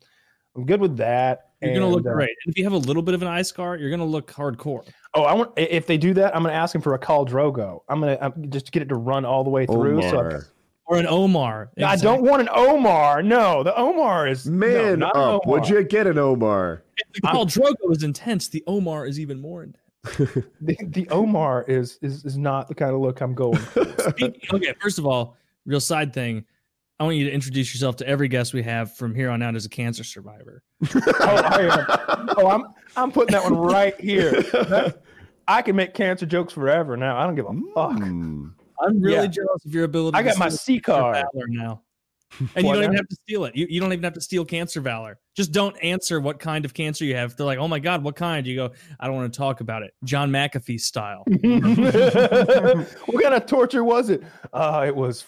I'm 0.55 0.65
good 0.65 0.79
with 0.79 0.95
that. 0.97 1.49
You're 1.61 1.73
gonna 1.73 1.87
look 1.87 2.05
uh, 2.05 2.13
great. 2.13 2.35
And 2.45 2.53
if 2.53 2.57
you 2.57 2.63
have 2.63 2.73
a 2.73 2.77
little 2.77 3.01
bit 3.01 3.15
of 3.15 3.21
an 3.21 3.27
eye 3.27 3.41
scar, 3.41 3.75
you're 3.75 3.89
gonna 3.89 4.05
look 4.05 4.31
hardcore. 4.31 4.87
Oh, 5.13 5.23
I 5.23 5.33
want 5.33 5.51
if 5.57 5.87
they 5.87 5.97
do 5.97 6.13
that, 6.13 6.35
I'm 6.35 6.43
gonna 6.43 6.53
ask 6.53 6.73
him 6.73 6.81
for 6.81 6.93
a 6.93 6.99
Khal 6.99 7.27
Drogo. 7.27 7.81
I'm 7.89 7.99
gonna 7.99 8.17
I'm, 8.21 8.49
just 8.49 8.71
get 8.71 8.83
it 8.83 8.89
to 8.89 8.95
run 8.95 9.25
all 9.25 9.43
the 9.43 9.49
way 9.49 9.65
through. 9.65 10.01
So 10.03 10.19
Omar. 10.19 10.47
Or 10.89 10.97
an 10.97 11.05
Omar. 11.05 11.69
I 11.85 11.95
don't 11.97 12.23
want 12.23 12.41
an 12.41 12.49
Omar. 12.51 13.21
No, 13.21 13.61
the 13.61 13.75
Omar 13.77 14.27
is 14.27 14.47
Man 14.47 14.99
not 14.99 15.15
an 15.15 15.21
up. 15.21 15.41
Omar. 15.45 15.59
Would 15.59 15.69
you 15.69 15.83
get 15.83 16.07
an 16.07 16.17
Omar? 16.17 16.81
The 17.13 17.21
Khal 17.21 17.45
Drogo 17.45 17.91
is 17.95 18.01
intense. 18.01 18.47
The 18.47 18.63
Omar 18.65 19.05
is 19.05 19.19
even 19.19 19.39
more 19.39 19.61
intense. 19.63 19.83
The, 20.61 20.75
the 20.87 21.07
Omar 21.09 21.63
is 21.67 21.99
is 22.01 22.25
is 22.25 22.37
not 22.39 22.67
the 22.69 22.73
kind 22.73 22.95
of 22.95 23.01
look 23.01 23.21
I'm 23.21 23.35
going. 23.35 23.57
for. 23.59 23.85
Speaking- 24.09 24.41
okay, 24.51 24.73
first 24.81 24.97
of 24.97 25.05
all, 25.05 25.37
real 25.67 25.79
side 25.79 26.11
thing. 26.11 26.43
I 26.99 27.03
want 27.03 27.17
you 27.17 27.25
to 27.25 27.31
introduce 27.31 27.71
yourself 27.73 27.95
to 27.97 28.07
every 28.07 28.27
guest 28.27 28.53
we 28.53 28.63
have 28.63 28.95
from 28.95 29.13
here 29.13 29.29
on 29.29 29.43
out 29.43 29.55
as 29.55 29.65
a 29.65 29.69
cancer 29.69 30.03
survivor. 30.03 30.63
oh, 30.95 31.01
I 31.21 31.61
am. 32.17 32.29
Oh, 32.35 32.47
I'm 32.47 32.63
I'm 32.97 33.11
putting 33.11 33.33
that 33.33 33.43
one 33.43 33.55
right 33.55 33.97
here. 34.01 34.31
That- 34.41 35.03
I 35.47 35.61
can 35.61 35.75
make 35.75 35.93
cancer 35.93 36.25
jokes 36.25 36.53
forever 36.53 36.97
now. 36.97 37.17
I 37.17 37.25
don't 37.25 37.35
give 37.35 37.45
a 37.45 37.53
fuck. 37.75 37.93
Hmm. 37.97 38.47
I'm 38.81 38.99
really 39.01 39.15
Yeah. 39.17 39.27
jealous 39.27 39.65
of 39.65 39.73
your 39.73 39.83
ability. 39.85 40.17
I 40.17 40.21
to 40.23 40.29
got 40.29 40.37
my 40.37 40.49
C 40.49 40.73
your 40.73 40.81
card. 40.81 41.13
battler 41.15 41.45
now. 41.47 41.81
And 42.55 42.63
you 42.67 42.73
don't 42.73 42.83
even 42.83 42.95
have 42.95 43.07
to 43.07 43.15
steal 43.15 43.45
it. 43.45 43.55
You, 43.55 43.65
you 43.67 43.81
don't 43.81 43.91
even 43.91 44.03
have 44.03 44.13
to 44.13 44.21
steal 44.21 44.45
cancer 44.45 44.81
valor. 44.81 45.17
Just 45.35 45.51
don't 45.51 45.75
answer 45.77 46.19
what 46.19 46.37
kind 46.39 46.63
of 46.63 46.75
cancer 46.75 47.03
you 47.03 47.15
have. 47.15 47.35
They're 47.35 47.45
like, 47.45 47.57
oh 47.57 47.67
my 47.67 47.79
God, 47.79 48.03
what 48.03 48.15
kind? 48.15 48.45
You 48.45 48.55
go, 48.55 48.69
I 48.99 49.07
don't 49.07 49.15
want 49.15 49.33
to 49.33 49.37
talk 49.37 49.61
about 49.61 49.81
it. 49.81 49.95
John 50.03 50.29
McAfee 50.29 50.79
style. 50.79 51.23
what 51.27 53.23
kind 53.23 53.33
of 53.33 53.45
torture 53.47 53.83
was 53.83 54.11
it? 54.11 54.21
Uh, 54.53 54.83
it 54.87 54.95
was 54.95 55.25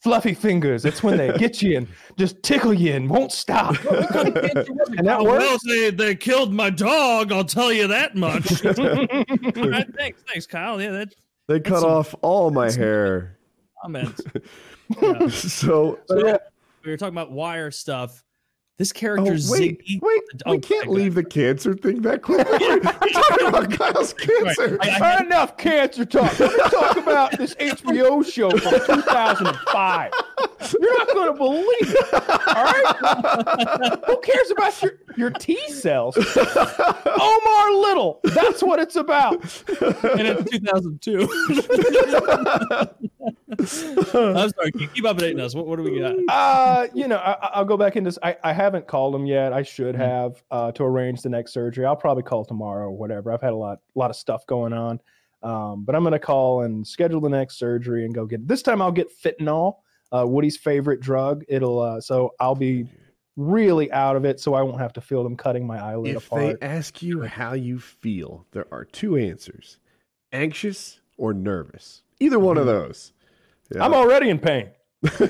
fluffy 0.00 0.32
fingers. 0.32 0.84
It's 0.84 1.02
when 1.02 1.16
they 1.16 1.32
get 1.38 1.60
you 1.60 1.76
and 1.78 1.88
just 2.16 2.40
tickle 2.44 2.72
you 2.72 2.92
and 2.92 3.10
won't 3.10 3.32
stop. 3.32 3.70
and 3.84 4.34
that 5.06 5.16
Oh, 5.18 5.24
well, 5.24 5.58
they, 5.66 5.90
they 5.90 6.14
killed 6.14 6.52
my 6.52 6.70
dog. 6.70 7.32
I'll 7.32 7.44
tell 7.44 7.72
you 7.72 7.88
that 7.88 8.14
much. 8.14 8.64
All 8.64 8.72
right, 9.70 9.86
thanks, 9.96 10.22
thanks, 10.28 10.46
Kyle. 10.46 10.80
Yeah, 10.80 10.90
that 10.92 11.14
They 11.46 11.60
cut 11.60 11.80
some- 11.80 11.90
off 11.90 12.14
all 12.22 12.50
my 12.50 12.70
hair. 12.70 13.38
comment. 13.82 14.18
Yeah. 15.00 15.28
So, 15.28 15.98
So, 16.08 16.38
we 16.84 16.90
were 16.90 16.96
talking 16.96 17.14
about 17.14 17.30
wire 17.30 17.70
stuff. 17.70 18.23
This 18.76 18.92
oh, 18.96 18.98
character 18.98 19.30
wait, 19.32 19.40
Ziggy. 19.86 20.00
wait, 20.02 20.22
Oh, 20.46 20.52
we 20.52 20.58
can't 20.58 20.88
okay, 20.88 20.90
leave 20.90 21.14
the 21.14 21.22
cancer 21.22 21.74
thing 21.74 22.02
that 22.02 22.22
quick. 22.22 22.44
We're 22.60 22.80
talking 22.80 23.46
about 23.46 23.70
Kyle's 23.70 24.12
cancer. 24.14 24.78
I- 24.80 24.98
I- 25.00 25.22
Enough 25.24 25.56
cancer 25.56 26.04
talk. 26.04 26.38
Let 26.40 26.50
me 26.52 26.58
talk 26.70 26.96
about 26.96 27.38
this 27.38 27.54
HBO 27.54 28.24
show 28.28 28.50
from 28.50 28.72
2005. 28.84 30.12
You're 30.80 30.98
not 30.98 31.08
going 31.14 31.32
to 31.32 31.38
believe 31.38 31.66
it. 31.80 32.14
All 32.14 32.64
right? 32.64 33.98
Who 34.06 34.16
cares 34.20 34.50
about 34.50 34.82
your, 34.82 34.92
your 35.16 35.30
T 35.30 35.56
cells? 35.68 36.16
Omar 36.16 37.72
Little. 37.74 38.20
That's 38.24 38.60
what 38.62 38.80
it's 38.80 38.96
about. 38.96 39.34
and 39.80 40.26
it's 40.26 40.50
2002. 40.50 41.28
I'm 43.58 44.50
sorry. 44.50 44.72
Keep, 44.72 44.94
keep 44.94 45.04
updating 45.04 45.40
us. 45.40 45.54
What, 45.54 45.66
what 45.66 45.76
do 45.76 45.82
we 45.82 45.98
got? 45.98 46.16
Uh, 46.28 46.88
you 46.94 47.08
know, 47.08 47.16
I, 47.16 47.50
I'll 47.54 47.64
go 47.64 47.76
back 47.76 47.96
into. 47.96 48.08
this. 48.08 48.18
I, 48.22 48.36
I 48.42 48.52
haven't 48.52 48.86
called 48.86 49.14
him 49.14 49.26
yet. 49.26 49.52
I 49.52 49.62
should 49.62 49.94
have 49.94 50.42
uh, 50.50 50.72
to 50.72 50.84
arrange 50.84 51.22
the 51.22 51.28
next 51.28 51.52
surgery. 51.52 51.86
I'll 51.86 51.96
probably 51.96 52.22
call 52.22 52.44
tomorrow 52.44 52.86
or 52.86 52.92
whatever. 52.92 53.32
I've 53.32 53.42
had 53.42 53.52
a 53.52 53.56
lot, 53.56 53.78
lot 53.94 54.10
of 54.10 54.16
stuff 54.16 54.46
going 54.46 54.72
on. 54.72 55.00
Um, 55.44 55.84
but 55.84 55.94
I'm 55.94 56.02
gonna 56.02 56.18
call 56.18 56.62
and 56.62 56.86
schedule 56.86 57.20
the 57.20 57.28
next 57.28 57.58
surgery 57.58 58.06
and 58.06 58.14
go 58.14 58.24
get. 58.24 58.48
This 58.48 58.62
time 58.62 58.80
I'll 58.80 58.90
get 58.90 59.08
fentanyl, 59.22 59.76
uh, 60.10 60.24
Woody's 60.26 60.56
favorite 60.56 61.00
drug. 61.00 61.44
It'll 61.48 61.78
uh, 61.78 62.00
so 62.00 62.32
I'll 62.40 62.54
be 62.54 62.86
really 63.36 63.92
out 63.92 64.16
of 64.16 64.24
it, 64.24 64.40
so 64.40 64.54
I 64.54 64.62
won't 64.62 64.80
have 64.80 64.94
to 64.94 65.02
feel 65.02 65.22
them 65.22 65.36
cutting 65.36 65.66
my 65.66 65.78
eyelid 65.78 66.16
If 66.16 66.26
apart. 66.26 66.42
If 66.42 66.60
they 66.60 66.66
ask 66.66 67.02
you 67.02 67.22
how 67.22 67.52
you 67.52 67.78
feel, 67.78 68.46
there 68.52 68.66
are 68.72 68.86
two 68.86 69.16
answers 69.18 69.78
anxious 70.32 71.00
or 71.18 71.34
nervous. 71.34 72.02
Either 72.20 72.38
one 72.38 72.56
of 72.56 72.66
those. 72.66 73.12
Yeah. 73.72 73.84
I'm 73.84 73.94
already 73.94 74.30
in 74.30 74.38
pain. 74.38 74.70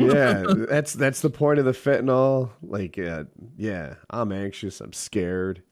yeah, 0.00 0.44
that's 0.68 0.92
that's 0.92 1.20
the 1.20 1.30
point 1.30 1.58
of 1.58 1.64
the 1.64 1.72
fentanyl. 1.72 2.50
Like, 2.62 2.98
uh, 2.98 3.24
yeah, 3.56 3.94
I'm 4.10 4.30
anxious, 4.32 4.80
I'm 4.80 4.92
scared, 4.92 5.62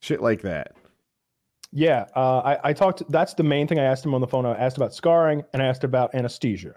shit 0.00 0.20
like 0.20 0.42
that. 0.42 0.74
Yeah, 1.72 2.06
uh, 2.16 2.38
I, 2.38 2.70
I 2.70 2.72
talked. 2.72 3.02
That's 3.10 3.34
the 3.34 3.42
main 3.42 3.68
thing 3.68 3.78
I 3.78 3.84
asked 3.84 4.04
him 4.04 4.14
on 4.14 4.20
the 4.20 4.26
phone. 4.26 4.46
I 4.46 4.54
asked 4.54 4.76
about 4.76 4.94
scarring 4.94 5.44
and 5.52 5.62
I 5.62 5.66
asked 5.66 5.84
about 5.84 6.14
anesthesia, 6.14 6.74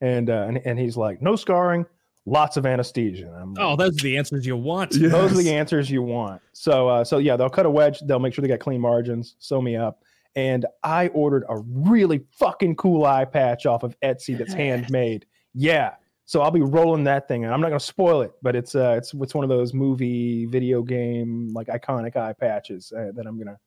and 0.00 0.28
uh, 0.28 0.44
and 0.48 0.58
and 0.64 0.78
he's 0.78 0.96
like, 0.96 1.22
no 1.22 1.36
scarring, 1.36 1.86
lots 2.26 2.56
of 2.56 2.66
anesthesia. 2.66 3.26
And 3.26 3.36
I'm 3.36 3.54
Oh, 3.58 3.76
those 3.76 3.98
are 4.00 4.02
the 4.02 4.16
answers 4.16 4.44
you 4.44 4.56
want. 4.56 4.94
Yeah. 4.94 5.08
those 5.08 5.32
are 5.32 5.42
the 5.42 5.52
answers 5.52 5.90
you 5.90 6.02
want. 6.02 6.42
So 6.52 6.88
uh, 6.88 7.04
so 7.04 7.18
yeah, 7.18 7.36
they'll 7.36 7.50
cut 7.50 7.66
a 7.66 7.70
wedge. 7.70 8.00
They'll 8.00 8.18
make 8.18 8.34
sure 8.34 8.42
they 8.42 8.48
got 8.48 8.60
clean 8.60 8.80
margins. 8.80 9.36
Sew 9.38 9.62
me 9.62 9.76
up. 9.76 10.02
And 10.34 10.64
I 10.82 11.08
ordered 11.08 11.44
a 11.48 11.58
really 11.58 12.24
fucking 12.32 12.76
cool 12.76 13.04
eye 13.04 13.24
patch 13.24 13.66
off 13.66 13.82
of 13.82 13.98
Etsy 14.00 14.36
that's 14.36 14.52
handmade. 14.54 15.26
Yeah. 15.54 15.94
So 16.24 16.40
I'll 16.40 16.50
be 16.50 16.62
rolling 16.62 17.04
that 17.04 17.28
thing, 17.28 17.44
and 17.44 17.52
I'm 17.52 17.60
not 17.60 17.68
gonna 17.68 17.80
spoil 17.80 18.22
it, 18.22 18.32
but 18.42 18.56
it's 18.56 18.74
uh, 18.74 18.94
it's 18.96 19.12
it's 19.12 19.34
one 19.34 19.44
of 19.44 19.50
those 19.50 19.74
movie, 19.74 20.46
video 20.46 20.82
game, 20.82 21.52
like 21.52 21.66
iconic 21.66 22.16
eye 22.16 22.32
patches 22.32 22.92
uh, 22.96 23.10
that 23.14 23.26
I'm 23.26 23.36
gonna. 23.38 23.58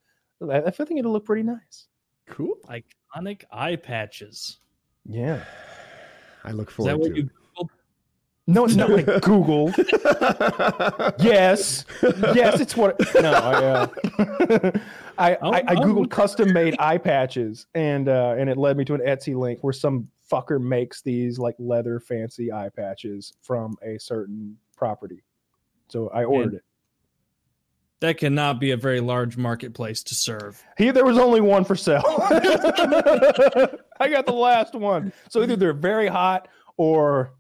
I 0.52 0.68
I 0.68 0.72
think 0.72 1.00
it'll 1.00 1.12
look 1.12 1.26
pretty 1.26 1.44
nice. 1.44 1.88
Cool. 2.28 2.56
Iconic 2.68 3.44
eye 3.52 3.76
patches. 3.76 4.58
Yeah. 5.06 5.44
I 6.44 6.52
look 6.52 6.70
Is 6.70 6.78
that 6.78 6.84
forward 6.84 7.00
what 7.00 7.10
to 7.10 7.18
you 7.18 7.24
Googled? 7.24 7.45
No, 8.48 8.66
it's 8.66 8.76
not 8.76 8.92
like 8.92 9.06
Google. 9.22 9.74
Yes, 11.18 11.86
yes, 12.34 12.60
it's 12.60 12.78
what. 12.78 13.00
No, 13.16 13.32
I, 13.34 13.64
uh, 13.64 13.88
I, 15.18 15.38
Oh, 15.42 15.52
I, 15.52 15.60
I 15.60 15.64
oh, 15.70 15.76
googled 15.82 16.06
okay. 16.06 16.16
custom 16.16 16.54
made 16.54 16.76
eye 16.80 16.98
patches, 16.98 17.68
and 17.74 18.08
uh, 18.08 18.36
and 18.38 18.50
it 18.50 18.58
led 18.58 18.78
me 18.78 18.86
to 18.86 18.94
an 18.94 19.02
Etsy 19.02 19.36
link 19.36 19.64
where 19.64 19.74
some 19.74 20.10
fucker 20.32 20.62
makes 20.62 21.02
these 21.02 21.40
like 21.40 21.56
leather 21.60 22.00
fancy 22.00 22.52
eye 22.52 22.70
patches 22.70 23.34
from 23.42 23.78
a 23.84 23.98
certain 23.98 24.58
property. 24.76 25.24
So 25.88 26.10
I 26.10 26.24
ordered 26.24 26.56
it. 26.56 26.64
That 28.02 28.18
cannot 28.18 28.60
be 28.60 28.72
a 28.72 28.78
very 28.78 29.00
large 29.00 29.38
marketplace 29.38 30.04
to 30.04 30.16
serve. 30.16 30.62
Here, 30.78 30.92
there 30.92 31.06
was 31.06 31.18
only 31.18 31.42
one 31.42 31.64
for 31.64 31.76
sale. 31.76 32.04
I 32.30 34.10
got 34.10 34.26
the 34.26 34.34
last 34.34 34.76
one. 34.76 35.14
So 35.30 35.42
either 35.42 35.56
they're 35.56 35.74
very 35.74 36.08
hot 36.08 36.50
or 36.78 37.34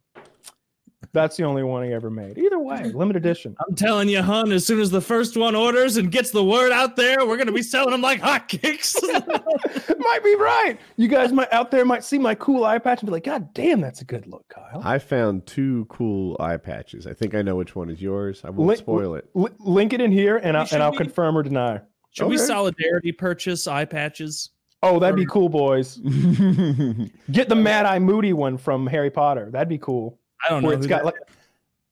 that's 1.13 1.37
the 1.37 1.43
only 1.43 1.63
one 1.63 1.83
he 1.85 1.93
ever 1.93 2.09
made. 2.09 2.37
Either 2.37 2.59
way, 2.59 2.83
limited 2.93 3.19
edition. 3.25 3.55
I'm 3.67 3.75
telling 3.75 4.09
you, 4.09 4.21
hun, 4.21 4.51
as 4.51 4.65
soon 4.65 4.79
as 4.79 4.89
the 4.91 5.01
first 5.01 5.35
one 5.37 5.55
orders 5.55 5.97
and 5.97 6.11
gets 6.11 6.31
the 6.31 6.43
word 6.43 6.71
out 6.71 6.95
there, 6.95 7.19
we're 7.25 7.37
going 7.37 7.47
to 7.47 7.53
be 7.53 7.61
selling 7.63 7.91
them 7.91 8.01
like 8.01 8.21
hotcakes. 8.21 8.95
might 9.99 10.23
be 10.23 10.35
right. 10.35 10.77
You 10.97 11.07
guys 11.07 11.31
might 11.31 11.51
out 11.51 11.71
there 11.71 11.85
might 11.85 12.03
see 12.03 12.17
my 12.19 12.35
cool 12.35 12.63
eye 12.65 12.79
patch 12.79 13.01
and 13.01 13.07
be 13.07 13.11
like, 13.11 13.23
God 13.23 13.53
damn, 13.53 13.81
that's 13.81 14.01
a 14.01 14.05
good 14.05 14.27
look, 14.27 14.45
Kyle. 14.49 14.81
I 14.83 14.99
found 14.99 15.45
two 15.45 15.85
cool 15.89 16.35
eye 16.39 16.57
patches. 16.57 17.07
I 17.07 17.13
think 17.13 17.35
I 17.35 17.41
know 17.41 17.55
which 17.55 17.75
one 17.75 17.89
is 17.89 18.01
yours. 18.01 18.41
I 18.43 18.49
won't 18.49 18.67
Link- 18.67 18.79
spoil 18.79 19.15
it. 19.15 19.29
Li- 19.33 19.51
link 19.59 19.93
it 19.93 20.01
in 20.01 20.11
here 20.11 20.37
and, 20.37 20.55
I, 20.57 20.65
Should 20.65 20.75
and 20.75 20.83
I'll 20.83 20.91
we- 20.91 20.97
confirm 20.97 21.37
or 21.37 21.43
deny. 21.43 21.81
Should 22.11 22.27
we 22.27 22.37
solidarity 22.37 23.11
purchase 23.11 23.67
eye 23.67 23.83
patches? 23.85 24.51
Oh, 24.81 24.99
that'd 24.99 25.15
be 25.15 25.25
cool, 25.25 25.49
boys. 25.49 25.97
Get 27.31 27.49
the 27.49 27.55
Mad 27.55 27.85
Eye 27.85 27.99
Moody 27.99 28.33
one 28.33 28.57
from 28.57 28.87
Harry 28.87 29.09
Potter. 29.09 29.49
That'd 29.51 29.67
be 29.67 29.77
cool. 29.79 30.19
I 30.43 30.49
don't 30.49 30.63
know. 30.63 30.67
Where 30.69 30.77
it's 30.77 30.85
who 30.85 30.89
got 30.89 31.05
like, 31.05 31.15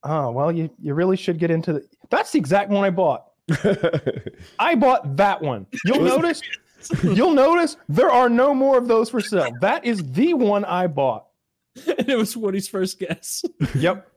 oh 0.03 0.31
well, 0.31 0.51
you 0.51 0.69
you 0.81 0.93
really 0.93 1.17
should 1.17 1.39
get 1.39 1.51
into 1.51 1.73
the. 1.73 1.87
That's 2.09 2.31
the 2.31 2.39
exact 2.39 2.69
one 2.69 2.83
I 2.83 2.89
bought. 2.89 3.25
I 4.59 4.75
bought 4.75 5.17
that 5.17 5.41
one. 5.41 5.67
You'll 5.85 6.01
notice. 6.01 6.41
You'll 7.03 7.33
notice 7.33 7.77
there 7.87 8.11
are 8.11 8.29
no 8.29 8.53
more 8.53 8.77
of 8.77 8.87
those 8.87 9.09
for 9.09 9.21
sale. 9.21 9.51
That 9.61 9.85
is 9.85 10.03
the 10.11 10.33
one 10.33 10.65
I 10.65 10.87
bought. 10.87 11.27
and 11.87 12.09
it 12.09 12.17
was 12.17 12.35
Woody's 12.35 12.67
first 12.67 12.99
guess. 12.99 13.43
Yep. 13.75 14.07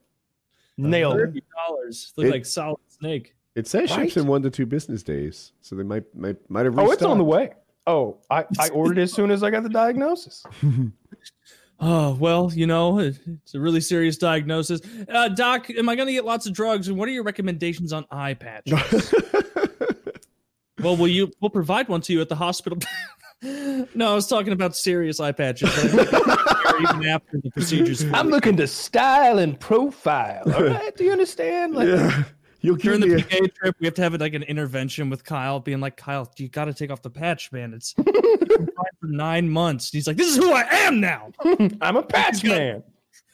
Nailed 0.76 1.14
it. 1.14 1.18
Thirty 1.26 1.42
dollars. 1.56 2.12
Look 2.16 2.30
like 2.30 2.44
solid 2.44 2.80
snake. 2.88 3.34
it 3.54 3.66
says 3.66 3.90
ships 3.90 4.16
in 4.16 4.26
one 4.26 4.42
to 4.42 4.50
two 4.50 4.66
business 4.66 5.02
days, 5.02 5.52
so 5.62 5.74
they 5.74 5.82
might 5.82 6.04
might 6.14 6.38
might 6.50 6.66
have. 6.66 6.78
Oh, 6.78 6.90
it's 6.90 7.02
on 7.02 7.18
the 7.18 7.24
way. 7.24 7.52
Oh, 7.86 8.18
I, 8.28 8.44
I 8.58 8.68
ordered 8.70 8.98
it 8.98 9.02
as 9.02 9.12
soon 9.12 9.30
as 9.30 9.44
I 9.44 9.50
got 9.50 9.62
the 9.62 9.68
diagnosis. 9.68 10.44
Oh 11.78 12.14
well, 12.14 12.50
you 12.54 12.66
know, 12.66 12.98
it's 12.98 13.54
a 13.54 13.60
really 13.60 13.80
serious 13.80 14.16
diagnosis. 14.16 14.80
Uh, 15.08 15.28
Doc, 15.28 15.68
am 15.70 15.88
I 15.88 15.94
going 15.94 16.06
to 16.06 16.12
get 16.12 16.24
lots 16.24 16.46
of 16.46 16.54
drugs? 16.54 16.88
And 16.88 16.96
what 16.96 17.08
are 17.08 17.12
your 17.12 17.22
recommendations 17.22 17.92
on 17.92 18.06
eye 18.10 18.34
patches? 18.34 18.72
well, 20.82 20.96
will 20.96 21.08
you? 21.08 21.30
We'll 21.40 21.50
provide 21.50 21.88
one 21.88 22.00
to 22.02 22.12
you 22.14 22.22
at 22.22 22.30
the 22.30 22.36
hospital. 22.36 22.78
no, 23.42 24.12
I 24.12 24.14
was 24.14 24.26
talking 24.26 24.54
about 24.54 24.74
serious 24.74 25.20
eye 25.20 25.32
patches. 25.32 25.68
I 25.68 25.88
think 25.88 26.90
even 26.90 27.08
after 27.08 27.40
the 27.42 27.50
procedures. 27.50 28.04
I'm 28.12 28.28
looking 28.28 28.56
to 28.56 28.66
style 28.66 29.38
and 29.38 29.58
profile. 29.60 30.50
All 30.54 30.64
right, 30.64 30.96
do 30.96 31.04
you 31.04 31.12
understand? 31.12 31.74
Like, 31.74 31.88
yeah, 31.88 32.24
you'll 32.62 32.76
During 32.76 33.00
the 33.00 33.08
me. 33.08 33.14
A, 33.20 33.24
PA 33.24 33.46
trip, 33.54 33.76
we 33.80 33.86
have 33.86 33.94
to 33.94 34.02
have 34.02 34.14
like 34.14 34.32
an 34.32 34.44
intervention 34.44 35.10
with 35.10 35.24
Kyle, 35.24 35.60
being 35.60 35.80
like, 35.80 35.98
"Kyle, 35.98 36.30
you 36.38 36.48
got 36.48 36.66
to 36.66 36.74
take 36.74 36.90
off 36.90 37.02
the 37.02 37.10
patch, 37.10 37.52
man. 37.52 37.74
It's 37.74 37.94
you've 37.98 38.06
been 38.06 38.66
fine 38.66 38.85
for 39.06 39.12
nine 39.12 39.48
months." 39.48 39.90
He's 39.90 40.06
like, 40.06 40.16
"This 40.16 40.28
is 40.28 40.36
who 40.36 40.52
I 40.52 40.62
am 40.62 41.00
now." 41.00 41.32
I'm 41.80 41.96
a 41.96 42.02
patch 42.02 42.44
man. 42.44 42.82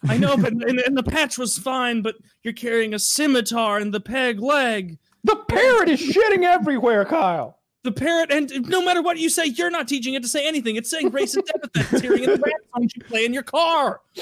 I 0.08 0.18
know, 0.18 0.36
but 0.36 0.52
and, 0.52 0.80
and 0.80 0.96
the 0.96 1.02
patch 1.02 1.38
was 1.38 1.58
fine, 1.58 2.02
but 2.02 2.16
you're 2.42 2.54
carrying 2.54 2.94
a 2.94 2.98
scimitar 2.98 3.78
and 3.78 3.92
the 3.92 4.00
peg 4.00 4.40
leg. 4.40 4.98
The 5.24 5.36
parrot 5.48 5.88
is 5.88 6.00
shitting 6.00 6.42
everywhere, 6.42 7.04
Kyle. 7.04 7.58
The 7.84 7.92
parrot, 7.92 8.30
and 8.30 8.50
no 8.68 8.84
matter 8.84 9.02
what 9.02 9.18
you 9.18 9.28
say, 9.28 9.46
you're 9.46 9.70
not 9.70 9.88
teaching 9.88 10.14
it 10.14 10.22
to 10.22 10.28
say 10.28 10.46
anything. 10.46 10.76
It's 10.76 10.90
saying 10.90 11.10
race 11.10 11.34
racist 11.36 11.48
epithets, 11.54 12.00
hearing 12.00 12.24
in 12.24 12.30
the 12.30 12.38
rap 12.38 12.54
songs 12.74 12.92
you 12.94 13.02
play 13.02 13.24
in 13.24 13.32
your 13.32 13.42
car. 13.42 14.00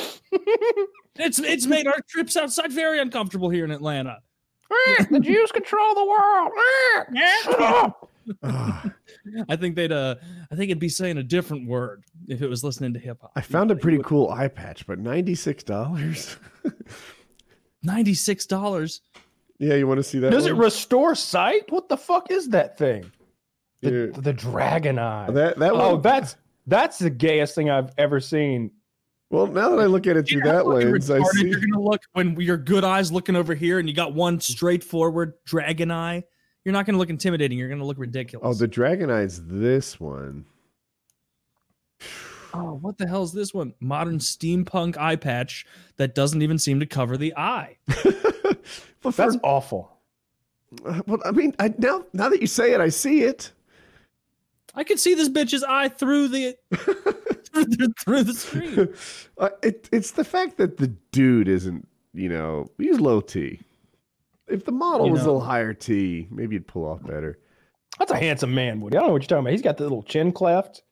It's 1.17 1.39
it's 1.39 1.67
made 1.67 1.87
our 1.87 2.01
trips 2.09 2.37
outside 2.37 2.73
very 2.73 2.99
uncomfortable 2.99 3.51
here 3.51 3.65
in 3.65 3.71
Atlanta. 3.71 4.19
the 5.11 5.21
Jews 5.21 5.53
control 5.53 5.95
the 5.95 6.05
world. 6.05 6.53
Shut 7.43 7.61
up. 7.61 8.11
I 9.49 9.57
think 9.57 9.77
they'd 9.77 9.93
uh, 9.93 10.17
I 10.51 10.55
think 10.55 10.71
it'd 10.71 10.79
be 10.79 10.89
saying 10.89 11.19
a 11.19 11.23
different 11.23 11.69
word 11.69 12.05
if 12.29 12.43
it 12.43 12.49
was 12.49 12.65
listening 12.65 12.93
to 12.95 12.99
hip 12.99 13.19
hop. 13.21 13.33
I 13.37 13.41
found 13.41 13.71
a 13.71 13.77
pretty 13.77 13.99
cool 14.03 14.31
eye 14.31 14.49
patch, 14.49 14.87
but 14.87 14.99
ninety 14.99 15.35
six 15.35 15.63
dollars. 15.63 16.37
ninety 17.83 18.15
six 18.15 18.47
dollars. 18.47 19.01
yeah, 19.59 19.75
you 19.75 19.87
want 19.87 19.99
to 19.99 20.05
see 20.05 20.19
that? 20.21 20.31
Does 20.31 20.47
it 20.47 20.55
restore 20.55 21.15
sight? 21.15 21.71
What 21.71 21.89
the 21.89 21.97
fuck 21.97 22.31
is 22.31 22.49
that 22.51 22.79
thing? 22.79 23.11
The, 23.83 24.13
Yeah. 24.15 24.21
the 24.21 24.33
dragon 24.33 24.99
eye. 24.99 25.31
that 25.31 25.59
that 25.59 25.73
oh, 25.73 25.93
one? 25.95 26.03
that's 26.03 26.37
that's 26.67 26.99
the 26.99 27.11
gayest 27.11 27.55
thing 27.55 27.71
I've 27.71 27.91
ever 27.99 28.21
seen. 28.21 28.71
Well, 29.31 29.47
now 29.47 29.71
that 29.71 29.79
I 29.79 29.87
look 29.87 30.07
at 30.09 30.17
it 30.17 30.27
through 30.29 30.39
You 30.39 30.45
know 30.45 30.53
that 30.53 30.65
how 30.67 30.73
fucking 30.73 30.91
lens, 30.91 31.11
I 31.11 31.23
see. 31.23 31.49
You're 31.49 31.61
gonna 31.61 31.81
look 31.81 32.03
when 32.13 32.39
your 32.41 32.57
good 32.57 32.85
eyes 32.85 33.13
looking 33.13 33.37
over 33.37 33.55
here, 33.55 33.79
and 33.79 33.89
you 33.89 33.95
got 33.95 34.13
one 34.13 34.41
straightforward 34.41 35.35
dragon 35.47 35.91
eye. 35.91 36.25
You're 36.71 36.79
not 36.79 36.87
gonna 36.87 36.99
look 36.99 37.11
intimidating. 37.11 37.59
You're 37.59 37.69
gonna 37.69 37.85
look 37.85 37.99
ridiculous. 37.99 38.47
Oh, 38.49 38.55
the 38.57 38.69
Dragon 38.69 39.11
Eye's 39.11 39.45
this 39.45 39.99
one. 39.99 40.45
Oh, 42.55 42.75
what 42.81 42.97
the 42.97 43.09
hell 43.09 43.25
is 43.25 43.33
this 43.33 43.53
one? 43.53 43.75
Modern 43.81 44.19
steampunk 44.21 44.97
eye 44.97 45.17
patch 45.17 45.67
that 45.97 46.15
doesn't 46.15 46.43
even 46.43 46.61
seem 46.61 46.79
to 46.79 46.87
cover 46.87 47.17
the 47.17 47.35
eye. 47.37 47.77
But 49.03 49.15
for, 49.15 49.23
That's 49.23 49.39
awful. 49.43 49.91
well, 50.85 51.19
I 51.25 51.33
mean, 51.33 51.57
I, 51.59 51.75
now 51.79 52.05
now 52.13 52.29
that 52.29 52.41
you 52.41 52.47
say 52.47 52.73
it, 52.73 52.81
I 52.81 52.91
see 52.91 53.23
it. 53.23 53.51
I 54.77 54.85
can 54.85 54.97
see 54.97 55.15
this 55.15 55.29
bitch's 55.29 55.65
eye 55.65 55.89
through 55.89 56.29
the 56.29 56.57
through, 56.77 56.95
the- 57.65 57.95
through 58.05 58.23
the 58.25 58.35
screen. 58.35 58.95
Uh, 59.39 59.49
it, 59.65 59.89
it's 59.91 60.13
the 60.13 60.23
fact 60.23 60.57
that 60.59 60.77
the 60.77 60.87
dude 61.11 61.49
isn't, 61.49 61.89
you 62.15 62.29
know, 62.29 62.69
he's 62.79 63.01
low 63.01 63.21
T. 63.23 63.59
If 64.51 64.65
the 64.65 64.73
model 64.73 65.07
You 65.07 65.13
was 65.13 65.23
a 65.23 65.27
little 65.27 65.41
higher 65.41 65.73
T, 65.75 66.27
maybe 66.31 66.55
you'd 66.57 66.67
pull 66.67 66.85
off 66.87 67.03
better. 67.07 67.39
That's 67.99 68.11
a 68.13 68.17
handsome 68.17 68.55
man, 68.55 68.81
Woody. 68.81 68.97
I 68.97 69.01
don't 69.01 69.09
know 69.09 69.13
what 69.13 69.23
you're 69.23 69.29
talking 69.29 69.41
about. 69.45 69.53
He's 69.53 69.63
got 69.63 69.77
the 69.77 69.83
little 69.85 70.03
chin 70.03 70.33
cleft. 70.33 70.83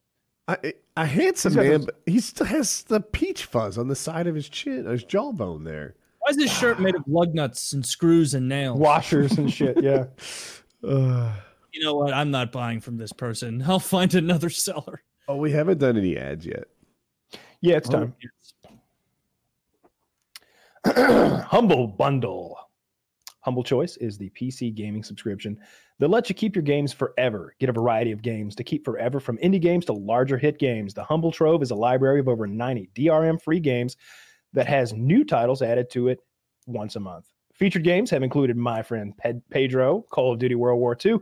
I, 0.46 0.74
a 0.96 1.04
handsome 1.06 1.54
man, 1.54 1.66
those- 1.72 1.86
but 1.86 2.00
he 2.06 2.20
still 2.20 2.46
has 2.46 2.82
the 2.84 3.00
peach 3.00 3.44
fuzz 3.44 3.76
on 3.78 3.88
the 3.88 3.96
side 3.96 4.26
of 4.26 4.34
his 4.34 4.48
chin, 4.48 4.86
his 4.86 5.04
jawbone 5.04 5.64
there. 5.64 5.94
Why 6.20 6.30
is 6.30 6.36
his 6.40 6.52
shirt 6.52 6.80
made 6.80 6.94
of 6.94 7.02
lug 7.06 7.34
nuts 7.34 7.72
and 7.72 7.84
screws 7.84 8.34
and 8.34 8.48
nails? 8.48 8.78
Washers 8.78 9.38
and 9.38 9.52
shit. 9.52 9.82
Yeah. 9.82 10.06
Uh, 10.86 11.32
You 11.72 11.84
know 11.84 11.94
what? 11.94 12.14
I'm 12.14 12.30
not 12.30 12.50
buying 12.50 12.80
from 12.80 12.96
this 12.96 13.12
person. 13.12 13.62
I'll 13.62 13.78
find 13.78 14.12
another 14.14 14.48
seller. 14.50 15.02
oh, 15.28 15.36
we 15.36 15.52
haven't 15.52 15.78
done 15.78 15.96
any 15.98 16.16
ads 16.16 16.46
yet. 16.46 16.64
Yeah, 17.60 17.76
it's 17.76 17.88
time. 17.90 18.14
Humble 20.86 21.88
Bundle. 21.88 22.56
Humble 23.40 23.62
Choice 23.62 23.96
is 23.98 24.18
the 24.18 24.30
PC 24.30 24.74
gaming 24.74 25.02
subscription 25.02 25.58
that 25.98 26.08
lets 26.08 26.28
you 26.28 26.34
keep 26.34 26.54
your 26.54 26.62
games 26.62 26.92
forever. 26.92 27.54
Get 27.60 27.68
a 27.68 27.72
variety 27.72 28.12
of 28.12 28.22
games 28.22 28.54
to 28.56 28.64
keep 28.64 28.84
forever 28.84 29.20
from 29.20 29.38
indie 29.38 29.60
games 29.60 29.84
to 29.86 29.92
larger 29.92 30.38
hit 30.38 30.58
games. 30.58 30.94
The 30.94 31.04
Humble 31.04 31.32
Trove 31.32 31.62
is 31.62 31.70
a 31.70 31.76
library 31.76 32.20
of 32.20 32.28
over 32.28 32.46
90 32.46 32.90
DRM 32.94 33.40
free 33.40 33.60
games 33.60 33.96
that 34.52 34.66
has 34.66 34.92
new 34.92 35.24
titles 35.24 35.62
added 35.62 35.90
to 35.90 36.08
it 36.08 36.20
once 36.66 36.96
a 36.96 37.00
month. 37.00 37.26
Featured 37.54 37.84
games 37.84 38.10
have 38.10 38.22
included 38.22 38.56
My 38.56 38.82
Friend 38.82 39.16
Ped- 39.16 39.42
Pedro, 39.50 40.04
Call 40.10 40.32
of 40.32 40.38
Duty 40.38 40.54
World 40.54 40.78
War 40.78 40.96
II, 41.04 41.18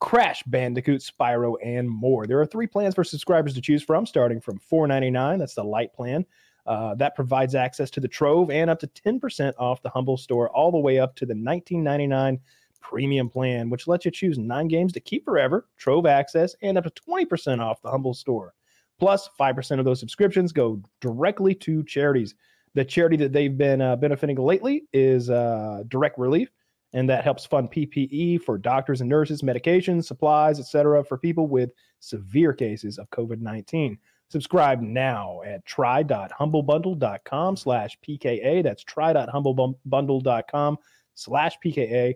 Crash 0.00 0.42
Bandicoot, 0.44 1.00
Spyro, 1.00 1.54
and 1.64 1.88
more. 1.88 2.26
There 2.26 2.40
are 2.40 2.46
three 2.46 2.66
plans 2.66 2.94
for 2.94 3.04
subscribers 3.04 3.54
to 3.54 3.60
choose 3.60 3.82
from, 3.82 4.04
starting 4.04 4.40
from 4.40 4.58
$4.99. 4.58 5.38
That's 5.38 5.54
the 5.54 5.64
light 5.64 5.92
plan. 5.94 6.26
Uh, 6.66 6.94
that 6.96 7.14
provides 7.14 7.54
access 7.54 7.90
to 7.90 8.00
the 8.00 8.08
Trove 8.08 8.50
and 8.50 8.68
up 8.68 8.80
to 8.80 8.86
10% 8.88 9.52
off 9.58 9.82
the 9.82 9.90
Humble 9.90 10.16
store, 10.16 10.50
all 10.50 10.72
the 10.72 10.78
way 10.78 10.98
up 10.98 11.14
to 11.16 11.26
the 11.26 11.34
$19.99 11.34 12.40
premium 12.80 13.28
plan, 13.28 13.70
which 13.70 13.86
lets 13.86 14.04
you 14.04 14.10
choose 14.10 14.38
nine 14.38 14.68
games 14.68 14.92
to 14.92 15.00
keep 15.00 15.24
forever, 15.24 15.66
Trove 15.76 16.06
access, 16.06 16.54
and 16.62 16.78
up 16.78 16.84
to 16.84 16.90
20% 17.08 17.60
off 17.60 17.82
the 17.82 17.90
Humble 17.90 18.14
store. 18.14 18.54
Plus, 18.98 19.28
5% 19.38 19.78
of 19.78 19.84
those 19.84 20.00
subscriptions 20.00 20.52
go 20.52 20.80
directly 21.00 21.54
to 21.54 21.84
charities. 21.84 22.34
The 22.74 22.84
charity 22.84 23.16
that 23.18 23.32
they've 23.32 23.56
been 23.56 23.80
uh, 23.80 23.96
benefiting 23.96 24.36
lately 24.36 24.84
is 24.92 25.30
uh, 25.30 25.82
Direct 25.88 26.18
Relief, 26.18 26.50
and 26.92 27.08
that 27.10 27.24
helps 27.24 27.44
fund 27.44 27.70
PPE 27.70 28.42
for 28.42 28.58
doctors 28.58 29.00
and 29.00 29.10
nurses, 29.10 29.42
medications, 29.42 30.04
supplies, 30.04 30.58
etc., 30.58 31.04
for 31.04 31.18
people 31.18 31.46
with 31.46 31.70
severe 32.00 32.52
cases 32.52 32.98
of 32.98 33.10
COVID 33.10 33.40
19. 33.40 33.98
Subscribe 34.28 34.80
now 34.80 35.42
at 35.44 35.64
try.humblebundle.com 35.66 37.56
slash 37.56 37.98
PKA. 38.06 38.62
That's 38.62 38.82
try.humblebundle.com 38.84 40.78
slash 41.14 41.56
PKA. 41.64 42.14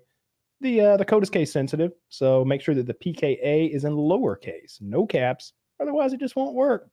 The, 0.60 0.80
uh, 0.80 0.96
the 0.96 1.04
code 1.04 1.22
is 1.22 1.30
case 1.30 1.52
sensitive, 1.52 1.92
so 2.08 2.44
make 2.44 2.60
sure 2.60 2.74
that 2.74 2.86
the 2.86 2.94
PKA 2.94 3.74
is 3.74 3.84
in 3.84 3.94
lowercase, 3.94 4.80
no 4.80 5.06
caps. 5.06 5.54
Otherwise, 5.80 6.12
it 6.12 6.20
just 6.20 6.36
won't 6.36 6.54
work. 6.54 6.90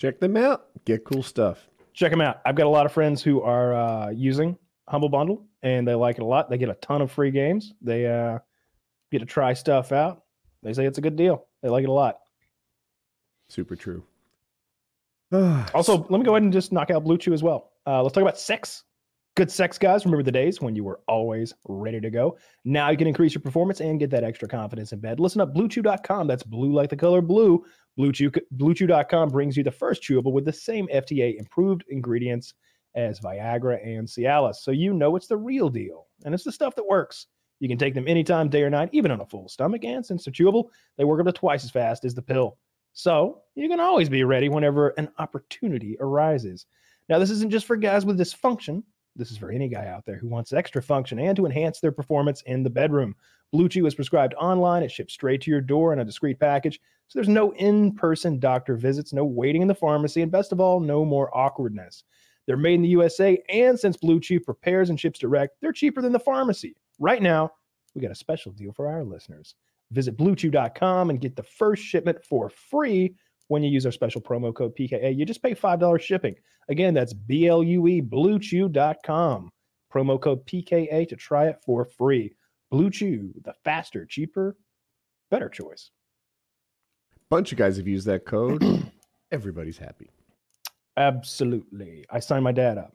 Check 0.00 0.18
them 0.18 0.36
out. 0.36 0.68
Get 0.84 1.04
cool 1.04 1.22
stuff. 1.22 1.68
Check 1.92 2.10
them 2.10 2.20
out. 2.20 2.40
I've 2.46 2.56
got 2.56 2.66
a 2.66 2.70
lot 2.70 2.86
of 2.86 2.92
friends 2.92 3.22
who 3.22 3.42
are 3.42 3.74
uh, 3.74 4.10
using 4.10 4.56
Humble 4.88 5.08
Bundle 5.08 5.46
and 5.62 5.86
they 5.86 5.94
like 5.94 6.16
it 6.16 6.22
a 6.22 6.26
lot. 6.26 6.50
They 6.50 6.58
get 6.58 6.68
a 6.68 6.74
ton 6.74 7.02
of 7.02 7.12
free 7.12 7.30
games. 7.30 7.72
They 7.80 8.06
uh, 8.06 8.38
get 9.12 9.20
to 9.20 9.26
try 9.26 9.52
stuff 9.54 9.92
out. 9.92 10.22
They 10.62 10.72
say 10.72 10.86
it's 10.86 10.98
a 10.98 11.02
good 11.02 11.16
deal. 11.16 11.46
They 11.62 11.68
like 11.68 11.84
it 11.84 11.90
a 11.90 11.92
lot. 11.92 12.18
Super 13.48 13.76
true. 13.76 14.04
Also, 15.74 16.06
let 16.10 16.18
me 16.18 16.22
go 16.22 16.32
ahead 16.32 16.42
and 16.42 16.52
just 16.52 16.70
knock 16.70 16.90
out 16.90 17.04
BlueChew 17.04 17.32
as 17.32 17.42
well. 17.42 17.72
Uh, 17.86 18.02
let's 18.02 18.14
talk 18.14 18.22
about 18.22 18.38
sex. 18.38 18.84
Good 19.36 19.50
sex, 19.50 19.78
guys. 19.78 20.04
Remember 20.04 20.22
the 20.22 20.30
days 20.30 20.60
when 20.60 20.76
you 20.76 20.84
were 20.84 21.00
always 21.08 21.52
ready 21.66 22.00
to 22.00 22.08
go. 22.08 22.38
Now 22.64 22.90
you 22.90 22.96
can 22.96 23.08
increase 23.08 23.34
your 23.34 23.40
performance 23.40 23.80
and 23.80 23.98
get 23.98 24.10
that 24.10 24.22
extra 24.22 24.46
confidence 24.46 24.92
in 24.92 25.00
bed. 25.00 25.18
Listen 25.18 25.40
up, 25.40 25.52
BlueChew.com. 25.52 26.28
That's 26.28 26.44
blue 26.44 26.72
like 26.72 26.88
the 26.88 26.96
color 26.96 27.20
blue. 27.20 27.64
BlueChew, 27.98 28.38
BlueChew.com 28.56 29.30
brings 29.30 29.56
you 29.56 29.64
the 29.64 29.72
first 29.72 30.02
chewable 30.02 30.32
with 30.32 30.44
the 30.44 30.52
same 30.52 30.86
FDA 30.86 31.36
improved 31.36 31.82
ingredients 31.88 32.54
as 32.94 33.18
Viagra 33.18 33.84
and 33.84 34.06
Cialis. 34.06 34.56
So 34.56 34.70
you 34.70 34.92
know 34.92 35.16
it's 35.16 35.26
the 35.26 35.36
real 35.36 35.68
deal. 35.68 36.06
And 36.24 36.32
it's 36.32 36.44
the 36.44 36.52
stuff 36.52 36.76
that 36.76 36.86
works. 36.86 37.26
You 37.58 37.68
can 37.68 37.78
take 37.78 37.94
them 37.94 38.06
anytime, 38.06 38.48
day 38.48 38.62
or 38.62 38.70
night, 38.70 38.90
even 38.92 39.10
on 39.10 39.20
a 39.20 39.26
full 39.26 39.48
stomach. 39.48 39.84
And 39.84 40.04
since 40.04 40.24
they're 40.24 40.32
chewable, 40.32 40.66
they 40.96 41.04
work 41.04 41.20
up 41.20 41.26
to 41.26 41.32
twice 41.32 41.64
as 41.64 41.70
fast 41.72 42.04
as 42.04 42.14
the 42.14 42.22
pill. 42.22 42.56
So 42.94 43.42
you 43.56 43.68
can 43.68 43.80
always 43.80 44.08
be 44.08 44.24
ready 44.24 44.48
whenever 44.48 44.90
an 44.90 45.10
opportunity 45.18 45.96
arises. 46.00 46.66
Now, 47.08 47.18
this 47.18 47.30
isn't 47.30 47.50
just 47.50 47.66
for 47.66 47.76
guys 47.76 48.06
with 48.06 48.18
dysfunction. 48.18 48.82
This 49.16 49.30
is 49.30 49.36
for 49.36 49.50
any 49.50 49.68
guy 49.68 49.86
out 49.86 50.06
there 50.06 50.16
who 50.16 50.28
wants 50.28 50.52
extra 50.52 50.82
function 50.82 51.18
and 51.18 51.36
to 51.36 51.44
enhance 51.44 51.80
their 51.80 51.92
performance 51.92 52.42
in 52.46 52.62
the 52.62 52.70
bedroom. 52.70 53.14
BlueChew 53.54 53.86
is 53.86 53.94
prescribed 53.94 54.34
online. 54.34 54.82
It 54.82 54.90
ships 54.90 55.12
straight 55.12 55.40
to 55.42 55.50
your 55.50 55.60
door 55.60 55.92
in 55.92 55.98
a 55.98 56.04
discreet 56.04 56.40
package. 56.40 56.80
So 57.08 57.18
there's 57.18 57.28
no 57.28 57.52
in 57.54 57.94
person 57.94 58.38
doctor 58.38 58.76
visits, 58.76 59.12
no 59.12 59.24
waiting 59.24 59.62
in 59.62 59.68
the 59.68 59.74
pharmacy, 59.74 60.22
and 60.22 60.32
best 60.32 60.52
of 60.52 60.60
all, 60.60 60.80
no 60.80 61.04
more 61.04 61.36
awkwardness. 61.36 62.04
They're 62.46 62.56
made 62.56 62.74
in 62.74 62.82
the 62.82 62.88
USA, 62.88 63.42
and 63.48 63.78
since 63.78 63.96
BlueChew 63.96 64.44
prepares 64.44 64.90
and 64.90 64.98
ships 64.98 65.18
direct, 65.18 65.56
they're 65.60 65.72
cheaper 65.72 66.00
than 66.00 66.12
the 66.12 66.18
pharmacy. 66.18 66.76
Right 66.98 67.22
now, 67.22 67.50
we 67.94 68.00
got 68.00 68.10
a 68.10 68.16
special 68.16 68.52
deal 68.52 68.72
for 68.72 68.88
our 68.88 69.04
listeners. 69.04 69.54
Visit 69.94 70.16
bluechew.com 70.16 71.10
and 71.10 71.20
get 71.20 71.36
the 71.36 71.42
first 71.42 71.82
shipment 71.82 72.22
for 72.24 72.50
free 72.50 73.14
when 73.48 73.62
you 73.62 73.70
use 73.70 73.86
our 73.86 73.92
special 73.92 74.20
promo 74.20 74.52
code 74.54 74.74
PKA. 74.76 75.16
You 75.16 75.24
just 75.24 75.42
pay 75.42 75.54
$5 75.54 76.00
shipping. 76.00 76.34
Again, 76.68 76.94
that's 76.94 77.12
B 77.12 77.46
L 77.46 77.62
U 77.62 77.86
E 77.86 78.02
bluechew.com. 78.02 79.50
Promo 79.92 80.20
code 80.20 80.44
PKA 80.46 81.08
to 81.08 81.14
try 81.16 81.46
it 81.48 81.60
for 81.64 81.84
free. 81.84 82.34
BlueChew, 82.72 83.32
the 83.44 83.54
faster, 83.62 84.04
cheaper, 84.04 84.56
better 85.30 85.48
choice. 85.48 85.90
Bunch 87.30 87.52
of 87.52 87.58
guys 87.58 87.76
have 87.76 87.86
used 87.86 88.06
that 88.06 88.24
code. 88.24 88.64
Everybody's 89.30 89.78
happy, 89.78 90.10
Absolutely. 90.96 92.04
I 92.10 92.18
signed 92.20 92.44
my 92.44 92.52
dad 92.52 92.78
up. 92.78 92.94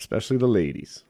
especially 0.00 0.36
the 0.38 0.46
ladies. 0.48 1.04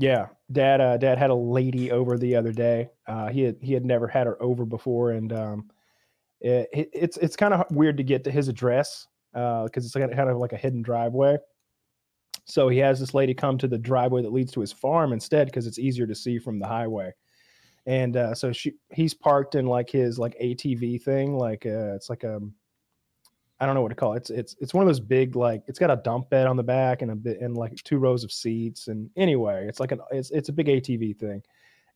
Yeah, 0.00 0.28
dad. 0.50 0.80
Uh, 0.80 0.96
dad 0.96 1.18
had 1.18 1.30
a 1.30 1.34
lady 1.34 1.90
over 1.90 2.16
the 2.16 2.36
other 2.36 2.52
day. 2.52 2.90
Uh, 3.06 3.28
he 3.28 3.42
had 3.42 3.56
he 3.60 3.74
had 3.74 3.84
never 3.84 4.08
had 4.08 4.26
her 4.26 4.42
over 4.42 4.64
before, 4.64 5.10
and 5.12 5.32
um, 5.32 5.70
it, 6.40 6.68
it- 6.72 6.90
it's 6.94 7.16
it's 7.18 7.36
kind 7.36 7.54
of 7.54 7.64
weird 7.70 7.98
to 7.98 8.04
get 8.04 8.24
to 8.24 8.32
his 8.32 8.48
address 8.48 9.08
because 9.32 9.84
it's 9.86 9.94
kind 9.94 10.30
of 10.30 10.38
like 10.38 10.52
a 10.54 10.58
hidden 10.58 10.82
driveway. 10.82 11.38
So 12.46 12.68
he 12.68 12.78
has 12.78 12.98
this 12.98 13.14
lady 13.14 13.34
come 13.34 13.58
to 13.58 13.68
the 13.68 13.78
driveway 13.78 14.22
that 14.22 14.32
leads 14.32 14.52
to 14.52 14.60
his 14.60 14.72
farm 14.72 15.12
instead 15.12 15.46
because 15.46 15.66
it's 15.66 15.78
easier 15.78 16.06
to 16.06 16.14
see 16.14 16.38
from 16.38 16.58
the 16.58 16.66
highway. 16.66 17.12
And 17.86 18.16
uh, 18.16 18.34
so 18.34 18.52
she 18.52 18.74
he's 18.92 19.14
parked 19.14 19.54
in 19.56 19.66
like 19.66 19.90
his 19.90 20.18
like 20.18 20.36
ATV 20.40 20.98
thing, 20.98 21.36
like 21.36 21.66
uh, 21.66 21.94
it's 21.96 22.10
like 22.10 22.24
a 22.24 22.40
I 23.60 23.66
don't 23.66 23.74
know 23.74 23.82
what 23.82 23.90
to 23.90 23.94
call 23.94 24.14
it. 24.14 24.18
It's 24.18 24.30
it's 24.30 24.56
it's 24.60 24.74
one 24.74 24.82
of 24.82 24.88
those 24.88 25.00
big 25.00 25.36
like 25.36 25.62
it's 25.66 25.78
got 25.78 25.90
a 25.90 25.96
dump 25.96 26.30
bed 26.30 26.46
on 26.46 26.56
the 26.56 26.62
back 26.62 27.02
and 27.02 27.10
a 27.10 27.14
bit 27.14 27.40
and 27.40 27.54
like 27.54 27.74
two 27.84 27.98
rows 27.98 28.24
of 28.24 28.32
seats 28.32 28.88
and 28.88 29.10
anyway, 29.16 29.66
it's 29.68 29.80
like 29.80 29.92
an 29.92 30.00
it's 30.10 30.30
it's 30.30 30.48
a 30.48 30.52
big 30.52 30.66
ATV 30.66 31.18
thing. 31.18 31.42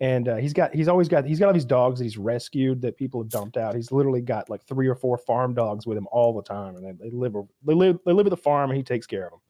And 0.01 0.29
uh, 0.29 0.37
he's 0.37 0.53
got 0.53 0.75
he's 0.75 0.89
always 0.89 1.09
got 1.09 1.25
he's 1.25 1.39
got 1.39 1.47
all 1.47 1.55
these 1.55 1.65
dogs 1.65 1.99
that 1.99 2.05
he's 2.05 2.19
rescued 2.19 2.83
that 2.83 2.99
people 2.99 3.23
have 3.23 3.31
dumped 3.31 3.57
out. 3.57 3.75
He's 3.75 3.91
literally 3.91 4.21
got 4.21 4.51
like 4.51 4.63
three 4.65 4.89
or 4.89 4.95
four 4.95 5.17
farm 5.17 5.55
dogs 5.55 5.87
with 5.87 5.97
him 5.97 6.07
all 6.13 6.35
the 6.35 6.43
time, 6.43 6.77
and 6.77 6.85
they, 6.85 7.05
they 7.05 7.11
live 7.11 7.35
they 7.65 7.75
live 7.75 7.99
they 8.05 8.13
live 8.13 8.27
at 8.27 8.31
the 8.31 8.37
farm, 8.37 8.71
and 8.71 8.77
he 8.77 8.83
takes 8.83 9.07
care 9.07 9.25
of 9.25 9.31
them. 9.31 9.41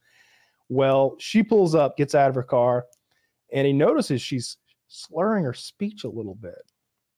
Well, 0.68 1.16
she 1.18 1.42
pulls 1.42 1.74
up, 1.74 1.96
gets 1.96 2.14
out 2.14 2.28
of 2.28 2.34
her 2.36 2.42
car, 2.42 2.86
and 3.52 3.66
he 3.66 3.72
notices 3.72 4.22
she's 4.22 4.58
slurring 4.88 5.44
her 5.44 5.54
speech 5.54 6.04
a 6.04 6.08
little 6.08 6.34
bit, 6.34 6.62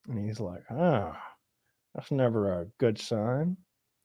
and 0.09 0.25
he's 0.25 0.41
like, 0.41 0.63
"Ah, 0.71 1.21
that's 1.95 2.13
never 2.13 2.61
a 2.61 2.67
good 2.79 2.99
sign." 2.99 3.57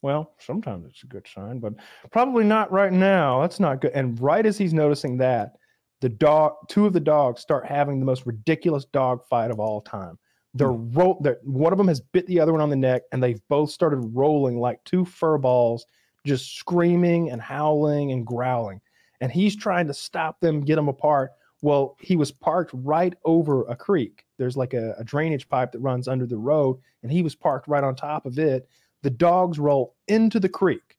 Well, 0.01 0.33
sometimes 0.39 0.87
it's 0.87 1.03
a 1.03 1.07
good 1.07 1.27
sign, 1.27 1.59
but 1.59 1.73
probably 2.11 2.43
not 2.43 2.71
right 2.71 2.91
now. 2.91 3.41
That's 3.41 3.59
not 3.59 3.81
good. 3.81 3.91
And 3.91 4.19
right 4.19 4.45
as 4.45 4.57
he's 4.57 4.73
noticing 4.73 5.17
that, 5.17 5.57
the 6.01 6.09
dog, 6.09 6.53
two 6.67 6.87
of 6.87 6.93
the 6.93 6.99
dogs 6.99 7.41
start 7.41 7.65
having 7.65 7.99
the 7.99 8.05
most 8.05 8.25
ridiculous 8.25 8.85
dog 8.85 9.23
fight 9.29 9.51
of 9.51 9.59
all 9.59 9.81
time. 9.81 10.17
They're 10.53 10.69
hmm. 10.69 10.97
roll. 10.97 11.19
They're, 11.21 11.39
one 11.43 11.71
of 11.71 11.77
them 11.77 11.87
has 11.87 12.01
bit 12.01 12.25
the 12.27 12.39
other 12.39 12.51
one 12.51 12.61
on 12.61 12.69
the 12.69 12.75
neck, 12.75 13.03
and 13.11 13.21
they've 13.21 13.41
both 13.47 13.69
started 13.69 13.97
rolling 14.13 14.59
like 14.59 14.83
two 14.83 15.05
fur 15.05 15.37
balls 15.37 15.85
just 16.25 16.55
screaming 16.55 17.31
and 17.31 17.41
howling 17.41 18.11
and 18.11 18.25
growling. 18.25 18.81
And 19.21 19.31
he's 19.31 19.55
trying 19.55 19.87
to 19.87 19.93
stop 19.93 20.39
them, 20.39 20.61
get 20.61 20.75
them 20.75 20.87
apart. 20.87 21.31
Well, 21.61 21.95
he 22.01 22.15
was 22.15 22.31
parked 22.31 22.71
right 22.73 23.13
over 23.23 23.63
a 23.65 23.75
creek. 23.75 24.25
There's 24.37 24.57
like 24.57 24.73
a, 24.73 24.95
a 24.97 25.03
drainage 25.03 25.47
pipe 25.47 25.71
that 25.71 25.79
runs 25.79 26.07
under 26.07 26.25
the 26.25 26.37
road, 26.37 26.79
and 27.03 27.11
he 27.11 27.21
was 27.21 27.35
parked 27.35 27.67
right 27.67 27.83
on 27.83 27.95
top 27.95 28.25
of 28.25 28.39
it. 28.39 28.67
The 29.03 29.09
dogs 29.09 29.59
roll 29.59 29.95
into 30.07 30.39
the 30.39 30.49
creek. 30.49 30.97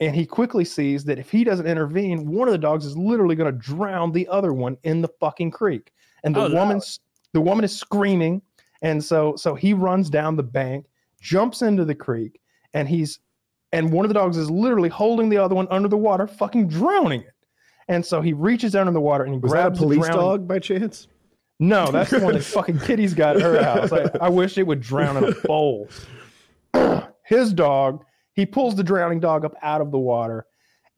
And 0.00 0.14
he 0.14 0.26
quickly 0.26 0.64
sees 0.64 1.04
that 1.04 1.18
if 1.18 1.30
he 1.30 1.44
doesn't 1.44 1.66
intervene, 1.66 2.26
one 2.30 2.48
of 2.48 2.52
the 2.52 2.58
dogs 2.58 2.84
is 2.84 2.96
literally 2.96 3.36
going 3.36 3.52
to 3.52 3.58
drown 3.58 4.12
the 4.12 4.26
other 4.28 4.52
one 4.52 4.76
in 4.82 5.00
the 5.00 5.08
fucking 5.20 5.52
creek. 5.52 5.92
And 6.24 6.34
the 6.34 6.42
Oh, 6.46 6.52
woman's 6.54 7.00
the 7.32 7.40
woman 7.40 7.64
is 7.64 7.76
screaming, 7.76 8.40
and 8.82 9.02
so 9.02 9.34
so 9.36 9.54
he 9.54 9.72
runs 9.72 10.08
down 10.10 10.36
the 10.36 10.42
bank, 10.42 10.86
jumps 11.20 11.62
into 11.62 11.84
the 11.84 11.94
creek, 11.94 12.40
and 12.74 12.88
he's 12.88 13.18
and 13.72 13.92
one 13.92 14.04
of 14.04 14.08
the 14.08 14.14
dogs 14.14 14.36
is 14.36 14.50
literally 14.50 14.88
holding 14.88 15.28
the 15.28 15.38
other 15.38 15.54
one 15.54 15.66
under 15.70 15.88
the 15.88 15.96
water, 15.96 16.26
fucking 16.26 16.68
drowning 16.68 17.20
it. 17.22 17.32
And 17.88 18.04
so 18.04 18.20
he 18.20 18.32
reaches 18.32 18.72
down 18.72 18.88
in 18.88 18.94
the 18.94 19.00
water 19.00 19.24
and 19.24 19.34
he 19.34 19.40
Was 19.40 19.52
that 19.52 19.58
a 19.58 19.62
grabs 19.62 19.78
the 19.78 19.84
police 19.84 19.98
drowning- 20.00 20.20
dog 20.20 20.48
by 20.48 20.58
chance? 20.58 21.08
No, 21.60 21.90
that's 21.90 22.10
the 22.10 22.20
one 22.20 22.34
that 22.34 22.42
fucking 22.44 22.78
Kitty's 22.80 23.14
got 23.14 23.36
at 23.36 23.42
her 23.42 23.62
house. 23.62 23.92
I, 23.92 24.10
I 24.20 24.28
wish 24.28 24.58
it 24.58 24.66
would 24.66 24.80
drown 24.80 25.16
in 25.18 25.24
a 25.24 25.34
bowl. 25.46 25.88
His 27.24 27.52
dog, 27.52 28.04
he 28.34 28.46
pulls 28.46 28.74
the 28.76 28.84
drowning 28.84 29.20
dog 29.20 29.44
up 29.44 29.54
out 29.62 29.80
of 29.80 29.90
the 29.90 29.98
water 29.98 30.46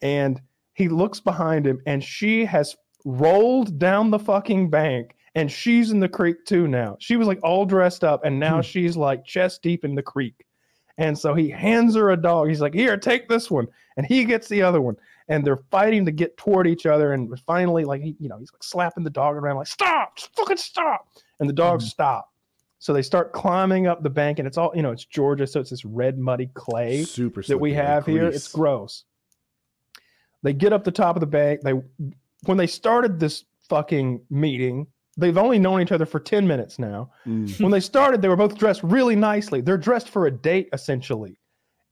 and 0.03 0.41
he 0.75 0.89
looks 0.89 1.21
behind 1.21 1.67
him 1.67 1.81
and 1.87 2.03
she 2.03 2.45
has 2.45 2.77
rolled 3.05 3.79
down 3.79 4.11
the 4.11 4.19
fucking 4.19 4.69
bank 4.71 5.15
and 5.35 5.51
she's 5.51 5.91
in 5.91 6.01
the 6.01 6.09
creek 6.09 6.45
too 6.45 6.67
now. 6.67 6.97
She 6.99 7.17
was 7.17 7.29
like 7.29 7.39
all 7.43 7.65
dressed 7.67 8.05
up 8.05 8.25
and 8.25 8.39
now 8.41 8.57
Hmm. 8.57 8.63
she's 8.63 8.97
like 8.97 9.25
chest 9.25 9.63
deep 9.63 9.85
in 9.85 9.95
the 9.95 10.03
creek. 10.03 10.45
And 10.99 11.19
so 11.19 11.35
he 11.35 11.51
hands 11.51 11.95
her 11.95 12.11
a 12.11 12.17
dog. 12.17 12.49
He's 12.49 12.63
like, 12.63 12.73
Here, 12.73 12.97
take 12.97 13.29
this 13.29 13.51
one. 13.51 13.67
And 13.99 14.07
he 14.07 14.25
gets 14.25 14.49
the 14.49 14.63
other 14.63 14.81
one. 14.81 14.97
And 15.29 15.45
they're 15.47 15.59
fighting 15.71 16.07
to 16.07 16.11
get 16.11 16.37
toward 16.39 16.67
each 16.67 16.87
other. 16.87 17.13
And 17.13 17.39
finally, 17.41 17.85
like, 17.85 18.01
he, 18.01 18.17
you 18.19 18.31
know, 18.31 18.39
he's 18.39 18.51
like 18.51 18.63
slapping 18.65 19.05
the 19.05 19.11
dog 19.11 19.37
around, 19.37 19.57
like, 19.57 19.67
Stop, 19.67 20.19
fucking 20.35 20.57
stop. 20.57 21.07
And 21.39 21.49
the 21.49 21.53
dogs 21.53 21.85
stop. 21.87 22.33
So 22.79 22.93
they 22.93 23.03
start 23.03 23.33
climbing 23.33 23.87
up 23.87 24.03
the 24.03 24.11
bank. 24.11 24.39
And 24.39 24.47
it's 24.47 24.59
all, 24.59 24.73
you 24.75 24.83
know, 24.83 24.93
it's 24.93 25.05
Georgia. 25.05 25.47
So 25.47 25.61
it's 25.61 25.71
this 25.71 25.85
red, 25.85 26.19
muddy 26.19 26.51
clay 26.55 27.05
Super 27.05 27.43
that 27.43 27.59
we 27.59 27.73
have 27.75 28.07
here. 28.07 28.27
It's 28.27 28.49
gross. 28.49 29.05
They 30.43 30.53
get 30.53 30.73
up 30.73 30.85
the 30.85 30.93
top 30.93 31.17
of 31.17 31.21
the 31.21 31.27
bank. 31.27 31.63
They 31.63 31.73
when 32.45 32.57
they 32.57 32.67
started 32.67 33.19
this 33.19 33.45
fucking 33.69 34.21
meeting, 34.31 34.87
they've 35.17 35.39
only 35.39 35.59
known 35.59 35.81
each 35.81 35.93
other 35.93 36.07
for 36.07 36.21
10 36.21 36.47
minutes 36.47 36.79
now. 36.79 37.11
Mm. 37.27 37.61
when 37.61 37.73
they 37.73 37.81
started, 37.81 38.23
they 38.23 38.29
were 38.29 38.37
both 38.37 38.57
dressed 38.57 38.83
really 38.83 39.17
nicely. 39.17 39.61
They're 39.61 39.79
dressed 39.79 40.09
for 40.09 40.27
a 40.27 40.31
date 40.31 40.69
essentially. 40.73 41.39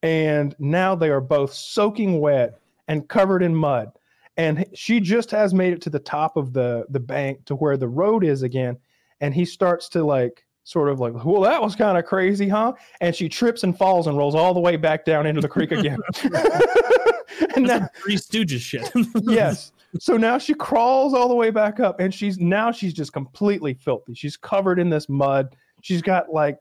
And 0.03 0.55
now 0.59 0.95
they 0.95 1.09
are 1.09 1.21
both 1.21 1.53
soaking 1.53 2.21
wet 2.21 2.61
and 2.89 3.09
covered 3.09 3.43
in 3.43 3.55
mud. 3.55 3.91
And 4.37 4.67
she 4.75 5.01
just 5.01 5.31
has 5.31 5.55
made 5.55 5.73
it 5.73 5.81
to 5.83 5.91
the 5.91 5.99
top 5.99 6.37
of 6.37 6.53
the 6.53 6.87
the 6.91 7.01
bank 7.01 7.45
to 7.47 7.55
where 7.55 7.77
the 7.77 7.89
road 7.89 8.25
is 8.25 8.43
again. 8.43 8.77
And 9.21 9.33
he 9.33 9.45
starts 9.45 9.89
to 9.91 10.05
like 10.05 10.45
sort 10.65 10.89
of 10.89 10.99
like, 10.99 11.13
well, 11.25 11.43
that 11.43 11.63
was 11.63 11.77
kind 11.77 11.97
of 11.97 12.05
crazy, 12.05 12.49
huh? 12.49 12.73
And 13.01 13.15
she 13.15 13.29
trips 13.29 13.63
and 13.63 13.77
falls 13.77 14.07
and 14.07 14.17
rolls 14.17 14.35
all 14.35 14.55
the 14.55 14.61
way 14.61 14.77
back 14.77 15.05
down 15.05 15.27
into 15.27 15.41
the 15.41 15.49
creek 15.49 15.73
again. 15.73 15.99
and 17.55 17.67
now, 17.67 17.89
Three 18.03 18.17
Stooges 18.17 18.61
shit. 18.61 18.91
yes. 19.23 19.73
So 20.01 20.17
now 20.17 20.39
she 20.39 20.55
crawls 20.55 21.15
all 21.15 21.29
the 21.29 21.35
way 21.35 21.51
back 21.51 21.79
up, 21.81 22.01
and 22.01 22.13
she's 22.13 22.39
now 22.39 22.73
she's 22.73 22.93
just 22.93 23.13
completely 23.13 23.75
filthy. 23.75 24.15
She's 24.15 24.37
covered 24.37 24.81
in 24.81 24.91
this 24.91 25.09
mud. 25.09 25.55
She's 25.83 26.03
got 26.03 26.33
like 26.33 26.59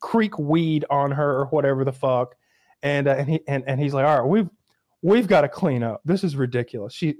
creek 0.00 0.38
weed 0.38 0.84
on 0.90 1.10
her 1.12 1.40
or 1.40 1.46
whatever 1.46 1.84
the 1.84 1.92
fuck, 1.92 2.34
and 2.82 3.08
uh, 3.08 3.12
and 3.12 3.28
he 3.28 3.40
and, 3.48 3.64
and 3.66 3.80
he's 3.80 3.94
like, 3.94 4.04
all 4.06 4.20
right, 4.20 4.28
we've 4.28 4.50
we've 5.00 5.26
got 5.26 5.42
to 5.42 5.48
clean 5.48 5.82
up. 5.82 6.02
This 6.04 6.22
is 6.22 6.36
ridiculous. 6.36 6.92
She 6.92 7.14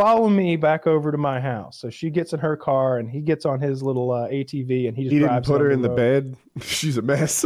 follow 0.00 0.28
me 0.28 0.56
back 0.56 0.86
over 0.86 1.12
to 1.12 1.18
my 1.18 1.38
house. 1.40 1.78
So 1.78 1.90
she 1.90 2.08
gets 2.10 2.32
in 2.32 2.40
her 2.40 2.56
car, 2.56 2.98
and 2.98 3.10
he 3.10 3.20
gets 3.20 3.44
on 3.44 3.60
his 3.60 3.82
little 3.82 4.10
uh, 4.10 4.28
ATV, 4.28 4.88
and 4.88 4.96
he 4.96 5.04
just 5.04 5.12
He 5.12 5.18
didn't 5.18 5.44
put 5.44 5.60
her 5.60 5.70
in 5.70 5.82
the 5.82 5.88
road. 5.90 5.96
bed. 5.96 6.36
She's 6.62 6.96
a 6.96 7.02
mess. 7.02 7.44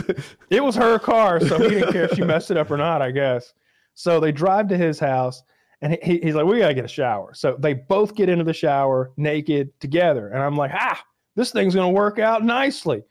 It 0.51 0.63
was 0.63 0.77
her 0.77 0.99
car, 0.99 1.41
so 1.41 1.59
he 1.59 1.69
didn't 1.71 1.93
care 1.93 2.05
if 2.05 2.13
she 2.15 2.23
messed 2.25 2.51
it 2.51 2.57
up 2.57 2.71
or 2.71 2.77
not, 2.77 3.03
I 3.03 3.11
guess. 3.11 3.53
So 3.95 4.21
they 4.21 4.31
drive 4.33 4.69
to 4.69 4.77
his 4.77 4.99
house, 4.99 5.43
and 5.81 5.99
he, 6.03 6.19
he's 6.23 6.35
like, 6.35 6.47
"We 6.47 6.59
gotta 6.61 6.75
get 6.75 6.85
a 6.85 6.89
shower." 6.89 7.35
So 7.35 7.57
they 7.59 7.75
both 7.75 8.15
get 8.15 8.29
into 8.29 8.45
the 8.45 8.53
shower 8.55 9.11
naked 9.17 9.79
together, 9.81 10.29
and 10.29 10.43
I'm 10.43 10.57
like, 10.57 10.71
"Ah, 10.75 11.03
this 11.37 11.51
thing's 11.53 11.75
gonna 11.75 11.91
work 11.91 12.19
out 12.19 12.45
nicely." 12.45 13.03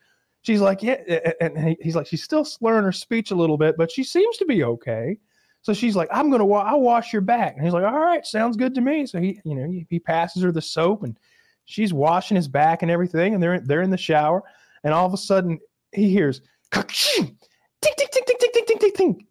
She's 0.41 0.59
like, 0.61 0.81
"Yeah," 0.83 0.95
and 1.41 1.77
he's 1.81 1.95
like, 1.95 2.07
"She's 2.07 2.23
still 2.23 2.43
slurring 2.45 2.83
her 2.83 2.91
speech 2.91 3.31
a 3.31 3.35
little 3.35 3.57
bit, 3.57 3.75
but 3.77 3.91
she 3.91 4.03
seems 4.03 4.37
to 4.37 4.45
be 4.45 4.63
okay." 4.63 5.17
So 5.63 5.73
she's 5.73 5.95
like, 5.95 6.09
"I'm 6.11 6.29
gonna, 6.29 6.45
wa- 6.45 6.63
I'll 6.67 6.81
wash 6.81 7.11
your 7.11 7.21
back," 7.21 7.55
and 7.55 7.63
he's 7.65 7.73
like, 7.73 7.85
"All 7.85 7.99
right, 7.99 8.25
sounds 8.25 8.55
good 8.57 8.75
to 8.75 8.81
me." 8.81 9.05
So 9.05 9.19
he, 9.19 9.39
you 9.43 9.55
know, 9.55 9.65
he, 9.65 9.87
he 9.89 9.97
passes 9.99 10.43
her 10.43 10.51
the 10.51 10.61
soap, 10.61 11.03
and 11.03 11.17
she's 11.65 11.93
washing 11.93 12.35
his 12.35 12.47
back 12.47 12.81
and 12.81 12.91
everything, 12.91 13.33
and 13.33 13.41
they're 13.41 13.59
they're 13.61 13.81
in 13.81 13.89
the 13.89 13.97
shower, 13.97 14.43
and 14.83 14.93
all 14.93 15.05
of 15.07 15.13
a 15.13 15.17
sudden 15.17 15.59
he 15.93 16.09
hears 16.09 16.41
Ka-ching! 16.71 17.37
Tink, 17.81 17.95
tink, 17.99 18.09
tink, 18.11 18.25
tink, 18.27 18.39
tink, 18.41 18.53
tink, 18.55 18.67
tink, 18.67 18.81
tink, 18.81 18.95
tink. 18.95 19.25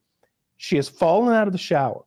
She 0.56 0.76
has 0.76 0.88
fallen 0.88 1.34
out 1.34 1.46
of 1.48 1.52
the 1.52 1.59
shower, 1.59 2.02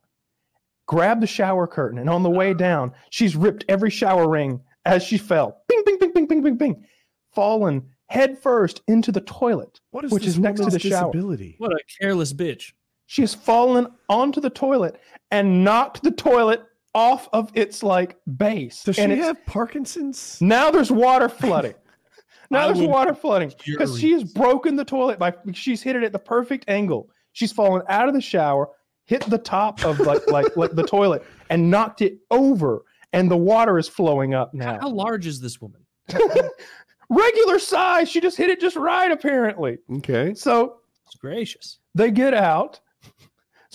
grabbed 0.86 1.22
the 1.22 1.26
shower 1.26 1.66
curtain, 1.66 1.98
and 1.98 2.08
on 2.10 2.22
the 2.22 2.30
way 2.30 2.54
down, 2.54 2.92
she's 3.10 3.36
ripped 3.36 3.64
every 3.68 3.90
shower 3.90 4.28
ring 4.28 4.60
as 4.86 5.02
she 5.02 5.18
fell. 5.18 5.62
Bing, 5.68 5.82
bing, 5.84 5.98
bing, 5.98 6.12
bing, 6.12 6.26
bing, 6.26 6.42
bing, 6.42 6.56
bing. 6.56 6.84
Fallen 7.34 7.84
head 8.06 8.38
first 8.38 8.82
into 8.88 9.12
the 9.12 9.20
toilet. 9.20 9.80
what 9.90 10.04
is 10.04 10.10
Which 10.10 10.26
is 10.26 10.38
next 10.38 10.60
to 10.60 10.64
woman's 10.66 10.82
the 10.82 10.88
shower. 10.88 11.12
what 11.58 11.72
a 11.72 11.78
careless 12.00 12.32
bitch. 12.32 12.72
She 13.06 13.22
has 13.22 13.34
fallen 13.34 13.86
onto 14.08 14.40
the 14.40 14.50
toilet 14.50 15.00
and 15.30 15.64
knocked 15.64 16.02
the 16.02 16.10
toilet 16.10 16.64
off 16.94 17.28
of 17.32 17.50
its 17.54 17.82
like 17.82 18.16
base. 18.36 18.82
Does 18.82 18.98
and 18.98 19.12
she 19.12 19.18
have 19.18 19.44
Parkinson's? 19.46 20.38
Now 20.40 20.70
there's 20.70 20.90
water 20.90 21.28
flooding. 21.28 21.74
Now 22.48 22.68
I 22.68 22.72
there's 22.72 22.86
water 22.86 23.12
flooding 23.12 23.52
because 23.66 23.98
she 23.98 24.12
has 24.12 24.22
broken 24.22 24.76
the 24.76 24.84
toilet 24.84 25.18
by 25.18 25.34
she's 25.52 25.82
hit 25.82 25.96
it 25.96 26.04
at 26.04 26.12
the 26.12 26.18
perfect 26.20 26.64
angle. 26.68 27.10
She's 27.32 27.50
fallen 27.50 27.82
out 27.88 28.06
of 28.06 28.14
the 28.14 28.20
shower, 28.20 28.68
hit 29.04 29.22
the 29.22 29.38
top 29.38 29.84
of 29.84 29.98
like 29.98 30.24
like, 30.30 30.56
like 30.56 30.70
the 30.70 30.84
toilet, 30.84 31.24
and 31.50 31.68
knocked 31.68 32.02
it 32.02 32.18
over, 32.30 32.84
and 33.12 33.28
the 33.28 33.36
water 33.36 33.78
is 33.78 33.88
flowing 33.88 34.34
up 34.34 34.54
now. 34.54 34.78
how 34.80 34.90
large 34.90 35.26
is 35.26 35.40
this 35.40 35.60
woman? 35.60 35.80
Regular 37.08 37.58
size. 37.58 38.08
She 38.08 38.20
just 38.20 38.36
hit 38.36 38.48
it 38.48 38.60
just 38.60 38.76
right, 38.76 39.10
apparently. 39.10 39.78
Okay. 39.96 40.32
So 40.34 40.76
It's 41.06 41.16
gracious. 41.16 41.78
they 41.96 42.12
get 42.12 42.32
out, 42.32 42.78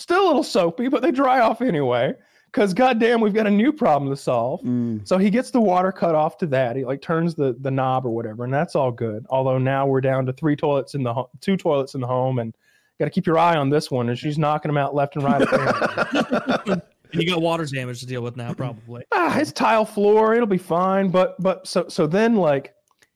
still 0.02 0.24
a 0.24 0.26
little 0.26 0.42
soapy, 0.42 0.88
but 0.88 1.02
they 1.02 1.10
dry 1.10 1.40
off 1.40 1.62
anyway. 1.62 2.14
Because 2.46 2.74
goddamn, 2.74 3.22
we've 3.22 3.32
got 3.32 3.46
a 3.46 3.50
new 3.50 3.72
problem 3.72 4.10
to 4.10 4.16
solve. 4.16 4.60
Mm. 4.60 5.08
So 5.08 5.16
he 5.16 5.30
gets 5.30 5.50
the 5.50 5.60
water 5.60 5.90
cut 5.90 6.14
off 6.14 6.36
to 6.38 6.46
that. 6.48 6.76
He 6.76 6.84
like 6.84 7.00
turns 7.00 7.34
the 7.34 7.56
the 7.60 7.70
knob 7.70 8.04
or 8.04 8.10
whatever, 8.10 8.44
and 8.44 8.52
that's 8.52 8.76
all 8.76 8.90
good. 8.92 9.24
Although 9.30 9.56
now 9.56 9.86
we're 9.86 10.02
down 10.02 10.26
to 10.26 10.34
three 10.34 10.54
toilets 10.54 10.94
in 10.94 11.02
the 11.02 11.14
ho- 11.14 11.30
two 11.40 11.56
toilets 11.56 11.94
in 11.94 12.02
the 12.02 12.06
home, 12.06 12.38
and 12.40 12.54
got 12.98 13.06
to 13.06 13.10
keep 13.10 13.26
your 13.26 13.38
eye 13.38 13.56
on 13.56 13.70
this 13.70 13.90
one. 13.90 14.10
And 14.10 14.18
she's 14.18 14.36
knocking 14.36 14.68
them 14.68 14.76
out 14.76 14.94
left 14.94 15.16
and 15.16 15.24
right. 15.24 16.82
And 17.12 17.22
you 17.22 17.28
got 17.28 17.42
water 17.42 17.66
damage 17.66 18.00
to 18.00 18.06
deal 18.06 18.22
with 18.22 18.36
now, 18.38 18.54
probably. 18.54 19.04
ah, 19.12 19.38
it's 19.38 19.52
tile 19.52 19.84
floor. 19.84 20.34
It'll 20.34 20.46
be 20.46 20.56
fine. 20.58 21.08
But 21.10 21.36
but 21.42 21.66
so 21.66 21.86
so 21.88 22.06
then 22.06 22.36
like 22.36 22.74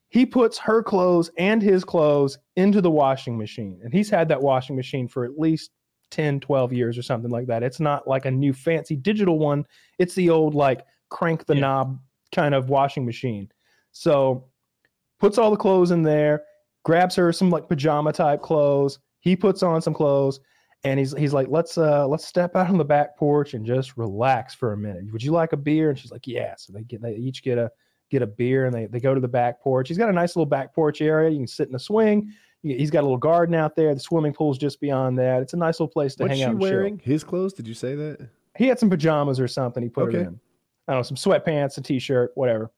he 0.09 0.27
puts 0.27 0.59
her 0.59 0.83
clothes 0.83 1.31
and 1.39 1.63
his 1.63 1.83
clothes 1.83 2.39
into 2.57 2.81
the 2.81 2.91
washing 2.91 3.37
machine, 3.39 3.81
and 3.83 3.93
he's 3.93 4.11
had 4.11 4.29
that 4.29 4.41
washing 4.43 4.77
machine 4.77 5.09
for 5.09 5.25
at 5.25 5.39
least 5.39 5.71
10, 6.11 6.41
12 6.41 6.73
years 6.73 6.97
or 6.99 7.03
something 7.03 7.31
like 7.31 7.47
that. 7.47 7.63
It's 7.63 7.81
not 7.81 8.07
like 8.07 8.25
a 8.27 8.31
new 8.31 8.53
fancy 8.53 8.97
digital 8.97 9.39
one. 9.39 9.65
It's 9.99 10.15
the 10.15 10.31
old 10.31 10.55
like 10.55 10.85
crank 11.09 11.47
the 11.47 11.55
Yeah. 11.55 11.61
knob 11.61 12.01
kind 12.35 12.55
of 12.55 12.69
washing 12.71 13.05
machine. 13.07 13.51
So 13.93 14.49
puts 15.19 15.39
all 15.39 15.51
the 15.51 15.57
clothes 15.57 15.91
in 15.91 16.03
there, 16.03 16.45
grabs 16.85 17.15
her 17.17 17.33
some 17.33 17.51
like 17.51 17.69
pajama 17.69 18.13
type 18.13 18.43
clothes. 18.43 18.99
He 19.21 19.35
puts 19.37 19.63
on 19.63 19.81
some 19.83 19.95
clothes 19.95 20.41
and 20.85 20.99
he's 20.99 21.17
he's 21.17 21.33
like, 21.33 21.49
let's 21.49 21.79
uh 21.79 22.07
let's 22.07 22.25
step 22.27 22.55
out 22.55 22.69
on 22.69 22.79
the 22.79 22.85
back 22.85 23.17
porch 23.17 23.55
and 23.55 23.65
just 23.67 23.97
relax 23.97 24.55
for 24.55 24.73
a 24.73 24.77
minute. 24.77 25.11
Would 25.13 25.23
you 25.23 25.33
like 25.33 25.53
a 25.53 25.57
beer? 25.57 25.91
And 25.91 25.99
she's 25.99 26.13
like, 26.13 26.27
yeah. 26.27 26.55
So 26.57 26.73
they 26.73 26.83
get 26.83 27.03
they 27.03 27.15
each 27.15 27.43
get 27.43 27.59
a 27.59 27.71
get 28.11 28.23
a 28.23 28.27
beer 28.27 28.67
and 28.67 28.75
they, 28.75 28.87
they 28.87 29.01
go 29.01 29.15
to 29.15 29.21
the 29.21 29.27
back 29.27 29.61
porch. 29.61 29.89
He's 29.89 29.99
got 29.99 30.09
a 30.09 30.13
nice 30.13 30.37
little 30.37 30.47
back 30.47 30.73
porch 30.73 31.01
area. 31.01 31.31
You 31.31 31.39
can 31.39 31.47
sit 31.49 31.69
in 31.69 31.75
a 31.75 31.79
swing. 31.79 32.33
You- 32.67 32.77
He's 32.77 32.91
got 32.91 33.01
a 33.01 33.07
little 33.07 33.17
garden 33.19 33.55
out 33.55 33.77
there. 33.77 33.95
The 33.95 34.01
swimming 34.01 34.33
pool's 34.33 34.59
just 34.59 34.81
beyond 34.81 35.19
that. 35.19 35.43
It's 35.43 35.53
a 35.53 35.57
nice 35.57 35.75
little 35.81 35.89
place 35.93 36.15
to 36.17 36.25
What's 36.25 36.31
hang 36.33 36.39
she 36.39 36.45
out. 36.45 36.51
and 36.53 36.61
chill. 36.61 36.71
wearing? 36.71 37.01
His 37.05 37.23
clothes? 37.25 37.53
Did 37.53 37.69
you 37.69 37.75
say 37.75 37.95
that? 37.95 38.29
He 38.57 38.67
had 38.67 38.79
some 38.79 38.91
pajamas 38.91 39.39
or 39.39 39.47
something. 39.49 39.83
He 39.83 39.89
put 39.89 40.09
Okay. 40.09 40.19
it 40.19 40.21
in. 40.23 40.41
I 40.89 40.93
don't 40.93 40.99
know, 40.99 41.03
some 41.03 41.17
sweatpants, 41.17 41.77
a 41.79 41.81
t-shirt, 41.83 42.33
whatever. 42.37 42.71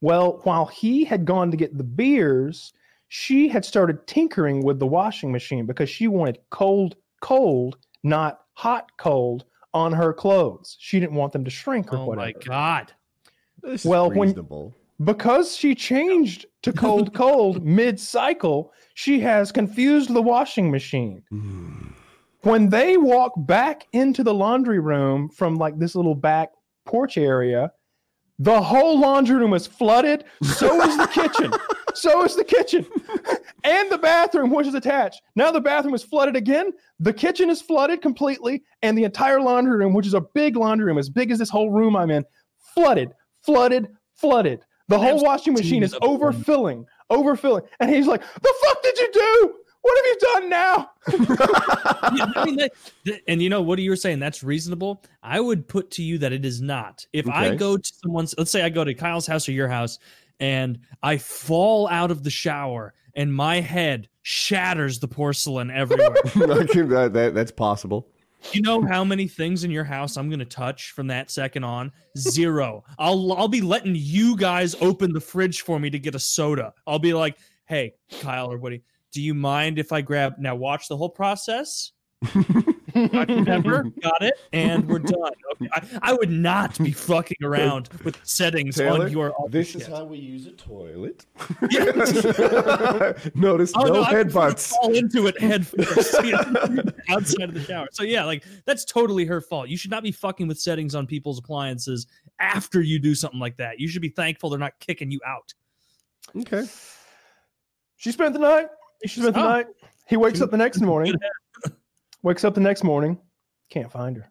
Well, 0.00 0.40
while 0.44 0.66
he 0.66 1.04
had 1.04 1.24
gone 1.24 1.50
to 1.50 1.56
get 1.56 1.76
the 1.76 1.84
beers, 1.84 2.72
she 3.08 3.48
had 3.48 3.64
started 3.64 4.06
tinkering 4.06 4.62
with 4.62 4.78
the 4.78 4.86
washing 4.86 5.32
machine 5.32 5.66
because 5.66 5.90
she 5.90 6.06
wanted 6.08 6.38
cold, 6.50 6.96
cold, 7.20 7.78
not 8.04 8.42
hot, 8.54 8.90
cold 8.98 9.44
on 9.74 9.92
her 9.92 10.12
clothes. 10.12 10.76
She 10.78 11.00
didn't 11.00 11.16
want 11.16 11.32
them 11.32 11.44
to 11.44 11.50
shrink 11.50 11.92
or 11.92 12.06
whatever. 12.06 12.28
Oh 12.28 12.32
my 12.38 12.44
god. 12.44 12.92
This 13.62 13.84
Well, 13.84 14.10
is 14.12 14.16
when- 14.16 14.72
Because 15.04 15.56
she 15.56 15.74
changed 15.74 16.46
to 16.72 16.78
cold, 16.78 17.14
cold 17.24 17.64
mid 17.64 17.98
cycle, 17.98 18.72
she 18.94 19.20
has 19.20 19.52
confused 19.52 20.12
the 20.12 20.22
washing 20.22 20.70
machine. 20.70 21.22
Mm. 21.32 21.92
when 22.42 22.68
they 22.68 22.96
walk 22.96 23.32
back 23.36 23.86
into 23.92 24.22
the 24.22 24.34
laundry 24.34 24.78
room 24.78 25.28
from 25.28 25.56
like 25.56 25.78
this 25.78 25.94
little 25.94 26.14
back 26.14 26.50
porch 26.86 27.18
area, 27.18 27.72
the 28.38 28.62
whole 28.62 28.98
laundry 28.98 29.36
room 29.36 29.54
is 29.54 29.66
flooded. 29.66 30.24
So 30.42 30.80
is 30.82 30.96
the 30.96 31.08
kitchen. 31.08 31.52
So 31.94 32.22
is 32.22 32.36
the 32.36 32.44
kitchen 32.44 32.86
and 33.64 33.90
the 33.90 33.98
bathroom, 33.98 34.50
which 34.50 34.68
is 34.68 34.74
attached. 34.74 35.20
Now 35.34 35.50
the 35.50 35.60
bathroom 35.60 35.94
is 35.94 36.04
flooded 36.04 36.36
again. 36.36 36.72
The 37.00 37.12
kitchen 37.12 37.50
is 37.50 37.60
flooded 37.60 38.02
completely, 38.02 38.62
and 38.82 38.96
the 38.96 39.02
entire 39.02 39.40
laundry 39.40 39.76
room, 39.76 39.94
which 39.94 40.06
is 40.06 40.14
a 40.14 40.20
big 40.20 40.54
laundry 40.54 40.86
room, 40.86 40.98
as 40.98 41.10
big 41.10 41.32
as 41.32 41.40
this 41.40 41.50
whole 41.50 41.70
room 41.70 41.96
I'm 41.96 42.12
in, 42.12 42.24
flooded, 42.72 43.14
flooded, 43.42 43.88
flooded. 44.14 44.60
The 44.88 44.98
whole 44.98 45.22
washing 45.22 45.52
machine 45.54 45.82
is 45.82 45.90
steams 45.90 46.02
up 46.10 46.18
front. 46.20 46.36
overfilling, 46.46 46.84
overfilling. 47.10 47.66
And 47.80 47.90
he's 47.90 48.06
like, 48.06 48.22
The 48.22 48.54
fuck 48.64 48.82
did 48.82 48.98
you 48.98 49.10
do? 49.12 49.54
What 49.82 49.96
have 49.96 50.06
you 50.06 50.18
done 50.34 50.48
now? 50.50 50.90
Yeah, 52.16 52.26
I 52.36 52.44
mean, 52.46 52.56
that, 52.56 52.72
that- 53.04 53.20
and 53.28 53.42
you 53.42 53.50
know 53.50 53.60
what 53.60 53.78
you 53.78 53.90
were 53.90 53.96
saying 53.96 54.18
that's 54.18 54.42
reasonable. 54.42 55.04
I 55.22 55.40
would 55.40 55.68
put 55.68 55.90
to 55.92 56.02
you 56.02 56.16
that 56.18 56.32
it 56.32 56.44
is 56.46 56.62
not. 56.62 57.06
If 57.12 57.28
I 57.28 57.54
go 57.54 57.76
to 57.76 57.92
someone's, 58.02 58.34
let's 58.38 58.50
say 58.50 58.62
I 58.62 58.70
go 58.70 58.82
to 58.82 58.94
Kyle's 58.94 59.26
house 59.26 59.46
or 59.48 59.52
your 59.52 59.68
house, 59.68 59.98
and 60.40 60.78
I 61.02 61.18
fall 61.18 61.86
out 61.88 62.10
of 62.10 62.22
the 62.24 62.30
shower 62.30 62.94
and 63.14 63.32
my 63.34 63.60
head 63.60 64.08
shatters 64.22 65.00
the 65.00 65.08
porcelain 65.08 65.70
everywhere. 65.70 66.14
That, 66.34 66.92
uh, 66.96 67.08
that- 67.08 67.34
that's 67.34 67.50
possible. 67.52 68.08
You 68.52 68.62
know 68.62 68.82
how 68.82 69.04
many 69.04 69.26
things 69.28 69.64
in 69.64 69.70
your 69.70 69.84
house 69.84 70.16
I'm 70.16 70.30
gonna 70.30 70.44
touch 70.44 70.92
from 70.92 71.06
that 71.08 71.30
second 71.30 71.64
on? 71.64 71.92
Zero. 72.16 72.84
I'll 72.98 73.32
I'll 73.32 73.48
be 73.48 73.60
letting 73.60 73.94
you 73.96 74.36
guys 74.36 74.74
open 74.80 75.12
the 75.12 75.20
fridge 75.20 75.62
for 75.62 75.78
me 75.78 75.90
to 75.90 75.98
get 75.98 76.14
a 76.14 76.18
soda. 76.18 76.72
I'll 76.86 76.98
be 76.98 77.14
like, 77.14 77.36
hey, 77.66 77.94
Kyle 78.20 78.50
or 78.50 78.58
Woody, 78.58 78.82
do 79.12 79.22
you 79.22 79.34
mind 79.34 79.78
if 79.78 79.92
I 79.92 80.00
grab 80.00 80.34
now 80.38 80.54
watch 80.54 80.88
the 80.88 80.96
whole 80.96 81.10
process? 81.10 81.92
Pepper, 83.44 83.84
got 84.02 84.22
it, 84.22 84.34
and 84.52 84.88
we're 84.88 84.98
done. 84.98 85.32
Okay. 85.54 85.68
I, 85.72 85.82
I 86.02 86.12
would 86.14 86.30
not 86.30 86.78
be 86.78 86.92
fucking 86.92 87.36
around 87.42 87.88
with 88.04 88.18
settings 88.24 88.76
Taylor, 88.76 89.04
on 89.06 89.12
your. 89.12 89.34
this 89.48 89.74
is 89.74 89.82
shit. 89.82 89.90
how 89.92 90.04
we 90.04 90.18
use 90.18 90.46
a 90.46 90.52
toilet. 90.52 91.26
Notice 93.34 93.72
Oh, 93.74 93.82
no, 93.84 93.92
no, 93.92 94.04
headbutts. 94.04 94.70
fall 94.70 94.94
into 94.94 95.26
it 95.26 95.40
head 95.40 95.66
first 95.66 96.14
outside 97.08 97.48
of 97.48 97.54
the 97.54 97.64
shower. 97.66 97.86
So 97.92 98.02
yeah, 98.02 98.24
like 98.24 98.44
that's 98.66 98.84
totally 98.84 99.24
her 99.24 99.40
fault. 99.40 99.68
You 99.68 99.76
should 99.76 99.90
not 99.90 100.02
be 100.02 100.12
fucking 100.12 100.48
with 100.48 100.58
settings 100.60 100.94
on 100.94 101.06
people's 101.06 101.38
appliances 101.38 102.06
after 102.40 102.80
you 102.80 102.98
do 102.98 103.14
something 103.14 103.40
like 103.40 103.56
that. 103.58 103.78
You 103.80 103.88
should 103.88 104.02
be 104.02 104.08
thankful 104.10 104.50
they're 104.50 104.58
not 104.58 104.78
kicking 104.80 105.10
you 105.10 105.20
out. 105.26 105.52
Okay. 106.36 106.64
She 107.96 108.12
spent 108.12 108.32
the 108.32 108.38
night. 108.40 108.68
She 109.06 109.20
spent 109.20 109.34
the 109.34 109.40
Oh. 109.40 109.48
night. 109.48 109.66
He 110.08 110.16
wakes 110.16 110.40
up 110.40 110.50
the 110.50 110.56
next 110.56 110.80
morning. 110.80 111.14
Wakes 112.22 112.44
up 112.44 112.54
the 112.54 112.60
next 112.60 112.84
morning. 112.84 113.18
Can't 113.70 113.92
find 113.92 114.16
her. 114.16 114.30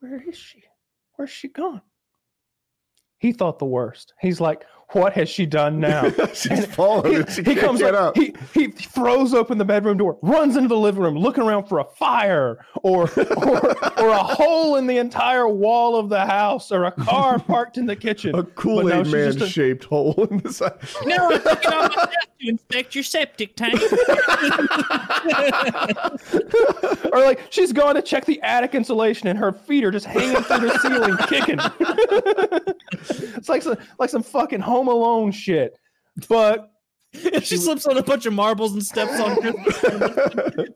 Where 0.00 0.22
is 0.28 0.36
she? 0.36 0.62
Where's 1.16 1.30
she 1.30 1.48
gone? 1.48 1.82
He 3.18 3.32
thought 3.32 3.58
the 3.58 3.64
worst. 3.64 4.12
He's 4.20 4.40
like, 4.40 4.64
"What 4.92 5.12
has 5.14 5.28
she 5.28 5.46
done 5.46 5.80
now?" 5.80 6.10
She's 6.34 6.66
fallen. 6.66 7.10
he, 7.10 7.16
and 7.18 7.30
she 7.30 7.42
he 7.42 7.54
can't 7.54 7.60
comes 7.60 7.80
get 7.80 7.94
up, 7.94 8.16
up. 8.16 8.16
He 8.16 8.34
he 8.52 8.68
throws 8.68 9.34
open 9.34 9.58
the 9.58 9.64
bedroom 9.64 9.96
door, 9.98 10.18
runs 10.22 10.56
into 10.56 10.68
the 10.68 10.78
living 10.78 11.02
room, 11.02 11.16
looking 11.16 11.42
around 11.44 11.66
for 11.66 11.78
a 11.80 11.84
fire 11.84 12.64
or 12.82 13.10
or, 13.36 14.00
or 14.00 14.08
a 14.08 14.22
hole 14.22 14.76
in 14.76 14.86
the 14.86 14.98
entire 14.98 15.48
wall 15.48 15.96
of 15.96 16.08
the 16.08 16.24
house 16.26 16.70
or 16.72 16.84
a 16.84 16.92
car 16.92 17.38
parked 17.46 17.76
in 17.78 17.86
the 17.86 17.96
kitchen. 17.96 18.34
a 18.34 18.42
Kool 18.42 18.92
Aid 18.92 19.06
she's 19.06 19.12
Man 19.12 19.42
a, 19.42 19.46
shaped 19.48 19.84
hole 19.84 20.14
in 20.30 20.38
the 20.38 20.52
side. 20.52 20.72
No, 21.04 21.28
I 21.28 21.38
took 21.38 21.64
it 21.64 21.72
on 21.72 21.88
myself 21.88 22.10
to 22.40 22.48
inspect 22.48 22.94
your 22.94 23.04
septic 23.04 23.56
tank. 23.56 23.80
or 27.12 27.20
like 27.20 27.40
she's 27.50 27.72
gone 27.72 27.94
to 27.94 28.02
check 28.02 28.24
the 28.24 28.40
attic 28.42 28.74
insulation 28.74 29.28
and 29.28 29.38
her 29.38 29.52
feet 29.52 29.84
are 29.84 29.90
just 29.90 30.06
hanging 30.06 30.42
through 30.42 30.68
the 30.68 30.78
ceiling 30.78 31.16
kicking. 31.28 31.58
it's 33.36 33.48
like 33.48 33.62
some 33.62 33.76
like 33.98 34.10
some 34.10 34.22
fucking 34.22 34.60
Home 34.60 34.73
Alone 34.82 35.32
shit. 35.32 35.78
But 36.28 36.70
if 37.12 37.44
she 37.46 37.56
slips 37.56 37.86
on 37.86 37.96
a 37.96 38.02
bunch 38.02 38.26
of 38.26 38.32
marbles 38.32 38.72
and 38.72 38.82
steps 38.84 39.20
on 39.20 39.36
cuts 39.40 39.80
her 39.80 40.68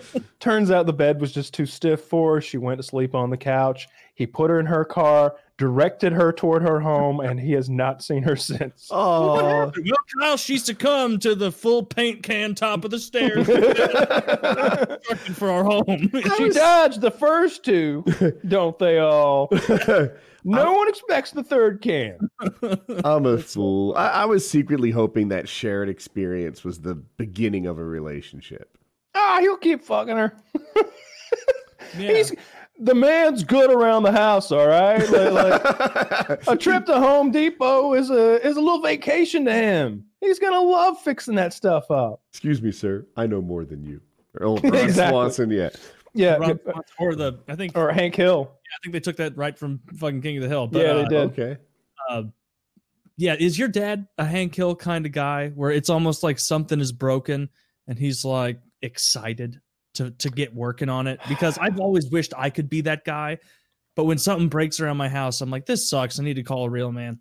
turns 0.40 0.70
out 0.70 0.86
the 0.86 0.92
bed 0.92 1.20
was 1.20 1.32
just 1.32 1.54
too 1.54 1.66
stiff 1.66 2.00
for 2.02 2.34
her. 2.34 2.40
She 2.40 2.58
went 2.58 2.78
to 2.78 2.82
sleep 2.82 3.14
on 3.14 3.30
the 3.30 3.36
couch. 3.36 3.88
He 4.14 4.26
put 4.26 4.50
her 4.50 4.60
in 4.60 4.66
her 4.66 4.84
car, 4.84 5.36
directed 5.56 6.12
her 6.12 6.32
toward 6.32 6.62
her 6.62 6.80
home, 6.80 7.20
and 7.20 7.40
he 7.40 7.52
has 7.52 7.70
not 7.70 8.02
seen 8.02 8.22
her 8.22 8.36
since. 8.36 8.88
Oh, 8.90 9.36
Well, 9.36 9.72
Kyle, 10.20 10.36
she 10.36 10.58
succumbed 10.58 11.22
to 11.22 11.34
the 11.34 11.50
full 11.50 11.84
paint 11.84 12.22
can 12.22 12.54
top 12.54 12.84
of 12.84 12.90
the 12.90 12.98
stairs 12.98 13.46
Constructed 13.46 15.00
for 15.36 15.50
our 15.50 15.64
home. 15.64 16.10
she 16.36 16.50
dodged 16.50 17.00
the 17.00 17.10
first 17.10 17.64
two, 17.64 18.04
don't 18.46 18.78
they 18.78 18.98
all? 18.98 19.48
No 20.44 20.72
one 20.72 20.88
expects 20.88 21.30
the 21.32 21.42
third 21.42 21.80
can. 21.82 22.18
I'm 23.04 23.26
a 23.26 23.38
fool. 23.38 23.94
I, 23.96 24.08
I 24.08 24.24
was 24.24 24.48
secretly 24.48 24.90
hoping 24.90 25.28
that 25.28 25.48
shared 25.48 25.88
experience 25.88 26.64
was 26.64 26.80
the 26.80 26.94
beginning 26.94 27.66
of 27.66 27.78
a 27.78 27.84
relationship. 27.84 28.76
Ah, 29.14 29.38
he'll 29.40 29.56
keep 29.56 29.82
fucking 29.82 30.16
her. 30.16 30.34
Yeah. 31.98 32.12
He's 32.12 32.32
the 32.78 32.94
man's 32.94 33.44
good 33.44 33.70
around 33.70 34.04
the 34.04 34.12
house, 34.12 34.50
all 34.50 34.66
right. 34.66 35.08
Like, 35.10 35.64
like, 35.64 36.42
a 36.48 36.56
trip 36.56 36.86
to 36.86 36.98
Home 36.98 37.30
Depot 37.30 37.94
is 37.94 38.10
a 38.10 38.44
is 38.46 38.56
a 38.56 38.60
little 38.60 38.80
vacation 38.80 39.44
to 39.44 39.52
him. 39.52 40.04
He's 40.20 40.38
gonna 40.38 40.60
love 40.60 41.00
fixing 41.00 41.34
that 41.34 41.52
stuff 41.52 41.90
up. 41.90 42.22
Excuse 42.30 42.62
me, 42.62 42.72
sir. 42.72 43.06
I 43.16 43.26
know 43.26 43.42
more 43.42 43.64
than 43.64 43.84
you. 43.84 44.00
Or 44.38 44.46
old 44.46 44.64
Ron 44.64 44.74
Exactly. 44.76 45.12
Swanson, 45.12 45.50
yeah. 45.50 45.70
Yeah, 46.14 46.36
Ron 46.36 46.58
Swanson, 46.62 46.82
or 46.98 47.14
the 47.14 47.38
I 47.48 47.54
think 47.54 47.76
or 47.76 47.92
Hank 47.92 48.14
Hill. 48.14 48.50
I 48.52 48.76
think 48.82 48.92
they 48.92 49.00
took 49.00 49.16
that 49.16 49.36
right 49.36 49.58
from 49.58 49.80
fucking 49.96 50.22
King 50.22 50.36
of 50.36 50.42
the 50.42 50.48
Hill. 50.48 50.66
But, 50.66 50.82
Yeah, 50.82 50.92
they 50.94 51.02
uh, 51.02 51.08
did. 51.08 51.38
Okay. 51.38 51.56
uh, 52.08 52.22
yeah, 53.16 53.36
is 53.38 53.58
your 53.58 53.68
dad 53.68 54.06
a 54.18 54.24
Hank 54.24 54.54
Hill 54.54 54.74
kind 54.74 55.04
of 55.04 55.12
guy 55.12 55.50
where 55.50 55.70
it's 55.70 55.90
almost 55.90 56.22
like 56.22 56.38
something 56.38 56.80
is 56.80 56.92
broken 56.92 57.50
and 57.86 57.98
he's 57.98 58.24
like 58.24 58.60
excited 58.82 59.60
to 59.94 60.10
to 60.12 60.30
get 60.30 60.54
working 60.54 60.88
on 60.88 61.06
it? 61.06 61.20
Because 61.28 61.58
I've 61.58 61.78
always 61.78 62.10
wished 62.10 62.32
I 62.36 62.50
could 62.50 62.70
be 62.70 62.80
that 62.82 63.04
guy, 63.04 63.38
but 63.94 64.04
when 64.04 64.18
something 64.18 64.48
breaks 64.48 64.80
around 64.80 64.96
my 64.96 65.08
house, 65.08 65.40
I'm 65.40 65.50
like, 65.50 65.66
this 65.66 65.88
sucks. 65.88 66.18
I 66.18 66.24
need 66.24 66.34
to 66.34 66.42
call 66.42 66.64
a 66.64 66.70
real 66.70 66.92
man. 66.92 67.18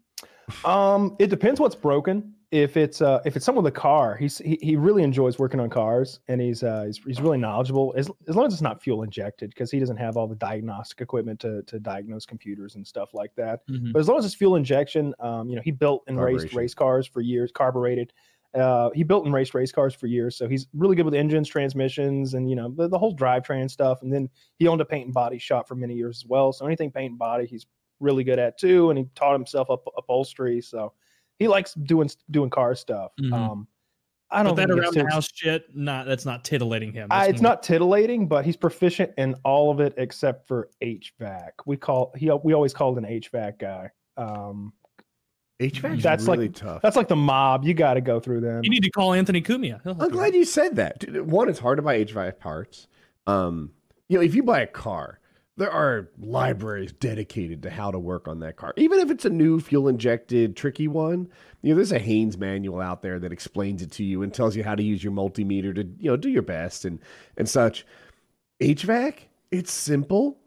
Um, 0.63 1.15
it 1.19 1.27
depends 1.27 1.59
what's 1.59 1.75
broken. 1.75 2.33
If 2.51 2.77
it's 2.77 2.99
uh 2.99 3.21
if 3.25 3.35
it's 3.35 3.45
something 3.45 3.63
with 3.63 3.71
a 3.71 3.79
car, 3.79 4.15
he's 4.17 4.39
he, 4.39 4.57
he 4.59 4.75
really 4.75 5.03
enjoys 5.03 5.37
working 5.37 5.59
on 5.59 5.69
cars 5.69 6.19
and 6.27 6.41
he's 6.41 6.63
uh 6.63 6.85
he's, 6.85 6.97
he's 7.05 7.21
really 7.21 7.37
knowledgeable 7.37 7.93
as 7.95 8.09
as 8.27 8.35
long 8.35 8.47
as 8.47 8.53
it's 8.53 8.61
not 8.61 8.81
fuel 8.81 9.03
injected 9.03 9.51
because 9.51 9.69
he 9.69 9.79
doesn't 9.79 9.97
have 9.97 10.17
all 10.17 10.27
the 10.27 10.35
diagnostic 10.35 10.99
equipment 10.99 11.39
to 11.41 11.61
to 11.63 11.79
diagnose 11.79 12.25
computers 12.25 12.73
and 12.73 12.87
stuff 12.87 13.13
like 13.13 13.35
that. 13.35 13.67
Mhm. 13.67 13.93
But 13.93 13.99
as 13.99 14.07
long 14.07 14.17
as 14.17 14.25
it's 14.25 14.33
fuel 14.33 14.55
injection, 14.55 15.13
um, 15.19 15.47
you 15.47 15.55
know, 15.57 15.61
he 15.61 15.69
built 15.69 16.03
and 16.07 16.19
raced 16.19 16.51
race 16.55 16.73
cars 16.73 17.05
for 17.05 17.21
years, 17.21 17.51
carbureted. 17.51 18.13
Uh, 18.55 18.89
he 18.95 19.03
built 19.03 19.25
and 19.25 19.33
raced 19.33 19.53
race 19.53 19.71
cars 19.71 19.93
for 19.93 20.07
years, 20.07 20.35
so 20.35 20.47
he's 20.47 20.65
really 20.73 20.95
good 20.95 21.05
with 21.05 21.13
engines, 21.13 21.47
transmissions, 21.47 22.33
and 22.33 22.49
you 22.49 22.55
know 22.55 22.73
the, 22.75 22.87
the 22.87 22.97
whole 22.97 23.15
drivetrain 23.15 23.69
stuff. 23.69 24.01
And 24.01 24.11
then 24.11 24.27
he 24.57 24.67
owned 24.67 24.81
a 24.81 24.85
paint 24.85 25.05
and 25.05 25.13
body 25.13 25.37
shop 25.37 25.67
for 25.67 25.75
many 25.75 25.93
years 25.93 26.23
as 26.23 26.25
well. 26.25 26.51
So 26.51 26.65
anything 26.65 26.91
paint 26.91 27.11
and 27.11 27.19
body, 27.19 27.45
he's 27.45 27.67
really 27.99 28.23
good 28.23 28.39
at 28.39 28.57
too. 28.57 28.89
And 28.89 28.97
he 28.97 29.05
taught 29.13 29.33
himself 29.33 29.69
up 29.69 29.83
upholstery, 29.95 30.61
so 30.61 30.93
he 31.39 31.47
likes 31.47 31.73
doing 31.73 32.09
doing 32.29 32.49
car 32.49 32.75
stuff. 32.75 33.11
Mhm. 33.19 33.33
Um, 33.33 33.67
I 34.31 34.43
don't 34.43 34.55
But 34.55 34.67
that 34.67 34.73
around 34.75 34.93
the 34.93 35.09
house 35.09 35.27
shit, 35.33 35.75
not 35.75 36.05
that's 36.05 36.25
not 36.25 36.43
titillating 36.43 36.93
him. 36.93 37.07
That's 37.09 37.29
it's 37.29 37.41
more- 37.41 37.49
not 37.51 37.63
titillating, 37.63 38.27
but 38.27 38.45
he's 38.45 38.55
proficient 38.57 39.11
in 39.17 39.33
all 39.43 39.71
of 39.71 39.79
it 39.79 39.95
except 39.97 40.47
for 40.47 40.69
HVAC. 40.83 41.49
We 41.65 41.77
call 41.77 42.13
he 42.15 42.29
we 42.43 42.53
always 42.53 42.73
called 42.73 42.97
an 42.99 43.05
HVAC 43.05 43.57
guy. 43.57 43.89
Um, 44.17 44.73
HVAC 45.61 46.01
That's 46.01 46.25
really 46.27 46.47
like- 46.47 46.55
tough. 46.55 46.81
that's 46.81 46.95
like 46.95 47.07
the 47.07 47.15
mob. 47.15 47.65
You 47.65 47.73
got 47.73 47.95
to 47.95 48.01
go 48.01 48.19
through 48.19 48.41
them. 48.41 48.63
You 48.63 48.69
need 48.69 48.83
to 48.83 48.91
call 48.91 49.13
Anthony 49.13 49.41
Cumia. 49.41 49.81
I'm 49.85 49.99
you 49.99 50.09
glad 50.09 50.33
you 50.35 50.45
said 50.45 50.75
that. 50.77 50.99
Dude, 50.99 51.29
One, 51.29 51.49
it's 51.49 51.59
hard 51.59 51.77
to 51.77 51.81
buy 51.81 51.95
HVAC 52.05 52.37
parts. 52.39 52.87
Um, 53.27 53.71
you 54.07 54.17
know, 54.17 54.23
if 54.23 54.35
you 54.35 54.43
buy 54.43 54.61
a 54.61 54.67
car, 54.67 55.18
there 55.59 55.71
are 55.71 56.09
libraries 56.19 56.91
dedicated 56.93 57.61
to 57.63 57.69
how 57.69 57.91
to 57.91 57.99
work 57.99 58.27
on 58.27 58.39
that 58.39 58.55
car. 58.55 58.73
Even 58.77 58.99
if 58.99 59.11
it's 59.11 59.25
a 59.25 59.29
new 59.29 59.59
fuel 59.59 59.87
injected 59.87 60.55
tricky 60.55 60.87
one, 60.87 61.27
you 61.61 61.69
know, 61.69 61.75
there's 61.75 61.91
a 61.91 61.99
Haynes 61.99 62.37
manual 62.37 62.79
out 62.81 63.01
there 63.01 63.19
that 63.19 63.31
explains 63.31 63.81
it 63.81 63.91
to 63.91 64.03
you 64.03 64.23
and 64.23 64.33
tells 64.33 64.55
you 64.55 64.63
how 64.63 64.73
to 64.73 64.81
use 64.83 65.03
your 65.03 65.13
multimeter 65.13 65.75
to, 65.75 65.83
you 65.99 66.09
know, 66.09 66.17
do 66.17 66.29
your 66.29 66.41
best 66.41 66.85
and 66.85 66.99
and 67.37 67.47
such. 67.47 67.85
HVAC, 68.61 69.19
it's 69.51 69.71
simple, 69.71 70.37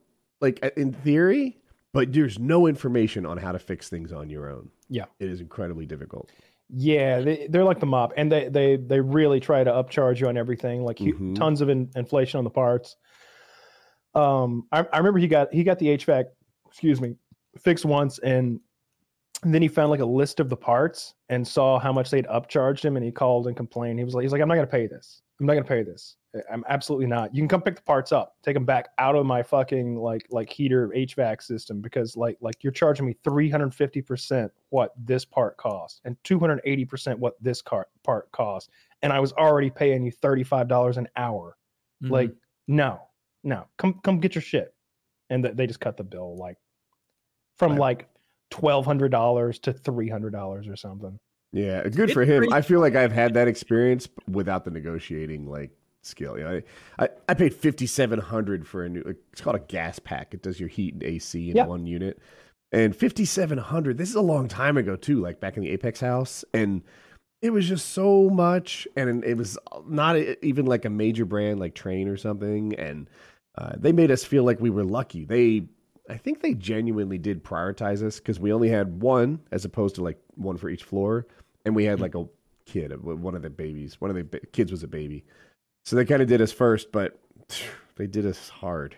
like 0.40 0.58
uh, 0.62 0.70
in 0.76 0.92
theory, 0.92 1.58
but 1.92 2.12
there's 2.12 2.38
no 2.38 2.66
information 2.66 3.24
on 3.24 3.38
how 3.38 3.52
to 3.52 3.58
fix 3.58 3.88
things 3.88 4.12
on 4.12 4.28
your 4.30 4.50
own. 4.50 4.70
Yeah. 4.88 5.06
It 5.18 5.28
is 5.30 5.40
incredibly 5.40 5.86
difficult. 5.86 6.30
Yeah, 6.74 7.20
they, 7.20 7.46
they're 7.50 7.64
like 7.64 7.80
the 7.80 7.86
mob, 7.86 8.14
and 8.16 8.32
they 8.32 8.48
they 8.48 8.76
they 8.76 9.00
really 9.00 9.40
try 9.40 9.62
to 9.62 9.70
upcharge 9.70 10.20
you 10.20 10.28
on 10.28 10.38
everything, 10.38 10.84
like 10.84 10.96
Mhm. 10.96 11.34
tons 11.34 11.60
of 11.60 11.68
in, 11.68 11.90
inflation 11.94 12.38
on 12.38 12.44
the 12.44 12.50
parts. 12.50 12.96
Um, 14.14 14.66
I, 14.72 14.86
I 14.92 14.98
remember 14.98 15.18
he 15.18 15.28
got 15.28 15.52
he 15.52 15.64
got 15.64 15.78
the 15.78 15.86
HVAC, 15.86 16.24
excuse 16.68 17.00
me, 17.00 17.16
fixed 17.58 17.84
once, 17.84 18.18
and 18.18 18.60
and 19.42 19.52
then 19.52 19.62
he 19.62 19.68
found 19.68 19.90
like 19.90 20.00
a 20.00 20.06
list 20.06 20.38
of 20.38 20.48
the 20.48 20.56
parts 20.56 21.14
and 21.28 21.46
saw 21.46 21.78
how 21.78 21.92
much 21.92 22.10
they'd 22.10 22.26
upcharged 22.26 22.84
him, 22.84 22.96
and 22.96 23.04
he 23.04 23.10
called 23.10 23.46
and 23.46 23.56
complained. 23.56 23.98
He 23.98 24.04
was 24.04 24.14
like, 24.14 24.22
he's 24.22 24.32
like, 24.32 24.40
I'm 24.40 24.48
not 24.48 24.54
gonna 24.54 24.66
pay 24.66 24.86
this. 24.86 25.22
I'm 25.40 25.46
not 25.46 25.54
gonna 25.54 25.64
pay 25.64 25.82
this. 25.82 26.16
I'm 26.50 26.64
absolutely 26.68 27.06
not. 27.06 27.34
You 27.34 27.42
can 27.42 27.48
come 27.48 27.60
pick 27.60 27.76
the 27.76 27.82
parts 27.82 28.10
up, 28.10 28.36
take 28.42 28.54
them 28.54 28.64
back 28.64 28.88
out 28.96 29.16
of 29.16 29.26
my 29.26 29.42
fucking 29.42 29.96
like 29.96 30.26
like 30.30 30.50
heater 30.50 30.88
HVAC 30.94 31.42
system 31.42 31.80
because 31.80 32.16
like 32.16 32.38
like 32.40 32.62
you're 32.62 32.72
charging 32.72 33.04
me 33.06 33.16
350 33.24 34.00
percent 34.02 34.52
what 34.70 34.92
this 34.96 35.24
part 35.24 35.56
cost 35.56 36.00
and 36.04 36.16
280 36.24 36.84
percent 36.84 37.18
what 37.18 37.34
this 37.42 37.60
car 37.60 37.88
part 38.04 38.30
cost, 38.32 38.70
and 39.02 39.12
I 39.12 39.20
was 39.20 39.32
already 39.32 39.70
paying 39.70 40.04
you 40.04 40.12
35 40.12 40.68
dollars 40.68 40.96
an 40.96 41.08
hour. 41.16 41.56
Mhm. 42.02 42.10
Like 42.10 42.30
no, 42.68 43.00
no, 43.44 43.66
come 43.78 44.00
come 44.02 44.20
get 44.20 44.34
your 44.34 44.42
shit, 44.42 44.74
and 45.30 45.42
th- 45.44 45.56
they 45.56 45.66
just 45.66 45.80
cut 45.80 45.96
the 45.96 46.04
bill 46.04 46.36
like 46.36 46.56
from 47.58 47.72
Right. 47.72 47.80
like 47.80 48.08
twelve 48.50 48.84
hundred 48.86 49.10
dollars 49.10 49.58
to 49.60 49.72
three 49.72 50.08
hundred 50.08 50.30
dollars 50.32 50.68
or 50.68 50.76
something. 50.76 51.18
Yeah, 51.52 51.82
good 51.88 52.00
It's 52.04 52.12
for 52.12 52.22
him. 52.24 52.38
pretty- 52.38 52.52
I 52.52 52.62
feel 52.62 52.80
like 52.80 52.94
I've 52.94 53.12
had 53.12 53.34
that 53.34 53.48
experience 53.48 54.08
without 54.28 54.64
the 54.64 54.70
negotiating 54.70 55.46
like 55.50 55.70
skill. 56.02 56.38
You 56.38 56.44
know, 56.44 56.60
I, 56.98 57.04
I, 57.04 57.08
I 57.28 57.34
paid 57.34 57.54
fifty 57.54 57.86
seven 57.86 58.18
hundred 58.18 58.66
for 58.66 58.84
a 58.84 58.88
new. 58.88 59.00
It's 59.32 59.40
called 59.40 59.56
a 59.56 59.60
gas 59.60 59.98
pack. 59.98 60.34
It 60.34 60.42
does 60.42 60.58
your 60.58 60.68
heat 60.68 60.94
and 60.94 61.02
AC 61.02 61.50
in 61.50 61.56
Yeah. 61.56 61.66
one 61.66 61.86
unit. 61.86 62.18
And 62.72 62.96
fifty 62.96 63.24
seven 63.26 63.58
hundred. 63.58 63.98
This 63.98 64.08
is 64.08 64.14
a 64.14 64.20
long 64.22 64.48
time 64.48 64.76
ago 64.78 64.96
too. 64.96 65.20
Like 65.20 65.40
back 65.40 65.56
in 65.58 65.62
the 65.62 65.68
Apex 65.70 66.00
house, 66.00 66.42
and 66.54 66.82
it 67.42 67.50
was 67.50 67.68
just 67.68 67.90
so 67.90 68.30
much. 68.30 68.88
And 68.96 69.22
it 69.24 69.36
was 69.36 69.58
not 69.86 70.16
even 70.16 70.64
like 70.64 70.86
a 70.86 70.90
major 70.90 71.26
brand 71.26 71.60
like 71.60 71.74
Trane 71.74 72.08
or 72.08 72.16
something. 72.16 72.74
And 72.76 73.10
uh, 73.58 73.72
they 73.76 73.92
made 73.92 74.10
us 74.10 74.24
feel 74.24 74.44
like 74.44 74.60
we 74.60 74.70
were 74.70 74.84
lucky. 74.84 75.24
They 75.24 75.64
I 76.08 76.16
think 76.16 76.40
they 76.42 76.54
genuinely 76.54 77.18
did 77.18 77.44
prioritize 77.44 78.02
us 78.02 78.18
because 78.18 78.40
we 78.40 78.52
only 78.52 78.68
had 78.68 79.00
one 79.00 79.40
as 79.52 79.64
opposed 79.64 79.94
to 79.96 80.02
like 80.02 80.18
one 80.34 80.56
for 80.56 80.68
each 80.68 80.84
floor, 80.84 81.26
and 81.64 81.74
we 81.76 81.84
had 81.84 82.00
like 82.00 82.14
a 82.14 82.26
kid, 82.66 82.92
one 83.02 83.34
of 83.34 83.42
the 83.42 83.50
babies, 83.50 84.00
one 84.00 84.10
of 84.10 84.16
the 84.16 84.24
ba- 84.24 84.46
kids 84.52 84.70
was 84.70 84.82
a 84.82 84.88
baby, 84.88 85.24
so 85.84 85.96
they 85.96 86.04
kind 86.04 86.22
of 86.22 86.28
did 86.28 86.40
us 86.40 86.52
first, 86.52 86.90
but 86.92 87.18
they 87.96 88.06
did 88.06 88.26
us 88.26 88.48
hard. 88.48 88.96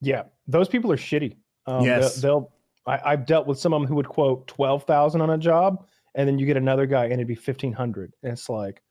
Yeah, 0.00 0.24
those 0.46 0.68
people 0.68 0.90
are 0.92 0.96
shitty. 0.96 1.36
Um, 1.66 1.84
Yes. 1.84 2.16
they'll. 2.16 2.40
they'll 2.40 2.52
I, 2.86 3.12
I've 3.12 3.26
dealt 3.26 3.46
with 3.46 3.58
some 3.58 3.74
of 3.74 3.80
them 3.82 3.86
who 3.86 3.94
would 3.96 4.08
quote 4.08 4.46
twelve 4.46 4.84
thousand 4.84 5.20
on 5.20 5.28
a 5.30 5.36
job, 5.38 5.84
and 6.14 6.26
then 6.26 6.38
you 6.38 6.46
get 6.46 6.56
another 6.56 6.86
guy 6.86 7.04
and 7.04 7.12
it'd 7.14 7.26
be 7.28 7.34
fifteen 7.34 7.74
hundred. 7.74 8.14
And 8.22 8.32
it's 8.32 8.48
like, 8.48 8.82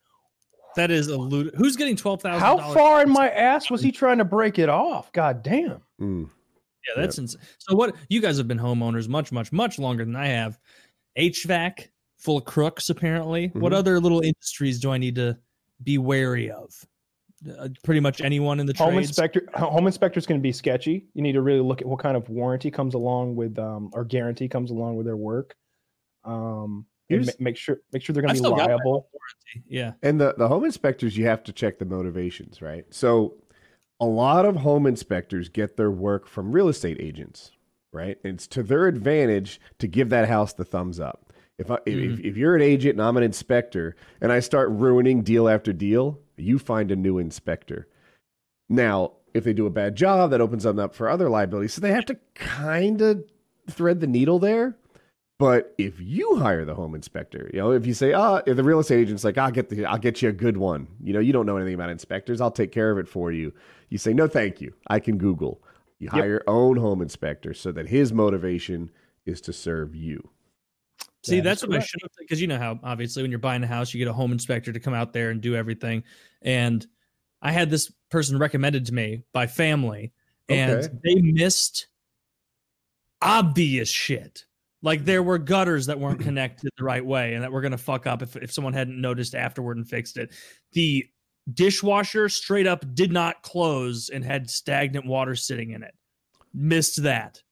that 0.76 0.90
is 0.90 1.08
a 1.08 1.16
lud- 1.18 1.50
who's 1.56 1.76
getting 1.76 1.96
twelve 1.96 2.22
thousand. 2.22 2.40
how 2.40 2.72
far 2.74 3.02
in 3.02 3.10
my 3.10 3.28
ass 3.30 3.70
was 3.70 3.82
he 3.82 3.90
trying 3.92 4.18
to 4.18 4.24
break 4.24 4.58
it 4.58 4.68
off? 4.68 5.12
God 5.12 5.42
damn. 5.42 5.80
Mm. 6.00 6.28
Yeah, 6.88 7.02
that's 7.02 7.18
ins- 7.18 7.36
so. 7.58 7.74
What 7.76 7.94
you 8.08 8.20
guys 8.20 8.38
have 8.38 8.48
been 8.48 8.58
homeowners 8.58 9.08
much, 9.08 9.32
much, 9.32 9.52
much 9.52 9.78
longer 9.78 10.04
than 10.04 10.16
I 10.16 10.26
have. 10.28 10.58
HVAC 11.18 11.88
full 12.18 12.38
of 12.38 12.44
crooks. 12.44 12.88
Apparently, 12.90 13.48
what 13.54 13.72
Mhm. 13.72 13.76
other 13.76 14.00
little 14.00 14.20
industries 14.20 14.80
do 14.80 14.90
I 14.90 14.98
need 14.98 15.14
to 15.16 15.36
be 15.82 15.98
wary 15.98 16.50
of? 16.50 16.72
Uh, 17.58 17.68
pretty 17.84 18.00
much 18.00 18.20
anyone 18.20 18.60
in 18.60 18.66
the 18.66 18.74
Home 18.76 18.92
trades. 18.94 19.08
inspector. 19.08 19.48
Home 19.54 19.86
inspector's 19.86 20.26
going 20.26 20.38
to 20.38 20.42
be 20.42 20.52
sketchy. 20.52 21.06
You 21.14 21.22
need 21.22 21.32
to 21.32 21.40
really 21.42 21.60
look 21.60 21.80
at 21.80 21.86
what 21.86 21.98
kind 21.98 22.14
of 22.16 22.28
warranty 22.28 22.70
comes 22.70 22.92
along 22.94 23.34
with, 23.34 23.58
um, 23.58 23.90
or 23.94 24.04
guarantee 24.04 24.46
comes 24.48 24.70
along 24.70 24.96
with 24.96 25.06
their 25.06 25.16
work. 25.16 25.56
Um, 26.24 26.84
and 27.10 27.26
ma- 27.26 27.32
make 27.38 27.56
sure 27.56 27.80
make 27.92 28.02
sure 28.02 28.14
they're 28.14 28.22
going 28.22 28.34
to 28.34 28.42
be 28.42 28.48
liable. 28.48 29.08
Yeah, 29.66 29.92
And 30.02 30.20
the 30.20 30.34
the 30.38 30.48
home 30.48 30.64
inspectors, 30.64 31.16
you 31.16 31.26
have 31.26 31.42
to 31.44 31.52
check 31.52 31.78
the 31.78 31.84
motivations, 31.84 32.62
right? 32.62 32.84
So, 32.90 33.34
a 34.00 34.06
lot 34.06 34.46
of 34.46 34.56
home 34.56 34.86
inspectors 34.86 35.48
get 35.48 35.76
their 35.76 35.90
work 35.90 36.26
from 36.26 36.52
real 36.52 36.68
estate 36.68 36.98
agents, 37.00 37.50
right? 37.92 38.16
And 38.24 38.34
it's 38.34 38.46
to 38.48 38.62
their 38.62 38.86
advantage 38.86 39.60
to 39.78 39.86
give 39.86 40.08
that 40.10 40.28
house 40.28 40.52
the 40.52 40.64
thumbs 40.64 41.00
up. 41.00 41.32
If 41.58 41.70
I 41.70 41.78
if, 41.84 42.20
if 42.20 42.36
you're 42.36 42.56
an 42.56 42.62
agent 42.62 42.92
and 42.92 43.02
I'm 43.02 43.16
an 43.16 43.22
inspector 43.22 43.94
and 44.20 44.32
I 44.32 44.40
start 44.40 44.70
ruining 44.70 45.22
deal 45.22 45.48
after 45.48 45.72
deal, 45.72 46.18
you 46.36 46.58
find 46.58 46.90
a 46.90 46.96
new 46.96 47.18
inspector. 47.18 47.86
Now, 48.68 49.12
if 49.34 49.44
they 49.44 49.52
do 49.52 49.66
a 49.66 49.70
bad 49.70 49.96
job, 49.96 50.30
that 50.30 50.40
opens 50.40 50.62
them 50.62 50.78
up 50.78 50.94
for 50.94 51.08
other 51.08 51.28
liabilities. 51.28 51.74
So 51.74 51.80
they 51.80 51.92
have 51.92 52.06
to 52.06 52.18
kind 52.34 53.02
of 53.02 53.24
thread 53.68 54.00
the 54.00 54.06
needle 54.06 54.38
there. 54.38 54.76
But 55.40 55.74
if 55.78 55.98
you 55.98 56.36
hire 56.36 56.66
the 56.66 56.74
home 56.74 56.94
inspector, 56.94 57.50
you 57.50 57.60
know, 57.60 57.72
if 57.72 57.86
you 57.86 57.94
say, 57.94 58.12
ah, 58.12 58.42
if 58.44 58.58
the 58.58 58.62
real 58.62 58.78
estate 58.78 59.00
agent's 59.00 59.24
like, 59.24 59.38
I'll 59.38 59.50
get 59.50 59.70
the, 59.70 59.86
I'll 59.86 59.96
get 59.96 60.20
you 60.20 60.28
a 60.28 60.32
good 60.32 60.58
one. 60.58 60.86
You 61.02 61.14
know, 61.14 61.18
you 61.18 61.32
don't 61.32 61.46
know 61.46 61.56
anything 61.56 61.72
about 61.72 61.88
inspectors. 61.88 62.42
I'll 62.42 62.50
take 62.50 62.72
care 62.72 62.90
of 62.90 62.98
it 62.98 63.08
for 63.08 63.32
you. 63.32 63.50
You 63.88 63.96
say, 63.96 64.12
no, 64.12 64.28
thank 64.28 64.60
you. 64.60 64.74
I 64.88 65.00
can 65.00 65.16
Google. 65.16 65.62
You 65.98 66.10
hire 66.10 66.28
your 66.28 66.44
own 66.46 66.76
home 66.76 67.00
inspector 67.00 67.54
so 67.54 67.72
that 67.72 67.88
his 67.88 68.12
motivation 68.12 68.90
is 69.24 69.40
to 69.40 69.54
serve 69.54 69.94
you. 69.94 70.28
See, 71.22 71.36
That 71.36 71.44
that's 71.44 71.62
is 71.62 71.68
what 71.70 71.78
I 71.78 71.80
should 71.80 72.02
have 72.02 72.10
because 72.18 72.38
you 72.38 72.46
know 72.46 72.58
how 72.58 72.78
obviously 72.82 73.22
when 73.22 73.30
you're 73.30 73.40
buying 73.40 73.62
a 73.62 73.66
house, 73.66 73.94
you 73.94 73.98
get 73.98 74.08
a 74.08 74.12
home 74.12 74.32
inspector 74.32 74.72
to 74.72 74.80
come 74.80 74.92
out 74.92 75.14
there 75.14 75.30
and 75.30 75.40
do 75.40 75.54
everything. 75.54 76.04
And 76.42 76.86
I 77.40 77.52
had 77.52 77.70
this 77.70 77.90
person 78.10 78.38
recommended 78.38 78.84
to 78.86 78.92
me 78.92 79.22
by 79.32 79.46
family, 79.46 80.12
and 80.50 80.84
Okay. 80.84 80.88
they 81.02 81.14
missed 81.22 81.86
obvious 83.22 83.88
shit. 83.88 84.44
Like 84.82 85.04
there 85.04 85.22
were 85.22 85.38
gutters 85.38 85.86
that 85.86 85.98
weren't 85.98 86.20
connected 86.20 86.70
the 86.76 86.84
right 86.84 87.04
way 87.04 87.34
and 87.34 87.42
that 87.42 87.52
were 87.52 87.60
gonna 87.60 87.78
fuck 87.78 88.06
up 88.06 88.22
if, 88.22 88.36
if 88.36 88.50
someone 88.52 88.72
hadn't 88.72 89.00
noticed 89.00 89.34
afterward 89.34 89.76
and 89.76 89.88
fixed 89.88 90.16
it. 90.16 90.32
The 90.72 91.06
dishwasher 91.52 92.28
straight 92.28 92.66
up 92.66 92.84
did 92.94 93.12
not 93.12 93.42
close 93.42 94.08
and 94.08 94.24
had 94.24 94.48
stagnant 94.48 95.06
water 95.06 95.34
sitting 95.34 95.70
in 95.70 95.82
it. 95.82 95.94
Missed 96.54 97.02
that. 97.02 97.42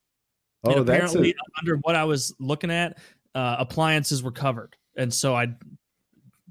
Oh, 0.65 0.79
and 0.79 0.87
that's 0.87 1.13
apparently, 1.13 1.31
a, 1.31 1.61
under 1.61 1.77
what 1.83 1.95
I 1.95 2.05
was 2.05 2.35
looking 2.41 2.71
at, 2.71 2.99
uh, 3.35 3.57
appliances 3.59 4.23
were 4.23 4.33
covered, 4.33 4.75
and 4.97 5.13
so 5.13 5.37
I 5.37 5.55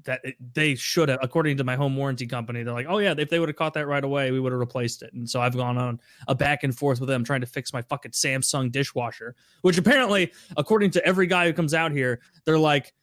that 0.08 0.24
they 0.54 0.74
should 0.74 1.10
have, 1.10 1.18
according 1.22 1.58
to 1.58 1.64
my 1.64 1.76
home 1.76 1.94
warranty 1.94 2.26
company, 2.26 2.62
they're 2.62 2.72
like, 2.72 2.86
oh 2.88 2.96
yeah, 2.96 3.14
if 3.16 3.28
they 3.28 3.38
would 3.38 3.50
have 3.50 3.56
caught 3.56 3.74
that 3.74 3.86
right 3.86 4.02
away, 4.02 4.30
we 4.30 4.40
would 4.40 4.52
have 4.52 4.58
replaced 4.58 5.02
it. 5.02 5.12
And 5.12 5.28
so 5.28 5.40
I've 5.40 5.54
gone 5.54 5.76
on 5.76 6.00
a 6.28 6.34
back 6.34 6.64
and 6.64 6.76
forth 6.76 6.98
with 6.98 7.10
them 7.10 7.24
trying 7.24 7.42
to 7.42 7.46
fix 7.46 7.74
my 7.74 7.82
fucking 7.82 8.12
Samsung 8.12 8.72
dishwasher, 8.72 9.36
which 9.60 9.76
apparently, 9.76 10.32
according 10.56 10.92
to 10.92 11.04
every 11.04 11.26
guy 11.26 11.46
who 11.46 11.52
comes 11.52 11.74
out 11.74 11.92
here, 11.92 12.20
they're 12.46 12.58
like, 12.58 12.94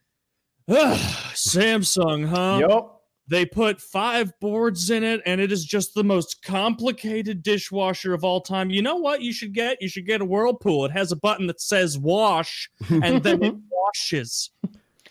Samsung, 0.67 2.27
huh? 2.27 2.65
Yep. 2.67 2.91
They 3.27 3.45
put 3.45 3.79
five 3.79 4.31
boards 4.39 4.89
in 4.89 5.03
it, 5.03 5.21
and 5.27 5.39
it 5.39 5.51
is 5.51 5.63
just 5.63 5.93
the 5.93 6.03
most 6.03 6.43
complicated 6.43 7.43
dishwasher 7.43 8.15
of 8.15 8.23
all 8.23 8.41
time. 8.41 8.71
You 8.71 8.81
know 8.81 8.95
what 8.97 9.21
you 9.21 9.31
should 9.31 9.53
get? 9.53 9.79
You 9.79 9.89
should 9.89 10.07
get 10.07 10.21
a 10.21 10.25
Whirlpool. 10.25 10.85
It 10.85 10.91
has 10.91 11.11
a 11.11 11.15
button 11.15 11.45
that 11.47 11.61
says 11.61 11.97
wash, 11.97 12.69
and 12.89 13.21
then 13.21 13.43
it 13.43 13.55
washes. 13.69 14.49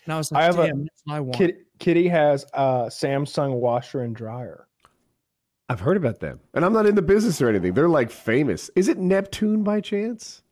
And 0.05 0.13
I 0.13 0.17
was 0.17 0.31
like, 0.31 0.41
I 0.41 0.45
have 0.45 0.59
a 0.59 0.67
damn, 0.67 0.83
that's 0.83 1.01
what 1.05 1.15
I 1.15 1.19
want. 1.19 1.37
Kitty, 1.37 1.53
Kitty 1.79 2.07
has 2.07 2.45
a 2.53 2.85
Samsung 2.89 3.53
washer 3.55 4.01
and 4.01 4.15
dryer. 4.15 4.67
I've 5.67 5.79
heard 5.79 5.97
about 5.97 6.19
them, 6.19 6.39
and 6.53 6.63
I'm 6.63 6.73
not 6.73 6.85
in 6.85 6.93
the 6.95 7.01
business 7.01 7.41
or 7.41 7.49
anything. 7.49 7.73
They're 7.73 7.89
like 7.89 8.11
famous. 8.11 8.69
Is 8.75 8.87
it 8.87 8.99
Neptune 8.99 9.63
by 9.63 9.81
chance? 9.81 10.43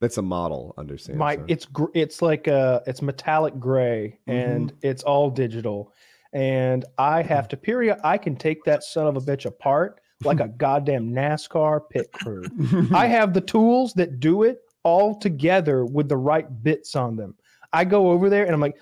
That's 0.00 0.16
a 0.16 0.22
model 0.22 0.74
under 0.78 0.94
Samsung. 0.94 1.16
My 1.16 1.38
it's 1.48 1.66
gr- 1.66 1.90
it's 1.92 2.22
like 2.22 2.46
uh 2.48 2.80
it's 2.86 3.02
metallic 3.02 3.58
gray 3.58 4.18
Mm-hmm. 4.28 4.30
and 4.38 4.72
it's 4.82 5.02
all 5.02 5.28
digital. 5.30 5.92
And 6.32 6.84
I 6.96 7.22
have 7.22 7.48
to 7.48 7.56
period 7.56 7.98
I 8.04 8.16
can 8.16 8.36
take 8.36 8.62
that 8.64 8.84
son 8.84 9.08
of 9.08 9.16
a 9.16 9.20
bitch 9.20 9.44
apart 9.44 10.00
like 10.22 10.38
a 10.40 10.48
goddamn 10.56 11.10
NASCAR 11.10 11.80
pit 11.90 12.10
crew. 12.12 12.44
I 12.94 13.08
have 13.08 13.34
the 13.34 13.40
tools 13.40 13.92
that 13.94 14.20
do 14.20 14.44
it 14.44 14.60
all 14.84 15.18
together 15.18 15.84
with 15.84 16.08
the 16.08 16.16
right 16.16 16.46
bits 16.62 16.94
on 16.96 17.16
them. 17.16 17.34
I 17.72 17.84
go 17.84 18.10
over 18.10 18.28
there 18.28 18.44
and 18.44 18.54
I'm 18.54 18.60
like 18.60 18.76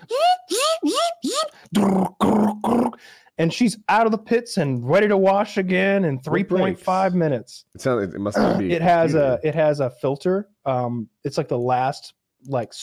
and 3.37 3.53
she's 3.53 3.77
out 3.87 4.05
of 4.05 4.11
the 4.11 4.17
pits 4.17 4.57
and 4.57 4.87
ready 4.87 5.07
to 5.07 5.17
wash 5.17 5.57
again 5.57 6.05
in 6.05 6.19
3.5 6.19 7.13
minutes. 7.13 7.65
it 7.75 7.81
sounds. 7.81 8.13
It 8.13 8.19
must 8.19 8.37
be. 8.57 8.71
it 8.71 8.81
has 8.81 9.13
a 9.15 9.39
it 9.43 9.55
has 9.55 9.79
a 9.79 9.89
filter 9.89 10.49
um 10.65 11.07
it's 11.23 11.37
like 11.37 11.47
the 11.47 11.57
last 11.57 12.13
like 12.47 12.73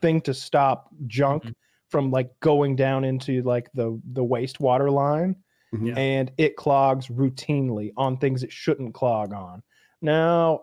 thing 0.00 0.20
to 0.22 0.34
stop 0.34 0.90
junk 1.06 1.44
Mhm. 1.44 1.54
from 1.88 2.10
like 2.10 2.30
going 2.40 2.76
down 2.76 3.04
into 3.04 3.42
like 3.42 3.70
the 3.74 4.00
the 4.12 4.24
wastewater 4.24 4.90
line 4.92 5.36
Mhm. 5.74 5.88
Yeah. 5.88 5.94
and 5.98 6.32
it 6.38 6.56
clogs 6.56 7.08
routinely 7.08 7.92
on 7.96 8.18
things 8.18 8.42
it 8.42 8.52
shouldn't 8.52 8.94
clog 8.94 9.32
on 9.32 9.62
now 10.02 10.60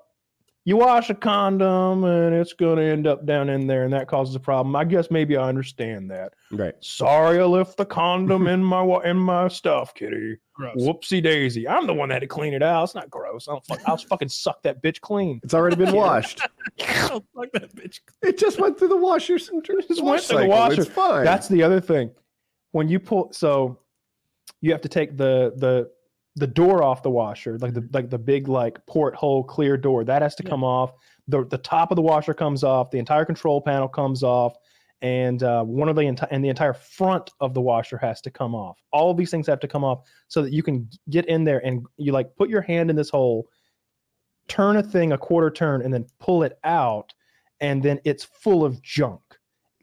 you 0.65 0.77
wash 0.77 1.10
a 1.10 1.14
condom 1.14 2.03
and 2.06 2.34
it's 2.34 2.53
going 2.53 2.77
to 2.77 2.84
end 2.84 3.06
up 3.06 3.26
down 3.26 3.49
in 3.49 3.68
there 3.68 3.84
and 3.84 3.91
that 3.94 4.07
causes 4.07 4.34
a 4.35 4.40
problem 4.40 4.76
i 4.76 4.84
guess 4.84 5.11
maybe 5.11 5.35
i 5.35 5.48
understand 5.48 6.10
that 6.10 6.34
right. 6.52 6.73
sorry 6.80 7.40
i 7.40 7.44
left 7.44 7.76
the 7.77 7.85
condom 7.85 8.48
in 8.53 8.64
my 8.64 8.81
wa- 8.81 8.99
in 8.99 9.18
my 9.18 9.48
stuff 9.48 9.94
kitty 9.94 10.38
Gross. 10.53 10.76
whoopsie 10.77 11.22
daisy 11.22 11.68
i'm 11.68 11.85
the 11.88 11.94
one 11.94 12.10
that 12.10 12.15
had 12.15 12.22
to 12.22 12.27
clean 12.27 12.53
it 12.53 12.64
out 12.64 12.84
it's 12.84 12.95
not 12.95 13.10
gross 13.10 13.48
i 13.48 13.52
don't 13.52 13.65
fuck, 13.65 13.81
i'll 13.88 13.98
fucking 13.98 14.30
suck 14.30 14.61
that 14.64 14.81
bitch 14.81 15.02
clean 15.02 15.40
It's 15.44 15.53
already 15.53 15.76
been 15.76 15.95
washed. 15.95 16.40
Fuck 16.80 17.52
that 17.53 17.76
bitch. 17.76 17.99
It 18.22 18.38
just 18.38 18.60
went 18.60 18.80
through 18.80 18.88
the 18.88 18.98
washer. 18.98 19.38
Some 19.38 19.61
Just 19.61 20.02
wash 20.02 20.02
went 20.02 20.23
through 20.23 20.40
the 20.40 20.48
washer. 20.48 20.81
It's 20.81 20.90
fine. 20.91 21.23
That's 21.26 21.48
the 21.48 21.61
other 21.61 21.80
thing. 21.81 22.11
When 22.72 22.88
you 22.88 22.99
pull, 22.99 23.31
so 23.31 23.77
you 24.61 24.72
have 24.72 24.81
to 24.81 24.90
take 24.90 25.18
the 25.18 25.53
the 25.57 25.91
the 26.35 26.47
door 26.47 26.81
off 26.84 27.03
the 27.03 27.10
washer, 27.11 27.57
like 27.60 27.73
the 27.73 27.88
like 27.93 28.10
the 28.10 28.18
big 28.18 28.47
like 28.47 28.84
porthole 28.88 29.43
clear 29.43 29.77
door, 29.77 30.03
that 30.03 30.22
has 30.22 30.35
to 30.35 30.43
Yeah. 30.43 30.49
come 30.49 30.64
off. 30.64 30.93
The 31.27 31.45
the 31.45 31.57
top 31.60 31.91
of 31.91 31.95
the 31.95 32.01
washer 32.01 32.34
comes 32.34 32.64
off. 32.64 32.91
The 32.91 32.99
entire 32.99 33.26
control 33.26 33.61
panel 33.61 33.88
comes 33.88 34.23
off, 34.23 34.55
and 35.01 35.43
uh, 35.43 35.64
one 35.64 35.89
of 35.89 35.95
the 35.95 36.01
entire 36.01 36.30
and 36.31 36.43
the 36.43 36.49
entire 36.49 36.73
front 36.73 37.30
of 37.39 37.53
the 37.53 37.61
washer 37.61 37.97
has 37.97 38.19
to 38.22 38.31
come 38.31 38.55
off. 38.55 38.80
All 38.91 39.11
of 39.11 39.18
these 39.18 39.30
things 39.31 39.45
have 39.47 39.60
to 39.60 39.68
come 39.68 39.84
off 39.84 40.01
so 40.27 40.41
that 40.41 40.51
you 40.51 40.64
can 40.64 40.89
get 41.10 41.26
in 41.27 41.43
there 41.43 41.64
and 41.65 41.85
you 41.97 42.11
like 42.11 42.35
put 42.35 42.49
your 42.49 42.61
hand 42.61 42.89
in 42.89 42.95
this 42.95 43.10
hole, 43.10 43.47
turn 44.47 44.77
a 44.77 44.84
thing 44.84 45.11
a 45.14 45.18
quarter 45.18 45.49
turn, 45.51 45.81
and 45.81 45.93
then 45.93 46.05
pull 46.19 46.43
it 46.43 46.57
out, 46.64 47.14
and 47.60 47.81
then 47.84 47.99
it's 48.05 48.23
full 48.23 48.65
of 48.65 48.81
junk 48.81 49.22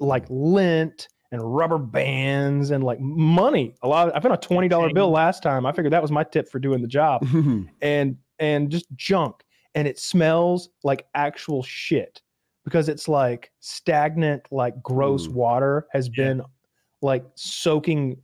like 0.00 0.24
lint 0.28 1.08
and 1.32 1.56
rubber 1.56 1.78
bands 1.78 2.70
and 2.70 2.82
like 2.82 3.00
money. 3.00 3.74
A 3.82 3.88
lot. 3.88 4.08
Of, 4.08 4.14
I 4.14 4.20
found 4.20 4.34
a 4.34 4.38
twenty 4.38 4.68
dollar 4.68 4.92
bill 4.92 5.10
last 5.10 5.42
time. 5.42 5.66
I 5.66 5.72
figured 5.72 5.92
that 5.92 6.02
was 6.02 6.10
my 6.10 6.24
tip 6.24 6.48
for 6.48 6.58
doing 6.58 6.82
the 6.82 6.88
job, 6.88 7.24
mm-hmm. 7.24 7.62
and 7.82 8.16
and 8.38 8.70
just 8.70 8.86
junk, 8.96 9.44
and 9.74 9.86
it 9.86 9.98
smells 9.98 10.70
like 10.82 11.06
actual 11.14 11.62
shit 11.62 12.20
because 12.64 12.88
it's 12.88 13.08
like 13.08 13.52
stagnant, 13.60 14.42
like 14.50 14.82
gross 14.82 15.28
water 15.28 15.86
has 15.92 16.08
Yeah. 16.08 16.24
been 16.24 16.42
like 17.02 17.24
soaking 17.34 18.20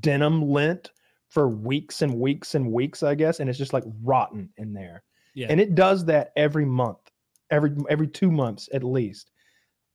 denim 0.00 0.42
lint 0.50 0.90
for 1.28 1.48
weeks 1.48 2.02
and 2.02 2.14
weeks 2.20 2.54
and 2.54 2.72
weeks, 2.72 3.02
I 3.02 3.14
guess, 3.14 3.40
and 3.40 3.50
it's 3.50 3.58
just 3.58 3.72
like 3.72 3.84
rotten 4.02 4.48
in 4.56 4.72
there. 4.72 5.02
Yeah. 5.34 5.48
And 5.50 5.60
it 5.60 5.74
does 5.74 6.04
that 6.06 6.32
every 6.36 6.64
month, 6.64 7.10
every 7.50 7.72
every 7.90 8.06
two 8.06 8.30
months 8.30 8.68
at 8.72 8.84
least. 8.84 9.30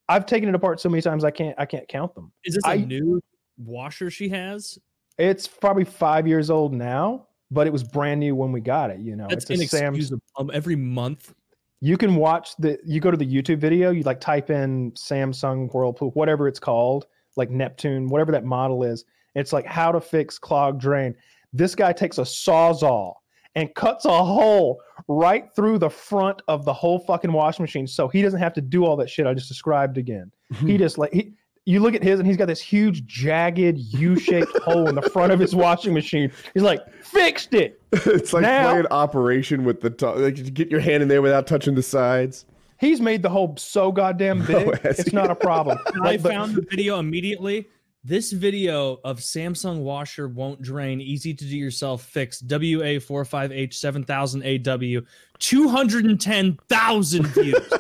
I've 0.10 0.26
taken 0.26 0.50
it 0.50 0.56
apart 0.56 0.82
so 0.82 0.90
many 0.90 1.02
times 1.02 1.24
I 1.24 1.32
can't 1.32 1.56
I 1.58 1.66
can't 1.66 1.88
count 1.88 2.14
them. 2.16 2.32
Is 2.44 2.56
this 2.56 2.64
a 2.66 2.70
I- 2.72 2.78
new 2.78 3.22
washer 3.58 4.10
she 4.10 4.28
has? 4.30 4.78
It's 5.18 5.48
probably 5.48 5.84
five 5.84 6.28
years 6.28 6.50
old 6.50 6.74
now, 6.74 7.28
but 7.52 7.68
it 7.68 7.74
was 7.74 7.84
brand 7.84 8.20
new 8.22 8.36
when 8.36 8.52
we 8.52 8.62
got 8.62 8.90
it. 8.90 9.00
You 9.00 9.16
know, 9.18 9.28
That's 9.30 9.50
it's 9.50 9.62
a 9.64 9.68
Sam. 9.68 9.94
inexcusable. 9.94 10.24
Um, 10.38 10.50
every 10.54 10.76
month. 10.76 11.34
You 11.82 11.98
can 11.98 12.16
watch 12.16 12.58
the. 12.58 12.78
You 12.86 13.00
go 13.00 13.10
to 13.12 13.16
the 13.16 13.26
YouTube 13.26 13.60
video. 13.60 13.92
You 13.92 14.04
like 14.04 14.20
type 14.20 14.50
in 14.50 14.92
Samsung 14.94 15.74
Whirlpool, 15.74 16.12
whatever 16.12 16.48
it's 16.48 16.60
called, 16.60 17.08
like 17.38 17.50
Neptune, 17.52 18.08
whatever 18.08 18.34
that 18.34 18.44
model 18.44 18.84
is. 18.84 19.06
It's 19.36 19.54
like 19.54 19.66
how 19.66 19.92
to 19.92 20.02
fix 20.02 20.38
clogged 20.38 20.82
drain. 20.82 21.16
This 21.54 21.76
guy 21.76 21.94
takes 21.94 22.18
a 22.18 22.24
sawzall 22.24 23.14
and 23.56 23.74
cuts 23.76 24.06
a 24.06 24.24
hole 24.24 24.80
right 25.08 25.46
through 25.56 25.80
the 25.80 25.90
front 25.90 26.42
of 26.48 26.66
the 26.66 26.74
whole 26.74 27.00
fucking 27.00 27.32
washing 27.32 27.64
machine, 27.64 27.88
so 27.88 28.08
he 28.08 28.22
doesn't 28.22 28.40
have 28.40 28.54
to 28.54 28.62
do 28.62 28.86
all 28.86 28.96
that 28.98 29.10
shit 29.10 29.26
I 29.28 29.34
just 29.34 29.48
described 29.50 29.98
again. 29.98 30.32
He 30.66 30.78
just 30.78 30.98
like 30.98 31.12
he. 31.14 31.34
You 31.66 31.82
look 31.82 31.94
at 31.94 32.02
his, 32.02 32.20
and 32.20 32.28
he's 32.28 32.38
got 32.38 32.48
this 32.48 32.60
huge, 32.62 33.06
jagged, 33.06 33.78
U-shaped 33.78 34.58
hole 34.64 34.88
in 34.90 34.96
the 34.96 35.04
front 35.04 35.32
of 35.32 35.40
his 35.40 35.56
washing 35.56 35.94
machine. 35.94 36.32
He's 36.56 36.64
like, 36.64 36.80
"Fixed 37.04 37.54
it." 37.54 37.80
it's 37.92 38.34
like 38.34 38.42
Now- 38.42 38.72
playing 38.72 38.88
Operation 38.90 39.64
with 39.66 39.82
the 39.82 39.92
top. 39.92 40.16
Like 40.18 40.38
you 40.38 40.46
get 40.50 40.72
your 40.72 40.80
hand 40.80 41.04
in 41.04 41.10
there 41.10 41.22
without 41.22 41.46
touching 41.46 41.76
the 41.76 41.84
sides. 41.84 42.46
He's 42.80 43.00
made 43.02 43.22
the 43.22 43.30
hole 43.30 43.54
so 43.58 43.92
goddamn 43.92 44.46
big. 44.46 44.68
Oh, 44.68 44.74
it's 44.84 45.04
he? 45.10 45.16
not 45.16 45.30
a 45.30 45.36
problem. 45.36 45.78
I 45.96 45.98
Like, 46.00 46.24
but- 46.24 46.32
found 46.32 46.56
the 46.56 46.66
video 46.68 46.98
immediately. 46.98 47.68
This 48.06 48.32
video 48.32 49.02
of 49.04 49.20
Samsung 49.20 49.80
washer 49.80 50.30
won't 50.30 50.62
drain, 50.62 51.02
easy 51.02 51.34
to 51.34 51.44
do 51.44 51.58
yourself 51.58 52.02
fix. 52.04 52.42
WA45H7000AW, 52.42 55.06
210,000 55.40 57.28
views. 57.34 57.74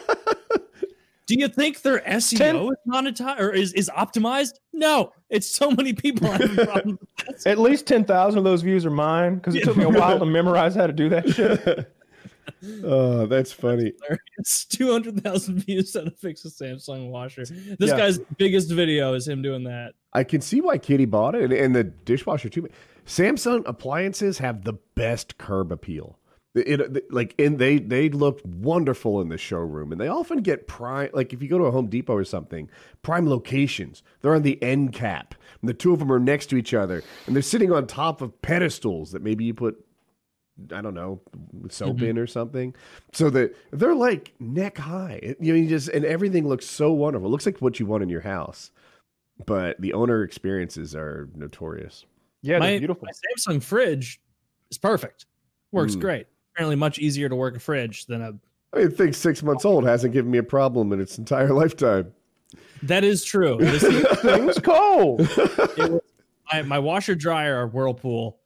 do 1.25 1.35
you 1.35 1.47
think 1.47 1.81
their 1.83 1.99
SEO 2.01 2.37
Ten- 2.37 2.55
is 2.57 2.71
monetized 2.85 3.39
or 3.39 3.51
is, 3.51 3.71
is 3.71 3.89
optimized? 3.95 4.55
No, 4.73 5.13
it's 5.29 5.49
so 5.49 5.71
many 5.71 5.93
people 5.93 6.29
having 6.29 6.53
problems. 6.65 6.99
At 7.45 7.57
least 7.57 7.87
10,000 7.87 8.37
of 8.37 8.43
those 8.43 8.61
views 8.61 8.85
are 8.85 8.91
mine 8.91 9.35
because 9.35 9.55
it 9.55 9.63
took 9.63 9.77
me 9.77 9.85
a 9.85 9.89
while 9.89 10.19
to 10.19 10.25
memorize 10.25 10.75
how 10.75 10.87
to 10.87 10.93
do 10.93 11.07
that 11.07 11.29
shit. 11.29 11.89
Oh, 12.83 13.25
that's 13.25 13.51
funny. 13.51 13.93
It's 14.37 14.65
200,000 14.69 15.59
views 15.65 15.95
on 15.95 16.05
to 16.05 16.11
fix 16.11 16.45
a 16.45 16.49
Samsung 16.49 17.09
washer. 17.09 17.45
This 17.45 17.89
Yeah. 17.89 17.97
guy's 17.97 18.19
biggest 18.37 18.71
video 18.71 19.13
is 19.13 19.27
him 19.27 19.41
doing 19.41 19.63
that. 19.65 19.93
I 20.13 20.23
can 20.23 20.41
see 20.41 20.61
why 20.61 20.77
Kitty 20.77 21.05
bought 21.05 21.35
it, 21.35 21.43
and, 21.43 21.53
and 21.53 21.75
the 21.75 21.83
dishwasher 21.83 22.49
too. 22.49 22.67
Samsung 23.05 23.63
appliances 23.67 24.37
have 24.39 24.63
the 24.63 24.73
best 24.95 25.37
curb 25.37 25.71
appeal. 25.71 26.17
It, 26.55 26.81
it- 26.81 27.13
like 27.13 27.35
and 27.37 27.59
they 27.59 27.77
they 27.77 28.09
look 28.09 28.41
wonderful 28.43 29.21
in 29.21 29.29
the 29.29 29.37
showroom, 29.37 29.91
and 29.91 30.01
they 30.01 30.07
often 30.07 30.39
get 30.41 30.67
prime. 30.67 31.09
Like 31.13 31.31
if 31.31 31.43
you 31.43 31.47
go 31.47 31.59
to 31.59 31.65
a 31.65 31.71
Home 31.71 31.87
Depot 31.87 32.13
or 32.15 32.23
something, 32.23 32.69
prime 33.03 33.29
locations. 33.29 34.01
They're 34.21 34.33
on 34.35 34.41
the 34.41 34.61
end 34.63 34.91
cap, 34.93 35.35
and 35.61 35.69
the 35.69 35.75
two 35.75 35.93
of 35.93 35.99
them 35.99 36.11
are 36.11 36.19
next 36.19 36.47
to 36.47 36.57
each 36.57 36.73
other, 36.73 37.03
and 37.27 37.35
they're 37.35 37.43
sitting 37.43 37.71
on 37.71 37.85
top 37.85 38.21
of 38.21 38.41
pedestals 38.41 39.11
that 39.11 39.21
maybe 39.21 39.45
you 39.45 39.53
put. 39.53 39.83
I 40.73 40.81
don't 40.81 40.93
know, 40.93 41.21
soap 41.69 42.01
in 42.01 42.17
or 42.17 42.27
something. 42.27 42.75
So 43.13 43.29
that 43.31 43.55
they're 43.71 43.95
like 43.95 44.33
neck 44.39 44.77
high. 44.77 45.35
You 45.39 45.53
know, 45.53 45.59
you 45.59 45.67
just 45.67 45.89
and 45.89 46.05
everything 46.05 46.47
looks 46.47 46.65
so 46.67 46.91
wonderful. 46.91 47.27
It 47.27 47.31
looks 47.31 47.45
like 47.45 47.59
what 47.59 47.79
you 47.79 47.85
want 47.85 48.03
in 48.03 48.09
your 48.09 48.21
house 48.21 48.71
but 49.45 49.79
the 49.79 49.93
owner 49.93 50.23
experiences 50.23 50.93
are 50.93 51.29
notorious. 51.33 52.05
Yeah, 52.41 52.59
my, 52.59 52.77
beautiful. 52.77 53.07
my 53.07 53.53
Samsung 53.53 53.63
fridge 53.63 54.19
is 54.69 54.77
perfect. 54.77 55.27
Works 55.71 55.95
Mm. 55.95 56.01
great. 56.01 56.27
Apparently, 56.53 56.75
much 56.75 56.99
easier 56.99 57.29
to 57.29 57.35
work 57.37 57.55
a 57.55 57.59
fridge 57.59 58.05
than 58.05 58.21
a. 58.21 58.33
I 58.73 58.79
mean, 58.79 58.91
think 58.91 59.13
six 59.15 59.41
months 59.41 59.63
old 59.63 59.85
hasn't 59.85 60.11
given 60.13 60.29
me 60.29 60.39
a 60.39 60.43
problem 60.43 60.91
in 60.91 60.99
its 60.99 61.17
entire 61.17 61.53
lifetime. 61.53 62.11
That 62.83 63.05
is 63.05 63.23
true. 63.23 63.59
It 63.61 63.75
is- 63.81 64.07
Things 64.21 64.59
cold. 64.59 65.21
it 65.21 65.89
was- 65.89 66.01
my, 66.51 66.61
my 66.63 66.79
washer 66.79 67.15
dryer 67.15 67.55
are 67.55 67.67
Whirlpool, 67.67 68.38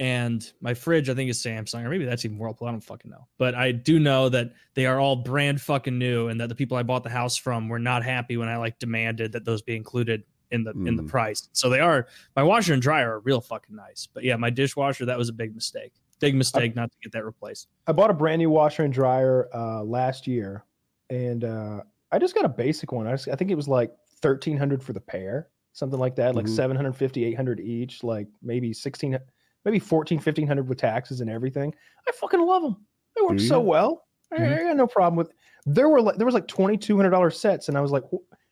and 0.00 0.52
my 0.60 0.74
fridge 0.74 1.08
I 1.08 1.14
think 1.14 1.30
is 1.30 1.42
Samsung, 1.42 1.84
or 1.84 1.88
maybe 1.90 2.04
that's 2.04 2.24
even 2.24 2.38
Whirlpool. 2.38 2.68
I 2.68 2.70
don't 2.70 2.80
fucking 2.80 3.10
know. 3.10 3.26
But 3.38 3.54
I 3.54 3.72
do 3.72 3.98
know 3.98 4.28
that 4.28 4.52
they 4.74 4.86
are 4.86 5.00
all 5.00 5.16
brand 5.16 5.60
fucking 5.60 5.98
new, 5.98 6.28
and 6.28 6.40
that 6.40 6.48
the 6.48 6.54
people 6.54 6.76
I 6.76 6.82
bought 6.82 7.04
the 7.04 7.10
house 7.10 7.36
from 7.36 7.68
were 7.68 7.78
not 7.78 8.04
happy 8.04 8.36
when 8.36 8.48
I 8.48 8.56
like 8.56 8.78
demanded 8.78 9.32
that 9.32 9.44
those 9.44 9.62
be 9.62 9.76
included 9.76 10.22
in 10.50 10.64
the 10.64 10.70
in 10.70 10.96
the 10.96 11.02
Mm. 11.02 11.08
price. 11.08 11.48
So 11.52 11.68
they 11.68 11.80
are 11.80 12.06
my 12.36 12.42
washer 12.42 12.72
and 12.72 12.80
dryer 12.82 13.12
are 13.16 13.20
real 13.20 13.40
fucking 13.40 13.74
nice. 13.76 14.06
But 14.12 14.24
yeah, 14.24 14.36
my 14.36 14.50
dishwasher 14.50 15.04
that 15.06 15.18
was 15.18 15.28
a 15.28 15.32
big 15.32 15.54
mistake. 15.54 15.92
Big 16.20 16.34
mistake 16.34 16.74
not 16.74 16.90
to 16.90 16.96
get 17.02 17.12
that 17.12 17.24
replaced. 17.24 17.68
I 17.86 17.92
bought 17.92 18.10
a 18.10 18.14
brand 18.14 18.40
new 18.40 18.50
washer 18.50 18.82
and 18.82 18.92
dryer 18.92 19.48
uh, 19.54 19.82
last 19.84 20.26
year, 20.26 20.64
and 21.10 21.44
uh, 21.44 21.82
I 22.10 22.18
just 22.18 22.34
got 22.34 22.44
a 22.44 22.48
basic 22.48 22.90
one. 22.92 23.06
I, 23.06 23.12
just, 23.12 23.28
I 23.28 23.34
think 23.36 23.50
it 23.50 23.54
was 23.56 23.68
like 23.68 23.92
thirteen 24.20 24.56
hundred 24.56 24.82
for 24.82 24.92
the 24.94 25.00
pair, 25.00 25.48
something 25.74 25.98
like 25.98 26.16
that, 26.16 26.34
like 26.34 26.46
Mhm. 26.46 26.56
750, 26.56 27.24
800 27.24 27.60
each, 27.60 28.02
like 28.02 28.26
maybe 28.42 28.72
sixteen, 28.72 29.16
maybe 29.64 29.78
14, 29.78 30.18
1500 30.18 30.68
with 30.68 30.78
taxes 30.78 31.20
and 31.20 31.28
everything. 31.30 31.74
I 32.06 32.12
fucking 32.12 32.40
love 32.40 32.62
them. 32.62 32.76
They 33.16 33.22
work 33.22 33.40
so 33.40 33.60
well. 33.60 34.04
I, 34.32 34.44
I 34.44 34.62
got 34.64 34.76
no 34.76 34.86
problem 34.86 35.16
with. 35.16 35.32
There 35.66 35.88
were 35.88 36.00
like 36.00 36.16
there 36.16 36.26
was 36.26 36.34
like 36.34 36.46
twenty 36.46 36.76
two 36.76 36.96
hundred 36.96 37.10
dollar 37.10 37.30
sets, 37.30 37.68
and 37.68 37.76
I 37.76 37.80
was 37.80 37.90
like, 37.90 38.04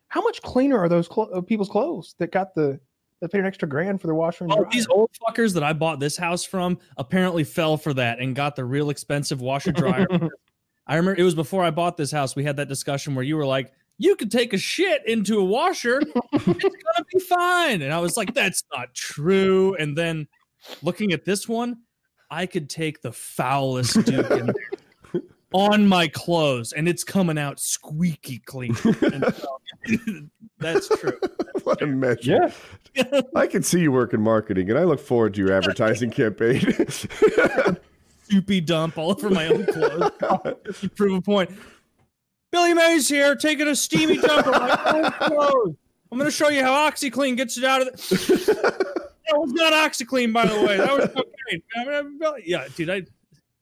how 0.08 0.22
much 0.22 0.42
cleaner 0.42 0.78
are 0.78 0.88
those 0.88 1.06
clo- 1.08 1.30
uh, 1.32 1.40
people's 1.40 1.68
clothes 1.68 2.14
that 2.18 2.32
got 2.32 2.54
the 2.54 2.80
that 3.20 3.30
paid 3.30 3.40
an 3.40 3.46
extra 3.46 3.68
grand 3.68 4.00
for 4.00 4.06
their 4.06 4.14
washer 4.14 4.44
and 4.44 4.52
Oh, 4.52 4.56
dryer? 4.56 4.68
these 4.72 4.86
old 4.88 5.10
fuckers 5.26 5.54
that 5.54 5.62
I 5.62 5.72
bought 5.72 6.00
this 6.00 6.16
house 6.16 6.44
from 6.44 6.78
apparently 6.98 7.44
fell 7.44 7.76
for 7.76 7.94
that 7.94 8.18
and 8.18 8.34
got 8.34 8.56
the 8.56 8.64
real 8.64 8.90
expensive 8.90 9.40
washer 9.40 9.72
dryer. 9.72 10.06
I 10.86 10.96
remember 10.96 11.18
it 11.20 11.24
was 11.24 11.34
before 11.34 11.64
I 11.64 11.70
bought 11.70 11.96
this 11.96 12.10
house. 12.10 12.36
We 12.36 12.44
had 12.44 12.56
that 12.58 12.68
discussion 12.68 13.14
where 13.14 13.24
you 13.24 13.36
were 13.36 13.46
like, 13.46 13.72
"You 13.98 14.16
could 14.16 14.30
take 14.30 14.52
a 14.52 14.58
shit 14.58 15.06
into 15.06 15.38
a 15.38 15.44
washer, 15.44 16.00
it's 16.32 16.44
gonna 16.46 17.04
be 17.12 17.20
fine," 17.20 17.82
and 17.82 17.92
I 17.92 17.98
was 17.98 18.16
like, 18.16 18.34
"That's 18.34 18.62
not 18.74 18.94
true." 18.94 19.74
And 19.76 19.96
then 19.96 20.26
looking 20.82 21.12
at 21.12 21.24
this 21.24 21.48
one, 21.48 21.78
I 22.30 22.47
could 22.47 22.68
take 22.68 23.02
the 23.02 23.12
foulest 23.12 24.05
duke 24.05 24.30
in 24.30 24.47
there 24.47 25.22
on 25.52 25.86
my 25.86 26.09
clothes, 26.09 26.72
and 26.72 26.88
it's 26.88 27.05
coming 27.05 27.38
out 27.38 27.60
squeaky 27.60 28.38
clean. 28.40 28.76
And 29.02 29.24
so, 29.34 29.60
that's 30.59 30.88
true. 30.88 31.18
what 31.62 31.80
a 31.82 31.86
measure. 31.86 32.52
yeah. 32.94 33.20
I 33.34 33.47
can 33.47 33.62
see 33.62 33.80
you 33.80 33.93
work 33.93 34.12
in 34.14 34.20
marketing, 34.20 34.70
and 34.70 34.78
I 34.78 34.84
look 34.84 35.01
forward 35.01 35.34
to 35.34 35.40
your 35.40 35.52
advertising 35.52 36.10
campaign. 36.10 36.60
soupy 38.22 38.60
dump 38.60 38.98
all 38.98 39.10
over 39.12 39.30
my 39.30 39.47
own 39.47 39.66
clothes 39.66 40.10
just 40.66 40.80
to 40.80 40.88
prove 40.90 41.18
a 41.18 41.22
point. 41.22 41.51
Billy 42.51 42.74
Mays 42.74 43.09
here, 43.09 43.36
taking 43.36 43.68
a 43.68 43.76
steamy 43.76 44.16
dump 44.18 44.47
on 44.47 44.52
my 44.52 44.82
own 44.86 45.12
clothes. 45.12 45.76
I'm 46.10 46.18
going 46.18 46.30
to 46.30 46.36
show 46.36 46.48
you 46.48 46.62
how 46.62 46.90
OxiClean 46.90 47.36
gets 47.36 47.59
it 47.59 47.64
out 47.64 47.82
of 47.82 47.88
the. 47.93 48.93
That 49.28 49.38
was 49.38 49.52
not 49.52 49.72
OxiClean, 49.72 50.32
by 50.32 50.46
the 50.46 50.54
way. 50.66 50.76
That 50.76 50.96
was 50.96 51.06
cocaine. 51.08 51.62
I 51.76 52.02
mean, 52.02 52.20
Yeah, 52.44 52.66
dude. 52.74 52.90
I 52.90 53.02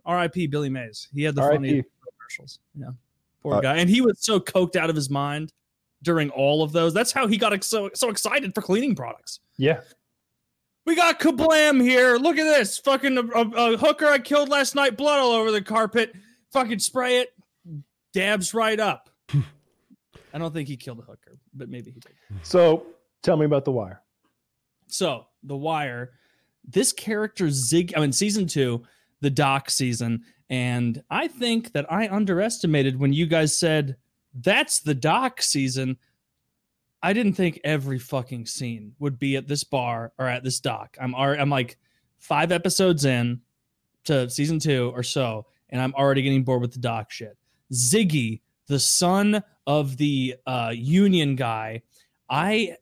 R.I.P. 0.07 0.47
Billy 0.49 0.69
Mays. 0.69 1.09
He 1.15 1.23
had 1.23 1.35
the 1.35 1.41
funniest 1.43 1.89
commercials. 2.19 2.59
Yeah, 2.79 2.89
poor 3.43 3.55
Uh, 3.55 3.61
guy, 3.61 3.77
and 3.77 3.89
he 3.89 4.01
was 4.03 4.19
so 4.21 4.39
coked 4.39 4.77
out 4.77 4.91
of 4.91 4.97
his 4.97 5.09
mind 5.09 5.53
during 6.03 6.29
all 6.31 6.63
of 6.63 6.73
those. 6.73 6.93
That's 6.93 7.11
how 7.13 7.27
he 7.27 7.39
got 7.39 7.53
ex- 7.55 7.67
so 7.67 7.91
so 7.95 8.11
excited 8.11 8.55
for 8.55 8.61
cleaning 8.63 8.95
products. 8.95 9.41
yeah. 9.57 9.81
We 10.87 10.95
got 10.95 11.19
kablam 11.19 11.81
here. 11.81 12.17
Look 12.19 12.37
at 12.37 12.45
this. 12.45 12.77
Fucking 12.77 13.17
a, 13.17 13.23
a, 13.23 13.73
a 13.73 13.77
hooker 13.79 14.05
I 14.05 14.19
killed 14.19 14.51
last 14.51 14.75
night, 14.75 14.99
blood 14.99 15.19
all 15.19 15.33
over 15.33 15.51
the 15.51 15.63
carpet. 15.63 16.15
Fucking 16.53 16.81
spray 16.81 17.21
it, 17.21 17.33
dabs 18.13 18.53
right 18.53 18.79
up. 18.79 19.09
I 19.33 20.37
don't 20.39 20.53
think 20.53 20.69
he 20.69 20.77
killed 20.77 20.99
a 20.99 21.03
hooker, 21.03 21.39
but 21.55 21.71
maybe 21.71 21.91
he 21.91 22.01
did. 22.01 22.13
So 22.43 22.85
tell 23.23 23.39
me 23.39 23.47
about 23.47 23.65
the 23.65 23.73
wire. 23.73 24.03
So 24.89 25.25
the 25.45 25.57
wire, 25.57 26.13
this 26.67 26.93
character 26.93 27.51
Zig. 27.51 27.93
I 27.97 28.01
mean, 28.01 28.13
season 28.13 28.47
two, 28.47 28.83
the 29.21 29.31
Doc 29.31 29.71
season, 29.71 30.25
and 30.51 31.03
I 31.11 31.29
think 31.29 31.73
that 31.73 31.91
I 31.91 32.09
underestimated 32.09 32.99
when 32.99 33.13
you 33.13 33.27
guys 33.27 33.57
said 33.57 33.97
that's 34.35 34.81
the 34.81 34.95
Doc 34.95 35.43
season. 35.43 35.97
I 37.03 37.13
didn't 37.13 37.35
think 37.35 37.61
every 37.65 37.99
fucking 37.99 38.47
scene 38.47 38.95
would 38.99 39.19
be 39.19 39.37
at 39.37 39.47
this 39.47 39.63
bar 39.63 40.13
or 40.19 40.27
at 40.27 40.43
this 40.43 40.59
dock. 40.59 40.97
I'm 41.01 41.15
I'm 41.15 41.51
like 41.51 41.77
five 42.19 42.51
episodes 42.51 43.05
in 43.05 43.43
to 44.05 44.31
season 44.31 44.59
two 44.59 44.91
or 44.95 45.03
so, 45.03 45.47
and 45.69 45.83
I'm 45.83 45.95
already 45.95 46.23
getting 46.23 46.45
bored 46.45 46.63
with 46.63 46.73
the 46.73 46.79
dock 46.79 47.11
shit. 47.11 47.37
Ziggy, 47.73 48.41
the 48.69 48.79
son 48.79 49.43
of 49.67 49.97
the 49.97 50.37
uh, 50.47 50.73
Union 50.75 51.37
guy, 51.37 51.83
I 52.31 52.77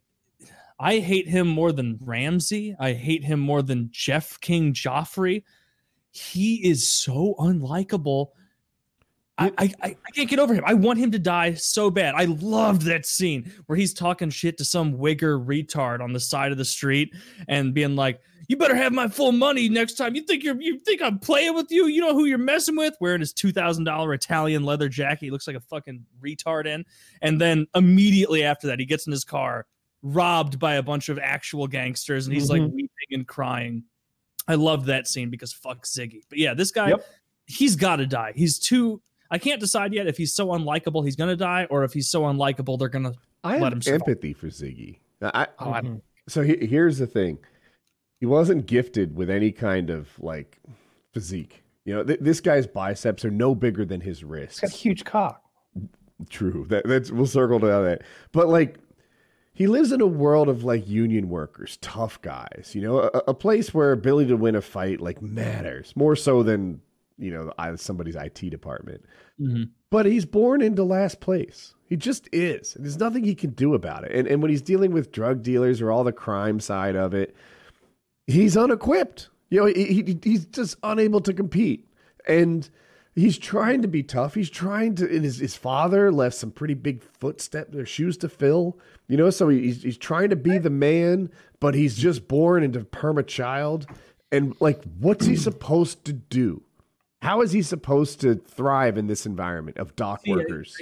I 0.83 0.99
hate 0.99 1.29
him 1.29 1.47
more 1.47 1.71
than 1.71 1.99
Ramsay. 2.01 2.75
I 2.79 2.93
hate 2.93 3.23
him 3.23 3.39
more 3.39 3.63
than 3.63 3.89
Jeff 3.93 4.41
King 4.41 4.75
Joffrey. 4.75 5.45
He 6.11 6.57
is 6.69 6.87
so 6.87 7.37
unlikable. 7.39 8.31
I, 9.39 9.51
I, 9.57 9.75
I 9.83 10.11
can't 10.15 10.29
get 10.29 10.39
over 10.41 10.53
him. 10.55 10.65
I 10.67 10.75
want 10.75 10.99
him 10.99 11.11
to 11.13 11.19
die 11.19 11.55
so 11.55 11.91
bad. 11.91 12.15
I 12.17 12.25
loved 12.25 12.83
that 12.83 13.07
scene 13.07 13.51
where 13.67 13.79
he's 13.79 13.95
talking 13.95 14.29
shit 14.29 14.59
to 14.59 14.65
some 14.65 14.95
wigger 14.95 15.43
retard 15.43 16.01
on 16.01 16.13
the 16.13 16.21
side 16.21 16.53
of 16.53 16.59
the 16.59 16.65
street 16.65 17.15
and 17.49 17.73
being 17.73 17.97
like, 17.97 18.21
"You 18.49 18.57
better 18.57 18.77
have 18.77 18.93
my 18.93 19.09
full 19.09 19.33
money 19.33 19.69
next 19.69 19.95
time. 19.95 20.15
You 20.15 20.23
think 20.23 20.45
you're 20.45 20.61
you 20.61 20.79
think 20.81 21.01
I'm 21.01 21.19
playing 21.19 21.55
with 21.55 21.71
you? 21.71 21.87
You 21.87 22.03
know 22.03 22.13
who 22.13 22.27
you're 22.27 22.39
messing 22.39 22.77
with?" 22.77 22.95
Wearing 23.01 23.21
his 23.21 23.33
two 23.33 23.53
thousand 23.53 23.85
dollar 23.85 24.13
Italian 24.13 24.65
leather 24.65 24.89
jacket, 24.89 25.25
he 25.25 25.31
looks 25.31 25.47
like 25.47 25.57
a 25.57 25.61
fucking 25.61 26.05
retard 26.23 26.67
in. 26.67 26.85
And 27.23 27.41
then 27.41 27.67
immediately 27.75 28.45
after 28.45 28.67
that, 28.67 28.81
he 28.81 28.85
gets 28.85 29.07
in 29.07 29.13
his 29.13 29.25
car, 29.25 29.67
robbed 30.03 30.59
by 30.59 30.75
a 30.75 30.83
bunch 30.83 31.09
of 31.09 31.19
actual 31.19 31.67
gangsters, 31.67 32.27
and 32.27 32.35
he's 32.35 32.51
like 32.51 32.61
Mhm. 32.63 32.73
weeping 32.73 32.89
and 33.13 33.27
crying. 33.27 33.85
I 34.49 34.57
love 34.57 34.87
that 34.87 35.07
scene 35.07 35.31
because 35.31 35.53
fuck 35.53 35.85
Ziggy. 35.85 36.23
But 36.29 36.39
yeah, 36.39 36.55
this 36.55 36.71
guy, 36.73 36.89
Yep. 36.91 37.07
he's 37.47 37.77
got 37.77 37.97
to 37.97 38.07
die. 38.07 38.33
He's 38.35 38.59
too. 38.59 39.01
I 39.31 39.39
can't 39.39 39.61
decide 39.61 39.95
yet 39.95 40.07
if 40.09 40.17
he's 40.17 40.35
so 40.35 40.49
unlikable 40.49 41.05
he's 41.05 41.17
gonna 41.17 41.37
die, 41.37 41.67
or 41.71 41.85
if 41.85 41.93
he's 41.93 42.09
so 42.09 42.23
unlikable 42.23 42.79
they're 42.79 42.89
gonna. 42.89 43.15
I 43.45 43.55
Let 43.55 43.63
have 43.65 43.73
him 43.75 43.83
survive. 43.83 44.01
empathy 44.09 44.33
for 44.33 44.49
Ziggy. 44.49 44.99
I, 45.23 45.47
Oh, 45.61 45.71
I 45.71 45.81
don't. 45.81 46.03
so 46.29 46.43
he, 46.43 46.67
here's 46.67 46.99
the 46.99 47.07
thing: 47.07 47.39
he 48.19 48.27
wasn't 48.27 48.67
gifted 48.67 49.15
with 49.17 49.31
any 49.31 49.53
kind 49.53 49.89
of 49.91 50.09
like 50.19 50.59
physique. 51.13 51.63
You 51.85 51.95
know, 51.95 52.05
th- 52.05 52.21
this 52.21 52.41
guy's 52.41 52.67
biceps 52.67 53.25
are 53.25 53.31
no 53.31 53.55
bigger 53.55 53.85
than 53.85 54.01
his 54.01 54.23
wrists. 54.25 54.61
He's 54.61 54.71
got 54.71 54.77
a 54.77 54.81
huge 54.81 55.05
cock. 55.05 55.43
True. 56.31 56.67
That, 56.69 56.87
that's 56.87 57.11
we'll 57.11 57.27
circle 57.27 57.59
to 57.61 57.67
that. 57.67 58.03
But 58.33 58.49
like, 58.49 58.79
he 59.63 59.69
lives 59.69 59.93
in 59.93 60.01
a 60.01 60.07
world 60.07 60.49
of 60.49 60.65
like 60.65 60.89
union 60.89 61.29
workers, 61.29 61.79
tough 61.81 62.21
guys. 62.21 62.73
You 62.75 62.81
know, 62.83 62.99
a, 62.99 63.23
a 63.29 63.35
place 63.35 63.73
where 63.73 63.93
ability 63.93 64.31
to 64.31 64.37
win 64.37 64.57
a 64.57 64.61
fight 64.61 65.01
like 65.01 65.23
matters 65.23 65.93
more 65.95 66.17
so 66.17 66.43
than 66.43 66.81
you 67.17 67.31
know 67.31 67.53
somebody's 67.77 68.17
IT 68.17 68.51
department. 68.51 69.05
Mhm. 69.41 69.69
But 69.89 70.07
he's 70.07 70.25
born 70.25 70.63
into 70.63 70.83
last 70.83 71.21
place. 71.21 71.75
He 71.89 71.97
just 71.97 72.29
is. 72.33 72.77
There's 72.77 72.99
nothing 72.99 73.23
he 73.23 73.37
can 73.37 73.51
do 73.51 73.75
about 73.75 74.03
it. 74.03 74.11
And 74.11 74.27
and 74.27 74.43
when 74.43 74.51
he's 74.51 74.63
dealing 74.63 74.91
with 74.93 75.13
drug 75.13 75.45
dealers 75.45 75.81
or 75.81 75.93
all 75.93 76.03
the 76.03 76.13
crime 76.13 76.59
side 76.59 76.97
of 76.97 77.15
it, 77.15 77.37
he's 78.27 78.57
unequipped. 78.57 79.29
You 79.51 79.61
know, 79.61 79.67
he, 79.67 80.03
he 80.03 80.19
he's 80.25 80.45
just 80.47 80.77
unable 80.83 81.21
to 81.21 81.33
compete. 81.33 81.87
And 82.27 82.69
he's 83.15 83.39
trying 83.39 83.83
to 83.83 83.89
be 83.89 84.03
tough. 84.03 84.35
He's 84.35 84.51
trying 84.51 84.95
to 84.97 85.05
and 85.05 85.25
his, 85.25 85.39
his 85.39 85.57
father 85.57 86.11
left 86.11 86.37
some 86.37 86.51
pretty 86.51 86.75
big 86.75 87.03
footsteps 87.03 87.77
or 87.77 87.87
shoes 87.87 88.17
to 88.19 88.29
fill. 88.29 88.79
You 89.09 89.17
know, 89.17 89.31
so 89.31 89.49
he's 89.49 89.83
he's 89.83 89.99
trying 89.99 90.31
to 90.31 90.37
be 90.37 90.59
the 90.59 90.71
man, 90.71 91.31
but 91.61 91.75
he's 91.75 91.97
just 91.97 92.29
born 92.29 92.63
into 92.63 92.81
perma 92.81 93.27
child. 93.27 93.87
And 94.31 94.57
like, 94.61 94.83
what's 94.99 95.27
he 95.27 95.37
supposed 95.37 96.05
to 96.07 96.13
do? 96.13 96.63
How 97.21 97.43
is 97.43 97.53
he 97.53 97.63
supposed 97.63 98.21
to 98.23 98.35
thrive 98.37 98.97
in 98.99 99.07
this 99.07 99.27
environment 99.27 99.77
of 99.77 99.95
dock 99.95 100.23
See, 100.25 100.33
I- 100.33 100.37
workers? 100.37 100.77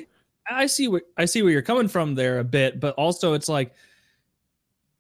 I 0.49 0.67
see 0.67 0.89
what 0.89 1.03
I 1.17 1.27
see 1.27 1.43
where 1.43 1.53
you're 1.53 1.63
coming 1.63 1.87
from 1.87 2.15
there 2.17 2.39
a 2.41 2.45
bit, 2.45 2.81
but 2.81 2.95
also 2.97 3.35
it's 3.35 3.49
like 3.49 3.73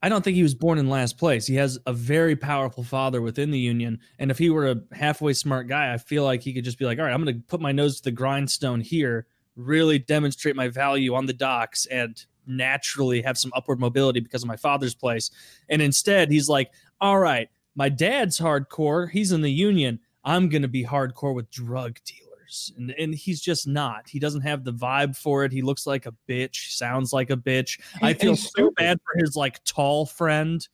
I 0.03 0.09
don't 0.09 0.25
think 0.25 0.35
he 0.35 0.43
was 0.43 0.55
born 0.55 0.79
in 0.79 0.89
last 0.89 1.19
place. 1.19 1.47
He 1.47 1.57
has 1.57 1.79
a 1.87 1.93
very 1.93 2.35
powerful 2.35 2.83
father 2.83 3.21
within 3.21 3.51
the 3.51 3.59
union, 3.59 4.01
and 4.19 4.31
if 4.31 4.39
he 4.39 4.49
were 4.49 4.71
a 4.71 4.81
halfway 4.93 5.35
smart 5.35 5.69
guy, 5.69 5.93
I 5.93 5.99
feel 5.99 6.25
like 6.25 6.43
he 6.43 6.55
could 6.55 6.65
just 6.65 6.79
be 6.79 6.87
like, 6.87 6.99
"All 6.99 7.05
right, 7.05 7.13
I'm 7.13 7.23
going 7.23 7.37
to 7.37 7.43
put 7.43 7.61
my 7.61 7.73
nose 7.73 7.99
to 7.99 8.05
the 8.05 8.11
grindstone 8.11 8.81
here, 8.81 9.27
really 9.57 9.99
demonstrate 9.99 10.57
my 10.57 10.69
value 10.69 11.15
on 11.15 11.27
the 11.27 11.35
docks, 11.35 11.85
and 11.87 12.25
naturally 12.47 13.21
have 13.23 13.37
some 13.37 13.53
upward 13.55 13.79
mobility 13.79 14.21
because 14.21 14.43
of 14.43 14.49
my 14.49 14.57
father's 14.57 14.95
place." 14.95 15.31
And 15.69 15.83
instead, 15.83 16.31
he's 16.31 16.49
like, 16.49 16.73
"All 17.01 17.19
right, 17.19 17.51
my 17.75 17.91
dad's 17.91 18.39
hardcore. 18.39 19.11
He's 19.11 19.33
in 19.33 19.43
the 19.43 19.53
union. 19.53 20.01
I'm 20.25 20.49
going 20.49 20.63
to 20.63 20.69
be 20.69 20.85
hardcore 20.85 21.35
with 21.35 21.51
drug 21.51 21.99
dealers." 22.07 22.30
And, 22.77 22.95
and 22.99 23.15
he's 23.15 23.41
just 23.41 23.67
not. 23.67 24.09
He 24.09 24.19
doesn't 24.19 24.43
have 24.43 24.65
the 24.65 24.73
vibe 24.73 25.17
for 25.17 25.45
it. 25.45 25.53
He 25.53 25.63
looks 25.63 25.87
like 25.87 26.07
a 26.07 26.15
bitch, 26.29 26.73
sounds 26.77 27.13
like 27.13 27.31
a 27.31 27.37
bitch. 27.37 27.81
I 28.03 28.15
feel 28.15 28.37
so 28.37 28.49
stupid. 28.49 28.75
bad 28.77 28.99
for 29.05 29.25
his 29.25 29.37
like 29.37 29.63
tall 29.65 30.07
friend 30.07 30.67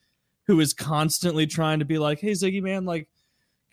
who 0.46 0.60
is 0.60 0.72
constantly 0.72 1.46
trying 1.46 1.80
to 1.80 1.84
be 1.84 1.98
like, 1.98 2.20
"Hey 2.20 2.32
Ziggy 2.32 2.62
man, 2.62 2.84
like 2.84 3.08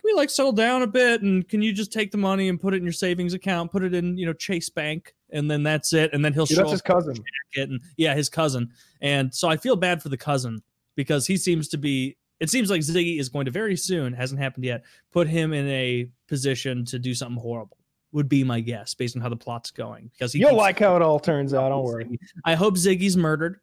can 0.03 0.09
we 0.09 0.13
like 0.13 0.29
settle 0.29 0.51
down 0.51 0.81
a 0.81 0.87
bit 0.87 1.21
and 1.21 1.47
can 1.47 1.61
you 1.61 1.71
just 1.71 1.93
take 1.93 2.11
the 2.11 2.17
money 2.17 2.49
and 2.49 2.59
put 2.59 2.73
it 2.73 2.77
in 2.77 2.83
your 2.83 2.91
savings 2.91 3.33
account, 3.33 3.71
put 3.71 3.83
it 3.83 3.93
in, 3.93 4.17
you 4.17 4.25
know, 4.25 4.33
Chase 4.33 4.69
Bank 4.69 5.15
and 5.29 5.49
then 5.49 5.63
that's 5.63 5.93
it 5.93 6.11
and 6.13 6.25
then 6.25 6.33
he'll 6.33 6.45
Dude, 6.45 6.57
show 6.57 6.63
that's 6.63 6.73
his 6.73 6.81
cousin. 6.81 7.15
and 7.55 7.79
yeah, 7.95 8.13
his 8.13 8.27
cousin. 8.27 8.69
And 9.01 9.33
so 9.33 9.47
I 9.47 9.55
feel 9.55 9.77
bad 9.77 10.03
for 10.03 10.09
the 10.09 10.17
cousin 10.17 10.61
because 10.95 11.25
he 11.25 11.37
seems 11.37 11.69
to 11.69 11.77
be 11.77 12.17
it 12.41 12.49
seems 12.49 12.69
like 12.69 12.81
Ziggy 12.81 13.19
is 13.19 13.29
going 13.29 13.45
to 13.45 13.51
very 13.51 13.77
soon, 13.77 14.11
hasn't 14.11 14.41
happened 14.41 14.65
yet, 14.65 14.83
put 15.11 15.29
him 15.29 15.53
in 15.53 15.65
a 15.69 16.09
position 16.27 16.83
to 16.85 16.99
do 16.99 17.13
something 17.13 17.41
horrible. 17.41 17.77
Would 18.13 18.29
be 18.29 18.43
my 18.43 18.59
guess 18.59 18.93
based 18.93 19.15
on 19.15 19.21
how 19.21 19.29
the 19.29 19.35
plot's 19.35 19.71
going. 19.71 20.09
Because 20.13 20.33
he 20.33 20.39
You'll 20.39 20.55
like 20.55 20.79
how 20.79 20.95
it 20.95 21.01
all 21.01 21.19
turns 21.19 21.53
out. 21.53 21.69
Don't 21.69 21.83
worry. 21.83 22.19
I 22.45 22.55
hope 22.55 22.75
Ziggy's 22.75 23.17
murdered, 23.17 23.59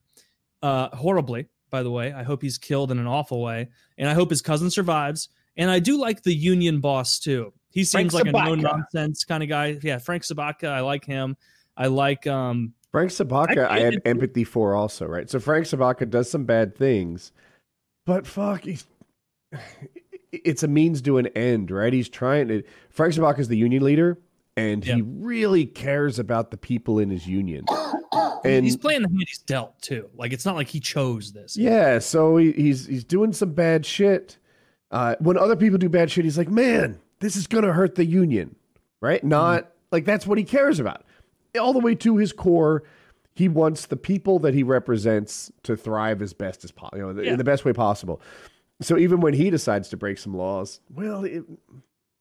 uh, 0.62 0.88
horribly. 0.88 1.46
By 1.70 1.82
the 1.84 1.90
way, 1.90 2.12
I 2.12 2.24
hope 2.24 2.42
he's 2.42 2.58
killed 2.58 2.90
in 2.90 2.98
an 2.98 3.06
awful 3.06 3.40
way, 3.40 3.68
and 3.96 4.08
I 4.08 4.14
hope 4.14 4.30
his 4.30 4.42
cousin 4.42 4.70
survives. 4.70 5.28
And 5.56 5.70
I 5.70 5.78
do 5.78 5.98
like 5.98 6.22
the 6.22 6.34
union 6.34 6.80
boss 6.80 7.20
too. 7.20 7.52
He 7.70 7.84
Frank 7.84 8.10
seems 8.10 8.14
like 8.14 8.26
a 8.26 8.32
no 8.32 8.54
nonsense 8.56 9.24
kind 9.24 9.42
of 9.42 9.48
guy. 9.48 9.78
Yeah, 9.80 9.98
Frank 9.98 10.24
Sobotka. 10.24 10.68
I 10.68 10.80
like 10.80 11.04
him. 11.04 11.36
I 11.76 11.86
like 11.86 12.26
um 12.26 12.74
Frank 12.90 13.10
Sobotka, 13.10 13.68
I, 13.68 13.76
I 13.76 13.80
had 13.80 14.02
empathy 14.04 14.44
for 14.44 14.74
also, 14.74 15.06
right? 15.06 15.30
So 15.30 15.38
Frank 15.38 15.66
Sobotka 15.66 16.10
does 16.10 16.28
some 16.28 16.44
bad 16.44 16.76
things, 16.76 17.32
but 18.04 18.26
fuck, 18.26 18.64
he's, 18.64 18.84
it's 20.32 20.62
a 20.62 20.68
means 20.68 21.00
to 21.02 21.18
an 21.18 21.28
end, 21.28 21.70
right? 21.70 21.92
He's 21.92 22.08
trying 22.08 22.48
to. 22.48 22.62
Frank 22.90 23.14
Sobotka 23.14 23.38
is 23.38 23.48
the 23.48 23.56
union 23.56 23.84
leader, 23.84 24.18
and 24.60 24.84
he 24.84 25.02
really 25.02 25.66
cares 25.66 26.18
about 26.18 26.50
the 26.50 26.56
people 26.56 26.98
in 26.98 27.10
his 27.10 27.26
union. 27.26 27.64
And 28.42 28.64
he's 28.64 28.76
playing 28.76 29.02
the 29.02 29.08
hand 29.08 29.24
he's 29.28 29.38
dealt 29.38 29.80
too. 29.82 30.08
Like 30.16 30.32
it's 30.32 30.46
not 30.46 30.56
like 30.56 30.68
he 30.68 30.80
chose 30.80 31.30
this. 31.32 31.58
yeah, 31.58 31.98
so 31.98 32.38
he, 32.38 32.52
he's 32.52 32.86
he's 32.86 33.04
doing 33.04 33.34
some 33.34 33.52
bad 33.52 33.84
shit. 33.84 34.38
Uh, 34.90 35.14
when 35.20 35.36
other 35.36 35.56
people 35.56 35.76
do 35.78 35.90
bad 35.90 36.10
shit, 36.10 36.24
he's 36.24 36.38
like, 36.38 36.48
"Man, 36.48 36.98
this 37.18 37.36
is 37.36 37.46
gonna 37.46 37.72
hurt 37.74 37.96
the 37.96 38.04
union," 38.04 38.56
right? 39.02 39.22
Not 39.22 39.70
like 39.92 40.06
that's 40.06 40.26
what 40.26 40.38
he 40.38 40.44
cares 40.44 40.80
about. 40.80 41.04
All 41.60 41.74
the 41.74 41.80
way 41.80 41.94
to 41.96 42.16
his 42.16 42.32
core, 42.32 42.82
he 43.34 43.46
wants 43.46 43.84
the 43.86 43.96
people 43.96 44.38
that 44.38 44.54
he 44.54 44.62
represents 44.62 45.52
to 45.64 45.76
thrive 45.76 46.22
as 46.22 46.32
best 46.32 46.64
as 46.64 46.70
possible, 46.70 46.98
you 46.98 47.12
know, 47.12 47.22
Yeah. 47.22 47.32
in 47.32 47.38
the 47.38 47.44
best 47.44 47.66
way 47.66 47.74
possible. 47.74 48.22
So 48.80 48.96
even 48.96 49.20
when 49.20 49.34
he 49.34 49.50
decides 49.50 49.90
to 49.90 49.98
break 49.98 50.16
some 50.16 50.34
laws, 50.34 50.80
well, 50.88 51.24
it, 51.24 51.44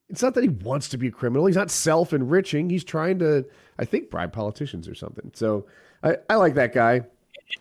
it's 0.10 0.22
not 0.22 0.34
that 0.34 0.44
he 0.44 0.50
wants 0.50 0.90
to 0.90 0.98
be 0.98 1.08
a 1.08 1.12
criminal. 1.12 1.46
He's 1.46 1.56
not 1.56 1.70
self-enriching. 1.70 2.70
He's 2.70 2.84
trying 2.84 3.20
to, 3.20 3.46
I 3.78 3.86
think, 3.86 4.10
bribe 4.10 4.34
politicians 4.34 4.88
or 4.88 4.96
something. 4.96 5.32
So 5.34 5.68
I, 6.04 6.18
I 6.30 6.36
like 6.36 6.56
that 6.56 6.74
guy. 6.74 7.02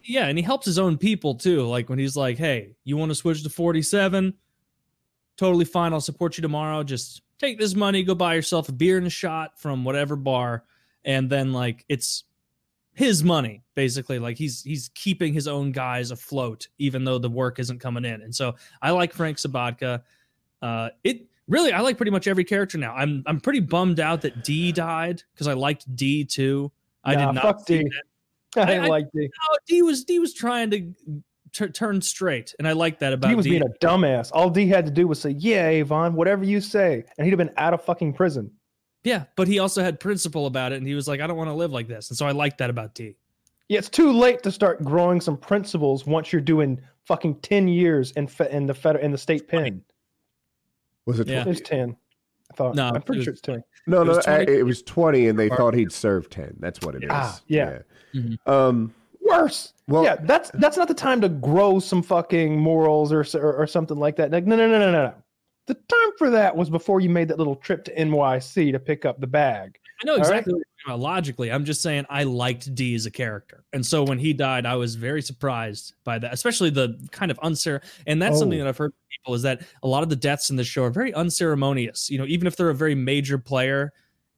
Yeah, 0.02 0.26
and 0.26 0.38
he 0.38 0.42
helps 0.42 0.66
his 0.66 0.78
own 0.78 0.98
people 0.98 1.34
too. 1.34 1.62
Like 1.66 1.88
when 1.88 1.98
he's 1.98 2.16
like, 2.16 2.38
"Hey, 2.38 2.74
you 2.84 2.96
want 2.96 3.10
to 3.10 3.14
switch 3.14 3.42
to 3.42 3.50
47? 3.50 4.34
Totally 5.36 5.64
fine. 5.64 5.92
I'll 5.92 6.00
support 6.00 6.36
you 6.36 6.42
tomorrow. 6.42 6.82
Just 6.82 7.22
take 7.38 7.58
this 7.58 7.74
money, 7.74 8.02
go 8.02 8.14
buy 8.14 8.34
yourself 8.34 8.68
a 8.68 8.72
beer 8.72 8.98
and 8.98 9.06
a 9.06 9.10
shot 9.10 9.58
from 9.58 9.84
whatever 9.84 10.16
bar." 10.16 10.64
And 11.04 11.30
then 11.30 11.52
like 11.52 11.84
it's 11.88 12.24
his 12.92 13.22
money 13.22 13.62
basically. 13.74 14.18
Like 14.18 14.36
he's 14.36 14.62
he's 14.62 14.90
keeping 14.94 15.32
his 15.32 15.48
own 15.48 15.72
guys 15.72 16.10
afloat 16.10 16.68
even 16.78 17.04
though 17.04 17.18
the 17.18 17.30
work 17.30 17.58
isn't 17.58 17.78
coming 17.78 18.04
in. 18.04 18.22
And 18.22 18.34
so 18.34 18.56
I 18.82 18.90
like 18.90 19.12
Frank 19.12 19.38
Sobotka. 19.38 20.02
Uh 20.60 20.90
it 21.04 21.28
really 21.48 21.72
I 21.72 21.80
like 21.80 21.96
pretty 21.96 22.12
much 22.12 22.26
every 22.28 22.44
character 22.44 22.78
now. 22.78 22.94
I'm 22.94 23.22
I'm 23.26 23.40
pretty 23.40 23.60
bummed 23.60 23.98
out 24.00 24.22
that 24.22 24.44
D 24.44 24.70
died 24.72 25.22
because 25.34 25.48
I 25.48 25.54
liked 25.54 25.94
D 25.96 26.24
too. 26.24 26.70
I 27.04 27.14
Nah, 27.14 27.26
did 27.26 27.34
not 27.34 27.42
fuck 27.42 27.66
see 27.66 27.78
D. 27.82 27.84
that. 27.84 28.02
I 28.56 28.62
I- 28.62 28.66
didn't 28.66 28.84
I- 28.84 28.88
like 28.88 29.06
D. 29.14 29.20
No, 29.22 29.56
D 29.66 29.82
was 29.82 30.04
D 30.04 30.18
was 30.18 30.34
trying 30.34 30.70
to 30.70 30.94
t- 31.52 31.68
turn 31.68 32.00
straight, 32.02 32.54
and 32.58 32.68
I 32.68 32.72
like 32.72 32.98
that 33.00 33.12
about 33.12 33.28
D 33.28 33.32
He 33.32 33.36
was 33.36 33.44
D. 33.44 33.50
being 33.50 33.62
a 33.62 33.84
dumbass. 33.84 34.30
All 34.32 34.50
D 34.50 34.66
had 34.68 34.84
to 34.86 34.92
do 34.92 35.06
was 35.08 35.20
say, 35.20 35.30
"Yeah, 35.30 35.68
Avon, 35.68 36.14
whatever 36.14 36.44
you 36.44 36.60
say," 36.60 37.04
and 37.16 37.24
he'd 37.24 37.30
have 37.30 37.38
been 37.38 37.54
out 37.56 37.74
of 37.74 37.82
fucking 37.84 38.12
prison. 38.14 38.50
yeah, 39.04 39.24
but 39.36 39.48
he 39.48 39.58
also 39.58 39.82
had 39.82 40.00
principle 40.00 40.46
about 40.46 40.72
it, 40.72 40.76
and 40.76 40.86
he 40.86 40.94
was 40.94 41.08
like, 41.08 41.20
"I 41.20 41.26
don't 41.26 41.36
want 41.36 41.48
to 41.48 41.54
live 41.54 41.72
like 41.72 41.88
this," 41.88 42.10
and 42.10 42.16
so 42.18 42.26
I 42.26 42.32
like 42.32 42.58
that 42.58 42.68
about 42.70 42.94
D. 42.94 43.16
Yeah, 43.68 43.78
it's 43.78 43.88
too 43.90 44.12
late 44.12 44.42
to 44.44 44.50
start 44.50 44.82
growing 44.82 45.20
some 45.20 45.36
principles 45.36 46.06
once 46.06 46.32
you're 46.32 46.40
doing 46.42 46.80
fucking 47.04 47.36
ten 47.40 47.68
years 47.68 48.10
in 48.12 48.26
fe- 48.26 48.48
in 48.50 48.66
the 48.66 48.74
federal 48.74 49.04
in 49.04 49.12
the 49.12 49.18
state 49.18 49.46
pen. 49.48 49.82
Was 51.08 51.20
it? 51.20 51.26
Yeah. 51.28 51.42
20? 51.42 51.58
It's 51.58 51.66
ten. 51.68 51.96
I 52.50 52.54
thought. 52.54 52.74
No, 52.74 52.88
I'm 52.88 53.00
pretty 53.00 53.22
it 53.22 53.24
sure 53.24 53.32
it's 53.32 53.40
ten. 53.40 53.64
No, 53.86 54.02
It 54.02 54.04
no, 54.04 54.16
was 54.16 54.26
I- 54.26 54.40
it 54.42 54.64
was 54.66 54.82
twenty, 54.82 55.28
and 55.28 55.38
they 55.38 55.48
thought 55.48 55.72
he'd 55.72 55.90
serve 55.90 56.28
ten. 56.28 56.54
That's 56.60 56.80
what 56.84 56.94
it 56.94 57.04
is. 57.04 57.08
Ah, 57.10 57.40
yeah. 57.46 57.78
Mhm. 58.14 58.36
Um. 58.46 58.94
Worse. 59.22 59.72
Well, 59.88 60.04
yeah, 60.04 60.16
that's 60.16 60.50
that's 60.54 60.76
not 60.76 60.86
the 60.88 60.94
time 60.94 61.22
to 61.22 61.30
grow 61.30 61.78
some 61.80 62.02
fucking 62.02 62.58
morals 62.60 63.10
or 63.10 63.24
or, 63.38 63.54
or 63.54 63.66
something 63.66 63.96
like 63.96 64.16
that. 64.16 64.30
Like, 64.30 64.44
no, 64.46 64.54
no, 64.56 64.68
no, 64.68 64.78
no, 64.78 64.92
no, 64.92 65.04
no. 65.06 65.14
The 65.66 65.74
time 65.74 66.10
for 66.18 66.28
that 66.30 66.54
was 66.54 66.68
before 66.68 67.00
you 67.00 67.08
made 67.10 67.28
that 67.28 67.38
little 67.38 67.56
trip 67.56 67.84
to 67.84 67.94
NYC 67.94 68.72
to 68.72 68.78
pick 68.78 69.04
up 69.06 69.18
the 69.20 69.26
bag. 69.26 69.78
I 70.00 70.04
know 70.06 70.12
right. 70.14 70.20
exactly 70.20 70.52
what 70.54 70.58
you're 70.58 70.64
talking 70.84 70.94
about 70.94 71.00
logically. 71.00 71.50
I'm 71.50 71.64
just 71.64 71.82
saying 71.82 72.06
I 72.08 72.22
liked 72.22 72.72
D 72.74 72.94
as 72.94 73.06
a 73.06 73.10
character. 73.10 73.64
And 73.72 73.84
so 73.84 74.04
when 74.04 74.18
he 74.18 74.32
died, 74.32 74.64
I 74.64 74.76
was 74.76 74.94
very 74.94 75.22
surprised 75.22 75.94
by 76.04 76.18
that, 76.20 76.32
especially 76.32 76.70
the 76.70 76.96
kind 77.10 77.30
of 77.30 77.38
uncer 77.40 77.82
and 78.06 78.22
that's 78.22 78.38
something 78.38 78.60
Oh. 78.60 78.64
that 78.64 78.68
I've 78.68 78.78
heard 78.78 78.92
from 78.92 78.98
people 79.10 79.34
is 79.34 79.42
that 79.42 79.62
a 79.82 79.88
lot 79.88 80.02
of 80.04 80.08
the 80.08 80.16
deaths 80.16 80.50
in 80.50 80.56
the 80.56 80.62
show 80.64 80.84
are 80.84 80.90
very 80.90 81.12
unceremonious. 81.14 82.10
You 82.10 82.18
know, 82.18 82.26
even 82.26 82.46
if 82.46 82.54
they're 82.56 82.70
a 82.70 82.74
very 82.74 82.94
major 82.94 83.38
player, 83.38 83.92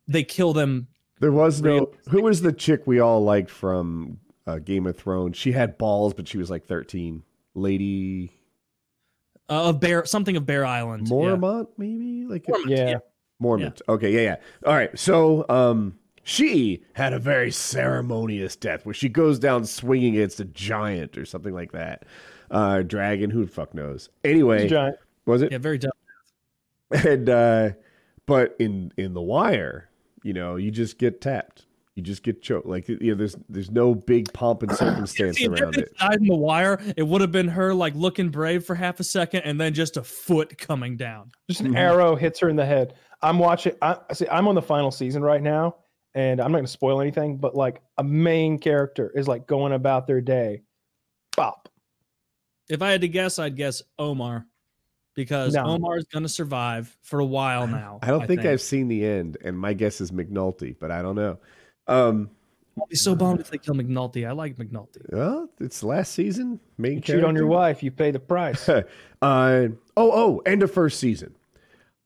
they 0.09 0.24
kill 0.24 0.53
them. 0.55 0.87
There 1.20 1.32
was 1.32 1.61
no. 1.61 1.93
Who 2.09 2.23
was 2.23 2.41
the 2.41 2.53
chick 2.53 2.87
we 2.87 2.99
all 3.01 3.23
liked 3.23 3.51
from 3.51 4.19
uh, 4.47 4.59
Game 4.61 4.87
of 4.87 4.97
Thrones? 4.97 5.37
She 5.37 5.53
had 5.53 5.77
balls, 5.77 6.15
but 6.15 6.27
she 6.27 6.39
was 6.39 6.49
like 6.49 6.65
thirteen. 6.65 7.23
Lady 7.55 8.31
Uh, 9.51 9.69
of 9.69 9.81
Bear, 9.81 10.05
something 10.07 10.37
of 10.39 10.47
Bear 10.47 10.65
Island. 10.65 11.09
yeah. 11.09 11.15
Mormont, 11.15 11.66
maybe 11.77 12.24
like 12.27 12.47
a- 12.49 12.53
Mormont, 12.53 12.69
Yeah. 12.70 12.99
Mormont. 13.41 13.81
Okay, 13.89 14.12
yeah, 14.12 14.21
yeah. 14.21 14.37
All 14.67 14.75
right. 14.75 14.97
So, 14.99 15.47
um, 15.49 15.97
she 16.23 16.85
had 16.95 17.12
a 17.12 17.19
very 17.19 17.51
ceremonious 17.51 18.55
death 18.57 18.85
where 18.85 18.95
she 18.95 19.09
goes 19.09 19.39
down 19.39 19.65
swinging 19.65 20.15
against 20.17 20.39
a 20.41 20.45
giant 20.45 21.17
or 21.19 21.25
something 21.25 21.55
like 21.55 21.73
that. 21.73 22.05
Uh, 22.51 22.83
dragon. 22.83 23.31
Who 23.31 23.45
the 23.47 23.51
fuck 23.51 23.75
knows? 23.75 24.11
Anyway, 24.25 24.65
It's 24.65 24.71
giant. 24.71 24.97
was 25.27 25.43
it? 25.43 25.51
Yeah, 25.53 25.59
very 25.59 25.79
dumb. 25.79 25.93
and 26.91 27.29
uh 27.29 27.71
but 28.27 28.57
in 28.59 28.93
in 28.97 29.15
the 29.15 29.21
wire 29.23 29.89
you 30.25 30.33
know 30.33 30.57
you 30.57 30.73
just 30.73 30.99
get 30.99 31.21
tapped 31.21 31.67
you 31.95 32.03
just 32.03 32.25
get 32.25 32.43
choked 32.43 32.67
like 32.67 32.89
you 32.89 32.99
know 33.01 33.15
there's 33.15 33.37
there's 33.49 33.71
no 33.71 33.95
big 33.95 34.33
pomp 34.33 34.65
and 34.65 34.73
circumstance 34.77 35.37
See, 35.37 35.47
around 35.47 35.77
it 35.77 35.97
died 35.99 36.17
in 36.21 36.27
the 36.27 36.35
wire, 36.35 36.81
it 36.97 37.05
would 37.05 37.21
have 37.21 37.31
been 37.31 37.47
her 37.49 37.73
like 37.75 37.95
looking 37.95 38.31
brave 38.31 38.65
for 38.65 38.75
half 38.75 38.99
a 38.99 39.05
second 39.05 39.43
and 39.43 39.61
then 39.61 39.73
just 39.73 39.97
a 39.97 40.03
foot 40.03 40.59
coming 40.59 40.97
down. 40.97 41.31
Just 41.49 41.61
an 41.61 41.75
Mhm. 41.75 41.79
arrow 41.79 42.17
hits 42.17 42.41
her 42.41 42.49
in 42.49 42.57
the 42.57 42.67
head. 42.67 42.95
I'm 43.22 43.38
watching. 43.38 43.74
I 43.82 43.98
see. 44.12 44.26
I'm 44.30 44.48
on 44.48 44.55
the 44.55 44.62
final 44.62 44.90
season 44.90 45.22
right 45.22 45.42
now, 45.42 45.76
and 46.14 46.40
I'm 46.40 46.52
not 46.52 46.59
going 46.59 46.66
to 46.66 46.70
spoil 46.70 47.01
anything. 47.01 47.36
But 47.36 47.55
like 47.55 47.80
a 47.98 48.05
main 48.05 48.59
character 48.59 49.10
is 49.14 49.28
like 49.28 49.47
going 49.47 49.72
about 49.72 50.06
their 50.06 50.20
day. 50.20 50.62
Bop. 51.36 51.68
If 52.68 52.82
I 52.82 52.90
had 52.90 53.01
to 53.01 53.09
guess, 53.09 53.38
I'd 53.38 53.56
guess 53.56 53.82
Omar 53.98 54.47
because 55.14 55.55
No. 55.55 55.64
Omar's 55.64 56.05
going 56.05 56.22
to 56.22 56.28
survive 56.28 56.97
for 57.02 57.20
a 57.20 57.24
while 57.24 57.66
now. 57.66 57.98
i 58.02 58.06
don't 58.06 58.26
think, 58.26 58.44
i've 58.44 58.60
seen 58.60 58.88
the 58.88 59.05
end 59.05 59.36
and 59.44 59.59
my 59.59 59.72
guess 59.72 60.01
is 60.01 60.10
mcnulty 60.12 60.74
but 60.78 60.90
i 60.90 61.02
don't 61.02 61.16
know 61.16 61.38
um 61.86 62.30
I'll 62.78 62.86
be 62.86 62.97
so 62.97 63.14
bummed 63.14 63.40
if 63.40 63.51
they 63.51 63.59
kill 63.59 63.74
McNulty. 63.74 64.26
I 64.26 64.30
like 64.30 64.56
McNulty. 64.56 65.02
well 65.12 65.51
it's 65.60 65.82
last 65.82 66.12
season 66.14 66.60
main 66.78 66.94
You 66.94 67.01
cheat 67.01 67.24
on 67.24 67.34
your 67.34 67.48
wife, 67.48 67.82
you 67.82 67.90
pay 67.90 68.10
the 68.10 68.20
price. 68.20 68.68
uh 68.68 68.82
oh 69.22 69.68
oh 69.97 70.42
end 70.47 70.62
of 70.62 70.72
first 70.72 70.98
season 71.01 71.34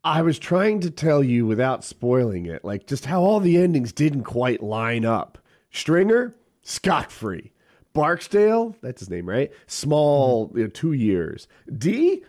i 0.04 0.22
was 0.22 0.38
trying 0.38 0.80
to 0.80 0.90
tell 0.90 1.22
you 1.24 1.46
without 1.46 1.82
spoiling 1.84 2.46
it 2.46 2.64
like 2.64 2.86
just 2.86 3.04
how 3.06 3.22
all 3.22 3.40
the 3.40 3.56
endings 3.56 3.92
didn't 3.92 4.24
quite 4.24 4.62
line 4.62 5.04
up 5.04 5.38
stringer 5.70 6.34
scot-free 6.62 7.50
barksdale 7.92 8.74
that's 8.82 9.00
his 9.00 9.10
name 9.10 9.28
right 9.28 9.52
small 9.66 10.50
you 10.54 10.62
know, 10.64 10.68
two 10.68 10.92
years 10.92 11.46
d 11.78 12.22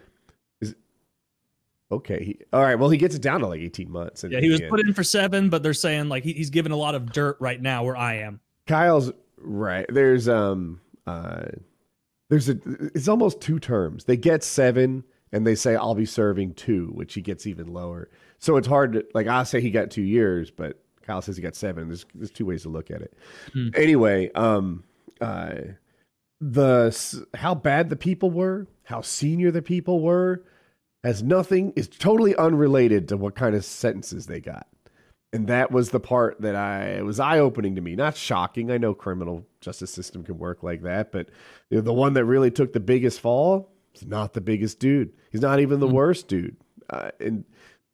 is 0.62 0.76
okay 1.92 2.24
he, 2.24 2.40
all 2.54 2.62
right 2.64 2.76
well 2.76 2.90
he 2.90 2.98
gets 2.98 3.16
it 3.16 3.22
down 3.22 3.40
to 3.40 3.48
like 3.48 3.62
18 3.62 3.92
months 3.92 4.24
Yeah, 4.24 4.40
he 4.40 4.50
was 4.50 4.62
end. 4.62 4.70
put 4.70 4.80
in 4.80 4.94
for 4.94 5.04
seven, 5.04 5.50
but 5.50 5.64
they're 5.64 5.74
saying 5.74 6.08
like 6.10 6.24
he, 6.24 6.34
he's 6.34 6.50
given 6.52 6.72
a 6.72 6.76
lot 6.78 6.94
of 6.96 7.12
dirt 7.12 7.38
right 7.40 7.62
now 7.62 7.84
where 7.84 7.98
I 7.98 8.16
am. 8.16 8.40
Kyle's 8.68 9.12
right. 9.38 9.86
There's 9.90 10.28
um 10.28 10.82
uh 11.08 11.46
there's 12.30 12.50
a 12.50 12.58
it's 12.94 13.08
almost 13.08 13.42
two 13.42 13.60
terms. 13.60 14.06
They 14.06 14.18
get 14.18 14.44
seven 14.44 15.04
and 15.32 15.46
they 15.46 15.56
say 15.56 15.76
I'll 15.76 15.96
be 15.96 16.06
serving 16.06 16.54
two, 16.54 16.88
which 16.94 17.14
he 17.14 17.22
gets 17.22 17.48
even 17.48 17.68
lower. 17.68 18.10
So 18.40 18.58
it's 18.58 18.68
hard 18.68 18.94
to 18.94 19.06
like 19.14 19.28
I 19.28 19.44
say 19.44 19.62
he 19.62 19.72
got 19.72 19.92
two 19.92 20.04
years, 20.04 20.52
but 20.52 20.80
Kyle 21.04 21.22
says 21.22 21.36
he 21.36 21.44
got 21.44 21.56
seven. 21.56 21.88
There's 21.88 22.06
there's 22.14 22.32
two 22.32 22.46
ways 22.46 22.64
to 22.64 22.70
look 22.70 22.92
at 22.92 23.02
it. 23.02 23.14
Hmm. 23.54 23.70
Anyway, 23.76 24.32
um 24.34 24.84
uh 25.22 25.56
the 26.42 27.26
how 27.34 27.56
bad 27.56 27.90
the 27.90 27.96
people 27.96 28.32
were, 28.32 28.68
how 28.84 29.02
senior 29.02 29.52
the 29.52 29.62
people 29.62 30.02
were, 30.02 30.44
has 31.04 31.24
nothing 31.24 31.74
is 31.76 31.88
totally 31.88 32.36
unrelated 32.36 33.08
to 33.10 33.18
what 33.18 33.36
kind 33.36 33.56
of 33.56 33.66
sentences 33.66 34.28
they 34.28 34.40
got. 34.40 34.68
And 35.34 35.48
that 35.48 35.70
was 35.72 35.90
the 35.90 36.00
part 36.00 36.40
that 36.42 36.56
I 36.56 36.84
it 36.92 37.06
was 37.06 37.20
eye 37.20 37.40
opening 37.40 37.76
to 37.76 37.82
me. 37.82 37.96
Not 37.96 38.16
shocking. 38.16 38.72
I 38.72 38.78
know 38.78 38.94
criminal 38.94 39.46
justice 39.60 39.92
system 39.92 40.24
can 40.24 40.38
work 40.38 40.64
like 40.64 40.84
that, 40.84 41.12
but 41.12 41.30
you 41.70 41.78
know, 41.78 41.82
the 41.82 41.94
one 41.94 42.14
that 42.14 42.26
really 42.26 42.52
took 42.52 42.74
the 42.74 42.80
biggest 42.80 43.20
fall 43.20 43.75
is 44.02 44.08
not 44.08 44.34
the 44.34 44.42
biggest 44.42 44.80
dude. 44.80 45.12
He's 45.32 45.42
not 45.42 45.60
even 45.60 45.80
the 45.80 45.88
Hmm. 45.88 45.94
worst 45.96 46.28
dude. 46.28 46.56
Uh, 46.90 47.12
and 47.20 47.44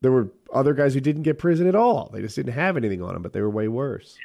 there 0.01 0.11
were 0.11 0.29
other 0.53 0.73
guys 0.73 0.93
who 0.93 0.99
didn't 0.99 1.23
get 1.23 1.37
prison 1.37 1.67
at 1.67 1.75
all. 1.75 2.09
They 2.13 2.21
just 2.21 2.35
didn't 2.35 2.53
have 2.53 2.75
anything 2.77 3.01
on 3.01 3.13
them, 3.13 3.21
but 3.21 3.33
they 3.33 3.41
were 3.41 3.49
way 3.49 3.67
worse. 3.67 4.17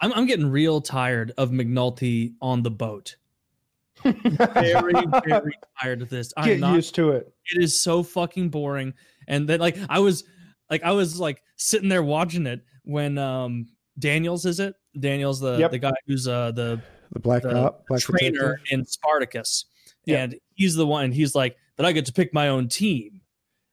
I'm, 0.00 0.12
I'm 0.12 0.26
getting 0.26 0.50
real 0.50 0.80
tired 0.80 1.32
of 1.38 1.50
McNulty 1.50 2.34
on 2.40 2.62
the 2.62 2.70
boat. 2.70 3.16
Very, 4.04 4.92
very 5.24 5.52
tired 5.80 6.02
of 6.02 6.10
this. 6.10 6.32
I'm 6.36 6.44
Get 6.46 6.60
not 6.60 6.74
used 6.74 6.94
to 6.96 7.10
it. 7.12 7.32
it 7.54 7.62
is 7.62 7.80
so 7.80 8.02
fucking 8.02 8.50
boring 8.50 8.92
and 9.28 9.48
then 9.48 9.60
like 9.60 9.78
i 9.88 9.98
was 9.98 10.24
like 10.68 10.82
i 10.82 10.90
was 10.92 11.18
like 11.18 11.40
sitting 11.56 11.88
there 11.88 12.02
watching 12.02 12.46
it 12.46 12.62
when 12.82 13.16
um 13.16 13.66
daniels 13.98 14.44
is 14.44 14.60
it 14.60 14.74
daniels 14.98 15.40
the 15.40 15.56
Yep. 15.58 15.70
the 15.70 15.78
guy 15.78 15.92
who's 16.06 16.28
uh 16.28 16.50
the, 16.50 16.78
The 17.12 17.20
black 17.20 17.42
the 17.44 17.52
cop, 17.52 17.86
black 17.86 18.00
trainer 18.02 18.56
detective. 18.56 18.66
in 18.78 18.84
spartacus 18.84 19.64
Yeah. 20.06 20.24
and 20.24 20.36
he's 20.54 20.74
the 20.74 20.86
one 20.86 21.06
and 21.06 21.14
he's 21.14 21.34
like 21.34 21.56
that 21.76 21.86
i 21.86 21.92
get 21.92 22.06
to 22.06 22.12
pick 22.12 22.32
my 22.32 22.48
own 22.48 22.68
team 22.68 23.20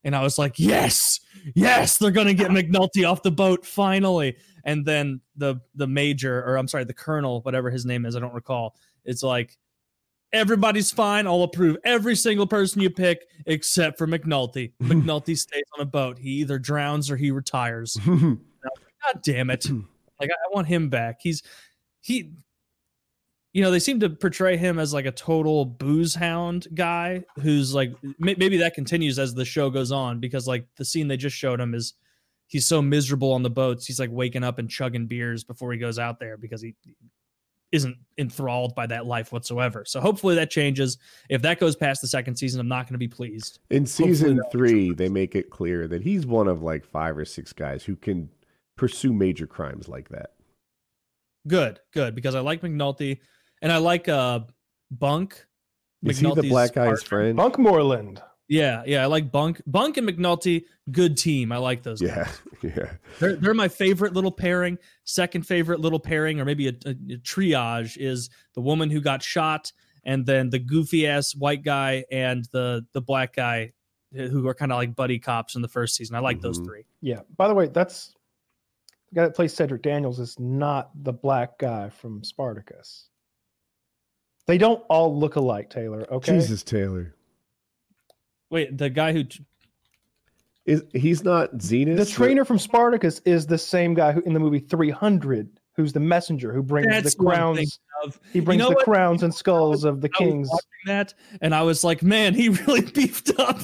and 0.03 0.15
i 0.15 0.21
was 0.21 0.37
like 0.37 0.57
yes 0.57 1.19
yes 1.55 1.97
they're 1.97 2.11
gonna 2.11 2.33
get 2.33 2.51
mcnulty 2.51 3.09
off 3.09 3.23
the 3.23 3.31
boat 3.31 3.65
finally 3.65 4.35
and 4.63 4.85
then 4.85 5.21
the 5.35 5.55
the 5.75 5.87
major 5.87 6.43
or 6.43 6.57
i'm 6.57 6.67
sorry 6.67 6.83
the 6.83 6.93
colonel 6.93 7.41
whatever 7.41 7.69
his 7.69 7.85
name 7.85 8.05
is 8.05 8.15
i 8.15 8.19
don't 8.19 8.33
recall 8.33 8.75
it's 9.05 9.23
like 9.23 9.57
everybody's 10.33 10.91
fine. 10.91 11.27
I'll 11.27 11.43
approve 11.43 11.77
every 11.83 12.15
single 12.15 12.47
person 12.47 12.81
you 12.81 12.89
pick 12.89 13.27
except 13.45 13.97
for 13.97 14.07
McNulty. 14.07 14.71
McNulty 14.81 15.37
stays 15.37 15.63
on 15.75 15.81
a 15.81 15.85
boat. 15.85 16.17
He 16.17 16.29
either 16.29 16.59
drowns 16.59 17.11
or 17.11 17.17
he 17.17 17.31
retires. 17.31 17.97
God 18.05 19.21
damn 19.23 19.49
it. 19.49 19.67
Like 20.19 20.29
I 20.29 20.33
I 20.33 20.53
want 20.53 20.67
him 20.67 20.87
back. 20.87 21.17
He's 21.19 21.41
he 22.01 22.33
you 23.53 23.61
know, 23.61 23.71
they 23.71 23.79
seem 23.79 23.99
to 23.99 24.09
portray 24.09 24.55
him 24.55 24.79
as 24.79 24.93
like 24.93 25.05
a 25.05 25.11
total 25.11 25.65
booze 25.65 26.15
hound 26.15 26.67
guy 26.73 27.23
who's 27.41 27.73
like 27.73 27.93
maybe 28.17 28.57
that 28.57 28.73
continues 28.73 29.19
as 29.19 29.33
the 29.33 29.45
show 29.45 29.69
goes 29.69 29.91
on 29.91 30.19
because 30.19 30.47
like 30.47 30.65
the 30.77 30.85
scene 30.85 31.07
they 31.07 31.17
just 31.17 31.35
showed 31.35 31.59
him 31.59 31.73
is 31.73 31.95
he's 32.47 32.65
so 32.65 32.81
miserable 32.81 33.33
on 33.33 33.43
the 33.43 33.49
boats. 33.49 33.85
He's 33.85 33.99
like 33.99 34.09
waking 34.11 34.43
up 34.43 34.57
and 34.57 34.69
chugging 34.69 35.05
beers 35.05 35.43
before 35.43 35.73
he 35.73 35.79
goes 35.79 35.99
out 35.99 36.19
there 36.19 36.37
because 36.37 36.61
he 36.61 36.75
isn't 37.73 37.95
enthralled 38.17 38.75
by 38.75 38.85
that 38.87 39.05
life 39.05 39.31
whatsoever. 39.31 39.83
So 39.85 39.99
hopefully 40.01 40.35
that 40.35 40.49
changes. 40.49 40.97
If 41.29 41.41
that 41.41 41.59
goes 41.59 41.75
past 41.75 42.01
the 42.01 42.07
second 42.07 42.35
season, 42.35 42.59
I'm 42.59 42.67
not 42.67 42.85
going 42.85 42.93
to 42.93 42.99
be 42.99 43.07
pleased. 43.07 43.59
In 43.69 43.85
season 43.85 44.41
three, 44.51 44.93
they 44.93 45.09
make 45.09 45.35
it 45.35 45.49
clear 45.49 45.87
that 45.87 46.01
he's 46.01 46.25
one 46.25 46.47
of 46.47 46.61
like 46.61 46.85
five 46.85 47.17
or 47.17 47.25
six 47.25 47.53
guys 47.53 47.83
who 47.83 47.95
can 47.95 48.29
pursue 48.77 49.13
major 49.13 49.47
crimes 49.47 49.87
like 49.87 50.09
that. 50.09 50.31
Good, 51.47 51.79
good, 51.93 52.13
because 52.13 52.35
I 52.35 52.41
like 52.41 52.61
McNulty 52.61 53.19
and 53.61 53.71
I 53.71 53.77
like 53.77 54.07
uh 54.09 54.41
Bunk. 54.89 55.45
Is 56.03 56.19
he 56.19 56.33
the 56.33 56.41
black 56.43 56.73
guy's 56.73 57.03
partner. 57.03 57.05
friend? 57.07 57.37
Bunk 57.37 57.59
Moreland. 57.59 58.21
Yeah, 58.49 58.83
yeah, 58.85 59.03
I 59.03 59.05
like 59.05 59.31
Bunk. 59.31 59.61
Bunk 59.65 59.95
and 59.95 60.09
McNulty, 60.09 60.65
good 60.91 61.15
team. 61.15 61.51
I 61.53 61.57
like 61.57 61.83
those. 61.83 62.01
Yeah, 62.01 62.25
guys. 62.25 62.41
yeah. 62.75 62.91
They're 63.19 63.35
they're 63.37 63.53
my 63.53 63.69
favorite 63.69 64.13
little 64.13 64.31
pairing. 64.31 64.77
Second 65.05 65.47
favorite 65.47 65.79
little 65.79 65.99
pairing, 65.99 66.41
or 66.41 66.45
maybe 66.45 66.67
a, 66.67 66.73
a, 66.85 66.89
a 66.89 67.17
triage, 67.19 67.95
is 67.97 68.29
the 68.55 68.61
woman 68.61 68.89
who 68.89 68.99
got 68.99 69.23
shot, 69.23 69.71
and 70.03 70.25
then 70.25 70.49
the 70.49 70.59
goofy 70.59 71.07
ass 71.07 71.33
white 71.33 71.63
guy 71.63 72.03
and 72.11 72.43
the 72.51 72.85
the 72.91 72.99
black 73.01 73.33
guy, 73.35 73.71
uh, 74.19 74.23
who 74.23 74.45
are 74.49 74.53
kind 74.55 74.73
of 74.73 74.77
like 74.79 74.95
buddy 74.97 75.19
cops 75.19 75.55
in 75.55 75.61
the 75.61 75.69
first 75.69 75.95
season. 75.95 76.17
I 76.17 76.19
like 76.19 76.41
those 76.41 76.59
Mhm. 76.59 76.65
three. 76.65 76.83
Yeah. 76.99 77.21
By 77.37 77.47
the 77.47 77.53
way, 77.53 77.67
that's 77.67 78.13
the 79.11 79.15
guy 79.15 79.23
that 79.27 79.35
plays 79.35 79.53
Cedric 79.53 79.81
Daniels 79.83 80.19
is 80.19 80.37
not 80.39 80.89
the 81.03 81.13
black 81.13 81.57
guy 81.57 81.87
from 81.89 82.21
Spartacus. 82.25 83.07
They 84.51 84.57
don't 84.57 84.83
all 84.89 85.17
look 85.17 85.37
alike, 85.37 85.69
Taylor. 85.69 86.05
Okay. 86.11 86.33
Jesus 86.33 86.61
Taylor. 86.61 87.15
Wait, 88.49 88.77
the 88.77 88.89
guy 88.89 89.13
who 89.13 89.23
Is 90.65 90.83
he's 90.91 91.23
not 91.23 91.53
Zenus? 91.59 91.95
The 91.95 92.05
trainer 92.05 92.43
from 92.43 92.59
Spartacus 92.59 93.21
is 93.23 93.47
the 93.47 93.57
same 93.57 93.93
guy 93.93 94.11
who 94.11 94.19
in 94.23 94.33
the 94.33 94.41
movie 94.41 94.59
300, 94.59 95.57
who's 95.77 95.93
the 95.93 96.01
messenger 96.01 96.51
who 96.51 96.61
brings 96.61 96.89
That's 96.89 97.15
the 97.15 97.23
crowns. 97.23 97.79
of 98.03 98.19
He 98.33 98.41
brings 98.41 98.59
know 98.59 98.67
the 98.67 98.75
what? 98.75 98.83
crowns 98.83 99.23
and 99.23 99.33
skulls 99.33 99.85
of 99.85 100.01
the 100.01 100.09
I 100.15 100.17
kings. 100.17 100.49
watching 100.51 100.67
that, 100.87 101.13
and 101.39 101.55
I 101.55 101.61
was 101.61 101.85
like, 101.85 102.03
man, 102.03 102.33
he 102.33 102.49
really 102.67 102.81
beefed 102.81 103.31
up. 103.39 103.57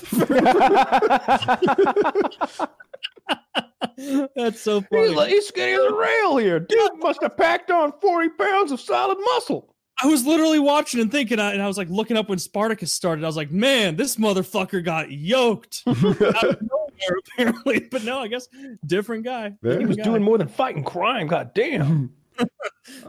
That's 4.38 4.62
so 4.62 4.80
funny. 4.80 5.08
he's, 5.10 5.18
like, 5.18 5.30
he's 5.32 5.48
skinny 5.50 5.74
as 5.74 5.80
a 5.80 5.94
rail 5.94 6.38
here. 6.38 6.62
Dude 6.62 6.92
must 7.00 7.22
have 7.24 7.36
packed 7.36 7.72
on 7.72 7.92
40 8.00 8.30
pounds 8.30 8.72
of 8.72 8.80
solid 8.80 9.18
muscle. 9.34 9.74
I 10.04 10.08
was 10.08 10.26
literally 10.26 10.60
watching 10.60 11.00
and 11.02 11.12
thinking, 11.12 11.40
and 11.40 11.62
I 11.62 11.68
was 11.68 11.78
like 11.78 11.90
looking 11.90 12.18
up 12.18 12.30
when 12.30 12.38
Spartacus 12.38 12.94
started. 12.94 13.24
I 13.24 13.28
was 13.28 13.36
like, 13.38 13.52
man, 13.52 13.96
this 13.96 14.18
motherfucker 14.18 14.84
got 14.84 15.12
yoked 15.12 15.84
nowhere, 15.88 16.34
apparently. 17.34 17.80
But 17.92 18.04
no, 18.04 18.20
I 18.20 18.28
guess 18.28 18.48
different 18.86 19.24
guy. 19.24 19.54
Yeah. 19.64 19.80
He 19.80 19.86
was 19.86 19.98
guy. 19.98 20.04
doing 20.04 20.22
more 20.22 20.38
than 20.38 20.48
fighting 20.48 20.84
crime. 20.84 21.28
God 21.28 21.54
damn. 21.54 22.14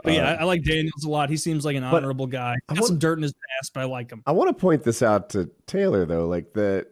But 0.02 0.14
yeah, 0.14 0.22
Uh, 0.22 0.34
I, 0.36 0.40
I 0.40 0.44
like 0.44 0.64
Daniels 0.64 1.04
a 1.04 1.08
lot. 1.10 1.28
He 1.30 1.36
seems 1.36 1.64
like 1.64 1.76
an 1.76 1.84
honorable 1.84 2.26
guy. 2.26 2.54
I 2.68 2.74
Got 2.74 2.80
want- 2.80 2.88
some 2.88 2.98
dirt 2.98 3.18
in 3.18 3.22
his 3.22 3.34
past, 3.34 3.74
but 3.74 3.80
I 3.80 3.84
like 3.84 4.10
him. 4.10 4.22
I 4.26 4.32
want 4.32 4.48
to 4.48 4.54
point 4.54 4.82
this 4.82 5.02
out 5.02 5.28
to 5.30 5.50
Taylor 5.66 6.06
though, 6.06 6.26
like 6.26 6.52
the 6.54 6.86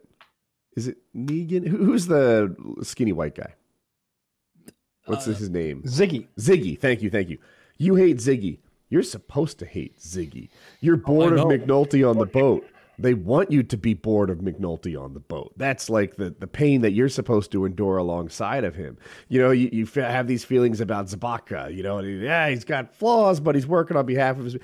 is 0.75 0.87
it 0.87 0.97
Negan? 1.15 1.67
Who, 1.67 1.77
who's 1.83 2.05
the 2.05 2.55
skinny 2.83 3.11
white 3.13 3.33
guy? 3.35 3.53
What's 5.05 5.27
Uh, 5.27 5.31
his 5.31 5.49
name? 5.49 5.81
Ziggy. 5.83 6.27
Ziggy. 6.39 6.79
Thank 6.79 7.01
you, 7.01 7.09
thank 7.09 7.29
you. 7.29 7.39
You 7.79 7.95
hate 7.95 8.17
Ziggy. 8.17 8.59
You're 8.89 9.03
supposed 9.03 9.59
to 9.59 9.65
hate 9.65 9.99
Ziggy. 9.99 10.49
You're 10.81 10.95
oh, 10.95 10.99
bored 11.05 11.33
of 11.33 11.39
know. 11.39 11.45
McNulty 11.47 12.09
on 12.09 12.17
the 12.17 12.25
boat. 12.25 12.65
They 12.99 13.13
want 13.13 13.51
you 13.51 13.61
to 13.61 13.77
be 13.77 13.93
bored 13.93 14.31
of 14.31 14.39
McNulty 14.39 14.99
on 14.99 15.13
the 15.13 15.19
boat. 15.19 15.53
That's 15.55 15.87
like 15.87 16.15
the, 16.15 16.31
the 16.31 16.47
pain 16.47 16.81
that 16.81 16.93
you're 16.93 17.09
supposed 17.09 17.51
to 17.51 17.63
endure 17.65 17.97
alongside 17.97 18.63
of 18.63 18.73
him. 18.73 18.97
You 19.29 19.39
know, 19.39 19.51
you, 19.51 19.69
you 19.71 19.85
fe- 19.85 20.01
have 20.01 20.25
these 20.27 20.43
feelings 20.43 20.81
about 20.81 21.05
Sobotka. 21.07 21.75
You 21.75 21.83
know, 21.83 21.99
and 21.99 22.07
he- 22.07 22.25
yeah, 22.25 22.49
he's 22.49 22.63
got 22.63 22.95
flaws, 22.95 23.39
but 23.39 23.53
he's 23.53 23.67
working 23.67 23.97
on 23.97 24.05
behalf 24.07 24.39
of 24.39 24.45
his. 24.45 24.57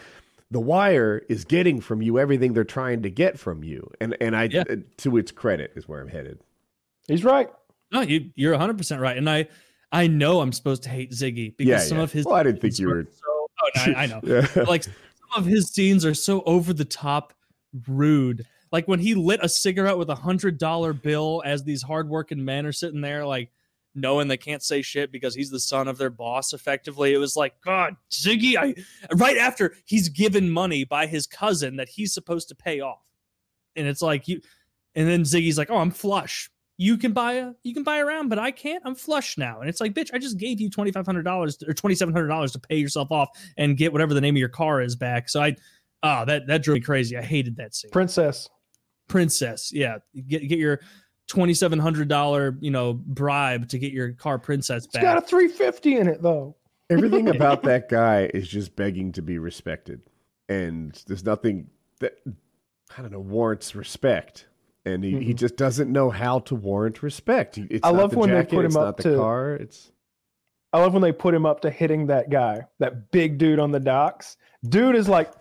The 0.50 0.60
Wire 0.60 1.22
is 1.30 1.46
getting 1.46 1.80
from 1.82 2.02
you 2.02 2.18
everything 2.18 2.54
they're 2.54 2.64
trying 2.64 3.04
to 3.04 3.10
get 3.12 3.40
from 3.40 3.64
you, 3.64 3.90
and 4.00 4.16
and 4.22 4.36
I, 4.36 4.44
Yeah. 4.46 4.64
to 4.98 5.18
its 5.18 5.32
credit, 5.32 5.72
is 5.76 5.88
where 5.88 6.00
I'm 6.02 6.08
headed. 6.08 6.40
He's 7.08 7.24
right. 7.24 7.50
No, 7.92 8.02
you, 8.02 8.32
you're 8.36 8.52
100 8.54 8.78
percent 8.78 9.00
right, 9.02 9.18
and 9.18 9.30
I 9.30 9.48
I 9.92 10.08
know 10.08 10.42
I'm 10.42 10.52
supposed 10.52 10.84
to 10.84 10.90
hate 10.90 11.12
Ziggy 11.12 11.56
because 11.56 11.70
Yeah, 11.70 11.78
some 11.80 11.98
yeah. 11.98 12.04
of 12.04 12.12
his 12.12 12.26
Well, 12.26 12.36
I 12.36 12.44
didn't 12.44 12.62
think 12.62 12.80
you 12.80 12.88
were- 12.88 13.08
so. 13.12 13.33
I, 13.76 13.94
I 13.96 14.06
know. 14.06 14.22
Yeah. 14.24 14.48
like 14.68 14.84
some 14.84 14.94
of 15.36 15.46
his 15.46 15.70
scenes 15.70 16.06
are 16.06 16.14
so 16.14 16.42
over 16.46 16.74
the 16.74 16.86
top 16.86 17.34
rude. 17.88 18.46
Like 18.72 18.88
when 18.88 19.00
he 19.00 19.14
lit 19.14 19.40
a 19.44 19.50
cigarette 19.50 19.98
with 19.98 20.10
a 20.10 20.16
hundred 20.16 20.58
dollar 20.58 20.94
bill 20.94 21.42
as 21.46 21.64
these 21.64 21.82
hardworking 21.82 22.44
men 22.44 22.66
are 22.66 22.72
sitting 22.72 23.02
there, 23.02 23.26
like 23.26 23.50
knowing 23.96 24.28
they 24.28 24.38
can't 24.38 24.64
say 24.64 24.82
shit 24.82 25.12
because 25.12 25.36
he's 25.36 25.52
the 25.52 25.60
son 25.60 25.88
of 25.88 25.98
their 25.98 26.10
boss. 26.10 26.54
Effectively, 26.54 27.14
it 27.14 27.18
was 27.18 27.36
like, 27.36 27.54
God, 27.62 27.96
Ziggy. 28.12 28.58
I 28.58 28.74
right 29.16 29.38
after 29.38 29.76
he's 29.86 30.10
given 30.10 30.50
money 30.50 30.84
by 30.84 31.06
his 31.06 31.28
cousin 31.28 31.76
that 31.78 31.90
he's 31.90 32.14
supposed 32.14 32.50
to 32.50 32.56
pay 32.56 32.80
off, 32.80 33.08
and 33.76 33.88
it's 33.88 34.02
like 34.02 34.28
you, 34.28 34.42
and 34.96 35.08
then 35.08 35.22
Ziggy's 35.22 35.58
like, 35.58 35.70
Oh, 35.70 35.78
I'm 35.78 35.92
flush. 35.92 36.50
You 36.78 36.98
can 36.98 37.14
buy 37.14 37.34
a 37.34 37.52
you 37.64 37.74
can 37.74 37.84
buy 37.84 37.98
a 37.98 38.06
round, 38.06 38.30
but 38.30 38.40
I 38.40 38.52
can't. 38.52 38.82
I'm 38.86 38.96
flush 38.96 39.38
now, 39.38 39.60
and 39.60 39.70
it's 39.70 39.80
like, 39.80 39.94
bitch, 39.94 40.10
I 40.14 40.18
just 40.18 40.38
gave 40.38 40.60
you 40.60 40.70
twenty 40.70 40.92
five 40.92 41.06
hundred 41.06 41.24
dollars 41.24 41.58
or 41.68 41.74
twenty 41.74 41.96
seven 41.96 42.14
hundred 42.14 42.28
dollars 42.28 42.52
to 42.54 42.60
pay 42.60 42.78
yourself 42.78 43.12
off 43.12 43.30
and 43.58 43.78
get 43.78 43.92
whatever 43.92 44.14
the 44.14 44.22
name 44.22 44.36
of 44.36 44.40
your 44.40 44.50
car 44.50 44.82
is 44.82 44.96
back. 44.96 45.30
So 45.30 45.42
I, 45.42 45.56
ah, 46.02 46.26
that 46.26 46.48
that 46.48 46.64
drove 46.64 46.76
me 46.76 46.82
crazy. 46.82 47.16
I 47.16 47.22
hated 47.22 47.58
that 47.58 47.76
scene. 47.76 47.92
Princess. 47.92 48.50
Princess, 49.08 49.72
yeah, 49.72 49.98
get 50.28 50.48
get 50.48 50.58
your 50.58 50.80
twenty 51.28 51.54
seven 51.54 51.78
hundred 51.78 52.08
dollar 52.08 52.58
you 52.60 52.72
know 52.72 52.94
bribe 52.94 53.68
to 53.70 53.78
get 53.78 53.92
your 53.92 54.14
car 54.14 54.40
princess 54.40 54.88
back. 54.88 55.04
It's 55.04 55.14
got 55.14 55.18
a 55.18 55.22
350 55.22 55.98
in 55.98 56.08
it, 56.08 56.22
though. 56.22 56.56
Everything 56.90 57.30
about 57.36 57.64
that 57.64 57.90
guy 57.90 58.32
is 58.34 58.48
just 58.48 58.76
begging 58.76 59.12
to 59.12 59.22
be 59.22 59.38
respected, 59.38 60.02
and 60.50 61.00
there's 61.08 61.24
nothing 61.24 61.68
that 62.00 62.18
I 62.98 63.02
don't 63.02 63.12
know 63.12 63.20
warrants 63.20 63.76
respect. 63.76 64.48
And 64.86 65.04
he, 65.04 65.12
he 65.24 65.34
Mhm. 65.34 65.38
just 65.38 65.56
doesn't 65.56 65.92
know 65.92 66.10
how 66.10 66.40
to 66.40 66.56
warrant 66.56 67.02
respect. 67.04 67.58
It's 67.58 67.86
I 67.86 67.92
not 67.92 67.98
love 68.00 68.12
the 68.12 68.18
when 68.20 68.30
they 68.32 68.44
put 68.44 68.66
him 68.66 68.76
up 68.76 68.98
the 68.98 69.04
to- 69.12 69.16
car. 69.18 69.56
It's 69.56 69.92
I 70.74 70.80
love 70.80 70.94
when 70.94 71.02
they 71.04 71.12
put 71.12 71.34
him 71.36 71.46
up 71.46 71.62
to 71.62 71.70
hitting 71.70 72.08
that 72.08 72.30
guy, 72.32 72.66
that 72.80 73.12
big 73.12 73.38
dude 73.38 73.60
on 73.60 73.72
the 73.72 73.80
docks. 73.80 74.38
Dude 74.68 74.96
is 74.96 75.08
like 75.08 75.32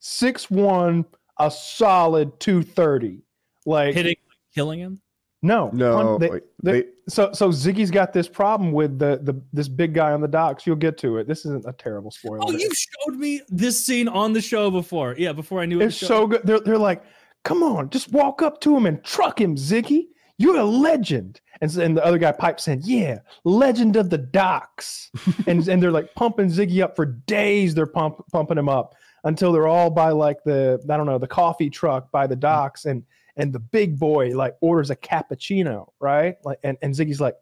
six 0.00 0.50
one, 0.50 1.04
a 1.38 1.50
solid 1.50 2.38
230. 2.40 3.22
Like, 3.66 3.94
Hitting, 3.94 4.16
killing 4.54 4.80
him. 4.80 5.00
no, 5.42 5.70
no. 5.72 6.18
they- 6.18 6.28
they- 6.28 6.40
they- 6.82 6.84
so 7.08 7.32
so 7.32 7.48
Ziggy's 7.50 7.90
got 7.90 8.12
this 8.12 8.28
problem 8.28 8.72
with 8.72 8.98
the 8.98 9.20
the 9.22 9.40
this 9.52 9.68
big 9.68 9.94
guy 9.94 10.12
on 10.12 10.20
the 10.20 10.28
docks. 10.28 10.66
You'll 10.66 10.76
get 10.76 10.98
to 10.98 11.18
it. 11.18 11.26
This 11.26 11.40
isn't 11.46 11.64
a 11.66 11.72
terrible 11.72 12.10
spoiler. 12.10 12.40
Oh, 12.42 12.50
you 12.52 12.70
showed 12.74 13.16
me 13.16 13.40
this 13.48 13.84
scene 13.84 14.08
on 14.08 14.32
the 14.32 14.40
show 14.40 14.70
before. 14.70 15.14
Yeah, 15.18 15.32
before 15.32 15.60
I 15.60 15.66
knew 15.66 15.80
it. 15.80 15.86
It's 15.86 15.96
so 15.96 16.26
good. 16.26 16.42
They're 16.44 16.60
they're 16.60 16.78
like, 16.78 17.02
come 17.44 17.62
on, 17.62 17.90
just 17.90 18.10
walk 18.12 18.42
up 18.42 18.60
to 18.62 18.76
him 18.76 18.86
and 18.86 19.02
truck 19.04 19.40
him, 19.40 19.56
Ziggy. 19.56 20.06
You're 20.36 20.56
a 20.56 20.64
legend. 20.64 21.40
And, 21.60 21.70
so, 21.70 21.82
and 21.82 21.96
the 21.96 22.04
other 22.04 22.18
guy 22.18 22.32
pipes 22.32 22.66
in, 22.66 22.80
yeah, 22.82 23.18
legend 23.44 23.94
of 23.94 24.10
the 24.10 24.18
docks. 24.18 25.10
and 25.46 25.66
and 25.68 25.80
they're 25.80 25.92
like 25.92 26.14
pumping 26.14 26.48
Ziggy 26.48 26.82
up 26.82 26.96
for 26.96 27.06
days. 27.06 27.74
They're 27.74 27.86
pump, 27.86 28.20
pumping 28.32 28.58
him 28.58 28.68
up 28.68 28.94
until 29.22 29.52
they're 29.52 29.68
all 29.68 29.90
by 29.90 30.10
like 30.10 30.38
the 30.44 30.84
I 30.90 30.96
don't 30.96 31.06
know 31.06 31.18
the 31.18 31.28
coffee 31.28 31.70
truck 31.70 32.10
by 32.10 32.26
the 32.26 32.34
docks, 32.34 32.84
and 32.84 33.04
and 33.36 33.52
the 33.52 33.60
big 33.60 33.98
boy 33.98 34.30
like 34.30 34.56
orders 34.60 34.90
a 34.90 34.96
cappuccino, 34.96 35.88
right? 36.00 36.34
Like 36.44 36.58
and 36.64 36.76
and 36.82 36.92
Ziggy's 36.92 37.20
like, 37.20 37.36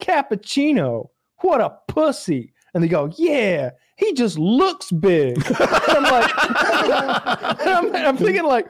cappuccino, 0.00 1.08
what 1.40 1.60
a 1.60 1.76
pussy. 1.88 2.52
And 2.74 2.82
they 2.82 2.88
go, 2.88 3.10
yeah, 3.16 3.70
he 3.96 4.12
just 4.14 4.38
looks 4.38 4.90
big. 4.90 5.36
And 5.94 6.06
I'm 6.06 6.12
like, 6.12 7.60
and 7.60 7.70
I'm, 7.70 7.94
I'm 7.94 8.16
thinking 8.16 8.44
like, 8.44 8.66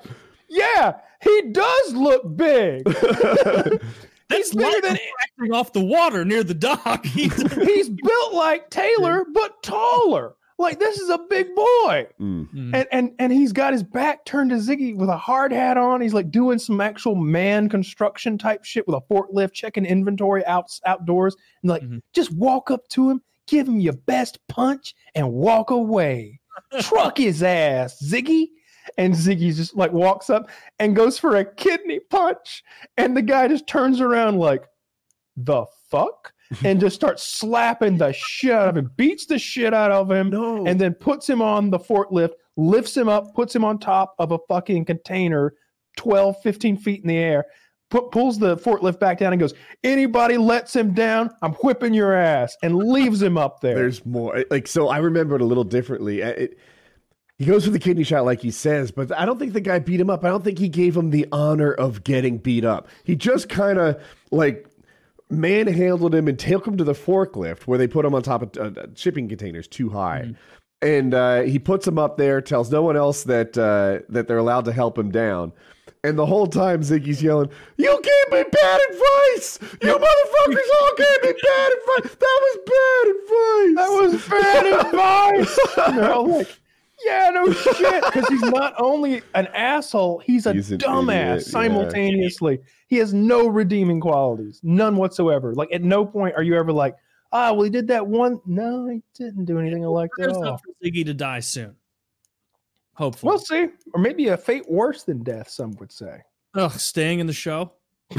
yeah, 0.55 0.95
he 1.23 1.43
does 1.53 1.95
look 1.95 2.37
big. 2.37 2.85
That's 4.29 4.55
bigger 4.55 4.71
like 4.71 4.83
than- 4.83 4.99
acting 5.23 5.53
off 5.55 5.73
the 5.73 5.85
water 5.85 6.24
near 6.24 6.43
the 6.43 6.55
dock. 6.55 7.05
He's- 7.07 7.53
He's 7.53 7.89
built 7.91 8.33
like 8.35 8.71
Taylor, 8.71 9.24
but 9.33 9.63
taller. 9.63 10.35
Like 10.57 10.79
this 10.79 11.01
is 11.01 11.11
a 11.11 11.19
big 11.19 11.53
boy. 11.55 12.07
mm. 12.21 12.49
And 12.73 12.87
and 12.93 13.11
and 13.19 13.33
he's 13.33 13.53
got 13.53 13.73
his 13.73 13.83
back 13.83 14.24
turned 14.24 14.51
to 14.51 14.57
Ziggy 14.57 14.97
with 14.97 15.09
a 15.09 15.16
hard 15.16 15.51
hat 15.53 15.77
on. 15.77 16.01
He's 16.01 16.15
like 16.15 16.31
doing 16.31 16.61
some 16.61 16.81
actual 16.81 17.16
man 17.16 17.69
construction 17.69 18.39
type 18.39 18.65
shit 18.65 18.87
with 18.87 18.95
a 18.97 19.13
forklift, 19.13 19.53
checking 19.53 19.85
inventory 19.85 20.47
out 20.47 20.66
outdoors. 20.87 21.35
And 21.63 21.71
like, 21.71 21.83
Mhm. 21.83 22.03
just 22.15 22.33
walk 22.33 22.71
up 22.71 22.87
to 22.91 23.11
him, 23.11 23.21
give 23.49 23.66
him 23.66 23.81
your 23.81 23.95
best 23.95 24.39
punch, 24.49 24.95
and 25.16 25.33
walk 25.33 25.71
away. 25.71 26.39
Truck 26.81 27.19
his 27.19 27.43
ass, 27.43 28.01
Ziggy. 28.01 28.47
And 28.98 29.14
Ziggy 29.14 29.55
just 29.55 29.77
like 29.77 29.93
walks 29.93 30.31
up 30.31 30.48
and 30.79 30.95
goes 30.95 31.19
for 31.19 31.37
a 31.37 31.45
kidney 31.45 32.01
punch. 32.01 32.63
And 32.97 33.16
the 33.16 33.23
guy 33.23 33.48
just 33.48 33.66
turns 33.66 34.01
around 34.01 34.39
like, 34.39 34.64
the 35.37 35.66
fuck? 35.90 36.32
And 36.63 36.79
just 36.79 36.95
starts 36.95 37.24
slapping 37.24 37.97
the 37.97 38.13
shit 38.13 38.53
out 38.53 38.69
of 38.69 38.77
him, 38.77 38.90
beats 38.97 39.27
the 39.27 39.39
shit 39.39 39.74
out 39.74 39.90
of 39.90 40.11
him 40.11 40.31
no. 40.31 40.64
and 40.66 40.79
then 40.79 40.93
puts 40.95 41.29
him 41.29 41.43
on 41.43 41.71
the 41.71 41.79
forklift, 41.79 42.32
lifts 42.56 42.97
him 42.97 43.09
up, 43.09 43.35
puts 43.35 43.56
him 43.56 43.64
on 43.64 43.79
top 43.79 44.14
of 44.19 44.31
a 44.31 44.39
fucking 44.47 44.85
container 44.85 45.55
12, 45.97 46.37
15 46.43 46.77
feet 46.77 47.01
in 47.01 47.09
the 47.09 47.16
air, 47.16 47.47
pu- 47.90 48.09
pulls 48.11 48.39
the 48.39 48.56
forklift 48.56 48.98
back 49.01 49.19
down 49.19 49.32
and 49.32 49.40
goes, 49.40 49.55
Anybody 49.82 50.37
lets 50.37 50.74
him 50.77 50.93
down, 50.93 51.31
I'm 51.43 51.53
whipping 51.55 51.95
your 51.95 52.14
ass, 52.14 52.56
and 52.63 52.77
leaves 52.77 53.23
him 53.23 53.39
up 53.39 53.61
there. 53.61 53.74
There's 53.74 54.05
more. 54.05 54.45
Like 54.51 54.66
so, 54.66 54.89
I 54.89 54.98
remember 54.98 55.37
it 55.37 55.40
a 55.40 55.47
little 55.47 55.64
differently. 55.64 56.21
It, 56.21 56.59
he 57.38 57.45
goes 57.45 57.64
for 57.64 57.71
the 57.71 57.79
kidney 57.79 58.04
shot, 58.04 58.24
like 58.24 58.40
he 58.40 58.51
says, 58.51 58.90
but 58.93 59.11
I 59.13 59.24
don't 59.27 59.38
think 59.38 59.53
the 59.54 59.61
guy 59.61 59.80
beat 59.80 60.01
him 60.01 60.09
up. 60.11 60.24
I 60.24 60.29
don't 60.29 60.45
think 60.45 60.59
he 60.59 60.69
gave 60.69 60.96
him 60.96 61.11
the 61.11 61.27
honor 61.32 61.72
of 61.72 62.04
getting 62.04 62.38
beat 62.38 62.64
up. 62.64 62.88
He 63.03 63.16
just 63.16 63.48
kind 63.48 63.79
of 63.79 64.01
like 64.30 64.69
manhandled 65.30 66.14
him 66.14 66.29
and 66.29 66.38
took 66.38 66.66
him 66.66 66.77
to 66.77 66.85
the 66.85 66.93
forklift 66.93 67.63
where 67.63 67.79
they 67.79 67.88
put 67.88 68.04
him 68.04 68.14
on 68.14 68.22
top 68.22 68.56
of 68.56 68.77
uh, 68.79 68.87
shipping 68.95 69.29
containers 69.29 69.66
too 69.66 69.88
high. 69.90 70.32
And 70.80 71.14
uh, 71.14 71.43
he 71.43 71.59
puts 71.59 71.87
him 71.87 71.98
up 71.98 72.19
there, 72.19 72.40
tells 72.40 72.71
no 72.71 72.82
one 72.82 72.96
else 72.96 73.24
that 73.24 73.56
uh, 73.56 74.04
that 74.11 74.29
they're 74.29 74.38
allowed 74.38 74.66
to 74.66 74.72
help 74.72 74.98
him 74.98 75.11
down. 75.11 75.53
And 76.04 76.19
the 76.19 76.27
whole 76.27 76.46
time, 76.46 76.82
Ziggy's 76.82 77.22
yelling, 77.22 77.48
"You 77.79 78.01
gave 78.03 78.32
me 78.32 78.45
bad 78.51 78.80
advice! 78.90 79.59
You 79.82 79.88
motherfuckers 79.98 80.69
all 80.82 80.95
gave 80.96 81.22
me 81.22 81.32
bad 81.43 81.72
advice! 81.72 82.16
That 82.21 82.40
was 82.43 82.59
bad 82.66 83.06
advice! 83.09 83.74
that 83.77 83.88
was 83.90 84.29
bad 84.29 84.66
advice. 84.87 85.59
And 85.87 85.98
they're 85.98 86.19
like, 86.19 86.61
yeah, 87.05 87.31
no 87.31 87.53
shit. 87.53 88.05
Because 88.13 88.29
he's 88.29 88.43
not 88.43 88.74
only 88.79 89.23
an 89.35 89.47
asshole, 89.49 90.19
he's 90.21 90.47
a 90.47 90.53
He's 90.53 90.71
dumbass 90.71 91.09
idiot, 91.09 91.43
yeah. 91.47 91.53
simultaneously. 91.53 92.59
He 92.89 92.97
has 92.97 93.13
no 93.13 93.47
redeeming 93.49 94.01
qualities, 94.01 94.61
none 94.63 94.97
whatsoever. 94.97 95.55
Like, 95.55 95.73
at 95.73 95.83
no 95.83 96.05
point 96.05 96.35
are 96.37 96.43
you 96.43 96.57
ever 96.57 96.73
like, 96.73 96.97
ah, 97.33 97.53
well, 97.53 97.65
he 97.65 97.71
did 97.71 97.89
that 97.89 98.07
one. 98.07 98.41
No, 98.47 98.87
he 98.87 99.03
didn't 99.15 99.45
do 99.45 99.59
anything 99.59 99.83
like 99.83 100.11
that. 100.16 100.24
There's 100.24 100.37
at 100.37 100.43
all. 100.45 100.55
up 100.55 100.61
for 100.61 100.87
Ziggy 100.87 101.05
to 101.05 101.15
die 101.15 101.41
soon. 101.41 101.74
Hopefully. 102.95 103.31
We'll 103.31 103.39
see. 103.39 103.69
Or 103.93 104.01
maybe 104.01 104.29
a 104.29 104.37
fate 104.37 104.71
worse 104.71 105.03
than 105.03 105.23
death, 105.23 105.49
some 105.49 105.73
would 105.81 105.91
say. 105.93 106.21
Ugh, 106.55 106.71
staying 106.73 107.19
in 107.19 107.27
the 107.27 107.33
show. 107.33 107.73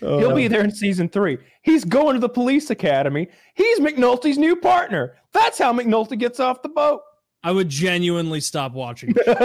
He'll 0.00 0.34
be 0.34 0.48
there 0.48 0.62
in 0.64 0.70
season 0.70 1.08
three. 1.08 1.38
He's 1.62 1.84
going 1.84 2.14
to 2.14 2.20
the 2.20 2.28
police 2.28 2.70
academy. 2.70 3.28
He's 3.54 3.80
McNulty's 3.80 4.38
new 4.38 4.56
partner. 4.56 5.16
That's 5.32 5.58
how 5.58 5.72
McNulty 5.72 6.18
gets 6.18 6.40
off 6.40 6.62
the 6.62 6.68
boat. 6.68 7.00
I 7.42 7.52
would 7.52 7.70
genuinely 7.70 8.40
stop 8.40 8.72
watching. 8.72 9.14
I'd 9.26 9.36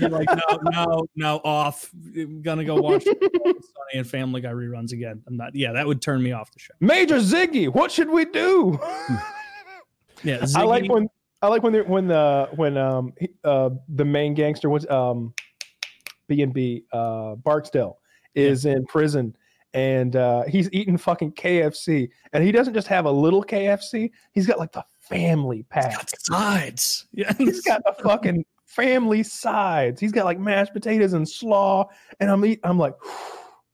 be 0.00 0.08
like, 0.08 0.28
no, 0.28 0.58
no, 0.72 1.06
no, 1.14 1.36
off. 1.44 1.88
I'm 2.16 2.42
gonna 2.42 2.64
go 2.64 2.74
watch 2.80 3.04
Sunny 3.04 3.14
and 3.94 4.04
Family 4.04 4.40
Guy 4.40 4.50
reruns 4.50 4.90
again. 4.92 5.22
I'm 5.28 5.36
not. 5.36 5.54
Yeah, 5.54 5.70
that 5.72 5.86
would 5.86 6.02
turn 6.02 6.20
me 6.20 6.32
off 6.32 6.50
the 6.50 6.58
show. 6.58 6.74
Major 6.80 7.18
Ziggy, 7.18 7.68
what 7.72 7.92
should 7.92 8.10
we 8.10 8.24
do? 8.24 8.80
Yeah, 10.24 10.44
I 10.56 10.64
like 10.64 10.90
when 10.90 11.08
I 11.42 11.46
like 11.46 11.62
when 11.62 11.72
they're, 11.72 11.84
when 11.84 12.08
the 12.08 12.48
when 12.56 12.76
um 12.76 13.12
he- 13.20 13.30
uh 13.44 13.70
the 13.88 14.04
main 14.04 14.34
gangster 14.34 14.68
was 14.68 14.84
um 14.90 15.32
B 16.28 16.42
and 16.42 16.52
B 16.52 16.84
uh 16.92 17.34
Barksdale 17.36 17.98
is 18.34 18.64
in 18.64 18.84
prison 18.86 19.34
and 19.74 20.16
uh 20.16 20.44
he's 20.44 20.68
eating 20.72 20.96
fucking 20.96 21.32
KFC 21.32 22.08
and 22.32 22.44
he 22.44 22.52
doesn't 22.52 22.74
just 22.74 22.86
have 22.88 23.04
a 23.06 23.10
little 23.10 23.42
KFC 23.42 24.10
he's 24.32 24.46
got 24.46 24.58
like 24.58 24.72
the 24.72 24.84
family 25.00 25.64
pack. 25.70 26.08
sides. 26.18 27.06
Yeah, 27.12 27.32
he's 27.36 27.62
got 27.62 27.82
the 27.84 27.94
fucking 28.02 28.44
family 28.66 29.22
sides. 29.22 30.00
He's 30.00 30.12
got 30.12 30.24
like 30.24 30.38
mashed 30.38 30.72
potatoes 30.72 31.14
and 31.14 31.28
slaw 31.28 31.88
and 32.20 32.30
I'm 32.30 32.44
eat, 32.44 32.60
I'm 32.62 32.78
like 32.78 32.94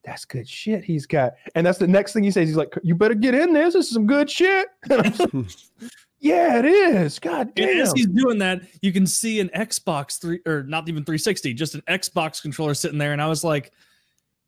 that's 0.04 0.24
good 0.24 0.48
shit 0.48 0.84
he's 0.84 1.06
got. 1.06 1.32
And 1.54 1.66
that's 1.66 1.78
the 1.78 1.86
next 1.86 2.12
thing 2.12 2.24
he 2.24 2.30
says 2.30 2.48
he's 2.48 2.56
like 2.56 2.74
you 2.82 2.94
better 2.94 3.14
get 3.14 3.34
in 3.34 3.52
this 3.52 3.74
this 3.74 3.86
is 3.86 3.92
some 3.92 4.06
good 4.06 4.30
shit 4.30 4.68
And 6.24 6.40
I'm 6.40 6.58
just 6.58 6.64
like, 6.64 6.94
yeah 6.94 6.94
it 6.94 7.04
is 7.04 7.18
god 7.18 7.52
And 7.56 7.80
as 7.80 7.92
he's 7.92 8.06
doing 8.06 8.38
that, 8.38 8.62
you 8.82 8.92
can 8.92 9.06
see 9.06 9.40
an 9.40 9.50
Xbox 9.54 10.20
three 10.20 10.40
or 10.46 10.62
not 10.62 10.88
even 10.88 11.04
360, 11.04 11.54
just 11.54 11.74
an 11.74 11.82
Xbox 11.88 12.40
controller 12.42 12.74
sitting 12.74 12.98
there. 12.98 13.12
And 13.12 13.20
I 13.22 13.26
was 13.26 13.44
like, 13.44 13.72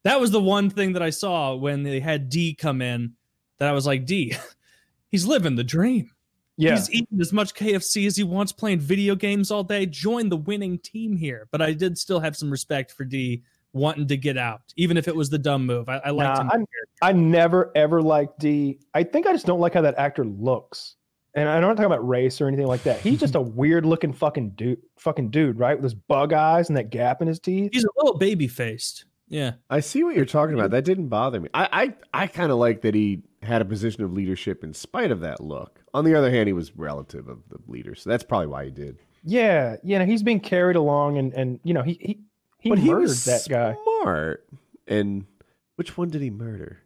that 0.05 0.21
was 0.21 0.31
the 0.31 0.41
one 0.41 0.71
thing 0.71 0.93
that 0.95 1.03
I 1.03 1.11
saw 1.11 1.55
when 1.55 1.83
they 1.83 2.01
had 2.01 2.29
D 2.29 2.55
come 2.55 2.81
in 2.81 3.15
that 3.59 3.69
I 3.69 3.73
was 3.73 3.87
like, 3.87 4.07
D, 4.07 4.35
he's 5.11 5.27
living 5.27 5.57
the 5.57 5.65
dream. 5.65 6.11
yeah 6.57 6.77
He's 6.77 6.91
eating 6.91 7.21
as 7.21 7.33
much 7.33 7.55
KFC 7.55 8.07
as 8.07 8.17
he 8.17 8.23
wants, 8.25 8.53
playing 8.53 8.79
video 8.81 9.15
games 9.15 9.51
all 9.51 9.65
day. 9.65 9.85
Join 9.87 10.29
the 10.29 10.37
winning 10.37 10.79
team 10.79 11.17
here. 11.17 11.49
But 11.51 11.61
I 11.63 11.73
did 11.73 11.99
still 11.99 12.21
have 12.21 12.37
some 12.37 12.51
respect 12.51 12.93
for 12.93 13.05
D 13.05 13.43
wanting 13.73 14.07
to 14.09 14.17
get 14.17 14.39
out, 14.39 14.63
even 14.77 14.97
if 14.97 15.07
it 15.09 15.15
was 15.15 15.29
the 15.29 15.39
dumb 15.39 15.67
move. 15.67 15.89
I, 15.89 15.97
I 16.05 16.11
liked 16.11 16.37
Nah, 16.37 16.41
him. 16.43 16.51
I'm- 16.53 16.67
I 17.03 17.13
never 17.13 17.73
ever 17.75 18.01
liked 18.01 18.39
D. 18.39 18.79
I 18.95 19.03
think 19.03 19.27
I 19.27 19.33
just 19.33 19.45
don't 19.45 19.61
like 19.61 19.75
how 19.75 19.83
that 19.83 19.99
actor 19.99 20.25
looks. 20.25 20.95
And 21.37 21.49
I'm 21.49 21.61
not 21.61 21.77
talking 21.77 21.85
about 21.85 22.07
race 22.07 22.41
or 22.41 22.49
anything 22.49 22.67
like 22.67 22.83
that. 22.85 22.99
He's 23.01 23.21
just 23.21 23.35
a 23.35 23.41
weird 23.43 23.85
looking 23.85 24.15
fucking 24.15 24.51
dude, 24.51 24.81
fucking 24.97 25.31
dude, 25.31 25.59
right? 25.59 25.77
With 25.77 25.85
his 25.85 25.95
bug 25.95 26.33
eyes 26.33 26.69
and 26.69 26.77
that 26.79 26.89
gap 26.89 27.21
in 27.21 27.29
his 27.29 27.39
teeth. 27.39 27.71
He's 27.75 27.85
a 27.85 27.91
little 27.99 28.17
baby 28.19 28.49
faced. 28.49 29.05
Yeah. 29.29 29.53
I 29.69 29.81
see 29.81 30.03
what 30.03 30.17
you're 30.17 30.25
talking 30.25 30.55
about. 30.55 30.71
That 30.71 30.85
didn't 30.85 31.09
bother 31.09 31.39
me. 31.39 31.51
I 31.53 31.95
I, 32.13 32.23
I 32.23 32.27
kind 32.27 32.51
of 32.51 32.59
like 32.59 32.81
that 32.81 32.95
he 32.95 33.23
had 33.43 33.61
a 33.61 33.67
position 33.67 34.03
of 34.03 34.13
leadership 34.13 34.65
in 34.65 34.73
spite 34.73 35.11
of 35.11 35.21
that 35.21 35.41
look. 35.41 35.81
On 35.93 36.05
the 36.05 36.15
other 36.15 36.31
hand, 36.31 36.47
he 36.47 36.53
was 36.55 36.75
relative 36.75 37.29
of 37.29 37.39
the 37.49 37.59
leader, 37.69 37.95
so 37.95 38.09
that's 38.09 38.25
probably 38.25 38.47
why 38.47 38.65
he 38.65 38.71
did. 38.71 38.99
Yeah, 39.23 39.73
you 39.83 39.97
yeah. 39.97 40.05
He's 40.05 40.23
being 40.23 40.41
carried 40.41 40.77
along, 40.77 41.19
and 41.19 41.35
and 41.35 41.61
you 41.65 41.75
know 41.75 41.83
he 41.83 41.99
he 42.01 42.19
he 42.59 42.71
but 42.71 42.79
murdered 42.79 42.87
he 42.87 42.95
was 42.95 43.25
that 43.27 43.47
guy 43.49 43.77
smart. 44.01 44.47
And 44.87 45.27
which 45.75 45.97
one 45.99 46.09
did 46.09 46.23
he 46.23 46.31
murder? 46.31 46.81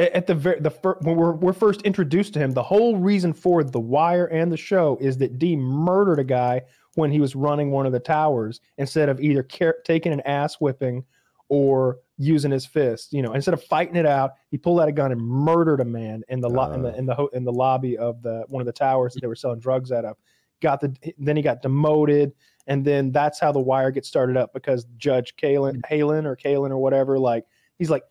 At, 0.00 0.26
the 0.26 0.34
very 0.34 0.60
the 0.60 0.70
fir- 0.70 0.98
when 1.00 1.16
we're 1.16 1.32
we're 1.32 1.52
first 1.52 1.82
introduced 1.82 2.34
to 2.34 2.38
him. 2.38 2.52
The 2.52 2.62
whole 2.62 2.96
reason 2.96 3.32
for 3.32 3.62
the 3.64 3.80
wire 3.80 4.26
and 4.26 4.50
the 4.50 4.56
show 4.56 4.98
is 5.00 5.18
that 5.18 5.38
D 5.38 5.56
murdered 5.56 6.18
a 6.18 6.24
guy 6.24 6.62
when 6.94 7.10
he 7.10 7.20
was 7.20 7.34
running 7.34 7.70
one 7.70 7.86
of 7.86 7.92
the 7.92 8.00
towers 8.00 8.60
instead 8.78 9.08
of 9.08 9.20
either 9.20 9.42
taking 9.84 10.12
an 10.12 10.20
ass 10.22 10.56
whipping 10.56 11.04
or 11.48 11.98
using 12.16 12.50
his 12.50 12.64
fist. 12.64 13.12
You 13.12 13.22
know, 13.22 13.32
instead 13.32 13.54
of 13.54 13.62
fighting 13.64 13.96
it 13.96 14.06
out, 14.06 14.32
he 14.50 14.58
pulled 14.58 14.80
out 14.80 14.88
a 14.88 14.92
gun 14.92 15.12
and 15.12 15.20
murdered 15.20 15.80
a 15.80 15.84
man 15.84 16.22
in 16.28 16.40
the 16.40 16.48
lo- 16.48 16.72
in 16.72 16.82
the 16.82 16.92
uh. 16.92 16.96
in 16.96 17.06
the 17.06 17.14
ho- 17.14 17.30
in 17.32 17.44
the 17.44 17.52
lobby 17.52 17.98
of 17.98 18.22
the 18.22 18.44
one 18.48 18.60
of 18.60 18.66
the 18.66 18.72
towers 18.72 19.14
that 19.14 19.20
they 19.20 19.26
were 19.26 19.34
selling 19.34 19.60
drugs 19.60 19.92
out 19.92 20.04
of. 20.04 20.16
Got 20.62 20.80
the 20.80 20.94
then 21.18 21.36
he 21.36 21.42
got 21.42 21.62
demoted, 21.62 22.32
and 22.66 22.84
then 22.84 23.12
that's 23.12 23.40
how 23.40 23.50
the 23.52 23.60
wire 23.60 23.90
gets 23.90 24.08
started 24.08 24.36
up 24.36 24.52
because 24.52 24.86
Judge 24.96 25.34
Kalen 25.36 25.80
Halen 25.90 26.24
or 26.24 26.36
Kalen 26.36 26.70
or 26.70 26.78
whatever, 26.78 27.18
like 27.18 27.44
he's 27.78 27.90
like, 27.90 28.04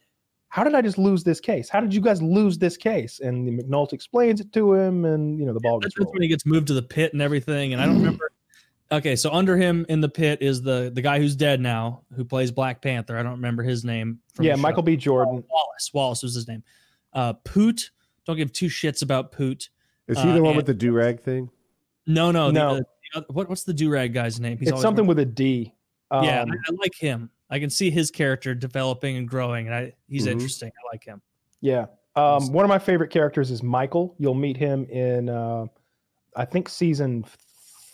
how 0.50 0.64
did 0.64 0.74
I 0.76 0.82
just 0.82 0.98
lose 0.98 1.24
this 1.24 1.40
case? 1.40 1.70
How 1.70 1.80
did 1.80 1.94
you 1.94 2.02
guys 2.02 2.22
lose 2.22 2.58
this 2.58 2.76
case? 2.76 3.20
And 3.20 3.48
the 3.48 3.52
McNulty 3.64 3.94
explains 3.94 4.42
it 4.42 4.52
to 4.54 4.74
him, 4.74 5.06
and 5.06 5.40
you 5.40 5.46
know 5.46 5.54
the 5.54 5.60
ball 5.60 5.80
gets 5.80 5.96
That's 5.96 6.12
when 6.12 6.22
he 6.22 6.28
gets 6.28 6.46
moved 6.46 6.68
to 6.68 6.74
the 6.74 6.82
pit 6.82 7.14
and 7.14 7.22
everything. 7.22 7.74
And 7.74 7.82
I 7.82 7.86
don't 7.86 7.98
remember. 8.00 8.32
Okay, 8.92 9.16
so 9.16 9.30
under 9.32 9.56
him 9.56 9.86
in 9.88 10.02
the 10.02 10.10
pit 10.10 10.40
is 10.42 10.62
the 10.64 10.92
the 10.94 11.02
guy 11.02 11.20
who's 11.20 11.36
dead 11.36 11.60
now, 11.62 12.02
who 12.16 12.26
plays 12.26 12.50
Black 12.52 12.82
Panther. 12.82 13.18
I 13.18 13.22
don't 13.24 13.34
remember 13.34 13.62
his 13.64 13.86
name. 13.86 14.20
from 14.34 14.46
Yeah, 14.46 14.54
the 14.54 14.58
show. 14.58 14.62
Michael 14.64 14.84
B. 14.84 14.98
Jordan. 14.98 15.44
Wallace. 15.50 15.92
Wallace 15.94 16.24
was 16.24 16.34
his 16.34 16.48
name. 16.48 16.64
Uh, 17.14 17.34
Poot. 17.34 17.92
Don't 18.26 18.38
give 18.38 18.52
two 18.52 18.68
shits 18.68 19.02
about 19.04 19.32
Poot. 19.32 19.70
Is 20.08 20.18
he 20.20 20.30
Uh, 20.30 20.34
the 20.34 20.42
one 20.44 20.56
with 20.56 20.66
the 20.66 20.74
do 20.74 20.92
rag 20.92 21.22
thing? 21.22 21.50
No, 22.08 22.32
no, 22.32 22.50
No. 22.50 22.76
The, 22.76 22.80
the, 22.82 23.18
other- 23.18 23.26
what, 23.30 23.48
what's 23.50 23.64
the 23.64 23.74
do 23.74 23.90
rag 23.92 24.14
guy's 24.14 24.40
name? 24.40 24.58
It's 24.62 24.70
something 24.72 25.06
running- 25.06 25.08
with 25.08 25.20
a 25.20 25.26
D. 25.26 25.74
yeah, 26.12 26.42
Um, 26.42 26.52
I, 26.52 26.56
I 26.56 26.76
like 26.82 26.96
him. 26.96 27.30
I 27.50 27.60
can 27.60 27.70
see 27.70 27.90
his 27.90 28.12
character 28.12 28.54
developing 28.54 29.18
and 29.18 29.28
growing, 29.28 29.66
and 29.68 29.76
I 29.76 29.94
he's 30.08 30.26
Mhm. 30.28 30.32
interesting. 30.34 30.70
I 30.70 30.94
like 30.96 31.04
him. 31.04 31.22
Yeah. 31.62 31.88
Um, 32.16 32.52
one 32.52 32.66
of 32.66 32.70
my 32.70 32.80
favorite 32.80 33.10
characters 33.12 33.50
is 33.52 33.64
Michael. 33.64 34.16
You'll 34.20 34.34
meet 34.34 34.58
him 34.58 34.86
in, 34.86 35.30
uh, 35.30 35.66
I 36.36 36.46
think, 36.46 36.68
season 36.68 37.24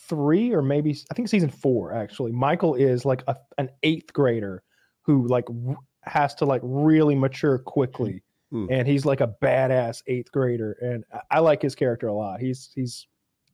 three 0.08 0.54
or 0.54 0.62
maybe, 0.62 0.96
I 1.12 1.14
think 1.14 1.28
season 1.30 1.50
four, 1.50 1.94
actually. 1.94 2.32
Michael 2.32 2.76
is 2.76 3.06
like 3.06 3.24
a, 3.28 3.36
an 3.58 3.70
eighth 3.84 4.14
grader 4.14 4.64
who 5.02 5.28
like 5.28 5.46
r- 5.68 5.78
has 6.04 6.34
to 6.36 6.46
like 6.46 6.62
really 6.64 7.16
mature 7.16 7.58
quickly. 7.60 8.24
Hmm. 8.52 8.68
And 8.70 8.88
he's 8.88 9.06
like 9.06 9.22
a 9.22 9.36
badass 9.42 10.02
eighth 10.08 10.32
grader. 10.32 10.74
And 10.82 11.04
I, 11.14 11.22
I 11.32 11.40
like 11.40 11.62
his 11.62 11.76
character 11.76 12.08
a 12.08 12.14
lot. 12.14 12.40
He's, 12.40 12.72
he's, 12.76 13.08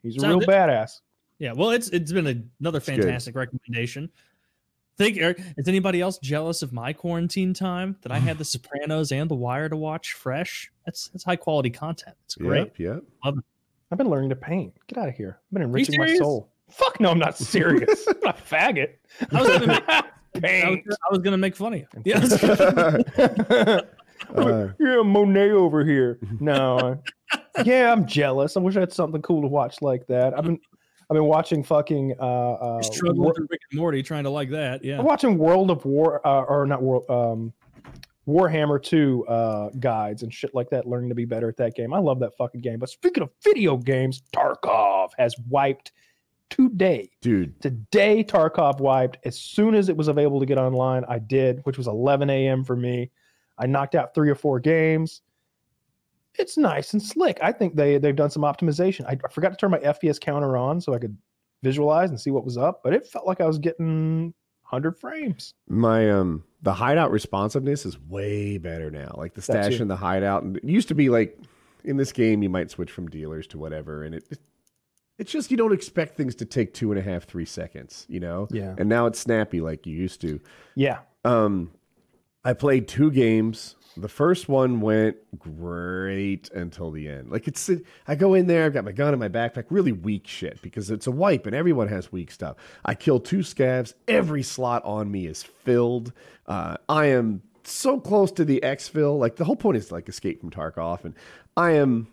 he's 0.04 0.18
a 0.18 0.20
Sound 0.22 0.42
real 0.42 0.42
it- 0.44 0.50
badass. 0.50 0.92
Yeah, 1.40 1.54
well, 1.54 1.72
it's 1.72 1.88
it's 1.90 2.12
been 2.12 2.28
a, 2.28 2.36
another 2.60 2.78
good. 2.80 2.86
fantastic 2.86 3.36
recommendation. 3.36 4.12
Think, 5.02 5.18
Eric, 5.18 5.42
is 5.58 5.68
anybody 5.68 6.00
else 6.00 6.20
jealous 6.20 6.62
of 6.62 6.72
my 6.72 6.94
quarantine 6.94 7.56
time 7.56 7.98
that 8.04 8.12
I 8.12 8.20
had 8.20 8.38
The 8.38 8.46
Sopranos 8.46 9.12
and 9.12 9.30
The 9.30 9.36
Wire 9.36 9.68
to 9.68 9.76
watch 9.76 10.14
fresh? 10.14 10.72
That's 10.86 11.08
that's 11.10 11.24
high 11.24 11.38
quality 11.38 11.72
content. 11.72 12.16
It's 12.26 12.36
great. 12.36 12.72
Yep, 12.78 13.04
yep. 13.24 13.34
I've 13.92 13.98
been 13.98 14.10
learning 14.10 14.30
to 14.30 14.36
paint. 14.36 14.74
Get 14.88 15.00
out 15.00 15.10
of 15.10 15.16
here. 15.16 15.40
I've 15.40 15.54
been 15.54 15.64
enriching 15.64 16.00
my 16.00 16.16
soul. 16.16 16.52
Fuck 16.70 17.00
no, 17.00 17.10
I'm 17.10 17.20
not 17.20 17.36
serious. 17.38 18.08
I'm 18.08 18.20
not 18.24 18.40
a 18.40 18.44
faggot. 18.44 18.90
I 19.32 19.42
was 19.42 19.50
gonna 19.50 19.68
make, 19.68 19.90
I 19.90 20.70
was. 20.70 20.80
I 20.88 21.12
was 21.12 21.20
gonna 21.20 21.38
make 21.38 21.56
fun 21.56 21.74
of 21.74 21.80
you. 21.80 21.88
Yeah, 22.06 23.82
Uh, 24.36 24.68
yeah, 24.80 25.02
Monet 25.02 25.50
over 25.50 25.84
here. 25.84 26.20
No, 26.40 27.02
yeah, 27.66 27.92
I'm 27.92 28.06
jealous. 28.06 28.56
I 28.56 28.60
wish 28.60 28.78
I 28.78 28.82
had 28.82 28.94
something 28.94 29.22
cool 29.24 29.42
to 29.42 29.48
watch 29.48 29.82
like 29.82 30.06
that. 30.08 30.38
I've 30.38 30.44
been, 30.44 30.60
I've 31.11 31.15
been 31.15 31.25
watching 31.25 31.61
fucking. 31.61 32.15
Uh, 32.22 32.23
uh, 32.23 32.81
struggling 32.81 33.22
War- 33.22 33.33
through 33.33 33.48
Rick 33.49 33.59
and 33.69 33.80
Morty, 33.81 34.01
trying 34.01 34.23
to 34.23 34.30
like 34.30 34.49
that. 34.51 34.81
Yeah, 34.81 34.98
I'm 34.98 35.03
watching 35.03 35.38
World 35.38 35.69
of 35.69 35.83
War, 35.83 36.25
uh, 36.25 36.43
or 36.43 36.65
not 36.65 36.81
World, 36.81 37.03
um, 37.09 37.51
Warhammer 38.25 38.81
Two 38.81 39.27
uh, 39.27 39.72
guides 39.77 40.23
and 40.23 40.33
shit 40.33 40.56
like 40.56 40.69
that. 40.69 40.88
Learning 40.88 41.09
to 41.09 41.15
be 41.15 41.25
better 41.25 41.49
at 41.49 41.57
that 41.57 41.75
game. 41.75 41.93
I 41.93 41.99
love 41.99 42.22
that 42.22 42.38
fucking 42.38 42.61
game. 42.61 42.80
But 42.80 42.88
speaking 42.88 43.23
of 43.23 43.30
video 43.43 43.75
games, 43.75 44.23
Tarkov 44.33 45.09
has 45.17 45.35
wiped 45.49 45.91
today. 46.49 47.09
dude, 47.22 47.61
Today, 47.61 48.23
Tarkov 48.23 48.80
wiped. 48.80 49.17
As 49.25 49.38
soon 49.38 49.75
as 49.75 49.90
it 49.90 49.98
was 49.98 50.07
available 50.07 50.40
to 50.40 50.45
get 50.45 50.57
online, 50.57 51.03
I 51.09 51.19
did, 51.19 51.59
which 51.65 51.77
was 51.77 51.88
11 51.88 52.30
a.m. 52.30 52.64
for 52.64 52.77
me. 52.77 53.11
I 53.57 53.65
knocked 53.65 53.95
out 53.95 54.15
three 54.15 54.30
or 54.30 54.35
four 54.35 54.61
games. 54.61 55.23
It's 56.38 56.58
nice 56.58 56.93
and 56.93 57.01
slick. 57.01 57.40
I 57.42 57.51
think 57.51 57.76
they 57.76 57.98
they've 57.98 58.16
done 58.16 58.30
some 58.30 58.43
optimization. 58.43 59.06
I, 59.06 59.18
I 59.24 59.32
forgot 59.32 59.50
to 59.50 59.56
turn 59.56 59.72
my 59.72 59.80
FPS 59.80 60.19
counter 60.19 60.58
on 60.58 60.80
so 60.80 60.93
I 60.93 61.00
could 61.00 61.18
visualize 61.64 62.10
and 62.10 62.19
see 62.19 62.32
what 62.32 62.45
was 62.45 62.58
up, 62.58 62.82
but 62.84 62.93
it 62.93 63.06
felt 63.06 63.27
like 63.27 63.42
I 63.42 63.45
was 63.45 63.60
getting 63.60 64.34
100 64.64 64.98
frames. 65.00 65.53
my 65.68 66.10
um 66.10 66.43
the 66.61 66.74
hideout 66.74 67.11
responsiveness 67.11 67.85
is 67.85 68.00
way 68.00 68.58
better 68.58 68.90
now. 68.92 69.14
Like 69.18 69.34
the 69.34 69.42
stash 69.42 69.80
in 69.80 69.88
the 69.88 69.95
hideout, 69.95 70.43
and 70.43 70.58
it 70.58 70.64
used 70.64 70.88
to 70.90 70.95
be 70.95 71.10
like 71.10 71.38
in 71.84 71.98
this 71.98 72.11
game 72.11 72.43
you 72.43 72.50
might 72.50 72.69
switch 72.69 72.92
from 72.92 73.10
dealers 73.10 73.48
to 73.48 73.58
whatever, 73.58 74.03
and 74.03 74.16
it. 74.16 74.24
it 74.30 74.40
it's 75.18 75.32
just 75.32 75.51
you 75.51 75.58
don't 75.58 75.72
expect 75.72 76.18
things 76.18 76.34
to 76.35 76.45
take 76.45 76.74
two 76.74 76.92
and 76.92 76.98
a 76.98 77.03
half, 77.03 77.26
three 77.26 77.45
seconds, 77.45 78.08
you 78.10 78.19
know. 78.19 78.48
Yeah. 78.50 78.74
And 78.80 78.90
now 78.90 79.06
it's 79.06 79.19
snappy 79.19 79.61
like 79.61 79.85
you 79.85 79.95
used 79.95 80.19
to. 80.22 80.40
Yeah. 80.74 81.00
Um, 81.24 81.69
I 82.43 82.53
played 82.53 82.88
two 82.88 83.11
games. 83.11 83.76
The 83.98 84.08
first 84.08 84.48
one 84.48 84.80
went 84.80 85.18
great 85.38 86.50
until 86.52 86.92
the 86.92 87.08
end. 87.10 87.32
Like 87.32 87.48
it's, 87.48 87.70
I 88.08 88.16
go 88.16 88.34
in 88.34 88.48
there, 88.48 88.66
I've 88.66 88.74
got 88.74 88.86
my 88.86 88.92
gun 88.92 89.14
in 89.14 89.20
my 89.20 89.30
backpack, 89.30 89.66
really 89.70 89.92
weak 89.92 90.28
shit 90.28 90.61
because 90.61 90.90
it's 90.90 91.08
a 91.08 91.11
wipe 91.11 91.45
and 91.45 91.56
everyone 91.56 91.90
has 91.90 92.11
weak 92.11 92.32
stuff. 92.32 92.56
I 92.86 92.95
kill 92.95 93.20
two 93.20 93.40
scavs. 93.40 93.94
Every 94.08 94.44
slot 94.44 94.84
on 94.86 95.11
me 95.11 95.28
is 95.28 95.44
filled. 95.44 96.14
Uh, 96.48 96.78
I 96.88 97.08
am 97.08 97.42
so 97.64 98.00
close 98.00 98.32
to 98.34 98.45
the 98.45 98.61
exfil. 98.64 99.20
Like 99.20 99.36
the 99.36 99.45
whole 99.45 99.56
point 99.56 99.78
is 99.78 99.92
like 99.92 100.08
escape 100.08 100.40
from 100.40 100.52
Tarkov, 100.52 101.03
and 101.03 101.14
I 101.58 101.72
am 101.72 102.08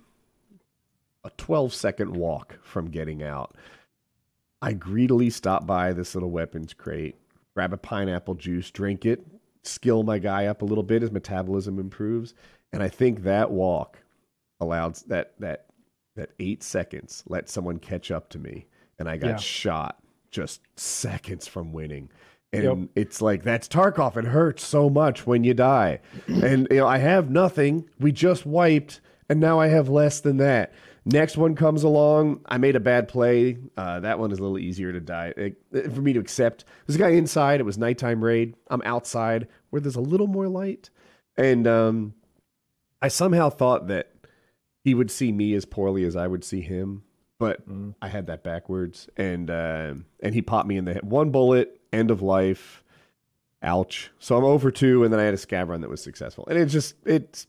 a 1.24 1.30
12 1.36 1.72
second 1.72 2.16
walk 2.16 2.58
from 2.62 2.90
getting 2.90 3.22
out. 3.22 3.54
I 4.60 4.72
greedily 4.72 5.30
stop 5.30 5.66
by 5.66 5.92
this 5.92 6.14
little 6.14 6.30
weapons 6.30 6.74
crate 6.74 7.16
grab 7.58 7.72
a 7.72 7.76
pineapple 7.76 8.36
juice, 8.36 8.70
drink 8.70 9.04
it, 9.04 9.26
skill 9.68 10.02
my 10.02 10.18
guy 10.18 10.46
up 10.46 10.62
a 10.62 10.64
little 10.64 10.84
bit. 10.84 11.02
His 11.02 11.10
metabolism 11.12 11.78
improves, 11.78 12.34
and 12.72 12.82
I 12.82 12.88
think 12.88 13.22
that 13.22 13.50
walk 13.50 13.98
allowed 14.60 14.96
that 15.08 15.32
that 15.38 15.66
that 16.16 16.30
eight 16.40 16.62
seconds 16.62 17.22
let 17.28 17.48
someone 17.48 17.78
catch 17.78 18.10
up 18.10 18.28
to 18.30 18.38
me, 18.38 18.66
and 18.98 19.08
I 19.08 19.16
got 19.16 19.28
Yeah. 19.28 19.36
shot 19.36 20.02
just 20.30 20.60
seconds 20.78 21.46
from 21.46 21.72
winning. 21.72 22.10
And 22.52 22.62
Yep. 22.64 22.78
it's 22.96 23.22
like 23.22 23.42
that's 23.42 23.68
Tarkov. 23.68 24.16
It 24.16 24.24
hurts 24.24 24.64
so 24.64 24.88
much 24.90 25.26
when 25.26 25.44
you 25.44 25.54
die, 25.54 26.00
and 26.26 26.66
you 26.70 26.78
know 26.78 26.86
I 26.86 26.98
have 26.98 27.30
nothing. 27.30 27.88
We 28.00 28.10
just 28.10 28.46
wiped, 28.46 29.00
and 29.28 29.38
now 29.38 29.60
I 29.60 29.68
have 29.68 29.88
less 29.88 30.20
than 30.20 30.38
that. 30.38 30.72
Next 31.04 31.36
one 31.38 31.54
comes 31.54 31.84
along. 31.84 32.40
I 32.46 32.58
made 32.58 32.76
a 32.76 32.80
bad 32.80 33.08
play. 33.08 33.56
Uh, 33.78 34.00
that 34.00 34.18
one 34.18 34.30
is 34.30 34.38
a 34.38 34.42
little 34.42 34.58
easier 34.58 34.92
to 34.92 35.00
die 35.00 35.32
it- 35.38 35.56
for 35.94 36.02
me 36.02 36.12
to 36.12 36.20
accept. 36.20 36.64
There's 36.86 36.96
a 36.96 36.98
guy 36.98 37.10
inside. 37.10 37.60
It 37.60 37.62
was 37.64 37.78
nighttime 37.78 38.22
raid. 38.22 38.54
I'm 38.68 38.82
outside 38.84 39.46
where 39.70 39.80
there's 39.80 39.96
a 39.96 40.00
little 40.00 40.26
more 40.26 40.48
light, 40.48 40.90
and 41.36 41.66
um, 41.66 42.14
I 43.02 43.08
somehow 43.08 43.50
thought 43.50 43.88
that 43.88 44.10
he 44.84 44.94
would 44.94 45.10
see 45.10 45.32
me 45.32 45.54
as 45.54 45.64
poorly 45.64 46.04
as 46.04 46.16
I 46.16 46.26
would 46.26 46.44
see 46.44 46.60
him, 46.60 47.02
but 47.38 47.68
Mm. 47.68 47.94
I 48.00 48.08
had 48.08 48.26
that 48.28 48.42
backwards, 48.42 49.08
and 49.16 49.50
uh, 49.50 49.94
and 50.20 50.34
he 50.34 50.42
popped 50.42 50.68
me 50.68 50.76
in 50.76 50.84
the 50.84 50.94
head. 50.94 51.04
One 51.10 51.30
bullet, 51.30 51.80
end 51.92 52.10
of 52.10 52.22
life. 52.22 52.82
Ouch. 53.62 54.10
So 54.20 54.36
I'm 54.36 54.44
over 54.44 54.70
two, 54.70 55.02
and 55.02 55.12
then 55.12 55.18
I 55.18 55.24
had 55.24 55.34
a 55.34 55.36
scav 55.36 55.68
run 55.68 55.80
that 55.80 55.90
was 55.90 56.00
successful, 56.02 56.46
and 56.48 56.56
it 56.58 56.66
just 56.66 56.94
it's 57.04 57.46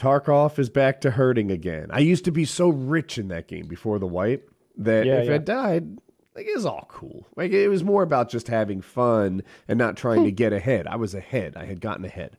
Tarkov 0.00 0.58
is 0.60 0.70
back 0.70 1.00
to 1.00 1.10
hurting 1.10 1.50
again. 1.50 1.88
I 1.90 1.98
used 1.98 2.24
to 2.26 2.30
be 2.30 2.44
so 2.44 2.68
rich 2.68 3.18
in 3.18 3.28
that 3.28 3.48
game 3.48 3.66
before 3.66 3.98
the 3.98 4.06
wipe 4.06 4.48
that 4.76 5.06
Yeah, 5.06 5.14
if 5.18 5.26
yeah. 5.28 5.34
it 5.34 5.44
died, 5.44 5.98
like 6.38 6.46
it 6.46 6.54
was 6.54 6.64
all 6.66 6.86
cool. 6.88 7.26
Like 7.36 7.50
it 7.52 7.68
was 7.68 7.82
more 7.82 8.02
about 8.04 8.30
just 8.30 8.46
having 8.48 8.80
fun 8.80 9.42
and 9.66 9.76
not 9.78 9.96
trying 9.96 10.22
to 10.24 10.30
get 10.42 10.52
ahead. 10.52 10.86
I 10.86 10.96
was 10.96 11.14
ahead. 11.14 11.56
I 11.56 11.64
had 11.64 11.80
gotten 11.80 12.04
ahead, 12.04 12.36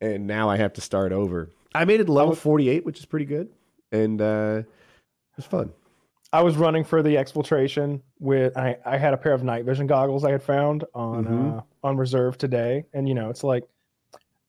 and 0.00 0.26
now 0.26 0.50
I 0.50 0.56
have 0.56 0.72
to 0.74 0.80
start 0.80 1.12
over. 1.12 1.48
I 1.74 1.84
made 1.84 2.00
it 2.00 2.08
level 2.08 2.34
48, 2.34 2.84
which 2.84 2.98
is 2.98 3.04
pretty 3.06 3.26
good, 3.26 3.48
and 3.92 4.20
uh, 4.20 4.62
it 4.62 5.36
was 5.36 5.46
fun. 5.46 5.72
I 6.32 6.42
was 6.42 6.56
running 6.56 6.82
for 6.84 7.02
the 7.02 7.14
exfiltration 7.14 8.00
with 8.18 8.56
I, 8.56 8.76
I 8.84 8.96
had 8.98 9.14
a 9.14 9.16
pair 9.16 9.32
of 9.32 9.44
night 9.44 9.64
vision 9.64 9.86
goggles 9.86 10.24
I 10.24 10.32
had 10.32 10.42
found 10.42 10.84
on 10.94 11.24
Mhm. 11.24 11.58
uh, 11.58 11.62
on 11.84 11.96
reserve 11.96 12.36
today, 12.36 12.84
and 12.92 13.08
you 13.08 13.14
know 13.14 13.30
it's 13.30 13.44
like 13.44 13.62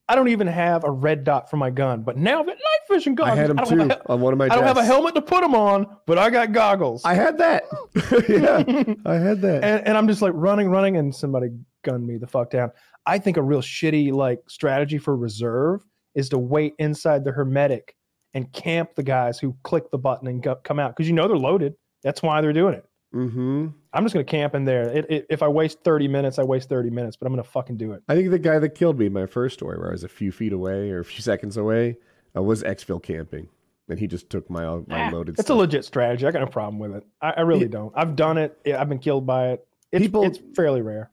I 0.09 0.15
don't 0.15 0.29
even 0.29 0.47
have 0.47 0.83
a 0.85 0.91
red 0.91 1.23
dot 1.25 1.49
for 1.49 1.57
my 1.57 1.69
gun, 1.69 2.01
but 2.03 2.15
now 2.15 2.39
I've 2.39 2.45
got 2.45 2.55
night 2.55 2.79
vision 2.89 3.13
goggles, 3.13 3.37
I 3.37 3.41
had 3.41 3.49
them 3.49 3.57
don't 3.57 3.67
too 3.69 3.77
have 3.79 3.91
a- 3.91 4.11
on 4.11 4.21
one 4.21 4.33
of 4.33 4.39
my. 4.39 4.45
I 4.45 4.49
don't 4.49 4.63
have 4.63 4.77
a 4.77 4.85
helmet 4.85 5.15
to 5.15 5.21
put 5.21 5.41
them 5.41 5.53
on, 5.53 5.85
but 6.05 6.17
I 6.17 6.29
got 6.29 6.53
goggles. 6.53 7.03
I 7.03 7.13
had 7.13 7.37
that. 7.39 7.63
yeah, 8.29 8.93
I 9.05 9.15
had 9.15 9.41
that. 9.41 9.63
and, 9.63 9.87
and 9.87 9.97
I'm 9.97 10.07
just 10.07 10.21
like 10.21 10.31
running, 10.35 10.69
running, 10.69 10.97
and 10.97 11.13
somebody 11.13 11.49
gunned 11.83 12.07
me 12.07 12.17
the 12.17 12.27
fuck 12.27 12.49
down. 12.49 12.71
I 13.05 13.17
think 13.19 13.37
a 13.37 13.41
real 13.41 13.61
shitty 13.61 14.11
like 14.13 14.39
strategy 14.47 14.97
for 14.97 15.15
reserve 15.15 15.83
is 16.15 16.29
to 16.29 16.37
wait 16.37 16.73
inside 16.79 17.23
the 17.23 17.31
hermetic 17.31 17.95
and 18.33 18.51
camp 18.53 18.95
the 18.95 19.03
guys 19.03 19.39
who 19.39 19.55
click 19.63 19.89
the 19.91 19.97
button 19.97 20.27
and 20.27 20.41
go, 20.41 20.55
come 20.63 20.79
out 20.79 20.95
because 20.95 21.07
you 21.07 21.13
know 21.13 21.27
they're 21.27 21.37
loaded. 21.37 21.73
That's 22.03 22.21
why 22.21 22.41
they're 22.41 22.53
doing 22.53 22.75
it. 22.75 22.85
Mm-hmm. 23.13 23.67
I'm 23.93 24.03
just 24.03 24.13
gonna 24.13 24.23
camp 24.23 24.55
in 24.55 24.65
there. 24.65 24.83
It, 24.89 25.05
it, 25.09 25.25
if 25.29 25.41
I 25.43 25.47
waste 25.47 25.83
30 25.83 26.07
minutes, 26.07 26.39
I 26.39 26.43
waste 26.43 26.69
30 26.69 26.89
minutes, 26.89 27.15
but 27.17 27.25
I'm 27.27 27.33
gonna 27.33 27.43
fucking 27.43 27.77
do 27.77 27.93
it. 27.93 28.03
I 28.07 28.15
think 28.15 28.29
the 28.31 28.39
guy 28.39 28.59
that 28.59 28.69
killed 28.75 28.99
me 28.99 29.05
in 29.07 29.13
my 29.13 29.25
first 29.25 29.53
story, 29.55 29.77
where 29.77 29.89
I 29.89 29.91
was 29.91 30.03
a 30.03 30.07
few 30.09 30.31
feet 30.31 30.53
away 30.53 30.91
or 30.91 30.99
a 30.99 31.05
few 31.05 31.21
seconds 31.21 31.57
away, 31.57 31.97
uh, 32.35 32.41
was 32.41 32.63
exfil 32.63 33.01
camping, 33.01 33.47
and 33.89 33.97
he 33.99 34.07
just 34.07 34.29
took 34.29 34.49
my 34.49 34.65
uh, 34.65 34.81
my 34.87 35.07
Ah, 35.07 35.09
loaded. 35.11 35.39
It's 35.39 35.49
a 35.49 35.55
legit 35.55 35.85
strategy. 35.85 36.25
I 36.27 36.31
got 36.31 36.39
no 36.41 36.47
problem 36.47 36.79
with 36.79 36.95
it. 36.95 37.03
I, 37.21 37.31
I 37.37 37.41
really 37.41 37.61
Yeah. 37.61 37.67
don't. 37.71 37.93
I've 37.95 38.15
done 38.15 38.37
it. 38.37 38.59
I've 38.65 38.89
been 38.89 38.99
killed 38.99 39.25
by 39.25 39.49
it. 39.51 39.67
It's, 39.91 40.03
People- 40.05 40.23
it's 40.23 40.39
fairly 40.55 40.81
rare. 40.81 41.11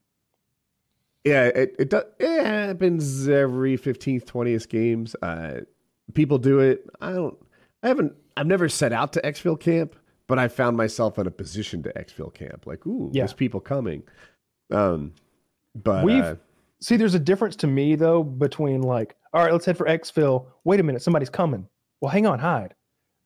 Yeah, 1.23 1.45
it 1.45 1.75
it, 1.79 1.89
does, 1.89 2.03
it 2.19 2.45
happens 2.45 3.27
every 3.27 3.77
fifteenth, 3.77 4.25
twentieth 4.27 4.69
games. 4.69 5.15
Uh, 5.23 5.61
people 6.13 6.37
do 6.37 6.59
it. 6.59 6.85
I 7.01 7.13
don't. 7.13 7.35
I 7.81 7.87
haven't. 7.87 8.13
I've 8.37 8.45
never 8.45 8.69
set 8.69 8.93
out 8.93 9.13
to 9.13 9.21
exfil 9.21 9.59
camp, 9.59 9.95
but 10.27 10.39
I 10.39 10.47
found 10.47 10.77
myself 10.77 11.19
in 11.19 11.27
a 11.27 11.31
position 11.31 11.83
to 11.83 11.93
exfil 11.93 12.33
camp. 12.33 12.65
Like, 12.65 12.85
ooh, 12.85 13.09
Yeah. 13.13 13.21
there's 13.21 13.33
people 13.33 13.59
coming. 13.59 14.03
Um, 14.71 15.13
but 15.75 16.03
We've- 16.03 16.21
uh, 16.21 16.35
See, 16.81 16.97
there's 16.97 17.15
a 17.15 17.19
difference 17.19 17.55
to 17.57 17.67
me 17.67 17.95
though 17.95 18.21
between 18.23 18.81
like, 18.81 19.15
all 19.33 19.41
right, 19.41 19.51
let's 19.51 19.65
head 19.65 19.77
for 19.77 19.87
exfil. 19.87 20.47
Wait 20.65 20.79
a 20.79 20.83
minute, 20.83 21.01
somebody's 21.01 21.29
coming. 21.29 21.67
Well, 22.01 22.11
hang 22.11 22.27
on, 22.27 22.37
hide. 22.37 22.75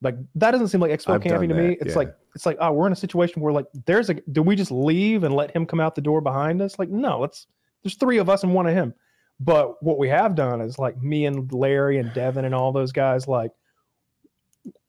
Like 0.02 0.16
that 0.36 0.52
doesn't 0.52 0.70
seem 0.70 0.80
like 0.80 0.92
exfil 0.92 1.16
I've 1.16 1.22
camping 1.24 1.50
to 1.50 1.56
me. 1.56 1.78
It's 1.82 1.90
yeah. 1.90 1.96
like 1.96 2.16
it's 2.36 2.46
like 2.46 2.58
oh, 2.62 2.72
we're 2.72 2.88
in 2.88 2.94
a 2.94 2.96
situation 2.96 3.42
where 3.42 3.52
like 3.52 3.66
there's 3.86 4.10
a. 4.10 4.14
Do 4.32 4.42
we 4.42 4.56
just 4.56 4.72
leave 4.72 5.24
and 5.24 5.36
let 5.36 5.52
him 5.52 5.66
come 5.66 5.80
out 5.82 5.96
the 5.96 6.02
door 6.02 6.22
behind 6.22 6.62
us? 6.62 6.80
Like 6.80 6.90
no, 6.90 7.20
let's. 7.20 7.48
There's 7.84 7.96
three 7.96 8.18
of 8.18 8.30
us 8.30 8.44
and 8.44 8.54
one 8.54 8.68
of 8.68 8.74
him. 8.74 8.94
But 9.42 9.82
what 9.84 9.98
we 9.98 10.08
have 10.10 10.36
done 10.36 10.62
is 10.62 10.80
like 10.80 11.02
me 11.02 11.26
and 11.26 11.52
Larry 11.52 11.98
and 11.98 12.14
Devin 12.14 12.46
and 12.46 12.56
all 12.56 12.72
those 12.72 12.92
guys 12.92 13.28
like 13.28 13.52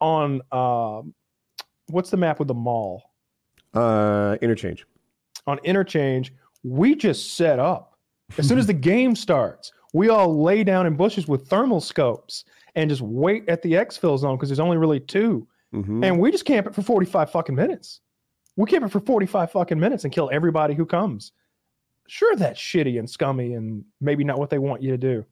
on 0.00 0.42
um, 0.52 1.14
what's 1.92 2.10
the 2.10 2.16
map 2.16 2.38
with 2.38 2.48
the 2.48 2.54
mall 2.54 3.10
uh, 3.74 4.36
interchange. 4.42 4.86
on 5.46 5.58
interchange, 5.64 6.32
we 6.62 6.94
just 6.94 7.36
set 7.36 7.58
up. 7.58 7.96
As 8.38 8.46
soon 8.48 8.58
as 8.58 8.66
the 8.66 8.72
game 8.92 9.14
starts, 9.16 9.72
we 9.92 10.08
all 10.08 10.42
lay 10.42 10.62
down 10.64 10.86
in 10.86 10.96
bushes 10.96 11.26
with 11.28 11.48
thermal 11.48 11.80
scopes 11.80 12.44
and 12.74 12.88
just 12.88 13.02
wait 13.02 13.48
at 13.48 13.62
the 13.62 13.72
exfil 13.72 14.18
zone 14.18 14.36
because 14.36 14.48
there's 14.48 14.60
only 14.60 14.76
really 14.76 15.00
two. 15.00 15.46
Mhm. 15.74 16.04
And 16.04 16.18
we 16.20 16.30
just 16.30 16.44
camp 16.44 16.66
it 16.66 16.74
for 16.74 16.82
45 16.82 17.30
fucking 17.30 17.54
minutes. 17.54 18.00
We 18.56 18.66
camp 18.66 18.84
it 18.84 18.88
for 18.90 19.00
45 19.00 19.52
fucking 19.52 19.78
minutes 19.78 20.04
and 20.04 20.12
kill 20.12 20.28
everybody 20.32 20.74
who 20.74 20.84
comes. 20.86 21.32
Sure, 22.08 22.34
that's 22.36 22.60
shitty 22.60 22.98
and 22.98 23.08
scummy 23.08 23.54
and 23.54 23.84
maybe 24.00 24.24
not 24.24 24.38
what 24.38 24.50
they 24.50 24.58
want 24.58 24.82
you 24.82 24.90
to 24.90 24.98
do. 24.98 25.24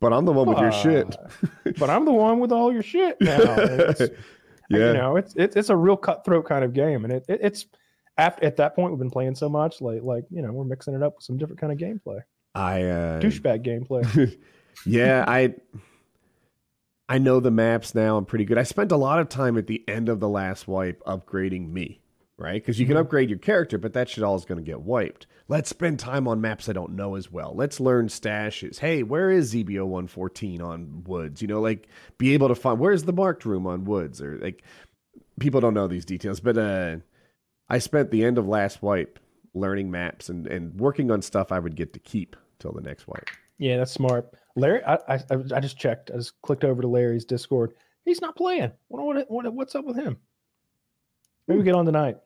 But 0.00 0.12
I'm 0.12 0.24
the 0.24 0.32
one 0.32 0.48
with 0.48 0.58
your 0.58 0.72
shit. 0.72 1.16
But 1.78 1.88
I'm 1.88 2.04
the 2.04 2.12
one 2.12 2.40
with 2.40 2.50
all 2.50 2.72
your 2.72 2.82
shit 2.82 3.20
now. 3.20 3.94
Yeah. 4.72 4.88
you 4.88 4.92
know 4.94 5.16
it's 5.16 5.34
it's 5.36 5.56
it's 5.56 5.68
a 5.70 5.76
real 5.76 5.96
cutthroat 5.96 6.46
kind 6.46 6.64
of 6.64 6.72
game 6.72 7.04
and 7.04 7.12
it, 7.12 7.24
it 7.28 7.40
it's 7.42 7.66
after, 8.18 8.44
at 8.44 8.56
that 8.56 8.74
point 8.74 8.92
we've 8.92 8.98
been 8.98 9.10
playing 9.10 9.34
so 9.34 9.48
much 9.48 9.80
like 9.80 10.02
like 10.02 10.24
you 10.30 10.42
know 10.42 10.52
we're 10.52 10.64
mixing 10.64 10.94
it 10.94 11.02
up 11.02 11.14
with 11.16 11.24
some 11.24 11.38
different 11.38 11.60
kind 11.60 11.72
of 11.72 11.78
gameplay 11.78 12.20
I 12.54 12.82
uh, 12.82 13.20
douchebag 13.20 13.64
gameplay 13.64 14.36
yeah, 14.86 15.24
I 15.26 15.54
I 17.08 17.18
know 17.18 17.40
the 17.40 17.50
maps 17.50 17.94
now. 17.94 18.16
I'm 18.16 18.24
pretty 18.24 18.44
good. 18.44 18.58
I 18.58 18.62
spent 18.62 18.90
a 18.92 18.96
lot 18.96 19.18
of 19.18 19.28
time 19.28 19.58
at 19.58 19.66
the 19.66 19.84
end 19.88 20.08
of 20.08 20.20
the 20.20 20.28
last 20.28 20.66
wipe 20.66 21.02
upgrading 21.04 21.70
me, 21.70 22.00
right? 22.38 22.54
Because 22.62 22.80
you 22.80 22.86
can 22.86 22.96
Mhm. 22.96 23.00
upgrade 23.00 23.28
your 23.28 23.38
character, 23.38 23.76
but 23.76 23.92
that 23.92 24.08
shit 24.08 24.24
all 24.24 24.34
is 24.36 24.44
going 24.44 24.62
to 24.62 24.64
get 24.64 24.80
wiped. 24.80 25.26
Let's 25.52 25.68
spend 25.68 25.98
time 25.98 26.26
on 26.26 26.40
maps 26.40 26.70
I 26.70 26.72
don't 26.72 26.96
know 26.96 27.14
as 27.14 27.30
well. 27.30 27.52
Let's 27.54 27.78
learn 27.78 28.08
stashes. 28.08 28.78
Hey, 28.78 29.02
where 29.02 29.30
is 29.30 29.52
ZBO 29.52 29.84
114 29.84 30.62
on 30.62 31.04
Woods? 31.04 31.42
You 31.42 31.48
know, 31.48 31.60
like 31.60 31.88
be 32.16 32.32
able 32.32 32.48
to 32.48 32.54
find 32.54 32.78
where's 32.78 33.02
the 33.04 33.12
marked 33.12 33.44
room 33.44 33.66
on 33.66 33.84
Woods 33.84 34.22
or 34.22 34.38
like 34.38 34.62
people 35.40 35.60
don't 35.60 35.74
know 35.74 35.88
these 35.88 36.06
details, 36.06 36.40
but 36.40 36.56
uh 36.56 36.96
I 37.68 37.80
spent 37.80 38.10
the 38.10 38.24
end 38.24 38.38
of 38.38 38.48
last 38.48 38.80
wipe 38.80 39.18
learning 39.52 39.90
maps 39.90 40.30
and 40.30 40.46
and 40.46 40.80
working 40.80 41.10
on 41.10 41.20
stuff 41.20 41.52
I 41.52 41.58
would 41.58 41.76
get 41.76 41.92
to 41.92 41.98
keep 41.98 42.34
till 42.58 42.72
the 42.72 42.80
next 42.80 43.06
wipe. 43.06 43.28
yeah 43.58 43.76
that's 43.76 43.92
smart 43.92 44.32
larry 44.56 44.82
I, 44.84 44.94
I 45.08 45.20
i 45.54 45.60
just 45.60 45.78
checked 45.78 46.10
i 46.10 46.16
just 46.16 46.40
clicked 46.42 46.64
over 46.64 46.80
to 46.80 46.88
larry's 46.88 47.24
discord 47.24 47.74
he's 48.04 48.20
not 48.20 48.36
playing 48.36 48.72
what, 48.88 49.04
what, 49.04 49.30
what 49.30 49.52
what's 49.52 49.74
up 49.74 49.84
with 49.84 49.96
him 49.96 50.16
maybe 51.46 51.58
we 51.58 51.64
get 51.64 51.74
on 51.74 51.84
tonight 51.84 52.16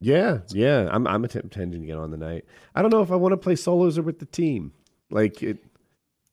Yeah, 0.00 0.40
yeah. 0.50 0.88
I'm 0.90 1.06
I'm 1.06 1.24
intending 1.24 1.80
to 1.80 1.86
get 1.86 1.96
on 1.96 2.10
the 2.10 2.16
night. 2.16 2.44
I 2.74 2.82
don't 2.82 2.90
know 2.92 3.02
if 3.02 3.10
I 3.10 3.16
want 3.16 3.32
to 3.32 3.36
play 3.36 3.56
solos 3.56 3.98
or 3.98 4.02
with 4.02 4.18
the 4.18 4.26
team. 4.26 4.72
Like 5.10 5.42
it, 5.42 5.58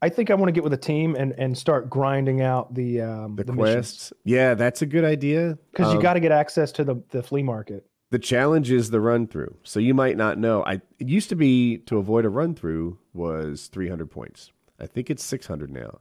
i 0.02 0.10
think 0.10 0.30
i 0.30 0.34
want 0.34 0.50
to 0.50 0.52
get 0.52 0.66
with 0.66 0.74
a 0.74 0.78
team 0.78 1.16
and 1.16 1.32
and 1.38 1.58
start 1.58 1.90
grinding 1.90 2.42
out 2.42 2.74
the 2.74 3.00
um 3.00 3.36
the, 3.38 3.46
quests. 3.46 4.12
Yeah, 4.26 4.54
that's 4.54 4.82
a 4.82 4.86
good 4.86 5.06
idea. 5.06 5.58
because 5.72 5.94
you 5.94 5.98
Um, 5.98 6.04
got 6.04 6.16
to 6.16 6.20
get 6.20 6.32
access 6.32 6.72
to 6.74 6.84
the 6.84 7.02
the 7.10 7.24
flea 7.24 7.44
market 7.44 7.86
the 8.14 8.20
challenge 8.20 8.70
is 8.70 8.92
the 8.92 9.02
run 9.02 9.26
through. 9.26 9.56
So 9.64 9.80
you 9.80 9.96
might 9.96 10.18
not 10.18 10.38
know. 10.38 10.64
I 10.66 10.82
it 11.00 11.10
used 11.10 11.30
to 11.30 11.36
be 11.36 11.80
to 11.88 11.98
avoid 11.98 12.26
a 12.26 12.30
run 12.30 12.54
through 12.54 13.00
was 13.12 13.68
300 13.74 14.06
points. 14.12 14.52
I 14.80 14.86
think 14.86 15.10
it's 15.10 15.24
600 15.24 15.72
now. 15.72 16.00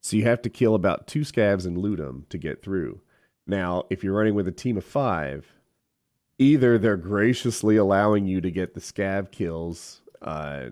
So 0.00 0.16
you 0.16 0.24
have 0.24 0.40
to 0.40 0.48
kill 0.48 0.74
about 0.74 1.06
two 1.06 1.20
scavs 1.20 1.66
and 1.66 1.76
loot 1.76 1.98
them 1.98 2.24
to 2.30 2.38
get 2.38 2.62
through. 2.62 3.02
Now, 3.46 3.84
if 3.90 4.02
you're 4.02 4.14
running 4.16 4.34
with 4.34 4.48
a 4.48 4.52
team 4.52 4.78
of 4.78 4.84
five, 4.86 5.52
either 6.40 6.78
they're 6.78 6.96
graciously 6.96 7.76
allowing 7.76 8.26
you 8.26 8.40
to 8.40 8.50
get 8.50 8.74
the 8.74 8.80
scav 8.80 9.30
kills 9.30 10.00
uh, 10.22 10.70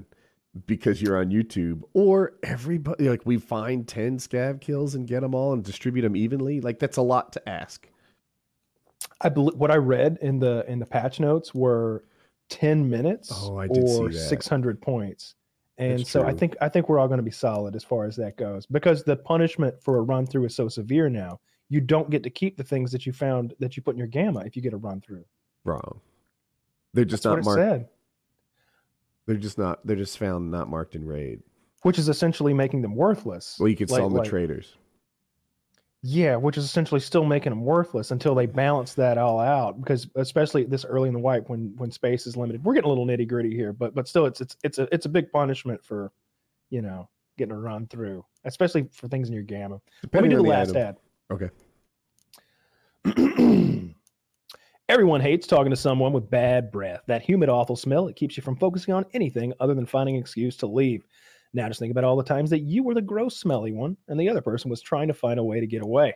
because 0.66 1.00
you're 1.00 1.18
on 1.18 1.30
YouTube, 1.30 1.82
or 1.92 2.32
everybody 2.42 3.08
like 3.08 3.24
we 3.24 3.36
find 3.36 3.86
10 3.86 4.18
scav 4.18 4.60
kills 4.60 4.94
and 4.94 5.06
get 5.06 5.20
them 5.20 5.34
all 5.34 5.52
and 5.52 5.62
distribute 5.62 6.02
them 6.02 6.16
evenly. 6.16 6.60
Like 6.60 6.78
that's 6.78 6.96
a 6.96 7.02
lot 7.02 7.32
to 7.34 7.48
ask. 7.48 7.86
I 9.20 9.28
believe 9.28 9.56
what 9.56 9.70
I 9.70 9.76
read 9.76 10.18
in 10.22 10.38
the 10.38 10.64
in 10.68 10.78
the 10.78 10.86
patch 10.86 11.20
notes 11.20 11.54
were 11.54 12.04
ten 12.48 12.88
minutes 12.88 13.30
Oh, 13.32 13.58
I 13.58 13.68
did 13.68 13.86
see 13.88 13.98
or 13.98 14.10
six 14.10 14.48
hundred 14.48 14.80
points, 14.80 15.34
and 15.76 16.00
That's 16.00 16.10
so 16.10 16.24
I 16.24 16.32
think 16.32 16.56
I 16.60 16.68
think 16.68 16.88
we're 16.88 16.98
all 16.98 17.08
going 17.08 17.18
to 17.18 17.24
be 17.24 17.30
solid 17.30 17.76
as 17.76 17.84
far 17.84 18.06
as 18.06 18.16
that 18.16 18.36
goes 18.36 18.64
because 18.66 19.04
the 19.04 19.16
punishment 19.16 19.74
for 19.82 19.98
a 19.98 20.02
run 20.02 20.26
through 20.26 20.46
is 20.46 20.56
so 20.56 20.68
severe 20.68 21.08
now. 21.08 21.40
You 21.68 21.80
don't 21.80 22.10
get 22.10 22.22
to 22.22 22.30
keep 22.30 22.56
the 22.56 22.64
things 22.64 22.90
that 22.92 23.06
you 23.06 23.12
found 23.12 23.54
that 23.58 23.76
you 23.76 23.82
put 23.82 23.94
in 23.94 23.98
your 23.98 24.08
gamma 24.08 24.40
if 24.40 24.56
you 24.56 24.62
get 24.62 24.72
a 24.72 24.78
run 24.78 25.00
through. 25.00 25.24
Wrong. 25.68 26.00
They're 26.94 27.04
just 27.04 27.22
That's 27.22 27.36
not 27.36 27.44
marked. 27.44 27.60
said. 27.60 27.88
They're 29.26 29.36
just 29.36 29.58
not. 29.58 29.86
They're 29.86 29.96
just 29.96 30.18
found 30.18 30.50
not 30.50 30.68
marked 30.68 30.94
in 30.94 31.04
raid. 31.06 31.42
which 31.82 31.96
is 31.98 32.08
essentially 32.08 32.52
making 32.52 32.82
them 32.82 32.96
worthless. 32.96 33.56
Well, 33.60 33.68
you 33.68 33.76
could 33.76 33.88
Like- 33.90 33.98
sell 33.98 34.08
them 34.08 34.16
like- 34.18 34.24
to 34.24 34.30
traders. 34.30 34.74
Yeah, 36.02 36.36
which 36.36 36.56
is 36.56 36.64
essentially 36.64 37.00
still 37.00 37.24
making 37.24 37.50
them 37.50 37.64
worthless 37.64 38.10
until 38.12 38.34
they 38.34 38.46
balance 38.46 38.94
that 38.94 39.18
all 39.18 39.38
out. 39.40 39.80
Because 39.80 40.08
especially 40.14 40.64
this 40.64 40.84
early 40.84 41.08
in 41.08 41.12
the 41.14 41.20
wipe, 41.20 41.48
when 41.48 41.74
when 41.76 41.90
space 41.90 42.26
is 42.26 42.36
limited, 42.36 42.64
we're 42.64 42.74
getting 42.74 42.86
a 42.86 42.88
little 42.88 43.06
nitty 43.06 43.26
gritty 43.28 43.54
here, 43.54 43.72
but 43.72 43.94
but 43.94 44.06
still, 44.08 44.26
it's 44.26 44.40
it's 44.40 44.56
it's 44.64 44.78
a 44.78 44.88
it's 44.94 45.06
a 45.06 45.08
big 45.08 45.30
punishment 45.32 45.84
for, 45.84 46.10
you 46.70 46.82
know, 46.82 47.08
getting 47.36 47.52
a 47.54 47.58
run 47.58 47.86
through, 47.88 48.24
especially 48.44 48.88
for 48.92 49.08
things 49.08 49.28
in 49.28 49.34
your 49.34 49.42
gamma. 49.44 49.80
Let 50.12 50.22
me 50.22 50.28
do 50.28 50.36
the 50.36 50.42
the 50.44 50.48
last 50.48 50.70
item. 50.70 50.82
ad. 50.82 50.96
Okay. 51.32 51.50
Everyone 54.90 55.20
hates 55.20 55.46
talking 55.46 55.68
to 55.68 55.76
someone 55.76 56.14
with 56.14 56.30
bad 56.30 56.70
breath. 56.70 57.02
That 57.08 57.20
humid, 57.20 57.50
awful 57.50 57.76
smell, 57.76 58.08
it 58.08 58.16
keeps 58.16 58.38
you 58.38 58.42
from 58.42 58.56
focusing 58.56 58.94
on 58.94 59.04
anything 59.12 59.52
other 59.60 59.74
than 59.74 59.84
finding 59.84 60.14
an 60.14 60.22
excuse 60.22 60.56
to 60.56 60.66
leave. 60.66 61.04
Now 61.52 61.68
just 61.68 61.78
think 61.78 61.90
about 61.90 62.04
all 62.04 62.16
the 62.16 62.22
times 62.22 62.48
that 62.48 62.60
you 62.60 62.82
were 62.82 62.94
the 62.94 63.02
gross, 63.02 63.36
smelly 63.36 63.70
one 63.70 63.98
and 64.08 64.18
the 64.18 64.30
other 64.30 64.40
person 64.40 64.70
was 64.70 64.80
trying 64.80 65.08
to 65.08 65.12
find 65.12 65.38
a 65.38 65.44
way 65.44 65.60
to 65.60 65.66
get 65.66 65.82
away. 65.82 66.14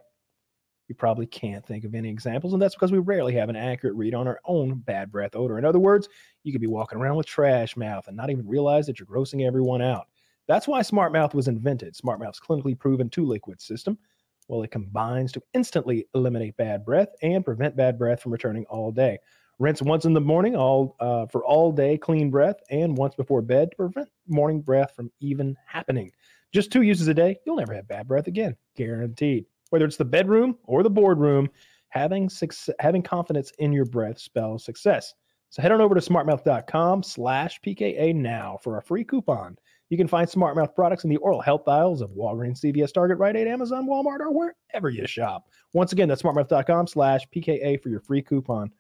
You 0.88 0.94
probably 0.94 1.26
can't 1.26 1.66
think 1.66 1.84
of 1.84 1.94
any 1.94 2.08
examples, 2.08 2.54
and 2.54 2.62
that's 2.62 2.74
because 2.74 2.92
we 2.92 2.98
rarely 2.98 3.34
have 3.34 3.50
an 3.50 3.56
accurate 3.56 3.94
read 3.94 4.14
on 4.14 4.26
our 4.26 4.40
own 4.46 4.78
bad 4.78 5.12
breath 5.12 5.36
odor. 5.36 5.58
In 5.58 5.66
other 5.66 5.78
words, 5.78 6.08
you 6.42 6.50
could 6.50 6.62
be 6.62 6.66
walking 6.66 6.98
around 6.98 7.16
with 7.16 7.26
trash 7.26 7.76
mouth 7.76 8.08
and 8.08 8.16
not 8.16 8.30
even 8.30 8.48
realize 8.48 8.86
that 8.86 8.98
you're 8.98 9.06
grossing 9.06 9.46
everyone 9.46 9.82
out. 9.82 10.06
That's 10.48 10.66
why 10.66 10.80
Smart 10.80 11.12
Mouth 11.12 11.34
was 11.34 11.46
invented. 11.46 11.94
Smart 11.94 12.20
Mouth's 12.20 12.40
clinically 12.40 12.78
proven 12.78 13.10
two 13.10 13.26
liquid 13.26 13.60
system 13.60 13.98
well, 14.48 14.62
it 14.62 14.70
combines 14.70 15.32
to 15.32 15.42
instantly 15.54 16.06
eliminate 16.14 16.56
bad 16.56 16.84
breath 16.84 17.08
and 17.22 17.44
prevent 17.44 17.76
bad 17.76 17.98
breath 17.98 18.22
from 18.22 18.32
returning 18.32 18.64
all 18.66 18.90
day. 18.90 19.18
Rinse 19.58 19.82
once 19.82 20.04
in 20.04 20.12
the 20.12 20.20
morning, 20.20 20.56
all 20.56 20.96
uh, 21.00 21.26
for 21.26 21.44
all 21.44 21.70
day 21.72 21.96
clean 21.96 22.30
breath, 22.30 22.56
and 22.70 22.96
once 22.96 23.14
before 23.14 23.42
bed 23.42 23.70
to 23.70 23.76
prevent 23.76 24.08
morning 24.26 24.60
breath 24.60 24.92
from 24.96 25.10
even 25.20 25.56
happening. 25.66 26.10
Just 26.52 26.72
two 26.72 26.82
uses 26.82 27.08
a 27.08 27.14
day, 27.14 27.36
you'll 27.46 27.56
never 27.56 27.74
have 27.74 27.88
bad 27.88 28.08
breath 28.08 28.26
again, 28.26 28.56
guaranteed. 28.76 29.46
Whether 29.70 29.84
it's 29.84 29.96
the 29.96 30.04
bedroom 30.04 30.58
or 30.64 30.82
the 30.82 30.90
boardroom, 30.90 31.48
having 31.88 32.28
success, 32.28 32.74
having 32.78 33.02
confidence 33.02 33.52
in 33.58 33.72
your 33.72 33.84
breath 33.84 34.18
spells 34.18 34.64
success. 34.64 35.14
So 35.50 35.62
head 35.62 35.72
on 35.72 35.80
over 35.80 35.94
to 35.94 36.00
smartmouth.com 36.00 37.02
slash 37.02 37.60
PKA 37.60 38.14
now 38.14 38.58
for 38.62 38.78
a 38.78 38.82
free 38.82 39.04
coupon. 39.04 39.56
You 39.92 39.98
can 39.98 40.08
find 40.08 40.26
Smart 40.26 40.56
Mouth 40.56 40.74
products 40.74 41.04
in 41.04 41.10
the 41.10 41.18
oral 41.18 41.42
health 41.42 41.68
aisles 41.68 42.00
of 42.00 42.12
Walgreens, 42.12 42.64
CVS, 42.64 42.94
Target, 42.94 43.18
Rite 43.18 43.36
Aid, 43.36 43.46
Amazon, 43.46 43.86
Walmart, 43.86 44.20
or 44.20 44.32
wherever 44.32 44.88
you 44.88 45.06
shop. 45.06 45.50
Once 45.74 45.92
again, 45.92 46.08
that's 46.08 46.22
smartmouth.com 46.22 46.86
slash 46.86 47.26
PKA 47.28 47.78
for 47.78 47.90
your 47.90 48.00
free 48.00 48.22
coupon. 48.22 48.70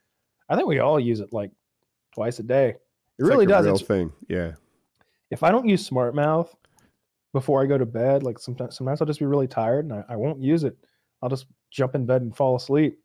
I 0.48 0.56
think 0.56 0.66
we 0.66 0.78
all 0.78 0.98
use 0.98 1.20
it 1.20 1.30
like 1.30 1.50
twice 2.14 2.38
a 2.38 2.42
day. 2.42 2.70
It 2.70 2.80
It's 3.18 3.28
really 3.28 3.44
like 3.44 3.48
a 3.48 3.58
does. 3.58 3.66
Real 3.66 3.74
It's, 3.74 3.84
thing. 3.84 4.12
Yeah. 4.26 4.52
if 5.30 5.42
I 5.42 5.50
don't 5.50 5.68
use 5.68 5.84
Smart 5.84 6.14
Mouth 6.14 6.56
before 7.34 7.62
I 7.62 7.66
go 7.66 7.76
to 7.76 7.84
bed, 7.84 8.22
like 8.22 8.38
sometimes 8.38 8.74
sometimes 8.78 9.02
I'll 9.02 9.06
just 9.06 9.20
be 9.20 9.26
really 9.26 9.46
tired 9.46 9.84
and 9.84 9.92
I, 9.92 10.04
I 10.08 10.16
won't 10.16 10.40
use 10.40 10.64
it. 10.64 10.78
I'll 11.20 11.28
just 11.28 11.44
jump 11.70 11.94
in 11.94 12.06
bed 12.06 12.22
and 12.22 12.34
fall 12.34 12.56
asleep. 12.56 12.98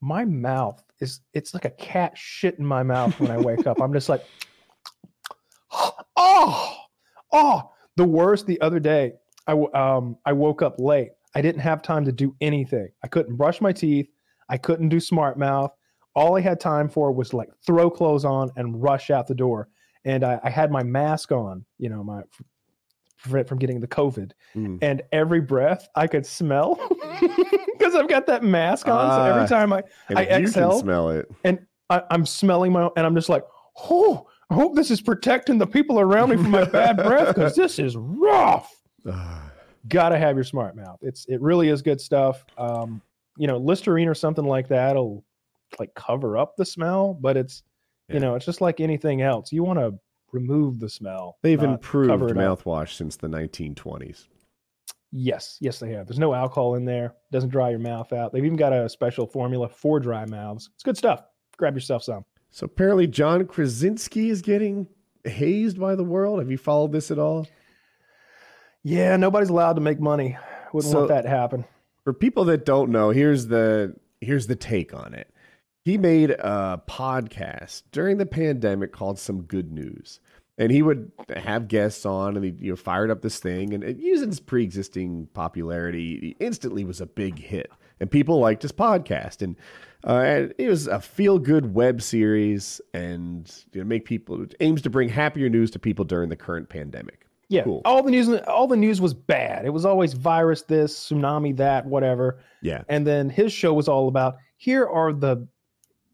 My 0.00 0.24
mouth 0.24 0.82
is 1.00 1.20
it's 1.34 1.54
like 1.54 1.66
a 1.66 1.70
cat 1.70 2.18
shit 2.18 2.58
in 2.58 2.66
my 2.66 2.82
mouth 2.82 3.20
when 3.20 3.30
I 3.30 3.38
wake 3.38 3.68
up. 3.68 3.80
I'm 3.80 3.92
just 3.92 4.08
like, 4.08 4.24
oh, 6.18 6.76
oh. 7.32 7.70
The 7.96 8.04
worst 8.04 8.46
the 8.46 8.60
other 8.60 8.78
day, 8.80 9.12
I 9.46 9.52
um 9.74 10.16
I 10.26 10.32
woke 10.32 10.62
up 10.62 10.78
late. 10.78 11.10
I 11.34 11.40
didn't 11.42 11.60
have 11.62 11.82
time 11.82 12.04
to 12.04 12.12
do 12.12 12.34
anything. 12.40 12.88
I 13.02 13.08
couldn't 13.08 13.36
brush 13.36 13.60
my 13.60 13.72
teeth. 13.72 14.08
I 14.48 14.56
couldn't 14.58 14.88
do 14.88 15.00
smart 15.00 15.38
mouth. 15.38 15.72
All 16.14 16.36
I 16.36 16.40
had 16.40 16.58
time 16.60 16.88
for 16.88 17.12
was 17.12 17.32
like 17.34 17.48
throw 17.66 17.90
clothes 17.90 18.24
on 18.24 18.50
and 18.56 18.80
rush 18.82 19.10
out 19.10 19.26
the 19.26 19.34
door. 19.34 19.68
And 20.04 20.24
I, 20.24 20.38
I 20.44 20.50
had 20.50 20.70
my 20.70 20.82
mask 20.82 21.32
on, 21.32 21.64
you 21.78 21.88
know, 21.90 22.02
my 22.04 22.22
prevent 23.22 23.48
from 23.48 23.58
getting 23.58 23.80
the 23.80 23.88
COVID. 23.88 24.30
Mm. 24.54 24.78
And 24.80 25.02
every 25.12 25.40
breath 25.40 25.88
I 25.96 26.06
could 26.06 26.24
smell 26.24 26.76
because 27.72 27.94
I've 27.94 28.08
got 28.08 28.26
that 28.26 28.42
mask 28.44 28.86
on. 28.88 29.10
so 29.10 29.16
Ah. 29.20 29.34
every 29.34 29.48
time 29.48 29.72
I 29.72 29.82
I 30.14 30.24
exhale. 30.24 30.78
smell 30.78 31.10
it. 31.10 31.28
I, 31.90 32.02
I'm 32.10 32.24
smelling 32.26 32.72
my 32.72 32.88
and 32.96 33.04
I'm 33.06 33.14
just 33.14 33.28
like, 33.28 33.44
oh, 33.90 34.26
I 34.50 34.54
hope 34.54 34.74
this 34.74 34.90
is 34.90 35.00
protecting 35.00 35.58
the 35.58 35.66
people 35.66 36.00
around 36.00 36.30
me 36.30 36.36
from 36.36 36.50
my 36.50 36.64
bad 36.64 36.96
breath 37.04 37.28
because 37.34 37.54
this 37.54 37.78
is 37.78 37.96
rough. 37.96 38.74
Ah, 39.10 39.50
Gotta 39.88 40.18
have 40.18 40.36
your 40.36 40.44
smart 40.44 40.74
mouth. 40.76 40.98
It's 41.02 41.26
it 41.26 41.40
really 41.40 41.68
is 41.68 41.82
good 41.82 42.00
stuff. 42.00 42.44
Um, 42.56 43.00
you 43.36 43.46
know, 43.46 43.58
Listerine 43.58 44.08
or 44.08 44.14
something 44.14 44.44
like 44.44 44.68
that'll 44.68 45.24
like 45.78 45.94
cover 45.94 46.36
up 46.38 46.56
the 46.56 46.64
smell, 46.64 47.14
but 47.20 47.36
it's 47.36 47.62
Yeah. 48.08 48.14
you 48.14 48.20
know, 48.20 48.34
it's 48.34 48.46
just 48.46 48.60
like 48.60 48.80
anything 48.80 49.22
else. 49.22 49.52
You 49.52 49.62
want 49.64 49.78
to 49.78 49.94
remove 50.32 50.78
the 50.80 50.88
smell. 50.88 51.36
They've 51.42 51.62
improved 51.62 52.10
it 52.10 52.36
up. 52.38 52.60
mouthwash 52.64 52.94
since 52.94 53.16
the 53.16 53.28
1920s. 53.28 54.26
Yes, 55.10 55.56
yes, 55.60 55.78
they 55.78 55.90
have. 55.92 56.06
There's 56.06 56.18
no 56.18 56.34
alcohol 56.34 56.74
in 56.74 56.84
there. 56.84 57.14
Doesn't 57.32 57.48
dry 57.50 57.70
your 57.70 57.78
mouth 57.78 58.12
out. 58.12 58.32
They've 58.32 58.44
even 58.44 58.58
got 58.58 58.74
a 58.74 58.88
special 58.90 59.26
formula 59.26 59.68
for 59.68 60.00
dry 60.00 60.26
mouths. 60.26 60.68
It's 60.74 60.82
good 60.82 60.98
stuff. 60.98 61.22
Grab 61.56 61.74
yourself 61.74 62.02
some. 62.02 62.24
So 62.50 62.64
apparently, 62.64 63.06
John 63.06 63.46
Krasinski 63.46 64.30
is 64.30 64.42
getting 64.42 64.88
hazed 65.24 65.78
by 65.78 65.94
the 65.94 66.04
world. 66.04 66.38
Have 66.38 66.50
you 66.50 66.58
followed 66.58 66.92
this 66.92 67.10
at 67.10 67.18
all? 67.18 67.46
Yeah, 68.82 69.16
nobody's 69.16 69.50
allowed 69.50 69.74
to 69.74 69.80
make 69.80 70.00
money. 70.00 70.36
Wouldn't 70.72 70.90
So- 70.90 70.98
want 70.98 71.08
that 71.08 71.22
to 71.22 71.28
happen. 71.28 71.64
For 72.04 72.12
people 72.12 72.44
that 72.46 72.64
don't 72.64 72.90
know, 72.90 73.10
here's 73.10 73.48
the 73.48 73.94
here's 74.20 74.46
the 74.46 74.56
take 74.56 74.94
on 74.94 75.12
it. 75.14 75.28
He 75.84 75.98
made 75.98 76.30
a 76.30 76.82
podcast 76.88 77.82
during 77.92 78.16
the 78.16 78.26
pandemic 78.26 78.92
called 78.92 79.18
"Some 79.18 79.42
Good 79.42 79.70
News," 79.72 80.20
and 80.56 80.72
he 80.72 80.80
would 80.82 81.12
have 81.36 81.68
guests 81.68 82.06
on, 82.06 82.34
and 82.36 82.44
he 82.44 82.54
you 82.58 82.70
know 82.72 82.76
fired 82.76 83.10
up 83.10 83.20
this 83.20 83.38
thing, 83.40 83.74
and 83.74 83.84
it, 83.84 83.98
using 83.98 84.28
his 84.28 84.40
pre-existing 84.40 85.28
popularity, 85.34 86.18
he 86.18 86.36
instantly 86.44 86.82
was 86.84 87.00
a 87.02 87.06
big 87.06 87.38
hit, 87.40 87.70
and 88.00 88.10
people 88.10 88.38
liked 88.40 88.62
his 88.62 88.72
podcast, 88.72 89.42
and 89.42 89.56
uh, 90.06 90.18
and 90.20 90.54
it 90.58 90.68
was 90.68 90.86
a 90.86 91.00
feel-good 91.00 91.74
web 91.74 92.00
series, 92.02 92.80
and 92.94 93.64
you 93.72 93.80
know, 93.80 93.86
make 93.86 94.04
people 94.04 94.42
it 94.42 94.54
aims 94.60 94.80
to 94.82 94.90
bring 94.90 95.08
happier 95.08 95.48
news 95.48 95.70
to 95.72 95.78
people 95.78 96.04
during 96.04 96.28
the 96.28 96.36
current 96.36 96.68
pandemic. 96.68 97.26
Yeah, 97.50 97.62
Cool. 97.64 97.80
all 97.86 98.02
the 98.02 98.10
news, 98.10 98.28
all 98.46 98.66
the 98.66 98.76
news 98.76 99.00
was 99.00 99.14
bad. 99.14 99.64
It 99.64 99.70
was 99.70 99.86
always 99.86 100.12
virus, 100.12 100.62
this 100.62 100.94
tsunami, 101.08 101.56
that, 101.56 101.86
whatever. 101.86 102.40
Yeah, 102.60 102.82
And 102.90 103.06
then 103.06 103.30
his 103.30 103.52
show 103.54 103.72
was 103.72 103.88
all 103.88 104.06
about 104.08 104.36
here 104.58 104.86
are 104.86 105.12
the 105.14 105.48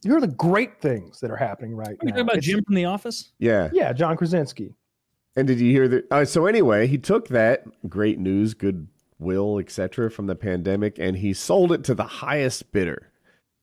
here 0.05 0.17
are 0.17 0.21
the 0.21 0.29
great 0.29 0.81
things 0.81 1.19
that 1.21 1.31
are 1.33 1.37
happening 1.37 1.75
right 1.75 1.89
Are 1.89 1.93
you 1.93 1.99
now. 2.05 2.11
talking 2.11 2.21
about 2.21 2.37
It's- 2.37 2.45
Jim 2.47 2.63
from 2.65 2.75
The 2.77 2.85
Office? 2.85 3.33
yeah. 3.41 3.69
Yeah, 3.73 3.93
John 3.93 4.17
Krasinski. 4.17 4.75
And 5.37 5.49
did 5.49 5.59
you 5.59 5.73
hear 5.73 5.89
that? 5.89 6.05
Uh, 6.13 6.25
so 6.25 6.47
anyway, 6.47 6.87
he 6.87 6.99
took 6.99 7.27
that 7.29 7.65
great 7.89 8.21
news, 8.21 8.55
goodwill, 9.25 9.59
etc., 9.59 10.11
from 10.11 10.27
the 10.27 10.35
pandemic, 10.35 10.99
and 10.99 11.17
he 11.17 11.33
sold 11.33 11.73
it 11.73 11.85
to 11.85 11.95
the 11.95 12.05
highest 12.05 12.71
bidder. 12.73 13.11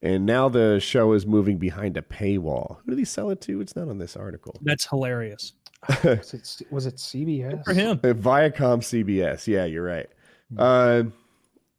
And 0.01 0.25
now 0.25 0.49
the 0.49 0.79
show 0.79 1.13
is 1.13 1.27
moving 1.27 1.57
behind 1.57 1.95
a 1.95 2.01
paywall. 2.01 2.77
Who 2.83 2.91
did 2.91 2.99
he 2.99 3.05
sell 3.05 3.29
it 3.29 3.39
to? 3.41 3.61
It's 3.61 3.75
not 3.75 3.87
on 3.87 3.99
this 3.99 4.15
article. 4.15 4.55
That's 4.61 4.87
hilarious. 4.87 5.53
Was 6.03 6.33
it, 6.35 6.61
was 6.69 6.85
it 6.85 6.97
CBS? 6.97 7.65
For 7.65 7.73
him. 7.73 7.99
Uh, 8.03 8.09
Viacom 8.09 8.81
CBS. 8.81 9.47
Yeah, 9.47 9.65
you're 9.65 9.83
right. 9.83 10.07
Uh, 10.55 11.05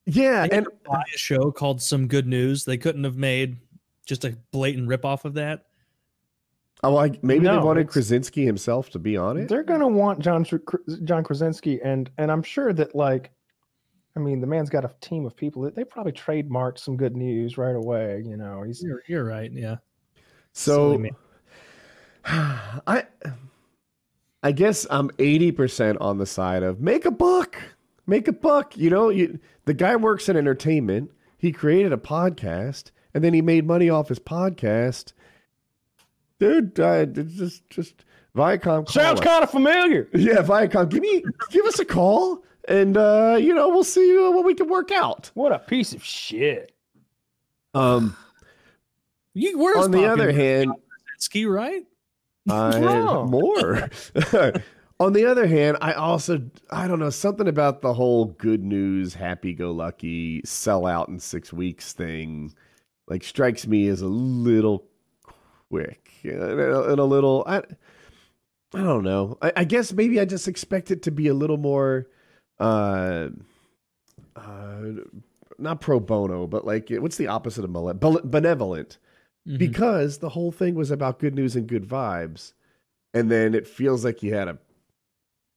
yeah, 0.06 0.48
They 0.48 0.56
and 0.56 0.66
buy 0.84 1.04
a 1.14 1.18
show 1.18 1.52
called 1.52 1.80
Some 1.80 2.08
Good 2.08 2.26
News. 2.26 2.64
They 2.64 2.78
couldn't 2.78 3.04
have 3.04 3.16
made 3.16 3.58
just 4.04 4.24
a 4.24 4.36
blatant 4.50 4.88
ripoff 4.88 5.24
of 5.24 5.34
that. 5.34 5.66
oh, 6.82 6.96
I, 6.96 7.16
maybe 7.22 7.44
No, 7.44 7.60
they 7.60 7.64
wanted 7.64 7.86
Krasinski 7.86 8.44
himself 8.44 8.90
to 8.90 8.98
be 8.98 9.16
on 9.16 9.36
it. 9.36 9.48
They're 9.48 9.62
gonna 9.62 9.86
want 9.86 10.18
John 10.18 10.44
John 11.04 11.22
Krasinski, 11.22 11.80
and 11.80 12.10
and 12.18 12.32
I'm 12.32 12.42
sure 12.42 12.72
that 12.72 12.96
like, 12.96 13.30
I 14.14 14.20
mean, 14.20 14.40
the 14.40 14.46
man's 14.46 14.68
got 14.68 14.84
a 14.84 14.90
team 15.00 15.24
of 15.24 15.36
people 15.36 15.62
that 15.62 15.74
they 15.74 15.84
probably 15.84 16.12
trademarked 16.12 16.78
some 16.78 16.96
good 16.96 17.16
news 17.16 17.56
right 17.56 17.74
away. 17.74 18.22
You 18.26 18.36
know, 18.36 18.62
he's 18.62 18.82
You're, 18.82 19.02
you're 19.08 19.24
right. 19.24 19.50
Yeah. 19.52 19.76
So 20.52 21.02
I 22.24 23.04
I 24.42 24.52
guess 24.52 24.86
I'm 24.90 25.10
80% 25.10 25.96
on 26.00 26.18
the 26.18 26.26
side 26.26 26.62
of 26.62 26.80
make 26.80 27.04
a 27.04 27.10
buck. 27.10 27.56
Make 28.06 28.28
a 28.28 28.32
buck. 28.32 28.76
You 28.76 28.90
know, 28.90 29.08
you, 29.08 29.38
the 29.64 29.74
guy 29.74 29.96
works 29.96 30.28
in 30.28 30.36
entertainment. 30.36 31.10
He 31.38 31.52
created 31.52 31.92
a 31.92 31.96
podcast 31.96 32.90
and 33.14 33.22
then 33.22 33.32
he 33.32 33.40
made 33.40 33.66
money 33.66 33.88
off 33.88 34.08
his 34.08 34.18
podcast. 34.18 35.12
Dude, 36.38 36.78
uh, 36.78 37.06
it's 37.14 37.34
just 37.34 37.70
just 37.70 38.04
Viacom 38.36 38.88
sounds 38.90 39.20
kind 39.20 39.44
of 39.44 39.50
familiar. 39.50 40.08
Yeah, 40.12 40.42
Viacom, 40.42 40.88
give 40.88 41.00
me 41.00 41.22
give 41.50 41.64
us 41.66 41.78
a 41.78 41.84
call 41.84 42.42
and 42.68 42.96
uh, 42.96 43.36
you 43.40 43.54
know, 43.54 43.68
we'll 43.68 43.84
see 43.84 44.16
uh, 44.18 44.30
what 44.30 44.44
we 44.44 44.54
can 44.54 44.68
work 44.68 44.90
out. 44.90 45.30
What 45.34 45.52
a 45.52 45.58
piece 45.58 45.92
of 45.92 46.04
shit. 46.04 46.72
Um 47.74 48.16
You, 49.34 49.58
where's 49.58 49.84
on 49.84 49.90
the 49.90 50.04
other 50.06 50.30
hand, 50.32 50.72
Ski, 51.18 51.46
right? 51.46 51.84
I 52.48 52.78
No. 52.78 53.24
more. 53.30 53.88
On 55.00 55.12
the 55.12 55.26
other 55.26 55.48
hand, 55.48 55.78
I 55.80 55.94
also 55.94 56.40
I 56.70 56.86
don't 56.86 57.00
know 57.00 57.10
something 57.10 57.48
about 57.48 57.82
the 57.82 57.92
whole 57.92 58.26
good 58.26 58.62
news, 58.62 59.14
happy 59.14 59.52
go 59.52 59.72
lucky, 59.72 60.42
sell 60.44 60.86
out 60.86 61.08
in 61.08 61.18
six 61.18 61.52
weeks 61.52 61.92
thing. 61.92 62.54
Like 63.08 63.24
strikes 63.24 63.66
me 63.66 63.88
as 63.88 64.00
a 64.00 64.06
little 64.06 64.86
quick 65.70 66.08
and 66.22 66.40
a, 66.40 66.90
and 66.90 67.00
a 67.00 67.04
little. 67.04 67.42
I, 67.48 67.58
I 68.74 68.82
don't 68.82 69.02
know. 69.02 69.38
I, 69.42 69.52
I 69.56 69.64
guess 69.64 69.92
maybe 69.92 70.20
I 70.20 70.24
just 70.24 70.46
expect 70.46 70.92
it 70.92 71.02
to 71.02 71.10
be 71.10 71.26
a 71.26 71.34
little 71.34 71.56
more, 71.56 72.06
uh, 72.62 73.28
uh, 74.36 74.82
not 75.58 75.80
pro 75.80 76.00
bono, 76.00 76.46
but 76.46 76.64
like 76.66 76.88
what's 76.90 77.16
the 77.16 77.26
opposite 77.26 77.64
of 77.64 77.72
benevolent? 78.30 78.98
Mhm. 79.48 79.58
Because 79.58 80.18
the 80.18 80.28
whole 80.28 80.52
thing 80.52 80.74
was 80.74 80.90
about 80.90 81.18
good 81.18 81.34
news 81.34 81.56
and 81.56 81.66
good 81.66 81.86
vibes, 81.86 82.52
and 83.12 83.30
then 83.30 83.54
it 83.54 83.66
feels 83.66 84.04
like 84.04 84.22
you 84.22 84.32
had 84.34 84.48
a 84.48 84.58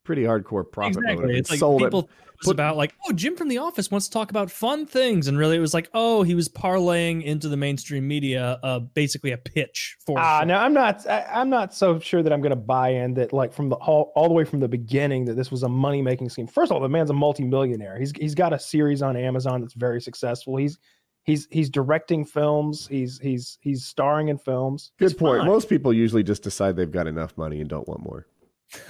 pretty 0.03 0.23
hardcore 0.23 0.69
profit 0.69 0.95
motive. 0.95 1.09
exactly. 1.11 1.29
and 1.29 1.37
It's 1.39 1.49
like 1.51 1.59
sold 1.59 1.81
people 1.81 2.09
it 2.24 2.24
was 2.39 2.45
put- 2.47 2.53
about 2.55 2.77
like, 2.77 2.93
oh, 3.07 3.13
Jim 3.13 3.35
from 3.35 3.47
The 3.47 3.57
Office 3.59 3.89
wants 3.91 4.07
to 4.07 4.13
talk 4.13 4.29
about 4.29 4.49
fun 4.51 4.85
things, 4.85 5.27
and 5.27 5.37
really 5.37 5.57
it 5.57 5.59
was 5.61 5.73
like, 5.73 5.89
oh, 5.93 6.23
he 6.23 6.35
was 6.35 6.49
parlaying 6.49 7.23
into 7.23 7.47
the 7.49 7.57
mainstream 7.57 8.07
media, 8.07 8.59
uh, 8.63 8.79
basically 8.79 9.31
a 9.31 9.37
pitch 9.37 9.97
for. 10.05 10.17
Ah, 10.19 10.39
something. 10.39 10.47
no, 10.49 10.55
I'm 10.57 10.73
not. 10.73 11.07
I, 11.07 11.23
I'm 11.33 11.49
not 11.49 11.73
so 11.73 11.99
sure 11.99 12.21
that 12.23 12.31
I'm 12.33 12.41
going 12.41 12.49
to 12.51 12.55
buy 12.55 12.89
in 12.89 13.13
that, 13.15 13.33
like 13.33 13.53
from 13.53 13.69
the 13.69 13.75
all, 13.75 14.11
all 14.15 14.27
the 14.27 14.33
way 14.33 14.43
from 14.45 14.59
the 14.59 14.67
beginning, 14.67 15.25
that 15.25 15.35
this 15.35 15.51
was 15.51 15.63
a 15.63 15.69
money 15.69 16.01
making 16.01 16.29
scheme. 16.29 16.47
First 16.47 16.71
of 16.71 16.75
all, 16.75 16.81
the 16.81 16.89
man's 16.89 17.09
a 17.09 17.13
multimillionaire. 17.13 17.97
He's 17.99 18.11
he's 18.19 18.35
got 18.35 18.53
a 18.53 18.59
series 18.59 19.01
on 19.01 19.15
Amazon 19.15 19.61
that's 19.61 19.73
very 19.73 20.01
successful. 20.01 20.57
He's 20.57 20.77
he's 21.23 21.47
he's 21.51 21.69
directing 21.69 22.25
films. 22.25 22.87
He's 22.87 23.19
he's 23.19 23.57
he's 23.61 23.85
starring 23.85 24.27
in 24.29 24.37
films. 24.37 24.91
Good 24.99 25.11
It's 25.11 25.13
point. 25.19 25.39
fine. 25.39 25.47
Most 25.47 25.69
people 25.69 25.93
usually 25.93 26.23
just 26.23 26.43
decide 26.43 26.75
they've 26.75 26.91
got 26.91 27.07
enough 27.07 27.37
money 27.37 27.59
and 27.61 27.69
don't 27.69 27.87
want 27.87 28.01
more. 28.03 28.27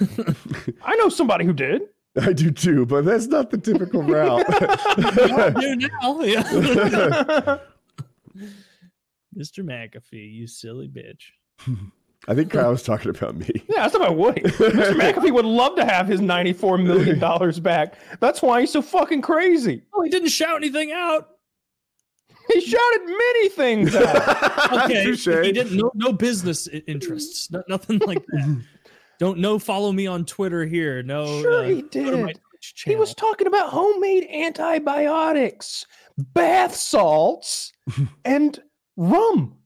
I 0.84 0.96
know 0.96 1.08
somebody 1.08 1.44
who 1.44 1.52
did. 1.52 1.82
I 2.20 2.32
do 2.32 2.50
too, 2.50 2.86
but 2.86 3.04
that's 3.04 3.26
not 3.26 3.50
the 3.50 3.58
typical 3.58 4.02
route. 4.04 4.46
You 5.62 5.76
now, 6.02 6.20
yeah. 6.22 7.58
Mr. 9.36 9.62
McAfee, 9.62 10.32
you 10.34 10.46
silly 10.46 10.88
bitch. 10.88 11.30
I 12.28 12.34
think 12.34 12.50
Kyle 12.50 12.70
was 12.70 12.82
talking 12.82 13.10
about 13.10 13.36
me. 13.36 13.50
Yeah, 13.68 13.82
that's 13.82 13.94
about 13.94 14.16
Woody. 14.16 14.40
Mr. 14.42 14.94
McAfee 14.94 15.32
would 15.32 15.44
love 15.44 15.76
to 15.76 15.84
have 15.84 16.08
his 16.08 16.20
$94 16.20 16.82
million 16.82 17.62
back. 17.62 17.94
That's 18.20 18.42
why 18.42 18.60
he's 18.60 18.72
so 18.72 18.82
fucking 18.82 19.22
crazy. 19.22 19.82
Oh, 19.94 20.02
he 20.02 20.10
didn't 20.10 20.28
shout 20.30 20.56
anything 20.56 20.92
out. 20.92 21.28
He 22.52 22.60
shouted 22.60 23.04
many 23.04 23.48
things 23.50 23.94
out. 23.94 24.84
Okay, 24.84 25.04
Touche. 25.04 25.26
he 25.26 25.52
didn't. 25.52 25.76
No, 25.76 25.90
no 25.94 26.12
business 26.12 26.68
interests. 26.68 27.50
No, 27.50 27.62
nothing 27.68 27.98
like 28.06 28.24
that. 28.26 28.62
Don't 29.18 29.38
no 29.38 29.58
follow 29.58 29.92
me 29.92 30.06
on 30.06 30.24
Twitter 30.24 30.64
here. 30.66 31.02
No, 31.02 31.26
Sure 31.42 31.64
uh, 31.64 31.68
he 31.68 31.82
go 31.82 32.10
to 32.10 32.16
my 32.18 32.32
did. 32.32 32.40
He 32.84 32.96
was 32.96 33.14
talking 33.14 33.46
about 33.46 33.70
homemade 33.70 34.26
antibiotics, 34.30 35.86
bath 36.18 36.74
salts, 36.74 37.72
and 38.24 38.58
rum. 38.96 39.56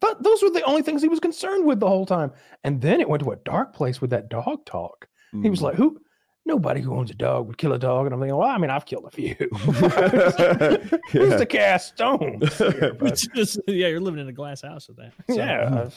Th- 0.00 0.16
those 0.20 0.42
were 0.42 0.50
the 0.50 0.62
only 0.64 0.82
things 0.82 1.02
he 1.02 1.08
was 1.08 1.20
concerned 1.20 1.64
with 1.66 1.80
the 1.80 1.88
whole 1.88 2.06
time. 2.06 2.30
And 2.62 2.80
then 2.80 3.00
it 3.00 3.08
went 3.08 3.22
to 3.24 3.30
a 3.32 3.36
dark 3.36 3.74
place 3.74 4.00
with 4.00 4.10
that 4.10 4.28
dog 4.28 4.64
talk. 4.66 5.08
He 5.32 5.38
Mm. 5.38 5.50
was 5.50 5.62
like, 5.62 5.74
"Who? 5.74 5.98
Nobody 6.46 6.80
who 6.82 6.94
owns 6.94 7.10
a 7.10 7.14
dog 7.14 7.46
would 7.48 7.58
kill 7.58 7.72
a 7.72 7.78
dog." 7.78 8.06
And 8.06 8.14
I'm 8.14 8.20
thinking, 8.20 8.36
"Well, 8.36 8.48
I 8.48 8.58
mean, 8.58 8.70
I've 8.70 8.86
killed 8.86 9.06
a 9.06 9.10
few. 9.10 9.34
Who's 11.10 11.30
Yeah. 11.30 11.36
to 11.38 11.46
cast 11.46 11.94
stones?" 11.94 12.56
here? 12.58 12.94
But, 12.98 13.24
Just- 13.34 13.58
yeah, 13.66 13.88
you're 13.88 14.00
living 14.00 14.20
in 14.20 14.28
a 14.28 14.32
glass 14.32 14.62
house 14.62 14.86
with 14.88 14.98
that. 14.98 15.12
So, 15.28 15.36
yeah, 15.36 15.60
Uh, 15.62 15.90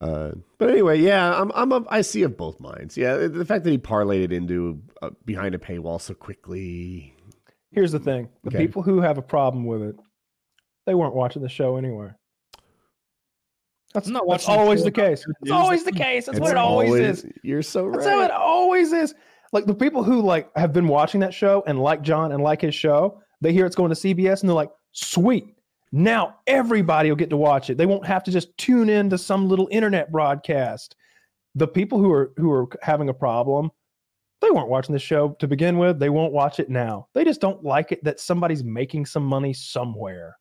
but 0.00 0.68
anyway, 0.70 1.00
yeah, 1.00 1.40
I'm 1.40 1.50
I'm 1.54 1.72
of, 1.72 1.86
I 1.90 2.02
see 2.02 2.22
of 2.22 2.36
both 2.36 2.60
minds. 2.60 2.96
Yeah, 2.96 3.16
the 3.16 3.44
fact 3.44 3.64
that 3.64 3.70
he 3.70 3.78
parlayed 3.78 4.24
it 4.24 4.32
into 4.32 4.82
uh, 5.02 5.10
behind 5.24 5.54
a 5.54 5.58
paywall 5.58 6.00
so 6.00 6.14
quickly. 6.14 7.14
Here's 7.72 7.92
the 7.92 7.98
thing: 7.98 8.28
the 8.44 8.48
Okay. 8.50 8.58
people 8.58 8.82
who 8.82 9.00
have 9.00 9.18
a 9.18 9.22
problem 9.22 9.64
with 9.64 9.82
it, 9.82 9.96
they 10.86 10.94
weren't 10.94 11.14
watching 11.14 11.42
the 11.42 11.48
show 11.48 11.76
anyway. 11.76 12.10
That's, 13.94 14.08
I'm 14.08 14.12
not 14.12 14.26
that's 14.28 14.46
watching 14.46 14.54
the 14.54 14.60
always 14.60 14.84
the 14.84 14.90
case. 14.90 15.24
It's 15.42 15.50
always 15.50 15.84
the 15.84 15.92
case. 15.92 16.26
That's 16.26 16.38
It's 16.38 16.42
what 16.42 16.50
it 16.52 16.58
always, 16.58 16.94
is. 16.94 17.26
You're 17.42 17.62
so 17.62 17.86
right. 17.86 17.94
That's 17.94 18.06
how 18.06 18.22
it 18.22 18.30
always 18.30 18.92
is. 18.92 19.14
Like 19.52 19.64
the 19.64 19.74
people 19.74 20.02
who 20.02 20.20
like 20.20 20.50
have 20.56 20.72
been 20.74 20.88
watching 20.88 21.20
that 21.20 21.32
show 21.32 21.62
and 21.66 21.80
like 21.80 22.02
John 22.02 22.32
and 22.32 22.42
like 22.42 22.60
his 22.60 22.74
show, 22.74 23.22
they 23.40 23.52
hear 23.54 23.64
it's 23.64 23.76
going 23.76 23.88
to 23.88 23.94
CBS 23.94 24.40
and 24.40 24.50
they're 24.50 24.54
like, 24.54 24.70
"Sweet, 24.92 25.55
now 25.96 26.36
everybody 26.46 27.08
will 27.08 27.16
get 27.16 27.30
to 27.30 27.36
watch 27.36 27.70
it. 27.70 27.78
They 27.78 27.86
won't 27.86 28.06
have 28.06 28.22
to 28.24 28.30
just 28.30 28.56
tune 28.58 28.88
in 28.88 29.10
to 29.10 29.18
some 29.18 29.48
little 29.48 29.68
internet 29.70 30.12
broadcast." 30.12 30.96
The 31.54 31.68
people 31.68 31.98
who 31.98 32.12
are 32.12 32.32
who 32.36 32.50
are 32.50 32.68
having 32.82 33.08
a 33.08 33.14
problem, 33.14 33.70
they 34.40 34.50
weren't 34.50 34.68
watching 34.68 34.92
the 34.92 34.98
show 34.98 35.30
to 35.38 35.48
begin 35.48 35.78
with. 35.78 35.98
They 35.98 36.10
won't 36.10 36.32
watch 36.32 36.60
it 36.60 36.68
now. 36.68 37.08
They 37.14 37.24
just 37.24 37.40
don't 37.40 37.64
like 37.64 37.92
it 37.92 38.04
that 38.04 38.20
somebody's 38.20 38.62
making 38.62 39.06
some 39.06 39.24
money 39.24 39.52
somewhere. 39.52 40.36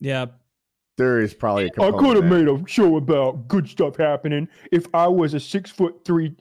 yeah. 0.00 0.26
There 0.98 1.20
is 1.20 1.32
probably 1.32 1.70
a 1.78 1.82
I 1.82 1.90
could 1.90 2.16
have 2.16 2.26
made 2.26 2.48
a 2.48 2.62
show 2.66 2.96
about 2.96 3.48
good 3.48 3.66
stuff 3.66 3.96
happening 3.96 4.46
if 4.70 4.86
I 4.94 5.08
was 5.08 5.32
a 5.32 5.40
six 5.40 5.70
foot 5.70 6.04
three 6.04 6.36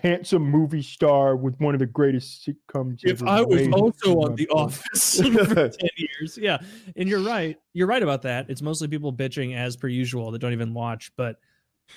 handsome 0.00 0.42
movie 0.42 0.82
star 0.82 1.36
with 1.36 1.58
one 1.60 1.74
of 1.74 1.78
the 1.80 1.86
greatest 1.86 2.46
sitcoms. 2.46 3.00
If 3.02 3.22
I 3.22 3.40
was 3.42 3.68
also 3.68 4.20
on 4.20 4.34
The 4.34 4.48
Office 4.48 5.20
for 5.20 5.68
ten 5.68 5.90
years, 5.96 6.38
yeah, 6.40 6.58
and 6.96 7.08
you're 7.08 7.22
right. 7.22 7.58
You're 7.72 7.86
right 7.86 8.02
about 8.02 8.22
that. 8.22 8.48
It's 8.48 8.62
mostly 8.62 8.88
people 8.88 9.12
bitching 9.12 9.56
as 9.56 9.76
per 9.76 9.88
usual 9.88 10.30
that 10.30 10.38
don't 10.40 10.52
even 10.52 10.74
watch. 10.74 11.12
But 11.16 11.36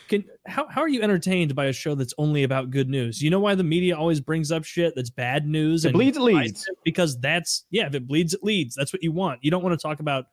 can 0.09 0.25
how 0.45 0.67
how 0.67 0.82
are 0.82 0.90
you 0.90 1.01
entertained 1.01 1.56
by 1.56 1.65
a 1.65 1.74
show 1.74 1.95
that's 1.95 2.14
only 2.17 2.43
about 2.43 2.72
good 2.72 2.90
news? 2.90 3.22
You 3.22 3.30
know 3.30 3.40
why 3.40 3.56
the 3.56 3.64
media 3.64 3.95
always 3.95 4.19
brings 4.19 4.51
up 4.51 4.64
shit 4.64 4.93
that's 4.95 5.09
bad 5.09 5.48
news 5.48 5.85
It 5.85 5.90
and 5.90 5.93
bleeds, 5.95 6.17
it 6.17 6.22
leads. 6.22 6.65
because 6.83 7.19
that's 7.19 7.65
yeah. 7.69 7.88
If 7.88 7.95
it 7.95 8.07
bleeds, 8.07 8.33
it 8.33 8.43
leads. 8.43 8.75
That's 8.75 8.91
what 8.93 9.03
you 9.03 9.11
want. 9.11 9.40
You 9.43 9.51
don't 9.51 9.64
want 9.64 9.80
to 9.80 9.82
talk 9.82 9.99
about 9.99 10.25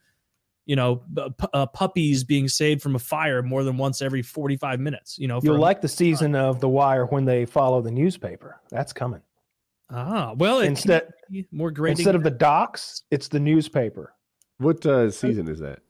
you 0.66 0.76
know 0.76 1.02
bu- 1.08 1.30
pu- 1.30 1.48
uh, 1.52 1.66
puppies 1.66 2.24
being 2.24 2.48
saved 2.48 2.82
from 2.82 2.94
a 2.94 2.98
fire 2.98 3.42
more 3.42 3.64
than 3.64 3.76
once 3.76 4.00
every 4.02 4.22
45 4.22 4.78
minutes. 4.80 5.18
You 5.18 5.28
know, 5.28 5.40
You'll 5.42 5.58
like 5.58 5.80
the 5.80 5.88
season 5.88 6.34
of 6.34 6.60
The 6.60 6.68
Wire 6.68 7.06
when 7.06 7.24
they 7.24 7.44
follow 7.46 7.80
the 7.82 7.90
newspaper. 7.90 8.60
That's 8.70 8.92
coming. 8.92 9.22
ah 9.90 10.34
well 10.36 10.60
Instead- 10.60 11.08
more 11.50 11.70
grading 11.70 11.98
Instead 11.98 12.14
of 12.14 12.22
the 12.22 12.30
docks, 12.30 13.02
it's 13.10 13.28
the 13.28 13.40
newspaper. 13.40 14.14
What 14.58 14.84
uh, 14.86 15.10
season 15.10 15.48
is 15.48 15.58
that? 15.60 15.80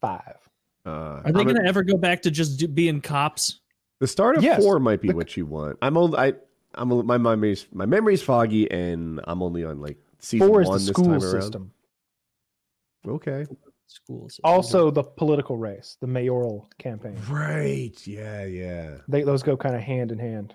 Five. 0.00 0.36
Uh, 0.84 0.90
Are 1.24 1.32
they 1.32 1.44
going 1.44 1.54
to 1.56 1.64
ever 1.64 1.82
go 1.84 1.96
back 1.96 2.22
to 2.22 2.30
just 2.30 2.58
do, 2.58 2.66
being 2.66 3.00
cops? 3.00 3.60
the 4.00 4.06
start 4.08 4.36
of 4.36 4.42
Yes. 4.42 4.60
four 4.60 4.80
might 4.80 5.00
be 5.00 5.08
The- 5.08 5.14
what 5.14 5.36
you 5.36 5.46
want. 5.46 5.78
I'm 5.80 5.96
only 5.96 6.18
I 6.18 6.32
I'm 6.74 6.90
a, 6.90 7.02
my 7.04 7.18
memory's 7.18 7.66
my 7.72 7.86
memory's 7.86 8.22
foggy, 8.22 8.68
and 8.70 9.20
I'm 9.24 9.42
only 9.42 9.62
on 9.64 9.80
like 9.80 9.98
season 10.18 10.48
Four 10.48 10.62
is 10.62 10.68
one 10.68 10.78
the 10.78 10.84
this 10.86 10.88
school 10.88 11.04
time 11.04 11.20
system. 11.20 11.70
around. 13.06 13.14
Okay. 13.16 13.46
Schools. 13.92 14.40
Also, 14.44 14.90
the 14.90 15.02
political 15.04 15.56
race, 15.56 15.96
the 16.00 16.06
mayoral 16.06 16.68
campaign. 16.78 17.16
Right. 17.28 17.94
Yeah. 18.06 18.44
Yeah. 18.46 18.98
They 19.08 19.22
those 19.22 19.42
go 19.42 19.56
kind 19.56 19.74
of 19.74 19.80
hand 19.82 20.12
in 20.12 20.18
hand. 20.18 20.54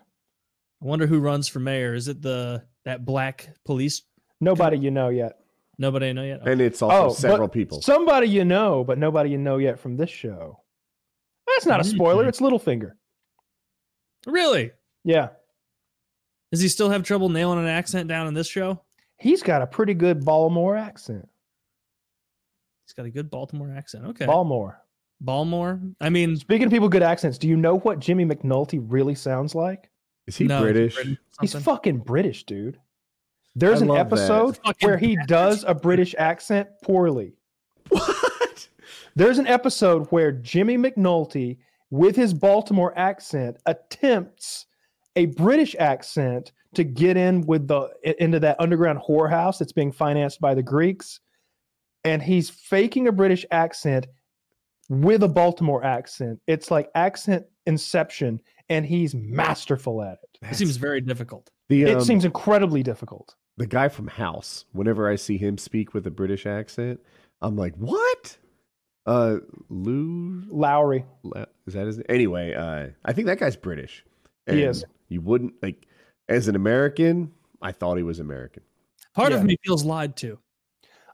I 0.81 0.85
wonder 0.85 1.07
who 1.07 1.19
runs 1.19 1.47
for 1.47 1.59
mayor. 1.59 1.93
Is 1.93 2.07
it 2.07 2.21
the 2.21 2.63
that 2.85 3.05
black 3.05 3.49
police? 3.65 4.03
Nobody 4.41 4.77
you 4.77 4.91
know 4.91 5.09
yet. 5.09 5.39
Nobody 5.79 6.07
I 6.07 6.11
know 6.13 6.23
yet. 6.23 6.47
And 6.47 6.59
it's 6.61 6.81
also 6.81 7.05
Oh, 7.05 7.13
several 7.13 7.47
people. 7.47 7.81
Somebody 7.81 8.27
you 8.27 8.43
know, 8.45 8.83
but 8.83 8.97
nobody 8.97 9.29
you 9.31 9.37
know 9.37 9.57
yet 9.57 9.79
from 9.79 9.95
this 9.97 10.09
show. 10.09 10.59
That's 11.47 11.65
not 11.65 11.79
a 11.79 11.83
spoiler. 11.83 12.25
Mhm. 12.25 12.29
It's 12.29 12.39
Littlefinger. 12.41 12.91
Really? 14.25 14.71
Yeah, 15.03 15.29
Does 16.51 16.61
he 16.61 16.67
still 16.67 16.89
have 16.89 17.03
trouble 17.03 17.29
nailing 17.29 17.59
an 17.59 17.67
accent 17.67 18.07
down 18.09 18.27
in 18.27 18.33
this 18.33 18.47
show? 18.47 18.81
he's 19.19 19.41
got 19.41 19.61
a 19.63 19.67
pretty 19.67 19.93
good 19.95 20.23
Baltimore 20.23 20.75
accent. 20.77 21.27
He's 22.87 22.93
got 22.93 23.05
a 23.05 23.09
good 23.09 23.29
Baltimore 23.29 23.73
accent. 23.75 24.05
Okay. 24.05 24.25
Baltimore. 24.25 24.81
Baltimore. 25.19 25.81
I 25.99 26.09
mean, 26.09 26.37
Speaking 26.37 26.67
of 26.67 26.71
people 26.71 26.85
with 26.85 26.93
good 26.93 27.03
accents, 27.03 27.37
do 27.37 27.47
you 27.49 27.57
know 27.57 27.79
what 27.79 27.99
Jimmy 27.99 28.23
McNulty 28.25 28.81
really 28.81 29.13
sounds 29.15 29.53
like? 29.55 29.89
Is 30.25 30.37
he 30.37 30.45
no, 30.45 30.61
British? 30.61 30.95
He's 31.41 31.51
something. 31.51 31.61
fucking 31.61 31.97
British, 31.99 32.45
dude. 32.45 32.79
There's 33.55 33.81
I 33.81 33.85
an 33.85 33.87
love 33.89 33.97
that. 33.97 34.05
episode 34.19 34.59
where 34.81 34.97
he 34.97 35.15
bastard. 35.15 35.27
does 35.27 35.65
a 35.67 35.73
British 35.75 36.15
accent 36.17 36.69
poorly. 36.83 37.33
What? 37.89 38.67
There's 39.15 39.39
an 39.39 39.47
episode 39.47 40.05
where 40.11 40.31
Jimmy 40.31 40.77
McNulty, 40.77 41.57
with 41.89 42.15
his 42.15 42.33
Baltimore 42.33 42.93
accent, 42.97 43.57
attempts 43.65 44.67
a 45.15 45.25
British 45.27 45.75
accent 45.79 46.51
to 46.75 46.83
get 46.83 47.17
in 47.17 47.41
with 47.41 47.67
the 47.67 47.89
into 48.21 48.39
that 48.41 48.57
underground 48.59 48.99
whorehouse 48.99 49.57
that's 49.57 49.71
being 49.71 49.91
financed 49.91 50.39
by 50.39 50.53
the 50.53 50.61
Greeks, 50.61 51.19
and 52.03 52.21
he's 52.21 52.49
faking 52.49 53.07
a 53.07 53.11
British 53.11 53.45
accent 53.51 54.07
with 54.89 55.23
a 55.23 55.27
Baltimore 55.27 55.83
accent. 55.83 56.39
It's 56.47 56.71
like 56.71 56.89
accent 56.95 57.45
inception, 57.65 58.41
and 58.69 58.85
he's 58.85 59.13
masterful 59.15 60.01
at 60.01 60.19
it. 60.23 60.39
It 60.51 60.55
seems 60.55 60.77
very 60.77 61.01
difficult. 61.01 61.49
The 61.69 61.83
It 61.83 61.95
um, 61.97 62.01
seems 62.03 62.23
incredibly 62.25 62.83
difficult. 62.83 63.35
the 63.57 63.67
guy 63.67 63.89
from 63.89 64.07
House. 64.07 64.65
Whenever 64.71 65.09
I 65.09 65.15
see 65.15 65.37
him 65.37 65.57
speak 65.57 65.93
with 65.93 66.05
a 66.07 66.11
British 66.11 66.45
accent, 66.45 66.99
I'm 67.41 67.55
like, 67.57 67.75
what? 67.75 68.37
Uh, 69.05 69.37
Lou 69.69 70.43
Lowry. 70.49 71.05
Is 71.65 71.73
that 71.73 71.87
his? 71.87 71.97
Name? 71.97 72.05
Anyway, 72.09 72.53
uh, 72.53 72.87
I 73.05 73.13
think 73.13 73.27
that 73.27 73.39
guy's 73.39 73.55
British. 73.55 74.05
He 74.49 74.63
is. 74.63 74.85
You 75.09 75.21
wouldn't 75.21 75.53
like 75.61 75.85
as 76.29 76.47
an 76.47 76.55
American. 76.55 77.31
I 77.61 77.71
thought 77.71 77.97
he 77.97 78.03
was 78.03 78.19
American. 78.19 78.63
Part 79.13 79.31
Yeah. 79.31 79.39
of 79.39 79.43
me 79.43 79.57
feels 79.65 79.83
lied 79.83 80.15
to. 80.17 80.39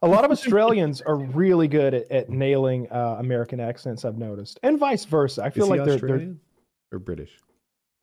A 0.04 0.08
lot 0.08 0.24
of 0.26 0.32
Australians 0.38 1.02
are 1.02 1.16
really 1.18 1.68
good 1.68 1.94
at, 1.96 2.12
at 2.12 2.30
nailing 2.30 2.88
uh, 2.92 3.16
American 3.20 3.60
accents. 3.60 4.06
I've 4.06 4.18
noticed, 4.18 4.60
and 4.62 4.78
vice 4.78 5.06
versa. 5.06 5.44
I 5.44 5.50
feel 5.50 5.68
like 5.68 5.84
they're, 5.84 5.98
they're 5.98 6.36
or 6.92 7.00
British? 7.00 7.32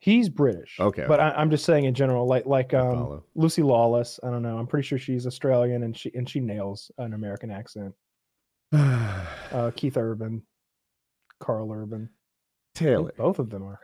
He's 0.00 0.30
British. 0.30 0.80
Okay, 0.80 1.04
But 1.06 1.20
I, 1.20 1.30
I'm 1.32 1.50
just 1.50 1.66
saying 1.66 1.84
in 1.84 1.92
general, 1.94 2.26
like 2.26 2.46
like 2.46 2.72
um. 2.74 3.22
Lucy 3.34 3.62
Lawless. 3.62 4.18
I 4.22 4.30
don't 4.30 4.42
know. 4.42 4.56
I'm 4.58 4.66
pretty 4.66 4.86
sure 4.88 4.98
she's 4.98 5.26
Australian 5.26 5.82
and 5.82 5.96
she 5.96 6.10
and 6.14 6.28
she 6.28 6.40
nails 6.40 6.90
an 6.98 7.12
American 7.14 7.50
accent. 7.50 7.94
Uh, 9.52 9.72
Keith 9.74 9.96
Urban, 9.96 10.40
Karl 11.40 11.72
Urban. 11.72 12.08
Taylor. 12.76 13.12
Both 13.18 13.40
of 13.40 13.50
them 13.50 13.64
are. 13.64 13.80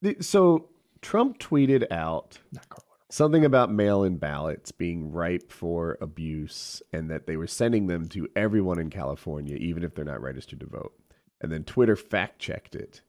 The- 0.00 0.16
So 0.22 0.70
Trump 1.02 1.38
tweeted 1.38 1.92
out 1.92 2.38
Not 2.50 2.66
Karl. 2.70 2.85
Something 3.10 3.44
about 3.44 3.70
mail-in 3.70 4.16
ballots 4.16 4.72
being 4.72 5.12
ripe 5.12 5.50
for 5.52 5.96
abuse 6.00 6.82
and 6.92 7.10
that 7.10 7.26
they 7.26 7.36
were 7.36 7.46
sending 7.46 7.86
them 7.86 8.08
to 8.08 8.28
everyone 8.34 8.78
in 8.78 8.90
California, 8.90 9.56
even 9.56 9.84
if 9.84 9.94
they're 9.94 10.04
not 10.04 10.20
registered 10.22 10.60
to 10.60 10.66
vote. 10.66 10.92
And 11.40 11.52
then 11.52 11.64
Twitter 11.64 11.96
fact-checked 11.96 12.74
it. 12.74 13.02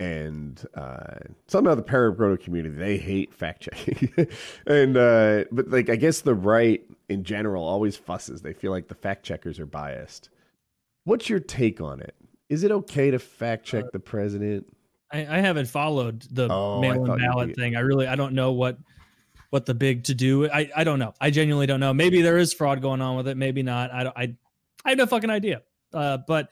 And 0.00 0.64
uh, 0.74 1.18
somehow 1.48 1.74
the 1.74 1.82
paraproto 1.82 2.40
community 2.40 2.76
they 2.76 2.98
hate 2.98 3.34
fact 3.34 3.62
checking, 3.62 4.28
and 4.66 4.96
uh, 4.96 5.44
but 5.50 5.70
like 5.70 5.90
I 5.90 5.96
guess 5.96 6.20
the 6.20 6.36
right 6.36 6.80
in 7.08 7.24
general 7.24 7.64
always 7.64 7.96
fusses. 7.96 8.40
They 8.40 8.52
feel 8.52 8.70
like 8.70 8.86
the 8.86 8.94
fact 8.94 9.24
checkers 9.24 9.58
are 9.58 9.66
biased. 9.66 10.30
What's 11.02 11.28
your 11.28 11.40
take 11.40 11.80
on 11.80 12.00
it? 12.00 12.14
Is 12.48 12.62
it 12.62 12.70
okay 12.70 13.10
to 13.10 13.18
fact 13.18 13.66
check 13.66 13.86
the 13.92 13.98
president? 13.98 14.72
I, 15.12 15.38
I 15.38 15.40
haven't 15.40 15.66
followed 15.66 16.22
the 16.30 16.46
Oh, 16.48 16.80
mail-in 16.80 17.18
ballot 17.18 17.56
thing. 17.56 17.74
I 17.74 17.80
really 17.80 18.06
I 18.06 18.14
don't 18.14 18.34
know 18.34 18.52
what 18.52 18.78
what 19.50 19.66
the 19.66 19.74
big 19.74 20.04
to 20.04 20.14
do. 20.14 20.50
I 20.50 20.70
I 20.76 20.84
don't 20.84 20.98
know. 20.98 21.14
I 21.20 21.30
genuinely 21.30 21.66
don't 21.66 21.80
know. 21.80 21.94
Maybe 21.94 22.22
there 22.22 22.38
is 22.38 22.52
fraud 22.52 22.82
going 22.82 23.00
on 23.00 23.16
with 23.16 23.28
it. 23.28 23.36
Maybe 23.36 23.62
not. 23.62 23.90
I 23.92 24.04
don't. 24.04 24.16
I 24.16 24.34
I 24.84 24.90
have 24.90 24.98
no 24.98 25.06
fucking 25.06 25.30
idea. 25.30 25.62
Uh, 25.92 26.18
but 26.26 26.50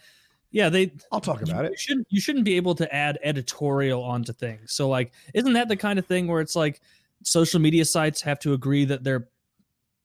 yeah, 0.50 0.68
they 0.70 0.92
I'll 1.12 1.20
talk 1.20 1.42
about 1.42 1.64
you 1.64 1.72
it. 1.72 1.78
shouldn't 1.78 2.06
you 2.10 2.20
shouldn't 2.20 2.44
be 2.44 2.56
able 2.56 2.74
to 2.76 2.94
add 2.94 3.18
editorial 3.22 4.02
onto 4.02 4.32
things. 4.32 4.72
So 4.72 4.88
like, 4.88 5.12
isn't 5.34 5.52
that 5.52 5.68
the 5.68 5.76
kind 5.76 5.98
of 5.98 6.06
thing 6.06 6.26
where 6.26 6.40
it's 6.40 6.56
like 6.56 6.80
social 7.22 7.60
media 7.60 7.84
sites 7.84 8.20
have 8.22 8.38
to 8.40 8.52
agree 8.54 8.84
that 8.86 9.04
they're 9.04 9.28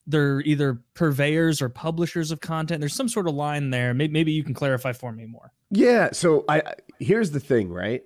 they're 0.08 0.42
either 0.42 0.82
purveyors 0.96 1.62
or 1.62 1.70
publishers 1.70 2.32
of 2.32 2.42
content. 2.42 2.80
There's 2.82 2.96
some 2.96 3.08
sort 3.08 3.28
of 3.28 3.36
line 3.36 3.70
there. 3.70 3.94
Maybe, 3.94 4.12
maybe 4.12 4.32
you 4.32 4.44
can 4.44 4.54
clarify 4.56 4.94
for 4.94 5.12
me 5.12 5.26
more. 5.28 5.54
Yeah. 5.70 6.10
So 6.12 6.44
I- 6.50 6.74
here's 7.00 7.30
the 7.32 7.40
thing, 7.40 7.70
right? 7.70 8.04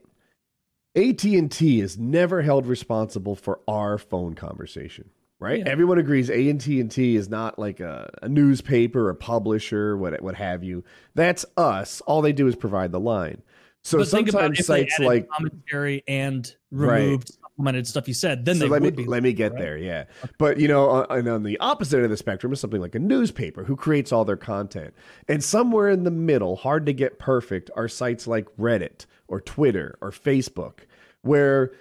AT 0.96 1.24
and 1.24 1.52
T 1.52 1.82
is 1.82 1.98
never 1.98 2.42
held 2.42 2.66
responsible 2.66 3.36
for 3.36 3.60
our 3.68 3.98
phone 3.98 4.34
conversation, 4.34 5.10
right? 5.40 5.60
Yeah. 5.60 5.70
Everyone 5.70 5.98
agrees 5.98 6.30
AT 6.30 6.66
and 6.68 6.90
T 6.92 7.16
is 7.16 7.30
not 7.30 7.60
like 7.60 7.80
a, 7.80 8.10
a 8.22 8.30
newspaper, 8.30 9.10
a 9.10 9.16
publisher, 9.16 9.98
what 9.98 10.22
what 10.22 10.36
have 10.36 10.64
you. 10.64 10.84
That's 11.14 11.46
us. 11.58 12.02
All 12.02 12.22
they 12.22 12.34
do 12.34 12.48
is 12.48 12.56
provide 12.56 12.92
the 12.92 13.00
line. 13.00 13.42
So 13.84 14.00
but 14.00 14.08
sometimes 14.08 14.66
sites 14.66 14.98
like 15.00 15.30
commentary 15.30 16.04
and 16.08 16.54
Right. 16.72 17.04
removed 17.04 17.32
supplemented 17.42 17.88
stuff 17.88 18.08
you 18.08 18.14
said, 18.14 18.44
then 18.44 18.56
so 18.56 18.64
they 18.66 18.70
let 18.70 18.82
me 18.82 18.88
would 18.88 18.96
be. 18.96 19.06
let 19.06 19.24
me 19.24 19.32
get 19.32 19.52
right? 19.54 19.62
there. 19.62 19.78
Yeah, 19.78 20.06
but 20.40 20.60
you 20.60 20.68
know, 20.68 20.90
on, 20.90 21.06
and 21.20 21.28
on 21.30 21.44
the 21.44 21.58
opposite 21.60 21.98
end 21.98 22.06
of 22.06 22.10
the 22.12 22.18
spectrum 22.18 22.52
is 22.52 22.60
something 22.60 22.82
like 22.82 22.96
a 22.96 23.00
newspaper 23.00 23.64
who 23.64 23.76
creates 23.76 24.12
all 24.12 24.26
their 24.26 24.36
content, 24.36 24.94
and 25.28 25.44
somewhere 25.44 25.90
in 25.90 26.04
the 26.04 26.12
middle, 26.12 26.56
hard 26.58 26.86
to 26.88 26.94
get 26.94 27.20
perfect, 27.20 27.70
are 27.76 27.88
sites 27.88 28.28
like 28.28 28.48
Reddit 28.58 29.06
or 29.28 29.42
Twitter 29.42 29.98
or 30.02 30.12
Facebook, 30.12 30.80
where 31.22 31.72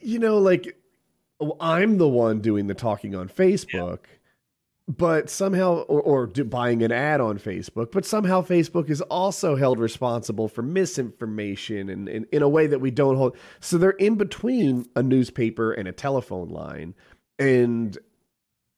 you 0.00 0.18
know, 0.18 0.38
like 0.38 0.76
I'm 1.60 1.98
the 1.98 2.08
one 2.08 2.40
doing 2.40 2.66
the 2.66 2.74
talking 2.74 3.14
on 3.14 3.28
Facebook. 3.28 4.00
But 4.88 5.28
somehow, 5.28 5.82
or, 5.82 6.00
or 6.00 6.26
do, 6.26 6.44
buying 6.44 6.82
an 6.82 6.90
ad 6.90 7.20
on 7.20 7.38
Facebook, 7.38 7.92
but 7.92 8.06
somehow 8.06 8.40
Facebook 8.40 8.88
is 8.88 9.02
also 9.02 9.54
held 9.54 9.78
responsible 9.78 10.48
for 10.48 10.62
misinformation 10.62 11.90
and, 11.90 12.08
and 12.08 12.24
in 12.32 12.40
a 12.40 12.48
way 12.48 12.66
that 12.66 12.78
we 12.78 12.90
don't 12.90 13.16
hold. 13.16 13.36
So 13.60 13.76
they're 13.76 13.90
in 13.90 14.14
between 14.14 14.86
a 14.96 15.02
newspaper 15.02 15.72
and 15.72 15.86
a 15.88 15.92
telephone 15.92 16.48
line, 16.48 16.94
and 17.38 17.98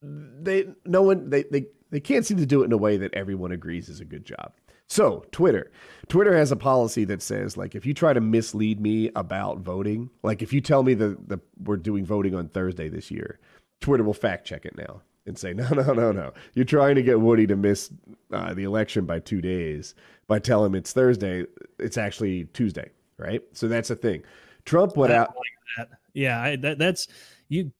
they 0.02 0.66
no 0.84 1.02
one 1.02 1.30
they 1.30 1.44
they 1.44 1.66
they 1.90 2.00
can't 2.00 2.26
seem 2.26 2.38
to 2.38 2.46
do 2.46 2.62
it 2.62 2.64
in 2.64 2.72
a 2.72 2.76
way 2.76 2.96
that 2.96 3.14
everyone 3.14 3.52
agrees 3.52 3.88
is 3.88 4.00
a 4.00 4.04
good 4.04 4.24
job. 4.24 4.52
So 4.90 5.24
Twitter, 5.30 5.70
Twitter 6.08 6.36
has 6.36 6.50
a 6.50 6.56
policy 6.56 7.04
that 7.04 7.22
says 7.22 7.56
like 7.56 7.74
if 7.74 7.86
you 7.86 7.94
try 7.94 8.12
to 8.12 8.20
mislead 8.20 8.80
me 8.80 9.10
about 9.14 9.60
voting, 9.60 10.10
like 10.22 10.42
if 10.42 10.52
you 10.52 10.60
tell 10.60 10.82
me 10.82 10.94
that 10.94 11.28
the 11.28 11.40
we're 11.62 11.76
doing 11.76 12.04
voting 12.04 12.34
on 12.34 12.48
Thursday 12.48 12.88
this 12.88 13.10
year, 13.10 13.38
Twitter 13.80 14.04
will 14.04 14.14
fact 14.14 14.46
check 14.46 14.66
it 14.66 14.76
now 14.76 15.00
and 15.26 15.38
say 15.38 15.52
no 15.54 15.68
no 15.68 15.92
no 15.92 16.10
no 16.10 16.32
you're 16.54 16.64
trying 16.64 16.96
to 16.96 17.02
get 17.02 17.20
Woody 17.20 17.46
to 17.46 17.54
miss 17.56 17.92
uh, 18.32 18.52
the 18.52 18.64
election 18.64 19.06
by 19.06 19.20
two 19.20 19.40
days 19.40 19.94
by 20.30 20.38
telling 20.38 20.66
him 20.66 20.76
it's 20.76 20.92
Thursday, 20.92 21.44
it's 21.80 21.98
actually 21.98 22.44
Tuesday, 22.52 22.88
right? 23.18 23.42
So 23.52 23.66
that's 23.66 23.88
the 23.88 23.96
thing. 23.96 24.22
Trump 24.64 24.96
went 24.96 25.12
out. 25.12 25.34
like 25.36 25.88
that. 25.88 25.98
Yeah, 26.14 26.40
I, 26.40 26.54
that, 26.56 26.78
that's 26.78 27.08
you. 27.48 27.72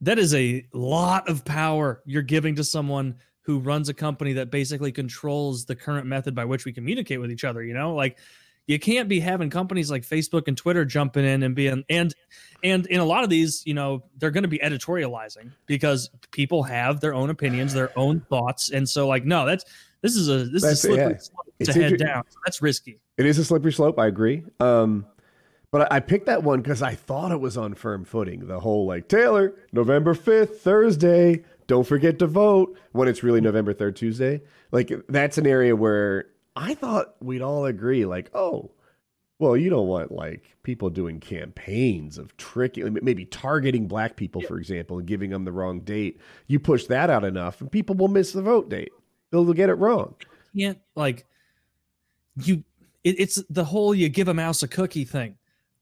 That 0.00 0.18
is 0.18 0.34
a 0.34 0.64
lot 0.72 1.28
of 1.28 1.44
power 1.44 2.02
you're 2.06 2.22
giving 2.22 2.54
to 2.54 2.64
someone 2.64 3.16
who 3.42 3.58
runs 3.58 3.88
a 3.88 3.94
company 3.94 4.34
that 4.34 4.50
basically 4.50 4.92
controls 4.92 5.64
the 5.64 5.74
current 5.74 6.06
method 6.06 6.34
by 6.34 6.44
which 6.44 6.64
we 6.64 6.72
communicate 6.72 7.20
with 7.20 7.30
each 7.30 7.44
other. 7.44 7.62
You 7.62 7.74
know, 7.74 7.94
like 7.94 8.18
you 8.66 8.78
can't 8.78 9.08
be 9.08 9.18
having 9.20 9.50
companies 9.50 9.90
like 9.90 10.02
Facebook 10.02 10.46
and 10.46 10.56
Twitter 10.56 10.84
jumping 10.84 11.24
in 11.24 11.42
and 11.42 11.54
being 11.54 11.84
and 11.88 12.14
and 12.62 12.86
in 12.86 13.00
a 13.00 13.04
lot 13.04 13.24
of 13.24 13.30
these, 13.30 13.62
you 13.66 13.74
know, 13.74 14.04
they're 14.18 14.30
going 14.30 14.42
to 14.42 14.48
be 14.48 14.58
editorializing 14.58 15.50
because 15.66 16.10
people 16.30 16.62
have 16.62 17.00
their 17.00 17.14
own 17.14 17.30
opinions, 17.30 17.72
their 17.72 17.96
own 17.98 18.20
thoughts, 18.28 18.70
and 18.70 18.88
so 18.88 19.08
like, 19.08 19.24
no, 19.24 19.46
that's 19.46 19.64
this 20.02 20.16
is 20.16 20.28
a 20.28 20.44
this 20.44 20.62
That's- 20.62 20.78
is 20.78 20.84
a 20.84 20.88
slippery 20.88 21.12
yeah. 21.12 21.18
slope 21.18 21.46
It's 21.58 21.72
to 21.72 21.82
head 21.82 21.92
inter- 21.92 22.04
down. 22.04 22.22
That's 22.44 22.62
risky. 22.62 23.00
It 23.18 23.26
is 23.26 23.38
a 23.38 23.44
slippery 23.44 23.72
slope. 23.72 23.98
I 23.98 24.06
agree. 24.06 24.44
Um, 24.60 25.06
but 25.72 25.92
I, 25.92 25.96
I 25.96 26.00
picked 26.00 26.26
that 26.26 26.42
one 26.42 26.60
because 26.62 26.82
I 26.82 26.94
thought 26.94 27.32
it 27.32 27.40
was 27.40 27.56
on 27.56 27.74
firm 27.74 28.04
footing. 28.04 28.46
The 28.46 28.60
whole 28.60 28.86
like 28.86 29.08
Taylor, 29.08 29.54
November 29.72 30.14
fifth, 30.14 30.60
Thursday. 30.62 31.44
Don't 31.70 31.86
forget 31.86 32.18
to 32.18 32.26
vote 32.26 32.76
when 32.90 33.06
it's 33.06 33.22
really 33.22 33.40
November 33.40 33.72
third, 33.72 33.94
Tuesday. 33.94 34.40
Like 34.72 34.90
that's 35.08 35.38
an 35.38 35.46
area 35.46 35.76
where 35.76 36.26
I 36.56 36.74
thought 36.74 37.14
we'd 37.22 37.42
all 37.42 37.64
agree. 37.64 38.04
Like, 38.06 38.28
oh, 38.34 38.72
well, 39.38 39.56
you 39.56 39.70
don't 39.70 39.86
want 39.86 40.10
like 40.10 40.56
people 40.64 40.90
doing 40.90 41.20
campaigns 41.20 42.18
of 42.18 42.36
tricking, 42.36 42.98
maybe 43.02 43.24
targeting 43.24 43.86
black 43.86 44.16
people, 44.16 44.40
for 44.40 44.58
example, 44.58 44.98
and 44.98 45.06
giving 45.06 45.30
them 45.30 45.44
the 45.44 45.52
wrong 45.52 45.82
date. 45.82 46.20
You 46.48 46.58
push 46.58 46.86
that 46.86 47.08
out 47.08 47.22
enough, 47.22 47.60
and 47.60 47.70
people 47.70 47.94
will 47.94 48.08
miss 48.08 48.32
the 48.32 48.42
vote 48.42 48.68
date. 48.68 48.90
They'll 49.30 49.52
get 49.52 49.70
it 49.70 49.74
wrong. 49.74 50.16
can't 50.58 50.80
like 50.96 51.24
you 52.42 52.64
it, 53.04 53.20
it's 53.20 53.40
the 53.48 53.64
whole 53.64 53.94
you 53.94 54.08
give 54.08 54.26
a 54.26 54.34
mouse 54.34 54.64
a 54.64 54.68
cookie 54.68 55.04
thing 55.04 55.36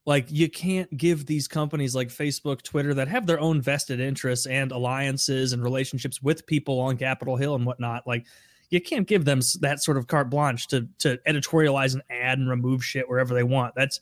like 0.09 0.25
you 0.29 0.49
can't 0.49 0.97
give 0.97 1.25
these 1.25 1.47
companies 1.47 1.95
like 1.95 2.09
facebook 2.09 2.61
twitter 2.63 2.93
that 2.93 3.07
have 3.07 3.25
their 3.27 3.39
own 3.39 3.61
vested 3.61 3.99
interests 3.99 4.47
and 4.47 4.71
alliances 4.71 5.53
and 5.53 5.63
relationships 5.63 6.21
with 6.21 6.45
people 6.47 6.79
on 6.79 6.97
capitol 6.97 7.35
hill 7.37 7.55
and 7.55 7.65
whatnot 7.65 8.05
like 8.07 8.25
you 8.69 8.79
can't 8.79 9.07
give 9.07 9.25
them 9.25 9.41
that 9.61 9.81
sort 9.81 9.97
of 9.97 10.07
carte 10.07 10.29
blanche 10.29 10.67
to 10.67 10.87
to 10.99 11.17
editorialize 11.27 11.95
an 11.95 12.01
ad 12.09 12.39
and 12.39 12.49
remove 12.49 12.83
shit 12.83 13.07
wherever 13.09 13.33
they 13.33 13.43
want. 13.43 13.73
That's 13.75 13.99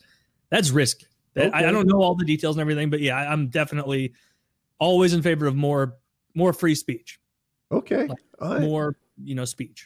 that's 0.49 0.71
risky. 0.71 1.07
That- 1.33 1.53
I, 1.55 1.67
I 1.67 1.71
don't 1.71 1.87
know 1.87 2.01
all 2.01 2.15
the 2.15 2.25
details 2.25 2.55
and 2.55 2.61
everything 2.61 2.89
but 2.89 2.99
yeah 2.99 3.15
I, 3.15 3.31
i'm 3.31 3.49
definitely 3.49 4.13
always 4.79 5.13
in 5.13 5.21
favor 5.21 5.45
of 5.45 5.55
more 5.55 5.95
more 6.33 6.53
free 6.53 6.75
speech. 6.75 7.19
Okay. 7.71 8.07
Like, 8.07 8.17
right. 8.41 8.61
more 8.61 8.97
you 9.23 9.35
know 9.35 9.45
speech 9.45 9.85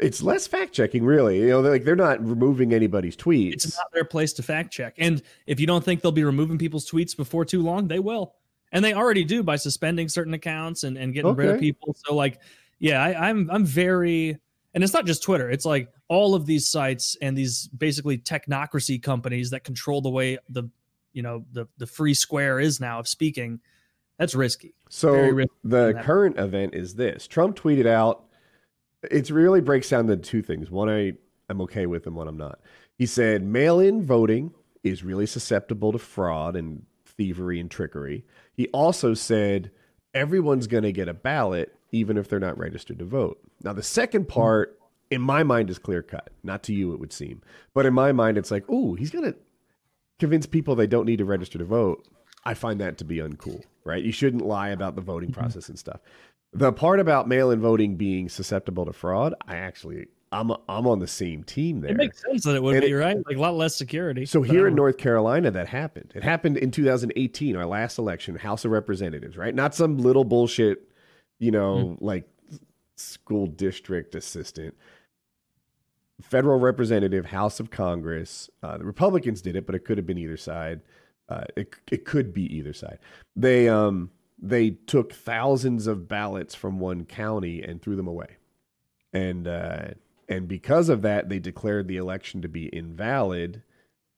it's 0.00 0.22
less 0.22 0.46
fact 0.46 0.72
checking, 0.72 1.04
really. 1.04 1.40
You 1.40 1.48
know, 1.48 1.62
they're 1.62 1.72
like 1.72 1.84
they're 1.84 1.96
not 1.96 2.24
removing 2.26 2.72
anybody's 2.72 3.16
tweets. 3.16 3.52
it's 3.52 3.76
not 3.76 3.86
their 3.92 4.04
place 4.04 4.32
to 4.34 4.42
fact 4.42 4.72
check. 4.72 4.94
And 4.98 5.22
if 5.46 5.60
you 5.60 5.66
don't 5.66 5.84
think 5.84 6.00
they'll 6.00 6.12
be 6.12 6.24
removing 6.24 6.58
people's 6.58 6.88
tweets 6.90 7.16
before 7.16 7.44
too 7.44 7.62
long, 7.62 7.88
they 7.88 7.98
will. 7.98 8.34
And 8.72 8.84
they 8.84 8.94
already 8.94 9.24
do 9.24 9.42
by 9.42 9.56
suspending 9.56 10.08
certain 10.08 10.32
accounts 10.32 10.84
and, 10.84 10.96
and 10.96 11.12
getting 11.12 11.34
rid 11.34 11.50
of 11.50 11.60
people. 11.60 11.94
So 12.06 12.14
like, 12.14 12.40
yeah, 12.78 13.02
I, 13.02 13.28
I'm 13.28 13.50
I'm 13.50 13.66
very 13.66 14.38
and 14.74 14.82
it's 14.82 14.92
not 14.92 15.06
just 15.06 15.22
Twitter, 15.22 15.50
it's 15.50 15.66
like 15.66 15.88
all 16.08 16.34
of 16.34 16.46
these 16.46 16.66
sites 16.66 17.16
and 17.20 17.36
these 17.36 17.68
basically 17.68 18.18
technocracy 18.18 19.02
companies 19.02 19.50
that 19.50 19.64
control 19.64 20.00
the 20.00 20.10
way 20.10 20.38
the 20.48 20.64
you 21.12 21.22
know 21.22 21.44
the 21.52 21.66
the 21.78 21.86
free 21.86 22.14
square 22.14 22.58
is 22.60 22.80
now 22.80 22.98
of 22.98 23.08
speaking. 23.08 23.60
That's 24.18 24.34
risky. 24.34 24.74
so 24.88 25.12
risky 25.14 25.52
the 25.64 26.00
current 26.02 26.38
event 26.38 26.74
is 26.74 26.94
this: 26.94 27.26
Trump 27.26 27.56
tweeted 27.56 27.86
out. 27.86 28.24
It 29.10 29.30
really 29.30 29.60
breaks 29.60 29.88
down 29.88 30.06
to 30.06 30.16
two 30.16 30.42
things. 30.42 30.70
One 30.70 30.88
I 30.88 31.12
I'm 31.48 31.60
okay 31.62 31.86
with, 31.86 32.06
and 32.06 32.16
one 32.16 32.28
I'm 32.28 32.36
not. 32.36 32.60
He 32.96 33.06
said 33.06 33.42
mail-in 33.42 34.04
voting 34.04 34.52
is 34.84 35.02
really 35.04 35.26
susceptible 35.26 35.92
to 35.92 35.98
fraud 35.98 36.56
and 36.56 36.84
thievery 37.04 37.60
and 37.60 37.70
trickery. 37.70 38.24
He 38.54 38.68
also 38.68 39.14
said 39.14 39.70
everyone's 40.14 40.66
going 40.66 40.84
to 40.84 40.92
get 40.92 41.08
a 41.08 41.14
ballot, 41.14 41.74
even 41.90 42.16
if 42.16 42.28
they're 42.28 42.40
not 42.40 42.58
registered 42.58 42.98
to 42.98 43.04
vote. 43.04 43.40
Now, 43.62 43.72
the 43.72 43.82
second 43.82 44.28
part, 44.28 44.78
in 45.10 45.20
my 45.20 45.42
mind, 45.42 45.70
is 45.70 45.78
clear 45.78 46.02
cut. 46.02 46.30
Not 46.42 46.62
to 46.64 46.74
you, 46.74 46.92
it 46.92 47.00
would 47.00 47.12
seem, 47.12 47.42
but 47.74 47.86
in 47.86 47.94
my 47.94 48.12
mind, 48.12 48.38
it's 48.38 48.50
like, 48.50 48.68
ooh, 48.70 48.94
he's 48.94 49.10
going 49.10 49.24
to 49.24 49.36
convince 50.18 50.46
people 50.46 50.74
they 50.74 50.86
don't 50.86 51.06
need 51.06 51.18
to 51.18 51.24
register 51.24 51.58
to 51.58 51.64
vote. 51.64 52.06
I 52.44 52.54
find 52.54 52.80
that 52.80 52.98
to 52.98 53.04
be 53.04 53.18
uncool, 53.18 53.62
right? 53.84 54.02
You 54.02 54.12
shouldn't 54.12 54.44
lie 54.44 54.70
about 54.70 54.96
the 54.96 55.00
voting 55.00 55.30
mm-hmm. 55.30 55.40
process 55.40 55.68
and 55.68 55.78
stuff. 55.78 56.00
The 56.54 56.72
part 56.72 57.00
about 57.00 57.28
mail 57.28 57.50
in 57.50 57.60
voting 57.60 57.96
being 57.96 58.28
susceptible 58.28 58.84
to 58.84 58.92
fraud, 58.92 59.34
I 59.46 59.56
actually 59.56 60.08
I'm 60.32 60.50
I'm 60.68 60.86
on 60.86 60.98
the 60.98 61.06
same 61.06 61.44
team 61.44 61.80
there. 61.80 61.92
It 61.92 61.96
makes 61.96 62.20
sense 62.22 62.44
that 62.44 62.54
it 62.56 62.62
would 62.62 62.76
And 62.76 62.84
be 62.84 62.90
it- 62.90 62.94
right, 62.94 63.16
like 63.26 63.36
a 63.36 63.40
lot 63.40 63.54
less 63.54 63.74
security. 63.74 64.26
So 64.26 64.42
here 64.42 64.66
in 64.66 64.74
North 64.74 64.98
Carolina, 64.98 65.50
that 65.50 65.68
happened. 65.68 66.12
It 66.14 66.22
happened 66.22 66.56
in 66.58 66.70
2018, 66.70 67.56
our 67.56 67.66
last 67.66 67.98
election, 67.98 68.36
House 68.36 68.64
of 68.64 68.70
Representatives, 68.70 69.36
right? 69.36 69.54
Not 69.54 69.74
some 69.74 69.98
little 69.98 70.24
bullshit, 70.24 70.88
you 71.38 71.50
know, 71.50 71.96
like 72.00 72.28
school 72.96 73.46
district 73.46 74.14
assistant. 74.14 74.74
Federal 76.20 76.58
representative, 76.60 77.26
House 77.26 77.58
of 77.60 77.70
Congress. 77.70 78.48
Uh, 78.62 78.78
the 78.78 78.84
Republicans 78.84 79.42
did 79.42 79.56
it, 79.56 79.66
but 79.66 79.74
it 79.74 79.80
could 79.84 79.98
have 79.98 80.06
been 80.06 80.18
either 80.18 80.36
side. 80.36 80.80
Uh, 81.28 81.44
it 81.56 81.74
it 81.90 82.04
could 82.04 82.32
be 82.32 82.44
either 82.56 82.72
side. 82.72 82.98
They 83.36 83.68
um 83.68 84.10
they 84.42 84.70
took 84.70 85.12
thousands 85.12 85.86
of 85.86 86.08
ballots 86.08 86.54
from 86.54 86.80
one 86.80 87.04
county 87.04 87.62
and 87.62 87.80
threw 87.80 87.96
them 87.96 88.08
away, 88.08 88.36
and 89.12 89.46
uh, 89.46 89.88
and 90.28 90.48
because 90.48 90.88
of 90.88 91.02
that, 91.02 91.28
they 91.28 91.38
declared 91.38 91.88
the 91.88 91.96
election 91.96 92.42
to 92.42 92.48
be 92.48 92.74
invalid 92.74 93.62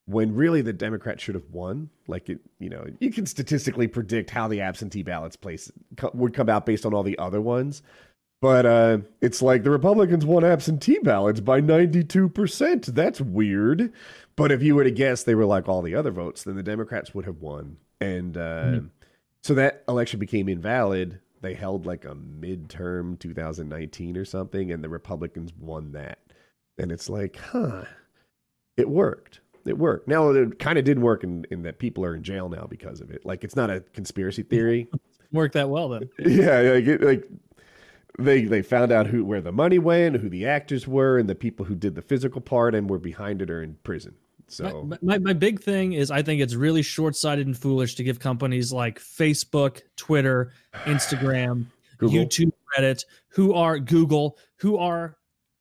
when 0.06 0.34
really 0.34 0.60
the 0.60 0.72
Democrats 0.72 1.22
should 1.22 1.34
have 1.34 1.50
won. 1.50 1.90
Like 2.06 2.28
it, 2.28 2.40
you 2.58 2.68
know, 2.68 2.86
you 3.00 3.10
can 3.10 3.26
statistically 3.26 3.88
predict 3.88 4.30
how 4.30 4.48
the 4.48 4.60
absentee 4.60 5.02
ballots 5.02 5.36
place 5.36 5.70
would 6.12 6.34
come 6.34 6.48
out 6.48 6.66
based 6.66 6.84
on 6.84 6.94
all 6.94 7.02
the 7.02 7.18
other 7.18 7.40
ones. 7.40 7.82
But 8.40 8.66
uh, 8.66 8.98
it's 9.22 9.40
like 9.40 9.62
the 9.62 9.70
Republicans 9.70 10.26
won 10.26 10.44
absentee 10.44 10.98
ballots 10.98 11.40
by 11.40 11.62
92%. 11.62 12.86
That's 12.86 13.20
weird. 13.20 13.90
But 14.36 14.52
if 14.52 14.62
you 14.62 14.74
were 14.74 14.84
to 14.84 14.90
guess 14.90 15.22
they 15.22 15.34
were 15.34 15.46
like 15.46 15.68
all 15.68 15.80
the 15.80 15.94
other 15.94 16.10
votes, 16.10 16.42
then 16.42 16.56
the 16.56 16.62
Democrats 16.62 17.14
would 17.14 17.24
have 17.24 17.40
won. 17.40 17.78
And 18.00 18.36
uh, 18.36 18.80
so 19.44 19.52
that 19.54 19.84
election 19.88 20.18
became 20.18 20.48
invalid. 20.48 21.20
They 21.42 21.52
held 21.52 21.84
like 21.84 22.06
a 22.06 22.14
midterm 22.14 23.18
2019 23.18 24.16
or 24.16 24.24
something, 24.24 24.72
and 24.72 24.82
the 24.82 24.88
Republicans 24.88 25.52
won 25.58 25.92
that. 25.92 26.18
And 26.78 26.90
it's 26.90 27.10
like, 27.10 27.36
huh, 27.36 27.84
it 28.78 28.88
worked. 28.88 29.40
It 29.66 29.76
worked. 29.76 30.08
Now 30.08 30.30
it 30.30 30.58
kind 30.58 30.78
of 30.78 30.86
didn't 30.86 31.02
work 31.02 31.24
in, 31.24 31.44
in 31.50 31.62
that 31.62 31.78
people 31.78 32.04
are 32.06 32.14
in 32.14 32.22
jail 32.22 32.48
now 32.48 32.66
because 32.68 33.02
of 33.02 33.10
it. 33.10 33.26
Like 33.26 33.44
it's 33.44 33.54
not 33.54 33.68
a 33.68 33.80
conspiracy 33.92 34.42
theory. 34.42 34.88
worked 35.32 35.52
that 35.54 35.68
well 35.68 35.90
then. 35.90 36.08
yeah, 36.18 36.60
like, 36.60 36.86
it, 36.86 37.02
like 37.02 37.28
they 38.18 38.44
they 38.44 38.62
found 38.62 38.92
out 38.92 39.08
who 39.08 39.26
where 39.26 39.42
the 39.42 39.52
money 39.52 39.78
went, 39.78 40.16
who 40.16 40.30
the 40.30 40.46
actors 40.46 40.88
were, 40.88 41.18
and 41.18 41.28
the 41.28 41.34
people 41.34 41.66
who 41.66 41.74
did 41.74 41.94
the 41.94 42.02
physical 42.02 42.40
part 42.40 42.74
and 42.74 42.88
were 42.88 42.98
behind 42.98 43.42
it 43.42 43.50
are 43.50 43.62
in 43.62 43.76
prison. 43.84 44.14
So 44.48 44.84
My, 44.84 44.98
my, 45.02 45.18
my 45.18 45.32
big 45.32 45.60
thing 45.60 45.94
is 45.94 46.10
I 46.10 46.22
think 46.22 46.40
it's 46.40 46.54
really 46.54 46.82
short 46.82 47.16
sighted 47.16 47.46
and 47.46 47.56
foolish 47.56 47.94
to 47.96 48.04
give 48.04 48.20
companies 48.20 48.72
like 48.72 49.00
Facebook, 49.00 49.82
Twitter, 49.96 50.52
Instagram, 50.84 51.66
Google. 51.98 52.24
YouTube, 52.24 52.52
Reddit, 52.76 53.04
who 53.28 53.54
are 53.54 53.78
Google, 53.78 54.38
who 54.56 54.76
are 54.76 55.16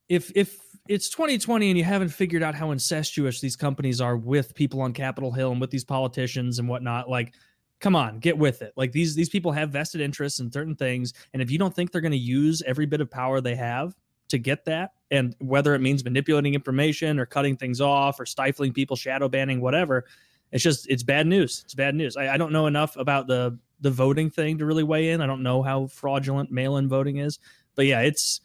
if 0.09 0.31
if 0.35 0.59
it's 0.89 1.09
2020 1.09 1.69
and 1.69 1.77
you 1.77 1.83
haven't 1.83 2.09
figured 2.09 2.43
out 2.43 2.55
how 2.55 2.71
incestuous 2.71 3.39
these 3.39 3.55
companies 3.55 4.01
are 4.01 4.17
with 4.17 4.53
people 4.53 4.81
on 4.81 4.91
Capitol 4.91 5.31
Hill 5.31 5.51
and 5.51 5.61
with 5.61 5.71
these 5.71 5.85
politicians 5.85 6.59
and 6.59 6.67
whatnot, 6.67 7.09
like 7.09 7.33
come 7.79 7.95
on, 7.95 8.19
get 8.19 8.37
with 8.37 8.61
it. 8.61 8.73
Like 8.75 8.91
these 8.91 9.15
these 9.15 9.29
people 9.29 9.51
have 9.51 9.69
vested 9.69 10.01
interests 10.01 10.39
in 10.39 10.51
certain 10.51 10.75
things, 10.75 11.13
and 11.33 11.41
if 11.41 11.49
you 11.51 11.57
don't 11.57 11.73
think 11.73 11.91
they're 11.91 12.01
going 12.01 12.11
to 12.11 12.17
use 12.17 12.61
every 12.65 12.85
bit 12.85 13.01
of 13.01 13.09
power 13.09 13.41
they 13.41 13.55
have 13.55 13.95
to 14.33 14.39
get 14.39 14.65
that, 14.65 14.91
and 15.11 15.35
whether 15.39 15.73
it 15.73 15.79
means 15.79 16.03
manipulating 16.03 16.53
information 16.53 17.19
or 17.19 17.25
cutting 17.25 17.55
things 17.55 17.79
off 17.79 18.19
or 18.19 18.25
stifling 18.25 18.73
people, 18.73 18.95
shadow 18.95 19.29
banning, 19.29 19.61
whatever, 19.61 20.05
it's 20.51 20.63
just 20.63 20.89
it's 20.89 21.03
bad 21.03 21.25
news. 21.25 21.61
It's 21.63 21.73
bad 21.73 21.95
news. 21.95 22.17
I, 22.17 22.33
I 22.33 22.37
don't 22.37 22.51
know 22.51 22.67
enough 22.67 22.97
about 22.97 23.27
the 23.27 23.57
the 23.81 23.91
voting 23.91 24.29
thing 24.29 24.57
to 24.57 24.65
really 24.65 24.83
weigh 24.83 25.11
in. 25.11 25.21
I 25.21 25.25
don't 25.25 25.43
know 25.43 25.61
how 25.61 25.87
fraudulent 25.87 26.51
mail-in 26.51 26.87
voting 26.89 27.17
is, 27.17 27.39
but 27.75 27.85
yeah, 27.85 28.01
it's 28.01 28.41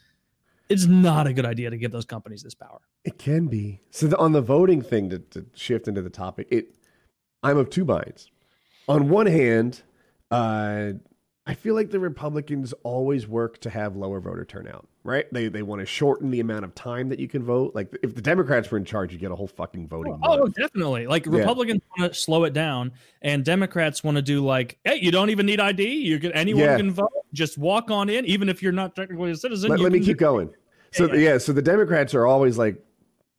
it's 0.68 0.86
not 0.86 1.26
a 1.26 1.32
good 1.32 1.46
idea 1.46 1.70
to 1.70 1.78
give 1.78 1.90
those 1.90 2.04
companies 2.04 2.42
this 2.42 2.54
power. 2.54 2.80
It 3.04 3.18
can 3.18 3.46
be. 3.46 3.80
So 3.90 4.06
the, 4.06 4.18
on 4.18 4.32
the 4.32 4.42
voting 4.42 4.82
thing 4.82 5.08
to, 5.10 5.18
to 5.18 5.46
shift 5.54 5.88
into 5.88 6.02
the 6.02 6.10
topic, 6.10 6.48
it 6.50 6.76
I'm 7.42 7.56
of 7.56 7.70
two 7.70 7.84
minds. 7.84 8.30
On 8.88 9.08
one 9.08 9.26
hand, 9.26 9.82
uh, 10.30 10.92
I 11.46 11.54
feel 11.54 11.74
like 11.74 11.90
the 11.90 12.00
Republicans 12.00 12.74
always 12.82 13.26
work 13.26 13.58
to 13.60 13.70
have 13.70 13.96
lower 13.96 14.20
voter 14.20 14.44
turnout, 14.44 14.86
right? 15.08 15.26
They 15.32 15.48
they 15.48 15.62
want 15.62 15.80
to 15.80 15.86
shorten 15.86 16.30
the 16.30 16.40
amount 16.40 16.64
of 16.64 16.74
time 16.74 17.08
that 17.08 17.18
you 17.18 17.26
can 17.26 17.42
vote. 17.42 17.74
Like 17.74 17.88
if 18.02 18.14
the 18.14 18.22
Democrats 18.22 18.70
were 18.70 18.78
in 18.78 18.84
charge, 18.84 19.12
you 19.12 19.18
get 19.18 19.30
a 19.32 19.34
whole 19.34 19.48
fucking 19.48 19.88
voting. 19.88 20.18
Oh, 20.22 20.38
month. 20.38 20.54
definitely. 20.54 21.06
Like 21.06 21.26
Yeah. 21.26 21.38
Republicans 21.38 21.82
want 21.98 22.12
to 22.12 22.18
slow 22.18 22.44
it 22.44 22.52
down, 22.52 22.92
and 23.22 23.44
Democrats 23.44 24.04
want 24.04 24.16
to 24.16 24.22
do 24.22 24.44
like, 24.44 24.78
hey, 24.84 24.98
you 25.02 25.10
don't 25.10 25.30
even 25.30 25.46
need 25.46 25.58
ID. 25.60 25.82
You 25.84 26.18
can 26.20 26.30
anyone 26.32 26.62
Yeah. 26.62 26.76
can 26.76 26.90
vote. 26.92 27.10
Just 27.32 27.58
walk 27.58 27.90
on 27.90 28.08
in, 28.08 28.24
even 28.26 28.48
if 28.48 28.62
you're 28.62 28.72
not 28.72 28.94
technically 28.94 29.30
a 29.32 29.36
citizen. 29.36 29.70
let, 29.70 29.80
let 29.80 29.92
me 29.92 29.98
keep 29.98 30.18
do- 30.18 30.24
going. 30.24 30.50
So 30.92 31.06
Yeah, 31.06 31.14
yeah, 31.14 31.20
yeah. 31.32 31.38
so 31.38 31.52
the 31.52 31.62
Democrats 31.62 32.14
are 32.14 32.26
always 32.26 32.56
like 32.58 32.76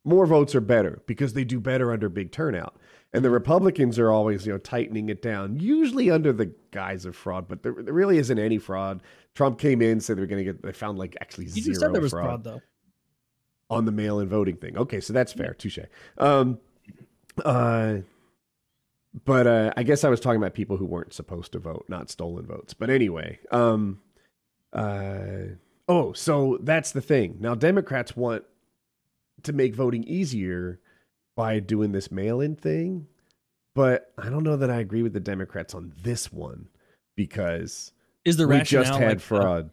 more 0.06 0.26
votes 0.26 0.56
are 0.56 0.62
better 0.62 1.02
because 1.08 1.34
they 1.34 1.44
do 1.44 1.60
better 1.60 1.92
under 1.92 2.10
big 2.10 2.32
turnout. 2.32 2.76
And 3.12 3.26
the 3.26 3.32
Republicans 3.32 3.98
are 3.98 4.12
always, 4.12 4.46
you 4.46 4.52
know, 4.52 4.60
tightening 4.60 5.10
it 5.10 5.22
down, 5.22 5.60
usually 5.60 6.12
under 6.12 6.32
the 6.32 6.54
guise 6.70 7.06
of 7.06 7.16
fraud, 7.16 7.48
but 7.48 7.64
there, 7.64 7.74
there 7.74 7.94
really 7.94 8.20
isn't 8.20 8.38
any 8.38 8.60
fraud. 8.60 9.02
Trump 9.34 9.58
came 9.58 9.82
in, 9.82 10.00
said 10.00 10.18
they 10.18 10.22
were 10.22 10.28
going 10.28 10.46
to 10.46 10.54
get, 10.54 10.62
they 10.62 10.72
found 10.72 11.00
like 11.00 11.18
actually 11.20 11.46
You 11.46 11.62
zero 11.64 11.80
said 11.80 11.94
there 11.94 12.02
was 12.02 12.12
fraud, 12.12 12.44
fraud, 12.44 12.44
though. 12.44 12.62
on 13.76 13.86
the 13.86 13.92
mail-in 13.92 14.30
voting 14.30 14.58
thing. 14.58 14.78
Okay, 14.78 15.00
so 15.00 15.12
that's 15.12 15.34
fair, 15.34 15.56
touche. 15.56 15.80
Um, 16.20 16.60
uh, 17.44 17.98
but 19.26 19.48
uh, 19.48 19.74
I 19.76 19.82
guess 19.82 20.04
I 20.04 20.10
was 20.10 20.20
talking 20.20 20.40
about 20.40 20.54
people 20.54 20.78
who 20.78 20.86
weren't 20.86 21.14
supposed 21.14 21.52
to 21.54 21.60
vote, 21.60 21.86
not 21.90 22.12
stolen 22.12 22.46
votes. 22.46 22.76
But 22.76 22.92
anyway, 22.92 23.40
um, 23.50 24.02
uh, 24.72 25.56
oh, 25.88 26.14
so 26.14 26.60
that's 26.62 26.92
the 26.92 27.02
thing. 27.02 27.38
Now 27.40 27.56
Democrats 27.56 28.16
want 28.16 28.44
to 29.42 29.54
make 29.54 29.74
voting 29.74 30.04
easier 30.04 30.80
by 31.40 31.58
doing 31.58 31.94
this 31.94 32.12
mail-in 32.12 32.54
thing, 32.54 33.08
but 33.74 34.12
I 34.18 34.28
don't 34.30 34.44
know 34.44 34.58
that 34.58 34.70
I 34.70 34.80
agree 34.82 35.04
with 35.04 35.14
the 35.14 35.22
Democrats 35.22 35.74
on 35.74 35.94
this 36.04 36.34
one 36.34 36.68
because 37.16 37.94
Is 38.26 38.36
the 38.36 38.46
we 38.46 38.60
just 38.62 38.92
had 38.94 39.08
like, 39.08 39.16
a- 39.18 39.20
fraud. 39.22 39.70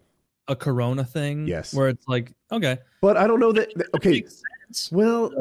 A, 0.46 0.54
Corona 0.54 1.02
thing? 1.02 1.48
Yes. 1.48 1.74
Where 1.74 1.88
it's 1.88 2.06
like, 2.06 2.32
okay, 2.52 2.78
But 3.00 3.16
I 3.16 3.26
don't 3.26 3.40
know 3.40 3.50
that. 3.50 3.74
that- 3.74 3.88
okay, 3.96 4.22
well, 4.92 5.32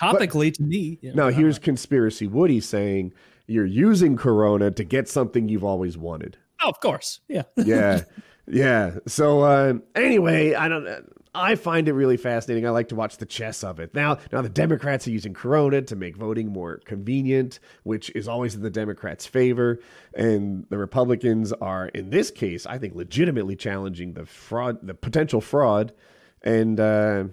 Topically, 0.00 0.54
to 0.54 0.62
me. 0.62 0.98
you 1.02 1.12
know, 1.12 1.28
Now, 1.28 1.36
here's 1.36 1.58
conspiracy 1.58 2.26
Woody 2.28 2.60
saying 2.60 3.12
you're 3.46 3.66
using 3.66 4.16
Corona 4.16 4.70
to 4.70 4.84
get 4.84 5.06
something 5.06 5.50
you've 5.50 5.64
always 5.64 5.98
wanted. 5.98 6.38
Oh, 6.62 6.70
of 6.70 6.80
course. 6.80 7.20
Yeah. 7.28 7.42
Yeah, 7.58 8.04
yeah. 8.46 8.92
So 9.06 9.42
uh, 9.42 9.74
anyway, 9.94 10.54
I 10.54 10.68
don't. 10.68 10.86
I 11.34 11.56
find 11.56 11.88
it 11.88 11.92
really 11.92 12.16
fascinating. 12.16 12.66
I 12.66 12.70
like 12.70 12.88
to 12.88 12.94
watch 12.94 13.16
the 13.16 13.26
chess 13.26 13.64
of 13.64 13.80
it. 13.80 13.94
Now, 13.94 14.18
now 14.32 14.40
the 14.40 14.48
Democrats 14.48 15.08
are 15.08 15.10
using 15.10 15.34
Corona 15.34 15.82
to 15.82 15.96
make 15.96 16.16
voting 16.16 16.52
more 16.52 16.78
convenient, 16.84 17.58
which 17.82 18.10
is 18.10 18.28
always 18.28 18.54
in 18.54 18.62
the 18.62 18.70
Democrats' 18.70 19.26
favor, 19.26 19.80
and 20.14 20.66
the 20.70 20.78
Republicans 20.78 21.52
are, 21.52 21.88
in 21.88 22.10
this 22.10 22.30
case, 22.30 22.66
I 22.66 22.78
think, 22.78 22.94
legitimately 22.94 23.56
challenging 23.56 24.12
the 24.12 24.26
fraud, 24.26 24.78
the 24.86 24.94
potential 24.94 25.40
fraud, 25.40 25.92
and 26.42 26.78
uh, 26.78 27.24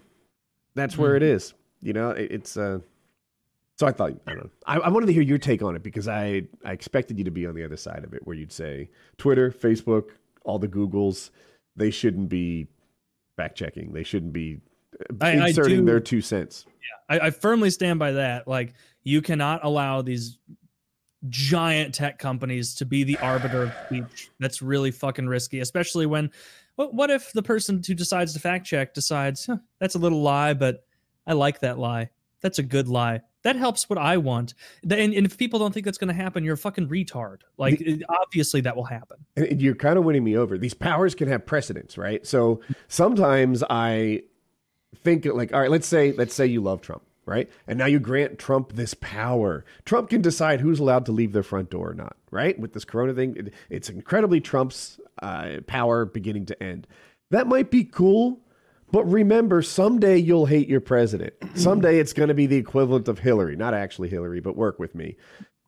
that's 0.73 0.97
where 0.97 1.15
it 1.15 1.23
is. 1.23 1.53
You 1.81 1.93
know, 1.93 2.11
it, 2.11 2.31
it's. 2.31 2.57
Uh, 2.57 2.79
so 3.77 3.87
I 3.87 3.91
thought 3.91 4.11
I 4.27 4.31
don't 4.31 4.43
know. 4.43 4.49
I, 4.67 4.77
I 4.77 4.89
wanted 4.89 5.07
to 5.07 5.13
hear 5.13 5.23
your 5.23 5.39
take 5.39 5.63
on 5.63 5.75
it 5.75 5.83
because 5.83 6.07
I 6.07 6.43
I 6.65 6.71
expected 6.71 7.17
you 7.17 7.25
to 7.25 7.31
be 7.31 7.45
on 7.45 7.55
the 7.55 7.63
other 7.63 7.77
side 7.77 8.03
of 8.03 8.13
it, 8.13 8.25
where 8.25 8.35
you'd 8.35 8.51
say 8.51 8.89
Twitter, 9.17 9.51
Facebook, 9.51 10.09
all 10.43 10.59
the 10.59 10.67
Googles, 10.67 11.29
they 11.75 11.91
shouldn't 11.91 12.29
be 12.29 12.67
fact 13.41 13.57
checking. 13.57 13.91
They 13.91 14.03
shouldn't 14.03 14.33
be 14.33 14.61
uh, 14.99 15.13
I- 15.21 15.37
I 15.37 15.47
inserting 15.49 15.79
do- 15.79 15.85
their 15.85 15.99
two 15.99 16.21
cents. 16.21 16.65
I, 17.09 17.19
I 17.19 17.29
firmly 17.31 17.69
stand 17.69 17.99
by 17.99 18.11
that. 18.13 18.47
Like, 18.47 18.73
you 19.03 19.21
cannot 19.21 19.65
allow 19.65 20.01
these 20.01 20.37
giant 21.29 21.93
tech 21.93 22.19
companies 22.19 22.75
to 22.75 22.85
be 22.85 23.03
the 23.03 23.17
arbiter 23.17 23.63
of 23.63 23.73
speech. 23.85 24.29
That's 24.39 24.61
really 24.61 24.91
fucking 24.91 25.27
risky, 25.27 25.59
especially 25.59 26.05
when. 26.05 26.31
What, 26.77 26.93
what 26.93 27.11
if 27.11 27.33
the 27.33 27.43
person 27.43 27.81
who 27.85 27.93
decides 27.93 28.33
to 28.33 28.39
fact 28.39 28.65
check 28.65 28.93
decides 28.93 29.45
huh, 29.45 29.57
that's 29.79 29.95
a 29.95 29.99
little 29.99 30.21
lie, 30.21 30.53
but 30.53 30.85
I 31.27 31.33
like 31.33 31.59
that 31.59 31.77
lie. 31.77 32.09
That's 32.41 32.59
a 32.59 32.63
good 32.63 32.87
lie. 32.87 33.21
That 33.43 33.55
helps 33.55 33.89
what 33.89 33.97
I 33.97 34.17
want. 34.17 34.53
And, 34.83 34.93
and 35.13 35.25
if 35.25 35.37
people 35.37 35.57
don't 35.59 35.73
think 35.73 35.85
that's 35.85 35.97
going 35.97 36.09
to 36.09 36.13
happen, 36.13 36.43
you're 36.43 36.53
a 36.53 36.57
fucking 36.57 36.89
retard. 36.89 37.41
Like, 37.57 37.81
it- 37.81 38.03
obviously, 38.09 38.61
that 38.61 38.75
will 38.75 38.83
happen. 38.83 39.25
You're 39.35 39.75
kind 39.75 39.97
of 39.97 40.03
winning 40.03 40.23
me 40.23 40.37
over. 40.37 40.57
These 40.57 40.73
powers 40.75 41.15
can 41.15 41.27
have 41.27 41.45
precedence, 41.45 41.97
right? 41.97 42.25
So 42.25 42.61
sometimes 42.87 43.63
I 43.69 44.23
think 45.03 45.25
like, 45.25 45.53
all 45.53 45.61
right, 45.61 45.71
let's 45.71 45.87
say 45.87 46.11
let's 46.11 46.33
say 46.35 46.45
you 46.45 46.61
love 46.61 46.81
Trump, 46.81 47.01
right? 47.25 47.49
And 47.67 47.79
now 47.79 47.85
you 47.85 47.99
grant 47.99 48.37
Trump 48.37 48.73
this 48.73 48.93
power. 48.95 49.65
Trump 49.85 50.09
can 50.09 50.21
decide 50.21 50.59
who's 50.61 50.79
allowed 50.79 51.05
to 51.07 51.11
leave 51.11 51.31
their 51.33 51.43
front 51.43 51.69
door 51.69 51.91
or 51.91 51.93
not, 51.93 52.17
right? 52.29 52.59
With 52.59 52.73
this 52.73 52.85
corona 52.85 53.13
thing, 53.13 53.35
it- 53.37 53.53
it's 53.69 53.89
incredibly 53.89 54.41
Trump's 54.41 54.99
uh, 55.23 55.57
power 55.67 56.05
beginning 56.05 56.45
to 56.47 56.61
end. 56.63 56.87
That 57.31 57.47
might 57.47 57.71
be 57.71 57.85
cool, 57.85 58.39
but 58.91 59.05
remember, 59.05 59.61
someday 59.61 60.17
you'll 60.17 60.45
hate 60.45 60.67
your 60.67 60.81
president. 60.81 61.33
Someday 61.55 61.99
it's 61.99 62.13
going 62.13 62.29
to 62.29 62.35
be 62.35 62.45
the 62.45 62.57
equivalent 62.57 63.07
of 63.07 63.19
Hillary, 63.19 63.55
not 63.55 63.73
actually 63.73 64.09
Hillary, 64.09 64.41
but 64.41 64.55
work 64.55 64.79
with 64.79 64.95
me. 64.95 65.17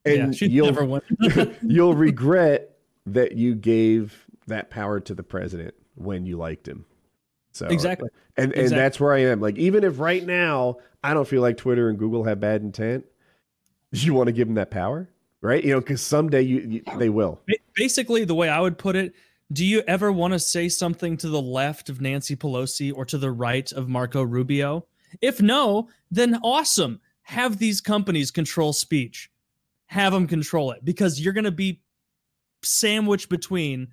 And 0.06 0.35
she'd 0.35 0.52
you'll 0.52 1.02
you'll 1.61 1.95
regret 1.95 2.77
that 3.06 3.34
you 3.34 3.56
gave 3.56 4.26
that 4.48 4.69
power 4.69 5.00
to 5.00 5.14
the 5.14 5.24
president 5.24 5.74
when 5.95 6.26
you 6.26 6.38
liked 6.38 6.68
him. 6.68 6.85
So 7.53 7.68
Exactly. 7.68 8.10
and 8.35 8.52
and 8.52 8.61
Exactly. 8.61 8.77
that's 8.77 9.00
where 9.00 9.14
I 9.14 9.19
am. 9.19 9.40
Like 9.40 9.58
even 9.58 9.84
if 9.84 10.00
right 10.00 10.26
now 10.26 10.77
I 11.03 11.14
don't 11.14 11.27
feel 11.27 11.42
like 11.42 11.58
Twitter 11.58 11.90
and 11.90 11.98
Google 11.98 12.24
have 12.24 12.40
bad 12.40 12.61
intent, 12.61 13.06
you 13.92 14.14
want 14.14 14.27
to 14.27 14.32
give 14.34 14.48
them 14.48 14.56
that 14.56 14.72
power, 14.72 15.10
right? 15.42 15.64
You 15.64 15.74
know, 15.74 15.80
because 15.80 16.02
someday 16.02 16.42
you, 16.42 16.60
you 16.60 16.98
they 16.98 17.10
will. 17.10 17.40
Basically, 17.76 18.26
the 18.26 18.35
way 18.35 18.50
I 18.50 18.60
would 18.60 18.77
put 18.77 18.95
it, 18.95 19.14
do 19.52 19.66
you 19.66 19.84
ever 19.88 20.12
want 20.12 20.34
to 20.34 20.40
say 20.40 20.70
something 20.70 21.18
to 21.18 21.30
the 21.30 21.42
left 21.42 21.90
of 21.90 22.02
Nancy 22.02 22.36
Pelosi 22.36 22.94
or 22.96 23.06
to 23.06 23.18
the 23.18 23.32
right 23.32 23.72
of 23.72 23.90
Marco 23.90 24.24
Rubio? 24.24 24.86
If 25.22 25.42
no, 25.42 25.90
then 26.10 26.40
awesome. 26.44 27.00
Have 27.24 27.58
these 27.58 27.82
companies 27.82 28.32
control 28.32 28.74
speech. 28.74 29.30
Have 29.88 30.14
them 30.14 30.28
control 30.28 30.72
it 30.72 30.84
because 30.84 31.22
you're 31.22 31.34
going 31.34 31.44
to 31.44 31.52
be 31.52 31.82
sandwiched 32.64 33.30
between 33.30 33.90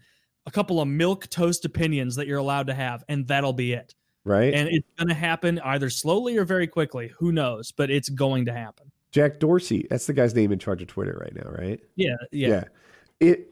a 0.47 0.51
couple 0.51 0.81
of 0.81 0.89
milk 0.89 1.29
toast 1.29 1.65
opinions 1.65 2.17
that 2.17 2.27
you're 2.27 2.39
allowed 2.39 2.67
to 2.69 2.75
have, 2.75 3.05
and 3.09 3.27
that'll 3.29 3.53
be 3.53 3.73
it. 3.73 3.95
Right? 4.25 4.55
And 4.55 4.69
it's 4.69 4.89
going 4.99 5.09
to 5.09 5.15
happen 5.15 5.61
either 5.61 5.91
slowly 5.91 6.37
or 6.37 6.45
very 6.45 6.67
quickly. 6.67 7.13
Who 7.19 7.33
knows? 7.33 7.73
But 7.73 7.91
it's 7.91 8.09
going 8.09 8.47
to 8.47 8.53
happen. 8.53 8.91
Jack 9.13 9.41
Dorsey, 9.41 9.87
that's 9.91 10.07
the 10.07 10.13
guy's 10.13 10.35
name 10.35 10.53
in 10.53 10.59
charge 10.59 10.83
of 10.83 10.89
Twitter 10.89 11.19
right 11.21 11.35
now, 11.35 11.51
right? 11.51 11.81
Yeah. 11.97 12.17
Yeah. 12.31 12.49
Yeah. 12.49 12.65
It 13.21 13.50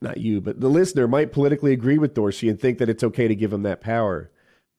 not 0.00 0.18
you, 0.18 0.40
but 0.40 0.60
the 0.60 0.68
listener 0.68 1.08
might 1.08 1.32
politically 1.32 1.72
agree 1.72 1.98
with 1.98 2.14
Dorsey 2.14 2.48
and 2.48 2.60
think 2.60 2.78
that 2.78 2.88
it's 2.88 3.04
okay 3.04 3.28
to 3.28 3.34
give 3.34 3.52
him 3.52 3.62
that 3.62 3.80
power. 3.80 4.30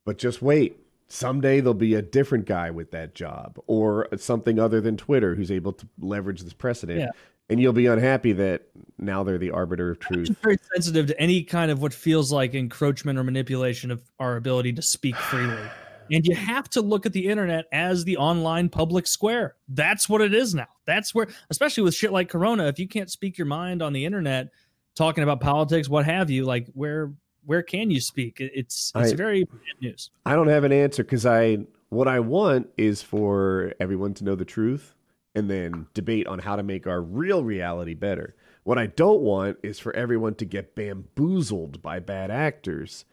But 0.06 0.18
just 0.18 0.42
wait. 0.42 0.78
Someday 1.10 1.62
there'll 1.62 1.74
be 1.74 1.96
a 1.96 2.02
different 2.02 2.46
guy 2.46 2.70
with 2.70 2.92
that 2.92 3.16
job 3.16 3.60
or 3.68 4.08
something 4.18 4.60
other 4.60 4.82
than 4.82 4.98
Twitter 4.98 5.36
who's 5.36 5.52
able 5.52 5.74
to 5.74 5.88
leverage 6.00 6.42
this 6.42 6.54
precedent. 6.54 7.00
Yeah. 7.00 7.12
And 7.50 7.62
you'll 7.62 7.72
be 7.72 7.86
unhappy 7.86 8.34
that 8.34 8.64
now 8.98 9.24
they're 9.24 9.38
the 9.38 9.52
arbiter 9.52 9.92
of 9.92 10.00
truth. 10.00 10.28
just 10.28 10.42
very 10.42 10.58
sensitive 10.74 11.08
to 11.08 11.20
any 11.20 11.44
kind 11.44 11.72
of 11.72 11.82
what 11.82 11.94
feels 11.94 12.30
like 12.30 12.54
encroachment 12.54 13.18
or 13.18 13.24
manipulation 13.24 13.90
of 13.90 14.02
our 14.20 14.36
ability 14.36 14.74
to 14.74 14.82
speak 14.82 15.16
freely. 15.16 15.58
And 16.10 16.26
you 16.26 16.36
have 16.36 16.70
to 16.70 16.82
look 16.82 17.06
at 17.06 17.14
the 17.14 17.28
internet 17.28 17.66
as 17.72 18.06
the 18.06 18.16
online 18.18 18.70
public 18.70 19.08
square. 19.08 19.56
That's 19.68 20.08
what 20.08 20.22
it 20.22 20.34
is 20.34 20.56
now. 20.56 20.68
That's 20.86 21.14
where, 21.14 21.28
especially 21.50 21.84
with 21.84 21.96
shit 21.96 22.14
like 22.14 22.30
Corona, 22.30 22.68
if 22.68 22.80
you 22.80 22.88
can't 22.88 23.12
speak 23.12 23.38
your 23.38 23.48
mind 23.48 23.82
on 23.82 23.92
the 23.92 24.06
internet, 24.06 24.52
talking 24.98 25.24
about 25.24 25.40
politics, 25.40 25.88
what 25.88 26.06
have 26.06 26.30
you, 26.30 26.44
like 26.44 26.68
where 26.74 27.14
where 27.46 27.64
can 27.64 27.90
you 27.90 28.02
speak? 28.02 28.38
It's 28.40 28.92
it's 28.96 29.14
I- 29.14 29.16
very 29.16 29.46
bad 29.46 29.60
news. 29.82 30.10
I 30.26 30.36
don't 30.36 30.48
have 30.48 30.64
an 30.64 30.72
answer 30.72 31.04
because 31.04 31.26
I 31.26 31.60
what 31.90 32.08
I 32.08 32.20
want 32.20 32.70
is 32.78 33.02
for 33.02 33.74
everyone 33.80 34.14
to 34.16 34.26
know 34.26 34.36
the 34.36 34.44
truth 34.46 34.94
and 35.34 35.50
then 35.50 35.88
debate 35.94 36.28
on 36.28 36.40
how 36.40 36.56
to 36.56 36.64
make 36.64 36.88
our 36.88 37.02
real 37.02 37.44
reality 37.44 37.94
better. 37.94 38.36
What 38.64 38.78
I 38.78 38.88
don't 38.88 39.22
want 39.22 39.58
is 39.64 39.80
for 39.80 39.96
everyone 39.96 40.36
to 40.36 40.46
get 40.46 40.76
bamboozled 40.76 41.82
by 41.82 42.00
bad 42.00 42.32
actors 42.32 43.06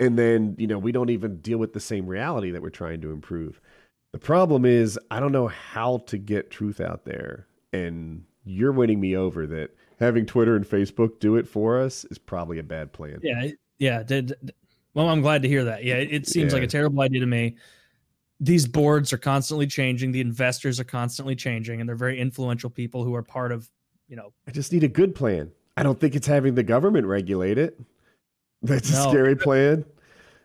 and 0.00 0.18
then, 0.18 0.56
you 0.58 0.66
know, 0.66 0.78
we 0.78 0.92
don't 0.92 1.10
even 1.10 1.38
deal 1.38 1.58
with 1.58 1.72
the 1.72 1.80
same 1.80 2.06
reality 2.06 2.50
that 2.50 2.62
we're 2.62 2.70
trying 2.70 3.00
to 3.02 3.12
improve. 3.12 3.60
The 4.12 4.18
problem 4.18 4.64
is 4.64 4.98
I 5.10 5.20
don't 5.20 5.32
know 5.32 5.48
how 5.48 5.98
to 6.06 6.16
get 6.18 6.50
truth 6.50 6.80
out 6.80 7.04
there 7.04 7.46
and 7.72 8.24
you're 8.44 8.72
winning 8.72 9.00
me 9.00 9.16
over 9.16 9.46
that 9.46 9.70
having 9.98 10.26
Twitter 10.26 10.56
and 10.56 10.64
Facebook 10.64 11.20
do 11.20 11.36
it 11.36 11.46
for 11.46 11.80
us 11.80 12.04
is 12.06 12.18
probably 12.18 12.58
a 12.58 12.62
bad 12.62 12.92
plan. 12.92 13.20
Yeah, 13.22 13.48
yeah. 13.78 14.02
Did, 14.02 14.34
well, 14.94 15.08
I'm 15.08 15.22
glad 15.22 15.42
to 15.42 15.48
hear 15.48 15.64
that. 15.64 15.84
Yeah, 15.84 15.96
it, 15.96 16.26
seems 16.28 16.52
like 16.52 16.62
a 16.62 16.66
terrible 16.68 17.00
idea 17.00 17.20
to 17.20 17.26
me. 17.26 17.56
These 18.40 18.66
boards 18.66 19.12
are 19.12 19.18
constantly 19.18 19.66
changing. 19.66 20.12
The 20.12 20.20
investors 20.20 20.78
are 20.78 20.84
constantly 20.84 21.34
changing, 21.34 21.80
and 21.80 21.88
they're 21.88 21.96
very 21.96 22.20
influential 22.20 22.70
people 22.70 23.04
who 23.04 23.14
are 23.14 23.22
part 23.22 23.52
of, 23.52 23.68
you 24.08 24.16
know, 24.16 24.32
I 24.46 24.50
just 24.50 24.72
need 24.72 24.84
a 24.84 24.88
good 24.88 25.14
plan. 25.14 25.50
I 25.76 25.82
don't 25.82 25.98
think 25.98 26.14
it's 26.14 26.26
having 26.26 26.54
the 26.54 26.62
government 26.62 27.06
regulate 27.06 27.58
it. 27.58 27.80
That's 28.62 28.90
a 28.90 28.94
No. 28.94 29.08
scary 29.10 29.36
plan. 29.36 29.84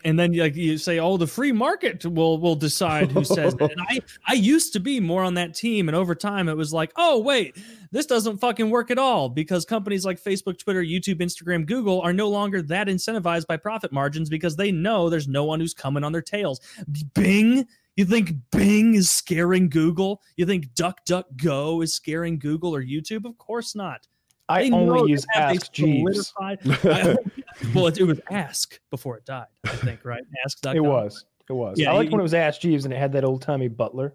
And 0.03 0.18
then 0.19 0.34
like 0.34 0.56
you 0.56 0.78
say, 0.78 1.00
oh, 1.00 1.18
the 1.18 1.28
free 1.28 1.52
market 1.52 2.06
will 2.06 2.38
will 2.38 2.56
decide 2.56 3.11
who 3.11 3.24
says 3.24 3.53
it. 3.53 3.61
And 3.61 3.82
I 3.90 4.02
I 4.26 4.34
used 4.34 4.74
to 4.74 4.80
be 4.80 5.00
more 5.00 5.24
on 5.24 5.34
that 5.36 5.53
team, 5.53 5.90
and 5.90 5.95
over 5.95 6.16
time 6.16 6.50
it 6.50 6.58
was 6.58 6.74
like, 6.74 6.92
oh 6.95 7.19
wait, 7.19 7.58
this 7.92 8.06
doesn't 8.06 8.38
fucking 8.38 8.69
work 8.69 8.92
at 8.92 8.98
all 8.98 9.30
because 9.30 9.66
companies 9.66 10.06
like 10.06 10.22
Facebook, 10.22 10.58
Twitter, 10.58 10.84
YouTube, 10.84 11.22
Instagram, 11.22 11.66
Google 11.66 12.02
are 12.02 12.14
no 12.14 12.30
longer 12.30 12.61
that 12.64 12.88
incentivized 12.88 13.48
by 13.48 13.58
profit 13.58 13.92
margins 13.92 14.30
because 14.30 14.56
they 14.56 14.72
know 14.72 15.10
there's 15.10 15.28
no 15.28 15.44
one 15.44 15.60
who's 15.60 15.74
coming 15.74 16.03
on 16.03 16.11
their 16.11 16.22
tails. 16.22 16.60
Bing. 17.14 17.68
You 17.95 18.06
think 18.06 18.32
Bing 18.52 18.95
is 18.95 19.11
scaring 19.11 19.68
Google? 19.68 20.22
You 20.38 20.45
think 20.45 20.74
DuckDuckGo 20.74 21.84
is 21.84 21.94
scaring 21.94 22.40
Google 22.40 22.74
or 22.74 22.82
YouTube? 22.82 23.26
Of 23.26 23.38
course 23.38 23.76
not. 23.76 24.08
I 24.50 24.64
They 24.64 24.69
know 24.72 24.98
only 24.98 25.11
use 25.11 25.26
Ask 25.36 25.72
Jeeves. 25.72 26.34
well, 26.40 27.88
it, 27.88 27.98
it 28.00 28.03
was 28.06 28.19
Ask 28.32 28.80
before 28.90 29.18
it 29.18 29.26
died, 29.26 29.45
I 29.64 29.69
think, 29.69 30.03
right? 30.03 30.24
Ask.com. 30.45 30.76
It 30.76 30.80
was. 30.82 31.26
It 31.50 31.53
was. 31.53 31.80
Yeah, 31.80 31.92
I 31.92 31.95
liked 31.95 32.08
you- 32.08 32.11
when 32.14 32.19
it 32.19 32.24
was 32.24 32.34
Ask 32.34 32.61
Jeeves 32.61 32.86
and 32.86 32.94
it 32.94 32.98
had 32.98 33.11
that 33.14 33.24
old 33.24 33.42
timey 33.42 33.68
butler. 33.68 34.14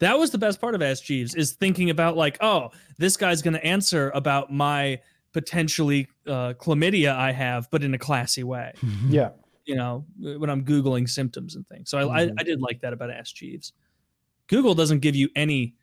That 0.00 0.18
was 0.18 0.30
the 0.30 0.38
best 0.38 0.60
part 0.60 0.74
of 0.74 0.82
Ask 0.82 1.04
Jeeves 1.04 1.34
is 1.34 1.52
thinking 1.52 1.90
about 1.90 2.16
like, 2.16 2.38
oh, 2.40 2.70
this 2.98 3.16
guy's 3.16 3.42
going 3.42 3.54
to 3.54 3.64
answer 3.64 4.10
about 4.14 4.52
my 4.52 5.00
potentially 5.32 6.08
uh, 6.26 6.54
chlamydia 6.54 7.12
I 7.14 7.32
have, 7.32 7.68
but 7.70 7.82
in 7.82 7.94
a 7.94 7.98
classy 7.98 8.44
way. 8.44 8.72
Yeah. 9.08 9.30
You 9.66 9.74
know, 9.76 10.06
when 10.20 10.48
I'm 10.50 10.64
googling 10.64 11.08
symptoms 11.08 11.56
and 11.56 11.66
things. 11.68 11.90
So 11.90 11.98
I, 11.98 12.02
I, 12.22 12.26
Mhm. 12.26 12.34
I 12.38 12.42
did 12.44 12.60
like 12.62 12.80
that 12.82 12.92
about 12.92 13.10
Ask 13.10 13.34
Jeeves. 13.34 13.72
Google 14.46 14.74
doesn't 14.74 15.00
give 15.00 15.14
you 15.16 15.28
any 15.36 15.74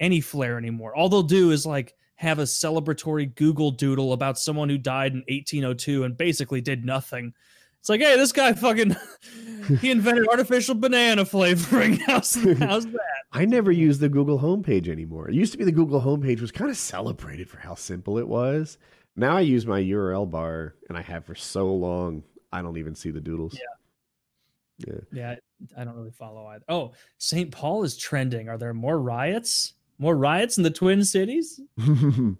any 0.00 0.20
flair 0.20 0.58
anymore. 0.58 0.94
All 0.94 1.08
they'll 1.08 1.22
do 1.22 1.50
is 1.52 1.64
like 1.64 1.94
have 2.24 2.38
a 2.38 2.42
celebratory 2.42 3.34
Google 3.34 3.70
doodle 3.70 4.12
about 4.12 4.38
someone 4.38 4.68
who 4.68 4.78
died 4.78 5.12
in 5.12 5.18
1802 5.28 6.04
and 6.04 6.16
basically 6.16 6.60
did 6.60 6.84
nothing. 6.84 7.32
It's 7.78 7.88
like, 7.88 8.00
hey, 8.00 8.16
this 8.16 8.32
guy 8.32 8.54
fucking 8.54 8.96
he 9.80 9.90
invented 9.90 10.26
artificial 10.28 10.74
banana 10.74 11.24
flavoring. 11.24 11.96
How's, 12.06 12.34
how's 12.34 12.86
that? 12.86 13.00
I 13.32 13.44
never 13.44 13.70
use 13.70 13.98
the 13.98 14.08
Google 14.08 14.38
homepage 14.38 14.88
anymore. 14.88 15.28
It 15.28 15.34
used 15.34 15.52
to 15.52 15.58
be 15.58 15.64
the 15.64 15.72
Google 15.72 16.00
homepage 16.00 16.40
was 16.40 16.52
kind 16.52 16.70
of 16.70 16.76
celebrated 16.76 17.48
for 17.48 17.58
how 17.58 17.74
simple 17.74 18.18
it 18.18 18.26
was. 18.26 18.78
Now 19.16 19.36
I 19.36 19.40
use 19.40 19.66
my 19.66 19.80
URL 19.80 20.30
bar, 20.30 20.74
and 20.88 20.96
I 20.96 21.02
have 21.02 21.24
for 21.24 21.34
so 21.34 21.72
long. 21.72 22.22
I 22.52 22.62
don't 22.62 22.78
even 22.78 22.94
see 22.94 23.10
the 23.10 23.20
doodles. 23.20 23.54
Yeah. 23.54 24.94
Yeah, 25.12 25.36
I 25.76 25.84
don't 25.84 25.94
really 25.94 26.10
follow 26.10 26.46
either. 26.46 26.64
Oh, 26.68 26.92
St. 27.18 27.50
Paul 27.50 27.84
is 27.84 27.96
trending. 27.96 28.48
Are 28.48 28.58
there 28.58 28.74
more 28.74 28.98
riots? 29.00 29.74
More 29.98 30.16
riots 30.16 30.56
in 30.56 30.64
the 30.64 30.70
Twin 30.70 31.04
Cities? 31.04 31.60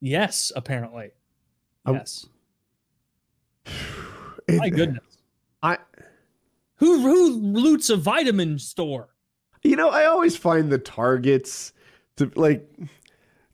Yes, 0.00 0.52
apparently. 0.54 1.10
Yes. 1.86 2.26
It- 4.46 4.58
My 4.58 4.70
goodness. 4.70 5.04
I 5.62 5.76
Who 6.76 7.00
who 7.00 7.32
loots 7.32 7.90
a 7.90 7.96
vitamin 7.96 8.58
store? 8.58 9.10
You 9.62 9.76
know, 9.76 9.90
I 9.90 10.06
always 10.06 10.36
find 10.38 10.70
the 10.72 10.78
targets 10.78 11.74
to 12.16 12.30
like. 12.34 12.66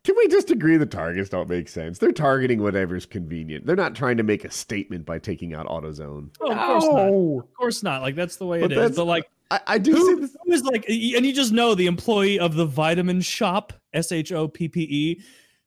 Can 0.04 0.14
we 0.16 0.28
just 0.28 0.52
agree 0.52 0.76
the 0.76 0.86
targets 0.86 1.30
don't 1.30 1.48
make 1.48 1.68
sense? 1.68 1.98
They're 1.98 2.12
targeting 2.12 2.62
whatever's 2.62 3.06
convenient. 3.06 3.66
They're 3.66 3.74
not 3.74 3.94
trying 3.96 4.18
to 4.18 4.22
make 4.22 4.44
a 4.44 4.50
statement 4.50 5.04
by 5.06 5.18
taking 5.18 5.54
out 5.54 5.66
AutoZone. 5.66 6.28
Oh, 6.42 6.52
of 6.52 6.58
course 6.58 6.84
not. 6.84 7.08
Of 7.08 7.54
course 7.54 7.82
not. 7.82 8.02
Like 8.02 8.14
that's 8.14 8.36
the 8.36 8.46
way 8.46 8.60
But 8.60 8.70
it 8.70 8.78
is. 8.78 8.96
But 8.96 9.06
like 9.06 9.28
I, 9.50 9.60
I 9.66 9.78
do 9.78 9.92
who, 9.94 10.06
see 10.14 10.20
this. 10.22 10.36
who 10.44 10.52
is 10.52 10.62
like 10.64 10.84
and 10.88 11.24
you 11.26 11.32
just 11.32 11.52
know 11.52 11.74
the 11.74 11.86
employee 11.86 12.38
of 12.38 12.54
the 12.54 12.64
vitamin 12.66 13.20
shop, 13.20 13.72
S 13.92 14.10
H 14.12 14.32
O 14.32 14.48
P 14.48 14.68
P 14.68 14.80
E, 14.82 15.20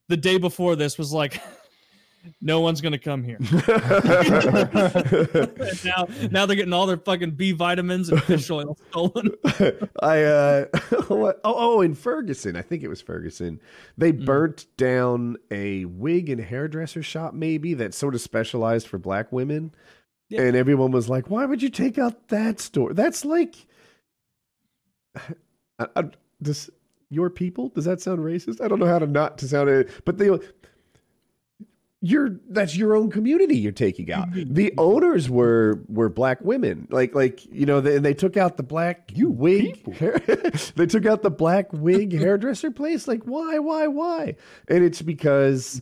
the 0.07 0.17
day 0.17 0.37
before 0.37 0.75
this 0.75 0.97
was 0.97 1.13
like 1.13 1.41
no 2.41 2.59
one's 2.59 2.81
gonna 2.81 2.97
come 2.97 3.23
here. 3.23 3.37
Now 5.85 6.07
now 6.31 6.45
they're 6.45 6.55
getting 6.55 6.73
all 6.73 6.85
their 6.87 6.97
fucking 6.97 7.31
B 7.31 7.51
vitamins 7.51 8.09
and 8.09 8.21
fish 8.23 8.49
oil 8.49 8.77
stolen. 8.89 9.31
I 10.01 10.23
uh 10.23 10.65
oh 11.09 11.33
oh 11.43 11.81
in 11.81 11.93
Ferguson, 11.95 12.55
I 12.55 12.61
think 12.61 12.83
it 12.83 12.87
was 12.87 13.01
Ferguson. 13.01 13.59
They 13.97 14.11
Mm. 14.11 14.25
burnt 14.25 14.65
down 14.77 15.37
a 15.51 15.85
wig 15.85 16.29
and 16.29 16.41
hairdresser 16.41 17.03
shop 17.03 17.33
maybe 17.33 17.73
that 17.75 17.93
sort 17.93 18.15
of 18.15 18.21
specialized 18.21 18.87
for 18.87 18.97
black 18.97 19.31
women. 19.31 19.71
Yeah. 20.29 20.41
And 20.41 20.55
everyone 20.57 20.91
was 20.91 21.07
like, 21.09 21.29
"Why 21.29 21.45
would 21.45 21.61
you 21.61 21.69
take 21.69 21.97
out 21.97 22.27
that 22.29 22.59
store? 22.59 22.93
That's 22.93 23.23
like 23.23 23.55
I, 25.79 25.87
I, 25.95 26.03
does 26.41 26.69
your 27.09 27.29
people? 27.29 27.69
Does 27.69 27.85
that 27.85 28.01
sound 28.01 28.19
racist? 28.19 28.61
I 28.61 28.67
don't 28.67 28.79
know 28.79 28.87
how 28.87 28.99
to 28.99 29.07
not 29.07 29.37
to 29.39 29.47
sound 29.47 29.69
it, 29.69 29.89
but 30.05 30.17
they 30.17 30.29
you're 32.01 32.39
that's 32.49 32.77
your 32.77 32.95
own 32.95 33.09
community 33.09 33.57
you're 33.57 33.71
taking 33.71 34.11
out. 34.11 34.29
Mm-hmm. 34.29 34.53
The 34.53 34.67
mm-hmm. 34.67 34.79
owners 34.79 35.29
were 35.29 35.81
were 35.87 36.09
black 36.09 36.39
women, 36.41 36.87
like 36.91 37.15
like 37.15 37.45
you 37.45 37.65
know, 37.65 37.81
they, 37.81 37.95
and 37.95 38.05
they 38.05 38.13
took 38.13 38.37
out 38.37 38.57
the 38.57 38.63
black 38.63 39.11
You 39.13 39.29
wig. 39.29 39.95
Hair, 39.95 40.19
they 40.75 40.85
took 40.85 41.05
out 41.05 41.23
the 41.23 41.31
black 41.31 41.71
wig 41.73 42.13
hairdresser 42.13 42.71
place. 42.71 43.07
Like 43.07 43.23
why, 43.23 43.59
why, 43.59 43.87
why? 43.87 44.35
And 44.67 44.83
it's 44.83 45.01
because 45.01 45.81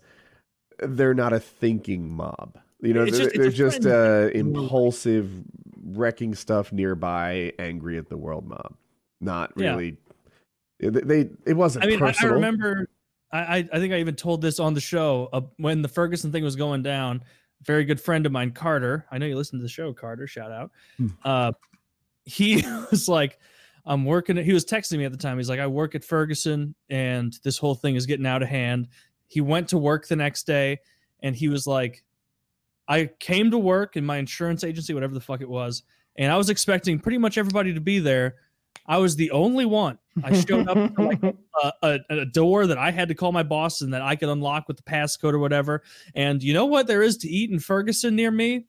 they're 0.80 1.14
not 1.14 1.34
a 1.34 1.40
thinking 1.40 2.10
mob. 2.10 2.60
You 2.86 2.94
know, 2.94 3.04
It's 3.04 3.18
they're, 3.18 3.26
just- 3.30 3.36
they're 3.36 3.70
just 3.70 3.86
uh, 3.86 4.30
impulsive, 4.38 5.30
wrecking 5.84 6.36
stuff 6.36 6.72
nearby, 6.72 7.52
angry 7.60 7.98
at 7.98 8.10
the 8.10 8.18
world 8.18 8.48
mob. 8.48 8.76
Not 9.22 9.52
Yeah. 9.58 9.72
really. 9.72 9.98
They, 10.80 10.90
they 10.90 11.30
it 11.46 11.54
wasn't 11.54 11.86
I 11.86 11.88
mean, 11.88 12.04
I, 12.04 12.14
I 12.22 12.26
remember. 12.26 12.90
I, 13.32 13.40
I 13.40 13.58
I 13.74 13.80
think 13.80 13.94
I 13.94 14.00
even 14.00 14.16
told 14.16 14.42
this 14.42 14.60
on 14.60 14.74
the 14.74 14.82
show 14.82 15.30
uh, 15.32 15.42
when 15.58 15.82
the 15.82 15.88
Ferguson 15.88 16.32
thing 16.34 16.44
was 16.44 16.56
going 16.58 16.84
down. 16.84 17.24
very 17.64 17.86
good 17.86 18.00
friend 18.00 18.26
of 18.26 18.32
mine, 18.34 18.52
Carter. 18.52 19.06
I 19.10 19.18
know 19.18 19.26
you 19.26 19.38
listen 19.38 19.58
to 19.58 19.64
the 19.64 19.70
show, 19.70 19.94
Carter. 19.94 20.28
Shout 20.28 20.52
out. 20.52 20.72
Hmm. 20.98 21.08
Uh, 21.24 21.52
he 22.26 22.64
was 22.92 23.08
like, 23.08 23.40
I'm 23.86 24.04
working. 24.04 24.38
At, 24.38 24.44
he 24.46 24.54
was 24.54 24.66
texting 24.66 24.98
me 24.98 25.06
at 25.06 25.12
the 25.14 25.18
time. 25.18 25.38
He's 25.38 25.50
like, 25.50 25.62
I 25.62 25.68
work 25.68 25.96
at 25.96 26.04
Ferguson, 26.04 26.76
and 26.90 27.34
this 27.44 27.58
whole 27.58 27.74
thing 27.76 27.96
is 27.96 28.06
getting 28.06 28.28
out 28.28 28.44
of 28.44 28.50
hand. 28.50 28.90
He 29.28 29.40
went 29.42 29.70
to 29.70 29.78
work 29.78 30.08
the 30.08 30.18
next 30.18 30.44
day, 30.46 30.80
and 31.22 31.34
he 31.36 31.48
was 31.48 31.66
like, 31.66 32.04
I 32.88 33.10
came 33.20 33.52
to 33.52 33.58
work 33.58 33.96
in 33.96 34.06
my 34.06 34.18
insurance 34.18 34.64
agency, 34.64 34.94
whatever 34.94 35.14
the 35.14 35.22
fuck 35.22 35.42
it 35.42 35.50
was, 35.50 35.84
and 36.18 36.32
I 36.32 36.38
was 36.38 36.50
expecting 36.50 37.00
pretty 37.00 37.18
much 37.18 37.38
everybody 37.38 37.74
to 37.74 37.82
be 37.82 38.00
there. 38.00 38.36
I 38.88 38.98
was 38.98 39.16
the 39.16 39.32
only 39.32 39.66
one. 39.66 39.98
I 40.24 40.40
showed 40.40 40.68
up 40.68 40.96
to 40.96 41.02
like 41.02 41.24
a, 41.64 41.74
a, 41.82 42.00
a 42.10 42.26
door 42.26 42.68
that 42.68 42.78
I 42.78 42.92
had 42.92 43.08
to 43.08 43.16
call 43.16 43.32
my 43.32 43.44
boss 43.44 43.82
and 43.82 43.94
that 43.94 44.02
I 44.02 44.16
could 44.16 44.30
unlock 44.30 44.68
with 44.68 44.78
the 44.78 44.84
passcode 44.84 45.34
or 45.34 45.40
whatever. 45.40 45.82
And 46.14 46.44
you 46.44 46.54
know 46.54 46.66
what 46.66 46.88
there 46.88 47.02
is 47.02 47.18
to 47.18 47.28
eat 47.28 47.50
in 47.50 47.60
Ferguson 47.60 48.16
near 48.16 48.32
me? 48.32 48.68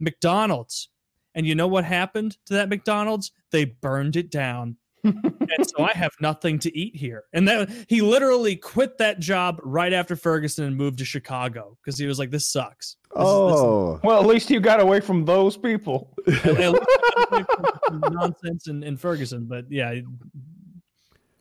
McDonald's. 0.00 0.88
And 1.34 1.46
you 1.46 1.54
know 1.54 1.68
what 1.68 1.84
happened 1.84 2.36
to 2.46 2.54
that 2.54 2.68
McDonald's? 2.68 3.30
They 3.52 3.64
burned 3.64 4.16
it 4.16 4.30
down. 4.30 4.76
And 5.04 5.66
so 5.66 5.82
I 5.84 5.92
have 5.94 6.12
nothing 6.20 6.58
to 6.60 6.76
eat 6.78 6.94
here. 6.96 7.24
And 7.32 7.46
then 7.46 7.86
he 7.88 8.00
literally 8.02 8.56
quit 8.56 8.98
that 8.98 9.18
job 9.20 9.60
right 9.62 9.92
after 9.92 10.14
Ferguson 10.16 10.64
and 10.64 10.76
moved 10.76 10.98
to 10.98 11.04
Chicago 11.04 11.76
because 11.82 11.98
he 11.98 12.06
was 12.06 12.18
like, 12.18 12.30
"This 12.30 12.48
sucks." 12.48 12.96
This 13.14 13.22
is- 13.22 13.28
this 13.28 13.54
is- 13.56 13.60
Oh, 13.60 14.00
Well, 14.04 14.20
at 14.20 14.26
least 14.26 14.48
you 14.50 14.60
got 14.60 14.80
away 14.80 15.00
from 15.00 15.24
those 15.24 15.56
people. 15.56 16.14
at- 16.26 16.46
at 16.46 16.72
least 16.72 16.86
I 16.88 17.26
got 17.30 17.32
away 17.32 17.44
from 17.88 18.00
nonsense 18.14 18.68
in, 18.68 18.82
in 18.84 18.96
Ferguson. 18.96 19.44
But 19.46 19.66
yeah, 19.70 20.00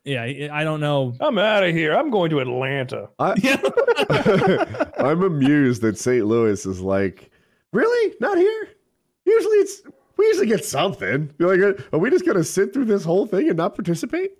yeah, 0.03 0.49
I 0.51 0.63
don't 0.63 0.79
know. 0.79 1.13
I'm 1.19 1.37
out 1.37 1.63
of 1.63 1.73
here. 1.75 1.95
I'm 1.95 2.09
going 2.09 2.29
to 2.31 2.39
Atlanta. 2.39 3.09
I, 3.19 3.35
I'm 4.97 5.21
amused 5.23 5.81
that 5.83 5.97
St. 5.97 6.25
Louis 6.25 6.65
is 6.65 6.81
like, 6.81 7.29
really 7.71 8.15
not 8.19 8.37
here. 8.37 8.67
Usually 9.25 9.57
it's 9.57 9.81
we 10.21 10.27
usually 10.27 10.47
get 10.47 10.63
something. 10.63 11.33
You're 11.39 11.73
like, 11.73 11.93
are 11.93 11.99
we 11.99 12.09
just 12.09 12.25
gonna 12.25 12.43
sit 12.43 12.73
through 12.73 12.85
this 12.85 13.03
whole 13.03 13.25
thing 13.25 13.49
and 13.49 13.57
not 13.57 13.75
participate? 13.75 14.31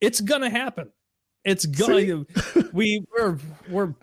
it's 0.00 0.20
gonna 0.20 0.50
happen. 0.50 0.90
It's 1.44 1.66
gonna. 1.66 2.24
we 2.72 3.04
we're 3.16 3.38
we're 3.70 3.94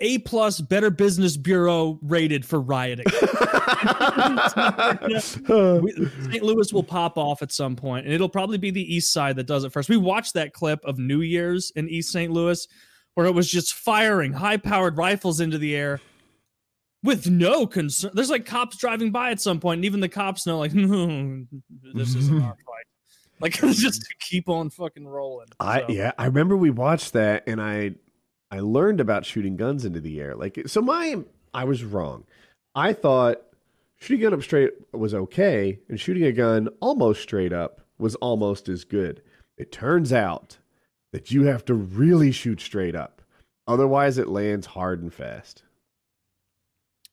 a 0.00 0.18
plus 0.18 0.60
Better 0.60 0.90
Business 0.90 1.36
Bureau 1.36 1.98
rated 2.02 2.44
for 2.44 2.60
rioting. 2.60 3.06
St. 5.20 6.42
Louis 6.42 6.72
will 6.72 6.84
pop 6.84 7.18
off 7.18 7.42
at 7.42 7.50
some 7.52 7.74
point, 7.74 8.04
and 8.06 8.14
it'll 8.14 8.28
probably 8.28 8.58
be 8.58 8.70
the 8.70 8.94
East 8.94 9.12
Side 9.12 9.36
that 9.36 9.46
does 9.46 9.64
it 9.64 9.72
first. 9.72 9.88
We 9.88 9.96
watched 9.96 10.34
that 10.34 10.52
clip 10.52 10.80
of 10.84 10.98
New 10.98 11.22
Year's 11.22 11.72
in 11.74 11.88
East 11.88 12.12
St. 12.12 12.32
Louis, 12.32 12.66
where 13.14 13.26
it 13.26 13.34
was 13.34 13.50
just 13.50 13.74
firing 13.74 14.32
high-powered 14.32 14.96
rifles 14.96 15.40
into 15.40 15.58
the 15.58 15.74
air 15.74 16.00
with 17.08 17.28
no 17.28 17.66
concern. 17.66 18.10
There's 18.12 18.30
like 18.30 18.44
cops 18.44 18.76
driving 18.76 19.10
by 19.10 19.30
at 19.30 19.40
some 19.40 19.58
point, 19.58 19.78
and 19.78 19.84
even 19.86 20.00
the 20.00 20.08
cops 20.08 20.46
know, 20.46 20.58
like, 20.58 20.74
no, 20.74 21.46
this 21.94 22.14
isn't 22.14 22.42
our 22.42 22.54
fight. 22.66 22.84
Like, 23.40 23.52
just 23.74 24.02
to 24.02 24.14
keep 24.20 24.48
on 24.48 24.68
fucking 24.70 25.08
rolling. 25.08 25.48
I 25.58 25.80
So- 25.80 25.86
yeah, 25.88 26.12
I 26.18 26.26
remember 26.26 26.56
we 26.56 26.70
watched 26.70 27.14
that 27.14 27.44
and 27.48 27.60
I 27.60 27.94
I 28.50 28.60
learned 28.60 29.00
about 29.00 29.24
shooting 29.26 29.56
guns 29.56 29.84
into 29.84 30.00
the 30.00 30.20
air. 30.20 30.34
Like 30.36 30.60
so 30.66 30.80
my 30.82 31.16
I 31.54 31.64
was 31.64 31.82
wrong. 31.82 32.24
I 32.74 32.92
thought 32.92 33.42
shooting 33.96 34.24
a 34.24 34.30
gun 34.30 34.38
up 34.38 34.44
straight 34.44 34.70
was 34.92 35.14
okay 35.14 35.78
and 35.88 35.98
shooting 35.98 36.24
a 36.24 36.32
gun 36.32 36.68
almost 36.80 37.22
straight 37.22 37.52
up 37.52 37.80
was 37.98 38.14
almost 38.16 38.68
as 38.68 38.84
good. 38.84 39.22
It 39.56 39.72
turns 39.72 40.12
out 40.12 40.58
that 41.12 41.30
you 41.30 41.44
have 41.44 41.64
to 41.64 41.74
really 41.74 42.32
shoot 42.32 42.60
straight 42.60 42.94
up. 42.94 43.22
Otherwise 43.66 44.18
it 44.18 44.28
lands 44.28 44.66
hard 44.66 45.02
and 45.02 45.12
fast. 45.12 45.62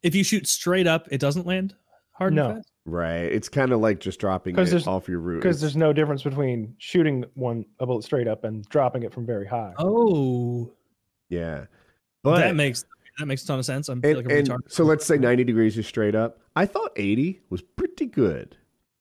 If 0.05 0.13
you 0.15 0.23
shoot 0.23 0.47
straight 0.47 0.85
up, 0.87 1.07
it 1.11 1.19
doesn't 1.19 1.45
land 1.47 1.75
hard 2.11 2.33
No. 2.33 2.45
and 2.49 2.55
fast. 2.59 2.71
Right. 2.85 3.23
It's 3.23 3.49
kind 3.49 3.71
of 3.71 3.79
like 3.79 3.99
just 3.99 4.19
dropping 4.19 4.55
'Cause 4.55 4.71
it 4.71 4.87
off 4.87 5.09
your 5.09 5.19
root. 5.19 5.41
Because 5.41 5.59
there's 5.59 5.75
no 5.75 5.91
difference 5.91 6.21
between 6.21 6.75
shooting 6.77 7.25
one 7.33 7.65
a 7.79 7.85
bullet 7.87 8.03
straight 8.03 8.27
up 8.27 8.43
and 8.43 8.63
dropping 8.69 9.01
it 9.01 9.11
from 9.11 9.25
very 9.25 9.47
high. 9.47 9.73
Oh, 9.79 10.71
yeah. 11.29 11.65
But 12.21 12.37
that 12.37 12.55
makes 12.55 12.85
that 13.17 13.25
makes 13.25 13.43
a 13.43 13.47
ton 13.47 13.57
of 13.59 13.65
sense. 13.65 13.89
I'm 13.89 14.01
And, 14.03 14.17
like 14.17 14.31
a 14.31 14.37
and 14.37 14.63
so 14.67 14.83
let's 14.83 15.05
say 15.05 15.17
90 15.17 15.43
degrees 15.43 15.77
is 15.77 15.87
straight 15.87 16.13
up. 16.15 16.39
I 16.55 16.65
thought 16.67 16.91
80 16.95 17.41
was 17.49 17.61
pretty 17.61 18.05
good. 18.05 18.55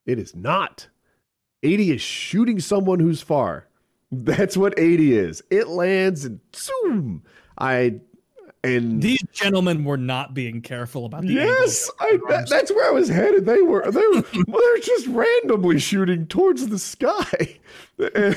It 0.06 0.18
is 0.18 0.34
not. 0.34 0.88
80 1.62 1.90
is 1.92 2.00
shooting 2.00 2.60
someone 2.60 3.00
who's 3.00 3.20
far. 3.20 3.68
That's 4.12 4.56
what 4.56 4.78
80 4.78 5.16
is. 5.18 5.42
It 5.50 5.68
lands 5.68 6.24
and 6.24 6.40
zoom. 6.54 7.22
I 7.58 8.00
and 8.64 9.00
These 9.02 9.22
gentlemen 9.32 9.84
were 9.84 9.96
not 9.96 10.34
being 10.34 10.62
careful 10.62 11.06
about 11.06 11.22
the 11.22 11.34
yes, 11.34 11.90
I, 12.00 12.18
that, 12.28 12.48
that's 12.48 12.70
where 12.72 12.88
I 12.88 12.92
was 12.92 13.08
headed. 13.08 13.46
They 13.46 13.60
were 13.62 13.90
they 13.90 14.00
were 14.06 14.24
well, 14.48 14.60
they're 14.62 14.78
just 14.80 15.06
randomly 15.06 15.78
shooting 15.78 16.26
towards 16.26 16.66
the 16.68 16.78
sky, 16.78 17.58
and, 17.98 18.34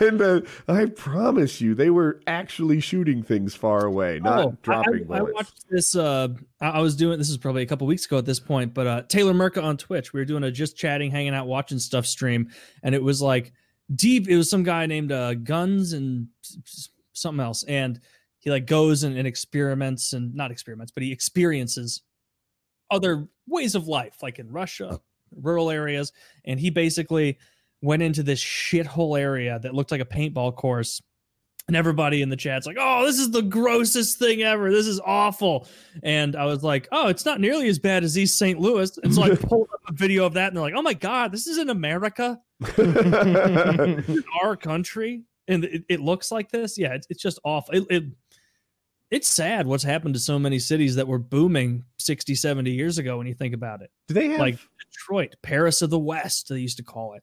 and, 0.00 0.22
uh, 0.22 0.40
I 0.68 0.86
promise 0.86 1.60
you, 1.60 1.74
they 1.74 1.90
were 1.90 2.20
actually 2.26 2.80
shooting 2.80 3.22
things 3.22 3.54
far 3.54 3.84
away, 3.84 4.20
not 4.22 4.38
Oh, 4.38 4.48
I- 4.50 4.56
dropping 4.62 4.94
I, 4.94 4.96
I, 5.14 5.18
bullets. 5.18 5.34
watched 5.34 5.64
this. 5.70 5.94
Uh, 5.96 6.28
I, 6.60 6.68
I 6.70 6.80
was 6.80 6.96
doing 6.96 7.18
this 7.18 7.30
is 7.30 7.38
probably 7.38 7.62
a 7.62 7.66
couple 7.66 7.86
weeks 7.86 8.06
ago 8.06 8.18
at 8.18 8.24
this 8.24 8.40
point, 8.40 8.74
but 8.74 8.86
uh, 8.86 9.02
Taylor 9.08 9.32
Merca 9.34 9.62
on 9.62 9.76
Twitch. 9.76 10.12
We 10.12 10.20
were 10.20 10.24
doing 10.24 10.44
a 10.44 10.50
just 10.50 10.76
chatting, 10.76 11.10
hanging 11.10 11.34
out, 11.34 11.46
watching 11.46 11.78
stuff 11.78 12.06
stream, 12.06 12.50
and 12.82 12.94
it 12.94 13.02
was 13.02 13.20
like 13.20 13.52
deep. 13.94 14.28
It 14.28 14.36
was 14.36 14.48
some 14.48 14.62
guy 14.62 14.86
named 14.86 15.12
uh, 15.12 15.34
Guns 15.34 15.92
and 15.92 16.28
s- 16.44 16.58
s- 16.66 16.88
something 17.12 17.44
else, 17.44 17.64
and 17.64 18.00
he 18.42 18.50
like 18.50 18.66
goes 18.66 19.04
and, 19.04 19.16
and 19.16 19.26
experiments 19.26 20.12
and 20.12 20.34
not 20.34 20.50
experiments, 20.50 20.92
but 20.92 21.02
he 21.02 21.12
experiences 21.12 22.02
other 22.90 23.28
ways 23.46 23.74
of 23.74 23.88
life, 23.88 24.22
like 24.22 24.38
in 24.38 24.50
Russia, 24.50 24.90
oh. 24.92 25.02
rural 25.40 25.70
areas, 25.70 26.12
and 26.44 26.58
he 26.58 26.68
basically 26.68 27.38
went 27.80 28.02
into 28.02 28.22
this 28.22 28.42
shithole 28.42 29.18
area 29.18 29.58
that 29.60 29.74
looked 29.74 29.90
like 29.90 30.00
a 30.00 30.04
paintball 30.04 30.54
course 30.56 31.00
and 31.68 31.76
everybody 31.76 32.22
in 32.22 32.28
the 32.28 32.36
chat's 32.36 32.66
like, 32.66 32.76
"Oh, 32.80 33.06
this 33.06 33.18
is 33.18 33.30
the 33.30 33.42
grossest 33.42 34.18
thing 34.18 34.42
ever. 34.42 34.72
This 34.72 34.86
is 34.86 35.00
awful." 35.04 35.68
And 36.02 36.34
I 36.34 36.44
was 36.44 36.64
like, 36.64 36.88
"Oh, 36.90 37.08
it's 37.08 37.24
not 37.24 37.40
nearly 37.40 37.68
as 37.68 37.78
bad 37.78 38.02
as 38.02 38.18
East 38.18 38.38
St. 38.38 38.58
Louis." 38.58 38.98
And 38.98 39.14
so 39.14 39.22
I 39.22 39.34
pulled 39.36 39.68
up 39.72 39.80
a 39.88 39.92
video 39.92 40.26
of 40.26 40.34
that, 40.34 40.48
and 40.48 40.56
they're 40.56 40.64
like, 40.64 40.74
"Oh 40.76 40.82
my 40.82 40.94
god, 40.94 41.30
this 41.30 41.46
is 41.46 41.58
in 41.58 41.70
America, 41.70 42.40
in 42.78 44.24
our 44.42 44.56
country, 44.56 45.22
and 45.46 45.64
it, 45.64 45.84
it 45.88 46.00
looks 46.00 46.32
like 46.32 46.50
this." 46.50 46.76
Yeah, 46.76 46.94
it's, 46.94 47.06
it's 47.10 47.22
just 47.22 47.38
awful. 47.44 47.74
It, 47.74 47.84
it 47.90 48.04
it's 49.12 49.28
sad 49.28 49.66
what's 49.66 49.84
happened 49.84 50.14
to 50.14 50.20
so 50.20 50.38
many 50.38 50.58
cities 50.58 50.96
that 50.96 51.06
were 51.06 51.18
booming 51.18 51.84
60, 51.98 52.34
70 52.34 52.70
years 52.72 52.96
ago. 52.98 53.18
When 53.18 53.26
you 53.28 53.34
think 53.34 53.54
about 53.54 53.82
it, 53.82 53.90
Do 54.08 54.14
they 54.14 54.28
have 54.30 54.40
like 54.40 54.58
Detroit, 54.90 55.36
Paris 55.42 55.82
of 55.82 55.90
the 55.90 55.98
West, 55.98 56.48
they 56.48 56.58
used 56.58 56.78
to 56.78 56.82
call 56.82 57.12
it. 57.14 57.22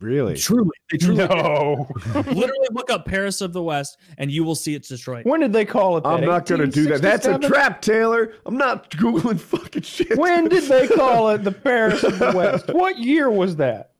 really? 0.00 0.36
Truly, 0.36 0.70
they 0.90 0.96
truly 0.98 1.26
No. 1.26 1.86
literally 2.14 2.68
look 2.72 2.90
up 2.90 3.04
Paris 3.04 3.40
of 3.42 3.52
the 3.52 3.62
West, 3.62 3.98
and 4.18 4.30
you 4.30 4.42
will 4.42 4.54
see 4.54 4.74
it's 4.74 4.88
Detroit. 4.88 5.26
when 5.26 5.40
did 5.40 5.52
they 5.52 5.64
call 5.66 5.98
it 5.98 6.04
that? 6.04 6.08
I'm 6.10 6.24
not 6.24 6.46
going 6.46 6.62
to 6.62 6.66
do 6.66 6.86
that. 6.88 7.02
That's 7.02 7.26
a 7.26 7.38
trap, 7.38 7.82
Taylor. 7.82 8.32
I'm 8.46 8.56
not 8.56 8.90
googling 8.90 9.38
fucking 9.38 9.82
shit. 9.82 10.16
When 10.18 10.48
did 10.48 10.64
they 10.64 10.88
call 10.96 11.28
it 11.30 11.44
the 11.44 11.52
Paris 11.52 12.02
of 12.04 12.18
the 12.18 12.32
West? 12.34 12.68
What 12.72 12.98
year 12.98 13.30
was 13.30 13.56
that? 13.56 13.92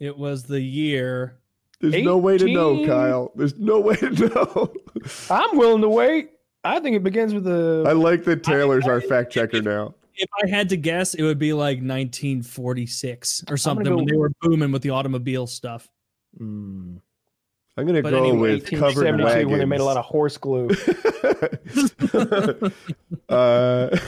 It 0.00 0.16
was 0.16 0.44
the 0.44 0.60
year. 0.60 1.38
There's 1.90 2.04
no 2.04 2.18
way 2.18 2.38
to 2.38 2.52
know, 2.52 2.86
Kyle. 2.86 3.32
There's 3.34 3.56
no 3.58 3.80
way 3.80 3.96
to 3.96 4.10
know. 4.10 4.72
I'm 5.30 5.56
willing 5.56 5.82
to 5.82 5.88
wait. 5.88 6.30
I 6.64 6.80
think 6.80 6.96
it 6.96 7.02
begins 7.02 7.34
with 7.34 7.46
a. 7.46 7.84
I 7.86 7.92
like 7.92 8.24
that 8.24 8.42
Taylor's 8.42 8.86
our 8.86 9.00
fact 9.00 9.32
checker 9.32 9.60
now. 9.60 9.94
If 10.16 10.30
I 10.42 10.48
had 10.48 10.68
to 10.70 10.76
guess, 10.76 11.14
it 11.14 11.22
would 11.22 11.38
be 11.38 11.52
like 11.52 11.78
1946 11.78 13.44
or 13.50 13.56
something 13.56 13.84
go- 13.84 13.96
when 13.96 14.06
they 14.06 14.16
were 14.16 14.30
booming 14.40 14.72
with 14.72 14.82
the 14.82 14.90
automobile 14.90 15.46
stuff. 15.46 15.88
Hmm. 16.38 16.96
I'm 17.76 17.86
going 17.86 17.96
to 17.96 18.02
But 18.02 18.10
go 18.10 18.18
anyway, 18.18 18.52
with 18.52 18.70
covered 18.70 19.04
1872 19.04 19.24
wagons. 19.24 19.50
when 19.50 19.58
they 19.58 19.64
made 19.64 19.80
a 19.80 19.84
lot 19.84 19.96
of 19.96 20.04
horse 20.04 20.36
glue. 20.38 20.68
uh, 23.28 23.90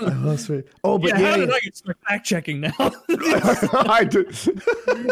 I 0.00 0.14
lost 0.24 0.50
oh, 0.82 0.98
but 0.98 1.10
yeah, 1.10 1.20
yeah, 1.20 1.30
how 1.30 1.36
did 1.36 1.50
I 1.54 1.60
get 1.60 1.76
stuck 1.76 1.96
fact 2.08 2.26
checking 2.26 2.60
now? 2.60 2.72
I 2.78 4.02
did. 4.02 4.26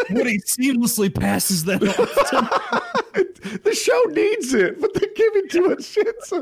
Woody 0.09 0.39
seamlessly 0.39 1.13
passes 1.13 1.63
that 1.63 1.81
off. 1.81 3.63
the 3.63 3.73
show 3.73 4.01
needs 4.11 4.53
it, 4.53 4.81
but 4.81 4.93
they're 4.93 5.13
giving 5.15 5.47
too 5.47 5.69
much 5.69 5.85
shit. 5.85 6.23
So, 6.25 6.41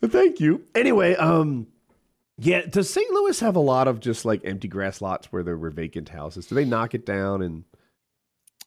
but 0.00 0.12
thank 0.12 0.38
you. 0.38 0.62
Anyway, 0.76 1.16
um, 1.16 1.66
yeah. 2.38 2.66
Does 2.66 2.88
St. 2.88 3.10
Louis 3.10 3.40
have 3.40 3.56
a 3.56 3.60
lot 3.60 3.88
of 3.88 3.98
just 3.98 4.24
like 4.24 4.42
empty 4.44 4.68
grass 4.68 5.00
lots 5.02 5.32
where 5.32 5.42
there 5.42 5.56
were 5.56 5.70
vacant 5.70 6.08
houses? 6.08 6.46
Do 6.46 6.54
they 6.54 6.64
knock 6.64 6.94
it 6.94 7.04
down 7.04 7.42
and? 7.42 7.64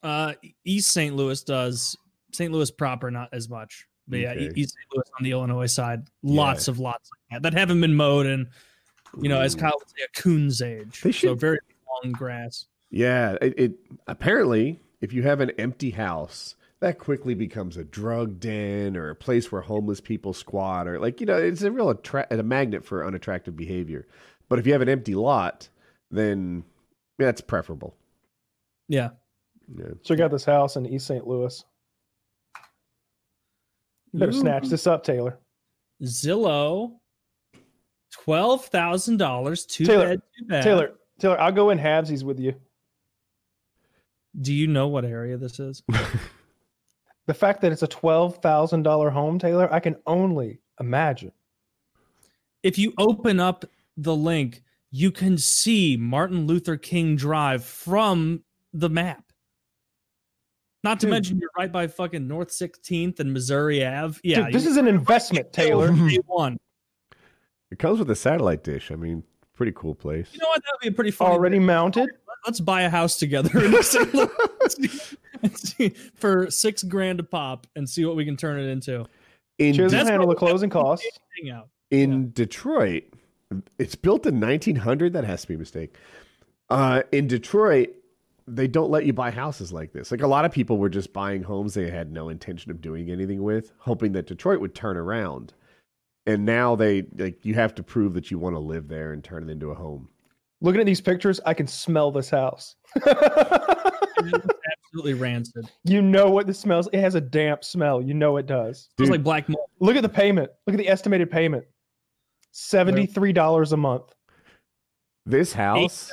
Uh, 0.03 0.33
East 0.63 0.91
St. 0.91 1.15
Louis 1.15 1.41
does. 1.43 1.95
St. 2.33 2.51
Louis 2.51 2.69
proper, 2.71 3.09
not 3.11 3.29
as 3.33 3.49
much. 3.49 3.87
But 4.07 4.19
yeah, 4.19 4.33
East 4.35 4.55
St. 4.75 4.87
Louis 4.95 5.03
on 5.17 5.23
the 5.23 5.31
Illinois 5.31 5.65
side, 5.65 6.07
lots 6.23 6.67
of 6.67 6.79
lots 6.79 7.09
like 7.11 7.41
that 7.41 7.51
that 7.51 7.57
haven't 7.57 7.81
been 7.81 7.95
mowed 7.95 8.25
and 8.25 8.47
you 9.21 9.27
know, 9.29 9.41
as 9.41 9.55
Ooh. 9.55 9.59
Kyle 9.59 9.73
would 9.77 9.89
say, 9.89 10.03
a 10.05 10.21
coon's 10.21 10.61
age. 10.61 11.01
They 11.01 11.11
So 11.11 11.29
should- 11.29 11.39
very 11.39 11.59
long 12.03 12.11
grass. 12.13 12.65
Yeah, 12.89 13.35
it, 13.41 13.59
it 13.59 13.73
apparently 14.07 14.79
if 15.01 15.11
you 15.11 15.23
have 15.23 15.41
an 15.41 15.51
empty 15.57 15.89
house 15.91 16.55
that 16.79 16.99
quickly 16.99 17.33
becomes 17.33 17.75
a 17.75 17.83
drug 17.83 18.39
den 18.39 18.95
or 18.95 19.09
a 19.09 19.15
place 19.15 19.51
where 19.51 19.61
homeless 19.61 19.99
people 19.99 20.33
squat 20.33 20.87
or 20.87 20.99
like 20.99 21.19
you 21.19 21.25
know 21.25 21.35
it's 21.35 21.63
a 21.63 21.71
real 21.71 21.89
attra- 21.89 22.27
a 22.29 22.41
magnet 22.43 22.85
for 22.85 23.05
unattractive 23.05 23.57
behavior. 23.57 24.07
But 24.47 24.59
if 24.59 24.65
you 24.67 24.71
have 24.71 24.81
an 24.81 24.87
empty 24.89 25.15
lot, 25.15 25.67
then 26.11 26.63
that's 27.17 27.41
preferable. 27.41 27.93
Yeah. 28.87 29.09
Yeah. 29.75 29.85
Check 30.03 30.19
out 30.19 30.31
this 30.31 30.45
house 30.45 30.75
in 30.75 30.85
East 30.85 31.07
St. 31.07 31.27
Louis. 31.27 31.63
Better 34.13 34.31
snatch 34.31 34.67
this 34.69 34.87
up, 34.87 35.03
Taylor. 35.03 35.37
Zillow, 36.03 36.93
twelve 38.11 38.65
thousand 38.65 39.17
dollars. 39.17 39.65
Too 39.65 39.85
Taylor, 39.85 40.07
bad. 40.09 40.21
Too 40.39 40.45
bad. 40.45 40.63
Taylor, 40.63 40.91
Taylor, 41.19 41.39
I'll 41.39 41.51
go 41.51 41.69
in 41.71 41.77
halvesies 41.77 42.23
with 42.23 42.39
you. 42.39 42.53
do 44.41 44.53
you 44.53 44.67
know 44.67 44.87
what 44.87 45.05
area 45.05 45.37
this 45.37 45.59
is? 45.59 45.83
The 47.25 47.33
fact 47.33 47.59
that 47.59 47.73
it's 47.73 47.83
a 47.83 47.87
twelve 47.87 48.37
thousand 48.37 48.83
dollar 48.83 49.09
home, 49.09 49.37
Taylor, 49.37 49.67
I 49.73 49.81
can 49.81 49.97
only 50.05 50.61
imagine. 50.79 51.33
if 52.63 52.77
you 52.77 52.93
open 52.97 53.41
up 53.41 53.65
the 53.97 54.15
link, 54.15 54.63
you 54.91 55.11
can 55.11 55.37
see 55.37 55.97
Martin 55.97 56.47
Luther 56.47 56.77
King 56.77 57.17
Drive 57.17 57.65
from 57.65 58.43
the 58.71 58.89
map. 58.89 59.25
Not 60.83 60.99
to 61.01 61.05
Dude. 61.07 61.11
mention 61.11 61.39
you're 61.39 61.49
right 61.57 61.71
by 61.71 61.87
fucking 61.87 62.27
North 62.27 62.49
16th 62.49 63.19
and 63.19 63.33
Missouri 63.33 63.85
Ave. 63.85 64.19
Yeah, 64.23 64.45
Dude, 64.45 64.53
this 64.53 64.63
you- 64.65 64.69
is 64.71 64.77
an 64.77 64.87
investment, 64.87 65.51
Taylor. 65.51 65.91
Day 66.09 66.19
one. 66.25 66.57
It 67.71 67.79
comes 67.79 67.99
with 67.99 68.09
a 68.11 68.15
satellite 68.15 68.63
dish. 68.63 68.91
I 68.91 68.95
mean, 68.95 69.23
pretty 69.53 69.73
cool 69.75 69.95
place. 69.95 70.29
You 70.33 70.39
know 70.39 70.47
what? 70.49 70.61
That 70.63 70.71
would 70.73 70.81
be 70.81 70.87
a 70.89 70.91
pretty 70.95 71.11
funny. 71.11 71.31
Already 71.31 71.59
mounted. 71.59 72.07
Let's 72.45 72.59
buy 72.61 72.83
a 72.83 72.89
house 72.89 73.17
together 73.17 73.49
in 73.65 73.83
St. 73.83 74.13
Louis 74.13 75.15
for 76.15 76.49
six 76.49 76.83
grand 76.83 77.19
a 77.19 77.23
pop 77.23 77.67
and 77.75 77.89
see 77.89 78.05
what 78.05 78.15
we 78.15 78.23
can 78.25 78.37
turn 78.37 78.59
it 78.59 78.69
into. 78.69 79.05
In 79.57 79.73
Choose 79.73 79.91
De- 79.91 79.99
to 80.03 80.05
handle 80.05 80.27
the 80.29 80.35
closing 80.35 80.69
costs. 80.69 81.05
Hang 81.41 81.51
out. 81.51 81.69
in 81.91 82.31
Detroit, 82.31 83.03
it's 83.79 83.95
built 83.95 84.25
in 84.25 84.39
1900. 84.39 85.13
That 85.13 85.23
has 85.23 85.41
to 85.41 85.47
be 85.47 85.55
a 85.55 85.57
mistake. 85.57 85.95
Uh, 86.69 87.01
in 87.11 87.27
Detroit, 87.27 87.89
they 88.47 88.67
don't 88.67 88.89
let 88.89 89.05
you 89.05 89.11
buy 89.11 89.29
houses 89.29 89.73
like 89.73 89.91
this. 89.91 90.09
Like 90.09 90.21
a 90.21 90.27
lot 90.27 90.45
of 90.45 90.51
people 90.51 90.77
were 90.77 90.89
just 90.89 91.11
buying 91.11 91.43
homes 91.43 91.73
they 91.73 91.89
had 91.89 92.11
no 92.11 92.29
intention 92.29 92.71
of 92.71 92.81
doing 92.81 93.11
anything 93.11 93.43
with, 93.43 93.73
hoping 93.77 94.13
that 94.13 94.25
Detroit 94.25 94.61
would 94.61 94.73
turn 94.73 94.95
around. 94.95 95.53
And 96.25 96.45
now 96.45 96.75
they 96.75 97.05
like 97.17 97.45
you 97.45 97.53
have 97.55 97.75
to 97.75 97.83
prove 97.83 98.13
that 98.13 98.31
you 98.31 98.39
want 98.39 98.55
to 98.55 98.59
live 98.59 98.87
there 98.87 99.13
and 99.13 99.23
turn 99.23 99.43
it 99.43 99.51
into 99.51 99.71
a 99.71 99.75
home. 99.75 100.09
Looking 100.61 100.79
at 100.79 100.85
these 100.85 101.01
pictures, 101.01 101.39
I 101.45 101.53
can 101.53 101.67
smell 101.67 102.11
this 102.11 102.29
house. 102.29 102.75
Absolutely 103.05 105.13
rancid. 105.13 105.69
you 105.83 106.01
know 106.01 106.31
what 106.31 106.47
this 106.47 106.59
smells. 106.59 106.89
It 106.91 106.99
has 106.99 107.15
a 107.15 107.21
damp 107.21 107.63
smell. 107.63 108.01
You 108.01 108.13
know 108.13 108.37
it 108.37 108.45
does. 108.45 108.89
It's 108.97 109.09
like 109.09 109.23
black 109.23 109.47
mold. 109.47 109.69
Look 109.79 109.95
at 109.95 110.01
the 110.01 110.09
payment. 110.09 110.49
Look 110.65 110.73
at 110.73 110.77
the 110.77 110.87
estimated 110.87 111.29
payment. 111.29 111.65
Seventy-three 112.51 113.33
dollars 113.33 113.73
a 113.73 113.77
month. 113.77 114.13
This 115.25 115.53
house, 115.53 116.11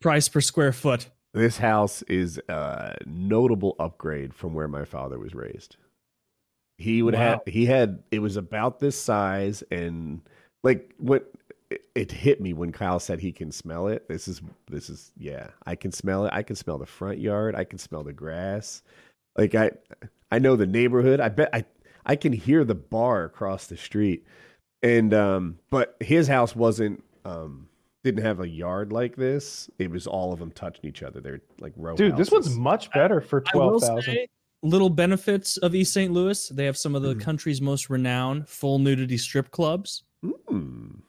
price 0.00 0.28
per 0.28 0.40
square 0.40 0.72
foot. 0.72 1.08
This 1.34 1.58
house 1.58 2.02
is 2.02 2.40
a 2.48 2.96
notable 3.06 3.76
upgrade 3.78 4.34
from 4.34 4.54
where 4.54 4.68
my 4.68 4.84
father 4.84 5.18
was 5.18 5.34
raised. 5.34 5.76
He 6.78 7.02
would 7.02 7.14
have 7.14 7.40
he 7.46 7.66
had 7.66 8.02
it 8.10 8.20
was 8.20 8.36
about 8.36 8.78
this 8.78 8.98
size 9.00 9.62
and 9.70 10.20
like 10.62 10.94
what 10.98 11.30
it, 11.70 11.82
it 11.94 12.12
hit 12.12 12.40
me 12.40 12.52
when 12.52 12.72
Kyle 12.72 13.00
said 13.00 13.20
he 13.20 13.32
can 13.32 13.50
smell 13.50 13.88
it. 13.88 14.08
This 14.08 14.28
is 14.28 14.40
this 14.70 14.88
is 14.88 15.12
yeah, 15.16 15.48
I 15.66 15.74
can 15.74 15.92
smell 15.92 16.24
it. 16.24 16.32
I 16.32 16.42
can 16.42 16.56
smell 16.56 16.78
the 16.78 16.86
front 16.86 17.18
yard. 17.18 17.54
I 17.54 17.64
can 17.64 17.78
smell 17.78 18.04
the 18.04 18.12
grass. 18.12 18.82
Like 19.36 19.54
I 19.54 19.72
I 20.30 20.38
know 20.38 20.56
the 20.56 20.66
neighborhood. 20.66 21.20
I 21.20 21.28
bet 21.28 21.50
I 21.52 21.64
I 22.06 22.16
can 22.16 22.32
hear 22.32 22.64
the 22.64 22.74
bar 22.74 23.24
across 23.24 23.66
the 23.66 23.76
street. 23.76 24.24
And 24.82 25.12
um 25.12 25.58
but 25.70 25.96
his 26.00 26.28
house 26.28 26.54
wasn't 26.54 27.02
um 27.24 27.67
didn't 28.04 28.24
have 28.24 28.40
a 28.40 28.48
yard 28.48 28.92
like 28.92 29.16
this. 29.16 29.68
It 29.78 29.90
was 29.90 30.06
all 30.06 30.32
of 30.32 30.38
them 30.38 30.50
touching 30.52 30.86
each 30.86 31.02
other. 31.02 31.20
They're 31.20 31.40
like 31.60 31.72
row 31.76 31.96
Dude, 31.96 32.16
this 32.16 32.30
one's 32.30 32.56
much 32.56 32.90
better 32.92 33.20
for 33.20 33.42
I 33.52 33.56
will 33.56 33.78
twelve 33.78 33.82
thousand. 33.82 34.18
little 34.62 34.90
benefits 34.90 35.56
of 35.58 35.74
East 35.74 35.92
St. 35.92 36.12
Louis. 36.12 36.48
They 36.48 36.64
have 36.64 36.76
some 36.76 36.94
of 36.94 37.02
the 37.02 37.14
Mhm. 37.14 37.20
country's 37.20 37.60
most 37.60 37.90
renowned 37.90 38.48
full 38.48 38.78
nudity 38.78 39.16
strip 39.16 39.50
clubs. 39.50 40.04
Mm. 40.24 41.00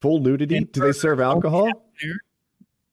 Full 0.00 0.20
nudity? 0.20 0.56
And 0.58 0.70
Do 0.72 0.80
they 0.82 0.92
serve 0.92 1.20
alcohol? 1.20 1.70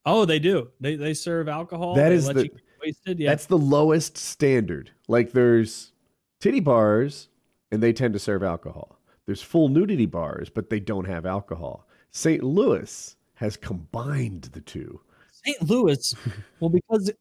Oh, 0.05 0.25
they 0.25 0.39
do. 0.39 0.69
They 0.79 0.95
they 0.95 1.13
serve 1.13 1.47
alcohol. 1.47 1.95
That 1.95 2.09
They 2.09 2.15
is 2.15 2.27
let 2.27 2.35
the- 2.37 2.43
you 2.45 2.49
get 2.49 2.61
wasted. 2.81 3.19
Yeah, 3.19 3.29
That's 3.29 3.45
the 3.45 3.57
lowest 3.57 4.17
standard. 4.17 4.91
Like 5.07 5.31
there's 5.33 5.91
titty 6.39 6.59
bars 6.61 7.29
and 7.71 7.83
they 7.83 7.93
tend 7.93 8.13
to 8.13 8.19
serve 8.19 8.43
alcohol. 8.43 8.99
There's 9.25 9.41
full 9.41 9.69
nudity 9.69 10.07
bars, 10.07 10.49
but 10.49 10.69
they 10.69 10.79
don't 10.79 11.05
have 11.05 11.25
alcohol. 11.25 11.87
St. 12.09 12.43
Louis 12.43 13.15
has 13.41 13.57
combined 13.57 14.43
the 14.53 14.61
two. 14.61 15.01
St. 15.43 15.61
Louis. 15.63 16.13
well, 16.59 16.69
because 16.69 17.11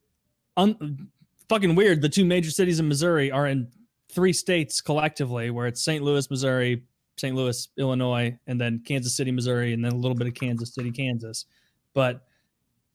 un, 0.59 1.09
fucking 1.49 1.75
weird. 1.75 2.03
The 2.03 2.11
two 2.11 2.27
major 2.27 2.51
cities 2.51 2.79
in 2.79 2.87
Missouri 2.87 3.33
are 3.33 3.47
in 3.47 3.69
three 4.11 4.35
states 4.35 4.83
collectively, 4.83 5.51
where 5.51 5.67
it's 5.67 5.83
St. 5.83 6.05
Louis, 6.05 6.29
Missouri, 6.31 6.85
St. 7.17 7.35
Louis, 7.35 7.69
Illinois, 7.79 8.39
and 8.47 8.61
then 8.61 8.83
Kansas 8.85 9.17
City, 9.17 9.33
Missouri, 9.33 9.73
and 9.73 9.83
then 9.83 9.93
a 9.93 9.97
little 9.97 10.15
bit 10.15 10.27
of 10.27 10.35
Kansas 10.35 10.75
City, 10.75 10.91
Kansas. 10.91 11.47
But 11.95 12.27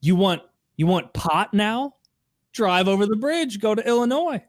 you 0.00 0.14
want 0.14 0.42
you 0.76 0.86
want 0.86 1.12
pot 1.12 1.52
now? 1.52 1.96
Drive 2.52 2.86
over 2.86 3.06
the 3.06 3.16
bridge, 3.16 3.60
go 3.60 3.74
to 3.74 3.86
Illinois. 3.86 4.42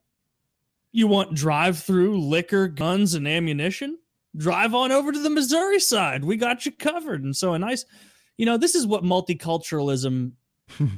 You 0.92 1.08
want 1.08 1.34
drive-through 1.34 2.22
liquor, 2.22 2.68
guns, 2.68 3.16
and 3.16 3.28
ammunition? 3.28 3.98
Drive 4.36 4.76
on 4.76 4.92
over 4.92 5.12
to 5.12 5.20
the 5.20 5.30
Missouri 5.32 5.80
side. 5.80 6.24
We 6.24 6.38
got 6.38 6.66
you 6.66 6.72
covered. 6.72 7.24
And 7.24 7.36
so 7.36 7.54
a 7.54 7.60
nice, 7.60 7.86
you 8.38 8.45
know, 8.45 8.57
this 8.57 8.75
is 8.75 8.88
what 8.88 9.03
multiculturalism 9.03 10.32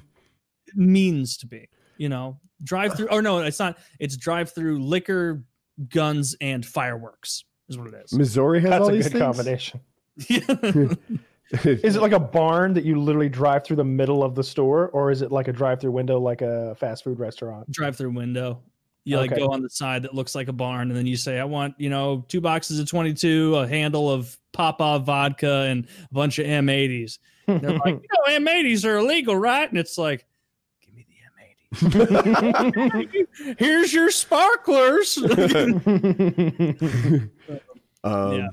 means 0.76 1.38
to 1.38 1.48
be. 1.48 1.70
You 1.98 2.10
know, 2.10 2.40
drive 2.64 2.96
through 2.96 3.10
or 3.10 3.22
no, 3.22 3.40
it's 3.40 3.60
not. 3.60 3.78
It's 4.00 4.16
drive 4.16 4.54
through 4.54 4.80
liquor, 4.80 5.44
guns, 5.90 6.36
and 6.40 6.66
fireworks 6.66 7.44
is 7.68 7.78
what 7.78 7.88
it 7.88 7.94
is. 8.06 8.14
Missouri 8.14 8.62
has 8.62 8.70
That's 8.70 8.82
all 8.84 8.90
a 8.90 8.94
these 8.94 9.04
good 9.10 9.14
things. 9.14 9.24
combination. 9.24 9.80
Yeah. 10.28 10.94
Is 11.64 11.96
it 11.96 12.02
like 12.04 12.12
a 12.12 12.20
barn 12.20 12.76
that 12.76 12.86
you 12.86 13.00
literally 13.02 13.28
drive 13.30 13.64
through 13.64 13.78
the 13.78 13.84
middle 13.84 14.24
of 14.24 14.36
the 14.36 14.44
store, 14.44 14.90
or 14.90 15.10
is 15.10 15.24
it 15.24 15.32
like 15.32 15.48
a 15.48 15.52
drive-through 15.52 15.90
window, 15.92 16.20
like 16.20 16.44
a 16.44 16.76
fast 16.76 17.04
food 17.04 17.18
restaurant? 17.18 17.72
drive 17.72 17.96
through 17.96 18.12
window. 18.12 18.62
You 19.10 19.18
like 19.18 19.32
Okay. 19.32 19.42
go 19.42 19.48
on 19.52 19.62
the 19.62 19.70
side 19.70 20.04
that 20.04 20.14
looks 20.14 20.36
like 20.36 20.48
a 20.48 20.54
barn, 20.54 20.90
and 20.90 20.98
then 20.98 21.08
you 21.08 21.16
say, 21.18 21.40
"I 21.40 21.44
want 21.46 21.76
you 21.78 21.90
know 21.90 22.26
two 22.28 22.42
boxes 22.42 22.80
of 22.80 22.88
twenty 22.90 23.14
two, 23.14 23.56
a 23.56 23.68
handle 23.68 24.10
of 24.12 24.38
Popov 24.54 25.06
vodka, 25.06 25.66
and 25.70 25.86
a 26.10 26.14
bunch 26.14 26.40
of 26.40 26.46
M80s." 26.46 27.20
They're 27.48 27.60
like, 27.60 27.86
"You 27.86 28.00
know, 28.44 28.52
M80s 28.52 28.86
are 28.86 28.98
illegal, 28.98 29.36
right?" 29.36 29.68
And 29.70 29.80
it's 29.80 29.98
like, 29.98 30.26
"Give 30.86 30.96
me 30.96 31.06
the 31.08 31.88
M80s. 31.88 33.56
Here's 33.60 33.94
your 33.94 34.12
sparklers." 34.12 35.18
Um, 38.04 38.34
Yeah. 38.34 38.48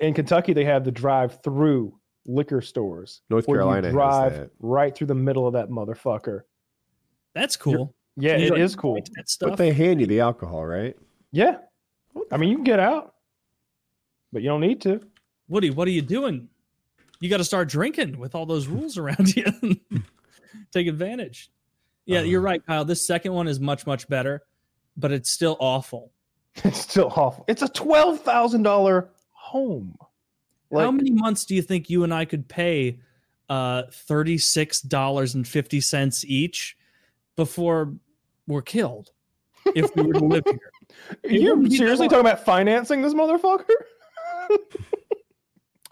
In 0.00 0.14
Kentucky, 0.14 0.52
they 0.52 0.64
have 0.64 0.84
the 0.84 0.90
drive-through 0.90 1.96
liquor 2.26 2.60
stores. 2.60 3.22
North 3.30 3.46
where 3.48 3.60
you 3.60 3.62
Carolina 3.62 3.86
has 3.86 3.92
drive 3.94 4.32
that. 4.34 4.50
right 4.60 4.94
through 4.94 5.06
the 5.06 5.14
middle 5.14 5.46
of 5.46 5.54
that 5.54 5.70
motherfucker. 5.70 6.40
That's 7.34 7.56
cool. 7.56 7.94
Yeah, 8.16 8.36
You 8.36 8.46
it 8.46 8.50
like 8.52 8.60
is 8.60 8.76
cool. 8.76 8.94
That 8.94 9.36
But 9.40 9.56
they 9.56 9.72
hand 9.72 10.00
you 10.00 10.06
the 10.06 10.20
alcohol, 10.20 10.64
right? 10.66 10.96
Yeah, 11.32 11.56
I 12.30 12.36
mean 12.36 12.50
you 12.50 12.56
can 12.56 12.64
get 12.64 12.78
out, 12.80 13.14
but 14.32 14.42
you 14.42 14.48
don't 14.48 14.60
need 14.60 14.80
to. 14.82 15.00
Woody, 15.48 15.70
what 15.70 15.88
are 15.88 15.92
you 15.92 16.02
doing? 16.02 16.48
You 17.20 17.30
got 17.30 17.38
to 17.38 17.44
start 17.44 17.68
drinking 17.68 18.18
with 18.18 18.34
all 18.34 18.44
those 18.46 18.66
rules 18.66 18.98
around 18.98 19.34
you. 19.36 19.44
Take 20.72 20.88
advantage. 20.88 21.50
Yeah, 22.04 22.18
Uh-huh. 22.18 22.26
you're 22.28 22.40
right, 22.40 22.64
Kyle. 22.66 22.84
This 22.84 23.06
second 23.06 23.32
one 23.32 23.46
is 23.48 23.60
much, 23.60 23.86
much 23.86 24.08
better, 24.08 24.42
but 24.96 25.12
it's 25.12 25.30
still 25.30 25.56
awful. 25.60 26.10
It's 26.64 26.80
still 26.80 27.10
awful. 27.16 27.44
It's 27.48 27.62
a 27.62 27.68
twelve 27.68 28.20
thousand 28.20 28.62
dollar 28.64 29.08
home. 29.30 29.96
How 30.74 30.90
many 30.90 31.10
months 31.10 31.44
do 31.46 31.54
you 31.54 31.62
think 31.62 31.88
you 31.90 32.02
and 32.04 32.12
I 32.12 32.24
could 32.26 32.46
pay 32.48 32.98
uh, 33.48 33.84
$36.50 33.90 36.24
each 36.26 36.76
before 37.36 37.94
we're 38.46 38.62
killed 38.62 39.10
if 39.74 39.94
we 39.96 40.02
were 40.02 40.14
to 40.14 40.24
live 40.24 40.44
here? 40.46 40.58
are 41.24 41.30
it 41.30 41.40
you 41.40 41.56
be 41.56 41.68
that 41.68 41.76
seriously 41.76 42.08
talking 42.08 42.20
about 42.20 42.44
financing 42.44 43.02
this 43.02 43.14
motherfucker? 43.14 43.64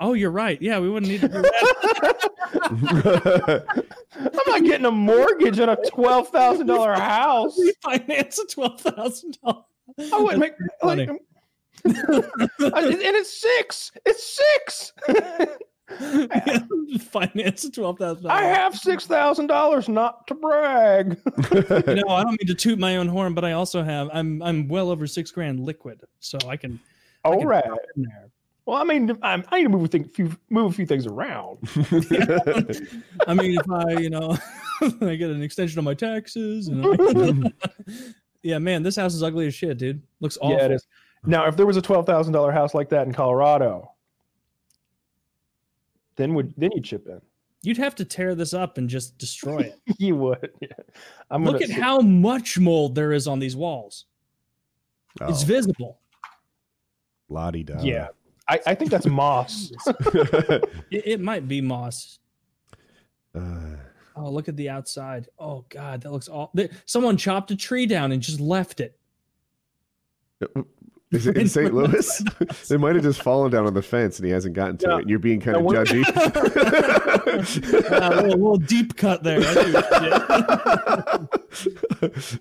Oh, 0.03 0.15
you're 0.15 0.31
right. 0.31 0.61
Yeah, 0.63 0.79
we 0.81 0.89
wouldn't 0.89 1.13
need 1.13 1.21
to 1.21 1.29
do 1.29 1.43
that. 1.43 1.61
I'm 4.15 4.31
not 4.47 4.65
getting 4.65 4.87
a 4.87 4.91
mortgage 4.91 5.61
on 5.61 5.69
a 5.69 5.77
twelve 5.87 6.31
thousand 6.31 6.69
dollar 6.69 6.95
house. 6.95 7.55
We 7.59 7.75
finance 7.83 8.39
a 8.39 8.47
$12,000. 8.47 9.65
I 10.11 10.19
wouldn't 10.19 10.41
make 10.41 10.55
like, 10.83 11.07
and 11.07 11.19
it's 12.59 13.39
six. 13.39 13.93
It's 14.07 14.41
six. 14.67 14.95
Finance 17.01 17.69
twelve 17.71 17.99
thousand. 17.99 18.31
I 18.31 18.43
have 18.43 18.77
six 18.77 19.07
thousand 19.07 19.49
dollars, 19.49 19.89
not 19.89 20.27
to 20.29 20.35
brag. 20.35 21.19
no, 21.27 22.09
I 22.09 22.23
don't 22.23 22.39
mean 22.41 22.47
to 22.47 22.55
toot 22.55 22.79
my 22.79 22.97
own 22.97 23.09
horn, 23.09 23.35
but 23.35 23.45
I 23.45 23.53
also 23.53 23.83
have. 23.83 24.09
I'm 24.13 24.43
I'm 24.43 24.69
well 24.69 24.91
over 24.91 25.07
six 25.07 25.31
grand 25.31 25.61
liquid, 25.61 26.03
so 26.21 26.39
I 26.49 26.57
can. 26.57 26.81
I 27.25 27.37
can 27.37 27.47
right. 27.47 27.65
in 27.97 28.03
there. 28.03 28.31
Well, 28.67 28.79
I 28.81 28.85
mean, 28.85 29.19
I'm, 29.23 29.45
I 29.51 29.59
need 29.59 29.65
to 29.65 29.69
move 29.69 29.85
a, 29.85 29.89
thing, 29.89 30.05
few, 30.05 30.37
move 30.49 30.71
a 30.71 30.75
few 30.75 30.87
things 30.87 31.07
around. 31.07 31.59
I 33.27 33.35
mean, 33.35 33.59
if 33.59 33.71
I, 33.71 34.01
you 34.01 34.11
know, 34.11 34.39
I 34.81 35.17
get 35.17 35.31
an 35.31 35.43
extension 35.43 35.79
on 35.79 35.85
my 35.85 35.95
taxes, 35.95 36.69
and 36.69 37.53
yeah, 38.43 38.59
man, 38.59 38.83
this 38.83 38.97
house 38.97 39.15
is 39.15 39.23
ugly 39.23 39.47
as 39.49 39.55
shit, 39.55 39.79
dude. 39.79 40.03
Looks 40.21 40.39
awful. 40.41 40.57
Yeah, 40.57 40.67
it 40.67 40.73
is. 40.73 40.87
Now, 41.25 41.47
if 41.47 41.57
there 41.57 41.67
was 41.67 41.77
a 41.77 41.83
twelve 41.83 42.07
thousand 42.07 42.33
dollar 42.33 42.53
house 42.53 42.73
like 42.73 42.89
that 42.91 43.07
in 43.07 43.13
Colorado, 43.13 43.93
then 46.21 46.35
would 46.35 46.53
then 46.57 46.71
you'd 46.75 46.85
chip 46.85 47.07
in. 47.09 47.21
You'd 47.63 47.77
have 47.79 47.95
to 47.97 48.05
tear 48.05 48.35
this 48.35 48.55
up 48.55 48.79
and 48.79 48.89
just 48.89 49.19
destroy 49.19 49.59
it. 49.61 49.79
you 49.99 50.17
would. 50.17 50.51
Yeah. 50.61 50.69
I'm 51.31 51.45
Look 51.45 51.61
at 51.63 51.69
see- 51.69 51.75
how 51.75 52.01
much 52.01 52.59
mold 52.59 52.95
there 52.95 53.13
is 53.13 53.27
on 53.27 53.39
these 53.39 53.57
walls. 53.57 54.05
It's 55.23 55.43
Oh, 55.43 55.47
visible. 55.47 55.99
la-di 57.29 57.63
da. 57.65 57.81
Yeah, 57.83 58.09
I, 58.49 58.61
I 58.67 58.75
think 58.75 58.91
that's 58.91 59.07
moss. 59.07 59.73
It, 60.91 61.03
it 61.07 61.21
might 61.21 61.47
be 61.49 61.61
moss. 61.61 62.19
Uh, 63.35 63.77
Oh, 64.17 64.29
look 64.31 64.49
at 64.49 64.57
the 64.57 64.69
outside. 64.69 65.29
Oh 65.39 65.65
God, 65.69 66.03
that 66.03 66.13
looks 66.13 66.29
all. 66.29 66.53
Someone 66.85 67.17
chopped 67.17 67.51
a 67.53 67.57
tree 67.57 67.87
down 67.87 68.13
and 68.13 68.21
just 68.21 68.39
left 68.41 68.81
it. 68.81 68.99
Is 71.13 71.27
it 71.27 71.37
in 71.37 71.49
St. 71.49 71.75
Louis? 71.75 72.23
they 72.69 72.77
might 72.77 72.95
have 72.95 73.03
just 73.03 73.21
fallen 73.23 73.51
down 73.51 73.67
on 73.67 73.75
the 73.75 73.83
fence 73.83 74.19
and 74.19 74.27
he 74.27 74.33
hasn't 74.33 74.55
gotten 74.55 74.77
to 74.79 74.87
Yeah. 74.89 74.95
it. 74.97 75.01
And 75.01 75.11
you're 75.11 75.19
being 75.19 75.41
kind 75.41 75.57
of 75.57 75.63
judgy. 75.65 76.05
Ah, 77.91 78.09
a, 78.11 78.23
little, 78.23 78.39
little 78.39 78.57
deep 78.57 78.97
cut 78.97 79.23
there. 79.23 79.41
I 79.41 79.43
see 79.43 79.73
what 79.73 80.03
you 82.01 82.09
did. 82.09 82.41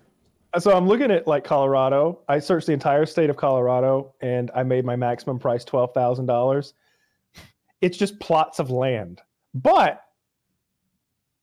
so 0.59 0.75
I'm 0.75 0.87
looking 0.87 1.11
at 1.11 1.27
like 1.27 1.43
Colorado. 1.43 2.19
I 2.27 2.39
searched 2.39 2.67
the 2.67 2.73
entire 2.73 3.05
state 3.05 3.29
of 3.29 3.37
Colorado, 3.37 4.13
and 4.21 4.51
I 4.55 4.63
made 4.63 4.85
my 4.85 4.95
maximum 4.95 5.39
price 5.39 5.63
twelve 5.63 5.93
thousand 5.93 6.25
dollars. 6.27 6.73
It's 7.81 7.97
just 7.97 8.19
plots 8.19 8.59
of 8.59 8.71
land, 8.71 9.21
but 9.53 10.01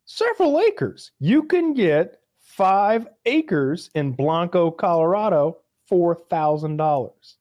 several 0.04 0.60
acres. 0.60 1.12
You 1.18 1.44
can 1.44 1.72
get 1.74 2.18
five 2.38 3.06
acres 3.24 3.90
in 3.94 4.12
Blanca, 4.12 4.70
Colorado, 4.72 5.58
four 5.86 6.14
thousand 6.14 6.76
dollars. 6.76 7.36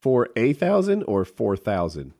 For 0.00 0.28
a 0.36 0.52
thousand 0.52 1.02
or 1.04 1.24
four 1.24 1.56
thousand? 1.56 2.12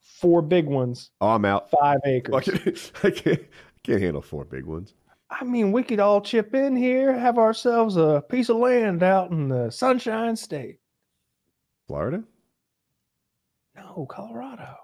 Four 0.00 0.42
big 0.42 0.66
ones, 0.66 1.10
Oh, 1.20 1.28
I'm 1.28 1.44
out. 1.44 1.70
five 1.70 2.00
I 2.04 2.08
acres. 2.08 2.44
can't, 2.44 2.92
I 3.04 3.10
can't, 3.10 3.40
I 3.40 3.78
can't 3.84 4.02
handle 4.02 4.20
four 4.22 4.44
big 4.44 4.64
ones. 4.64 4.92
I 5.30 5.44
mean, 5.44 5.70
we 5.72 5.82
could 5.84 6.00
all 6.00 6.20
chip 6.20 6.54
in 6.54 6.74
here, 6.76 7.16
have 7.16 7.38
ourselves 7.38 7.96
a 7.96 8.22
piece 8.28 8.48
of 8.48 8.56
land 8.56 9.02
out 9.02 9.30
in 9.30 9.48
the 9.48 9.70
Sunshine 9.70 10.34
State. 10.36 10.80
Florida? 11.86 12.24
No, 13.76 14.06
Colorado. 14.10 14.74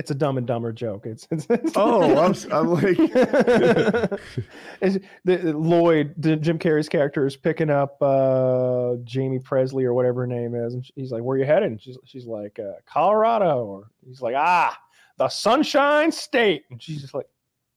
It's 0.00 0.10
a 0.10 0.14
Dumb 0.14 0.38
and 0.38 0.46
Dumber 0.46 0.72
joke. 0.72 1.04
It's, 1.04 1.28
it's, 1.30 1.46
it's 1.50 1.72
Oh, 1.76 2.16
I'm, 2.16 2.30
s- 2.30 2.46
I'm 2.50 2.68
like, 2.72 2.98
It's- 4.80 4.98
the, 5.26 5.52
Lloyd, 5.54 6.14
the, 6.16 6.36
Jim 6.36 6.58
Carrey's 6.58 6.88
character, 6.88 7.26
is 7.26 7.36
picking 7.36 7.68
up 7.68 8.00
uh, 8.02 8.94
Jamie 9.04 9.40
Presley 9.40 9.84
or 9.84 9.92
whatever 9.92 10.22
her 10.22 10.26
name 10.26 10.54
is, 10.54 10.72
and 10.72 10.90
he's 10.96 11.12
like, 11.12 11.22
"Where 11.22 11.36
you 11.36 11.44
headed?" 11.44 11.70
And 11.72 11.78
she's 11.82 11.98
she's 12.06 12.24
like, 12.24 12.58
uh, 12.58 12.72
"Colorado," 12.86 13.64
or 13.66 13.90
he's 14.06 14.22
like, 14.22 14.34
"Ah, 14.38 14.74
the 15.18 15.28
Sunshine 15.28 16.10
State," 16.10 16.64
and 16.70 16.82
she's 16.82 17.02
just 17.02 17.12
like, 17.12 17.26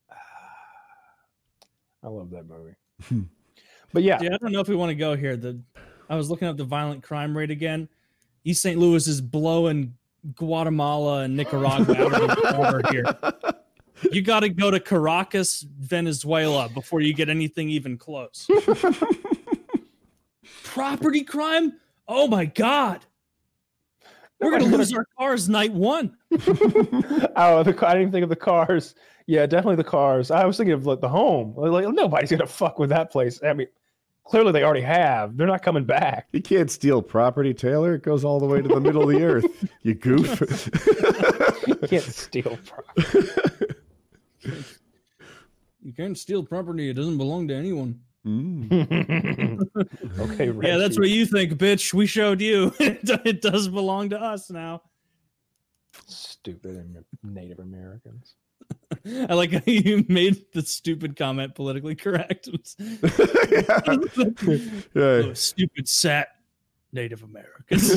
ah. 0.09 0.15
"I 2.03 2.07
love 2.07 2.29
that 2.29 2.45
movie." 2.47 2.75
but 3.91 4.01
yeah, 4.03 4.19
Yeah, 4.21 4.33
I 4.33 4.37
don't 4.37 4.53
know 4.53 4.61
if 4.61 4.69
we 4.69 4.75
want 4.77 4.91
to 4.91 4.95
go 4.95 5.13
here. 5.17 5.35
The 5.35 5.59
I 6.09 6.15
was 6.15 6.29
looking 6.29 6.47
up 6.47 6.55
the 6.55 6.63
violent 6.63 7.03
crime 7.03 7.37
rate 7.37 7.51
again. 7.51 7.89
East 8.45 8.61
St. 8.61 8.79
Louis 8.79 9.07
is 9.07 9.19
blowing 9.19 9.95
Guatemala 10.35 11.23
and 11.23 11.35
Nicaragua 11.35 11.95
out 11.95 12.13
of 12.13 12.27
the 12.27 12.55
water 12.57 12.81
here. 12.91 13.05
You 14.11 14.21
got 14.21 14.41
to 14.41 14.49
go 14.49 14.71
to 14.71 14.79
Caracas, 14.79 15.61
Venezuela, 15.61 16.69
before 16.69 17.01
you 17.01 17.13
get 17.13 17.29
anything 17.29 17.69
even 17.69 17.97
close. 17.97 18.47
Property 20.63 21.23
crime? 21.23 21.73
Oh 22.07 22.27
my 22.27 22.45
god! 22.45 23.05
We're 24.39 24.51
gonna 24.51 24.75
lose 24.75 24.93
our 24.93 25.05
cars 25.17 25.47
night 25.47 25.71
one. 25.71 26.17
oh, 26.31 27.63
the, 27.63 27.77
I 27.87 27.93
didn't 27.93 28.11
think 28.11 28.23
of 28.23 28.29
the 28.29 28.35
cars. 28.35 28.95
Yeah, 29.25 29.45
definitely 29.45 29.77
the 29.77 29.85
cars. 29.85 30.31
I 30.31 30.45
was 30.45 30.57
thinking 30.57 30.73
of 30.73 30.85
like 30.85 30.99
the 30.99 31.07
home. 31.07 31.53
Like 31.55 31.87
nobody's 31.93 32.31
gonna 32.31 32.47
fuck 32.47 32.77
with 32.77 32.89
that 32.89 33.11
place. 33.11 33.39
I 33.43 33.53
mean, 33.53 33.67
clearly 34.23 34.51
they 34.51 34.63
already 34.63 34.81
have. 34.81 35.37
They're 35.37 35.47
not 35.47 35.61
coming 35.63 35.85
back. 35.85 36.27
you 36.31 36.41
can't 36.41 36.69
steal 36.71 37.01
property, 37.01 37.53
Taylor. 37.53 37.95
It 37.95 38.03
goes 38.03 38.23
all 38.25 38.39
the 38.39 38.45
way 38.45 38.61
to 38.61 38.67
the 38.67 38.79
middle 38.79 39.03
of 39.03 39.09
the 39.09 39.23
earth. 39.23 39.45
You 39.81 39.93
goof. 39.95 40.39
You 41.67 41.75
can't 41.87 42.03
steal 42.03 42.57
property. 42.65 43.27
You 45.81 45.93
can't 45.93 46.17
steal 46.17 46.43
property; 46.43 46.89
it 46.89 46.93
doesn't 46.93 47.17
belong 47.17 47.47
to 47.49 47.55
anyone. 47.55 47.99
Mm. 48.25 48.71
okay, 50.19 50.51
Yeah, 50.65 50.77
that's 50.77 50.97
what 50.97 51.09
you 51.09 51.25
think, 51.25 51.53
bitch. 51.55 51.93
We 51.93 52.05
showed 52.05 52.39
you. 52.39 52.73
it 52.79 53.41
does 53.41 53.67
belong 53.67 54.09
to 54.11 54.21
us 54.21 54.49
now. 54.49 54.81
stupid 56.07 57.03
Native 57.21 57.59
Americans. 57.59 58.35
I 59.29 59.33
like 59.33 59.51
how 59.51 59.61
you 59.65 60.05
made 60.09 60.45
the 60.53 60.61
stupid 60.61 61.15
comment 61.15 61.55
politically 61.55 61.95
correct. 61.95 62.49
yeah. 62.79 63.79
Yeah. 64.95 65.21
Oh, 65.25 65.33
stupid 65.33 65.87
set 65.87 66.29
Native 66.91 67.23
Americans. 67.23 67.91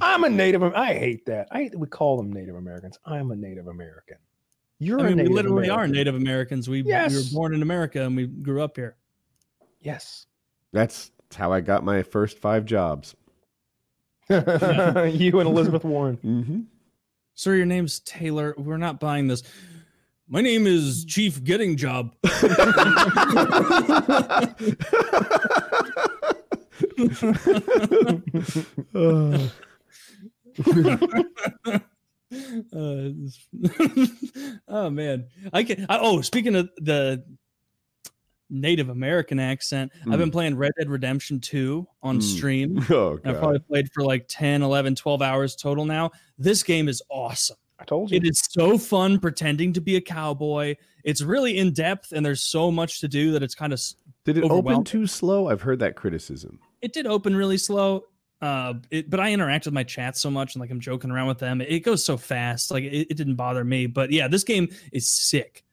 I'm 0.00 0.24
a 0.24 0.28
Native. 0.28 0.62
I 0.62 0.94
hate 0.94 1.26
that. 1.26 1.48
I 1.50 1.62
hate 1.62 1.72
that 1.72 1.78
we 1.78 1.86
call 1.88 2.16
them 2.16 2.32
Native 2.32 2.54
Americans. 2.54 2.98
I'm 3.04 3.30
a 3.30 3.36
Native 3.36 3.66
American. 3.66 4.16
You're 4.78 5.00
I 5.00 5.04
a 5.04 5.06
mean, 5.06 5.16
we 5.16 5.22
Native 5.24 5.34
literally 5.34 5.70
are 5.70 5.86
Native 5.86 6.14
Americans. 6.14 6.68
We, 6.68 6.82
we 6.82 6.92
were 6.92 7.08
born 7.32 7.54
in 7.54 7.62
America 7.62 8.04
and 8.04 8.16
we 8.16 8.26
grew 8.26 8.62
up 8.62 8.76
here. 8.76 8.96
Yes. 9.80 10.26
That's 10.72 11.10
how 11.34 11.52
I 11.52 11.60
got 11.60 11.84
my 11.84 12.02
first 12.02 12.38
five 12.38 12.64
jobs. 12.64 13.14
you 14.28 14.38
and 14.38 15.48
Elizabeth 15.48 15.84
Warren. 15.84 16.16
Mm-hmm. 16.18 16.60
Sir, 17.34 17.56
your 17.56 17.66
name's 17.66 18.00
Taylor. 18.00 18.54
We're 18.58 18.76
not 18.76 19.00
buying 19.00 19.28
this. 19.28 19.42
My 20.28 20.40
name 20.40 20.66
is 20.66 21.04
Chief 21.04 21.42
Getting 21.42 21.76
Job. 21.76 22.14
Uh, 32.74 33.10
oh 34.68 34.90
man, 34.90 35.26
I 35.52 35.64
can. 35.64 35.86
I, 35.88 35.98
oh, 36.00 36.22
speaking 36.22 36.56
of 36.56 36.70
the 36.78 37.24
Native 38.52 38.88
American 38.90 39.40
accent, 39.40 39.90
I've 40.10 40.18
been 40.18 40.30
playing 40.30 40.56
Red 40.56 40.72
Dead 40.78 40.88
Redemption 40.90 41.40
2 41.40 41.86
on 42.02 42.18
Mm. 42.18 42.22
stream. 42.22 42.86
oh 42.90 43.18
I've 43.24 43.38
probably 43.38 43.58
played 43.60 43.90
for 43.92 44.04
like 44.04 44.26
10, 44.28 44.62
11, 44.62 44.94
12 44.94 45.22
hours 45.22 45.56
total 45.56 45.84
now. 45.84 46.10
This 46.38 46.62
game 46.62 46.88
is 46.88 47.02
awesome. 47.08 47.56
I 47.78 47.84
told 47.84 48.10
you. 48.12 48.18
It 48.18 48.24
is 48.24 48.40
so 48.50 48.78
fun 48.78 49.18
pretending 49.18 49.72
to 49.72 49.80
be 49.80 49.96
a 49.96 50.00
cowboy. 50.00 50.76
It's 51.02 51.20
really 51.22 51.58
in 51.58 51.72
depth 51.72 52.12
and 52.12 52.24
there's 52.24 52.42
so 52.42 52.70
much 52.70 53.00
to 53.00 53.08
do 53.08 53.32
that 53.32 53.42
it's 53.42 53.54
kind 53.56 53.72
of 53.72 53.80
Did 54.24 54.36
it 54.38 54.44
open 54.44 54.84
too 54.84 55.06
slow? 55.08 55.48
I've 55.48 55.62
heard 55.62 55.80
that 55.80 55.96
criticism. 55.96 56.60
it 56.80 56.92
did 56.92 57.06
open 57.06 57.34
really 57.34 57.58
slow. 57.58 58.04
Uh, 58.40 58.74
it, 58.90 59.08
but 59.08 59.20
I 59.20 59.32
interact 59.32 59.64
with 59.66 59.74
my 59.74 59.84
chat 59.84 60.16
so 60.16 60.28
much 60.30 60.54
and 60.54 60.60
like 60.60 60.70
I'm 60.70 60.80
joking 60.80 61.10
around 61.12 61.28
with 61.28 61.38
them. 61.38 61.60
It 61.60 61.80
goes 61.80 62.04
so 62.04 62.16
fast. 62.16 62.70
Like 62.72 62.84
it, 62.84 63.06
it 63.10 63.16
didn't 63.16 63.36
bother 63.36 63.64
me. 63.64 63.86
But 63.86 64.10
yeah, 64.10 64.26
this 64.28 64.44
game 64.44 64.68
is 64.92 65.08
sick. 65.08 65.64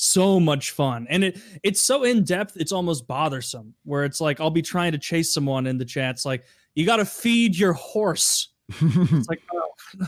So 0.00 0.38
much 0.38 0.70
fun. 0.70 1.08
And 1.10 1.24
it 1.24 1.40
it's 1.64 1.82
so 1.82 2.04
in 2.04 2.22
depth, 2.22 2.56
it's 2.56 2.70
almost 2.70 3.08
bothersome. 3.08 3.74
Where 3.84 4.04
it's 4.04 4.20
like 4.20 4.40
I'll 4.40 4.48
be 4.50 4.62
trying 4.62 4.92
to 4.92 4.98
chase 4.98 5.34
someone 5.34 5.66
in 5.66 5.76
the 5.76 5.84
chats, 5.84 6.24
like, 6.24 6.44
you 6.76 6.86
gotta 6.86 7.04
feed 7.04 7.58
your 7.58 7.72
horse. 7.72 8.48
It's 8.80 9.28
like, 9.28 9.42
oh, 9.54 9.72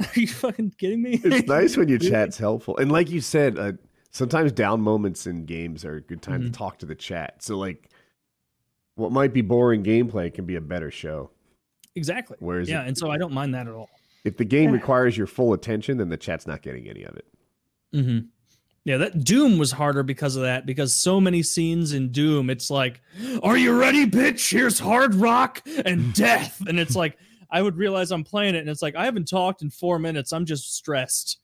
are 0.00 0.06
you 0.20 0.26
fucking 0.26 0.72
kidding 0.76 1.02
me? 1.02 1.20
it's 1.22 1.46
nice 1.46 1.76
when 1.76 1.88
your 1.88 1.98
chat's 2.10 2.36
helpful. 2.36 2.76
And 2.78 2.90
like 2.90 3.08
you 3.08 3.20
said, 3.20 3.56
uh, 3.58 3.72
sometimes 4.10 4.50
down 4.50 4.80
moments 4.80 5.28
in 5.28 5.44
games 5.44 5.84
are 5.84 5.94
a 5.96 6.00
good 6.00 6.20
time 6.20 6.42
Mhm. 6.42 6.46
to 6.46 6.50
talk 6.50 6.78
to 6.80 6.86
the 6.86 6.96
chat. 6.96 7.44
So 7.44 7.56
like 7.56 7.88
what 8.96 9.12
might 9.12 9.32
be 9.32 9.40
boring 9.42 9.84
gameplay 9.84 10.34
can 10.34 10.46
be 10.46 10.56
a 10.56 10.60
better 10.60 10.90
show. 10.90 11.30
Exactly. 11.94 12.38
Whereas 12.40 12.68
yeah, 12.68 12.80
if- 12.82 12.88
and 12.88 12.98
so 12.98 13.10
I 13.10 13.18
don't 13.18 13.32
mind 13.32 13.54
that 13.54 13.68
at 13.68 13.72
all. 13.74 13.88
If 14.24 14.36
the 14.36 14.44
game 14.44 14.72
requires 14.72 15.16
your 15.16 15.28
full 15.28 15.52
attention, 15.52 15.98
then 15.98 16.08
the 16.08 16.16
chat's 16.16 16.46
not 16.48 16.60
getting 16.62 16.88
any 16.88 17.04
of 17.04 17.16
it. 17.16 17.26
hmm 17.92 18.18
Yeah, 18.86 18.98
that 18.98 19.24
Doom 19.24 19.58
was 19.58 19.72
harder 19.72 20.04
because 20.04 20.36
of 20.36 20.42
that. 20.42 20.64
Because 20.64 20.94
so 20.94 21.20
many 21.20 21.42
scenes 21.42 21.92
in 21.92 22.12
Doom, 22.12 22.48
it's 22.50 22.70
like, 22.70 23.00
"Are 23.42 23.56
you 23.56 23.76
ready, 23.76 24.06
bitch? 24.06 24.48
Here's 24.52 24.78
hard 24.78 25.12
rock 25.16 25.60
and 25.84 26.14
death," 26.14 26.62
and 26.68 26.78
it's 26.78 26.94
like, 26.94 27.18
I 27.50 27.62
would 27.62 27.76
realize 27.76 28.12
I'm 28.12 28.22
playing 28.22 28.54
it, 28.54 28.58
and 28.60 28.68
it's 28.70 28.82
like 28.82 28.94
I 28.94 29.04
haven't 29.04 29.26
talked 29.26 29.62
in 29.62 29.70
four 29.70 29.98
minutes. 29.98 30.32
I'm 30.32 30.44
just 30.46 30.76
stressed. 30.76 31.40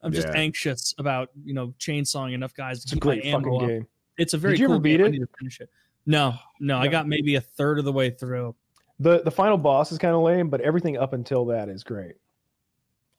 I'm 0.00 0.12
just 0.12 0.28
Yeah. 0.28 0.34
anxious 0.40 0.94
about 0.96 1.28
you 1.44 1.52
know 1.52 1.74
chainsawing 1.78 2.32
enough 2.32 2.54
guys 2.54 2.78
to 2.80 2.84
It's 2.86 2.92
a 2.92 2.94
keep 2.96 3.04
my 3.04 3.14
great 3.16 3.26
ammo 3.26 3.38
fucking 3.42 3.62
up. 3.62 3.68
game. 3.68 3.86
It's 4.16 4.32
a 4.32 4.38
very 4.38 4.54
Did 4.54 4.60
you 4.60 4.66
cool 4.68 4.74
ever 4.76 4.82
beat 4.82 4.96
game. 4.96 5.06
It? 5.06 5.10
need 5.12 5.18
to 5.18 5.28
finish 5.38 5.60
it. 5.60 5.68
No, 6.06 6.34
no, 6.58 6.78
I 6.78 6.88
got 6.88 7.06
maybe 7.06 7.34
a 7.34 7.40
third 7.42 7.78
of 7.80 7.84
the 7.84 7.92
way 7.92 8.08
through. 8.08 8.54
The 8.98 9.20
the 9.22 9.30
final 9.30 9.58
boss 9.58 9.92
is 9.92 9.98
kind 9.98 10.14
of 10.14 10.22
lame, 10.22 10.48
but 10.48 10.62
everything 10.62 10.96
up 10.96 11.12
until 11.12 11.44
that 11.46 11.68
is 11.68 11.84
great. 11.84 12.14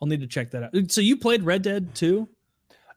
I'll 0.02 0.08
need 0.08 0.22
to 0.22 0.28
check 0.28 0.50
that 0.52 0.64
out. 0.64 0.92
So 0.92 1.02
you 1.02 1.18
played 1.18 1.44
Red 1.44 1.62
Dead 1.62 1.94
too? 1.94 2.28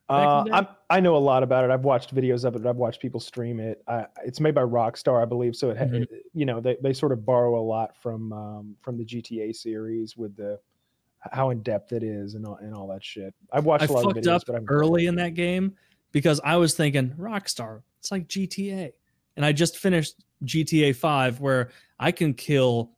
Back 0.09 0.47
in 0.47 0.53
Uh. 0.53 0.57
I'm, 0.59 0.67
I 0.89 1.01
know 1.01 1.17
a 1.17 1.19
lot 1.19 1.43
about 1.43 1.65
it. 1.65 1.71
I've 1.71 1.85
watched 1.85 2.15
videos 2.15 2.45
of 2.45 2.55
it. 2.55 2.65
I've 2.65 2.77
watched 2.77 3.01
people 3.01 3.19
stream 3.19 3.59
it. 3.59 3.83
I, 3.89 4.07
it's 4.25 4.39
made 4.41 4.55
by 4.55 4.63
Rockstar, 4.63 5.21
I 5.21 5.25
believe. 5.25 5.57
So 5.57 5.71
it, 5.71 5.77
ha 5.79 5.85
Mhm. 5.85 6.03
it- 6.03 6.27
you 6.33 6.47
know, 6.47 6.61
they, 6.61 6.77
they 6.83 6.93
sort 6.93 7.11
of 7.13 7.27
borrow 7.27 7.59
a 7.59 7.65
lot 7.65 7.97
from 7.97 8.33
um, 8.33 8.77
from 8.83 8.97
the 8.99 9.05
GTA 9.05 9.55
series 9.55 10.17
with 10.17 10.37
the 10.37 10.61
how 11.33 11.51
in 11.51 11.61
depth 11.63 11.93
it 11.93 12.05
is 12.05 12.35
and 12.35 12.47
all, 12.47 12.57
and 12.57 12.73
all 12.73 12.87
that 12.89 13.03
shit. 13.05 13.35
I've 13.53 13.65
watched 13.65 13.83
I 13.83 13.87
a 13.87 13.93
lot 13.93 14.05
of 14.17 14.23
videos, 14.23 14.29
up 14.37 14.43
but 14.47 14.55
I'm 14.55 14.65
early 14.69 15.07
in 15.07 15.17
that 15.17 15.35
game 15.35 15.75
because 16.13 16.41
I 16.45 16.57
was 16.57 16.75
thinking 16.75 17.11
Rockstar. 17.19 17.83
It's 17.99 18.13
like 18.13 18.29
GTA, 18.29 18.93
and 19.37 19.45
I 19.45 19.51
just 19.51 19.77
finished 19.79 20.15
GTA 20.45 20.95
Five, 20.95 21.41
where 21.41 21.71
I 21.99 22.13
can 22.13 22.33
kill 22.35 22.93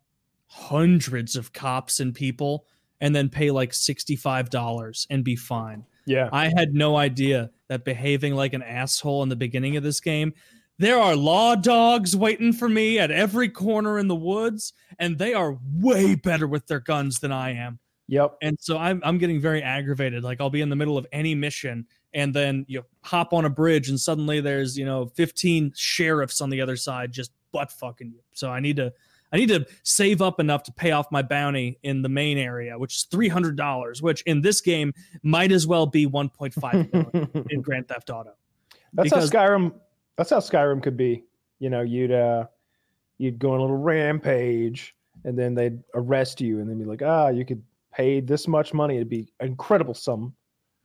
hundreds 0.46 1.36
of 1.36 1.52
cops 1.52 2.00
and 2.00 2.14
people, 2.14 2.66
and 3.00 3.14
then 3.14 3.28
pay 3.28 3.50
like 3.50 3.72
sixty 3.72 4.16
five 4.16 4.50
dollars 4.50 5.06
and 5.08 5.24
be 5.24 5.36
fine. 5.36 5.84
Yeah, 6.08 6.28
I 6.32 6.50
had 6.56 6.74
no 6.74 6.96
idea 6.96 7.50
that 7.68 7.84
behaving 7.84 8.34
like 8.34 8.54
an 8.54 8.62
asshole 8.62 9.22
in 9.22 9.28
the 9.28 9.36
beginning 9.36 9.76
of 9.76 9.82
this 9.82 10.00
game. 10.00 10.32
There 10.80 10.98
are 10.98 11.16
law 11.16 11.56
dogs 11.56 12.16
waiting 12.16 12.52
for 12.52 12.68
me 12.68 12.98
at 12.98 13.10
every 13.10 13.48
corner 13.48 13.98
in 13.98 14.08
the 14.08 14.14
woods, 14.14 14.72
and 14.98 15.18
they 15.18 15.34
are 15.34 15.58
way 15.74 16.14
better 16.14 16.46
with 16.46 16.66
their 16.68 16.80
guns 16.80 17.18
than 17.18 17.32
I 17.32 17.54
am. 17.54 17.80
yep. 18.06 18.36
And 18.42 18.56
so 18.60 18.78
I'm 18.78 19.00
I'm 19.04 19.18
getting 19.18 19.40
very 19.40 19.62
aggravated. 19.62 20.24
Like 20.24 20.40
I'll 20.40 20.50
be 20.50 20.60
in 20.60 20.70
the 20.70 20.76
middle 20.76 20.96
of 20.98 21.06
any 21.12 21.34
mission 21.34 21.86
and 22.14 22.34
then 22.34 22.64
you 22.68 22.84
hop 23.02 23.32
on 23.32 23.44
a 23.44 23.50
bridge 23.50 23.88
and 23.88 24.00
suddenly 24.00 24.40
there's, 24.40 24.78
you 24.78 24.84
know, 24.84 25.06
15 25.14 25.72
sheriffs 25.76 26.40
on 26.40 26.50
the 26.50 26.60
other 26.60 26.76
side 26.76 27.12
just 27.12 27.32
butt 27.52 27.70
fucking 27.72 28.12
you. 28.12 28.20
So 28.32 28.50
I 28.50 28.60
need 28.60 28.76
to 28.76 28.92
I 29.32 29.36
need 29.36 29.48
to 29.50 29.66
save 29.82 30.22
up 30.22 30.40
enough 30.40 30.62
to 30.64 30.72
pay 30.72 30.92
off 30.92 31.06
my 31.12 31.22
bounty 31.22 31.78
in 31.82 32.02
the 32.02 32.08
main 32.08 32.38
area, 32.38 32.78
which 32.78 32.94
is 32.96 33.06
$300, 33.12 34.00
which 34.02 34.22
in 34.22 34.40
this 34.40 34.60
game 34.60 34.92
might 35.22 35.52
as 35.52 35.66
well 35.66 35.86
be 35.86 36.06
1.5 36.06 36.92
million 36.92 37.46
in 37.50 37.60
Grand 37.60 37.88
Theft 37.88 38.08
Auto. 38.10 38.32
That's 38.94 39.10
because- 39.10 39.30
how 39.32 39.38
Skyrim. 39.40 39.72
That's 40.16 40.30
how 40.30 40.38
Skyrim 40.40 40.82
could 40.82 40.96
be. 40.96 41.24
You 41.60 41.70
know, 41.70 41.82
you'd 41.82 42.10
uh, 42.12 42.46
you'd 43.18 43.38
go 43.38 43.52
on 43.52 43.58
a 43.58 43.62
little 43.62 43.76
rampage, 43.76 44.94
and 45.24 45.38
then 45.38 45.54
they'd 45.54 45.78
arrest 45.94 46.40
you, 46.40 46.60
and 46.60 46.68
then 46.68 46.78
be 46.78 46.84
like, 46.84 47.02
ah, 47.02 47.28
you 47.28 47.44
could 47.44 47.62
pay 47.92 48.20
this 48.20 48.48
much 48.48 48.72
money. 48.74 48.96
It'd 48.96 49.08
be 49.08 49.28
an 49.40 49.48
incredible 49.48 49.94
sum, 49.94 50.34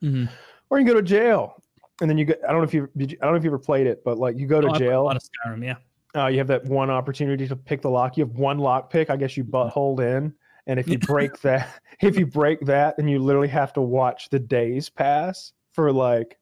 Mhm. 0.03 0.29
or 0.69 0.79
you 0.79 0.85
can 0.85 0.93
go 0.93 0.99
to 0.99 1.05
jail, 1.05 1.63
and 2.01 2.09
then 2.09 2.17
you 2.17 2.25
get. 2.25 2.41
I 2.47 2.51
don't 2.51 2.57
know 2.61 2.63
if 2.63 2.73
you 2.73 2.89
I 2.93 3.05
don't 3.25 3.31
know 3.31 3.35
if 3.35 3.43
you 3.43 3.49
ever 3.49 3.57
played 3.59 3.87
it, 3.87 4.03
but 4.03 4.17
like 4.17 4.37
you 4.37 4.45
go 4.47 4.61
to 4.61 4.67
Oh, 4.69 4.73
jail. 4.75 5.01
A 5.01 5.03
lot 5.03 5.15
of 5.15 5.23
Skyrim, 5.23 5.63
yeah. 5.63 5.75
Uh, 6.15 6.27
you 6.27 6.37
have 6.37 6.47
that 6.47 6.65
one 6.65 6.89
opportunity 6.89 7.47
to 7.47 7.55
pick 7.55 7.81
the 7.81 7.89
lock. 7.89 8.17
You 8.17 8.25
have 8.25 8.35
one 8.35 8.57
lock 8.59 8.89
pick. 8.91 9.09
I 9.09 9.15
guess 9.15 9.35
you 9.37 9.43
buttholed 9.43 9.99
in, 9.99 10.33
and 10.67 10.79
if 10.79 10.87
you 10.87 10.97
break 10.99 11.39
that, 11.41 11.69
if 12.01 12.17
you 12.17 12.25
break 12.25 12.59
that, 12.61 12.97
then 12.97 13.07
you 13.07 13.19
literally 13.19 13.47
have 13.49 13.73
to 13.73 13.81
watch 13.81 14.29
the 14.29 14.39
days 14.39 14.89
pass 14.89 15.53
for 15.73 15.91
like 15.91 16.37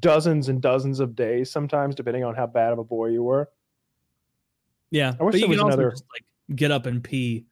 dozens 0.00 0.48
and 0.48 0.60
dozens 0.60 0.98
of 1.00 1.14
days, 1.14 1.50
sometimes 1.50 1.94
depending 1.94 2.24
on 2.24 2.34
how 2.34 2.46
bad 2.46 2.72
of 2.72 2.78
a 2.78 2.84
boy 2.84 3.06
you 3.06 3.22
were. 3.22 3.48
Yeah, 4.90 5.14
I 5.18 5.22
wish 5.24 5.32
but 5.32 5.40
you 5.40 5.40
there 5.40 5.46
can 5.46 5.50
was 5.50 5.58
also 5.60 5.66
another- 5.74 5.90
just 5.90 6.04
like 6.12 6.56
get 6.56 6.70
up 6.70 6.86
and 6.86 7.02
pee. 7.02 7.46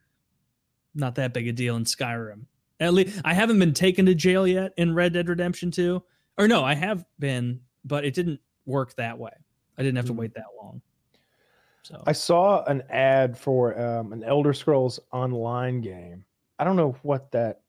Not 0.94 1.16
that 1.16 1.32
big 1.32 1.48
a 1.48 1.52
deal 1.52 1.74
in 1.76 1.84
Skyrim. 1.84 2.46
At 2.78 2.94
least 2.94 3.20
I 3.24 3.34
haven't 3.34 3.58
been 3.58 3.74
taken 3.74 4.06
to 4.06 4.14
jail 4.14 4.46
yet 4.46 4.72
in 4.76 4.94
Red 4.94 5.12
Dead 5.12 5.28
Redemption 5.28 5.70
2. 5.72 6.00
Or 6.38 6.48
no, 6.48 6.64
I 6.64 6.74
have 6.74 7.04
been, 7.18 7.60
but 7.84 8.04
it 8.04 8.14
didn't 8.14 8.40
work 8.66 8.94
that 8.96 9.18
way. 9.18 9.30
I 9.76 9.82
didn't 9.82 9.96
have 9.96 10.06
to 10.06 10.12
Mm. 10.12 10.16
wait 10.18 10.34
that 10.34 10.46
long. 10.60 10.80
So 11.84 12.02
I 12.06 12.12
saw 12.12 12.64
an 12.64 12.82
ad 12.88 13.36
for 13.36 13.78
um, 13.78 14.14
an 14.14 14.24
Elder 14.24 14.54
Scrolls 14.54 14.98
Online 15.12 15.82
game. 15.82 16.24
I 16.58 16.64
don't 16.64 16.76
know 16.76 16.96
what 17.02 17.30
that 17.32 17.60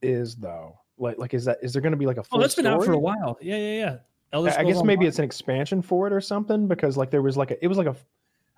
is 0.00 0.36
though. 0.36 0.78
Like, 0.96 1.18
like 1.18 1.34
is 1.34 1.44
that 1.46 1.58
is 1.60 1.72
there 1.72 1.82
going 1.82 1.92
to 1.92 1.98
be 1.98 2.06
like 2.06 2.18
a 2.18 2.22
full 2.22 2.38
oh, 2.38 2.40
that's 2.40 2.54
been 2.54 2.66
out 2.66 2.84
for 2.84 2.92
a 2.92 2.98
while. 2.98 3.36
Yeah, 3.40 3.56
yeah, 3.56 3.78
yeah. 3.78 3.96
Elder 4.32 4.50
I- 4.50 4.52
I 4.52 4.54
Scrolls 4.54 4.74
guess 4.74 4.84
maybe 4.84 5.06
it's 5.06 5.18
an 5.18 5.24
expansion 5.24 5.82
for 5.82 6.06
it 6.06 6.12
or 6.12 6.20
something 6.20 6.68
because 6.68 6.96
like 6.96 7.10
there 7.10 7.20
was 7.22 7.36
like 7.36 7.50
a 7.50 7.64
it 7.64 7.66
was 7.66 7.76
like 7.76 7.88
a 7.88 7.96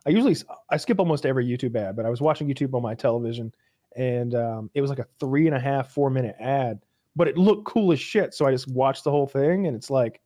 I 0.04 0.10
usually 0.10 0.36
I 0.68 0.76
skip 0.76 0.98
almost 1.00 1.24
every 1.24 1.46
YouTube 1.46 1.74
ad, 1.76 1.96
but 1.96 2.04
I 2.04 2.10
was 2.10 2.20
watching 2.20 2.46
YouTube 2.46 2.74
on 2.74 2.82
my 2.82 2.94
television 2.94 3.54
and 3.96 4.34
um, 4.34 4.70
it 4.74 4.82
was 4.82 4.90
like 4.90 4.98
a 4.98 5.06
three 5.18 5.46
and 5.46 5.56
a 5.56 5.60
half 5.60 5.92
four 5.92 6.10
minute 6.10 6.36
ad, 6.38 6.80
but 7.16 7.26
it 7.26 7.38
looked 7.38 7.64
cool 7.64 7.90
as 7.90 8.00
shit. 8.00 8.34
So 8.34 8.44
I 8.44 8.50
just 8.50 8.68
watched 8.68 9.04
the 9.04 9.10
whole 9.10 9.26
thing 9.26 9.66
and 9.66 9.74
it's 9.74 9.88
like 9.88 10.20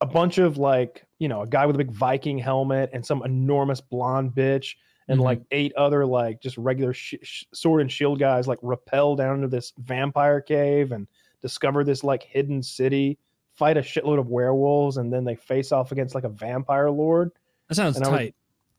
a 0.00 0.06
bunch 0.06 0.38
of 0.38 0.56
like 0.56 1.04
you 1.22 1.28
know 1.28 1.42
a 1.42 1.46
guy 1.46 1.64
with 1.66 1.76
a 1.76 1.78
big 1.78 1.92
Viking 1.92 2.36
helmet 2.38 2.90
and 2.92 3.06
some 3.06 3.22
enormous 3.24 3.80
blonde 3.80 4.32
bitch 4.34 4.74
and 5.08 5.20
Mhm. 5.20 5.24
like 5.24 5.40
eight 5.52 5.72
other 5.76 6.04
like 6.04 6.40
just 6.40 6.56
regular 6.58 6.92
sh- 6.92 7.14
sh- 7.22 7.44
sword 7.52 7.80
and 7.80 7.90
shield 7.90 8.18
guys 8.18 8.48
like 8.48 8.58
rappel 8.62 9.14
down 9.16 9.36
into 9.36 9.48
this 9.48 9.72
vampire 9.78 10.40
cave 10.40 10.90
and 10.92 11.06
discover 11.40 11.84
this 11.84 12.02
like 12.02 12.22
hidden 12.24 12.62
city 12.62 13.18
fight 13.54 13.76
a 13.76 13.80
shitload 13.80 14.18
of 14.18 14.28
werewolves 14.30 14.96
and 14.96 15.12
then 15.12 15.24
they 15.24 15.36
face 15.36 15.70
off 15.72 15.92
against 15.92 16.14
like 16.14 16.24
a 16.24 16.28
vampire 16.28 16.90
lord 16.90 17.30
that 17.68 17.74
sounds 17.76 17.96
and 17.96 18.04
I 18.04 18.08
was- 18.10 18.18
tight. 18.18 18.34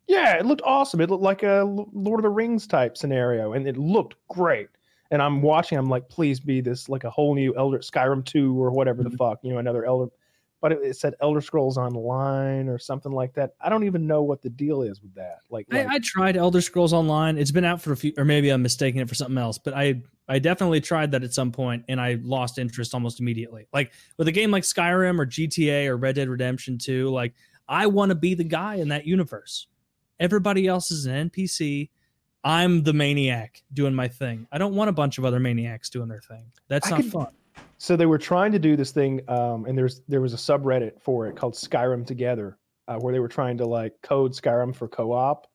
yeah 0.08 0.38
it 0.38 0.46
looked 0.46 0.62
awesome 0.66 1.00
it 1.02 1.10
looked 1.10 1.24
like 1.24 1.44
a 1.44 1.64
lord 1.94 2.20
of 2.20 2.24
the 2.24 2.30
rings 2.30 2.68
type 2.68 2.98
scenario 2.98 3.54
and 3.54 3.66
it 3.68 3.78
looked 3.78 4.16
great 4.30 4.68
and 5.12 5.22
i'm 5.22 5.42
watching 5.42 5.78
i'm 5.78 5.90
like 5.90 6.10
please 6.10 6.40
be 6.40 6.60
this 6.62 6.90
like 6.90 7.04
a 7.06 7.10
whole 7.10 7.36
new 7.36 7.56
elder 7.56 7.80
skyrim 7.80 8.26
2 8.26 8.62
or 8.62 8.72
whatever 8.72 9.02
Mhm. 9.04 9.12
the 9.12 9.18
fuck 9.18 9.40
you 9.44 9.52
know 9.54 9.60
another 9.60 9.86
elder 9.86 10.12
but 10.64 10.72
it, 10.72 10.96
said 10.96 11.14
elder 11.22 11.42
scrolls 11.42 11.78
online 11.78 12.68
or 12.68 12.80
something 12.80 13.12
like 13.12 13.34
that 13.34 13.52
i 13.62 13.70
don't 13.70 13.84
even 13.84 14.08
know 14.08 14.24
what 14.24 14.42
the 14.42 14.50
deal 14.50 14.82
is 14.82 15.02
with 15.02 15.14
that 15.14 15.42
like, 15.52 15.68
like 15.70 15.88
I, 15.88 15.96
I 15.96 16.00
tried 16.00 16.36
Elder 16.36 16.62
Scrolls 16.62 16.94
Online. 16.94 17.38
It's 17.38 17.52
been 17.52 17.64
out 17.66 17.82
for 17.82 17.92
a 17.92 17.98
few, 17.98 18.12
or 18.18 18.26
maybe 18.26 18.50
I'm 18.50 18.64
mistaking 18.64 19.02
it 19.02 19.08
for 19.08 19.14
something 19.16 19.38
else. 19.38 19.60
But 19.60 19.76
I, 19.76 20.02
I 20.28 20.40
definitely 20.40 20.82
tried 20.82 21.12
that 21.12 21.24
at 21.24 21.34
some 21.34 21.52
point, 21.52 21.86
and 21.88 22.02
I 22.02 22.18
lost 22.24 22.58
interest 22.58 22.94
almost 22.94 23.20
immediately. 23.20 23.68
Like 23.72 23.92
with 24.18 24.28
a 24.28 24.32
game 24.32 24.50
like 24.50 24.64
Skyrim 24.64 25.20
or 25.20 25.26
GTA 25.26 25.88
or 25.88 25.98
Red 25.98 26.16
Dead 26.16 26.28
Redemption 26.30 26.78
2, 26.80 27.10
like 27.10 27.34
I 27.68 27.86
want 27.88 28.10
to 28.10 28.16
be 28.16 28.34
the 28.34 28.44
guy 28.44 28.76
in 28.76 28.90
that 28.90 29.06
universe. 29.06 29.68
Everybody 30.20 30.68
else 30.68 30.92
is 30.92 31.06
an 31.06 31.30
NPC. 31.30 31.90
I'm 32.44 32.84
the 32.84 32.94
maniac 32.94 33.62
doing 33.74 33.94
my 33.94 34.08
thing. 34.08 34.48
I 34.52 34.58
don't 34.58 34.76
want 34.76 34.90
a 34.90 34.94
bunch 34.94 35.18
of 35.18 35.26
other 35.26 35.40
maniacs 35.40 35.90
doing 35.90 36.10
their 36.10 36.22
thing. 36.22 36.46
That's 36.68 36.88
I 36.88 36.92
not 36.92 37.02
could- 37.02 37.12
fun. 37.12 37.28
So 37.84 37.98
they 37.98 38.06
were 38.06 38.18
trying 38.18 38.54
to 38.54 38.60
do 38.60 38.78
this 38.78 38.92
thing 38.92 39.20
um, 39.28 39.66
and 39.66 39.78
there's 39.78 40.04
there 40.08 40.22
was 40.22 40.34
a 40.34 40.38
subreddit 40.38 41.02
for 41.02 41.28
it 41.28 41.36
called 41.36 41.54
skyrim 41.54 42.08
together 42.08 42.58
uh, 42.88 42.96
where 42.96 43.12
they 43.12 43.20
were 43.20 43.28
trying 43.28 43.58
to 43.58 43.66
like 43.66 43.92
code 44.02 44.32
skyrim 44.32 44.74
for 44.74 44.88
co-op. 44.88 45.48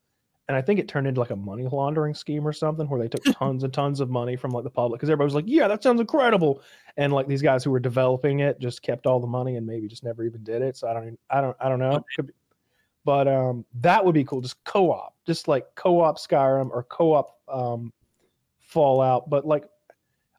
And 0.46 0.54
i 0.54 0.60
think 0.60 0.78
it 0.78 0.88
turned 0.88 1.06
into 1.06 1.20
like 1.20 1.30
a 1.30 1.36
money 1.36 1.66
laundering 1.72 2.14
scheme 2.14 2.46
or 2.46 2.52
something 2.52 2.86
where 2.86 3.00
they 3.00 3.08
took 3.08 3.24
tons 3.38 3.64
and 3.64 3.72
tons 3.72 4.00
of 4.00 4.10
money 4.10 4.36
from 4.36 4.50
like 4.50 4.64
the 4.64 4.68
public 4.68 4.98
because 4.98 5.08
everybody 5.08 5.24
was 5.24 5.34
like 5.36 5.46
yeah 5.48 5.68
that 5.68 5.82
sounds 5.82 6.02
incredible! 6.02 6.60
And 6.98 7.14
like 7.14 7.28
these 7.28 7.40
guys 7.40 7.64
who 7.64 7.70
were 7.70 7.80
developing 7.80 8.40
it 8.40 8.60
just 8.60 8.82
kept 8.82 9.06
all 9.06 9.20
the 9.20 9.26
money 9.26 9.56
and 9.56 9.66
maybe 9.66 9.88
just 9.88 10.04
never 10.04 10.22
even 10.22 10.44
did 10.44 10.60
it. 10.60 10.76
So 10.76 10.86
i 10.86 10.92
don't 10.92 11.04
even, 11.04 11.18
i 11.30 11.40
don't 11.40 11.56
i 11.60 11.70
don't 11.70 11.78
know. 11.78 12.04
Be. 12.18 12.24
but 13.06 13.26
um 13.26 13.64
that 13.80 14.04
would 14.04 14.14
be 14.14 14.24
cool. 14.24 14.42
Just 14.42 14.62
co-op 14.64 15.14
just 15.26 15.48
like 15.48 15.64
co-op 15.76 16.18
skyrim 16.18 16.68
or 16.72 16.82
co-op 16.82 17.38
um 17.48 17.90
fallout 18.60 19.30
but 19.30 19.46
like 19.46 19.64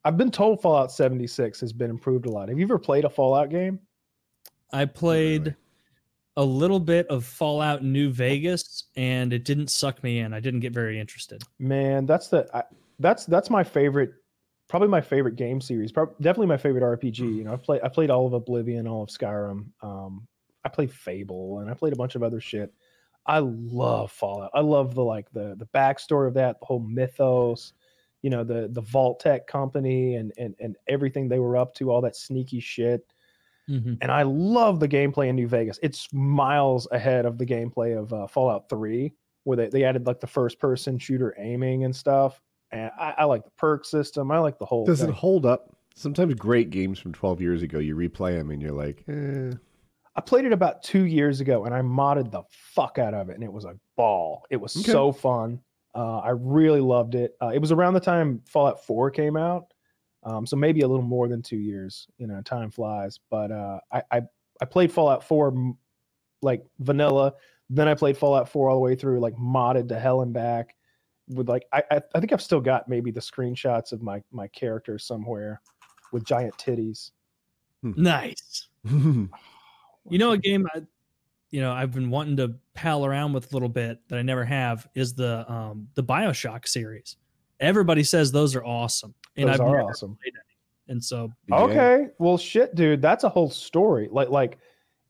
I've 0.09 0.17
been 0.17 0.31
told 0.31 0.59
Fallout 0.59 0.91
76 0.91 1.59
has 1.59 1.71
been 1.71 1.91
improved 1.91 2.25
a 2.25 2.31
lot. 2.31 2.49
Have 2.49 2.57
you 2.57 2.65
ever 2.65 2.79
played 2.79 3.05
a 3.05 3.09
Fallout 3.11 3.51
game? 3.51 3.79
I 4.73 4.85
played 4.85 5.55
a 6.35 6.43
little 6.43 6.79
bit 6.79 7.05
of 7.09 7.23
Fallout 7.23 7.83
New 7.83 8.09
Vegas, 8.09 8.85
and 8.95 9.31
it 9.31 9.45
didn't 9.45 9.69
suck 9.69 10.01
me 10.01 10.17
in. 10.17 10.33
I 10.33 10.39
didn't 10.39 10.61
get 10.61 10.73
very 10.73 10.99
interested. 10.99 11.43
Man, 11.59 12.07
that's 12.07 12.27
the 12.27 12.49
I, 12.51 12.63
that's 12.97 13.27
that's 13.27 13.51
my 13.51 13.63
favorite, 13.63 14.13
probably 14.67 14.87
my 14.87 14.99
favorite 14.99 15.35
game 15.35 15.61
series. 15.61 15.91
Probably, 15.91 16.15
definitely 16.21 16.47
my 16.47 16.57
favorite 16.57 16.81
RPG. 16.81 17.19
You 17.19 17.43
know, 17.43 17.53
I 17.53 17.57
played 17.57 17.81
I 17.83 17.87
played 17.87 18.09
all 18.09 18.25
of 18.25 18.33
Oblivion, 18.33 18.87
all 18.87 19.03
of 19.03 19.09
Skyrim. 19.09 19.67
Um, 19.83 20.27
I 20.65 20.69
played 20.69 20.91
Fable, 20.91 21.59
and 21.59 21.69
I 21.69 21.75
played 21.75 21.93
a 21.93 21.97
bunch 21.97 22.15
of 22.15 22.23
other 22.23 22.41
shit. 22.41 22.73
I 23.27 23.41
love 23.43 24.11
Fallout. 24.11 24.49
I 24.55 24.61
love 24.61 24.95
the 24.95 25.03
like 25.03 25.29
the 25.33 25.53
the 25.55 25.67
backstory 25.67 26.27
of 26.27 26.33
that, 26.33 26.59
the 26.59 26.65
whole 26.65 26.79
mythos. 26.79 27.73
You 28.21 28.29
know, 28.29 28.43
the 28.43 28.67
the 28.71 28.81
Vault-Tec 28.81 29.47
company 29.47 30.15
and 30.15 30.31
and 30.37 30.55
and 30.59 30.75
everything 30.87 31.27
they 31.29 31.39
were 31.39 31.57
up 31.57 31.73
to, 31.75 31.91
all 31.91 32.01
that 32.01 32.15
sneaky 32.15 32.59
shit. 32.59 33.13
Mhm. 33.69 33.99
and 34.01 34.11
I 34.11 34.23
love 34.23 34.79
the 34.79 34.87
gameplay 34.87 35.27
in 35.27 35.35
New 35.35 35.47
Vegas. 35.47 35.77
It's 35.83 36.11
miles 36.11 36.87
ahead 36.91 37.27
of 37.27 37.37
the 37.37 37.45
gameplay 37.45 37.95
of 37.95 38.11
uh, 38.11 38.25
Fallout 38.25 38.67
3, 38.67 39.13
where 39.43 39.57
they, 39.57 39.67
they 39.69 39.83
added 39.83 40.07
like 40.07 40.19
the 40.19 40.25
first 40.25 40.57
person 40.57 40.97
shooter 40.97 41.35
aiming 41.37 41.83
and 41.83 41.95
stuff. 41.95 42.41
And 42.71 42.89
I, 42.99 43.13
I 43.19 43.23
like 43.25 43.43
the 43.45 43.51
perk 43.51 43.85
system. 43.85 44.31
I 44.31 44.39
like 44.39 44.57
the 44.57 44.65
whole 44.65 44.85
Does 44.87 45.03
it 45.03 45.11
hold 45.11 45.45
up? 45.45 45.75
Sometimes 45.93 46.33
great 46.33 46.71
games 46.71 46.97
from 46.97 47.13
12 47.13 47.41
years 47.41 47.61
ago, 47.61 47.77
you 47.77 47.95
replay 47.95 48.35
them 48.39 48.49
and 48.49 48.59
you're 48.59 48.71
like, 48.71 49.03
eh. 49.07 49.51
I 50.15 50.21
played 50.21 50.45
it 50.45 50.51
about 50.53 50.81
two 50.81 51.03
years 51.03 51.39
ago 51.39 51.65
and 51.65 51.75
I 51.75 51.81
modded 51.81 52.31
the 52.31 52.41
fuck 52.49 52.97
out 52.97 53.13
of 53.13 53.29
it, 53.29 53.35
and 53.35 53.43
it 53.43 53.53
was 53.53 53.65
a 53.65 53.75
ball. 53.97 54.45
It 54.49 54.57
was 54.57 54.75
Okay. 54.77 54.91
so 54.91 55.11
fun. 55.11 55.61
Uh, 55.95 56.19
I 56.19 56.29
really 56.29 56.81
loved 56.81 57.15
it. 57.15 57.35
Uh, 57.41 57.51
it 57.53 57.59
was 57.59 57.71
around 57.71 57.93
the 57.93 57.99
time 57.99 58.41
Fallout 58.45 58.85
4 58.85 59.11
came 59.11 59.35
out, 59.35 59.73
um, 60.23 60.45
so 60.45 60.55
maybe 60.55 60.81
a 60.81 60.87
little 60.87 61.03
more 61.03 61.27
than 61.27 61.41
two 61.41 61.57
years. 61.57 62.07
You 62.17 62.27
know, 62.27 62.41
time 62.41 62.71
flies. 62.71 63.19
But 63.29 63.51
uh, 63.51 63.79
I, 63.91 64.03
I 64.11 64.21
I 64.61 64.65
played 64.65 64.91
Fallout 64.91 65.23
4 65.23 65.75
like 66.41 66.63
vanilla. 66.79 67.33
Then 67.69 67.87
I 67.87 67.93
played 67.93 68.17
Fallout 68.17 68.49
4 68.49 68.69
all 68.69 68.75
the 68.75 68.81
way 68.81 68.95
through, 68.95 69.19
like 69.19 69.35
modded 69.35 69.89
to 69.89 69.99
hell 69.99 70.21
and 70.21 70.33
back. 70.33 70.75
With 71.27 71.49
like, 71.49 71.65
I 71.73 71.83
I, 71.91 72.01
I 72.15 72.19
think 72.19 72.33
I've 72.33 72.41
still 72.41 72.61
got 72.61 72.87
maybe 72.87 73.11
the 73.11 73.19
screenshots 73.19 73.91
of 73.91 74.01
my 74.01 74.21
my 74.31 74.47
character 74.49 74.99
somewhere 74.99 75.61
with 76.11 76.23
giant 76.23 76.57
titties. 76.57 77.11
Nice. 77.83 78.67
You 80.09 80.17
know, 80.17 80.31
a 80.31 80.37
game 80.37 80.65
I, 80.73 80.81
you 81.51 81.61
know, 81.61 81.71
I've 81.71 81.91
been 81.91 82.09
wanting 82.09 82.37
to 82.37 82.53
pal 82.73 83.05
around 83.05 83.33
with 83.33 83.51
a 83.51 83.55
little 83.55 83.69
bit 83.69 83.99
that 84.07 84.19
I 84.19 84.21
never 84.21 84.45
have 84.45 84.87
is 84.95 85.13
the 85.13 85.49
um 85.51 85.87
the 85.95 86.03
Bioshock 86.03 86.67
series. 86.67 87.17
Everybody 87.59 88.03
says 88.03 88.31
those 88.31 88.55
are 88.55 88.63
awesome, 88.63 89.13
and 89.35 89.49
Those 89.49 89.55
I've 89.55 89.61
are 89.61 89.77
never 89.77 89.89
awesome. 89.89 90.17
played 90.21 90.33
any. 90.35 90.93
And 90.93 91.03
so, 91.03 91.31
Yeah. 91.47 91.57
Okay, 91.63 92.07
well, 92.17 92.37
shit, 92.37 92.73
dude, 92.73 93.01
that's 93.01 93.23
a 93.23 93.29
whole 93.29 93.49
story. 93.49 94.07
Like, 94.11 94.29
like 94.29 94.57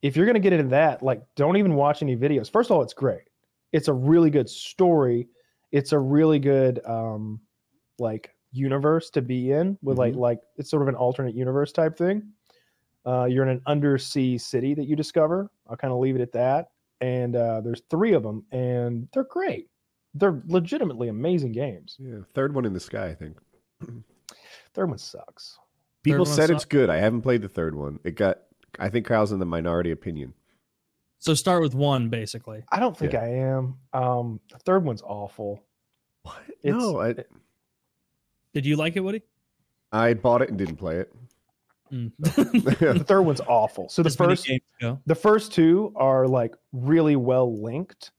if 0.02 0.16
you're 0.16 0.26
gonna 0.26 0.40
get 0.40 0.54
into 0.54 0.70
that, 0.70 1.04
like, 1.04 1.22
don't 1.36 1.58
even 1.58 1.76
watch 1.76 2.02
any 2.02 2.16
videos. 2.18 2.50
First 2.52 2.70
of 2.70 2.76
all, 2.76 2.84
it's 2.84 2.94
great. 2.94 3.24
It's 3.72 3.88
a 3.88 3.94
really 3.94 4.30
good 4.30 4.50
story. 4.50 5.28
It's 5.72 5.92
a 5.92 6.00
really 6.00 6.40
good, 6.40 6.80
um, 6.86 7.40
like 8.00 8.34
universe 8.52 9.10
to 9.12 9.22
be 9.22 9.52
in 9.52 9.78
with 9.84 9.98
like, 10.00 10.16
like 10.16 10.40
it's 10.58 10.70
sort 10.72 10.82
of 10.82 10.88
an 10.88 10.96
alternate 10.96 11.36
universe 11.36 11.72
type 11.72 11.96
thing. 11.98 12.24
Uh, 13.06 13.26
you're 13.26 13.44
in 13.44 13.50
an 13.50 13.62
undersea 13.66 14.38
city 14.38 14.74
that 14.74 14.86
you 14.86 14.96
discover. 14.96 15.50
I'll 15.70 15.78
kind 15.78 15.94
of 15.94 16.00
leave 16.00 16.16
it 16.16 16.22
at 16.22 16.32
that. 16.34 16.70
And 17.02 17.36
uh, 17.36 17.62
there's 17.62 17.82
three 17.90 18.14
of 18.14 18.24
them, 18.24 18.44
and 18.52 19.08
they're 19.14 19.24
great. 19.24 19.68
They're 20.14 20.42
legitimately 20.48 21.08
amazing 21.08 21.54
games. 21.54 21.96
yeah, 22.00 22.18
third 22.34 22.54
one 22.54 22.66
in 22.66 22.74
the 22.74 22.80
sky, 22.80 23.08
I 23.10 23.16
think. 23.16 23.38
Third 24.76 24.90
one 24.90 24.98
sucks. 25.00 25.58
People 26.04 26.26
one 26.26 26.28
said 26.36 26.50
it's 26.52 26.64
good. 26.66 26.90
I 26.92 26.98
haven't 26.98 27.22
played 27.22 27.42
the 27.42 27.50
third 27.50 27.74
one. 27.76 28.00
It 28.04 28.16
got. 28.16 28.38
I 28.78 28.90
think 28.90 29.08
Kyle's 29.08 29.32
in 29.32 29.40
the 29.40 29.46
minority 29.46 29.90
opinion. 29.92 30.34
so 31.18 31.34
start 31.34 31.62
with 31.64 31.74
one 31.74 32.10
basically. 32.10 32.64
I 32.72 32.80
don't 32.80 32.96
think 32.96 33.14
Yeah. 33.14 33.22
I 33.22 33.28
am. 33.30 33.78
Um, 33.94 34.40
the 34.52 34.60
third 34.60 34.84
one's 34.86 35.02
awful. 35.02 35.64
What? 36.24 36.36
It's- 36.64 36.74
no, 36.80 37.02
I, 37.02 37.16
Did 38.54 38.66
you 38.66 38.76
like 38.76 38.96
it, 38.96 39.00
Woody? 39.00 39.24
I 39.92 40.14
bought 40.14 40.42
it 40.44 40.50
and 40.50 40.58
didn't 40.58 40.78
play 40.78 40.98
it. 40.98 41.12
Mm. 41.92 42.12
The 42.98 43.04
third 43.04 43.22
one's 43.22 43.42
awful. 43.42 43.90
So 43.90 44.02
the 44.04 44.08
As 44.08 44.16
first, 44.16 44.46
games 44.46 44.62
go. 44.80 45.00
the 45.06 45.16
first 45.16 45.54
two 45.54 45.92
are 45.96 46.28
like 46.28 46.56
really 46.72 47.16
well 47.16 47.62
linked, 47.62 48.12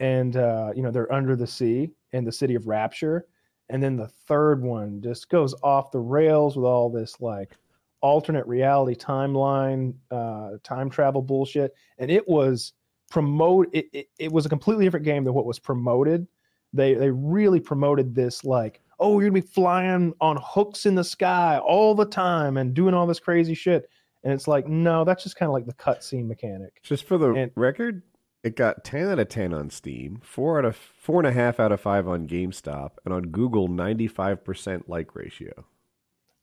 and 0.00 0.36
uh, 0.36 0.72
you 0.74 0.82
know 0.82 0.90
they're 0.90 1.12
under 1.12 1.36
the 1.36 1.46
sea 1.46 1.90
in 2.12 2.24
the 2.24 2.32
city 2.32 2.54
of 2.54 2.66
Rapture, 2.66 3.26
and 3.68 3.82
then 3.82 3.96
the 3.96 4.08
third 4.08 4.62
one 4.62 5.00
just 5.02 5.28
goes 5.28 5.54
off 5.62 5.90
the 5.90 6.00
rails 6.00 6.56
with 6.56 6.64
all 6.64 6.90
this 6.90 7.20
like 7.20 7.56
alternate 8.00 8.46
reality 8.46 8.94
timeline, 8.94 9.94
uh, 10.10 10.52
time 10.62 10.90
travel 10.90 11.22
bullshit, 11.22 11.74
and 11.98 12.10
it 12.10 12.26
was 12.28 12.72
promote. 13.10 13.68
It, 13.72 13.86
it, 13.92 14.08
it 14.18 14.32
was 14.32 14.46
a 14.46 14.48
completely 14.48 14.84
different 14.84 15.04
game 15.04 15.24
than 15.24 15.34
what 15.34 15.46
was 15.46 15.58
promoted. 15.58 16.26
They 16.72 16.94
they 16.94 17.10
really 17.10 17.60
promoted 17.60 18.14
this 18.14 18.44
like 18.44 18.80
oh 19.00 19.18
you're 19.20 19.30
gonna 19.30 19.40
be 19.42 19.46
flying 19.46 20.12
on 20.20 20.38
hooks 20.42 20.86
in 20.86 20.94
the 20.94 21.04
sky 21.04 21.58
all 21.58 21.94
the 21.94 22.04
time 22.06 22.56
and 22.56 22.74
doing 22.74 22.94
all 22.94 23.06
this 23.06 23.20
crazy 23.20 23.54
shit. 23.54 23.88
And 24.22 24.32
it's 24.32 24.48
like, 24.48 24.66
no, 24.66 25.04
that's 25.04 25.22
just 25.22 25.36
kind 25.36 25.48
of 25.48 25.52
like 25.52 25.66
the 25.66 25.74
cutscene 25.74 26.26
mechanic. 26.26 26.80
Just 26.82 27.04
for 27.04 27.18
the 27.18 27.32
And- 27.34 27.52
record, 27.56 28.02
it 28.42 28.56
got 28.56 28.82
ten 28.84 29.08
out 29.08 29.18
of 29.18 29.28
ten 29.28 29.52
on 29.54 29.68
Steam, 29.70 30.20
four 30.22 30.58
out 30.58 30.64
of 30.64 30.76
four 30.76 31.20
and 31.20 31.26
a 31.26 31.32
half 31.32 31.60
out 31.60 31.72
of 31.72 31.80
five 31.80 32.06
on 32.08 32.26
GameStop, 32.26 32.92
and 33.04 33.12
on 33.12 33.24
Google, 33.28 33.68
ninety-five 33.68 34.44
percent 34.44 34.88
like 34.88 35.14
ratio. 35.14 35.64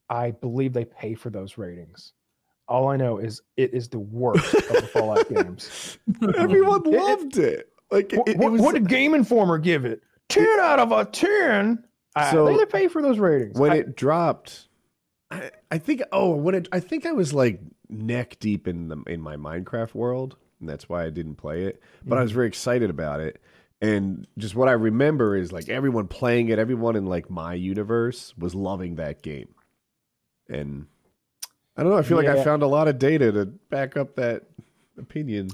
I 0.09 0.31
believe 0.31 0.73
they 0.73 0.85
pay 0.85 1.13
for 1.15 1.29
those 1.29 1.57
ratings. 1.57 2.13
All 2.67 2.87
I 2.89 2.97
know 2.97 3.17
is 3.17 3.41
it 3.57 3.73
is 3.73 3.87
the 3.89 3.99
worst 3.99 4.53
of 4.53 4.67
the 4.67 4.81
Fallout 4.93 5.27
games. 5.33 5.97
Everyone 6.37 6.81
It- 6.85 6.93
it- 6.93 6.99
loved 6.99 7.37
it. 7.37 7.67
Like 7.91 8.13
it, 8.13 8.19
What, 8.19 8.27
it 8.29 8.37
was 8.37 8.61
what 8.61 8.73
did 8.75 8.87
Game 8.87 9.13
Informer 9.13 9.57
give 9.57 9.83
it? 9.85 10.01
10 10.29 10.47
out 10.61 10.79
of 10.79 10.91
a 10.93 11.03
10. 11.05 11.83
I, 12.15 12.31
So, 12.31 12.45
they, 12.45 12.57
they 12.57 12.65
pay 12.65 12.87
for 12.87 13.01
those 13.01 13.19
ratings. 13.19 13.57
when 13.57 13.71
I- 13.71 13.77
it 13.77 13.95
dropped. 13.95 14.67
I, 15.29 15.51
I 15.71 15.77
think 15.77 16.01
oh 16.11 16.35
when 16.35 16.55
it 16.55 16.67
I 16.73 16.81
think 16.81 17.05
I 17.05 17.13
was 17.13 17.33
like 17.33 17.61
neck 17.89 18.37
deep 18.39 18.67
in 18.67 18.89
the 18.89 19.01
in 19.07 19.21
my 19.21 19.37
Minecraft 19.37 19.93
world, 19.95 20.35
and 20.59 20.67
that's 20.67 20.89
why 20.89 21.05
I 21.05 21.09
didn't 21.09 21.35
play 21.35 21.63
it. 21.63 21.81
But 22.05 22.17
I 22.17 22.21
was 22.21 22.31
mm. 22.31 22.35
very 22.35 22.47
excited 22.47 22.89
about 22.89 23.21
it, 23.21 23.41
and 23.81 24.27
just 24.37 24.55
what 24.55 24.67
I 24.67 24.73
remember 24.73 25.37
is 25.37 25.53
like 25.53 25.69
everyone 25.69 26.07
playing 26.07 26.49
it, 26.49 26.59
everyone 26.59 26.97
in 26.97 27.05
like 27.05 27.29
my 27.29 27.53
universe 27.53 28.33
was 28.37 28.53
loving 28.53 28.95
that 28.95 29.21
game, 29.21 29.55
and 30.49 30.87
I 31.77 31.83
don't 31.83 31.91
know. 31.93 31.97
I 31.97 32.03
feel 32.03 32.17
like 32.17 32.27
I 32.27 32.43
found 32.43 32.61
a 32.61 32.67
lot 32.67 32.87
of 32.87 32.99
data 32.99 33.31
to 33.31 33.45
back 33.45 33.95
up 33.95 34.15
that 34.17 34.43
opinion. 34.97 35.49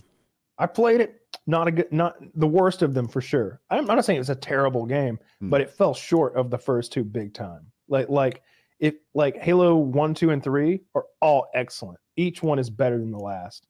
I 0.57 0.65
played 0.65 1.01
it. 1.01 1.21
Not 1.49 1.67
a 1.67 1.71
good, 1.71 1.91
not 1.91 2.17
the 2.35 2.45
worst 2.47 2.81
of 2.81 2.93
them 2.93 3.07
for 3.07 3.21
sure. 3.21 3.61
I'm 3.69 3.85
not 3.85 4.03
saying 4.03 4.19
it's 4.19 4.29
a 4.29 4.35
terrible 4.35 4.85
game, 4.85 5.17
Hmm. 5.39 5.49
but 5.49 5.61
it 5.61 5.69
fell 5.69 5.93
short 5.93 6.35
of 6.35 6.49
the 6.49 6.57
first 6.57 6.91
two 6.91 7.03
big 7.05 7.33
time. 7.33 7.71
Like, 7.87 8.09
like 8.09 8.41
it, 8.79 9.01
like 9.13 9.37
Halo 9.37 9.75
one, 9.77 10.13
two, 10.13 10.29
and 10.31 10.43
three 10.43 10.81
are 10.93 11.05
all 11.21 11.47
excellent. 11.55 11.99
Each 12.17 12.43
one 12.43 12.59
is 12.59 12.69
better 12.69 12.97
than 12.99 13.11
the 13.11 13.17
last. 13.19 13.65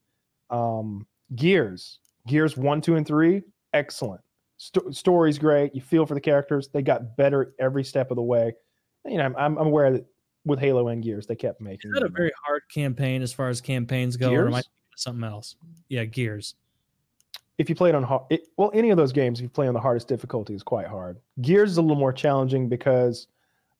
Um, 0.49 1.05
Gears, 1.35 1.99
Gears 2.27 2.57
one, 2.57 2.81
two, 2.81 2.95
and 2.95 3.05
three, 3.05 3.43
excellent. 3.73 4.21
Sto- 4.57 4.89
story's 4.91 5.37
great. 5.37 5.75
You 5.75 5.81
feel 5.81 6.05
for 6.05 6.15
the 6.15 6.21
characters. 6.21 6.69
They 6.69 6.81
got 6.81 7.15
better 7.15 7.53
every 7.59 7.83
step 7.83 8.09
of 8.11 8.15
the 8.15 8.23
way. 8.23 8.53
You 9.05 9.17
know, 9.17 9.23
I'm, 9.25 9.35
I'm 9.35 9.57
I'm 9.59 9.67
aware 9.67 9.91
that 9.91 10.05
with 10.45 10.59
Halo 10.59 10.87
and 10.87 11.03
Gears, 11.03 11.27
they 11.27 11.35
kept 11.35 11.61
making. 11.61 11.91
Is 11.91 11.99
that 11.99 12.05
a 12.05 12.09
very 12.09 12.31
hard 12.43 12.63
campaign 12.73 13.21
as 13.21 13.31
far 13.33 13.49
as 13.49 13.61
campaigns 13.61 14.17
go, 14.17 14.31
or 14.33 14.47
am 14.47 14.53
I 14.53 14.57
Gears? 14.61 14.65
thinking 14.65 14.93
of 14.93 14.99
something 14.99 15.23
else? 15.25 15.55
Yeah, 15.89 16.05
Gears. 16.05 16.55
If 17.57 17.69
you 17.69 17.75
play 17.75 17.89
it 17.89 17.95
on 17.95 18.03
hard, 18.03 18.23
it, 18.29 18.47
well, 18.57 18.71
any 18.73 18.89
of 18.91 18.97
those 18.97 19.11
games, 19.11 19.39
if 19.39 19.43
you 19.43 19.49
play 19.49 19.67
on 19.67 19.73
the 19.73 19.79
hardest 19.79 20.07
difficulty, 20.07 20.53
is 20.53 20.63
quite 20.63 20.87
hard. 20.87 21.19
Gears 21.41 21.71
is 21.71 21.77
a 21.77 21.81
little 21.81 21.95
more 21.97 22.13
challenging 22.13 22.69
because 22.69 23.27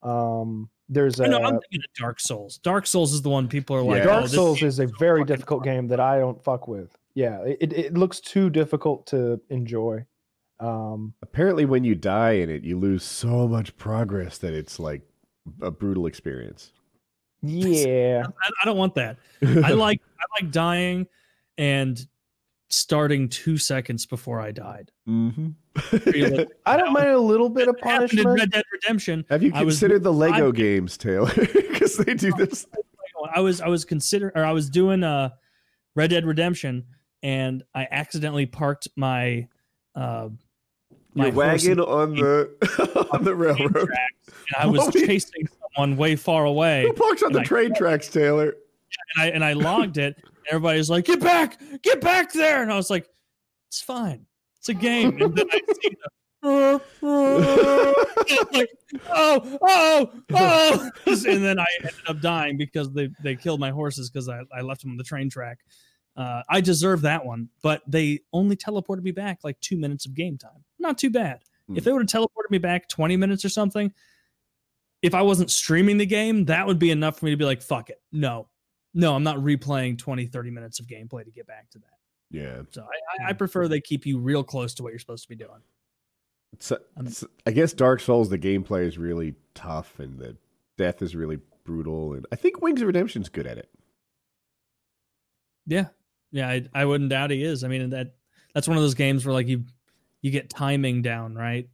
um, 0.04 0.70
there's 0.90 1.20
a 1.20 1.26
I 1.26 1.28
know 1.28 1.38
I'm 1.38 1.60
thinking 1.60 1.82
of 1.88 1.94
Dark 2.00 2.20
Souls. 2.20 2.58
Dark 2.60 2.88
Souls 2.88 3.14
is 3.14 3.22
the 3.22 3.30
one 3.30 3.48
people 3.48 3.76
are 3.76 3.82
like, 3.82 3.98
Yeah. 3.98 4.04
oh, 4.04 4.06
Dark 4.08 4.24
this 4.24 4.34
Souls 4.34 4.62
is 4.64 4.80
a 4.80 4.88
so 4.88 4.94
very 5.00 5.24
difficult 5.24 5.60
hard. 5.66 5.76
game 5.76 5.88
that 5.90 6.00
I 6.00 6.20
don't 6.20 6.42
fuck 6.44 6.68
with. 6.68 6.98
Yeah, 7.14 7.42
it, 7.44 7.58
it, 7.62 7.74
it 7.74 7.94
looks 7.98 8.20
too 8.20 8.50
difficult 8.50 9.08
to 9.08 9.42
enjoy. 9.50 10.06
Um, 10.60 11.14
Apparently, 11.22 11.66
when 11.66 11.84
you 11.84 11.94
die 11.96 12.32
in 12.34 12.50
it, 12.50 12.64
you 12.64 12.78
lose 12.80 13.04
so 13.04 13.48
much 13.48 13.76
progress 13.78 14.38
that 14.40 14.54
it's 14.54 14.80
like 14.80 15.02
a 15.62 15.70
brutal 15.72 16.06
experience. 16.08 16.72
yeah, 17.42 18.24
I, 18.26 18.50
I 18.62 18.66
don't 18.66 18.78
want 18.78 18.96
that. 18.96 19.18
I 19.44 19.72
like 19.72 20.02
I 20.20 20.44
like 20.44 20.52
dying 20.52 21.08
and 21.58 22.06
starting 22.70 23.30
two 23.30 23.58
seconds 23.58 24.06
before 24.06 24.40
I 24.42 24.52
died. 24.52 24.92
hmm 25.06 25.50
I 26.66 26.76
don't 26.78 26.92
mind 26.94 27.10
a 27.10 27.20
little 27.20 27.50
bit 27.50 27.68
of 27.68 27.76
happened 27.82 28.14
in 28.14 28.24
punishment. 28.24 28.40
Red 28.40 28.52
Dead 28.52 28.64
Redemption. 28.74 29.26
Have 29.30 29.44
you 29.44 29.52
I 29.54 29.64
was 29.64 29.76
considered 29.76 30.04
the 30.04 30.12
Lego 30.14 30.48
five- 30.48 30.56
games, 30.56 30.98
Taylor? 30.98 31.32
Because 31.78 31.98
they 31.98 32.16
do 32.16 32.32
this. 32.34 32.66
I 33.34 33.40
was 33.40 33.62
I 33.62 33.68
was 33.68 33.86
consider 33.86 34.32
or 34.36 34.44
I 34.44 34.52
was 34.52 34.70
doing 34.70 35.04
uh 35.04 35.30
Red 35.96 36.10
Dead 36.10 36.26
Redemption 36.26 36.86
and 37.24 37.64
I 37.76 37.88
accidentally 37.92 38.46
parked 38.48 38.88
my 38.98 39.48
uh 39.96 40.30
my 41.14 41.30
wagon 41.30 41.80
on 41.80 42.16
the 42.16 43.08
on 43.14 43.24
the 43.24 43.36
railroad. 43.36 43.72
tracks, 43.72 44.14
and 44.28 44.58
I 44.60 44.66
was 44.66 44.92
chasing 44.94 45.48
someone 45.76 45.96
way 45.98 46.16
far 46.16 46.46
away 46.46 46.84
Who 46.88 46.94
parks 46.94 47.22
on 47.24 47.32
the 47.32 47.40
I- 47.42 47.44
train 47.44 47.74
tracks, 47.76 48.10
Taylor? 48.10 48.56
And 49.16 49.24
I 49.24 49.28
and 49.28 49.46
I 49.46 49.54
logged 49.54 49.98
it. 49.98 50.16
Everybody's 50.50 50.90
like, 50.90 51.06
"Get 51.06 51.20
back, 51.20 51.60
get 51.82 52.02
back 52.02 52.32
there!" 52.34 52.62
And 52.62 52.72
I 52.72 52.76
was 52.76 52.90
like, 52.90 53.10
"It's 53.70 53.82
fine, 53.82 54.26
it's 54.58 54.70
a 54.70 54.74
game." 54.74 55.22
And 55.22 55.36
then 55.36 55.48
I 55.52 55.60
see 55.82 55.90
the. 55.90 56.10
Like, 58.54 58.70
oh, 59.10 59.58
oh, 59.62 60.12
oh, 60.34 60.90
and 61.06 61.44
then 61.44 61.60
I 61.60 61.66
ended 61.80 61.96
up 62.08 62.22
dying 62.22 62.58
because 62.58 62.92
they 62.94 63.10
they 63.24 63.36
killed 63.36 63.60
my 63.60 63.72
horses 63.72 64.10
because 64.10 64.30
I, 64.30 64.42
I 64.56 64.62
left 64.62 64.82
them 64.82 64.92
on 64.92 64.98
the 64.98 65.04
train 65.04 65.30
track. 65.30 65.60
Uh, 66.16 66.42
I 66.50 66.62
deserve 66.62 67.02
that 67.02 67.26
one, 67.26 67.50
but 67.62 67.82
they 67.88 68.20
only 68.34 68.56
teleported 68.56 69.04
me 69.04 69.12
back 69.12 69.40
like 69.44 69.60
two 69.62 69.78
minutes 69.78 70.06
of 70.06 70.16
game 70.16 70.38
time. 70.38 70.64
Not 70.80 70.98
too 70.98 71.10
bad. 71.10 71.42
Hmm. 71.68 71.78
If 71.78 71.84
they 71.84 71.92
would 71.92 72.10
have 72.10 72.22
teleported 72.22 72.50
me 72.50 72.58
back 72.58 72.88
20 72.90 73.18
minutes 73.18 73.46
or 73.46 73.50
something, 73.50 73.94
if 75.02 75.14
I 75.14 75.22
wasn't 75.22 75.52
streaming 75.52 75.98
the 75.98 76.06
game, 76.06 76.46
that 76.46 76.66
would 76.66 76.80
be 76.80 76.92
enough 76.92 77.20
for 77.20 77.26
me 77.26 77.32
to 77.32 77.38
be 77.38 77.46
like, 77.46 77.62
fuck 77.62 77.90
it. 77.90 78.02
No, 78.12 78.48
no, 78.94 79.16
I'm 79.16 79.24
not 79.24 79.38
replaying 79.38 79.98
20, 79.98 80.28
30 80.28 80.52
minutes 80.52 80.80
of 80.80 80.88
gameplay 80.88 81.24
to 81.26 81.32
get 81.32 81.48
back 81.48 81.70
to 81.72 81.80
that. 81.80 81.86
Yeah. 82.30 82.62
So 82.72 82.82
I, 82.84 83.26
I, 83.26 83.30
I 83.30 83.34
prefer 83.34 83.68
they 83.68 83.82
keep 83.82 84.06
you 84.06 84.20
real 84.20 84.44
close 84.44 84.74
to 84.76 84.84
what 84.84 84.90
you're 84.92 85.00
supposed 85.00 85.24
to 85.24 85.30
be 85.30 85.36
doing. 85.36 85.62
So, 86.60 86.80
so- 87.10 87.28
I 87.46 87.52
guess 87.52 87.74
Dark 87.74 88.00
Souls, 88.00 88.30
the 88.30 88.38
gameplay 88.38 88.86
is 88.86 88.98
really 88.98 89.36
tough 89.54 90.00
and 90.00 90.20
the 90.20 90.38
death 90.78 91.02
is 91.02 91.16
really 91.16 91.40
brutal. 91.64 92.14
And 92.14 92.26
I 92.32 92.36
think 92.36 92.62
Wings 92.62 92.82
of 92.82 92.88
Redemption's 92.88 93.30
good 93.30 93.48
at 93.48 93.58
it. 93.58 93.70
Yeah. 95.66 95.88
Yeah, 96.32 96.50
I, 96.50 96.68
I 96.74 96.86
wouldn't 96.86 97.10
doubt 97.10 97.32
he 97.32 97.44
is. 97.44 97.64
I 97.64 97.68
mean, 97.70 97.92
that 97.92 98.16
that's 98.54 98.68
one 98.68 98.78
of 98.78 98.84
those 98.84 98.94
games 98.96 99.26
where 99.26 99.34
like 99.34 99.48
you 99.48 99.64
you 100.22 100.32
get 100.32 100.50
timing 100.50 101.02
down, 101.02 101.36
right? 101.36 101.70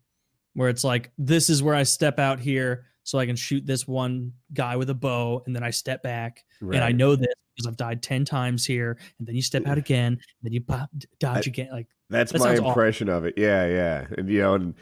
where 0.54 0.70
it's 0.70 0.84
like 0.84 1.12
this 1.18 1.50
is 1.50 1.64
where 1.64 1.76
I 1.76 1.84
step 1.84 2.20
out 2.20 2.40
here 2.40 2.86
so 3.04 3.20
I 3.20 3.26
can 3.26 3.36
shoot 3.36 3.66
this 3.66 3.88
one 3.88 4.34
guy 4.54 4.76
with 4.78 4.90
a 4.90 4.94
bow, 4.96 5.44
and 5.46 5.56
then 5.56 5.64
I 5.64 5.70
step 5.72 6.04
back, 6.04 6.44
and 6.62 6.78
I 6.78 6.92
know 6.92 7.16
this 7.16 7.34
because 7.56 7.68
I've 7.68 7.78
died 7.78 8.02
ten 8.02 8.26
times 8.26 8.66
here, 8.66 8.98
and 9.20 9.28
then 9.28 9.36
you 9.36 9.42
step 9.42 9.68
out 9.68 9.78
again, 9.78 10.14
and 10.14 10.20
then 10.42 10.54
you 10.54 10.62
pop, 10.62 10.90
dodge 11.20 11.48
I- 11.48 11.52
again. 11.52 11.70
Like 11.72 11.88
That's 12.10 12.32
That 12.32 12.40
my 12.40 12.46
sounds 12.48 12.60
awful. 12.60 12.72
impression 12.72 13.10
of 13.10 13.26
it. 13.26 13.36
Yeah, 13.38 13.66
yeah. 13.68 14.08
And 14.18 14.30
you 14.30 14.42
know, 14.42 14.56
and 14.56 14.74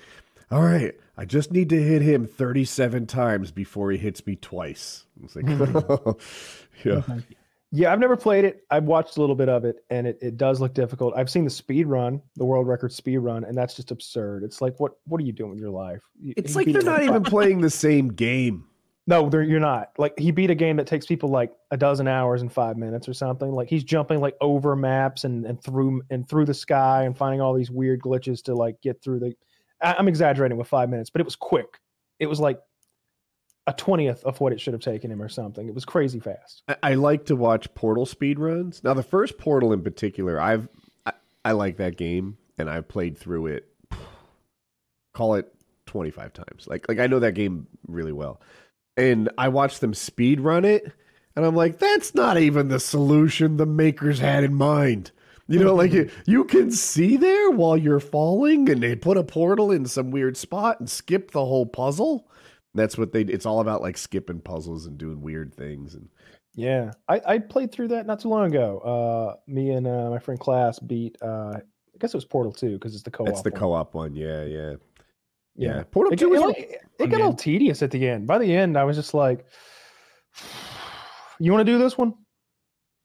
all 0.50 0.62
right, 0.64 0.94
I 1.18 1.26
just 1.26 1.52
need 1.52 1.70
to 1.70 1.82
hit 1.82 2.02
him 2.02 2.26
37 2.28 3.08
times 3.08 3.52
before 3.52 3.92
he 3.92 3.98
hits 3.98 4.26
me 4.26 4.36
twice. 4.36 5.06
It's 5.24 5.36
like, 5.36 5.46
yeah. 6.86 7.02
Yeah, 7.74 7.94
I've 7.94 8.00
never 8.00 8.18
played 8.18 8.44
it. 8.44 8.66
I've 8.70 8.84
watched 8.84 9.16
a 9.16 9.22
little 9.22 9.36
bit 9.36 9.48
of 9.48 9.64
it, 9.64 9.78
and 9.90 10.06
it, 10.06 10.18
it 10.22 10.36
does 10.38 10.60
look 10.60 10.74
difficult. 10.74 11.14
I've 11.16 11.30
seen 11.30 11.46
the 11.46 11.50
speed 11.50 11.88
run, 11.88 12.22
the 12.36 12.44
world 12.44 12.68
record 12.68 12.92
speed 12.92 13.18
run, 13.20 13.46
and 13.46 13.58
that's 13.58 13.74
just 13.76 13.92
absurd. 13.92 14.44
It's 14.44 14.60
like, 14.62 14.78
what 14.80 14.94
what 15.06 15.22
are 15.22 15.24
you 15.24 15.32
doing 15.32 15.52
with 15.52 15.60
your 15.60 15.70
life? 15.70 16.02
You- 16.22 16.34
It's 16.36 16.52
you 16.54 16.58
like 16.58 16.74
they're 16.74 16.82
not 16.84 17.04
even 17.04 17.24
playing 17.24 17.62
the 17.62 17.70
same 17.70 18.10
game. 18.10 18.66
No, 19.08 19.30
they're, 19.30 19.42
you're 19.42 19.60
not. 19.60 19.90
Like 19.98 20.18
he 20.18 20.30
beat 20.30 20.52
a 20.52 20.56
game 20.56 20.78
that 20.78 20.86
takes 20.86 21.08
people 21.08 21.28
like 21.30 21.52
a 21.72 21.76
dozen 21.76 22.08
hours 22.08 22.44
and 22.44 22.54
five 22.54 22.78
minutes 22.78 23.10
or 23.10 23.14
something. 23.14 23.52
Like 23.52 23.68
he's 23.68 23.84
jumping 23.84 24.22
like 24.22 24.36
over 24.42 24.76
maps 24.76 25.24
and 25.24 25.44
and 25.44 25.62
through 25.62 26.04
and 26.12 26.30
through 26.30 26.46
the 26.46 26.54
sky 26.54 27.04
and 27.04 27.18
finding 27.18 27.42
all 27.42 27.56
these 27.56 27.72
weird 27.72 28.00
glitches 28.02 28.44
to 28.44 28.54
like 28.54 28.80
get 28.82 29.02
through 29.02 29.20
the. 29.20 29.34
I, 29.82 29.96
I'm 29.98 30.08
exaggerating 30.08 30.56
with 30.56 30.68
five 30.68 30.88
minutes, 30.88 31.10
but 31.10 31.20
it 31.20 31.26
was 31.26 31.36
quick. 31.36 31.80
It 32.20 32.28
was 32.28 32.40
like 32.40 32.60
a 33.68 33.74
twentieth 33.74 34.24
of 34.24 34.40
what 34.40 34.54
it 34.54 34.62
should 34.62 34.74
have 34.74 34.82
taken 34.82 35.12
him 35.12 35.22
or 35.22 35.30
something. 35.30 35.68
It 35.68 35.76
was 35.76 35.86
crazy 35.86 36.20
fast. 36.20 36.64
I, 36.68 36.76
I 36.84 36.94
like 36.96 37.26
to 37.26 37.36
watch 37.36 37.74
Portal 37.74 38.06
speed 38.06 38.40
runs. 38.40 38.84
Now, 38.84 38.94
the 38.94 39.04
first 39.04 39.38
Portal 39.38 39.74
in 39.74 39.84
particular, 39.84 40.40
I've 40.40 40.68
I, 41.06 41.14
I 41.46 41.52
like 41.54 41.78
that 41.78 41.98
game, 41.98 42.38
and 42.58 42.70
I've 42.70 42.88
played 42.88 43.18
through 43.18 43.48
it. 43.48 43.68
Call 45.14 45.36
it 45.36 45.54
25 45.88 46.34
times. 46.34 46.68
Like 46.68 46.88
like 46.88 47.00
I 47.00 47.08
know 47.08 47.20
that 47.20 47.34
game 47.34 47.68
really 47.88 48.14
well. 48.14 48.42
And 48.98 49.30
I 49.38 49.48
watched 49.48 49.82
them 49.82 49.94
speed 49.94 50.42
run 50.42 50.66
it, 50.66 50.92
and 51.36 51.46
I'm 51.46 51.56
like, 51.56 51.80
that's 51.80 52.14
not 52.14 52.38
even 52.38 52.68
the 52.68 52.80
solution 52.80 53.58
the 53.58 53.66
makers 53.66 54.20
had 54.20 54.44
in 54.44 54.54
mind. 54.54 55.12
You 55.48 55.60
know, 55.60 55.76
like 55.76 55.92
you, 55.92 56.10
you 56.26 56.46
can 56.46 56.72
see 56.72 57.18
there 57.18 57.52
while 57.52 57.76
you're 57.76 58.00
falling, 58.00 58.70
and 58.70 58.82
they 58.82 58.96
put 58.96 59.18
a 59.18 59.24
portal 59.24 59.72
in 59.72 59.86
some 59.86 60.12
weird 60.12 60.38
spot 60.38 60.80
and 60.80 60.90
skip 60.90 61.32
the 61.32 61.46
whole 61.46 61.66
puzzle. 61.66 62.30
That's 62.74 62.98
what 62.98 63.12
they. 63.12 63.22
It's 63.22 63.46
all 63.46 63.60
about 63.60 63.82
like 63.82 63.98
skipping 63.98 64.40
puzzles 64.40 64.86
and 64.86 64.98
doing 64.98 65.22
weird 65.22 65.54
things. 65.54 65.94
And 65.96 66.08
Yeah, 66.56 66.92
I, 67.10 67.22
I 67.26 67.38
played 67.40 67.72
through 67.72 67.90
that 67.90 68.06
not 68.08 68.20
too 68.22 68.30
long 68.30 68.46
ago. 68.46 68.80
Uh, 68.80 69.36
me 69.48 69.72
and 69.72 69.86
uh, 69.88 70.10
my 70.10 70.20
friend 70.20 70.40
Class 70.40 70.80
beat. 70.80 71.18
Uh, 71.22 71.54
I 71.58 71.98
guess 72.00 72.14
it 72.14 72.18
was 72.18 72.26
Portal 72.26 72.52
Two 72.54 72.74
because 72.74 72.94
it's 72.94 73.04
the 73.04 73.12
co-op. 73.12 73.28
that's 73.28 73.42
the 73.42 73.50
one. 73.52 73.60
co-op 73.60 73.94
one. 73.94 74.16
Yeah, 74.16 74.44
yeah, 74.46 74.74
Yeah. 75.56 75.76
yeah. 75.78 75.84
Portal 75.92 76.14
It, 76.14 76.20
Two 76.20 76.34
got- 76.34 76.46
was 76.48 76.56
it, 76.56 76.60
like- 76.60 76.82
it 77.00 77.10
got 77.10 77.18
a 77.18 77.24
little 77.24 77.34
tedious 77.34 77.82
at 77.84 77.92
the 77.92 78.08
end. 78.08 78.26
By 78.28 78.38
the 78.38 78.56
end, 78.56 78.78
I 78.78 78.84
was 78.84 78.96
just 78.96 79.14
like, 79.14 79.46
"You 81.40 81.52
want 81.52 81.66
to 81.66 81.72
do 81.72 81.78
this 81.80 81.98
one? 81.98 82.14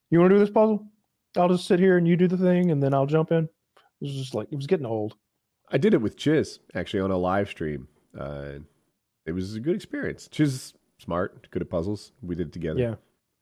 You 0.09 0.19
want 0.19 0.29
to 0.31 0.35
do 0.35 0.39
this 0.39 0.49
puzzle? 0.49 0.87
I'll 1.35 1.49
just 1.49 1.67
sit 1.67 1.79
here 1.79 1.97
and 1.97 2.07
you 2.07 2.15
do 2.15 2.27
the 2.27 2.37
thing, 2.37 2.71
and 2.71 2.81
then 2.81 2.93
I'll 2.93 3.05
jump 3.05 3.31
in." 3.31 3.43
It 3.45 3.49
was 4.01 4.13
just 4.13 4.35
like 4.35 4.47
it 4.51 4.55
was 4.55 4.67
getting 4.67 4.85
old. 4.85 5.15
I 5.71 5.77
did 5.77 5.93
it 5.93 6.01
with 6.01 6.15
Chiz 6.15 6.59
actually 6.75 7.01
on 7.01 7.11
a 7.11 7.17
live 7.17 7.49
stream. 7.49 7.87
Uh, 8.17 8.59
it 9.27 9.33
was 9.33 9.55
a 9.55 9.59
good 9.59 9.75
experience. 9.75 10.29
She's 10.31 10.73
smart, 10.97 11.49
good 11.51 11.61
at 11.61 11.69
puzzles. 11.69 12.11
We 12.23 12.35
did 12.35 12.47
it 12.47 12.53
together. 12.53 12.79
Yeah, 12.79 12.95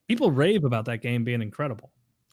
people 0.07 0.31
rave 0.31 0.63
about 0.65 0.85
that 0.85 1.01
game 1.01 1.23
being 1.23 1.41
incredible. 1.41 1.91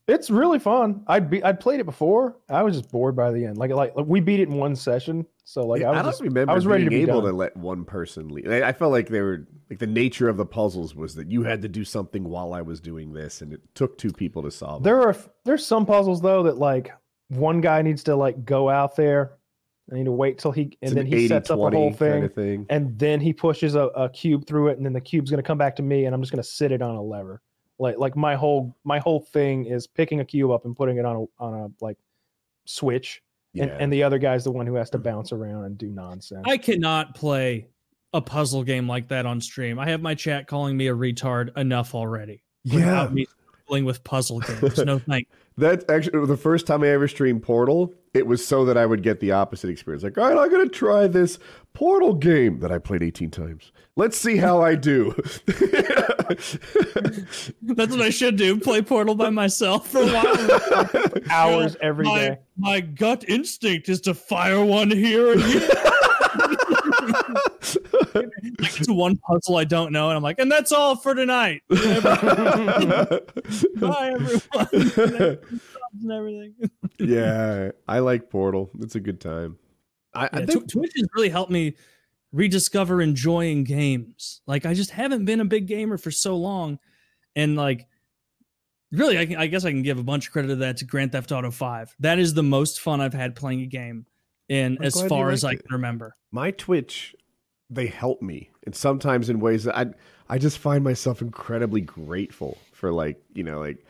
it's 0.08 0.30
really 0.30 0.58
fun. 0.58 1.04
I'd 1.06 1.30
be 1.30 1.42
I'd 1.44 1.60
played 1.60 1.78
it 1.80 1.84
before. 1.86 2.36
I 2.48 2.62
was 2.62 2.76
just 2.76 2.90
bored 2.90 3.14
by 3.14 3.30
the 3.30 3.44
end. 3.46 3.56
Like 3.58 3.70
like, 3.70 3.94
like 3.94 4.06
we 4.06 4.20
beat 4.20 4.40
it 4.40 4.48
in 4.48 4.56
one 4.56 4.74
session, 4.74 5.24
so 5.44 5.64
like 5.66 5.82
Yeah, 5.82 5.90
I 5.90 5.92
I, 5.92 5.96
was 5.96 6.02
don't 6.02 6.12
just, 6.12 6.22
remember 6.22 6.50
I 6.52 6.54
was 6.54 6.66
ready 6.66 6.84
to 6.84 6.90
be 6.90 7.02
able 7.02 7.20
done. 7.20 7.30
to 7.30 7.36
let 7.36 7.56
one 7.56 7.84
person 7.84 8.28
leave. 8.30 8.50
I, 8.50 8.62
I 8.68 8.72
felt 8.72 8.90
like 8.90 9.08
they 9.08 9.20
were 9.20 9.46
like 9.70 9.78
the 9.78 9.86
nature 9.86 10.28
of 10.28 10.36
the 10.36 10.44
puzzles 10.46 10.94
was 10.94 11.14
that 11.14 11.30
you 11.30 11.44
had 11.44 11.62
to 11.62 11.68
do 11.68 11.84
something 11.84 12.24
while 12.24 12.52
I 12.52 12.62
was 12.62 12.80
doing 12.80 13.12
this, 13.12 13.40
and 13.42 13.52
it 13.52 13.60
took 13.74 13.96
two 13.96 14.12
people 14.12 14.42
to 14.42 14.50
solve. 14.50 14.82
it. 14.82 14.84
There 14.84 15.00
are 15.02 15.16
there's 15.44 15.64
some 15.64 15.86
puzzles 15.86 16.20
though 16.20 16.42
that 16.42 16.58
like 16.58 16.92
one 17.28 17.60
guy 17.60 17.80
needs 17.82 18.02
to 18.04 18.16
like 18.16 18.44
go 18.44 18.68
out 18.68 18.96
there. 18.96 19.38
I 19.92 19.96
need 19.96 20.04
to 20.06 20.12
wait 20.12 20.38
till 20.38 20.52
he 20.52 20.76
It's 20.80 20.90
and 20.90 20.98
then 20.98 21.06
an 21.06 21.12
he 21.12 21.28
sets 21.28 21.50
up 21.50 21.58
a 21.58 21.70
whole 21.70 21.92
thing, 21.92 22.12
kind 22.12 22.24
of 22.24 22.34
thing. 22.34 22.66
and 22.70 22.98
then 22.98 23.20
he 23.20 23.32
pushes 23.32 23.74
a, 23.74 23.82
a 23.88 24.08
cube 24.08 24.46
through 24.46 24.68
it, 24.68 24.78
and 24.78 24.86
then 24.86 24.92
the 24.94 25.00
cube's 25.00 25.30
gonna 25.30 25.42
come 25.42 25.58
back 25.58 25.76
to 25.76 25.82
me, 25.82 26.06
and 26.06 26.14
I'm 26.14 26.22
just 26.22 26.32
gonna 26.32 26.42
sit 26.42 26.72
it 26.72 26.80
on 26.82 26.94
a 26.96 27.02
lever. 27.02 27.40
Like 27.78 27.98
like 27.98 28.16
my 28.16 28.34
whole 28.34 28.74
my 28.84 28.98
whole 28.98 29.20
thing 29.20 29.66
is 29.66 29.86
picking 29.86 30.20
a 30.20 30.24
cube 30.24 30.50
up 30.50 30.64
and 30.64 30.74
putting 30.74 30.96
it 30.98 31.04
on 31.04 31.16
a 31.16 31.42
on 31.44 31.54
a 31.54 31.84
like 31.84 31.98
switch, 32.64 33.22
and, 33.54 33.68
Yeah. 33.70 33.76
and 33.80 33.92
the 33.92 34.02
other 34.02 34.18
guy's 34.18 34.44
the 34.44 34.52
one 34.52 34.66
who 34.66 34.74
has 34.76 34.88
to 34.90 34.98
bounce 34.98 35.32
around 35.32 35.64
and 35.64 35.76
do 35.76 35.88
nonsense. 35.88 36.42
I 36.46 36.56
cannot 36.58 37.14
play 37.14 37.66
a 38.14 38.20
puzzle 38.20 38.62
game 38.62 38.86
like 38.88 39.08
that 39.08 39.26
on 39.26 39.40
stream. 39.40 39.78
I 39.78 39.88
have 39.88 40.00
my 40.02 40.14
chat 40.14 40.46
calling 40.46 40.76
me 40.76 40.88
a 40.88 40.94
retard 40.94 41.56
enough 41.56 41.94
already. 41.94 42.42
yeah, 42.64 42.76
Without 42.76 43.14
me 43.14 43.26
dealing 43.72 43.84
with 43.86 44.04
puzzle 44.04 44.40
games. 44.40 44.78
No 44.78 44.98
thank. 45.08 45.26
That's 45.56 45.84
actually 45.88 46.26
the 46.26 46.36
first 46.36 46.66
time 46.66 46.82
I 46.82 46.88
ever 46.88 47.08
streamed 47.08 47.42
Portal. 47.42 47.94
It 48.14 48.26
was 48.26 48.44
so 48.44 48.64
that 48.66 48.76
I 48.76 48.84
would 48.84 49.02
get 49.02 49.20
the 49.20 49.32
opposite 49.32 49.70
experience. 49.70 50.02
Like, 50.04 50.18
all 50.18 50.28
right, 50.28 50.38
I'm 50.38 50.50
gonna 50.50 50.68
try 50.68 51.06
this 51.06 51.38
Portal 51.72 52.12
game 52.14 52.60
that 52.60 52.70
I 52.70 52.78
played 52.78 53.02
18 53.02 53.30
times. 53.30 53.72
Let's 53.96 54.18
see 54.18 54.36
how 54.36 54.62
I 54.62 54.74
do. 54.74 55.14
That's 57.62 57.92
what 57.92 58.00
I 58.00 58.10
should 58.10 58.36
do. 58.36 58.58
Play 58.60 58.82
Portal 58.82 59.14
by 59.14 59.30
myself 59.30 59.88
for 59.88 60.02
a 60.02 60.06
while. 60.06 61.08
Hours 61.30 61.76
every 61.80 62.04
my, 62.04 62.18
day. 62.18 62.38
My 62.56 62.80
gut 62.80 63.24
instinct 63.28 63.88
is 63.88 64.00
to 64.02 64.14
fire 64.14 64.64
one 64.64 64.90
here 64.90 65.32
and 65.32 65.42
here. 65.42 65.68
Like 68.14 68.80
it's 68.80 68.88
one 68.90 69.16
puzzle 69.18 69.56
I 69.56 69.64
don't 69.64 69.92
know, 69.92 70.08
and 70.08 70.16
I'm 70.16 70.22
like, 70.22 70.38
and 70.38 70.50
that's 70.50 70.72
all 70.72 70.96
for 70.96 71.14
tonight. 71.14 71.62
Bye, 71.68 73.20
everyone. 74.14 74.68
and 76.02 76.12
everything. 76.12 76.54
yeah, 76.98 77.70
I 77.88 77.98
like 78.00 78.30
Portal. 78.30 78.70
It's 78.80 78.94
a 78.94 79.00
good 79.00 79.20
time. 79.20 79.58
I, 80.14 80.28
I 80.32 80.40
Yeah, 80.40 80.46
think 80.46 80.70
Twitch 80.70 80.92
has 80.96 81.08
really 81.14 81.28
helped 81.30 81.50
me 81.50 81.74
rediscover 82.32 83.02
enjoying 83.02 83.64
games. 83.64 84.40
Like 84.46 84.66
I 84.66 84.74
just 84.74 84.90
haven't 84.90 85.24
been 85.24 85.40
a 85.40 85.44
big 85.44 85.66
gamer 85.66 85.98
for 85.98 86.10
so 86.10 86.36
long, 86.36 86.78
and 87.36 87.56
like 87.56 87.86
really, 88.90 89.18
I, 89.18 89.26
can, 89.26 89.36
I 89.36 89.46
guess 89.46 89.64
I 89.64 89.70
can 89.70 89.82
give 89.82 89.98
a 89.98 90.02
bunch 90.02 90.26
of 90.26 90.32
credit 90.32 90.48
to 90.48 90.56
that 90.56 90.78
to 90.78 90.84
Grand 90.84 91.12
Theft 91.12 91.32
Auto 91.32 91.50
Five. 91.50 91.94
That 92.00 92.18
is 92.18 92.34
the 92.34 92.42
most 92.42 92.80
fun 92.80 93.00
I've 93.00 93.14
had 93.14 93.36
playing 93.36 93.60
a 93.62 93.66
game 93.66 94.06
in 94.48 94.76
I'm 94.78 94.84
as 94.84 95.00
far 95.02 95.30
as 95.30 95.44
I 95.44 95.48
liked 95.48 95.66
can 95.66 95.74
remember. 95.74 96.16
my 96.30 96.50
Twitch, 96.50 97.14
they 97.74 97.86
help 97.86 98.22
me, 98.22 98.50
and 98.64 98.74
sometimes 98.74 99.28
in 99.28 99.40
ways 99.40 99.64
that 99.64 99.76
I 99.76 99.86
I 100.28 100.38
just 100.38 100.58
find 100.58 100.84
myself 100.84 101.22
incredibly 101.22 101.80
grateful 101.80 102.58
for. 102.72 102.92
Like 102.92 103.22
you 103.34 103.42
know, 103.42 103.60
like 103.60 103.84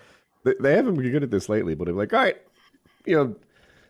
they, 0.45 0.55
they 0.61 0.75
haven't 0.75 0.95
been 0.95 1.11
good 1.11 1.23
at 1.23 1.31
this 1.31 1.49
lately, 1.49 1.75
but 1.75 1.89
I'm 1.89 1.97
like, 1.97 2.13
all 2.13 2.21
right, 2.21 2.37
you 3.05 3.17
know, 3.17 3.37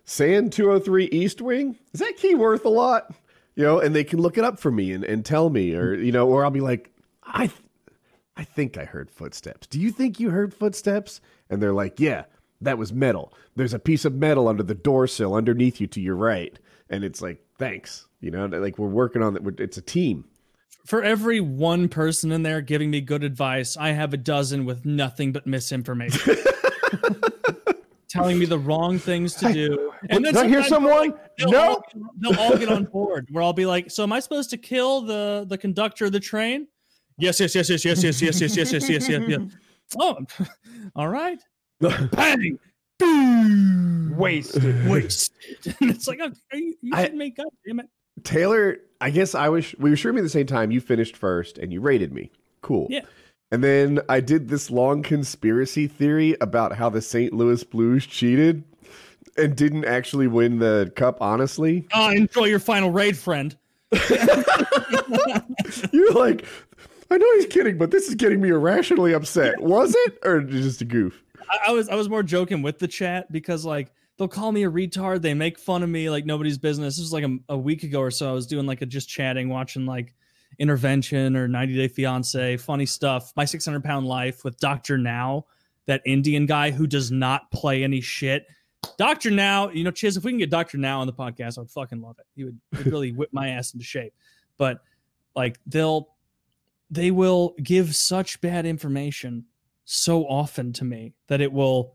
Sand 0.04 0.52
203 0.52 1.06
East 1.06 1.40
Wing 1.40 1.78
is 1.92 2.00
that 2.00 2.16
key 2.16 2.34
worth 2.34 2.64
a 2.64 2.70
lot? 2.70 3.14
You 3.54 3.64
know, 3.64 3.80
and 3.80 3.94
they 3.94 4.04
can 4.04 4.20
look 4.20 4.38
it 4.38 4.44
up 4.44 4.58
for 4.58 4.70
me 4.70 4.92
and, 4.92 5.04
and 5.04 5.24
tell 5.24 5.50
me, 5.50 5.74
or 5.74 5.94
you 5.94 6.12
know, 6.12 6.28
or 6.28 6.44
I'll 6.44 6.50
be 6.50 6.60
like, 6.60 6.90
I. 7.22 7.50
I 8.34 8.44
think 8.44 8.78
I 8.78 8.86
heard 8.86 9.10
footsteps. 9.10 9.66
Do 9.66 9.78
you 9.78 9.90
think 9.90 10.18
you 10.18 10.30
heard 10.30 10.54
footsteps? 10.54 11.20
And 11.50 11.62
they're 11.62 11.74
like, 11.74 12.00
Yeah, 12.00 12.24
that 12.62 12.78
was 12.78 12.90
metal. 12.90 13.34
There's 13.56 13.74
a 13.74 13.78
piece 13.78 14.06
of 14.06 14.14
metal 14.14 14.48
under 14.48 14.62
the 14.62 14.74
door 14.74 15.06
sill 15.06 15.34
underneath 15.34 15.82
you 15.82 15.86
to 15.88 16.00
your 16.00 16.16
right. 16.16 16.58
And 16.88 17.04
it's 17.04 17.20
like, 17.20 17.44
Thanks. 17.62 18.08
You 18.20 18.32
know, 18.32 18.46
like 18.46 18.76
we're 18.76 18.88
working 18.88 19.22
on 19.22 19.36
it. 19.36 19.60
It's 19.60 19.76
a 19.76 19.82
team. 19.82 20.24
For 20.84 21.04
every 21.04 21.38
one 21.38 21.88
person 21.88 22.32
in 22.32 22.42
there 22.42 22.60
giving 22.60 22.90
me 22.90 23.00
good 23.00 23.22
advice, 23.22 23.76
I 23.76 23.90
have 23.90 24.12
a 24.12 24.16
dozen 24.16 24.64
with 24.64 24.84
nothing 24.84 25.30
but 25.30 25.46
misinformation. 25.46 26.38
Telling 28.08 28.40
me 28.40 28.46
the 28.46 28.58
wrong 28.58 28.98
things 28.98 29.34
to 29.36 29.52
do. 29.52 29.92
Did 30.10 30.24
then 30.24 30.36
I 30.36 30.48
hear 30.48 30.64
someone? 30.64 31.14
they'll 31.38 31.52
No. 31.52 31.60
all, 31.60 31.84
they'll 32.18 32.40
all 32.40 32.58
get 32.58 32.68
on 32.68 32.82
board 32.84 33.28
where 33.30 33.44
I'll 33.44 33.52
be 33.52 33.64
like, 33.64 33.92
so 33.92 34.02
am 34.02 34.12
I 34.12 34.18
supposed 34.18 34.50
to 34.50 34.58
kill 34.58 35.02
the 35.02 35.46
the 35.48 35.56
conductor 35.56 36.06
of 36.06 36.12
the 36.12 36.20
train? 36.20 36.66
Yes, 37.16 37.38
yes, 37.38 37.54
yes, 37.54 37.70
yes, 37.70 37.84
yes, 37.84 38.02
yes, 38.02 38.20
yes, 38.20 38.40
yes, 38.40 38.56
yes, 38.56 38.72
yes, 38.72 38.88
yes, 38.88 39.08
yes, 39.08 39.22
yes. 39.28 39.40
Oh, 40.00 40.18
all 40.96 41.08
right. 41.08 41.40
Bang. 41.80 42.58
Boom. 43.02 44.16
Wasted. 44.16 44.86
Wasted. 44.88 45.30
And 45.80 45.90
it's 45.90 46.06
like, 46.08 46.18
oh, 46.22 46.30
are 46.52 46.56
you, 46.58 46.74
you 46.80 46.92
I- 46.94 47.04
should 47.04 47.14
make 47.14 47.38
up, 47.38 47.52
damn 47.66 47.80
it. 47.80 47.88
Taylor, 48.24 48.78
I 49.00 49.10
guess 49.10 49.34
I 49.34 49.48
was 49.48 49.74
we 49.78 49.90
were 49.90 49.96
streaming 49.96 50.20
at 50.20 50.22
the 50.24 50.28
same 50.30 50.46
time. 50.46 50.70
You 50.70 50.80
finished 50.80 51.16
first 51.16 51.58
and 51.58 51.72
you 51.72 51.80
rated 51.80 52.12
me. 52.12 52.30
Cool. 52.60 52.86
Yeah. 52.88 53.00
And 53.50 53.64
then 53.64 54.00
I 54.08 54.20
did 54.20 54.48
this 54.48 54.70
long 54.70 55.02
conspiracy 55.02 55.86
theory 55.88 56.36
about 56.40 56.74
how 56.74 56.88
the 56.88 57.02
St. 57.02 57.32
Louis 57.32 57.64
Blues 57.64 58.06
cheated 58.06 58.62
and 59.36 59.56
didn't 59.56 59.84
actually 59.86 60.26
win 60.28 60.58
the 60.58 60.92
cup 60.94 61.18
honestly. 61.20 61.86
Oh, 61.92 62.10
enjoy 62.10 62.44
your 62.44 62.60
final 62.60 62.90
raid, 62.90 63.16
friend. 63.16 63.56
You're 65.92 66.12
like, 66.12 66.44
I 67.10 67.18
know 67.18 67.26
he's 67.36 67.46
kidding, 67.46 67.76
but 67.78 67.90
this 67.90 68.08
is 68.08 68.14
getting 68.14 68.40
me 68.40 68.50
irrationally 68.50 69.12
upset. 69.12 69.60
Was 69.60 69.94
it? 69.96 70.18
Or 70.24 70.40
just 70.42 70.80
a 70.80 70.84
goof? 70.84 71.22
I, 71.68 71.72
was 71.72 71.88
I 71.88 71.94
was 71.94 72.08
more 72.08 72.22
joking 72.22 72.62
with 72.62 72.78
the 72.78 72.88
chat 72.88 73.30
because 73.30 73.64
like 73.64 73.92
they'll 74.16 74.28
call 74.28 74.52
me 74.52 74.64
a 74.64 74.70
retard. 74.70 75.22
They 75.22 75.34
make 75.34 75.58
fun 75.58 75.82
of 75.82 75.88
me 75.88 76.10
like 76.10 76.24
nobody's 76.24 76.58
business. 76.58 76.96
This 76.96 77.02
was 77.02 77.12
like 77.12 77.24
a, 77.24 77.36
a 77.48 77.58
week 77.58 77.82
ago 77.82 78.00
or 78.00 78.10
so. 78.10 78.28
I 78.28 78.32
was 78.32 78.46
doing 78.46 78.66
like 78.66 78.82
a 78.82 78.86
just 78.86 79.08
chatting, 79.08 79.48
watching 79.48 79.86
like 79.86 80.14
Intervention 80.58 81.36
or 81.36 81.48
90 81.48 81.74
Day 81.74 81.88
Fiance, 81.88 82.56
funny 82.58 82.86
stuff. 82.86 83.32
My 83.36 83.44
600 83.44 83.82
Pound 83.82 84.06
Life 84.06 84.44
with 84.44 84.58
Doctor 84.58 84.98
Now, 84.98 85.46
that 85.86 86.02
Indian 86.06 86.46
guy 86.46 86.70
who 86.70 86.86
does 86.86 87.10
not 87.10 87.50
play 87.50 87.82
any 87.84 88.00
shit. 88.00 88.46
Doctor 88.98 89.30
Now, 89.30 89.70
you 89.70 89.84
know, 89.84 89.90
Chiz, 89.90 90.16
if 90.16 90.24
we 90.24 90.32
can 90.32 90.38
get 90.38 90.50
Doctor 90.50 90.78
Now 90.78 91.00
on 91.00 91.06
the 91.06 91.12
podcast, 91.12 91.58
I'd 91.58 91.70
fucking 91.70 92.00
love 92.02 92.16
it. 92.18 92.26
He 92.34 92.44
would, 92.44 92.58
really 92.84 93.12
whip 93.12 93.30
my 93.32 93.50
ass 93.50 93.72
into 93.72 93.84
shape. 93.84 94.12
But 94.58 94.82
like 95.34 95.58
they'll 95.66 96.08
they 96.90 97.10
will 97.10 97.54
give 97.62 97.96
such 97.96 98.40
bad 98.42 98.66
information 98.66 99.46
so 99.84 100.24
often 100.26 100.72
to 100.74 100.84
me 100.84 101.14
that 101.28 101.40
it 101.40 101.52
will 101.52 101.94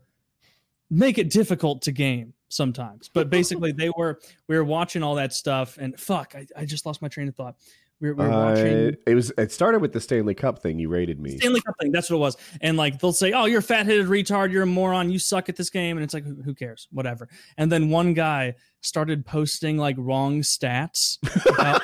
make 0.90 1.18
it 1.18 1.30
difficult 1.30 1.82
to 1.82 1.92
game 1.92 2.34
sometimes. 2.48 3.08
But 3.12 3.30
basically 3.30 3.72
they 3.72 3.90
were 3.96 4.20
we 4.46 4.56
were 4.56 4.64
watching 4.64 5.02
all 5.02 5.14
that 5.16 5.32
stuff 5.32 5.78
and 5.78 5.98
fuck, 5.98 6.34
I, 6.34 6.46
I 6.56 6.64
just 6.64 6.86
lost 6.86 7.02
my 7.02 7.08
train 7.08 7.28
of 7.28 7.34
thought. 7.34 7.56
We 8.00 8.10
were, 8.10 8.14
we 8.14 8.24
were 8.26 8.30
watching 8.30 8.88
Uh, 8.88 8.92
it 9.08 9.14
was. 9.16 9.32
It 9.36 9.50
started 9.50 9.80
with 9.80 9.92
the 9.92 10.00
Stanley 10.00 10.34
Cup 10.34 10.62
thing. 10.62 10.78
You 10.78 10.88
rated 10.88 11.18
me. 11.18 11.36
Stanley 11.38 11.60
Cup 11.60 11.74
thing. 11.80 11.90
That's 11.90 12.08
what 12.08 12.16
it 12.16 12.20
was. 12.20 12.36
And 12.60 12.76
like 12.76 13.00
they'll 13.00 13.12
say, 13.12 13.32
"Oh, 13.32 13.46
you're 13.46 13.58
a 13.58 13.62
fat-headed 13.62 14.06
retard. 14.06 14.52
You're 14.52 14.62
a 14.62 14.66
moron. 14.66 15.10
You 15.10 15.18
suck 15.18 15.48
at 15.48 15.56
this 15.56 15.68
game." 15.68 15.96
And 15.96 16.04
it's 16.04 16.14
like, 16.14 16.24
who 16.24 16.40
who 16.40 16.54
cares? 16.54 16.86
Whatever. 16.92 17.28
And 17.56 17.72
then 17.72 17.90
one 17.90 18.14
guy 18.14 18.54
started 18.82 19.26
posting 19.26 19.78
like 19.78 19.96
wrong 19.98 20.42
stats 20.42 21.18
about 21.48 21.82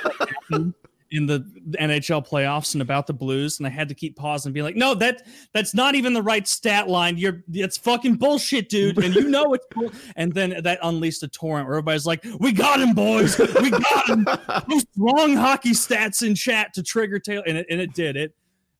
in 1.14 1.26
the 1.26 1.40
NHL 1.80 2.26
playoffs 2.26 2.74
and 2.74 2.82
about 2.82 3.06
the 3.06 3.12
Blues, 3.12 3.58
and 3.58 3.66
I 3.66 3.70
had 3.70 3.88
to 3.88 3.94
keep 3.94 4.16
pausing 4.16 4.50
and 4.50 4.54
be 4.54 4.62
like, 4.62 4.74
"No, 4.74 4.94
that 4.96 5.22
that's 5.52 5.72
not 5.72 5.94
even 5.94 6.12
the 6.12 6.22
right 6.22 6.46
stat 6.46 6.88
line. 6.88 7.16
You're 7.16 7.44
it's 7.52 7.78
fucking 7.78 8.16
bullshit, 8.16 8.68
dude. 8.68 8.98
And 8.98 9.14
you 9.14 9.28
know 9.30 9.54
it's 9.54 9.66
bull-. 9.70 9.92
and 10.16 10.32
then 10.32 10.60
that 10.64 10.80
unleashed 10.82 11.22
a 11.22 11.28
torrent 11.28 11.68
where 11.68 11.76
everybody's 11.76 12.04
like, 12.04 12.24
"We 12.40 12.52
got 12.52 12.80
him, 12.80 12.94
boys. 12.94 13.38
We 13.38 13.70
got 13.70 14.08
him." 14.08 14.24
Post 14.68 14.88
wrong 14.96 15.36
hockey 15.36 15.70
stats 15.70 16.26
in 16.26 16.34
chat 16.34 16.74
to 16.74 16.82
trigger 16.82 17.20
tail, 17.20 17.42
and 17.46 17.58
it, 17.58 17.66
and 17.70 17.80
it 17.80 17.94
did 17.94 18.16
it 18.16 18.34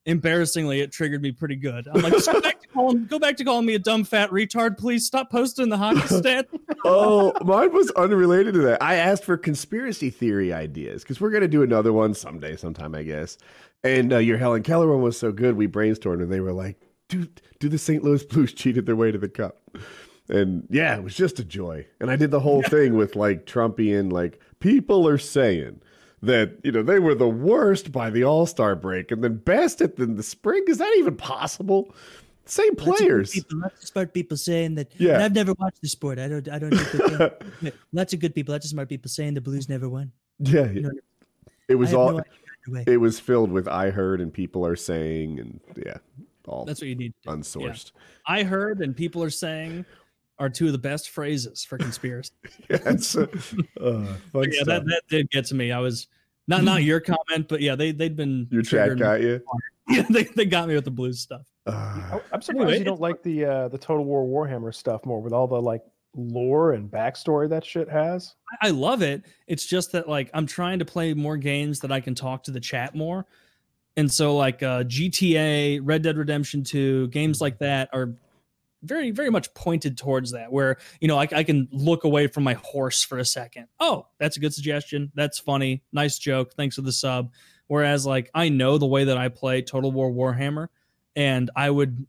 embarrassingly 0.06 0.80
it 0.80 0.92
triggered 0.92 1.22
me 1.22 1.32
pretty 1.32 1.56
good 1.56 1.88
i'm 1.92 2.02
like 2.02 2.12
go 2.12 2.40
back 2.40 2.60
to 2.60 2.68
calling 2.68 3.04
go 3.06 3.18
back 3.18 3.36
to 3.36 3.44
calling 3.44 3.64
me 3.64 3.74
a 3.74 3.78
dumb 3.78 4.04
fat 4.04 4.30
retard 4.30 4.76
please 4.76 5.06
stop 5.06 5.30
posting 5.30 5.68
the 5.68 5.78
hockey 5.78 6.06
stat 6.06 6.46
oh, 6.84 7.32
mine 7.44 7.72
was 7.72 7.90
unrelated 7.92 8.54
to 8.54 8.60
that. 8.60 8.82
I 8.82 8.96
asked 8.96 9.24
for 9.24 9.36
conspiracy 9.36 10.10
theory 10.10 10.52
ideas 10.52 11.02
because 11.02 11.20
we're 11.20 11.30
gonna 11.30 11.48
do 11.48 11.62
another 11.62 11.92
one 11.92 12.14
someday, 12.14 12.56
sometime, 12.56 12.94
I 12.94 13.02
guess. 13.02 13.38
And 13.82 14.12
uh, 14.12 14.18
your 14.18 14.38
Helen 14.38 14.62
Keller 14.62 14.88
one 14.88 15.02
was 15.02 15.18
so 15.18 15.32
good, 15.32 15.56
we 15.56 15.68
brainstormed, 15.68 16.22
and 16.22 16.32
they 16.32 16.40
were 16.40 16.52
like, 16.52 16.80
"Do 17.08 17.26
do 17.58 17.68
the 17.68 17.78
St. 17.78 18.04
Louis 18.04 18.24
Blues 18.24 18.52
cheated 18.54 18.86
their 18.86 18.96
way 18.96 19.10
to 19.10 19.18
the 19.18 19.28
cup?" 19.28 19.62
And 20.28 20.66
yeah, 20.70 20.96
it 20.96 21.02
was 21.02 21.14
just 21.14 21.38
a 21.38 21.44
joy. 21.44 21.86
And 22.00 22.10
I 22.10 22.16
did 22.16 22.30
the 22.30 22.40
whole 22.40 22.62
thing 22.62 22.94
with 22.96 23.16
like 23.16 23.46
Trumpian, 23.46 24.10
like 24.12 24.40
people 24.60 25.06
are 25.06 25.18
saying 25.18 25.80
that 26.26 26.58
you 26.62 26.72
know 26.72 26.82
they 26.82 26.98
were 26.98 27.14
the 27.14 27.28
worst 27.28 27.92
by 27.92 28.10
the 28.10 28.24
All 28.24 28.46
Star 28.46 28.74
break, 28.76 29.10
and 29.10 29.22
then 29.22 29.36
best 29.36 29.80
at 29.80 29.96
the, 29.96 30.06
the 30.06 30.22
spring. 30.22 30.64
Is 30.68 30.78
that 30.78 30.92
even 30.98 31.16
possible? 31.16 31.94
Same 32.46 32.76
players. 32.76 33.30
People, 33.32 33.60
lots 33.60 33.82
of 33.82 33.88
smart 33.88 34.12
people 34.12 34.36
saying 34.36 34.74
that. 34.74 34.92
Yeah. 34.98 35.14
And 35.14 35.22
I've 35.22 35.34
never 35.34 35.54
watched 35.58 35.80
the 35.80 35.88
sport. 35.88 36.18
I 36.18 36.28
don't. 36.28 36.46
I 36.48 36.58
don't. 36.58 36.70
Think 36.76 37.18
that 37.18 37.42
they- 37.62 37.72
lots 37.92 38.12
of 38.12 38.20
good 38.20 38.34
people. 38.34 38.52
Lots 38.52 38.66
of 38.66 38.70
smart 38.70 38.88
people 38.88 39.08
saying 39.08 39.34
the 39.34 39.40
Blues 39.40 39.68
never 39.68 39.88
won. 39.88 40.12
Yeah, 40.40 40.70
You 40.70 40.80
know, 40.82 40.90
it 41.68 41.76
was 41.76 41.94
all. 41.94 42.12
no 42.12 42.18
idea 42.18 42.32
either 42.66 42.74
way. 42.76 42.84
it 42.86 42.96
was 42.98 43.20
filled 43.20 43.50
with 43.52 43.68
I 43.68 43.90
heard 43.90 44.20
and 44.20 44.32
people 44.32 44.66
are 44.66 44.76
saying 44.76 45.38
and 45.38 45.60
yeah, 45.86 45.98
all 46.46 46.64
that's 46.64 46.80
what 46.80 46.88
you 46.88 46.94
need 46.96 47.14
unsourced. 47.26 47.92
i 48.26 48.42
heard 48.42 48.80
and 48.80 48.94
people 48.96 49.22
are 49.22 49.30
saying 49.30 49.84
are 50.38 50.48
two 50.50 50.66
of 50.66 50.72
the 50.72 50.78
best 50.78 51.10
phrases 51.10 51.64
for 51.64 51.78
conspiracy 51.78 52.32
Yeah, 52.70 52.76
uh, 52.86 52.90
yeah 52.90 54.64
that, 54.64 54.82
that 54.84 55.02
did 55.08 55.30
get 55.30 55.44
to 55.46 55.54
me 55.54 55.72
i 55.72 55.78
was 55.78 56.08
not 56.48 56.62
not 56.64 56.82
your 56.82 57.00
comment 57.00 57.48
but 57.48 57.60
yeah 57.60 57.74
they 57.74 57.92
they'd 57.92 58.16
been 58.16 58.46
Your 58.50 58.62
chat 58.62 58.90
triggering 58.90 58.98
got 58.98 59.20
you. 59.22 59.40
yeah 59.88 60.04
they, 60.10 60.24
they 60.24 60.44
got 60.44 60.68
me 60.68 60.74
with 60.74 60.84
the 60.84 60.90
blues 60.90 61.20
stuff 61.20 61.42
Uh, 61.66 62.18
I'm 62.32 62.42
surprised 62.42 62.48
Anyway, 62.50 62.78
you 62.78 62.84
don't 62.84 63.00
like 63.00 63.22
the 63.22 63.44
uh, 63.44 63.68
the 63.68 63.78
Total 63.78 64.04
War 64.04 64.24
Warhammer 64.46 64.74
stuff 64.74 65.04
more 65.06 65.20
with 65.22 65.32
all 65.32 65.46
the 65.46 65.60
like 65.60 65.82
lore 66.16 66.72
and 66.72 66.90
backstory 66.90 67.48
that 67.48 67.64
shit 67.64 67.88
has. 67.88 68.34
I 68.62 68.68
I 68.68 68.70
love 68.70 69.02
it. 69.02 69.24
It's 69.46 69.64
just 69.66 69.92
that 69.92 70.08
like 70.08 70.30
I'm 70.34 70.46
trying 70.46 70.78
to 70.80 70.84
play 70.84 71.14
more 71.14 71.36
games 71.36 71.80
that 71.80 71.90
I 71.90 72.00
can 72.00 72.14
talk 72.14 72.44
to 72.44 72.50
the 72.50 72.60
chat 72.60 72.94
more. 72.94 73.26
And 73.96 74.10
so 74.12 74.36
like 74.36 74.62
uh 74.62 74.84
GTA, 74.84 75.80
Red 75.82 76.02
Dead 76.02 76.16
Redemption 76.18 76.62
2, 76.64 77.08
games 77.08 77.40
like 77.40 77.58
that 77.58 77.88
are 77.92 78.14
very 78.84 79.10
very 79.10 79.30
much 79.30 79.52
pointed 79.54 79.96
towards 79.98 80.32
that 80.32 80.52
where 80.52 80.76
you 81.00 81.08
know 81.08 81.18
I, 81.18 81.28
I 81.32 81.42
can 81.42 81.68
look 81.72 82.04
away 82.04 82.26
from 82.26 82.44
my 82.44 82.54
horse 82.54 83.02
for 83.02 83.18
a 83.18 83.24
second. 83.24 83.66
Oh, 83.80 84.06
that's 84.18 84.36
a 84.36 84.40
good 84.40 84.54
suggestion. 84.54 85.10
That's 85.14 85.38
funny. 85.38 85.82
Nice 85.92 86.18
joke. 86.18 86.54
Thanks 86.54 86.76
for 86.76 86.82
the 86.82 86.92
sub. 86.92 87.32
Whereas 87.66 88.06
like 88.06 88.30
I 88.34 88.48
know 88.48 88.78
the 88.78 88.86
way 88.86 89.04
that 89.04 89.16
I 89.16 89.28
play 89.28 89.62
Total 89.62 89.90
War 89.90 90.10
Warhammer 90.10 90.68
and 91.16 91.50
I 91.56 91.70
would 91.70 92.06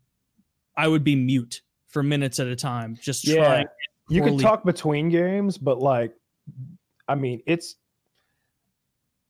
I 0.77 0.87
would 0.87 1.03
be 1.03 1.15
mute 1.15 1.61
for 1.87 2.03
minutes 2.03 2.39
at 2.39 2.47
a 2.47 2.55
time 2.55 2.97
just 3.01 3.25
Yeah. 3.25 3.35
trying 3.37 3.65
You 4.09 4.21
can 4.21 4.37
talk 4.37 4.65
between 4.65 5.09
games, 5.09 5.57
but 5.57 5.79
like, 5.79 6.13
I 7.07 7.15
mean, 7.15 7.41
it's 7.47 7.77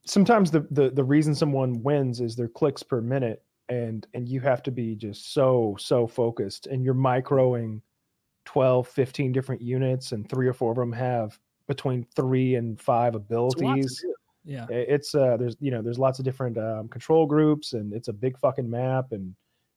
sometimes 0.06 0.50
the, 0.52 0.68
the 0.72 0.90
the 0.90 1.04
reason 1.04 1.36
someone 1.36 1.84
wins 1.84 2.22
is 2.22 2.36
their 2.36 2.48
clicks 2.48 2.82
per 2.82 3.02
minute, 3.02 3.44
and 3.70 4.06
and 4.14 4.28
you 4.30 4.40
have 4.42 4.62
to 4.64 4.72
be 4.72 4.96
just 4.96 5.34
so 5.34 5.76
so 5.80 6.08
focused, 6.08 6.68
and 6.68 6.84
you're 6.84 6.94
microing 6.94 7.82
12, 8.46 8.88
15 8.88 9.32
different 9.32 9.62
units, 9.62 10.12
and 10.12 10.28
three 10.30 10.48
or 10.48 10.54
four 10.54 10.72
of 10.72 10.78
them 10.78 10.92
have 10.92 11.40
between 11.68 12.06
three 12.16 12.56
and 12.56 12.80
five 12.80 13.16
It's 13.16 13.30
a 13.32 13.34
lot 13.34 13.52
to 13.54 13.66
abilities. 13.66 14.06
Yeah. 14.44 14.68
It's 14.70 15.16
uh, 15.16 15.38
there's 15.38 15.56
you 15.60 15.72
know 15.72 15.82
there's 15.82 15.98
lots 15.98 16.20
of 16.20 16.26
different 16.26 16.58
um, 16.58 16.88
control 16.90 17.26
groups, 17.26 17.74
and 17.74 17.92
it's 17.94 18.08
a 18.08 18.14
big 18.14 18.38
fucking 18.38 18.70
map, 18.70 19.12
and 19.12 19.34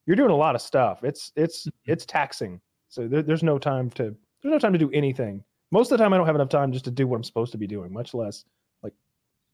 you're 0.06 0.16
doing 0.16 0.30
a 0.30 0.36
lot 0.36 0.54
of 0.54 0.60
stuff. 0.60 1.02
It's 1.04 1.32
it's 1.36 1.66
Mm-hmm. 1.66 1.92
it's 1.92 2.04
taxing. 2.04 2.60
So 2.90 3.08
there, 3.08 3.22
there's 3.22 3.42
no 3.42 3.58
time 3.58 3.88
to 3.92 4.14
there's 4.42 4.52
no 4.52 4.58
time 4.58 4.72
to 4.74 4.78
do 4.78 4.90
anything. 4.92 5.42
Most 5.70 5.90
of 5.92 5.98
the 5.98 6.04
time, 6.04 6.12
I 6.12 6.16
don't 6.18 6.26
have 6.26 6.34
enough 6.34 6.48
time 6.50 6.72
just 6.72 6.84
to 6.86 6.90
do 6.90 7.06
what 7.06 7.16
I'm 7.16 7.24
supposed 7.24 7.52
to 7.52 7.58
be 7.58 7.66
doing, 7.66 7.92
much 7.92 8.12
less 8.14 8.44
like 8.82 8.92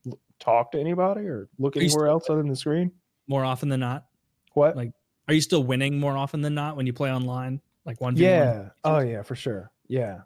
l- 0.07 0.19
talk 0.41 0.73
to 0.73 0.81
anybody 0.81 1.23
or 1.23 1.49
look 1.59 1.77
anywhere 1.77 2.07
else 2.09 2.29
other 2.29 2.41
than 2.41 2.49
the 2.51 2.57
screen. 2.57 2.91
more 3.29 3.45
often 3.45 3.69
than 3.69 3.81
not? 3.81 4.07
What? 4.55 4.77
Like, 4.77 4.93
Are 5.29 5.35
you 5.35 5.41
still 5.41 5.63
winning 5.63 5.99
more 5.99 6.17
often 6.17 6.41
than 6.41 6.55
not 6.55 6.77
when 6.77 6.87
you 6.87 6.93
play 6.93 7.13
online? 7.13 7.61
Like 7.85 8.01
one 8.01 8.17
yeah. 8.17 8.71
Oh 8.83 9.01
yeah, 9.01 9.23
for 9.23 9.35
sure. 9.35 9.71
Yeah. 9.89 10.21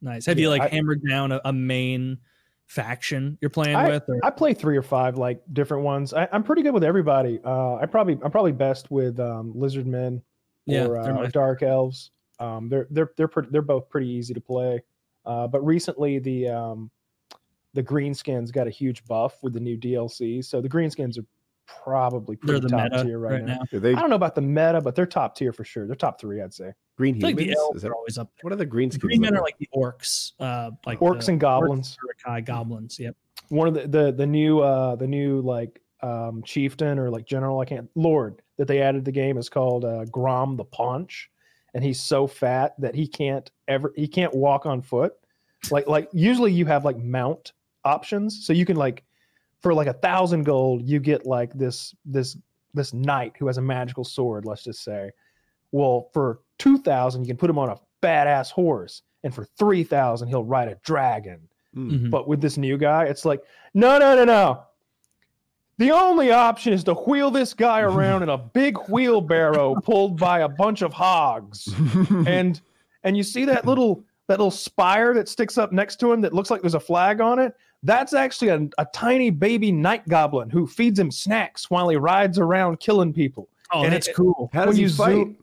Nice. 0.00 0.26
Have 0.26 0.38
Yeah, 0.38 0.42
you 0.44 0.50
like 0.50 0.62
I- 0.62 0.68
hammered 0.68 1.02
down 1.06 1.32
a, 1.32 1.40
a 1.44 1.52
main 1.52 2.18
faction 2.66 3.38
you're 3.40 3.50
playing 3.50 3.76
I, 3.76 3.88
with? 3.88 4.04
Or 4.08 4.18
I 4.24 4.30
play 4.30 4.54
three 4.54 4.76
or 4.76 4.82
five 4.82 5.16
like 5.18 5.42
different 5.52 5.84
ones. 5.84 6.12
I, 6.12 6.28
I'm 6.32 6.42
pretty 6.42 6.62
good 6.62 6.72
with 6.74 6.84
everybody. 6.84 7.40
Uh, 7.44 7.76
I 7.76 7.86
probably 7.86 8.18
I'm 8.24 8.30
probably 8.30 8.52
best 8.52 8.90
with 8.90 9.20
um, 9.20 9.52
lizard 9.54 9.86
men 9.86 10.22
Yeah, 10.64 10.86
or, 10.86 10.98
uh, 10.98 11.16
or 11.24 11.28
dark 11.28 11.62
elves. 11.62 12.10
Um, 12.38 12.68
they're 12.68 12.86
they're 12.90 13.10
they're 13.16 13.28
pretty, 13.28 13.48
they're 13.50 13.62
both 13.62 13.88
pretty 13.88 14.08
easy 14.08 14.34
to 14.34 14.40
play. 14.40 14.82
Uh, 15.24 15.46
but 15.46 15.64
recently 15.64 16.18
the 16.18 16.48
um, 16.48 16.90
the 17.74 17.82
greenskins 17.82 18.52
got 18.52 18.66
a 18.66 18.70
huge 18.70 19.04
buff 19.04 19.42
with 19.42 19.52
the 19.52 19.60
new 19.60 19.76
DLC. 19.76 20.44
So 20.44 20.60
the 20.60 20.68
greenskins 20.68 21.18
are 21.18 21.24
probably 21.66 22.36
they're 22.42 22.60
pretty 22.60 22.66
the 22.68 22.68
top 22.68 22.90
meta 22.92 23.04
tier 23.04 23.18
right, 23.18 23.32
right 23.34 23.44
now. 23.44 23.54
now. 23.54 23.78
are 23.78 23.80
they 23.80 23.94
I 23.94 24.00
don't 24.00 24.10
know 24.10 24.16
about 24.16 24.34
the 24.34 24.40
meta, 24.42 24.80
but 24.80 24.94
they're 24.94 25.06
top 25.06 25.34
tier 25.36 25.52
for 25.52 25.64
sure. 25.64 25.86
They're 25.86 25.96
top 25.96 26.20
three, 26.20 26.40
I'd 26.42 26.54
say. 26.54 26.72
green 26.96 27.16
I 27.16 27.18
feel 27.20 27.28
like 27.28 27.38
humans? 27.38 27.54
the 27.56 27.60
elves 27.60 27.76
Is 27.76 27.82
that, 27.82 27.88
are 27.90 27.94
always 27.94 28.18
up 28.18 28.30
there. 28.36 28.40
what 28.42 28.52
are 28.52 28.56
the 28.56 28.66
green 28.66 28.88
The 28.88 28.98
green 28.98 29.20
men 29.20 29.32
look 29.32 29.40
are 29.40 29.42
like? 29.44 29.56
like 29.58 29.58
the 29.58 29.68
orcs, 29.76 30.32
uh, 30.40 30.70
like 30.86 30.98
Orcs 31.00 31.26
the 31.26 31.32
and 31.32 31.40
goblins. 31.40 31.96
Uruk-hai 32.02 32.40
goblins. 32.42 32.98
Yep. 32.98 33.16
one 33.48 33.68
of 33.68 33.74
the 33.74 33.86
the 33.86 34.12
the 34.12 34.26
new 34.26 34.60
uh 34.60 34.96
the 34.96 35.06
new 35.06 35.40
like 35.40 35.80
um 36.02 36.42
chieftain 36.44 36.98
or 36.98 37.10
like 37.10 37.26
general 37.26 37.60
I 37.60 37.64
can't 37.64 37.88
lord 37.94 38.42
that 38.58 38.68
they 38.68 38.80
added 38.82 38.98
to 38.98 39.04
the 39.04 39.12
game 39.12 39.38
is 39.38 39.48
called 39.48 39.84
uh 39.84 40.04
Grom 40.06 40.56
the 40.56 40.64
Paunch 40.64 41.30
and 41.74 41.82
he's 41.82 42.00
so 42.00 42.26
fat 42.26 42.74
that 42.80 42.94
he 42.94 43.06
can't 43.08 43.50
ever 43.68 43.92
he 43.96 44.06
can't 44.08 44.34
walk 44.34 44.66
on 44.66 44.82
foot 44.82 45.14
like 45.70 45.86
like 45.86 46.08
usually 46.12 46.52
you 46.52 46.66
have 46.66 46.84
like 46.84 46.98
mount 46.98 47.52
options 47.84 48.44
so 48.46 48.52
you 48.52 48.64
can 48.66 48.76
like 48.76 49.04
for 49.62 49.72
like 49.74 49.86
a 49.88 49.92
thousand 49.94 50.44
gold 50.44 50.82
you 50.82 50.98
get 51.00 51.26
like 51.26 51.52
this 51.54 51.94
this 52.04 52.36
this 52.74 52.92
knight 52.92 53.32
who 53.38 53.46
has 53.46 53.58
a 53.58 53.62
magical 53.62 54.04
sword 54.04 54.44
let's 54.44 54.62
just 54.62 54.82
say 54.84 55.10
well 55.72 56.10
for 56.12 56.40
2000 56.58 57.22
you 57.22 57.26
can 57.28 57.36
put 57.36 57.48
him 57.50 57.58
on 57.58 57.70
a 57.70 57.76
badass 58.02 58.50
horse 58.50 59.02
and 59.24 59.34
for 59.34 59.44
3000 59.58 60.28
he'll 60.28 60.44
ride 60.44 60.68
a 60.68 60.76
dragon 60.84 61.40
Mhm. 61.74 62.10
but 62.10 62.26
with 62.26 62.40
this 62.40 62.56
new 62.56 62.78
guy, 62.78 63.04
it's 63.04 63.26
like, 63.26 63.42
no, 63.74 63.98
no, 63.98 64.16
no, 64.16 64.24
no. 64.24 64.62
The 65.76 65.90
only 65.90 66.30
option 66.30 66.72
is 66.72 66.82
to 66.84 66.94
wheel 66.94 67.30
this 67.30 67.52
guy 67.52 67.80
around 67.82 68.22
in 68.22 68.30
a 68.30 68.38
big 68.38 68.78
wheelbarrow 68.88 69.74
pulled 69.82 70.18
by 70.18 70.40
a 70.40 70.48
bunch 70.48 70.80
of 70.80 70.94
hogs. 70.94 71.68
And 72.26 72.58
and 73.04 73.14
you 73.14 73.22
see 73.22 73.44
that 73.44 73.66
little 73.66 74.04
that 74.26 74.38
little 74.38 74.50
spire 74.50 75.12
that 75.14 75.28
sticks 75.28 75.58
up 75.58 75.70
next 75.70 75.96
to 76.00 76.10
him 76.10 76.22
that 76.22 76.32
looks 76.32 76.50
like 76.50 76.62
there's 76.62 76.74
a 76.74 76.80
flag 76.80 77.20
on 77.20 77.38
it? 77.38 77.54
That's 77.86 78.12
actually 78.12 78.48
a, 78.48 78.68
a 78.78 78.86
tiny 78.92 79.30
baby 79.30 79.70
night 79.72 80.06
goblin 80.08 80.50
who 80.50 80.66
feeds 80.66 80.98
him 80.98 81.10
snacks 81.10 81.70
while 81.70 81.88
he 81.88 81.96
rides 81.96 82.38
around 82.38 82.80
killing 82.80 83.12
people. 83.12 83.48
Oh, 83.72 83.84
And 83.84 83.92
that's 83.92 84.08
it- 84.08 84.14
cool. 84.16 84.50
How 84.52 84.60
when 84.60 84.68
does 84.68 84.76
he 84.76 84.82
you 84.82 84.88
fight? 84.90 85.12
zoom- 85.14 85.36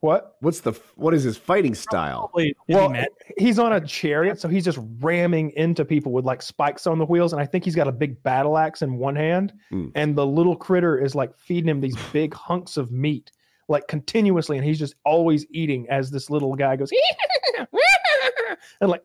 What? 0.00 0.36
What's 0.40 0.60
the 0.60 0.72
what 0.96 1.12
is 1.14 1.22
his 1.24 1.36
fighting 1.36 1.74
style? 1.74 2.28
Probably- 2.28 2.48
is 2.50 2.54
he 2.68 2.74
Well, 2.74 2.94
he's 3.36 3.58
on 3.58 3.72
a 3.72 3.80
chariot, 3.80 4.40
so 4.40 4.48
he's 4.48 4.64
just 4.64 4.78
ramming 5.00 5.50
into 5.56 5.84
people 5.84 6.12
with 6.12 6.24
like 6.24 6.40
spikes 6.42 6.86
on 6.86 6.98
the 6.98 7.04
wheels, 7.06 7.32
and 7.32 7.42
I 7.42 7.46
think 7.46 7.64
he's 7.64 7.74
got 7.74 7.88
a 7.88 7.92
big 7.92 8.22
battle 8.22 8.56
axe 8.58 8.82
in 8.82 8.96
one 8.98 9.16
hand, 9.16 9.52
Hmm. 9.70 9.88
and 9.96 10.14
the 10.16 10.24
little 10.26 10.54
critter 10.56 10.98
is 10.98 11.14
like 11.14 11.36
feeding 11.36 11.68
him 11.68 11.80
these 11.80 11.96
big 12.12 12.32
hunks 12.34 12.76
of 12.76 12.92
meat, 12.92 13.32
like 13.68 13.88
continuously, 13.88 14.56
and 14.56 14.64
he's 14.64 14.78
just 14.78 14.94
always 15.04 15.46
eating 15.50 15.88
as 15.90 16.10
this 16.10 16.30
little 16.30 16.54
guy 16.54 16.76
goes 16.76 16.90
and 18.80 18.90
like 18.90 19.02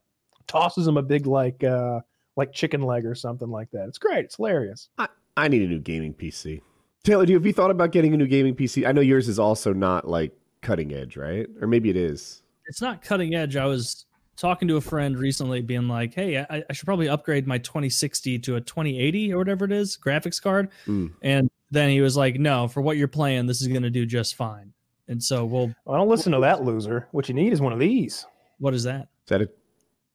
tosses 0.47 0.87
him 0.87 0.97
a 0.97 1.01
big 1.03 1.25
like 1.25 1.63
uh 1.63 1.99
like 2.35 2.51
chicken 2.53 2.81
leg 2.81 3.05
or 3.05 3.15
something 3.15 3.49
like 3.49 3.69
that. 3.71 3.87
It's 3.87 3.97
great. 3.97 4.25
It's 4.25 4.35
hilarious. 4.37 4.89
I 4.97 5.07
I 5.37 5.47
need 5.47 5.61
a 5.61 5.67
new 5.67 5.79
gaming 5.79 6.13
PC. 6.13 6.61
Taylor, 7.03 7.25
do 7.25 7.33
you 7.33 7.37
have 7.37 7.45
you 7.45 7.53
thought 7.53 7.71
about 7.71 7.91
getting 7.91 8.13
a 8.13 8.17
new 8.17 8.27
gaming 8.27 8.55
PC? 8.55 8.87
I 8.87 8.91
know 8.91 9.01
yours 9.01 9.27
is 9.27 9.39
also 9.39 9.73
not 9.73 10.07
like 10.07 10.31
cutting 10.61 10.93
edge, 10.93 11.17
right? 11.17 11.47
Or 11.61 11.67
maybe 11.67 11.89
it 11.89 11.97
is. 11.97 12.41
it's 12.67 12.81
not 12.81 13.01
cutting 13.01 13.35
edge. 13.35 13.55
I 13.57 13.65
was 13.65 14.05
talking 14.35 14.67
to 14.67 14.77
a 14.77 14.81
friend 14.81 15.17
recently, 15.17 15.61
being 15.61 15.87
like, 15.87 16.13
"Hey, 16.13 16.39
I, 16.39 16.63
I 16.69 16.73
should 16.73 16.85
probably 16.85 17.09
upgrade 17.09 17.45
my 17.45 17.57
2060 17.57 18.39
to 18.39 18.55
a 18.55 18.61
2080 18.61 19.33
or 19.33 19.37
whatever 19.37 19.65
it 19.65 19.71
is 19.71 19.97
graphics 19.97 20.41
card." 20.41 20.69
Mm. 20.87 21.11
And 21.21 21.49
then 21.71 21.89
he 21.89 22.01
was 22.01 22.15
like, 22.17 22.39
"No, 22.39 22.67
for 22.67 22.81
what 22.81 22.97
you're 22.97 23.07
playing, 23.07 23.47
this 23.47 23.61
is 23.61 23.67
going 23.67 23.83
to 23.83 23.89
do 23.89 24.05
just 24.05 24.35
fine." 24.35 24.73
And 25.07 25.21
so, 25.21 25.45
we'll. 25.45 25.73
I 25.87 25.97
don't 25.97 26.07
listen 26.07 26.31
to 26.31 26.39
that 26.39 26.63
loser. 26.63 27.07
What 27.11 27.27
you 27.27 27.35
need 27.35 27.51
is 27.53 27.61
one 27.61 27.73
of 27.73 27.79
these. 27.79 28.25
what 28.59 28.73
is 28.73 28.83
that? 28.83 29.09
Is 29.25 29.29
that 29.29 29.41
a 29.41 29.49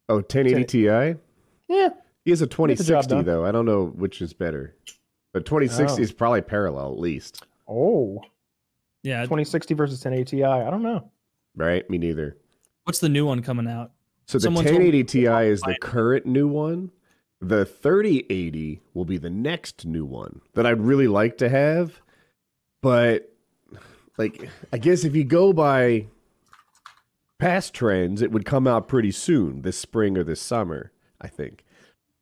oh 0.08 0.16
1080 0.16 0.64
Ti? 0.64 1.18
Yeah. 1.68 1.88
He 2.28 2.32
has 2.32 2.42
a 2.42 2.46
Get 2.46 2.76
the 2.76 2.84
job 2.84 3.04
2060 3.04 3.22
though. 3.22 3.46
I 3.46 3.52
don't 3.52 3.64
know 3.64 3.86
which 3.86 4.20
is 4.20 4.34
better. 4.34 4.74
But 5.32 5.46
2060 5.46 5.98
Oh. 5.98 6.02
is 6.02 6.12
probably 6.12 6.42
parallel 6.42 6.92
at 6.92 6.98
least, 6.98 7.42
Oh, 7.66 8.20
Yeah, 9.02 9.22
2060 9.22 9.72
versus 9.72 9.98
1080 10.04 10.36
Ti. 10.36 10.44
I 10.44 10.68
don't 10.68 10.82
know. 10.82 11.10
right? 11.56 11.88
Me 11.88 11.96
neither. 11.96 12.36
what's 12.84 12.98
the 12.98 13.08
new 13.08 13.24
one 13.24 13.40
coming 13.42 13.66
out? 13.66 13.92
So 14.26 14.36
the 14.36 14.42
Someone 14.42 14.66
1080 14.66 15.04
Ti 15.04 15.26
is 15.48 15.62
the 15.62 15.74
current 15.80 16.26
new 16.26 16.46
one. 16.48 16.90
The 17.40 17.64
3080 17.64 18.82
will 18.92 19.06
be 19.06 19.16
the 19.16 19.30
next 19.30 19.86
new 19.86 20.04
one 20.04 20.42
that 20.52 20.66
I'd 20.66 20.82
really 20.82 21.08
like 21.08 21.38
to 21.38 21.48
have. 21.48 22.02
But 22.82 23.32
like 24.18 24.50
I 24.70 24.76
guess 24.76 25.02
if 25.04 25.16
you 25.16 25.24
go 25.24 25.54
by 25.54 26.08
past 27.38 27.72
trends, 27.72 28.20
it 28.20 28.32
would 28.32 28.44
come 28.44 28.66
out 28.66 28.86
pretty 28.86 29.12
soon, 29.12 29.62
this 29.62 29.78
spring 29.78 30.18
or 30.18 30.24
this 30.24 30.42
summer, 30.42 30.92
I 31.22 31.28
think. 31.28 31.64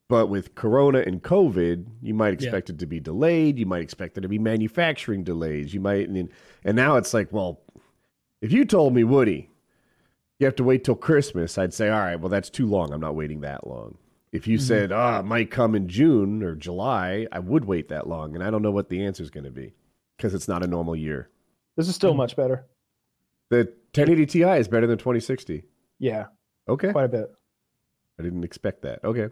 But 0.08 0.28
with 0.28 0.54
Corona 0.54 1.00
and 1.00 1.20
COVID, 1.22 1.86
you 2.00 2.14
might 2.14 2.32
expect 2.32 2.70
it 2.70 2.78
to 2.78 2.86
be 2.86 3.00
delayed. 3.00 3.58
You 3.58 3.66
might 3.66 3.82
expect 3.82 4.14
there 4.14 4.22
to 4.22 4.28
be 4.28 4.38
manufacturing 4.38 5.24
delays. 5.24 5.74
You 5.74 5.80
might, 5.80 6.08
and, 6.08 6.28
and 6.64 6.76
now 6.76 6.96
it's 6.96 7.12
like, 7.12 7.32
well, 7.32 7.60
if 8.40 8.52
you 8.52 8.64
told 8.64 8.94
me, 8.94 9.02
Woody, 9.02 9.50
you 10.38 10.44
have 10.46 10.54
to 10.56 10.64
wait 10.64 10.84
till 10.84 10.94
Christmas, 10.94 11.58
I'd 11.58 11.74
say, 11.74 11.88
all 11.88 11.98
right, 11.98 12.20
well, 12.20 12.28
that's 12.28 12.50
too 12.50 12.66
long. 12.66 12.92
I'm 12.92 13.00
not 13.00 13.16
waiting 13.16 13.40
that 13.40 13.66
long. 13.66 13.98
If 14.30 14.46
you 14.46 14.58
Mhm. 14.58 14.62
said, 14.62 14.92
ah, 14.92 15.20
it 15.20 15.24
might 15.24 15.50
come 15.50 15.74
in 15.74 15.88
June 15.88 16.42
or 16.42 16.54
July, 16.54 17.26
I 17.32 17.40
would 17.40 17.64
wait 17.64 17.88
that 17.88 18.06
long. 18.06 18.34
And 18.34 18.44
I 18.44 18.50
don't 18.50 18.62
know 18.62 18.70
what 18.70 18.88
the 18.88 19.02
answer 19.04 19.22
is 19.24 19.30
going 19.30 19.44
to 19.44 19.50
be 19.50 19.74
because 20.16 20.34
it's 20.34 20.46
not 20.46 20.62
a 20.62 20.66
normal 20.68 20.94
year. 20.94 21.30
This 21.76 21.88
is 21.88 21.94
still 21.96 22.14
much 22.14 22.36
better. 22.36 22.66
The 23.48 23.72
1080 23.92 24.26
Ti 24.26 24.42
is 24.58 24.68
better 24.68 24.86
than 24.86 24.98
2060. 24.98 25.64
Yeah, 25.98 26.26
Okay. 26.68 26.92
quite 26.92 27.04
a 27.06 27.08
bit. 27.08 27.32
I 28.18 28.22
didn't 28.22 28.44
expect 28.44 28.82
that. 28.82 29.02
Okay. 29.04 29.30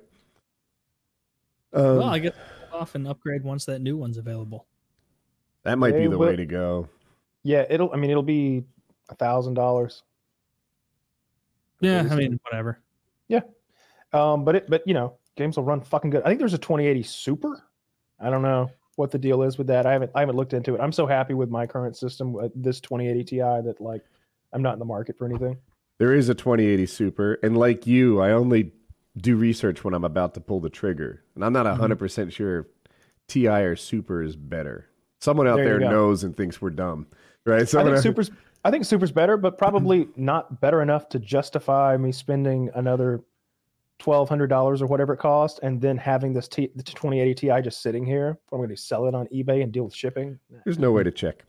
Um, 1.74 1.98
well, 1.98 2.08
I 2.08 2.18
get 2.18 2.34
off 2.72 2.94
and 2.94 3.06
upgrade 3.06 3.42
once 3.42 3.64
that 3.66 3.80
new 3.80 3.96
one's 3.96 4.16
available. 4.16 4.66
that 5.64 5.78
might 5.78 5.96
be 5.96 6.06
the 6.06 6.16
will- 6.16 6.28
way 6.28 6.36
to 6.36 6.46
go. 6.46 6.88
Yeah, 7.42 7.66
it'll. 7.68 7.92
I 7.92 7.96
mean, 7.96 8.10
it'll 8.10 8.22
be 8.22 8.64
a 9.10 9.14
thousand 9.14 9.54
dollars. 9.54 10.02
Yeah, 11.80 12.06
I 12.10 12.14
mean, 12.14 12.40
whatever. 12.44 12.80
Yeah, 13.28 13.40
um, 14.12 14.44
but 14.44 14.56
it, 14.56 14.70
but 14.70 14.82
you 14.86 14.94
know, 14.94 15.16
games 15.36 15.56
will 15.56 15.64
run 15.64 15.80
fucking 15.82 16.10
good. 16.10 16.22
I 16.24 16.28
think 16.28 16.38
there's 16.38 16.54
a 16.54 16.58
2080 16.58 17.02
Super. 17.02 17.62
I 18.20 18.30
don't 18.30 18.42
know 18.42 18.70
what 18.96 19.10
the 19.10 19.18
deal 19.18 19.42
is 19.42 19.58
with 19.58 19.66
that. 19.66 19.86
I 19.86 19.92
haven't, 19.92 20.12
I 20.14 20.20
haven't 20.20 20.36
looked 20.36 20.54
into 20.54 20.74
it. 20.74 20.80
I'm 20.80 20.92
so 20.92 21.06
happy 21.06 21.34
with 21.34 21.50
my 21.50 21.66
current 21.66 21.96
system, 21.96 22.32
with 22.32 22.52
this 22.54 22.80
2080 22.80 23.24
Ti, 23.24 23.36
that 23.38 23.76
like, 23.80 24.04
I'm 24.52 24.62
not 24.62 24.74
in 24.74 24.78
the 24.78 24.84
market 24.84 25.18
for 25.18 25.26
anything. 25.26 25.58
There 25.98 26.14
is 26.14 26.28
a 26.28 26.34
2080 26.34 26.86
Super, 26.86 27.34
and 27.42 27.56
like 27.56 27.86
you, 27.86 28.20
I 28.20 28.30
only 28.30 28.72
do 29.17 29.36
research 29.36 29.84
when 29.84 29.94
I'm 29.94 30.05
about 30.05 30.34
to 30.34 30.41
pull 30.41 30.60
the 30.60 30.70
trigger, 30.70 31.23
and 31.34 31.44
I'm 31.44 31.52
not 31.52 31.67
Mm-hmm. 31.67 31.73
100 31.81 31.99
percent 31.99 32.33
sure 32.33 32.59
if 32.60 32.67
Ti 33.28 33.49
or 33.49 33.76
Super 33.76 34.23
is 34.23 34.36
better. 34.36 34.86
Someone 35.20 35.47
out 35.47 35.57
There 35.57 35.78
there 35.78 35.91
knows 35.91 36.25
and 36.25 36.36
thinks 36.36 36.60
we're 36.60 36.70
dumb, 36.70 37.07
right? 37.47 37.62
I 37.62 37.65
think 37.65 37.89
out- 37.97 38.02
Super's, 38.02 38.31
I 38.65 38.70
think 38.70 38.84
Super's 38.84 39.12
better, 39.12 39.36
but 39.36 39.57
probably 39.57 40.09
not 40.17 40.60
better 40.60 40.83
enough 40.83 41.09
to 41.10 41.18
justify 41.18 41.97
me 41.97 42.12
spending 42.12 42.70
another 42.75 43.23
twelve 43.99 44.28
hundred 44.28 44.49
dollars 44.49 44.83
or 44.83 44.86
whatever 44.86 45.15
it 45.15 45.18
cost, 45.18 45.60
and 45.62 45.81
then 45.81 45.97
having 45.97 46.33
this 46.34 46.49
T, 46.49 46.70
the 46.75 46.83
2080 46.83 47.34
Ti 47.34 47.62
just 47.62 47.81
sitting 47.81 48.05
here. 48.05 48.36
I'm 48.52 48.59
going 48.59 48.68
to 48.68 48.76
sell 48.76 49.07
it 49.07 49.15
on 49.15 49.26
eBay 49.28 49.62
and 49.62 49.73
deal 49.73 49.84
with 49.84 49.94
shipping. 49.94 50.39
There's 50.65 50.78
no 50.78 50.93
way 50.93 51.02
to 51.05 51.10
check. 51.12 51.44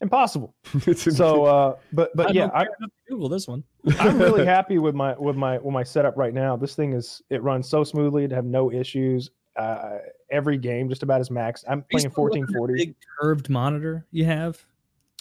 Impossible. 0.00 0.54
It's- 0.86 1.16
So, 1.16 1.44
uh, 1.44 1.76
but 1.92 2.10
but 2.16 2.28
I 2.28 2.32
yeah, 2.32 2.46
I, 2.54 2.64
care 2.64 2.74
enough 2.80 2.90
to 2.90 3.12
Google 3.14 3.28
this 3.28 3.46
one. 3.46 3.62
I'm 3.98 4.18
really 4.18 4.44
happy 4.56 4.78
with 4.78 4.94
my 4.94 5.14
with 5.18 5.36
my 5.36 5.58
with 5.58 5.72
my 5.74 5.82
setup 5.84 6.16
right 6.16 6.32
now. 6.34 6.56
This 6.56 6.74
thing 6.74 6.92
is 6.94 7.22
it 7.30 7.42
runs 7.42 7.68
so 7.68 7.84
smoothly 7.84 8.26
to 8.28 8.34
have 8.34 8.44
no 8.46 8.70
issues. 8.72 9.30
Uh, 9.56 9.98
every 10.30 10.56
game 10.56 10.88
just 10.88 11.02
about 11.02 11.20
is 11.20 11.28
maxed. 11.28 11.64
I'm 11.68 11.82
playing 11.90 12.10
still 12.10 12.24
looking 12.24 12.42
at 12.44 12.48
the 12.48 12.58
1440. 12.58 12.74
Big 12.74 12.94
curved 13.20 13.50
monitor 13.50 14.06
you 14.10 14.24
have. 14.24 14.64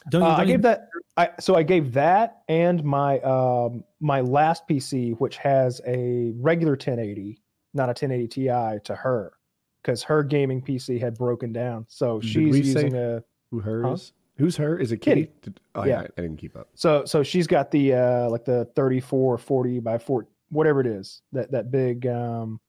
Don't 0.10 0.22
you? 0.22 0.28
Uh, 0.28 0.32
I 0.32 0.38
don't 0.38 0.48
you- 0.48 0.54
gave 0.54 0.62
that. 0.62 0.90
I 1.18 1.30
so 1.42 1.56
I 1.56 1.64
gave 1.64 1.92
that 1.94 2.44
and 2.48 2.82
my 2.84 3.20
um 3.20 3.84
my 4.00 4.22
last 4.22 4.66
PC, 4.70 5.18
which 5.20 5.36
has 5.38 5.82
a 5.86 6.32
regular 6.38 6.74
1080, 6.74 7.42
not 7.74 7.86
a 7.86 7.92
1080 7.92 8.28
Ti, 8.30 8.80
to 8.86 8.96
her 8.96 9.34
because 9.82 10.04
her 10.04 10.24
gaming 10.24 10.62
PC 10.62 11.00
had 11.02 11.18
broken 11.18 11.52
down. 11.52 11.86
So 11.90 12.20
Did 12.22 12.30
she's 12.30 12.52
we 12.54 12.64
say- 12.64 12.84
using 12.84 12.96
a 12.96 13.22
Who 13.52 13.60
hers? 13.60 14.14
Who's 14.40 14.56
her? 14.58 14.80
Is 14.80 14.92
it 14.94 14.98
Kitty. 14.98 15.24
Kitty? 15.26 15.34
Did- 15.42 15.60
oh, 15.76 15.84
Yeah. 15.86 16.02
yeah. 16.02 16.08
I 16.18 16.22
didn't 16.22 16.38
keep 16.38 16.56
up. 16.56 16.70
so 16.74 17.04
so 17.06 17.22
she's 17.24 17.46
got 17.46 17.70
the 17.72 17.94
uh 17.94 18.30
like 18.30 18.46
the 18.46 18.66
34 18.76 19.38
40 19.38 19.80
by 19.82 19.98
4 19.98 20.26
whatever 20.50 20.80
it 20.82 20.88
is 20.88 21.22
that 21.34 21.52
that 21.52 21.70
big 21.72 22.08
um 22.08 22.60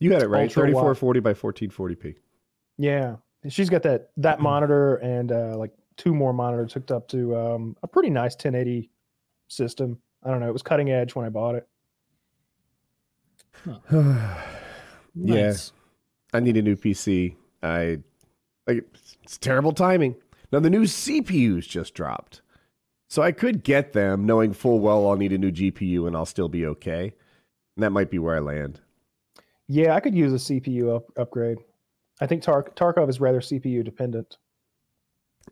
You 0.00 0.12
had 0.12 0.22
it 0.22 0.28
right. 0.28 0.42
Ultra 0.42 0.64
3440 0.64 1.20
by 1.20 1.32
1440p. 1.32 2.16
Yeah, 2.78 3.16
she's 3.48 3.70
got 3.70 3.82
that 3.84 4.10
that 4.18 4.40
monitor 4.50 4.96
and 4.96 5.30
uh, 5.32 5.56
like 5.56 5.70
two 5.96 6.14
more 6.14 6.32
monitors 6.32 6.72
hooked 6.72 6.90
up 6.90 7.06
to 7.08 7.36
um, 7.36 7.76
a 7.82 7.86
pretty 7.86 8.10
nice 8.10 8.32
1080 8.34 8.90
system. 9.48 9.98
I 10.24 10.30
don't 10.30 10.40
know. 10.40 10.48
It 10.48 10.52
was 10.52 10.62
cutting 10.62 10.90
edge 10.90 11.14
when 11.14 11.24
I 11.26 11.28
bought 11.28 11.54
it. 11.54 11.68
yeah. 13.92 14.36
Nice. 15.14 15.72
I 16.32 16.40
need 16.40 16.56
a 16.56 16.62
new 16.62 16.76
PC. 16.76 17.34
I 17.62 17.98
like 18.66 18.84
it's 19.22 19.38
terrible 19.38 19.72
timing. 19.72 20.14
Now 20.52 20.60
the 20.60 20.70
new 20.70 20.82
CPUs 20.82 21.68
just 21.68 21.94
dropped. 21.94 22.42
So 23.08 23.22
I 23.22 23.32
could 23.32 23.64
get 23.64 23.92
them 23.92 24.24
knowing 24.24 24.52
full 24.52 24.78
well 24.80 25.08
I'll 25.08 25.16
need 25.16 25.32
a 25.32 25.38
new 25.38 25.50
GPU 25.50 26.06
and 26.06 26.16
I'll 26.16 26.26
still 26.26 26.48
be 26.48 26.64
okay. 26.66 27.12
And 27.76 27.82
that 27.82 27.90
might 27.90 28.10
be 28.10 28.18
where 28.18 28.36
I 28.36 28.40
land. 28.40 28.80
Yeah, 29.66 29.94
I 29.94 30.00
could 30.00 30.14
use 30.14 30.32
a 30.32 30.52
CPU 30.52 30.94
up, 30.96 31.04
upgrade. 31.16 31.58
I 32.20 32.26
think 32.26 32.42
Tar- 32.42 32.70
Tarkov 32.76 33.08
is 33.08 33.20
rather 33.20 33.40
CPU 33.40 33.84
dependent. 33.84 34.36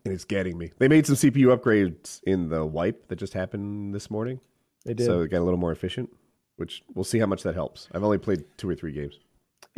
And 0.04 0.12
it's 0.12 0.24
getting 0.24 0.58
me. 0.58 0.72
They 0.78 0.88
made 0.88 1.06
some 1.06 1.16
CPU 1.16 1.56
upgrades 1.56 2.20
in 2.24 2.48
the 2.48 2.64
wipe 2.64 3.08
that 3.08 3.16
just 3.16 3.32
happened 3.32 3.94
this 3.94 4.10
morning. 4.10 4.40
They 4.84 4.94
did. 4.94 5.06
So 5.06 5.22
it 5.22 5.28
got 5.28 5.38
a 5.38 5.44
little 5.44 5.58
more 5.58 5.72
efficient, 5.72 6.10
which 6.56 6.82
we'll 6.94 7.04
see 7.04 7.18
how 7.18 7.26
much 7.26 7.42
that 7.42 7.54
helps. 7.54 7.88
I've 7.92 8.04
only 8.04 8.18
played 8.18 8.44
two 8.56 8.68
or 8.68 8.74
three 8.74 8.92
games. 8.92 9.18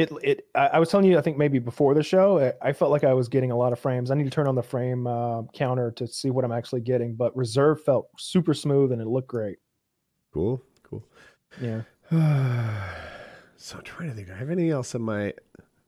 It 0.01 0.12
it 0.23 0.47
I, 0.55 0.79
was 0.79 0.89
telling 0.89 1.07
you 1.07 1.19
I 1.19 1.20
think 1.20 1.37
maybe 1.37 1.59
before 1.59 1.95
the 1.95 2.03
show 2.03 2.39
I, 2.39 2.69
I 2.70 2.73
felt 2.73 2.91
like 2.91 3.05
I 3.05 3.12
was 3.12 3.29
getting 3.29 3.51
a 3.51 3.57
lot 3.57 3.73
of 3.73 3.79
frames. 3.79 4.11
I 4.11 4.15
need 4.15 4.25
to 4.25 4.31
turn 4.31 4.47
on 4.47 4.55
the 4.55 4.62
frame 4.62 5.07
uh, 5.07 5.43
counter 5.53 5.91
to 5.93 6.07
see 6.07 6.31
what 6.31 6.45
I'm 6.45 6.53
actually 6.53 6.81
getting. 6.81 7.15
But 7.15 7.37
reserve 7.37 7.83
felt 7.83 8.09
super 8.19 8.55
smooth 8.55 8.93
and 8.93 9.01
it 9.01 9.07
looked 9.09 9.29
great. 9.29 9.59
Cool, 10.33 10.62
cool. 10.83 11.05
Yeah. 11.61 11.83
so 13.57 13.79
I'm 13.79 13.85
trying 13.85 14.09
to 14.09 14.15
think. 14.15 14.29
Do 14.29 14.35
I 14.35 14.37
have 14.37 14.51
anything 14.51 14.70
else 14.70 14.95
on 14.95 15.03
my 15.03 15.35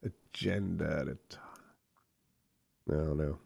agenda 0.03 1.05
to 1.05 1.19
talk? 1.29 1.61
No, 2.87 3.15
no. 3.15 3.39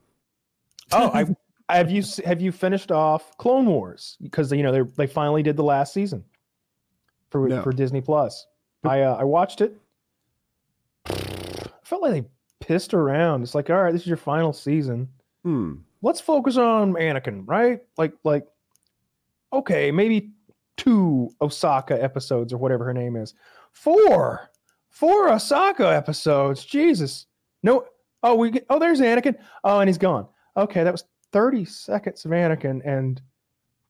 Oh, 0.92 1.10
I 1.12 1.26
have 1.76 1.90
you 1.90 2.02
have 2.24 2.40
you 2.40 2.52
finished 2.52 2.90
off 2.90 3.36
Clone 3.38 3.66
Wars 3.66 4.16
because 4.22 4.52
you 4.52 4.62
know 4.62 4.72
they 4.72 4.82
they 4.96 5.06
finally 5.06 5.42
did 5.42 5.56
the 5.56 5.64
last 5.64 5.92
season 5.92 6.24
for 7.30 7.48
No. 7.48 7.62
for 7.62 7.72
Disney 7.72 8.00
Plus. 8.00 8.46
I 8.84 9.02
uh, 9.02 9.16
I 9.16 9.24
watched 9.24 9.60
it. 9.60 9.76
I 11.86 11.88
felt 11.88 12.02
like 12.02 12.12
they 12.12 12.24
pissed 12.60 12.94
around. 12.94 13.42
It's 13.44 13.54
like, 13.54 13.70
all 13.70 13.80
right, 13.82 13.92
this 13.92 14.02
is 14.02 14.08
your 14.08 14.16
final 14.16 14.52
season. 14.52 15.08
Hmm. 15.44 15.74
Let's 16.02 16.20
focus 16.20 16.56
on 16.56 16.94
Anakin, 16.94 17.44
right? 17.46 17.80
Like 17.96 18.12
like, 18.24 18.44
okay, 19.52 19.90
maybe 19.92 20.32
two 20.76 21.30
Ahsoka 21.40 22.02
episodes 22.02 22.52
or 22.52 22.58
whatever 22.58 22.84
her 22.84 22.92
name 22.92 23.14
is. 23.16 23.34
Four, 23.72 24.50
four 24.90 25.28
Ahsoka 25.28 25.96
episodes. 25.96 26.64
Jesus, 26.64 27.26
no. 27.62 27.84
Oh, 28.22 28.34
we 28.34 28.50
get, 28.50 28.66
oh, 28.70 28.78
there's 28.80 29.00
Anakin. 29.00 29.36
Oh, 29.62 29.78
and 29.78 29.88
he's 29.88 29.98
gone. 29.98 30.26
Okay, 30.56 30.82
that 30.82 30.92
was 30.92 31.04
30 31.32 31.64
seconds 31.66 32.24
of 32.24 32.32
Anakin, 32.32 32.80
and 32.84 33.20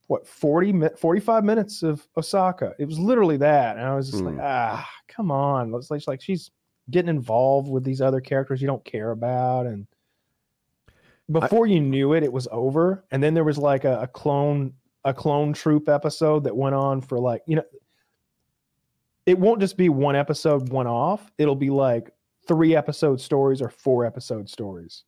what 0.08 0.26
40 0.26 0.72
mi- 0.72 0.88
45 0.98 1.44
minutes 1.44 1.82
of 1.82 2.06
Ahsoka. 2.18 2.74
It 2.78 2.84
was 2.86 2.98
literally 2.98 3.38
that, 3.38 3.76
and 3.78 3.86
I 3.86 3.94
was 3.94 4.10
just 4.10 4.22
Hmm. 4.22 4.36
like, 4.36 4.38
ah, 4.42 4.86
come 5.08 5.30
on. 5.30 5.72
It's 5.74 5.90
like, 5.90 6.06
like 6.06 6.20
she's 6.20 6.50
getting 6.90 7.08
involved 7.08 7.68
with 7.68 7.84
these 7.84 8.00
other 8.00 8.20
characters 8.20 8.60
you 8.60 8.66
don't 8.66 8.84
care 8.84 9.10
about, 9.10 9.66
and 9.66 9.86
before 11.30 11.66
you 11.66 11.80
knew 11.80 12.12
it, 12.12 12.22
it 12.22 12.32
was 12.32 12.46
over. 12.52 13.04
And 13.10 13.22
then 13.22 13.34
there 13.34 13.44
was 13.44 13.58
like 13.58 13.84
a, 13.84 14.00
a 14.02 14.06
clone 14.06 14.74
a 15.04 15.14
clone 15.14 15.52
troop 15.52 15.88
episode 15.88 16.44
that 16.44 16.56
went 16.56 16.74
on 16.74 17.00
for 17.00 17.18
like 17.18 17.42
you 17.46 17.56
know. 17.56 17.64
It 19.24 19.38
won't 19.38 19.60
just 19.60 19.76
be 19.76 19.88
one 19.88 20.14
episode, 20.14 20.68
one 20.68 20.86
off. 20.86 21.32
It'll 21.36 21.56
be 21.56 21.70
like 21.70 22.10
three 22.46 22.76
episode 22.76 23.20
stories 23.20 23.60
or 23.60 23.68
four 23.68 24.04
episode 24.06 24.48
stories 24.48 25.02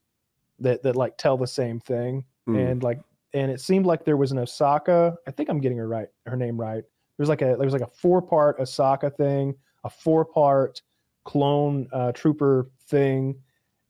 that 0.59 0.83
that 0.83 0.97
like 0.97 1.17
tell 1.17 1.37
the 1.37 1.47
same 1.47 1.79
thing 1.79 2.25
Hmm. 2.49 2.57
and 2.57 2.83
like 2.83 2.99
and 3.35 3.51
it 3.51 3.61
seemed 3.61 3.85
like 3.85 4.05
there 4.07 4.17
was 4.17 4.33
an 4.33 4.39
Ahsoka. 4.39 5.15
I 5.27 5.31
think 5.31 5.51
I'm 5.51 5.61
getting 5.61 5.77
her 5.77 5.87
right, 5.87 6.09
her 6.25 6.37
name 6.37 6.59
right. 6.59 6.83
There's 7.17 7.29
like 7.29 7.43
a 7.43 7.45
there 7.45 7.59
was 7.59 7.75
like 7.75 7.83
a 7.83 7.87
four 7.87 8.23
part 8.23 8.59
Ahsoka 8.59 9.15
thing, 9.15 9.55
a 9.85 9.91
four 9.91 10.25
part 10.25 10.81
clone 11.29 11.87
uh, 11.93 12.11
trooper 12.13 12.71
thing, 12.87 13.39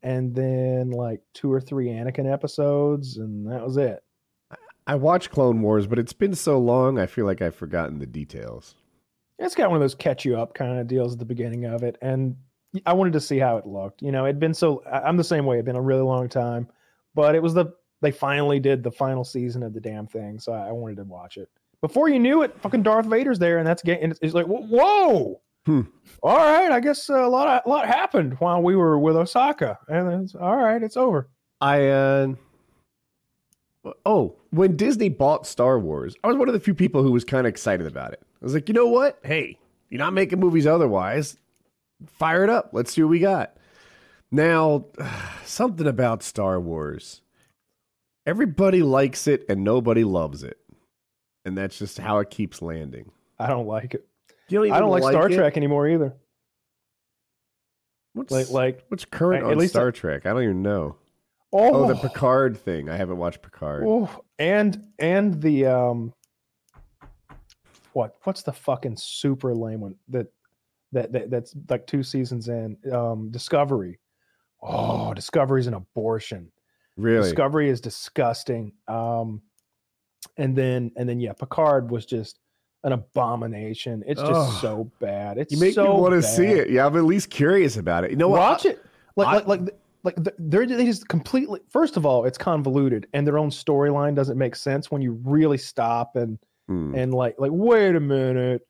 and 0.02 0.34
then 0.34 0.90
like 0.90 1.20
two 1.34 1.52
or 1.52 1.60
three 1.60 1.86
Anakin 1.86 2.30
episodes, 2.30 3.18
and 3.18 3.46
that 3.46 3.64
was 3.64 3.76
it. 3.76 4.02
I 4.88 4.96
watched 4.96 5.30
Clone 5.30 5.62
Wars, 5.62 5.86
but 5.86 6.00
it's 6.00 6.12
been 6.12 6.34
so 6.34 6.58
long. 6.58 6.98
I 6.98 7.06
feel 7.06 7.26
like 7.26 7.40
I've 7.40 7.54
forgotten 7.54 8.00
the 8.00 8.06
details. 8.06 8.74
It's 9.38 9.54
got 9.54 9.70
one 9.70 9.76
of 9.76 9.82
those 9.82 9.94
catch 9.94 10.24
you 10.24 10.36
up 10.36 10.52
kind 10.52 10.80
of 10.80 10.88
deals 10.88 11.12
at 11.12 11.20
the 11.20 11.24
beginning 11.24 11.64
of 11.64 11.84
it, 11.84 11.96
and 12.02 12.34
I 12.84 12.92
wanted 12.94 13.12
to 13.12 13.20
see 13.20 13.38
how 13.38 13.56
it 13.56 13.66
looked. 13.66 14.02
You 14.02 14.10
know, 14.10 14.24
it'd 14.24 14.40
been 14.40 14.52
so 14.52 14.82
I'm 14.84 15.16
the 15.16 15.22
same 15.22 15.46
way. 15.46 15.56
It'd 15.58 15.64
been 15.64 15.76
a 15.76 15.80
really 15.80 16.02
long 16.02 16.28
time, 16.28 16.66
but 17.14 17.36
it 17.36 17.42
was 17.42 17.54
the 17.54 17.66
they 18.00 18.10
finally 18.10 18.58
did 18.58 18.82
the 18.82 18.90
final 18.90 19.22
season 19.22 19.62
of 19.62 19.74
the 19.74 19.80
damn 19.80 20.08
thing, 20.08 20.40
so 20.40 20.52
I 20.52 20.72
wanted 20.72 20.96
to 20.96 21.04
watch 21.04 21.36
it. 21.36 21.48
Before 21.82 22.08
you 22.08 22.18
knew 22.18 22.42
it, 22.42 22.60
fucking 22.60 22.82
Darth 22.82 23.06
Vader's 23.06 23.38
there, 23.38 23.58
and 23.58 23.66
that's 23.66 23.84
getting. 23.84 24.12
It's 24.20 24.34
like, 24.34 24.46
whoa, 24.46 25.40
Hmm. 25.68 25.82
all 26.22 26.36
right. 26.38 26.72
I 26.72 26.80
guess 26.80 27.10
a 27.10 27.28
lot, 27.28 27.62
a 27.66 27.68
lot 27.68 27.86
happened 27.86 28.40
while 28.40 28.62
we 28.62 28.74
were 28.74 28.98
with 28.98 29.16
Ahsoka, 29.16 29.76
and 29.86 30.24
it's 30.24 30.34
all 30.34 30.56
right. 30.56 30.82
It's 30.82 30.96
over. 30.96 31.28
I 31.60 31.88
uh 31.88 32.28
oh, 34.06 34.36
when 34.50 34.76
Disney 34.76 35.10
bought 35.10 35.46
Star 35.46 35.78
Wars, 35.78 36.16
I 36.24 36.28
was 36.28 36.38
one 36.38 36.48
of 36.48 36.54
the 36.54 36.60
few 36.60 36.74
people 36.74 37.02
who 37.02 37.12
was 37.12 37.22
kind 37.22 37.46
of 37.46 37.50
excited 37.50 37.86
about 37.86 38.14
it. 38.14 38.20
I 38.22 38.44
was 38.44 38.54
like, 38.54 38.68
you 38.68 38.74
know 38.74 38.86
what? 38.86 39.18
Hey, 39.22 39.58
you're 39.90 39.98
not 39.98 40.14
making 40.14 40.40
movies 40.40 40.66
otherwise. 40.66 41.36
Fire 42.06 42.44
it 42.44 42.50
up. 42.50 42.70
Let's 42.72 42.94
see 42.94 43.02
what 43.02 43.10
we 43.10 43.18
got. 43.18 43.54
Now, 44.30 44.86
something 45.44 45.86
about 45.86 46.22
Star 46.22 46.58
Wars. 46.58 47.20
Everybody 48.24 48.82
likes 48.82 49.26
it 49.26 49.44
and 49.50 49.64
nobody 49.64 50.04
loves 50.04 50.42
it. 50.42 50.58
And 51.44 51.58
that's 51.58 51.78
just 51.78 51.98
how 51.98 52.20
it 52.20 52.30
keeps 52.30 52.62
landing. 52.62 53.10
I 53.38 53.48
don't 53.48 53.66
like 53.66 53.94
it. 53.94 54.07
You 54.48 54.58
don't 54.58 54.72
I 54.72 54.78
don't 54.80 54.88
even 54.90 55.02
like, 55.02 55.12
Star 55.12 55.28
it? 55.28 55.34
Trek 55.34 55.56
anymore 55.56 55.88
either. 55.88 56.14
What's 58.14 58.32
Like, 58.32 58.50
like 58.50 58.84
what's 58.88 59.04
current 59.04 59.44
at 59.44 59.50
on 59.52 59.58
least 59.58 59.74
I- 59.76 59.78
Star 59.80 59.92
Trek? 59.92 60.26
I 60.26 60.30
don't 60.32 60.42
even 60.42 60.62
know. 60.62 60.96
oh, 61.52 61.84
Oh, 61.84 61.88
the 61.88 61.94
Picard 61.96 62.56
thing. 62.58 62.88
I 62.88 62.96
haven't 62.96 63.18
watched 63.18 63.42
Picard. 63.42 63.84
Oh, 63.86 64.10
and 64.38 64.88
and 64.98 65.40
the 65.40 65.66
um, 65.66 66.12
what 67.92 68.14
what's 68.24 68.42
the 68.42 68.52
fucking 68.52 68.96
super 68.96 69.54
lame 69.54 69.80
one 69.80 69.94
that 70.08 70.26
that, 70.92 71.12
that 71.12 71.30
that's 71.30 71.54
like 71.68 71.86
two 71.86 72.02
seasons 72.02 72.48
in 72.48 72.76
um 72.92 73.30
Discovery. 73.30 73.98
Oh, 74.62 75.14
Discovery's 75.14 75.66
an 75.68 75.74
abortion. 75.74 76.50
really? 76.96 77.22
Discovery 77.22 77.68
is 77.68 77.80
disgusting. 77.80 78.72
Um, 78.88 79.42
and 80.36 80.56
then 80.56 80.90
and 80.96 81.08
then 81.08 81.20
yeah, 81.20 81.32
Picard 81.34 81.90
was 81.90 82.06
just 82.06 82.40
an 82.84 82.92
abomination. 82.92 84.02
It's 84.06 84.20
just 84.20 84.32
Ugh. 84.32 84.60
so 84.60 84.90
bad. 85.00 85.38
It's 85.38 85.52
You 85.52 85.58
make 85.60 85.74
so 85.74 85.84
me 85.84 86.00
want 86.00 86.14
to 86.14 86.22
see 86.22 86.46
it. 86.46 86.70
Yeah, 86.70 86.86
I'm 86.86 86.96
at 86.96 87.04
least 87.04 87.30
curious 87.30 87.76
about 87.76 88.04
it. 88.04 88.10
You 88.10 88.16
know 88.16 88.28
what? 88.28 88.38
Watch 88.40 88.64
it. 88.66 88.84
Like 89.16 89.26
I- 89.28 89.32
like 89.32 89.46
like 89.48 89.70
like 90.04 90.16
they're 90.38 90.64
they 90.64 90.84
just 90.84 91.08
completely. 91.08 91.60
First 91.70 91.96
of 91.96 92.06
all, 92.06 92.24
it's 92.24 92.38
convoluted, 92.38 93.08
and 93.12 93.26
their 93.26 93.36
own 93.38 93.50
storyline 93.50 94.14
doesn't 94.14 94.38
make 94.38 94.54
sense 94.54 94.90
when 94.90 95.02
you 95.02 95.20
really 95.24 95.58
stop 95.58 96.14
and 96.16 96.38
Hmm. 96.68 96.94
and 96.94 97.12
like 97.14 97.34
like 97.38 97.50
wait 97.52 97.96
a 97.96 98.00
minute, 98.00 98.62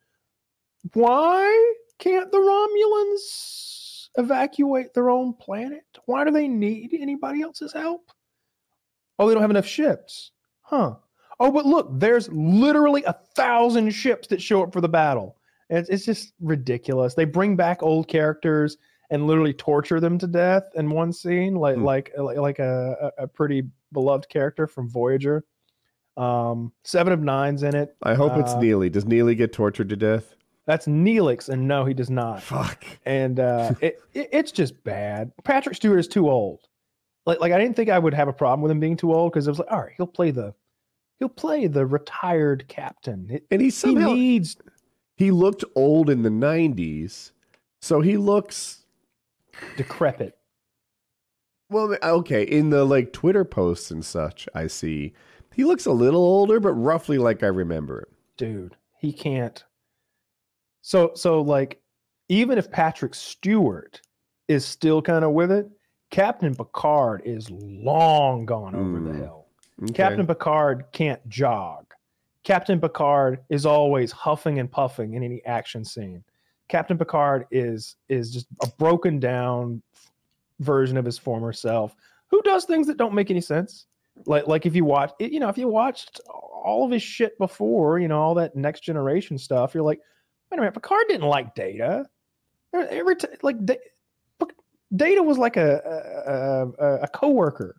why 0.95 1.75
can't 1.99 2.31
the 2.31 2.39
Romulans 2.39 4.09
evacuate 4.17 4.95
their 4.95 5.11
own 5.11 5.35
planet? 5.35 5.83
Why 6.07 6.25
do 6.25 6.31
they 6.31 6.49
need 6.49 6.95
anybody 6.99 7.43
else's 7.43 7.73
help? 7.73 8.11
Oh, 9.19 9.27
they 9.29 9.35
don't 9.35 9.43
have 9.43 9.51
enough 9.51 9.67
ships, 9.67 10.31
huh? 10.63 10.95
Oh, 11.41 11.51
but 11.53 11.67
look, 11.67 11.89
there's 11.93 12.29
literally 12.33 13.05
a 13.05 13.13
thousand 13.35 13.91
ships 13.91 14.29
that 14.29 14.43
show 14.43 14.63
up 14.63 14.73
for 14.73 14.81
the 14.81 14.89
battle. 14.89 15.37
It's, 15.71 15.89
it's 15.89 16.05
just 16.05 16.33
ridiculous. 16.41 17.15
They 17.15 17.25
bring 17.25 17.55
back 17.55 17.83
old 17.83 18.09
characters 18.09 18.77
and 19.11 19.27
literally 19.27 19.53
torture 19.55 20.01
them 20.01 20.19
to 20.19 20.27
death 20.27 20.65
in 20.75 20.91
one 20.91 21.13
scene, 21.13 21.55
like 21.55 21.77
Hmm. 21.77 21.85
like 21.85 22.13
like, 22.17 22.59
a, 22.59 23.13
a 23.19 23.27
pretty 23.29 23.63
beloved 23.93 24.29
character 24.29 24.67
from 24.67 24.89
Voyager. 24.89 25.45
Um, 26.17 26.73
Seven 26.85 27.13
of 27.13 27.21
Nines 27.21 27.63
in 27.63 27.77
it. 27.77 27.95
I 28.03 28.15
hope 28.15 28.37
it's 28.37 28.53
uh, 28.53 28.61
Neely. 28.61 28.91
Does 28.91 29.05
Neely 29.07 29.35
get 29.35 29.53
tortured 29.53 29.89
to 29.91 29.97
death? 29.97 30.35
That's 30.67 30.87
Neelix, 30.87 31.49
and 31.49 31.67
no, 31.69 31.85
he 31.85 31.95
does 31.95 32.11
not. 32.11 32.43
Fuck. 32.43 32.85
And 33.07 33.39
uh, 33.41 33.73
it, 33.81 34.01
it 34.13 34.29
it's 34.33 34.53
just 34.53 34.83
bad. 34.85 35.31
Patrick 35.45 35.77
Stewart 35.77 36.01
is 36.01 36.09
too 36.09 36.29
old. 36.29 36.61
Like 37.25 37.41
like 37.41 37.53
I 37.53 37.59
didn't 37.59 37.77
think 37.77 37.89
I 37.89 37.99
would 37.99 38.15
have 38.15 38.29
a 38.29 38.33
problem 38.33 38.63
with 38.63 38.71
him 38.73 38.81
being 38.81 38.97
too 38.97 39.15
old 39.15 39.33
because 39.33 39.47
I 39.47 39.51
was 39.53 39.59
like, 39.61 39.71
all 39.71 39.81
right, 39.81 39.93
he'll 39.97 40.07
play 40.07 40.31
the 40.33 40.55
he'll 41.19 41.29
play 41.29 41.67
the 41.67 41.87
retired 41.87 42.67
captain. 42.69 43.29
It- 43.31 43.47
And 43.51 43.61
he 43.61 43.71
somehow 43.71 44.09
he 44.09 44.15
needs 44.15 44.57
he 45.17 45.31
looked 45.31 45.65
old 45.75 46.09
in 46.11 46.23
the 46.23 46.31
90s. 46.31 47.33
So 47.81 48.01
he 48.01 48.17
looks 48.17 48.85
decrepit. 49.77 50.37
well 51.71 51.97
okay, 52.03 52.43
in 52.45 52.71
the 52.71 52.85
like 52.85 53.13
Twitter 53.13 53.45
posts 53.45 53.91
and 53.91 54.05
such, 54.05 54.49
I 54.55 54.67
see. 54.69 55.13
He 55.55 55.65
looks 55.65 55.87
a 55.87 55.93
little 55.93 56.21
older 56.23 56.61
but 56.61 56.73
roughly 56.75 57.19
like 57.19 57.43
I 57.43 57.49
remember 57.49 57.99
him. 58.01 58.15
dude 58.37 58.77
he 59.01 59.13
can't 59.13 59.65
so 60.83 61.11
so 61.17 61.41
like 61.41 61.81
even 62.29 62.57
if 62.59 62.71
patrick 62.71 63.15
stewart 63.15 64.01
is 64.47 64.65
still 64.65 65.03
kind 65.03 65.25
of 65.25 65.33
with 65.33 65.51
it 65.51 65.69
captain 66.13 66.55
picard 66.55 67.23
is 67.25 67.51
long 67.51 68.47
gone 68.47 68.77
over 68.77 69.01
the 69.01 69.11
Mm. 69.11 69.17
hill 69.19 69.48
Okay. 69.83 69.93
captain 69.93 70.27
picard 70.27 70.85
can't 70.93 71.27
jog. 71.29 71.85
Captain 72.45 72.81
picard 72.81 73.41
is 73.51 73.67
always 73.67 74.11
huffing 74.11 74.59
and 74.59 74.71
puffing 74.71 75.15
in 75.15 75.23
any 75.23 75.45
action 75.45 75.85
scene. 75.85 76.25
Captain 76.69 76.99
picard 76.99 77.47
is 77.51 77.97
is 78.09 78.33
just 78.33 78.47
a 78.63 78.69
broken 78.79 79.19
down 79.19 79.83
version 80.61 80.97
of 80.97 81.05
his 81.05 81.19
former 81.19 81.53
self 81.53 81.95
who 82.31 82.43
does 82.43 82.65
things 82.65 82.87
that 82.87 82.97
don't 82.97 83.15
make 83.15 83.31
any 83.31 83.41
sense. 83.41 83.87
Like 84.27 84.47
like 84.47 84.67
if 84.67 84.75
you 84.75 84.85
watch 84.85 85.13
you 85.21 85.41
know 85.41 85.49
if 85.49 85.57
you 85.59 85.69
watched 85.69 86.21
all 86.29 86.85
of 86.85 86.91
his 86.91 87.03
shit 87.03 87.39
before 87.39 87.99
you 87.99 88.09
know 88.09 88.21
all 88.21 88.35
that 88.35 88.57
next 88.57 88.81
generation 88.81 89.39
stuff 89.39 89.75
you're 89.75 89.85
like 89.85 90.01
wait 90.51 90.59
a 90.59 90.61
minute 90.61 90.75
picard 90.75 91.05
didn't 91.09 91.29
like 91.29 91.55
data. 91.55 92.05
Every 92.75 93.17
t- 93.17 93.29
like 93.43 93.65
Da- 93.65 93.77
data 94.97 95.23
was 95.23 95.39
like 95.39 95.57
a 95.57 95.81
a, 96.27 96.85
a, 96.85 96.95
a 97.03 97.09
coworker 97.09 97.77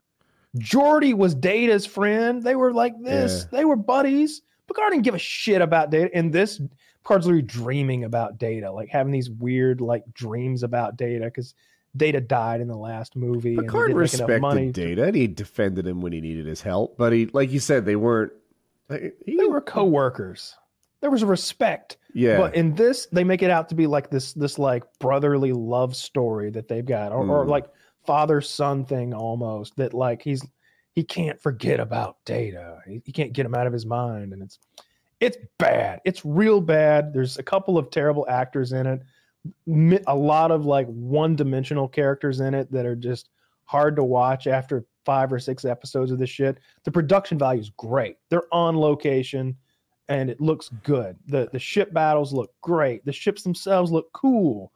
Geordi 0.58 1.14
was 1.14 1.36
Data's 1.36 1.86
friend. 1.86 2.42
They 2.44 2.56
were 2.56 2.74
like 2.74 2.94
this. 3.02 3.46
They 3.52 3.66
were 3.66 3.76
buddies. 3.76 4.42
Picard 4.68 4.92
didn't 4.92 5.04
give 5.04 5.16
a 5.16 5.20
shit 5.20 5.62
about 5.62 5.90
Data. 5.92 6.10
And 6.14 6.32
this 6.34 6.60
Picard's 7.04 7.26
literally 7.26 7.42
dreaming 7.44 8.04
about 8.04 8.38
Data, 8.38 8.72
like 8.72 8.90
having 8.90 9.12
these 9.12 9.30
weird 9.30 9.82
like 9.82 10.04
dreams 10.14 10.64
about 10.64 10.98
Data 10.98 11.26
because 11.26 11.54
Data 11.98 12.22
died 12.22 12.62
in 12.62 12.68
the 12.68 12.78
last 12.78 13.16
movie. 13.16 13.56
and 13.56 13.66
Picard 13.66 13.92
enough 13.92 14.00
respected. 14.00 14.74
Data 14.74 15.04
and 15.06 15.16
he 15.16 15.28
defended 15.28 15.88
him 15.88 16.02
when 16.02 16.14
he 16.14 16.22
needed 16.22 16.46
his 16.46 16.62
help, 16.62 16.98
but 16.98 17.14
he 17.14 17.28
like 17.28 17.52
you 17.52 17.60
said 17.60 17.86
they 17.86 17.96
weren't 17.96 18.32
like, 18.90 19.16
he, 19.26 19.38
They 19.38 19.46
were 19.46 19.62
co-workers. 19.62 20.56
There 21.02 21.10
was 21.10 21.22
a 21.22 21.26
respect. 21.28 21.98
yeah. 22.14 22.38
But 22.38 22.56
in 22.56 22.76
this, 22.76 23.06
they 23.12 23.24
make 23.24 23.42
it 23.42 23.50
out 23.50 23.70
to 23.70 23.76
be 23.76 23.88
like 23.88 24.10
this 24.10 24.34
this 24.34 24.60
like 24.60 24.84
brotherly 25.00 25.54
love 25.54 25.96
story 25.96 26.50
that 26.52 26.68
they've 26.68 26.86
got, 26.86 27.12
or, 27.12 27.26
or 27.26 27.46
Mm. 27.46 27.50
like 27.50 27.66
father 28.06 28.42
son 28.42 28.86
thing 28.86 29.14
almost. 29.14 29.76
That 29.78 29.94
like 29.94 30.22
he's 30.22 30.46
he 30.94 31.04
can't 31.04 31.42
forget 31.42 31.80
about 31.80 32.18
Data. 32.26 32.80
He, 32.88 33.02
he 33.06 33.12
can't 33.12 33.34
get 33.34 33.46
him 33.46 33.56
out 33.56 33.68
of 33.68 33.74
his 33.74 33.86
mind, 33.86 34.34
and 34.34 34.42
it's 34.42 34.60
it's 35.20 35.38
bad. 35.58 36.00
It's 36.06 36.24
real 36.26 36.62
bad. 36.62 37.14
There's 37.14 37.38
a 37.38 37.44
couple 37.44 37.78
of 37.78 37.92
terrible 37.92 38.26
actors 38.30 38.72
in 38.72 38.86
it. 38.88 39.02
A 40.08 40.16
lot 40.16 40.52
of 40.52 40.66
like 40.66 40.88
one 40.88 41.36
dimensional 41.36 41.88
characters 41.88 42.40
in 42.40 42.54
it 42.54 42.72
that 42.72 42.86
are 42.86 42.96
just 42.96 43.30
hard 43.66 43.96
to 43.96 44.04
watch 44.04 44.48
after 44.48 44.86
five 45.06 45.32
or 45.32 45.40
six 45.40 45.66
episodes 45.66 46.12
of 46.12 46.20
this 46.20 46.30
shit. 46.30 46.60
The 46.84 46.92
production 46.92 47.38
value 47.38 47.62
is 47.62 47.70
great. 47.72 48.18
They're 48.30 48.54
on 48.54 48.78
location 48.78 49.56
and 50.10 50.30
it 50.30 50.42
looks 50.42 50.70
good. 50.84 51.16
The 51.28 51.50
the 51.52 51.60
ship 51.60 51.94
battles 51.94 52.34
look 52.34 52.52
great. 52.62 53.06
The 53.06 53.14
ships 53.14 53.44
themselves 53.44 53.92
look 53.92 54.12
cool. 54.12 54.72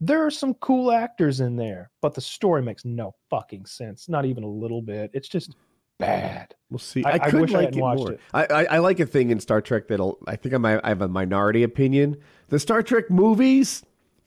There 0.00 0.24
are 0.24 0.30
some 0.30 0.54
cool 0.54 0.90
actors 0.92 1.40
in 1.40 1.56
there, 1.56 1.90
but 2.00 2.14
the 2.14 2.20
story 2.20 2.62
makes 2.62 2.84
no 2.84 3.14
fucking 3.28 3.66
sense. 3.66 4.08
Not 4.08 4.24
even 4.24 4.44
a 4.44 4.48
little 4.48 4.80
bit. 4.80 5.10
It's 5.12 5.28
just 5.28 5.54
bad. 5.98 6.54
We'll 6.70 6.78
see. 6.78 7.04
I- 7.04 7.10
I, 7.10 7.14
I 7.14 7.30
could 7.30 7.40
wish 7.42 7.50
I 7.52 7.56
like 7.58 7.64
hadn't 7.66 7.78
it 7.78 7.82
watched 7.82 7.98
more. 8.00 8.12
it. 8.12 8.20
I, 8.32 8.44
I 8.46 8.64
I 8.64 8.78
like 8.78 8.98
a 9.00 9.06
thing 9.06 9.30
in 9.30 9.40
Star 9.40 9.60
Trek 9.60 9.88
that'll. 9.88 10.18
I 10.26 10.36
think 10.36 10.54
I 10.54 10.58
might 10.58 10.80
I 10.82 10.88
have 10.88 11.02
a 11.02 11.08
minority 11.08 11.62
opinion. 11.62 12.16
The 12.48 12.58
Star 12.58 12.82
Trek 12.82 13.10
movies, 13.10 13.82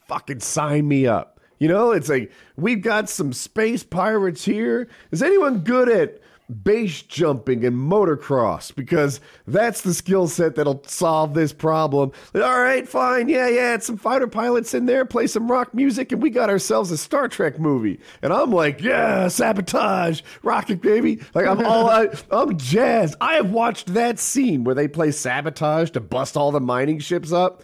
fucking 0.08 0.42
sign 0.42 0.88
me 0.88 1.08
up. 1.08 1.40
You 1.60 1.70
know, 1.70 1.92
it's 1.92 2.10
like 2.10 2.32
we've 2.58 2.82
got 2.82 3.10
some 3.10 3.34
space 3.34 3.84
pirates 3.84 4.46
here. 4.46 4.88
Is 5.12 5.24
anyone 5.24 5.60
good 5.60 5.90
at 5.90 6.20
base 6.64 7.02
jumping 7.02 7.66
and 7.66 7.76
motocross? 7.76 8.74
Because 8.74 9.20
that's 9.48 9.82
the 9.82 9.94
skill 9.94 10.28
set 10.28 10.56
that'll 10.56 10.84
solve 10.86 11.34
this 11.34 11.54
problem. 11.54 12.12
All 12.36 12.62
right, 12.62 12.88
fine, 12.88 13.30
yeah, 13.30 13.48
yeah. 13.48 13.76
It's 13.76 13.86
some 13.86 13.98
fighter 13.98 14.28
pilots 14.28 14.74
in 14.74 14.86
there. 14.86 15.06
Play 15.06 15.28
some 15.28 15.50
rock 15.50 15.74
music, 15.74 16.12
and 16.12 16.22
we 16.22 16.30
got 16.30 16.50
ourselves 16.50 16.92
a 16.92 16.98
Star 16.98 17.28
Trek 17.28 17.60
movie. 17.60 18.00
And 18.22 18.34
I'm 18.34 18.52
like, 18.52 18.82
yeah, 18.82 19.28
sabotage, 19.28 20.22
rocket 20.42 20.82
baby. 20.82 21.22
Like 21.34 21.46
I'm 21.46 21.66
all 21.66 21.90
out, 21.90 22.24
I'm 22.32 22.58
jazzed. 22.58 23.16
I 23.22 23.36
have 23.36 23.52
watched 23.52 23.94
that 23.94 24.20
scene 24.20 24.64
where 24.64 24.76
they 24.76 24.88
play 24.88 25.12
sabotage 25.12 25.92
to 25.92 26.00
bust 26.00 26.38
all 26.38 26.52
the 26.52 26.62
mining 26.62 27.00
ships 27.00 27.32
up 27.32 27.64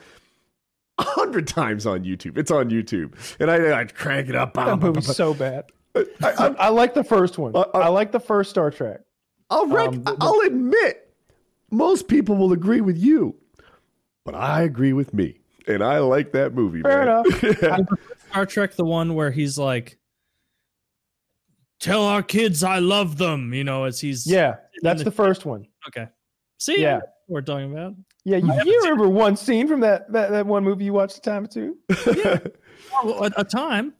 a 0.99 1.03
hundred 1.03 1.48
times 1.48 1.85
on 1.85 2.03
YouTube. 2.03 2.38
It's 2.38 2.51
on 2.51 2.69
YouTube, 2.69 3.14
and 3.40 3.49
I, 3.49 3.82
I 3.82 3.85
crank 3.85 4.30
it 4.30 4.35
up. 4.35 4.53
That 4.53 4.80
movie's 4.80 5.16
so 5.16 5.33
bad. 5.33 5.66
I, 5.95 6.06
I, 6.22 6.48
I 6.59 6.69
like 6.69 6.93
the 6.93 7.03
first 7.03 7.38
one. 7.38 7.56
Uh, 7.56 7.66
I 7.74 7.88
like 7.90 8.11
the 8.11 8.19
first 8.19 8.50
Star 8.51 8.69
Trek. 8.72 9.01
I'll 9.50 9.68
rec- 9.68 9.88
Um, 9.90 10.03
the- 10.03 10.18
I'll 10.22 10.40
admit, 10.45 11.14
most 11.72 12.08
people 12.08 12.35
will 12.35 12.53
agree 12.53 12.82
with 12.82 12.98
you, 12.98 13.35
but 14.26 14.35
I 14.35 14.61
agree 14.64 14.93
with 14.93 15.14
me, 15.14 15.40
and 15.68 15.84
I 15.84 15.98
like 16.00 16.32
that 16.34 16.53
movie. 16.53 16.82
Fair 16.82 17.06
man. 17.06 17.24
enough. 17.77 17.90
Star 18.30 18.45
Trek, 18.45 18.76
the 18.76 18.85
one 18.85 19.16
where 19.16 19.32
he's 19.32 19.58
like, 19.58 19.98
"Tell 21.80 22.03
our 22.03 22.22
kids 22.22 22.64
I 22.64 22.80
love 22.80 23.18
them," 23.18 23.53
you 23.53 23.64
know, 23.64 23.85
as 23.85 24.00
he's 24.00 24.27
Yeah, 24.30 24.58
that's 24.82 25.03
the 25.03 25.11
first 25.11 25.45
one. 25.45 25.66
okay. 25.88 26.08
See, 26.59 26.82
Yeah. 26.82 26.82
yeah, 26.82 26.95
what 26.98 27.03
we're 27.27 27.42
talking 27.42 27.72
about. 27.72 27.95
Yeah, 28.26 28.38
you, 28.38 28.53
you 28.66 28.82
remember 28.84 29.08
one 29.09 29.35
scene 29.35 29.68
from 29.68 29.80
that, 29.80 30.11
that 30.11 30.30
that 30.32 30.45
one 30.45 30.64
movie 30.64 30.85
you 30.85 30.93
watched 30.93 31.18
a 31.18 31.22
time 31.22 31.45
or 31.45 31.48
two? 31.48 31.77
yeah, 32.16 32.38
Oh, 33.01 33.24
a, 33.26 33.42
a 33.42 33.43
time. 33.43 33.93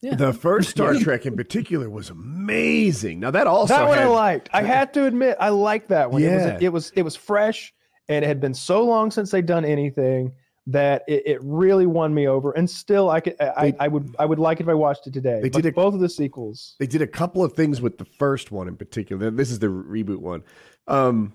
Yeah. 0.00 0.14
The 0.14 0.32
first 0.32 0.70
Star 0.76 0.94
Trek 0.94 1.26
in 1.26 1.36
particular 1.36 1.90
was 1.90 2.10
amazing. 2.10 3.20
Now 3.20 3.30
that 3.32 3.46
also 3.46 3.74
that 3.74 3.88
one 3.88 3.98
I 3.98 4.06
liked. 4.06 4.48
I 4.52 4.62
had 4.62 4.94
to 4.94 5.04
admit, 5.06 5.36
I 5.40 5.48
liked 5.50 5.88
that 5.88 6.10
one. 6.10 6.22
Yeah. 6.22 6.28
It 6.30 6.54
was 6.54 6.62
it 6.62 6.68
was 6.72 6.90
it 6.96 7.02
was 7.02 7.16
fresh, 7.16 7.74
and 8.08 8.24
it 8.24 8.28
had 8.28 8.40
been 8.40 8.54
so 8.54 8.84
long 8.84 9.10
since 9.10 9.30
they'd 9.30 9.46
done 9.46 9.64
anything 9.64 10.32
that 10.68 11.02
it, 11.08 11.22
it 11.26 11.38
really 11.42 11.86
won 11.86 12.12
me 12.12 12.28
over. 12.28 12.52
And 12.52 12.68
still, 12.68 13.08
I 13.10 13.20
could 13.20 13.40
I, 13.40 13.70
They- 13.70 13.78
I 13.80 13.88
would 13.88 14.14
I 14.18 14.26
would 14.26 14.38
like 14.38 14.60
it 14.60 14.64
if 14.64 14.68
I 14.68 14.74
watched 14.74 15.06
it 15.06 15.12
today. 15.14 15.40
They 15.42 15.48
But 15.48 15.62
did 15.62 15.72
a- 15.72 15.74
both 15.74 15.94
of 15.94 16.00
the 16.00 16.08
sequels. 16.08 16.76
they 16.78 16.86
did 16.86 17.02
a 17.02 17.06
couple 17.06 17.42
of 17.42 17.54
things 17.54 17.80
with 17.80 17.98
the 17.98 18.04
first 18.04 18.52
one 18.52 18.68
in 18.68 18.76
particular. 18.76 19.30
This 19.30 19.50
is 19.50 19.58
the 19.58 19.66
reboot 19.68 20.18
one. 20.20 20.42
Um, 20.86 21.32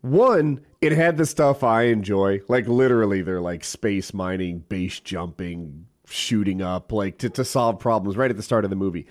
one, 0.00 0.60
it 0.80 0.92
had 0.92 1.16
the 1.16 1.26
stuff 1.26 1.64
I 1.64 1.82
enjoy, 1.84 2.40
like 2.48 2.68
literally, 2.68 3.20
they're 3.22 3.40
like 3.40 3.64
space 3.64 4.14
mining, 4.14 4.60
base 4.60 5.00
jumping, 5.00 5.86
shooting 6.10 6.62
up, 6.62 6.92
like 6.92 7.18
to, 7.18 7.30
to 7.30 7.44
solve 7.44 7.78
problems 7.78 8.16
right 8.16 8.30
at 8.30 8.36
the 8.36 8.42
start 8.42 8.64
of 8.64 8.70
the 8.70 8.76
movie. 8.76 9.06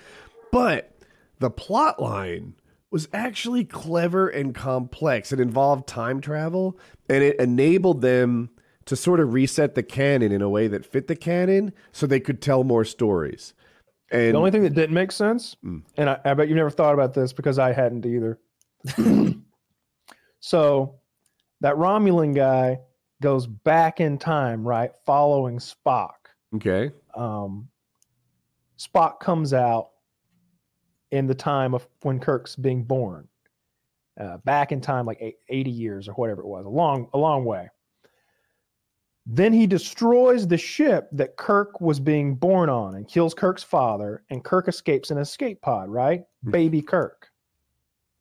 But 0.51 0.91
the 1.39 1.49
plot 1.49 2.01
line 2.01 2.55
was 2.89 3.07
actually 3.13 3.65
clever 3.65 4.27
and 4.29 4.55
complex. 4.55 5.31
It 5.31 5.39
involved 5.39 5.87
time 5.87 6.21
travel, 6.21 6.77
and 7.09 7.23
it 7.23 7.39
enabled 7.39 8.01
them 8.01 8.49
to 8.85 8.95
sort 8.95 9.19
of 9.19 9.33
reset 9.33 9.75
the 9.75 9.83
canon 9.83 10.31
in 10.31 10.41
a 10.41 10.49
way 10.49 10.67
that 10.69 10.85
fit 10.85 11.07
the 11.07 11.15
canon, 11.15 11.73
so 11.91 12.07
they 12.07 12.21
could 12.21 12.41
tell 12.41 12.63
more 12.63 12.85
stories. 12.85 13.53
And 14.09 14.33
The 14.33 14.37
only 14.37 14.51
thing 14.51 14.63
that 14.63 14.73
didn't 14.73 14.93
make 14.93 15.11
sense, 15.11 15.57
Mm. 15.65 15.83
and 15.97 16.09
I, 16.09 16.19
I 16.23 16.33
bet 16.33 16.47
you've 16.47 16.55
never 16.55 16.69
thought 16.69 16.93
about 16.93 17.13
this 17.13 17.33
because 17.33 17.59
I 17.59 17.73
hadn't 17.73 18.05
either. 18.05 18.39
so 20.39 20.95
that 21.61 21.75
Romulan 21.75 22.33
guy 22.35 22.79
goes 23.21 23.47
back 23.47 23.99
in 23.99 24.17
time, 24.17 24.65
right, 24.65 24.91
following 25.05 25.57
Spock. 25.57 26.11
Okay. 26.55 26.91
Um, 27.15 27.67
Spock 28.77 29.19
comes 29.19 29.53
out 29.53 29.89
in 31.11 31.25
the 31.25 31.35
time 31.35 31.73
of 31.73 31.87
when 32.01 32.19
Kirk's 32.19 32.55
being 32.55 32.83
born, 32.83 33.27
uh, 34.19 34.37
back 34.37 34.71
in 34.71 34.81
time, 34.81 35.05
like 35.05 35.17
eight- 35.21 35.39
80 35.49 35.71
years 35.71 36.07
or 36.07 36.13
whatever 36.13 36.41
it 36.41 36.47
was, 36.47 36.65
a 36.65 36.69
long, 36.69 37.09
a 37.13 37.17
long 37.17 37.45
way. 37.45 37.69
Then 39.25 39.51
he 39.51 39.67
destroys 39.67 40.47
the 40.47 40.57
ship 40.57 41.09
that 41.11 41.35
Kirk 41.35 41.81
was 41.81 41.99
being 41.99 42.35
born 42.35 42.69
on 42.69 42.95
and 42.95 43.07
kills 43.07 43.33
Kirk's 43.33 43.63
father, 43.63 44.23
and 44.29 44.43
Kirk 44.43 44.67
escapes 44.67 45.11
in 45.11 45.17
an 45.17 45.23
escape 45.23 45.61
pod, 45.61 45.89
right? 45.89 46.23
Baby 46.51 46.81
Kirk. 46.81 47.27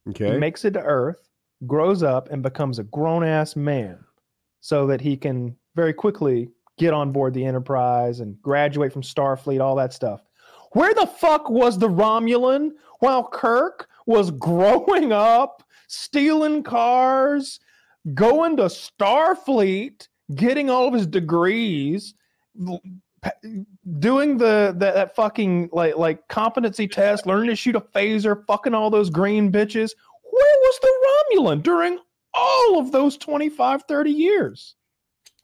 Okay. 0.08 0.32
He 0.32 0.38
makes 0.38 0.64
it 0.64 0.72
to 0.72 0.82
Earth, 0.82 1.28
grows 1.66 2.02
up, 2.02 2.30
and 2.30 2.42
becomes 2.42 2.78
a 2.78 2.84
grown 2.84 3.22
ass 3.24 3.55
man 3.56 4.05
so 4.60 4.86
that 4.88 5.00
he 5.00 5.16
can 5.16 5.56
very 5.76 5.92
quickly 5.92 6.50
get 6.78 6.94
on 6.94 7.12
board 7.12 7.34
the 7.34 7.44
Enterprise 7.44 8.20
and 8.20 8.40
graduate 8.42 8.92
from 8.92 9.02
Starfleet, 9.02 9.60
all 9.60 9.76
that 9.76 9.92
stuff. 9.92 10.22
Where 10.72 10.94
the 10.94 11.06
fuck 11.06 11.48
was 11.48 11.78
the 11.78 11.88
Romulan 11.88 12.72
while 13.00 13.24
Kirk 13.28 13.88
was 14.06 14.30
growing 14.30 15.12
up, 15.12 15.62
stealing 15.88 16.62
cars, 16.62 17.60
going 18.14 18.56
to 18.58 18.64
Starfleet, 18.64 20.08
getting 20.34 20.70
all 20.70 20.88
of 20.88 20.94
his 20.94 21.06
degrees, 21.06 22.14
doing 23.98 24.38
the, 24.38 24.74
that 24.76 25.16
fucking 25.16 25.70
like 25.72 25.96
like 25.96 26.28
competency 26.28 26.86
test, 26.86 27.26
learning 27.26 27.50
to 27.50 27.56
shoot 27.56 27.76
a 27.76 27.80
phaser, 27.80 28.44
fucking 28.46 28.74
all 28.74 28.90
those 28.90 29.10
green 29.10 29.50
bitches. 29.50 29.92
Where 30.30 30.56
was 30.62 30.78
the 30.82 31.38
Romulan 31.38 31.62
during 31.62 31.98
all 32.34 32.78
of 32.78 32.92
those 32.92 33.16
25, 33.16 33.84
30 33.88 34.10
years? 34.10 34.76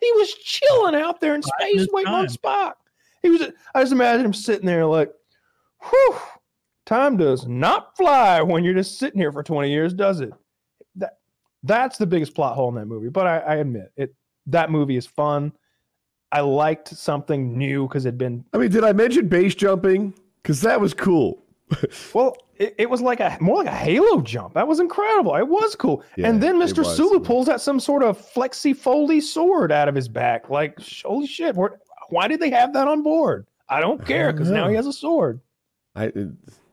He 0.03 0.13
was 0.13 0.35
chilling 0.35 0.97
out 0.97 1.21
there 1.21 1.37
in 1.37 1.43
Biding 1.43 1.75
space 1.75 1.81
his 1.83 1.89
waiting 1.93 2.13
on 2.13 2.27
time. 2.27 2.37
Spock. 2.37 2.73
He 3.23 3.31
was 3.31 3.43
I 3.75 3.83
just 3.83 3.93
imagine 3.93 4.27
him 4.27 4.35
sitting 4.35 4.67
there 4.67 4.85
like, 4.85 5.13
whew, 5.81 6.17
time 6.87 7.17
does 7.17 7.47
not 7.47 7.97
fly 7.97 8.43
when 8.43 8.65
you're 8.65 8.75
just 8.75 8.99
sitting 8.99 9.21
here 9.21 9.31
for 9.31 9.45
20 9.45 9.71
years, 9.71 9.95
does 9.95 10.21
it? 10.21 10.33
That 10.97 11.19
that's 11.63 11.99
the 11.99 12.07
biggest 12.07 12.35
plot 12.35 12.57
hole 12.57 12.69
in 12.71 12.75
that 12.75 12.87
movie. 12.87 13.11
But 13.11 13.29
I, 13.29 13.39
I 13.39 13.55
admit 13.57 13.93
it 13.97 14.13
that 14.47 14.71
movie 14.71 14.97
is 14.97 15.07
fun. 15.07 15.53
I 16.33 16.41
liked 16.41 16.89
something 16.89 17.57
new 17.57 17.87
because 17.87 18.05
it'd 18.05 18.19
been 18.19 18.45
I 18.53 18.59
mean, 18.59 18.71
did 18.71 18.83
I 18.83 18.93
mention 18.93 19.29
base 19.29 19.55
jumping? 19.55 20.15
Because 20.43 20.61
that 20.63 20.81
was 20.81 20.95
cool. 20.95 21.42
well, 22.15 22.37
it, 22.57 22.75
it 22.79 22.91
was 22.91 23.01
like 23.01 23.21
a 23.21 23.37
more 23.41 23.57
like 23.57 23.67
a 23.67 23.71
Halo 23.77 24.21
jump. 24.21 24.55
That 24.55 24.67
was 24.69 24.81
incredible. 24.81 25.35
It 25.37 25.49
was 25.49 25.75
cool. 25.77 26.03
Yeah, 26.17 26.29
and 26.29 26.43
then 26.43 26.57
Mr. 26.57 26.79
was. 26.79 26.97
Sulu 26.97 27.21
pulls 27.21 27.49
out 27.49 27.61
some 27.61 27.81
sort 27.81 28.03
of 28.03 28.19
flexi 28.19 28.75
foldy 28.75 29.23
sword 29.23 29.73
out 29.73 29.89
of 29.89 29.95
his 29.95 30.09
back. 30.09 30.51
Like, 30.51 30.79
holy 31.05 31.27
shit! 31.27 31.55
where- 31.57 31.79
Why 32.11 32.29
did 32.29 32.41
they 32.41 32.51
have 32.51 32.73
that 32.75 32.89
on 32.89 33.03
board? 33.03 33.47
I 33.69 33.81
don't 33.81 34.05
care 34.05 34.33
because 34.33 34.51
now 34.51 34.69
he 34.69 34.75
has 34.75 34.87
a 34.87 34.93
sword. 34.93 35.41
I 35.95 36.13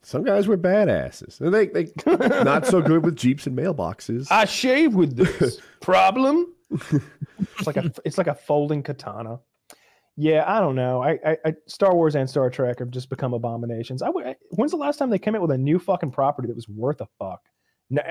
some 0.01 0.23
guys 0.23 0.47
were 0.47 0.57
badasses. 0.57 1.37
They 1.37 1.67
they 1.67 2.43
not 2.43 2.65
so 2.65 2.81
good 2.81 3.05
with 3.05 3.15
jeeps 3.15 3.47
and 3.47 3.57
mailboxes. 3.57 4.27
I 4.31 4.45
shave 4.45 4.95
with 4.95 5.15
this 5.15 5.59
problem. 5.81 6.53
it's 6.71 7.67
like 7.67 7.77
a 7.77 7.91
it's 8.05 8.17
like 8.17 8.27
a 8.27 8.35
folding 8.35 8.83
katana. 8.83 9.39
Yeah, 10.21 10.43
I 10.45 10.59
don't 10.59 10.75
know. 10.75 11.01
I, 11.01 11.17
I, 11.25 11.37
I 11.45 11.53
Star 11.67 11.95
Wars 11.95 12.15
and 12.15 12.29
Star 12.29 12.49
Trek 12.49 12.79
have 12.79 12.91
just 12.91 13.09
become 13.09 13.33
abominations. 13.33 14.01
I, 14.01 14.09
I 14.09 14.35
when's 14.51 14.71
the 14.71 14.77
last 14.77 14.97
time 14.97 15.09
they 15.09 15.17
came 15.17 15.33
out 15.33 15.41
with 15.41 15.51
a 15.51 15.57
new 15.57 15.79
fucking 15.79 16.11
property 16.11 16.49
that 16.49 16.55
was 16.55 16.67
worth 16.67 16.99
a 16.99 17.07
fuck? 17.17 17.39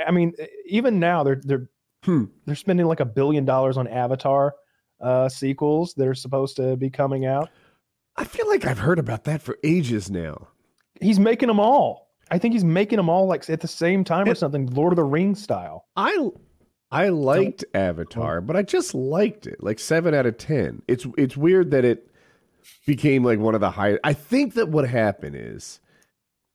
I 0.06 0.10
mean, 0.10 0.32
even 0.66 0.98
now 1.00 1.22
they're 1.22 1.40
they're 1.44 1.68
Hmm. 2.04 2.24
they're 2.46 2.54
spending 2.54 2.86
like 2.86 3.00
a 3.00 3.04
billion 3.04 3.44
dollars 3.44 3.76
on 3.76 3.88
Avatar 3.88 4.54
uh, 5.00 5.28
sequels 5.28 5.94
that 5.94 6.06
are 6.06 6.14
supposed 6.14 6.56
to 6.56 6.76
be 6.76 6.90
coming 6.90 7.26
out. 7.26 7.50
I 8.16 8.24
feel 8.24 8.48
like 8.48 8.64
I've 8.64 8.78
heard 8.78 8.98
about 8.98 9.24
that 9.24 9.42
for 9.42 9.58
ages 9.64 10.10
now. 10.10 10.48
He's 11.00 11.18
making 11.18 11.48
them 11.48 11.60
all. 11.60 12.08
I 12.30 12.38
think 12.38 12.54
he's 12.54 12.64
making 12.64 12.96
them 12.96 13.08
all 13.08 13.26
like 13.26 13.48
at 13.50 13.60
the 13.60 13.68
same 13.68 14.04
time 14.04 14.28
or 14.28 14.34
something, 14.34 14.66
Lord 14.66 14.92
of 14.92 14.96
the 14.96 15.04
Rings 15.04 15.42
style. 15.42 15.86
I 15.96 16.30
I 16.90 17.08
liked 17.08 17.64
Avatar, 17.74 18.40
but 18.40 18.56
I 18.56 18.62
just 18.62 18.94
liked 18.94 19.46
it. 19.46 19.62
Like 19.62 19.78
seven 19.78 20.14
out 20.14 20.26
of 20.26 20.38
ten. 20.38 20.82
It's 20.88 21.06
it's 21.16 21.36
weird 21.36 21.70
that 21.70 21.84
it 21.84 22.10
became 22.86 23.24
like 23.24 23.38
one 23.38 23.54
of 23.54 23.60
the 23.60 23.72
high. 23.72 23.98
I 24.02 24.12
think 24.12 24.54
that 24.54 24.68
what 24.68 24.88
happened 24.88 25.36
is 25.36 25.80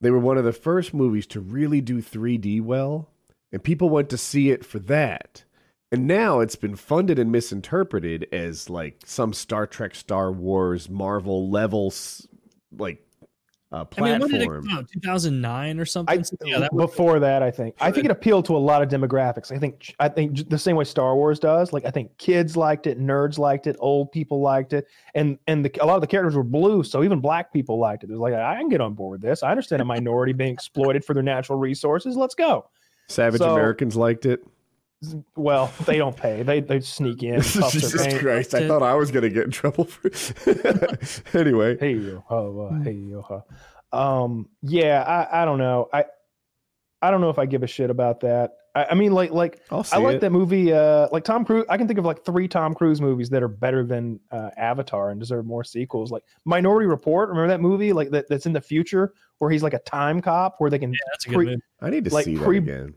they 0.02 0.12
were 0.12 0.20
one 0.20 0.38
of 0.38 0.44
the 0.44 0.52
first 0.54 0.94
movies 0.94 1.28
to 1.28 1.40
really 1.40 1.82
do 1.82 2.02
3D 2.02 2.62
well, 2.62 3.10
and 3.52 3.64
people 3.64 3.90
went 3.90 4.10
to 4.10 4.18
see 4.18 4.50
it 4.50 4.66
for 4.66 4.80
that. 4.80 5.44
And 5.92 6.08
now 6.08 6.40
it's 6.40 6.56
been 6.56 6.76
funded 6.76 7.20
and 7.20 7.32
misinterpreted 7.32 8.28
as 8.32 8.70
like 8.70 9.02
some 9.06 9.32
Star 9.32 9.68
Trek, 9.68 9.94
Star 9.94 10.32
Wars, 10.32 10.90
Marvel 10.90 11.52
levels, 11.52 12.28
like 12.76 13.06
uh, 13.74 13.86
I 13.98 14.02
mean, 14.02 14.20
when 14.20 14.30
did 14.30 14.42
it 14.44 14.48
come 14.48 14.70
out? 14.70 14.88
2009 14.92 15.80
or 15.80 15.86
something? 15.86 16.20
I, 16.20 16.22
So, 16.22 16.38
yeah, 16.46 16.60
that 16.60 16.72
was, 16.72 16.92
before 16.92 17.20
that, 17.20 17.42
I 17.42 17.50
think. 17.50 17.76
I 17.82 17.92
think 17.92 18.06
it 18.06 18.12
appealed 18.12 18.46
to 18.46 18.56
a 18.56 18.60
lot 18.60 18.84
of 18.84 18.90
demographics. 18.90 19.52
I 19.52 19.58
think. 19.58 19.96
I 20.00 20.10
think 20.10 20.48
the 20.48 20.60
same 20.60 20.76
way 20.76 20.84
Star 20.84 21.16
Wars 21.16 21.40
does. 21.40 21.74
Like 21.74 21.84
I 21.84 21.90
think 21.90 22.16
kids 22.20 22.56
liked 22.56 22.86
it, 22.86 23.00
nerds 23.00 23.40
liked 23.40 23.66
it, 23.66 23.76
old 23.80 24.12
people 24.12 24.42
liked 24.42 24.74
it, 24.74 24.86
and 25.16 25.40
and 25.48 25.66
the, 25.66 25.84
a 25.84 25.86
lot 25.86 25.96
of 25.96 26.02
the 26.02 26.08
characters 26.08 26.36
were 26.36 26.44
blue, 26.44 26.84
so 26.84 27.04
even 27.04 27.20
black 27.20 27.52
people 27.52 27.80
liked 27.80 28.04
it. 28.04 28.12
It 28.12 28.14
was 28.14 28.20
like 28.20 28.36
I 28.36 28.58
can 28.60 28.70
get 28.70 28.80
on 28.80 28.94
board 28.94 29.14
with 29.14 29.22
this. 29.22 29.42
I 29.42 29.50
understand 29.50 29.82
a 29.82 29.86
minority 29.86 30.34
being 30.34 30.54
exploited 30.54 31.04
for 31.04 31.16
their 31.16 31.24
natural 31.24 31.58
resources. 31.58 32.16
Let's 32.16 32.36
go. 32.36 32.70
Savage 33.08 33.40
So- 33.40 33.54
Americans 33.54 33.96
liked 33.96 34.28
it. 34.28 34.46
Well, 35.36 35.72
they 35.86 35.98
don't 35.98 36.16
pay. 36.16 36.44
They 36.44 36.60
they 36.62 36.80
sneak 36.80 37.24
in. 37.24 37.42
Jesus. 37.42 38.18
Christ! 38.20 38.54
I 38.54 38.68
thought 38.68 38.84
I 38.84 38.96
was 38.96 39.12
gonna 39.12 39.30
get 39.30 39.46
in 39.46 39.52
trouble 39.52 39.86
for. 39.86 40.10
anyway, 41.38 41.78
Hey 41.78 41.94
yo, 41.94 42.24
oh, 42.30 42.68
uh, 42.68 42.80
hey 42.82 42.94
yo, 42.94 43.22
huh. 43.22 43.42
Um, 43.94 44.50
yeah, 44.62 45.04
I, 45.04 45.44
I 45.44 45.46
don't 45.46 45.60
know. 45.60 45.90
I 45.94 46.06
I 47.02 47.12
don't 47.12 47.22
know 47.22 47.30
if 47.30 47.38
I 47.38 47.46
give 47.46 47.64
a 47.64 47.68
shit 47.68 47.90
about 47.90 48.22
that. 48.22 48.54
I, 48.76 48.86
I 48.92 48.94
mean, 48.96 49.12
like 49.12 49.32
like 49.32 49.62
I'll 49.70 49.86
I 49.92 49.98
like 49.98 50.16
it. 50.16 50.22
that 50.22 50.32
movie. 50.32 50.74
Uh, 50.74 51.08
like 51.12 51.24
Tom 51.24 51.46
Cruise. 51.46 51.66
I 51.70 51.78
can 51.78 51.88
think 51.88 52.00
of 52.00 52.06
like 52.06 52.24
three 52.26 52.48
Tom 52.48 52.74
Cruise 52.74 53.02
movies 53.02 53.30
that 53.30 53.44
are 53.44 53.48
better 53.48 53.86
than 53.86 54.20
uh, 54.32 54.50
Avatar 54.58 55.12
and 55.12 55.20
deserve 55.20 55.46
more 55.46 55.64
sequels. 55.64 56.12
Like 56.12 56.24
Minority 56.46 56.88
Report. 56.88 57.30
Remember 57.30 57.50
that 57.50 57.62
movie? 57.62 57.94
Like 57.94 58.10
that, 58.12 58.28
that's 58.30 58.46
in 58.46 58.54
the 58.54 58.62
future 58.62 59.14
where 59.40 59.52
he's 59.52 59.64
like 59.64 59.74
a 59.74 59.80
time 59.80 60.22
cop 60.22 60.56
where 60.58 60.70
they 60.70 60.80
can. 60.80 60.92
Yeah, 60.92 60.98
that's 61.12 61.26
a 61.26 61.30
good 61.30 61.36
pre- 61.36 61.46
movie. 61.46 61.62
I 61.82 61.90
need 61.90 62.06
to 62.06 62.14
like 62.14 62.26
see 62.26 62.38
pre- 62.38 62.60
that 62.60 62.72
again. 62.72 62.96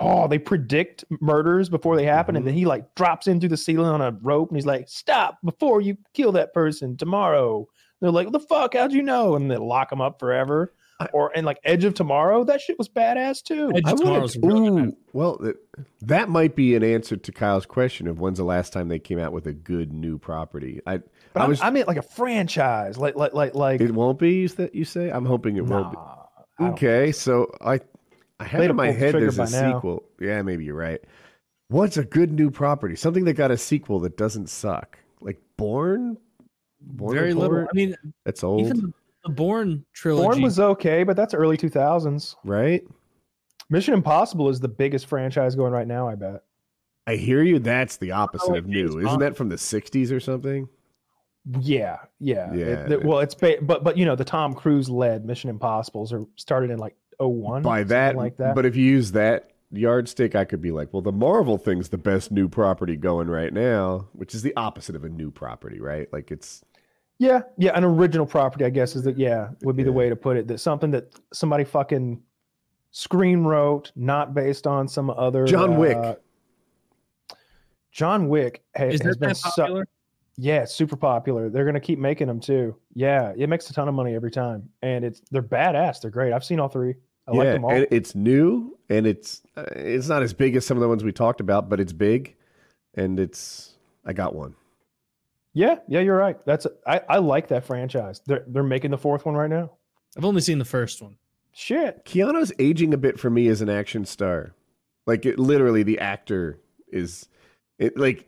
Oh, 0.00 0.26
they 0.28 0.38
predict 0.38 1.04
murders 1.20 1.68
before 1.68 1.96
they 1.96 2.04
happen, 2.04 2.34
Mhm. 2.34 2.38
and 2.38 2.46
then 2.46 2.54
he 2.54 2.64
like 2.66 2.94
drops 2.94 3.26
in 3.26 3.38
through 3.40 3.50
the 3.50 3.56
ceiling 3.56 3.90
on 3.90 4.00
a 4.00 4.16
rope, 4.22 4.48
and 4.48 4.56
he's 4.56 4.66
like, 4.66 4.88
"Stop 4.88 5.38
before 5.44 5.80
you 5.80 5.96
kill 6.14 6.32
that 6.32 6.52
person 6.54 6.96
tomorrow." 6.96 7.66
They're 8.00 8.10
like, 8.10 8.32
the 8.32 8.40
fuck? 8.40 8.74
How'd 8.74 8.92
you 8.92 9.02
know?" 9.02 9.34
And 9.36 9.50
they 9.50 9.56
lock 9.58 9.92
him 9.92 10.00
up 10.00 10.18
forever. 10.18 10.72
I- 10.98 11.06
or 11.14 11.32
and 11.34 11.46
like 11.46 11.58
Edge 11.64 11.84
of 11.84 11.94
Tomorrow, 11.94 12.44
that 12.44 12.60
shit 12.60 12.76
was 12.78 12.88
badass 12.88 13.42
too. 13.42 13.72
Edge 13.74 13.84
I 13.86 13.92
of 13.92 13.98
Tomorrow's 14.00 14.36
really 14.36 14.68
good. 14.70 14.88
ooh, 14.90 14.96
well, 15.14 15.38
that, 15.40 15.56
that 16.02 16.28
might 16.28 16.54
be 16.54 16.74
an 16.74 16.84
answer 16.84 17.16
to 17.16 17.32
Kyle's 17.32 17.64
question 17.64 18.06
of 18.06 18.20
when's 18.20 18.36
the 18.36 18.44
last 18.44 18.74
time 18.74 18.88
they 18.88 18.98
came 18.98 19.18
out 19.18 19.32
with 19.32 19.46
a 19.46 19.52
good 19.54 19.94
new 19.94 20.18
property. 20.18 20.80
I 20.86 20.98
But 21.32 21.40
I 21.40 21.44
I, 21.44 21.48
was- 21.48 21.60
I 21.62 21.70
meant 21.70 21.88
like 21.88 21.96
a 21.96 22.02
franchise, 22.02 22.98
like 22.98 23.16
like 23.16 23.32
like 23.32 23.54
like. 23.54 23.80
it 23.80 23.92
won't 23.94 24.18
be 24.18 24.44
is 24.44 24.56
that 24.56 24.74
you 24.74 24.84
say. 24.84 25.08
I'm 25.10 25.24
hoping 25.24 25.56
it 25.56 25.66
nah, 25.66 25.76
will 25.84 25.90
be. 25.90 26.64
Okay, 26.72 27.12
so 27.12 27.50
I 27.62 27.80
I 28.40 28.44
have 28.44 28.62
in 28.62 28.74
my 28.76 28.86
pulled 28.86 28.96
the 28.96 28.98
head 28.98 29.10
trigger 29.12 29.30
there's 29.30 29.38
a 29.38 29.56
by 29.58 29.60
now. 29.68 29.74
sequel. 29.76 30.02
Yeah, 30.20 30.42
maybe 30.42 30.64
you're 30.64 30.74
right. 30.74 31.00
What's 31.68 31.96
a 31.96 32.04
good 32.04 32.32
new 32.32 32.50
property? 32.50 32.96
Something 32.96 33.24
that 33.26 33.34
got 33.34 33.50
a 33.50 33.56
sequel 33.58 34.00
that 34.00 34.16
doesn't 34.16 34.48
suck. 34.48 34.98
Like 35.20 35.38
Bourne? 35.56 36.16
Bourne 36.80 37.14
Very 37.14 37.34
little. 37.34 37.50
Report? 37.58 37.68
I 37.72 37.76
mean, 37.76 37.94
That's 38.24 38.42
old, 38.42 38.62
even 38.62 38.76
the, 38.78 38.92
the 39.24 39.30
Bourne 39.30 39.84
trilogy. 39.92 40.26
Bourne 40.26 40.42
was 40.42 40.58
okay, 40.58 41.04
but 41.04 41.16
that's 41.16 41.34
early 41.34 41.56
two 41.56 41.68
thousands. 41.68 42.34
right? 42.44 42.82
Mission 43.68 43.94
Impossible 43.94 44.48
is 44.48 44.58
the 44.58 44.68
biggest 44.68 45.06
franchise 45.06 45.54
going 45.54 45.72
right 45.72 45.86
now. 45.86 46.08
I 46.08 46.16
bet. 46.16 46.42
I 47.06 47.16
hear 47.16 47.42
you. 47.42 47.58
That's 47.60 47.98
the 47.98 48.12
opposite 48.12 48.48
like 48.50 48.58
of 48.60 48.66
new. 48.66 48.98
Isn't 48.98 49.20
that 49.20 49.36
from 49.36 49.48
the 49.48 49.56
60s 49.56 50.10
or 50.10 50.18
something? 50.20 50.68
Yeah, 51.60 51.98
yeah, 52.18 52.52
Yeah, 52.52 52.64
It- 52.66 52.92
it- 52.92 53.04
well, 53.04 53.20
it's 53.20 53.34
ba- 53.34 53.58
but 53.62 53.82
but 53.84 53.96
you 53.96 54.04
know 54.04 54.14
the 54.16 54.24
Tom 54.24 54.54
Cruise 54.54 54.90
led 54.90 55.24
Mission 55.24 55.48
Impossibles 55.50 56.12
are 56.12 56.24
started 56.36 56.70
in 56.70 56.78
like 56.78 56.94
01, 57.20 57.62
By 57.62 57.84
that, 57.84 58.16
like 58.16 58.36
that. 58.38 58.54
But 58.54 58.66
if 58.66 58.76
you 58.76 58.84
use 58.84 59.12
that 59.12 59.50
yardstick, 59.72 60.34
I 60.34 60.44
could 60.44 60.60
be 60.60 60.70
like, 60.70 60.92
well, 60.92 61.02
the 61.02 61.12
Marvel 61.12 61.58
thing's 61.58 61.88
the 61.88 61.98
best 61.98 62.30
new 62.30 62.48
property 62.48 62.96
going 62.96 63.28
right 63.28 63.52
now, 63.52 64.08
which 64.12 64.34
is 64.34 64.42
the 64.42 64.54
opposite 64.56 64.96
of 64.96 65.04
a 65.04 65.08
new 65.08 65.30
property, 65.30 65.80
right? 65.80 66.12
Like 66.12 66.30
it's 66.30 66.62
yeah, 67.18 67.42
yeah, 67.58 67.72
an 67.74 67.84
original 67.84 68.26
property, 68.26 68.64
I 68.64 68.70
guess, 68.70 68.96
is 68.96 69.02
that 69.02 69.18
yeah 69.18 69.50
would 69.62 69.76
be 69.76 69.82
the 69.82 69.92
way 69.92 70.08
to 70.08 70.16
put 70.16 70.38
it. 70.38 70.48
That 70.48 70.58
something 70.58 70.90
that 70.92 71.14
somebody 71.32 71.64
fucking 71.64 72.20
screen 72.92 73.44
wrote, 73.44 73.92
not 73.94 74.34
based 74.34 74.66
on 74.66 74.88
some 74.88 75.10
other 75.10 75.46
John 75.46 75.76
Wick. 75.76 75.96
uh, 75.96 76.14
John 77.92 78.28
Wick 78.28 78.62
ha- 78.74 78.84
is 78.84 79.02
has 79.02 79.16
been 79.16 79.28
that 79.28 79.36
su- 79.36 79.50
popular? 79.50 79.86
Yeah, 80.38 80.62
it's 80.62 80.74
super 80.74 80.96
popular. 80.96 81.50
They're 81.50 81.66
gonna 81.66 81.78
keep 81.78 81.98
making 81.98 82.26
them 82.26 82.40
too. 82.40 82.76
Yeah, 82.94 83.34
it 83.36 83.48
makes 83.50 83.68
a 83.68 83.74
ton 83.74 83.86
of 83.86 83.94
money 83.94 84.14
every 84.14 84.30
time, 84.30 84.70
and 84.80 85.04
it's 85.04 85.20
they're 85.30 85.42
badass. 85.42 86.00
They're 86.00 86.10
great. 86.10 86.32
I've 86.32 86.44
seen 86.44 86.58
all 86.58 86.68
three. 86.68 86.94
I 87.30 87.36
like 87.36 87.44
yeah, 87.46 87.52
them 87.52 87.64
all. 87.64 87.70
and 87.70 87.86
it's 87.90 88.14
new, 88.14 88.76
and 88.88 89.06
it's 89.06 89.42
uh, 89.56 89.64
it's 89.76 90.08
not 90.08 90.22
as 90.22 90.32
big 90.32 90.56
as 90.56 90.66
some 90.66 90.76
of 90.76 90.80
the 90.80 90.88
ones 90.88 91.04
we 91.04 91.12
talked 91.12 91.40
about, 91.40 91.68
but 91.68 91.80
it's 91.80 91.92
big, 91.92 92.36
and 92.94 93.20
it's 93.20 93.74
I 94.04 94.12
got 94.12 94.34
one. 94.34 94.54
yeah, 95.54 95.76
yeah, 95.88 96.00
you're 96.00 96.16
right. 96.16 96.36
That's 96.44 96.66
I, 96.86 97.00
I 97.08 97.18
like 97.18 97.48
that 97.48 97.64
franchise. 97.64 98.20
They're 98.26 98.44
they're 98.46 98.62
making 98.62 98.90
the 98.90 98.98
fourth 98.98 99.24
one 99.24 99.34
right 99.34 99.50
now. 99.50 99.72
I've 100.16 100.24
only 100.24 100.40
seen 100.40 100.58
the 100.58 100.64
first 100.64 101.00
one. 101.00 101.16
Shit. 101.52 102.04
Keanu's 102.04 102.52
aging 102.58 102.94
a 102.94 102.96
bit 102.96 103.18
for 103.18 103.30
me 103.30 103.48
as 103.48 103.60
an 103.60 103.68
action 103.68 104.04
star. 104.04 104.54
Like 105.06 105.26
it 105.26 105.38
literally 105.38 105.82
the 105.82 105.98
actor 105.98 106.60
is 106.88 107.28
it 107.78 107.96
like 107.96 108.26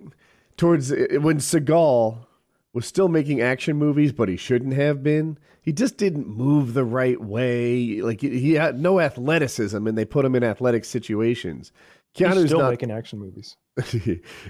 towards 0.56 0.90
it, 0.90 1.22
when 1.22 1.38
Seagal 1.38 2.24
was 2.72 2.86
still 2.86 3.08
making 3.08 3.40
action 3.40 3.76
movies 3.76 4.12
but 4.12 4.28
he 4.28 4.36
shouldn't 4.36 4.74
have 4.74 5.02
been. 5.02 5.38
He 5.62 5.72
just 5.72 5.96
didn't 5.96 6.26
move 6.26 6.74
the 6.74 6.84
right 6.84 7.20
way. 7.20 8.00
Like 8.02 8.20
he- 8.20 8.38
he 8.40 8.52
had 8.54 8.80
no 8.80 8.98
athleticism 9.00 9.86
and 9.86 9.96
they 9.96 10.04
put 10.04 10.24
him 10.24 10.34
in 10.34 10.42
athletic 10.42 10.84
situations. 10.84 11.70
He's 12.14 12.26
Keanu's 12.26 12.46
still 12.46 12.58
not 12.60 12.70
making 12.70 12.90
action 12.90 13.18
movies. 13.18 13.56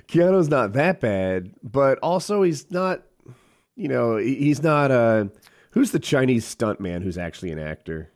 Keanu's 0.08 0.48
not 0.48 0.72
that 0.72 1.00
bad, 1.00 1.54
but 1.62 1.98
also 2.00 2.42
he's 2.42 2.70
not 2.70 3.02
you 3.76 3.88
know, 3.88 4.16
he's 4.16 4.62
not 4.62 4.90
uh 4.90 5.26
who's 5.70 5.90
the 5.92 5.98
Chinese 5.98 6.44
stunt 6.44 6.80
man 6.80 7.02
who's 7.02 7.18
actually 7.18 7.50
an 7.50 7.58
actor? 7.58 8.10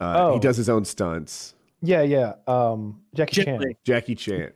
Uh, 0.00 0.30
He 0.32 0.36
Oh. 0.36 0.40
does 0.40 0.56
his 0.56 0.68
own 0.68 0.84
stunts. 0.84 1.54
Yeah, 1.80 2.02
yeah. 2.02 2.34
Um, 2.46 3.00
Jackie 3.14 3.44
Chan. 3.44 3.74
Jackie 3.84 4.14
Chan. 4.14 4.52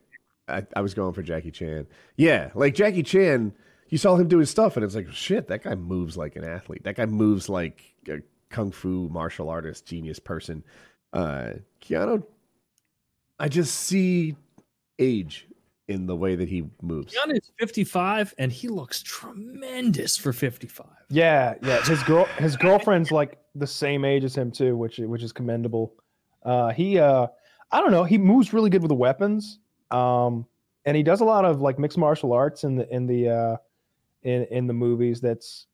I, 0.49 0.65
I 0.77 0.81
was 0.81 0.95
going 0.95 1.13
for 1.13 1.23
Jackie 1.23 1.51
Chan. 1.51 1.87
Yeah, 2.17 2.51
like 2.55 2.75
Jackie 2.75 3.03
Chan, 3.03 3.53
you 3.89 3.99
saw 3.99 4.17
him 4.17 4.29
do 4.29 4.39
his 4.39 4.51
stuff, 4.51 4.77
and 4.77 4.85
it's 4.85 4.95
like, 4.95 5.11
shit, 5.11 5.49
that 5.49 5.63
guy 5.63 5.75
moves 5.75 6.17
like 6.17 6.37
an 6.37 6.45
athlete. 6.45 6.85
That 6.85 6.97
guy 6.97 7.07
moves 7.07 7.49
like 7.49 7.83
a 8.09 8.19
kung 8.51 8.71
fu 8.71 9.09
martial 9.09 9.49
artist, 9.49 9.87
genius 9.87 10.19
person. 10.19 10.65
Uh, 11.13 11.55
Keanu, 11.83 12.23
I 13.39 13.49
just 13.49 13.75
see 13.75 14.37
age 14.99 15.47
in 15.89 16.07
the 16.07 16.17
way 16.17 16.35
that 16.35 16.49
he 16.49 16.65
moves. 16.83 17.15
Keanu's 17.15 17.53
55 17.59 18.35
and 18.39 18.51
he 18.51 18.69
looks 18.69 19.03
tremendous 19.03 20.17
for 20.17 20.33
55. 20.33 20.87
Yeah, 21.11 21.55
yeah. 21.63 21.83
His 21.83 22.03
girl, 22.03 22.25
his 22.39 22.57
girlfriend's 22.57 23.13
like 23.13 23.39
the 23.55 23.67
same 23.67 24.05
age 24.05 24.25
as 24.25 24.37
him 24.37 24.51
too, 24.51 24.77
which 24.77 24.99
which 24.99 25.23
is 25.23 25.33
commendable. 25.33 25.95
Uh, 26.43 26.71
he, 26.71 26.99
uh, 26.99 27.27
I 27.71 27.81
don't 27.81 27.91
know, 27.93 28.05
he 28.05 28.19
moves 28.19 28.53
really 28.53 28.71
good 28.71 28.83
with 28.83 28.89
the 28.89 28.97
weapons. 28.97 29.59
Um, 29.91 30.47
and 30.85 30.97
he 30.97 31.03
does 31.03 31.21
a 31.21 31.25
lot 31.25 31.45
of 31.45 31.61
like 31.61 31.79
mixed 31.79 31.99
martial 31.99 32.33
arts 32.33 32.65
in 32.65 32.77
the 32.77 32.93
in 32.95 33.07
the 33.07 33.29
uh, 33.29 33.57
in 34.23 34.45
in 34.51 34.67
the 34.67 34.73
movies. 34.75 35.21
That's 35.21 35.67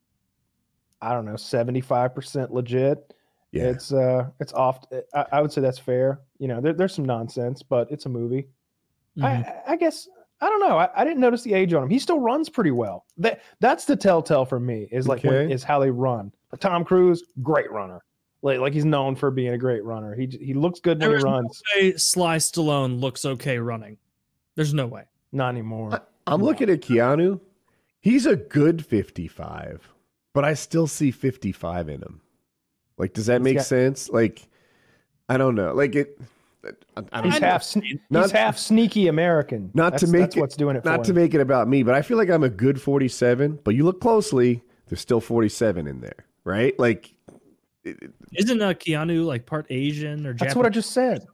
I 1.01 1.13
don't 1.13 1.25
know, 1.25 1.37
seventy 1.37 1.81
five 1.81 2.15
percent 2.15 2.53
legit. 2.53 3.15
Yeah. 3.53 3.65
It's 3.65 3.93
uh, 3.93 4.29
it's 4.41 4.53
off. 4.55 4.85
I, 5.15 5.27
I 5.33 5.41
would 5.43 5.53
say 5.53 5.61
that's 5.61 5.79
fair. 5.79 6.21
You 6.39 6.49
know, 6.49 6.61
there, 6.61 6.73
there's 6.73 6.95
some 6.95 7.05
nonsense, 7.05 7.63
but 7.63 7.91
it's 7.91 8.07
a 8.07 8.09
movie. 8.09 8.49
Mhm. 9.19 9.25
I, 9.25 9.73
I 9.73 9.77
guess 9.77 10.09
I 10.41 10.49
don't 10.49 10.61
know. 10.61 10.79
I, 10.79 10.89
I 10.97 11.05
didn't 11.05 11.21
notice 11.21 11.43
the 11.43 11.53
age 11.55 11.75
on 11.75 11.83
him. 11.83 11.91
He 11.91 11.99
still 11.99 12.19
runs 12.19 12.49
pretty 12.49 12.71
well. 12.71 13.05
That 13.19 13.43
that's 13.61 13.85
the 13.85 13.95
telltale 13.97 14.45
for 14.47 14.59
me 14.59 14.89
is 14.91 15.07
like 15.07 15.23
when, 15.23 15.35
Okay. 15.35 15.53
is 15.55 15.63
how 15.63 15.79
they 15.81 15.91
run. 15.91 16.33
Tom 16.61 16.85
Cruise, 16.85 17.23
great 17.43 17.71
runner. 17.71 18.03
Like 18.41 18.59
like 18.59 18.73
he's 18.73 18.85
known 18.87 19.15
for 19.17 19.31
being 19.31 19.53
a 19.53 19.59
great 19.59 19.85
runner. 19.85 20.15
He 20.17 20.27
he 20.41 20.55
looks 20.55 20.81
good 20.81 20.99
when 20.99 21.01
There 21.01 21.11
he 21.11 21.17
is 21.19 21.25
no 21.25 21.31
runs. 21.31 21.63
way 21.77 21.97
Sly 21.97 22.39
Stallone 22.39 23.01
looks 23.01 23.25
okay 23.25 23.59
running. 23.59 23.99
There's 24.57 24.73
no 24.75 24.87
way. 24.87 25.05
Not 25.31 25.51
anymore. 25.51 26.01
I'm 26.27 26.43
looking 26.43 26.71
at 26.71 26.81
Keanu. 26.81 27.39
He's 28.03 28.27
a 28.27 28.37
good 28.37 28.85
55, 28.85 29.89
but 30.35 30.45
I 30.45 30.55
still 30.55 30.87
see 30.87 31.11
55 31.11 31.89
in 31.89 32.03
him. 32.03 32.21
Like, 32.99 33.15
does 33.15 33.27
that 33.27 33.41
He's 33.41 33.45
make 33.45 33.57
got- 33.59 33.67
sense? 33.67 34.11
Like, 34.11 34.47
I 35.29 35.37
don't 35.39 35.55
know. 35.55 35.73
Like 35.73 35.95
it. 35.95 36.21
I, 36.65 36.69
I 37.13 37.21
don't 37.23 37.31
He's 37.33 37.41
know. 37.41 37.47
half 37.49 37.63
sne- 37.63 38.01
Not- 38.11 38.23
he's 38.25 38.31
half 38.33 38.59
sneaky 38.59 39.09
American. 39.09 39.71
Not 39.75 39.93
that's, 39.93 40.05
to 40.05 40.09
make 40.11 40.21
that's 40.23 40.37
it- 40.37 40.41
what's 40.41 40.57
doing 40.57 40.77
it 40.77 40.83
for 40.83 40.91
Not 40.91 41.05
to 41.05 41.11
him. 41.11 41.17
make 41.17 41.35
it 41.35 41.41
about 41.41 41.69
me, 41.69 41.83
but 41.83 41.95
I 41.95 42.03
feel 42.03 42.17
like 42.19 42.29
I'm 42.29 42.45
a 42.45 42.49
good 42.51 42.81
47. 42.81 43.59
But 43.65 43.75
you 43.75 43.85
look 43.85 44.01
closely, 44.01 44.63
there's 44.89 45.01
still 45.01 45.21
47 45.21 45.87
in 45.87 46.01
there, 46.01 46.27
right? 46.45 46.79
Like, 46.79 47.15
Isn't 47.85 48.63
uh, 48.63 48.75
Keanu 48.75 49.25
like 49.25 49.47
part 49.47 49.67
Asian 49.71 50.27
or 50.27 50.33
Japanese? 50.35 50.39
That's 50.41 50.57
what 50.57 50.67
I 50.67 50.69
just 50.69 50.91
said. 50.93 51.27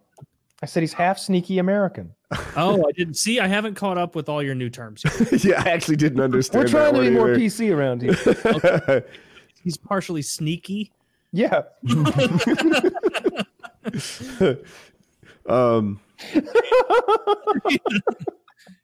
I 0.63 0.67
said 0.67 0.83
he's 0.83 0.93
half 0.93 1.19
sneaky 1.19 1.59
American. 1.59 2.15
Oh, 2.57 2.85
I 2.89 2.93
didn't 2.93 3.15
see. 3.15 3.39
I 3.39 3.47
haven't 3.47 3.75
caught 3.75 3.97
up 3.97 4.17
with 4.17 4.29
all 4.29 4.43
your 4.43 4.55
new 4.57 4.69
terms. 4.69 5.05
yeah, 5.45 5.63
I 5.65 5.71
actually 5.71 5.97
didn't 5.97 6.21
understand. 6.21 6.65
We're 6.65 6.69
trying 6.69 6.95
that 6.95 7.01
to 7.05 7.11
be 7.11 7.15
more 7.15 7.31
either. 7.33 7.39
PC 7.39 7.75
around 7.75 8.03
here. 8.03 9.05
He's 9.63 9.77
partially 9.77 10.23
sneaky. 10.23 10.93
Yeah. 11.33 11.63
um. 15.47 16.01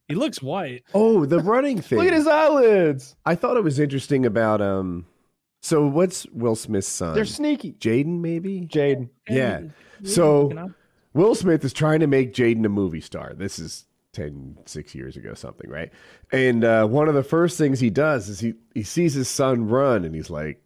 He 0.07 0.15
looks 0.15 0.43
white. 0.43 0.85
Oh, 0.93 1.25
the 1.27 1.41
running 1.41 1.81
thing. 1.81 1.99
Look 1.99 2.07
at 2.09 2.15
his 2.15 2.27
eyelids. 2.27 3.17
I 3.25 3.35
thought 3.35 3.57
it 3.57 3.65
was 3.65 3.79
interesting 3.81 4.27
about 4.27 4.61
um. 4.61 5.07
So 5.63 5.87
what's 5.87 6.27
Will 6.27 6.55
Smith's 6.57 6.87
son? 6.89 7.15
They're 7.15 7.25
sneaky. 7.25 7.73
Jaden, 7.73 8.21
maybe. 8.21 8.69
Jaden. 8.71 9.09
Yeah. 9.29 9.61
You 10.01 10.07
So 10.07 10.49
know? 10.49 10.75
Will 11.15 11.35
Smith 11.35 11.65
is 11.65 11.73
trying 11.73 12.01
to 12.01 12.07
make 12.07 12.35
Jaden 12.35 12.67
a 12.67 12.69
movie 12.69 13.01
star. 13.01 13.35
This 13.35 13.59
is 13.59 13.87
10, 14.15 14.59
six 14.67 14.95
years 14.95 15.17
ago, 15.17 15.35
something, 15.35 15.71
right? 15.71 15.91
And 16.33 16.65
uh, 16.65 16.87
one 16.87 17.09
of 17.09 17.15
the 17.15 17.23
first 17.23 17.57
things 17.57 17.81
he 17.81 17.91
does 17.91 18.29
is 18.29 18.41
he, 18.41 18.55
he 18.75 18.83
sees 18.83 19.15
his 19.15 19.29
son 19.29 19.69
run 19.69 20.05
and 20.05 20.15
he's 20.15 20.31
like, 20.31 20.61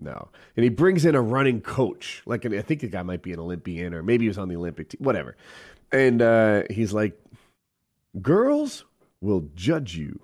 No. 0.00 0.30
And 0.56 0.64
he 0.64 0.70
brings 0.70 1.04
in 1.04 1.14
a 1.14 1.20
running 1.20 1.60
coach. 1.60 2.22
Like, 2.26 2.46
I 2.46 2.62
think 2.62 2.80
the 2.80 2.88
guy 2.88 3.02
might 3.02 3.22
be 3.22 3.32
an 3.32 3.40
Olympian 3.40 3.94
or 3.94 4.02
maybe 4.02 4.24
he 4.24 4.28
was 4.28 4.38
on 4.38 4.48
the 4.48 4.56
Olympic 4.56 4.90
team, 4.90 5.00
whatever. 5.02 5.36
And 5.92 6.22
uh, 6.22 6.62
he's 6.70 6.92
like, 6.92 7.20
Girls 8.20 8.84
will 9.20 9.48
judge 9.54 9.96
you 9.96 10.20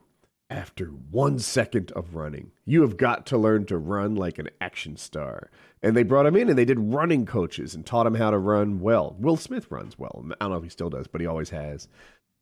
after 0.49 0.87
one 0.87 1.39
second 1.39 1.93
of 1.93 2.15
running. 2.15 2.53
You 2.65 2.83
have 2.83 2.97
got 2.97 3.27
to 3.27 3.39
learn 3.39 3.67
to 3.67 3.77
run 3.77 4.15
like 4.15 4.39
an 4.39 4.49
action 4.61 4.97
star. 4.97 5.51
And 5.83 5.97
they 5.97 6.03
brought 6.03 6.27
him 6.27 6.37
in 6.37 6.49
and 6.49 6.59
they 6.59 6.65
did 6.65 6.79
running 6.81 7.27
coaches 7.27 7.75
and 7.75 7.85
taught 7.85 8.07
him 8.07 8.15
how 8.15 8.31
to 8.31 8.39
run 8.39 8.81
well. 8.81 9.15
Will 9.19 9.37
Smith 9.37 9.71
runs 9.71 9.99
well. 9.99 10.25
I 10.41 10.45
don't 10.45 10.51
know 10.51 10.57
if 10.57 10.65
he 10.65 10.71
still 10.71 10.91
does, 10.91 11.07
but 11.07 11.21
he 11.21 11.27
always 11.27 11.51
has. 11.51 11.87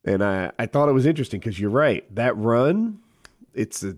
And 0.05 0.23
I, 0.23 0.51
I 0.57 0.65
thought 0.67 0.87
it 0.89 0.93
was 0.93 1.05
interesting 1.05 1.39
because 1.41 1.59
you're 1.59 1.69
right. 1.69 2.03
That 2.15 2.35
run, 2.37 2.99
it's 3.53 3.83
a 3.83 3.97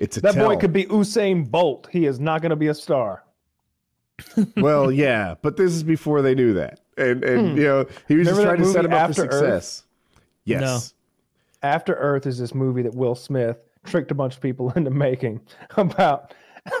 it's 0.00 0.16
a 0.16 0.20
That 0.22 0.34
boy 0.34 0.56
could 0.56 0.72
be 0.72 0.84
Usain 0.86 1.48
Bolt. 1.48 1.88
He 1.92 2.06
is 2.06 2.18
not 2.18 2.40
going 2.40 2.50
to 2.50 2.56
be 2.56 2.68
a 2.68 2.74
star. 2.74 3.22
well, 4.56 4.90
yeah, 4.92 5.34
but 5.42 5.56
this 5.56 5.72
is 5.72 5.82
before 5.82 6.22
they 6.22 6.34
knew 6.34 6.54
that, 6.54 6.80
and 6.96 7.22
and 7.24 7.50
Hmm. 7.50 7.56
you 7.58 7.64
know 7.64 7.86
he 8.08 8.14
was 8.16 8.28
Remember 8.28 8.42
just 8.42 8.42
trying 8.42 8.58
to 8.58 8.66
set 8.72 8.84
him 8.84 8.92
up 8.92 9.14
for 9.14 9.22
After 9.22 9.22
Earth? 9.24 9.32
success. 9.64 9.82
Yes, 10.44 10.94
After 11.62 11.94
Earth 11.94 12.26
is 12.26 12.38
this 12.38 12.54
movie 12.54 12.82
that 12.82 12.94
Will 12.94 13.14
Smith 13.16 13.58
tricked 13.84 14.10
a 14.10 14.14
bunch 14.14 14.36
of 14.36 14.40
people 14.40 14.70
into 14.76 14.90
making 14.90 15.40
about. 15.76 16.32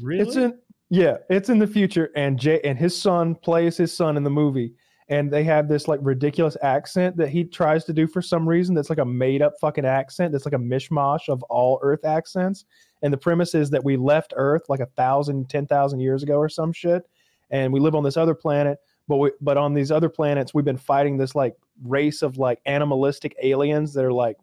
Really? 0.00 0.22
It's 0.22 0.36
in 0.36 0.58
yeah, 0.88 1.16
it's 1.28 1.48
in 1.48 1.58
the 1.58 1.66
future, 1.66 2.10
and 2.14 2.38
Jay 2.38 2.60
and 2.62 2.78
his 2.78 3.00
son 3.00 3.34
plays 3.34 3.76
his 3.76 3.92
son 3.92 4.16
in 4.16 4.22
the 4.22 4.30
movie, 4.30 4.72
and 5.08 5.32
they 5.32 5.42
have 5.42 5.68
this 5.68 5.88
like 5.88 5.98
ridiculous 6.02 6.56
accent 6.62 7.16
that 7.16 7.28
he 7.28 7.42
tries 7.44 7.84
to 7.86 7.92
do 7.92 8.06
for 8.06 8.22
some 8.22 8.48
reason. 8.48 8.74
That's 8.74 8.90
like 8.90 9.00
a 9.00 9.04
made 9.04 9.42
up 9.42 9.54
fucking 9.60 9.84
accent. 9.84 10.30
That's 10.30 10.46
like 10.46 10.54
a 10.54 10.58
mishmash 10.58 11.28
of 11.28 11.42
all 11.44 11.80
Earth 11.82 12.04
accents. 12.04 12.66
And 13.02 13.12
the 13.12 13.18
premise 13.18 13.54
is 13.54 13.68
that 13.70 13.84
we 13.84 13.96
left 13.96 14.32
Earth 14.36 14.62
like 14.68 14.80
a 14.80 14.86
thousand, 14.86 15.50
ten 15.50 15.66
thousand 15.66 16.00
years 16.00 16.22
ago 16.22 16.36
or 16.36 16.48
some 16.48 16.72
shit, 16.72 17.02
and 17.50 17.72
we 17.72 17.80
live 17.80 17.96
on 17.96 18.04
this 18.04 18.16
other 18.16 18.34
planet. 18.34 18.78
But 19.08 19.16
we, 19.16 19.30
but 19.40 19.56
on 19.56 19.74
these 19.74 19.90
other 19.90 20.08
planets, 20.08 20.54
we've 20.54 20.64
been 20.64 20.76
fighting 20.76 21.16
this 21.16 21.34
like 21.34 21.56
race 21.84 22.22
of 22.22 22.38
like 22.38 22.60
animalistic 22.66 23.36
aliens 23.42 23.92
that 23.94 24.04
are 24.04 24.12
like 24.12 24.36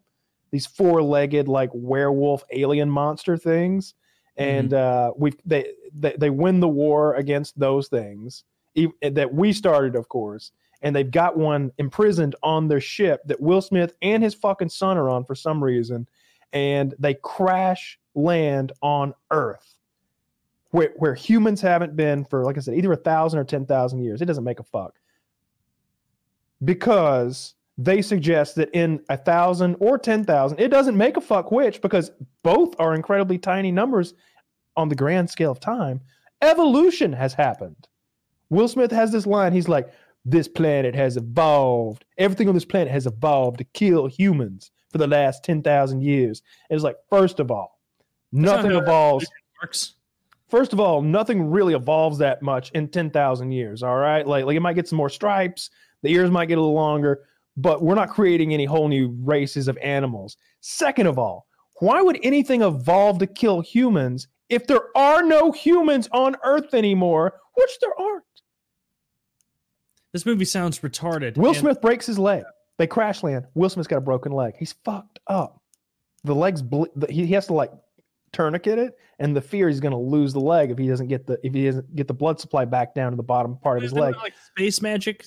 these 0.50 0.66
four-legged 0.66 1.48
like 1.48 1.70
werewolf 1.72 2.44
alien 2.52 2.88
monster 2.88 3.36
things 3.36 3.94
and 4.36 4.74
uh, 4.74 5.12
we 5.16 5.32
they, 5.44 5.72
they 5.98 6.14
they 6.18 6.30
win 6.30 6.60
the 6.60 6.68
war 6.68 7.14
against 7.14 7.58
those 7.58 7.88
things 7.88 8.44
that 9.02 9.32
we 9.32 9.52
started, 9.52 9.94
of 9.94 10.08
course, 10.08 10.52
and 10.82 10.94
they've 10.94 11.10
got 11.10 11.36
one 11.36 11.70
imprisoned 11.78 12.34
on 12.42 12.68
their 12.68 12.80
ship 12.80 13.22
that 13.26 13.40
Will 13.40 13.60
Smith 13.60 13.94
and 14.02 14.22
his 14.22 14.34
fucking 14.34 14.68
son 14.68 14.96
are 14.96 15.08
on 15.08 15.24
for 15.24 15.34
some 15.34 15.62
reason, 15.62 16.06
and 16.52 16.94
they 16.98 17.14
crash 17.14 17.98
land 18.14 18.72
on 18.82 19.14
Earth, 19.30 19.76
where 20.70 20.92
where 20.96 21.14
humans 21.14 21.60
haven't 21.60 21.94
been 21.94 22.24
for, 22.24 22.44
like 22.44 22.56
I 22.56 22.60
said, 22.60 22.74
either 22.74 22.92
a 22.92 22.96
thousand 22.96 23.38
or 23.38 23.44
ten 23.44 23.66
thousand 23.66 24.02
years. 24.02 24.20
It 24.20 24.26
doesn't 24.26 24.44
make 24.44 24.60
a 24.60 24.64
fuck 24.64 24.94
because 26.64 27.54
they 27.76 28.02
suggest 28.02 28.54
that 28.56 28.70
in 28.72 29.00
a 29.08 29.16
thousand 29.16 29.76
or 29.80 29.98
ten 29.98 30.24
thousand, 30.24 30.60
it 30.60 30.68
doesn't 30.68 30.96
make 30.96 31.16
a 31.16 31.20
fuck 31.20 31.50
which 31.50 31.80
because 31.80 32.10
both 32.42 32.74
are 32.78 32.94
incredibly 32.94 33.38
tiny 33.38 33.72
numbers 33.72 34.14
on 34.76 34.88
the 34.88 34.94
grand 34.94 35.28
scale 35.30 35.50
of 35.50 35.60
time. 35.60 36.00
Evolution 36.42 37.12
has 37.12 37.34
happened. 37.34 37.88
Will 38.50 38.68
Smith 38.68 38.92
has 38.92 39.10
this 39.10 39.26
line. 39.26 39.52
He's 39.52 39.68
like, 39.68 39.92
"This 40.24 40.46
planet 40.46 40.94
has 40.94 41.16
evolved. 41.16 42.04
Everything 42.18 42.48
on 42.48 42.54
this 42.54 42.64
planet 42.64 42.92
has 42.92 43.06
evolved 43.06 43.58
to 43.58 43.64
kill 43.64 44.06
humans 44.06 44.70
for 44.90 44.98
the 44.98 45.06
last 45.06 45.42
ten 45.42 45.62
thousand 45.62 46.02
years." 46.02 46.42
And 46.70 46.76
it's 46.76 46.84
like, 46.84 46.96
first 47.10 47.40
of 47.40 47.50
all, 47.50 47.80
nothing 48.30 48.72
evolves. 48.72 49.26
Works. 49.60 49.94
First 50.48 50.72
of 50.72 50.78
all, 50.78 51.02
nothing 51.02 51.50
really 51.50 51.74
evolves 51.74 52.18
that 52.18 52.40
much 52.42 52.70
in 52.72 52.86
10,000 52.86 53.50
years, 53.50 53.82
all 53.82 53.96
right? 53.96 54.24
Like 54.24 54.44
like 54.44 54.56
it 54.56 54.60
might 54.60 54.74
get 54.74 54.86
some 54.86 54.98
more 54.98 55.08
stripes, 55.08 55.70
the 56.02 56.12
ears 56.12 56.30
might 56.30 56.46
get 56.46 56.58
a 56.58 56.60
little 56.60 56.74
longer, 56.74 57.24
but 57.56 57.82
we're 57.82 57.94
not 57.94 58.10
creating 58.10 58.52
any 58.52 58.64
whole 58.64 58.88
new 58.88 59.16
races 59.22 59.68
of 59.68 59.76
animals. 59.78 60.36
Second 60.60 61.06
of 61.06 61.18
all, 61.18 61.46
why 61.80 62.00
would 62.02 62.18
anything 62.22 62.62
evolve 62.62 63.18
to 63.18 63.26
kill 63.26 63.60
humans 63.60 64.28
if 64.48 64.66
there 64.66 64.96
are 64.96 65.22
no 65.22 65.52
humans 65.52 66.08
on 66.12 66.36
earth 66.44 66.74
anymore, 66.74 67.34
which 67.54 67.70
there 67.80 67.98
aren't? 67.98 68.24
This 70.12 70.24
movie 70.26 70.44
sounds 70.44 70.78
retarded. 70.80 71.36
Will 71.36 71.48
and- 71.48 71.56
Smith 71.56 71.80
breaks 71.80 72.06
his 72.06 72.18
leg. 72.18 72.44
They 72.76 72.86
crash 72.86 73.22
land. 73.22 73.46
Will 73.54 73.68
Smith's 73.68 73.86
got 73.88 73.98
a 73.98 74.00
broken 74.00 74.32
leg. 74.32 74.54
He's 74.58 74.72
fucked 74.84 75.20
up. 75.28 75.60
The 76.24 76.34
leg's 76.34 76.62
ble- 76.62 76.88
the, 76.96 77.06
he, 77.10 77.26
he 77.26 77.34
has 77.34 77.46
to 77.46 77.52
like 77.52 77.70
tourniquet 78.32 78.78
it, 78.78 78.96
and 79.20 79.36
the 79.36 79.40
fear 79.40 79.68
he's 79.68 79.78
going 79.80 79.92
to 79.92 79.98
lose 79.98 80.32
the 80.32 80.40
leg 80.40 80.70
if 80.70 80.78
he 80.78 80.88
doesn't 80.88 81.06
get 81.08 81.26
the 81.26 81.38
if 81.44 81.52
he 81.54 81.66
doesn't 81.66 81.94
get 81.94 82.08
the 82.08 82.14
blood 82.14 82.40
supply 82.40 82.64
back 82.64 82.94
down 82.94 83.12
to 83.12 83.16
the 83.16 83.22
bottom 83.22 83.56
part 83.58 83.76
of 83.76 83.82
his 83.82 83.92
leg. 83.92 84.16
like 84.16 84.34
space 84.56 84.80
magic 84.82 85.26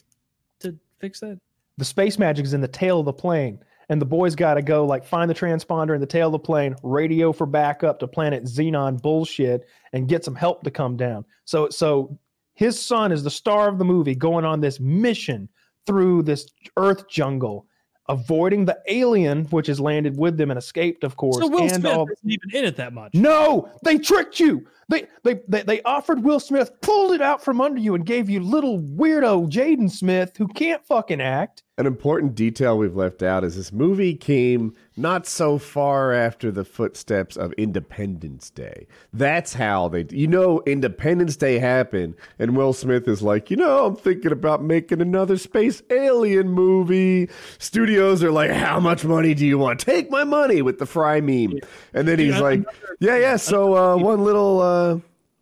to 0.60 0.76
fix 1.00 1.20
that. 1.22 1.40
The 1.78 1.86
space 1.86 2.18
magic 2.18 2.46
is 2.46 2.54
in 2.54 2.62
the 2.62 2.68
tail 2.68 3.00
of 3.00 3.06
the 3.06 3.14
plane, 3.14 3.60
and 3.90 4.02
the 4.02 4.06
boy's 4.06 4.36
got 4.36 4.56
to 4.56 4.62
go 4.62 4.86
like 4.86 5.06
find 5.06 5.30
the 5.30 5.36
transponder 5.36 5.94
in 5.94 6.02
the 6.02 6.08
tail 6.08 6.28
of 6.28 6.32
the 6.34 6.40
plane, 6.40 6.76
radio 6.84 7.32
for 7.32 7.46
backup 7.46 8.00
to 8.00 8.08
planet 8.08 8.46
Xenon 8.46 9.02
bullshit, 9.02 9.68
and 9.94 10.08
get 10.08 10.26
some 10.26 10.36
help 10.36 10.64
to 10.64 10.72
come 10.72 10.98
down. 10.98 11.24
So 11.46 11.70
so 11.70 12.18
his 12.56 12.80
son 12.80 13.12
is 13.12 13.24
the 13.24 13.30
star 13.30 13.70
of 13.70 13.78
the 13.78 13.86
movie, 13.86 14.16
going 14.16 14.44
on 14.46 14.60
this 14.60 14.80
mission 14.80 15.48
through 15.86 16.24
this 16.24 16.48
Earth 16.76 17.08
jungle, 17.08 17.68
avoiding 18.10 18.66
the 18.66 18.80
alien 18.88 19.46
which 19.46 19.68
has 19.68 19.80
landed 19.80 20.18
with 20.18 20.36
them 20.38 20.50
and 20.50 20.58
escaped, 20.58 21.04
of 21.04 21.16
course. 21.16 21.38
So 21.38 21.48
Will 21.48 21.62
and 21.62 21.72
Smith 21.72 21.86
all- 21.94 22.08
isn't 22.12 22.32
even 22.32 22.50
in 22.56 22.66
it 22.66 22.76
that 22.78 22.94
much. 22.94 23.14
no, 23.14 23.70
they 23.84 24.00
tricked 24.00 24.40
you. 24.40 24.66
They, 24.90 25.06
they 25.24 25.42
they 25.48 25.62
they 25.64 25.82
offered 25.84 26.24
Will 26.24 26.40
Smith, 26.40 26.72
pulled 26.82 27.12
it 27.12 27.22
out 27.22 27.44
from 27.44 27.62
under 27.62 27.80
you, 27.80 27.94
and 27.94 28.06
gave 28.06 28.30
you 28.30 28.40
little 28.40 28.80
weirdo 28.80 29.50
Jaden 29.52 29.92
Smith 29.92 30.36
who 30.38 30.48
can't 30.48 30.84
fucking 30.86 31.22
act. 31.22 31.64
An 31.80 31.86
important 31.86 32.34
detail 32.34 32.76
we've 32.76 32.96
left 32.96 33.22
out 33.22 33.44
is 33.44 33.56
this 33.56 33.72
movie 33.72 34.16
came 34.16 34.74
not 34.96 35.28
so 35.28 35.60
far 35.60 36.12
after 36.12 36.50
the 36.50 36.66
footsteps 36.66 37.38
of 37.38 37.54
Independence 37.54 38.50
Day. 38.50 38.88
That's 39.14 39.54
how 39.54 39.88
they, 39.88 40.08
you 40.10 40.26
know, 40.26 40.64
Independence 40.66 41.36
Day 41.36 41.60
happened, 41.60 42.16
and 42.40 42.58
Will 42.58 42.74
Smith 42.74 43.08
is 43.08 43.22
like, 43.22 43.52
you 43.52 43.58
know, 43.58 43.86
I'm 43.86 43.96
thinking 43.96 44.32
about 44.32 44.64
making 44.64 45.02
another 45.02 45.38
space 45.38 45.84
alien 45.92 46.50
movie. 46.50 47.30
Studios 47.60 48.24
are 48.24 48.32
like, 48.32 48.50
how 48.50 48.80
much 48.80 49.06
money 49.06 49.36
do 49.36 49.46
you 49.46 49.60
want? 49.60 49.80
Take 49.80 50.10
my 50.10 50.24
money 50.24 50.64
with 50.64 50.80
the 50.80 50.88
Fry 50.88 51.22
meme. 51.22 51.60
And 51.94 52.08
then 52.08 52.18
he's 52.18 52.40
like, 52.40 52.64
yeah, 53.00 53.18
yeah. 53.18 53.36
So 53.36 53.76
uh, 53.76 53.98
one 53.98 54.24
little, 54.24 54.62
uh, 54.62 54.98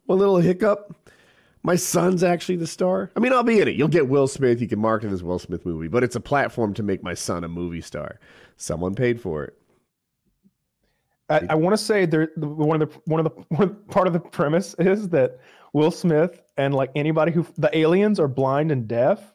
one 0.06 0.20
little 0.20 0.40
hiccup. 0.40 0.94
My 1.66 1.76
son's 1.76 2.24
actually 2.24 2.58
the 2.58 2.68
star. 2.68 3.10
I 3.16 3.20
mean, 3.20 3.34
I'll 3.34 3.42
be 3.42 3.60
in 3.60 3.68
it. 3.68 3.76
You'll 3.76 3.88
get 3.88 4.08
Will 4.08 4.28
Smith. 4.28 4.62
You 4.62 4.68
can 4.68 4.78
market 4.78 5.08
it 5.08 5.14
as 5.14 5.24
Will 5.24 5.40
Smith 5.40 5.66
movie, 5.66 5.88
but 5.88 6.04
it's 6.04 6.16
a 6.16 6.20
platform 6.20 6.76
to 6.76 6.84
make 6.84 7.02
my 7.02 7.16
son 7.16 7.44
a 7.44 7.48
movie 7.48 7.82
star. 7.82 8.20
Someone 8.56 8.94
paid 8.94 9.20
for 9.20 9.44
it. 9.46 9.58
I, 11.28 11.42
I 11.50 11.56
want 11.56 11.74
to 11.76 11.84
say 11.84 12.06
there 12.06 12.30
one 12.36 12.80
of 12.80 12.88
the 12.88 13.00
one 13.06 13.26
of 13.26 13.34
the 13.34 13.42
one 13.56 13.76
part 13.90 14.06
of 14.06 14.14
the 14.14 14.20
premise 14.20 14.76
is 14.78 15.10
that 15.10 15.40
Will 15.74 15.90
Smith 15.90 16.40
and 16.56 16.76
like 16.76 16.92
anybody 16.94 17.32
who 17.32 17.44
the 17.58 17.76
aliens 17.76 18.20
are 18.20 18.28
blind 18.28 18.72
and 18.72 18.88
deaf, 18.88 19.34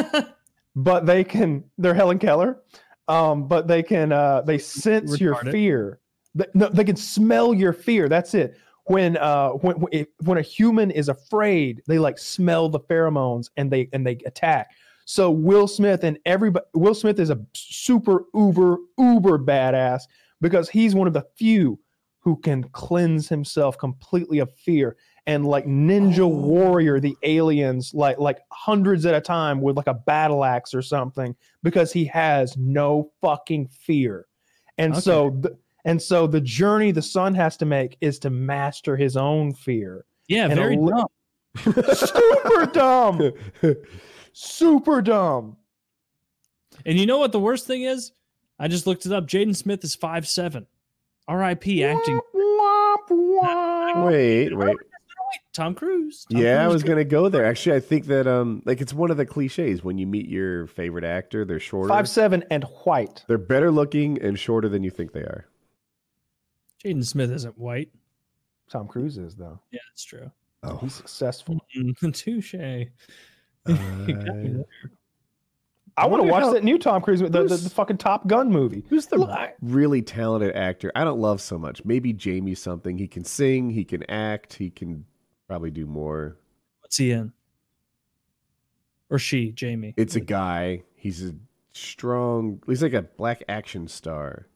but 0.74 1.06
they 1.06 1.22
can 1.22 1.62
they're 1.78 1.94
Helen 1.94 2.18
Keller, 2.18 2.60
um, 3.06 3.46
but 3.46 3.68
they 3.68 3.84
can 3.84 4.10
uh, 4.10 4.40
they 4.40 4.58
sense 4.58 5.20
your 5.20 5.36
fear. 5.36 6.00
They, 6.34 6.46
no, 6.54 6.68
they 6.70 6.82
can 6.82 6.96
smell 6.96 7.54
your 7.54 7.72
fear. 7.72 8.08
That's 8.08 8.34
it. 8.34 8.58
When 8.84 9.16
uh 9.16 9.50
when 9.50 10.06
when, 10.24 10.38
a 10.38 10.42
human 10.42 10.90
is 10.90 11.08
afraid, 11.08 11.82
they 11.86 11.98
like 11.98 12.18
smell 12.18 12.68
the 12.68 12.80
pheromones 12.80 13.48
and 13.56 13.70
they 13.70 13.88
and 13.92 14.06
they 14.06 14.18
attack. 14.26 14.70
So 15.04 15.30
Will 15.30 15.68
Smith 15.68 16.04
and 16.04 16.18
everybody 16.26 16.66
Will 16.74 16.94
Smith 16.94 17.20
is 17.20 17.30
a 17.30 17.40
super 17.54 18.24
uber 18.34 18.78
uber 18.98 19.38
badass 19.38 20.02
because 20.40 20.68
he's 20.68 20.94
one 20.94 21.06
of 21.06 21.12
the 21.12 21.26
few 21.36 21.78
who 22.20 22.36
can 22.36 22.64
cleanse 22.64 23.28
himself 23.28 23.76
completely 23.78 24.38
of 24.38 24.52
fear 24.52 24.96
and 25.26 25.46
like 25.46 25.64
ninja 25.66 26.28
warrior 26.28 26.98
the 26.98 27.16
aliens 27.22 27.92
like 27.94 28.18
like 28.18 28.40
hundreds 28.50 29.06
at 29.06 29.14
a 29.14 29.20
time 29.20 29.60
with 29.60 29.76
like 29.76 29.86
a 29.86 29.94
battle 29.94 30.44
axe 30.44 30.74
or 30.74 30.82
something 30.82 31.34
because 31.62 31.92
he 31.92 32.04
has 32.04 32.56
no 32.56 33.10
fucking 33.20 33.68
fear. 33.68 34.26
And 34.78 34.96
so 34.96 35.36
the, 35.40 35.56
and 35.84 36.00
so 36.00 36.26
the 36.26 36.40
journey 36.40 36.90
the 36.92 37.02
son 37.02 37.34
has 37.34 37.56
to 37.56 37.64
make 37.64 37.96
is 38.00 38.18
to 38.20 38.30
master 38.30 38.96
his 38.96 39.16
own 39.16 39.52
fear 39.52 40.04
Yeah, 40.28 40.44
And 40.46 40.54
very 40.54 40.76
li- 40.76 40.90
dumb. 40.92 41.74
super 41.94 42.66
dumb 42.72 43.32
super 44.32 45.02
dumb 45.02 45.56
And 46.86 46.98
you 46.98 47.06
know 47.06 47.18
what 47.18 47.32
the 47.32 47.40
worst 47.40 47.66
thing 47.66 47.82
is? 47.82 48.12
I 48.58 48.68
just 48.68 48.86
looked 48.86 49.06
it 49.06 49.12
up. 49.12 49.26
Jaden 49.26 49.56
Smith 49.56 49.82
is 49.84 49.94
five 49.94 50.26
seven. 50.28 50.66
R.I.P. 51.28 51.84
acting. 51.84 52.20
Wait, 53.10 54.56
wait. 54.56 54.76
Tom 55.52 55.74
Cruise. 55.74 56.26
Tom 56.30 56.40
Yeah, 56.40 56.64
I 56.64 56.68
was 56.68 56.82
gonna 56.82 57.04
go 57.04 57.28
there. 57.28 57.44
Actually, 57.44 57.76
I 57.76 57.80
think 57.80 58.06
that 58.06 58.26
um, 58.26 58.62
like 58.64 58.80
it's 58.80 58.92
one 58.94 59.10
of 59.10 59.16
the 59.16 59.26
cliches 59.26 59.82
when 59.84 59.98
you 59.98 60.06
meet 60.06 60.28
your 60.28 60.66
favorite 60.66 61.04
actor, 61.04 61.44
they're 61.44 61.60
shorter, 61.60 61.88
five 61.88 62.08
seven 62.08 62.44
and 62.50 62.64
white 62.84 63.24
they're 63.28 63.38
better 63.38 63.70
looking 63.70 64.20
and 64.22 64.38
shorter 64.38 64.68
than 64.68 64.82
you 64.82 64.90
think 64.90 65.12
they 65.12 65.20
are. 65.20 65.46
Jaden 66.84 67.04
Smith 67.04 67.30
isn't 67.30 67.58
white. 67.58 67.90
Tom 68.68 68.88
Cruise 68.88 69.18
is 69.18 69.34
though. 69.36 69.58
Yeah, 69.70 69.80
that's 69.90 70.04
true. 70.04 70.30
Oh, 70.62 70.76
He's 70.78 70.94
successful. 70.94 71.58
Mm, 71.76 72.14
Touche. 72.14 72.54
Uh, 75.94 76.04
I, 76.04 76.06
want 76.06 76.22
to 76.22 76.28
watch 76.30 76.44
how- 76.44 76.52
that 76.54 76.64
new 76.64 76.78
Tom 76.78 77.02
Cruise, 77.02 77.20
the, 77.20 77.28
the, 77.28 77.44
the 77.44 77.68
fucking 77.70 77.98
Top 77.98 78.26
Gun 78.26 78.50
movie. 78.50 78.82
Who's 78.88 79.06
the 79.06 79.18
Look, 79.18 79.28
I- 79.30 79.52
really 79.60 80.00
talented 80.00 80.56
actor? 80.56 80.90
I 80.96 81.04
don't 81.04 81.20
love 81.20 81.40
so 81.42 81.58
much. 81.58 81.84
Maybe 81.84 82.14
Jamie 82.14 82.54
something. 82.54 82.96
He 82.96 83.06
can 83.06 83.24
sing. 83.24 83.68
He 83.68 83.84
can 83.84 84.08
act. 84.10 84.54
He 84.54 84.70
can 84.70 85.04
probably 85.46 85.70
do 85.70 85.84
more. 85.86 86.38
What's 86.80 86.96
he 86.96 87.10
in? 87.12 87.32
Or 89.10 89.18
she, 89.18 89.52
Jamie? 89.52 89.92
It's 89.98 90.16
a 90.16 90.20
guy. 90.20 90.82
He's 90.96 91.22
a 91.26 91.34
strong. 91.74 92.62
He's 92.66 92.82
like 92.82 92.94
a 92.94 93.02
black 93.02 93.44
action 93.50 93.86
star. 93.86 94.48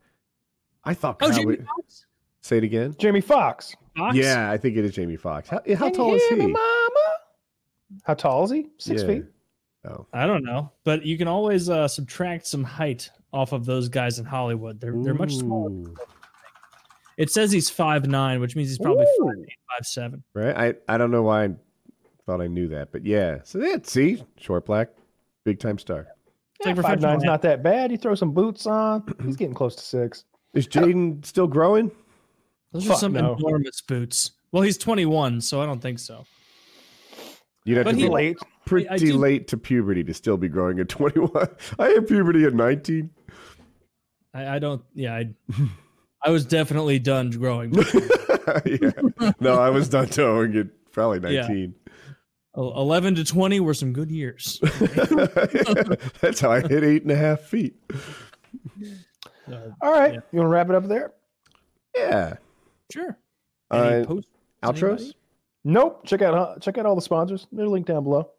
I 0.85 0.95
thought. 0.95 1.19
Oh, 1.21 1.31
Jamie 1.31 1.45
would- 1.47 1.67
Foxx. 1.67 2.07
Say 2.47 2.59
it 2.59 2.65
again. 2.65 2.95
Jamie 2.97 3.21
Foxx. 3.21 3.75
Fox? 3.97 4.17
Yeah, 4.17 4.53
I 4.53 4.57
think 4.57 4.77
it 4.77 4.85
is 4.85 4.93
Jamie 4.93 5.17
Foxx. 5.17 5.49
How, 5.49 5.61
how 5.77 5.91
tall 5.91 6.15
is 6.15 6.23
he? 6.29 6.37
Mama? 6.37 6.91
How 8.05 8.15
tall 8.15 8.45
is 8.45 8.53
he? 8.53 8.69
Six 8.79 9.03
Yeah. 9.03 9.09
feet. 9.09 9.25
Oh, 9.85 10.07
I 10.13 10.27
don't 10.29 10.45
know, 10.45 10.71
but 10.85 11.05
you 11.05 11.19
can 11.19 11.27
always 11.27 11.69
uh, 11.69 11.89
subtract 11.89 12.47
some 12.47 12.63
height 12.63 13.11
off 13.33 13.51
of 13.53 13.65
those 13.67 13.89
guys 13.89 14.21
in 14.21 14.25
Hollywood. 14.25 14.81
They're 14.81 14.95
they're 14.97 15.15
much 15.15 15.35
smaller. 15.35 15.91
It 17.17 17.31
says 17.33 17.51
he's 17.51 17.69
five 17.69 18.07
nine, 18.07 18.41
which 18.41 18.55
means 18.55 18.69
he's 18.69 18.79
probably 18.79 19.07
Ooh. 19.07 19.27
five 19.27 19.39
eight, 19.43 19.59
five 19.77 19.87
seven. 19.87 20.23
Right. 20.33 20.57
I 20.57 20.95
I 20.95 20.99
don't 20.99 21.11
know 21.11 21.23
why 21.23 21.45
I 21.47 21.51
thought 22.27 22.41
I 22.41 22.47
knew 22.47 22.69
that, 22.69 22.93
but 22.93 23.05
yeah. 23.05 23.39
So 23.43 23.59
yeah, 23.59 23.77
see, 23.83 24.23
short 24.39 24.67
black, 24.67 24.91
big 25.45 25.59
time 25.59 25.79
star. 25.79 26.07
It's 26.61 26.67
like 26.67 26.81
five 26.81 27.01
nine's 27.01 27.25
not 27.25 27.43
that 27.43 27.65
bad. 27.65 27.91
You 27.91 27.99
throw 27.99 28.15
some 28.15 28.33
boots 28.33 28.67
on. 28.67 29.15
He's 29.25 29.37
getting 29.37 29.55
close 29.55 29.75
to 29.77 29.83
six. 29.83 30.25
Is 30.55 30.69
Jaden 30.69 31.25
still 31.25 31.49
growing? 31.49 31.91
Those 32.77 32.91
are 32.91 32.97
some 32.97 33.13
no. 33.13 33.37
enormous 33.37 33.81
boots. 33.81 34.33
Well, 34.53 34.63
he's 34.63 34.79
21, 34.79 35.41
so 35.41 35.61
I 35.61 35.67
don't 35.67 35.81
think 35.81 35.99
so. 35.99 36.25
You'd 37.65 37.79
have 37.79 37.85
But 37.85 37.93
to 37.93 37.97
be 37.97 38.09
Late. 38.09 38.39
pretty 38.65 38.89
I 38.89 38.97
do- 38.97 39.17
late 39.17 39.49
to 39.49 39.57
puberty 39.57 40.05
to 40.05 40.15
still 40.15 40.37
be 40.37 40.49
growing 40.49 40.79
at 40.79 40.89
21. 40.89 41.31
I 41.79 41.89
had 41.89 42.07
puberty 42.07 42.45
at 42.45 42.55
19. 42.55 43.11
I, 44.35 44.57
I 44.57 44.59
don't. 44.59 44.83
Yeah, 44.95 45.15
I, 45.15 45.35
I 46.23 46.31
was 46.31 46.45
definitely 46.45 46.99
done 46.99 47.31
growing. 47.31 47.75
yeah. 48.67 48.91
No, 49.41 49.59
I 49.59 49.71
was 49.71 49.89
done 49.89 50.09
towing 50.09 50.57
at 50.57 50.67
probably 50.93 51.21
19. 51.21 51.75
El- 52.57 52.79
11 52.81 53.15
to 53.17 53.25
20 53.25 53.61
were 53.61 53.75
some 53.75 53.93
good 53.93 54.11
years. 54.11 54.61
That's 56.21 56.41
how 56.41 56.53
I 56.53 56.61
hit 56.61 56.85
eight 56.85 57.03
and 57.03 57.11
a 57.11 57.17
half 57.17 57.41
feet. 57.41 57.75
Uh, 59.51 59.57
All 59.83 59.93
right. 59.93 60.15
Yeah. 60.15 60.21
You 60.33 60.39
want 60.39 60.47
to 60.47 60.49
wrap 60.49 60.69
it 60.69 60.75
up 60.75 60.87
there? 60.89 61.13
Yeah. 61.97 62.37
Sure. 62.93 63.19
Any 63.73 64.03
Uh, 64.03 64.05
posts, 64.07 64.31
outros? 64.63 64.83
anybody? 65.01 65.17
Nope. 65.65 66.07
Check 66.07 66.23
out 66.23 66.35
uh, 66.35 66.59
check 66.61 66.79
out 66.79 66.87
all 66.87 66.95
the 66.95 67.03
sponsors. 67.03 67.47
They're 67.53 67.67
linked 67.69 67.89
down 67.89 68.05
below. 68.05 68.31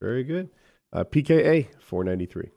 Very 0.00 0.24
good. 0.24 0.48
Uh, 0.92 1.04
PKA 1.04 1.68
493. 1.80 2.50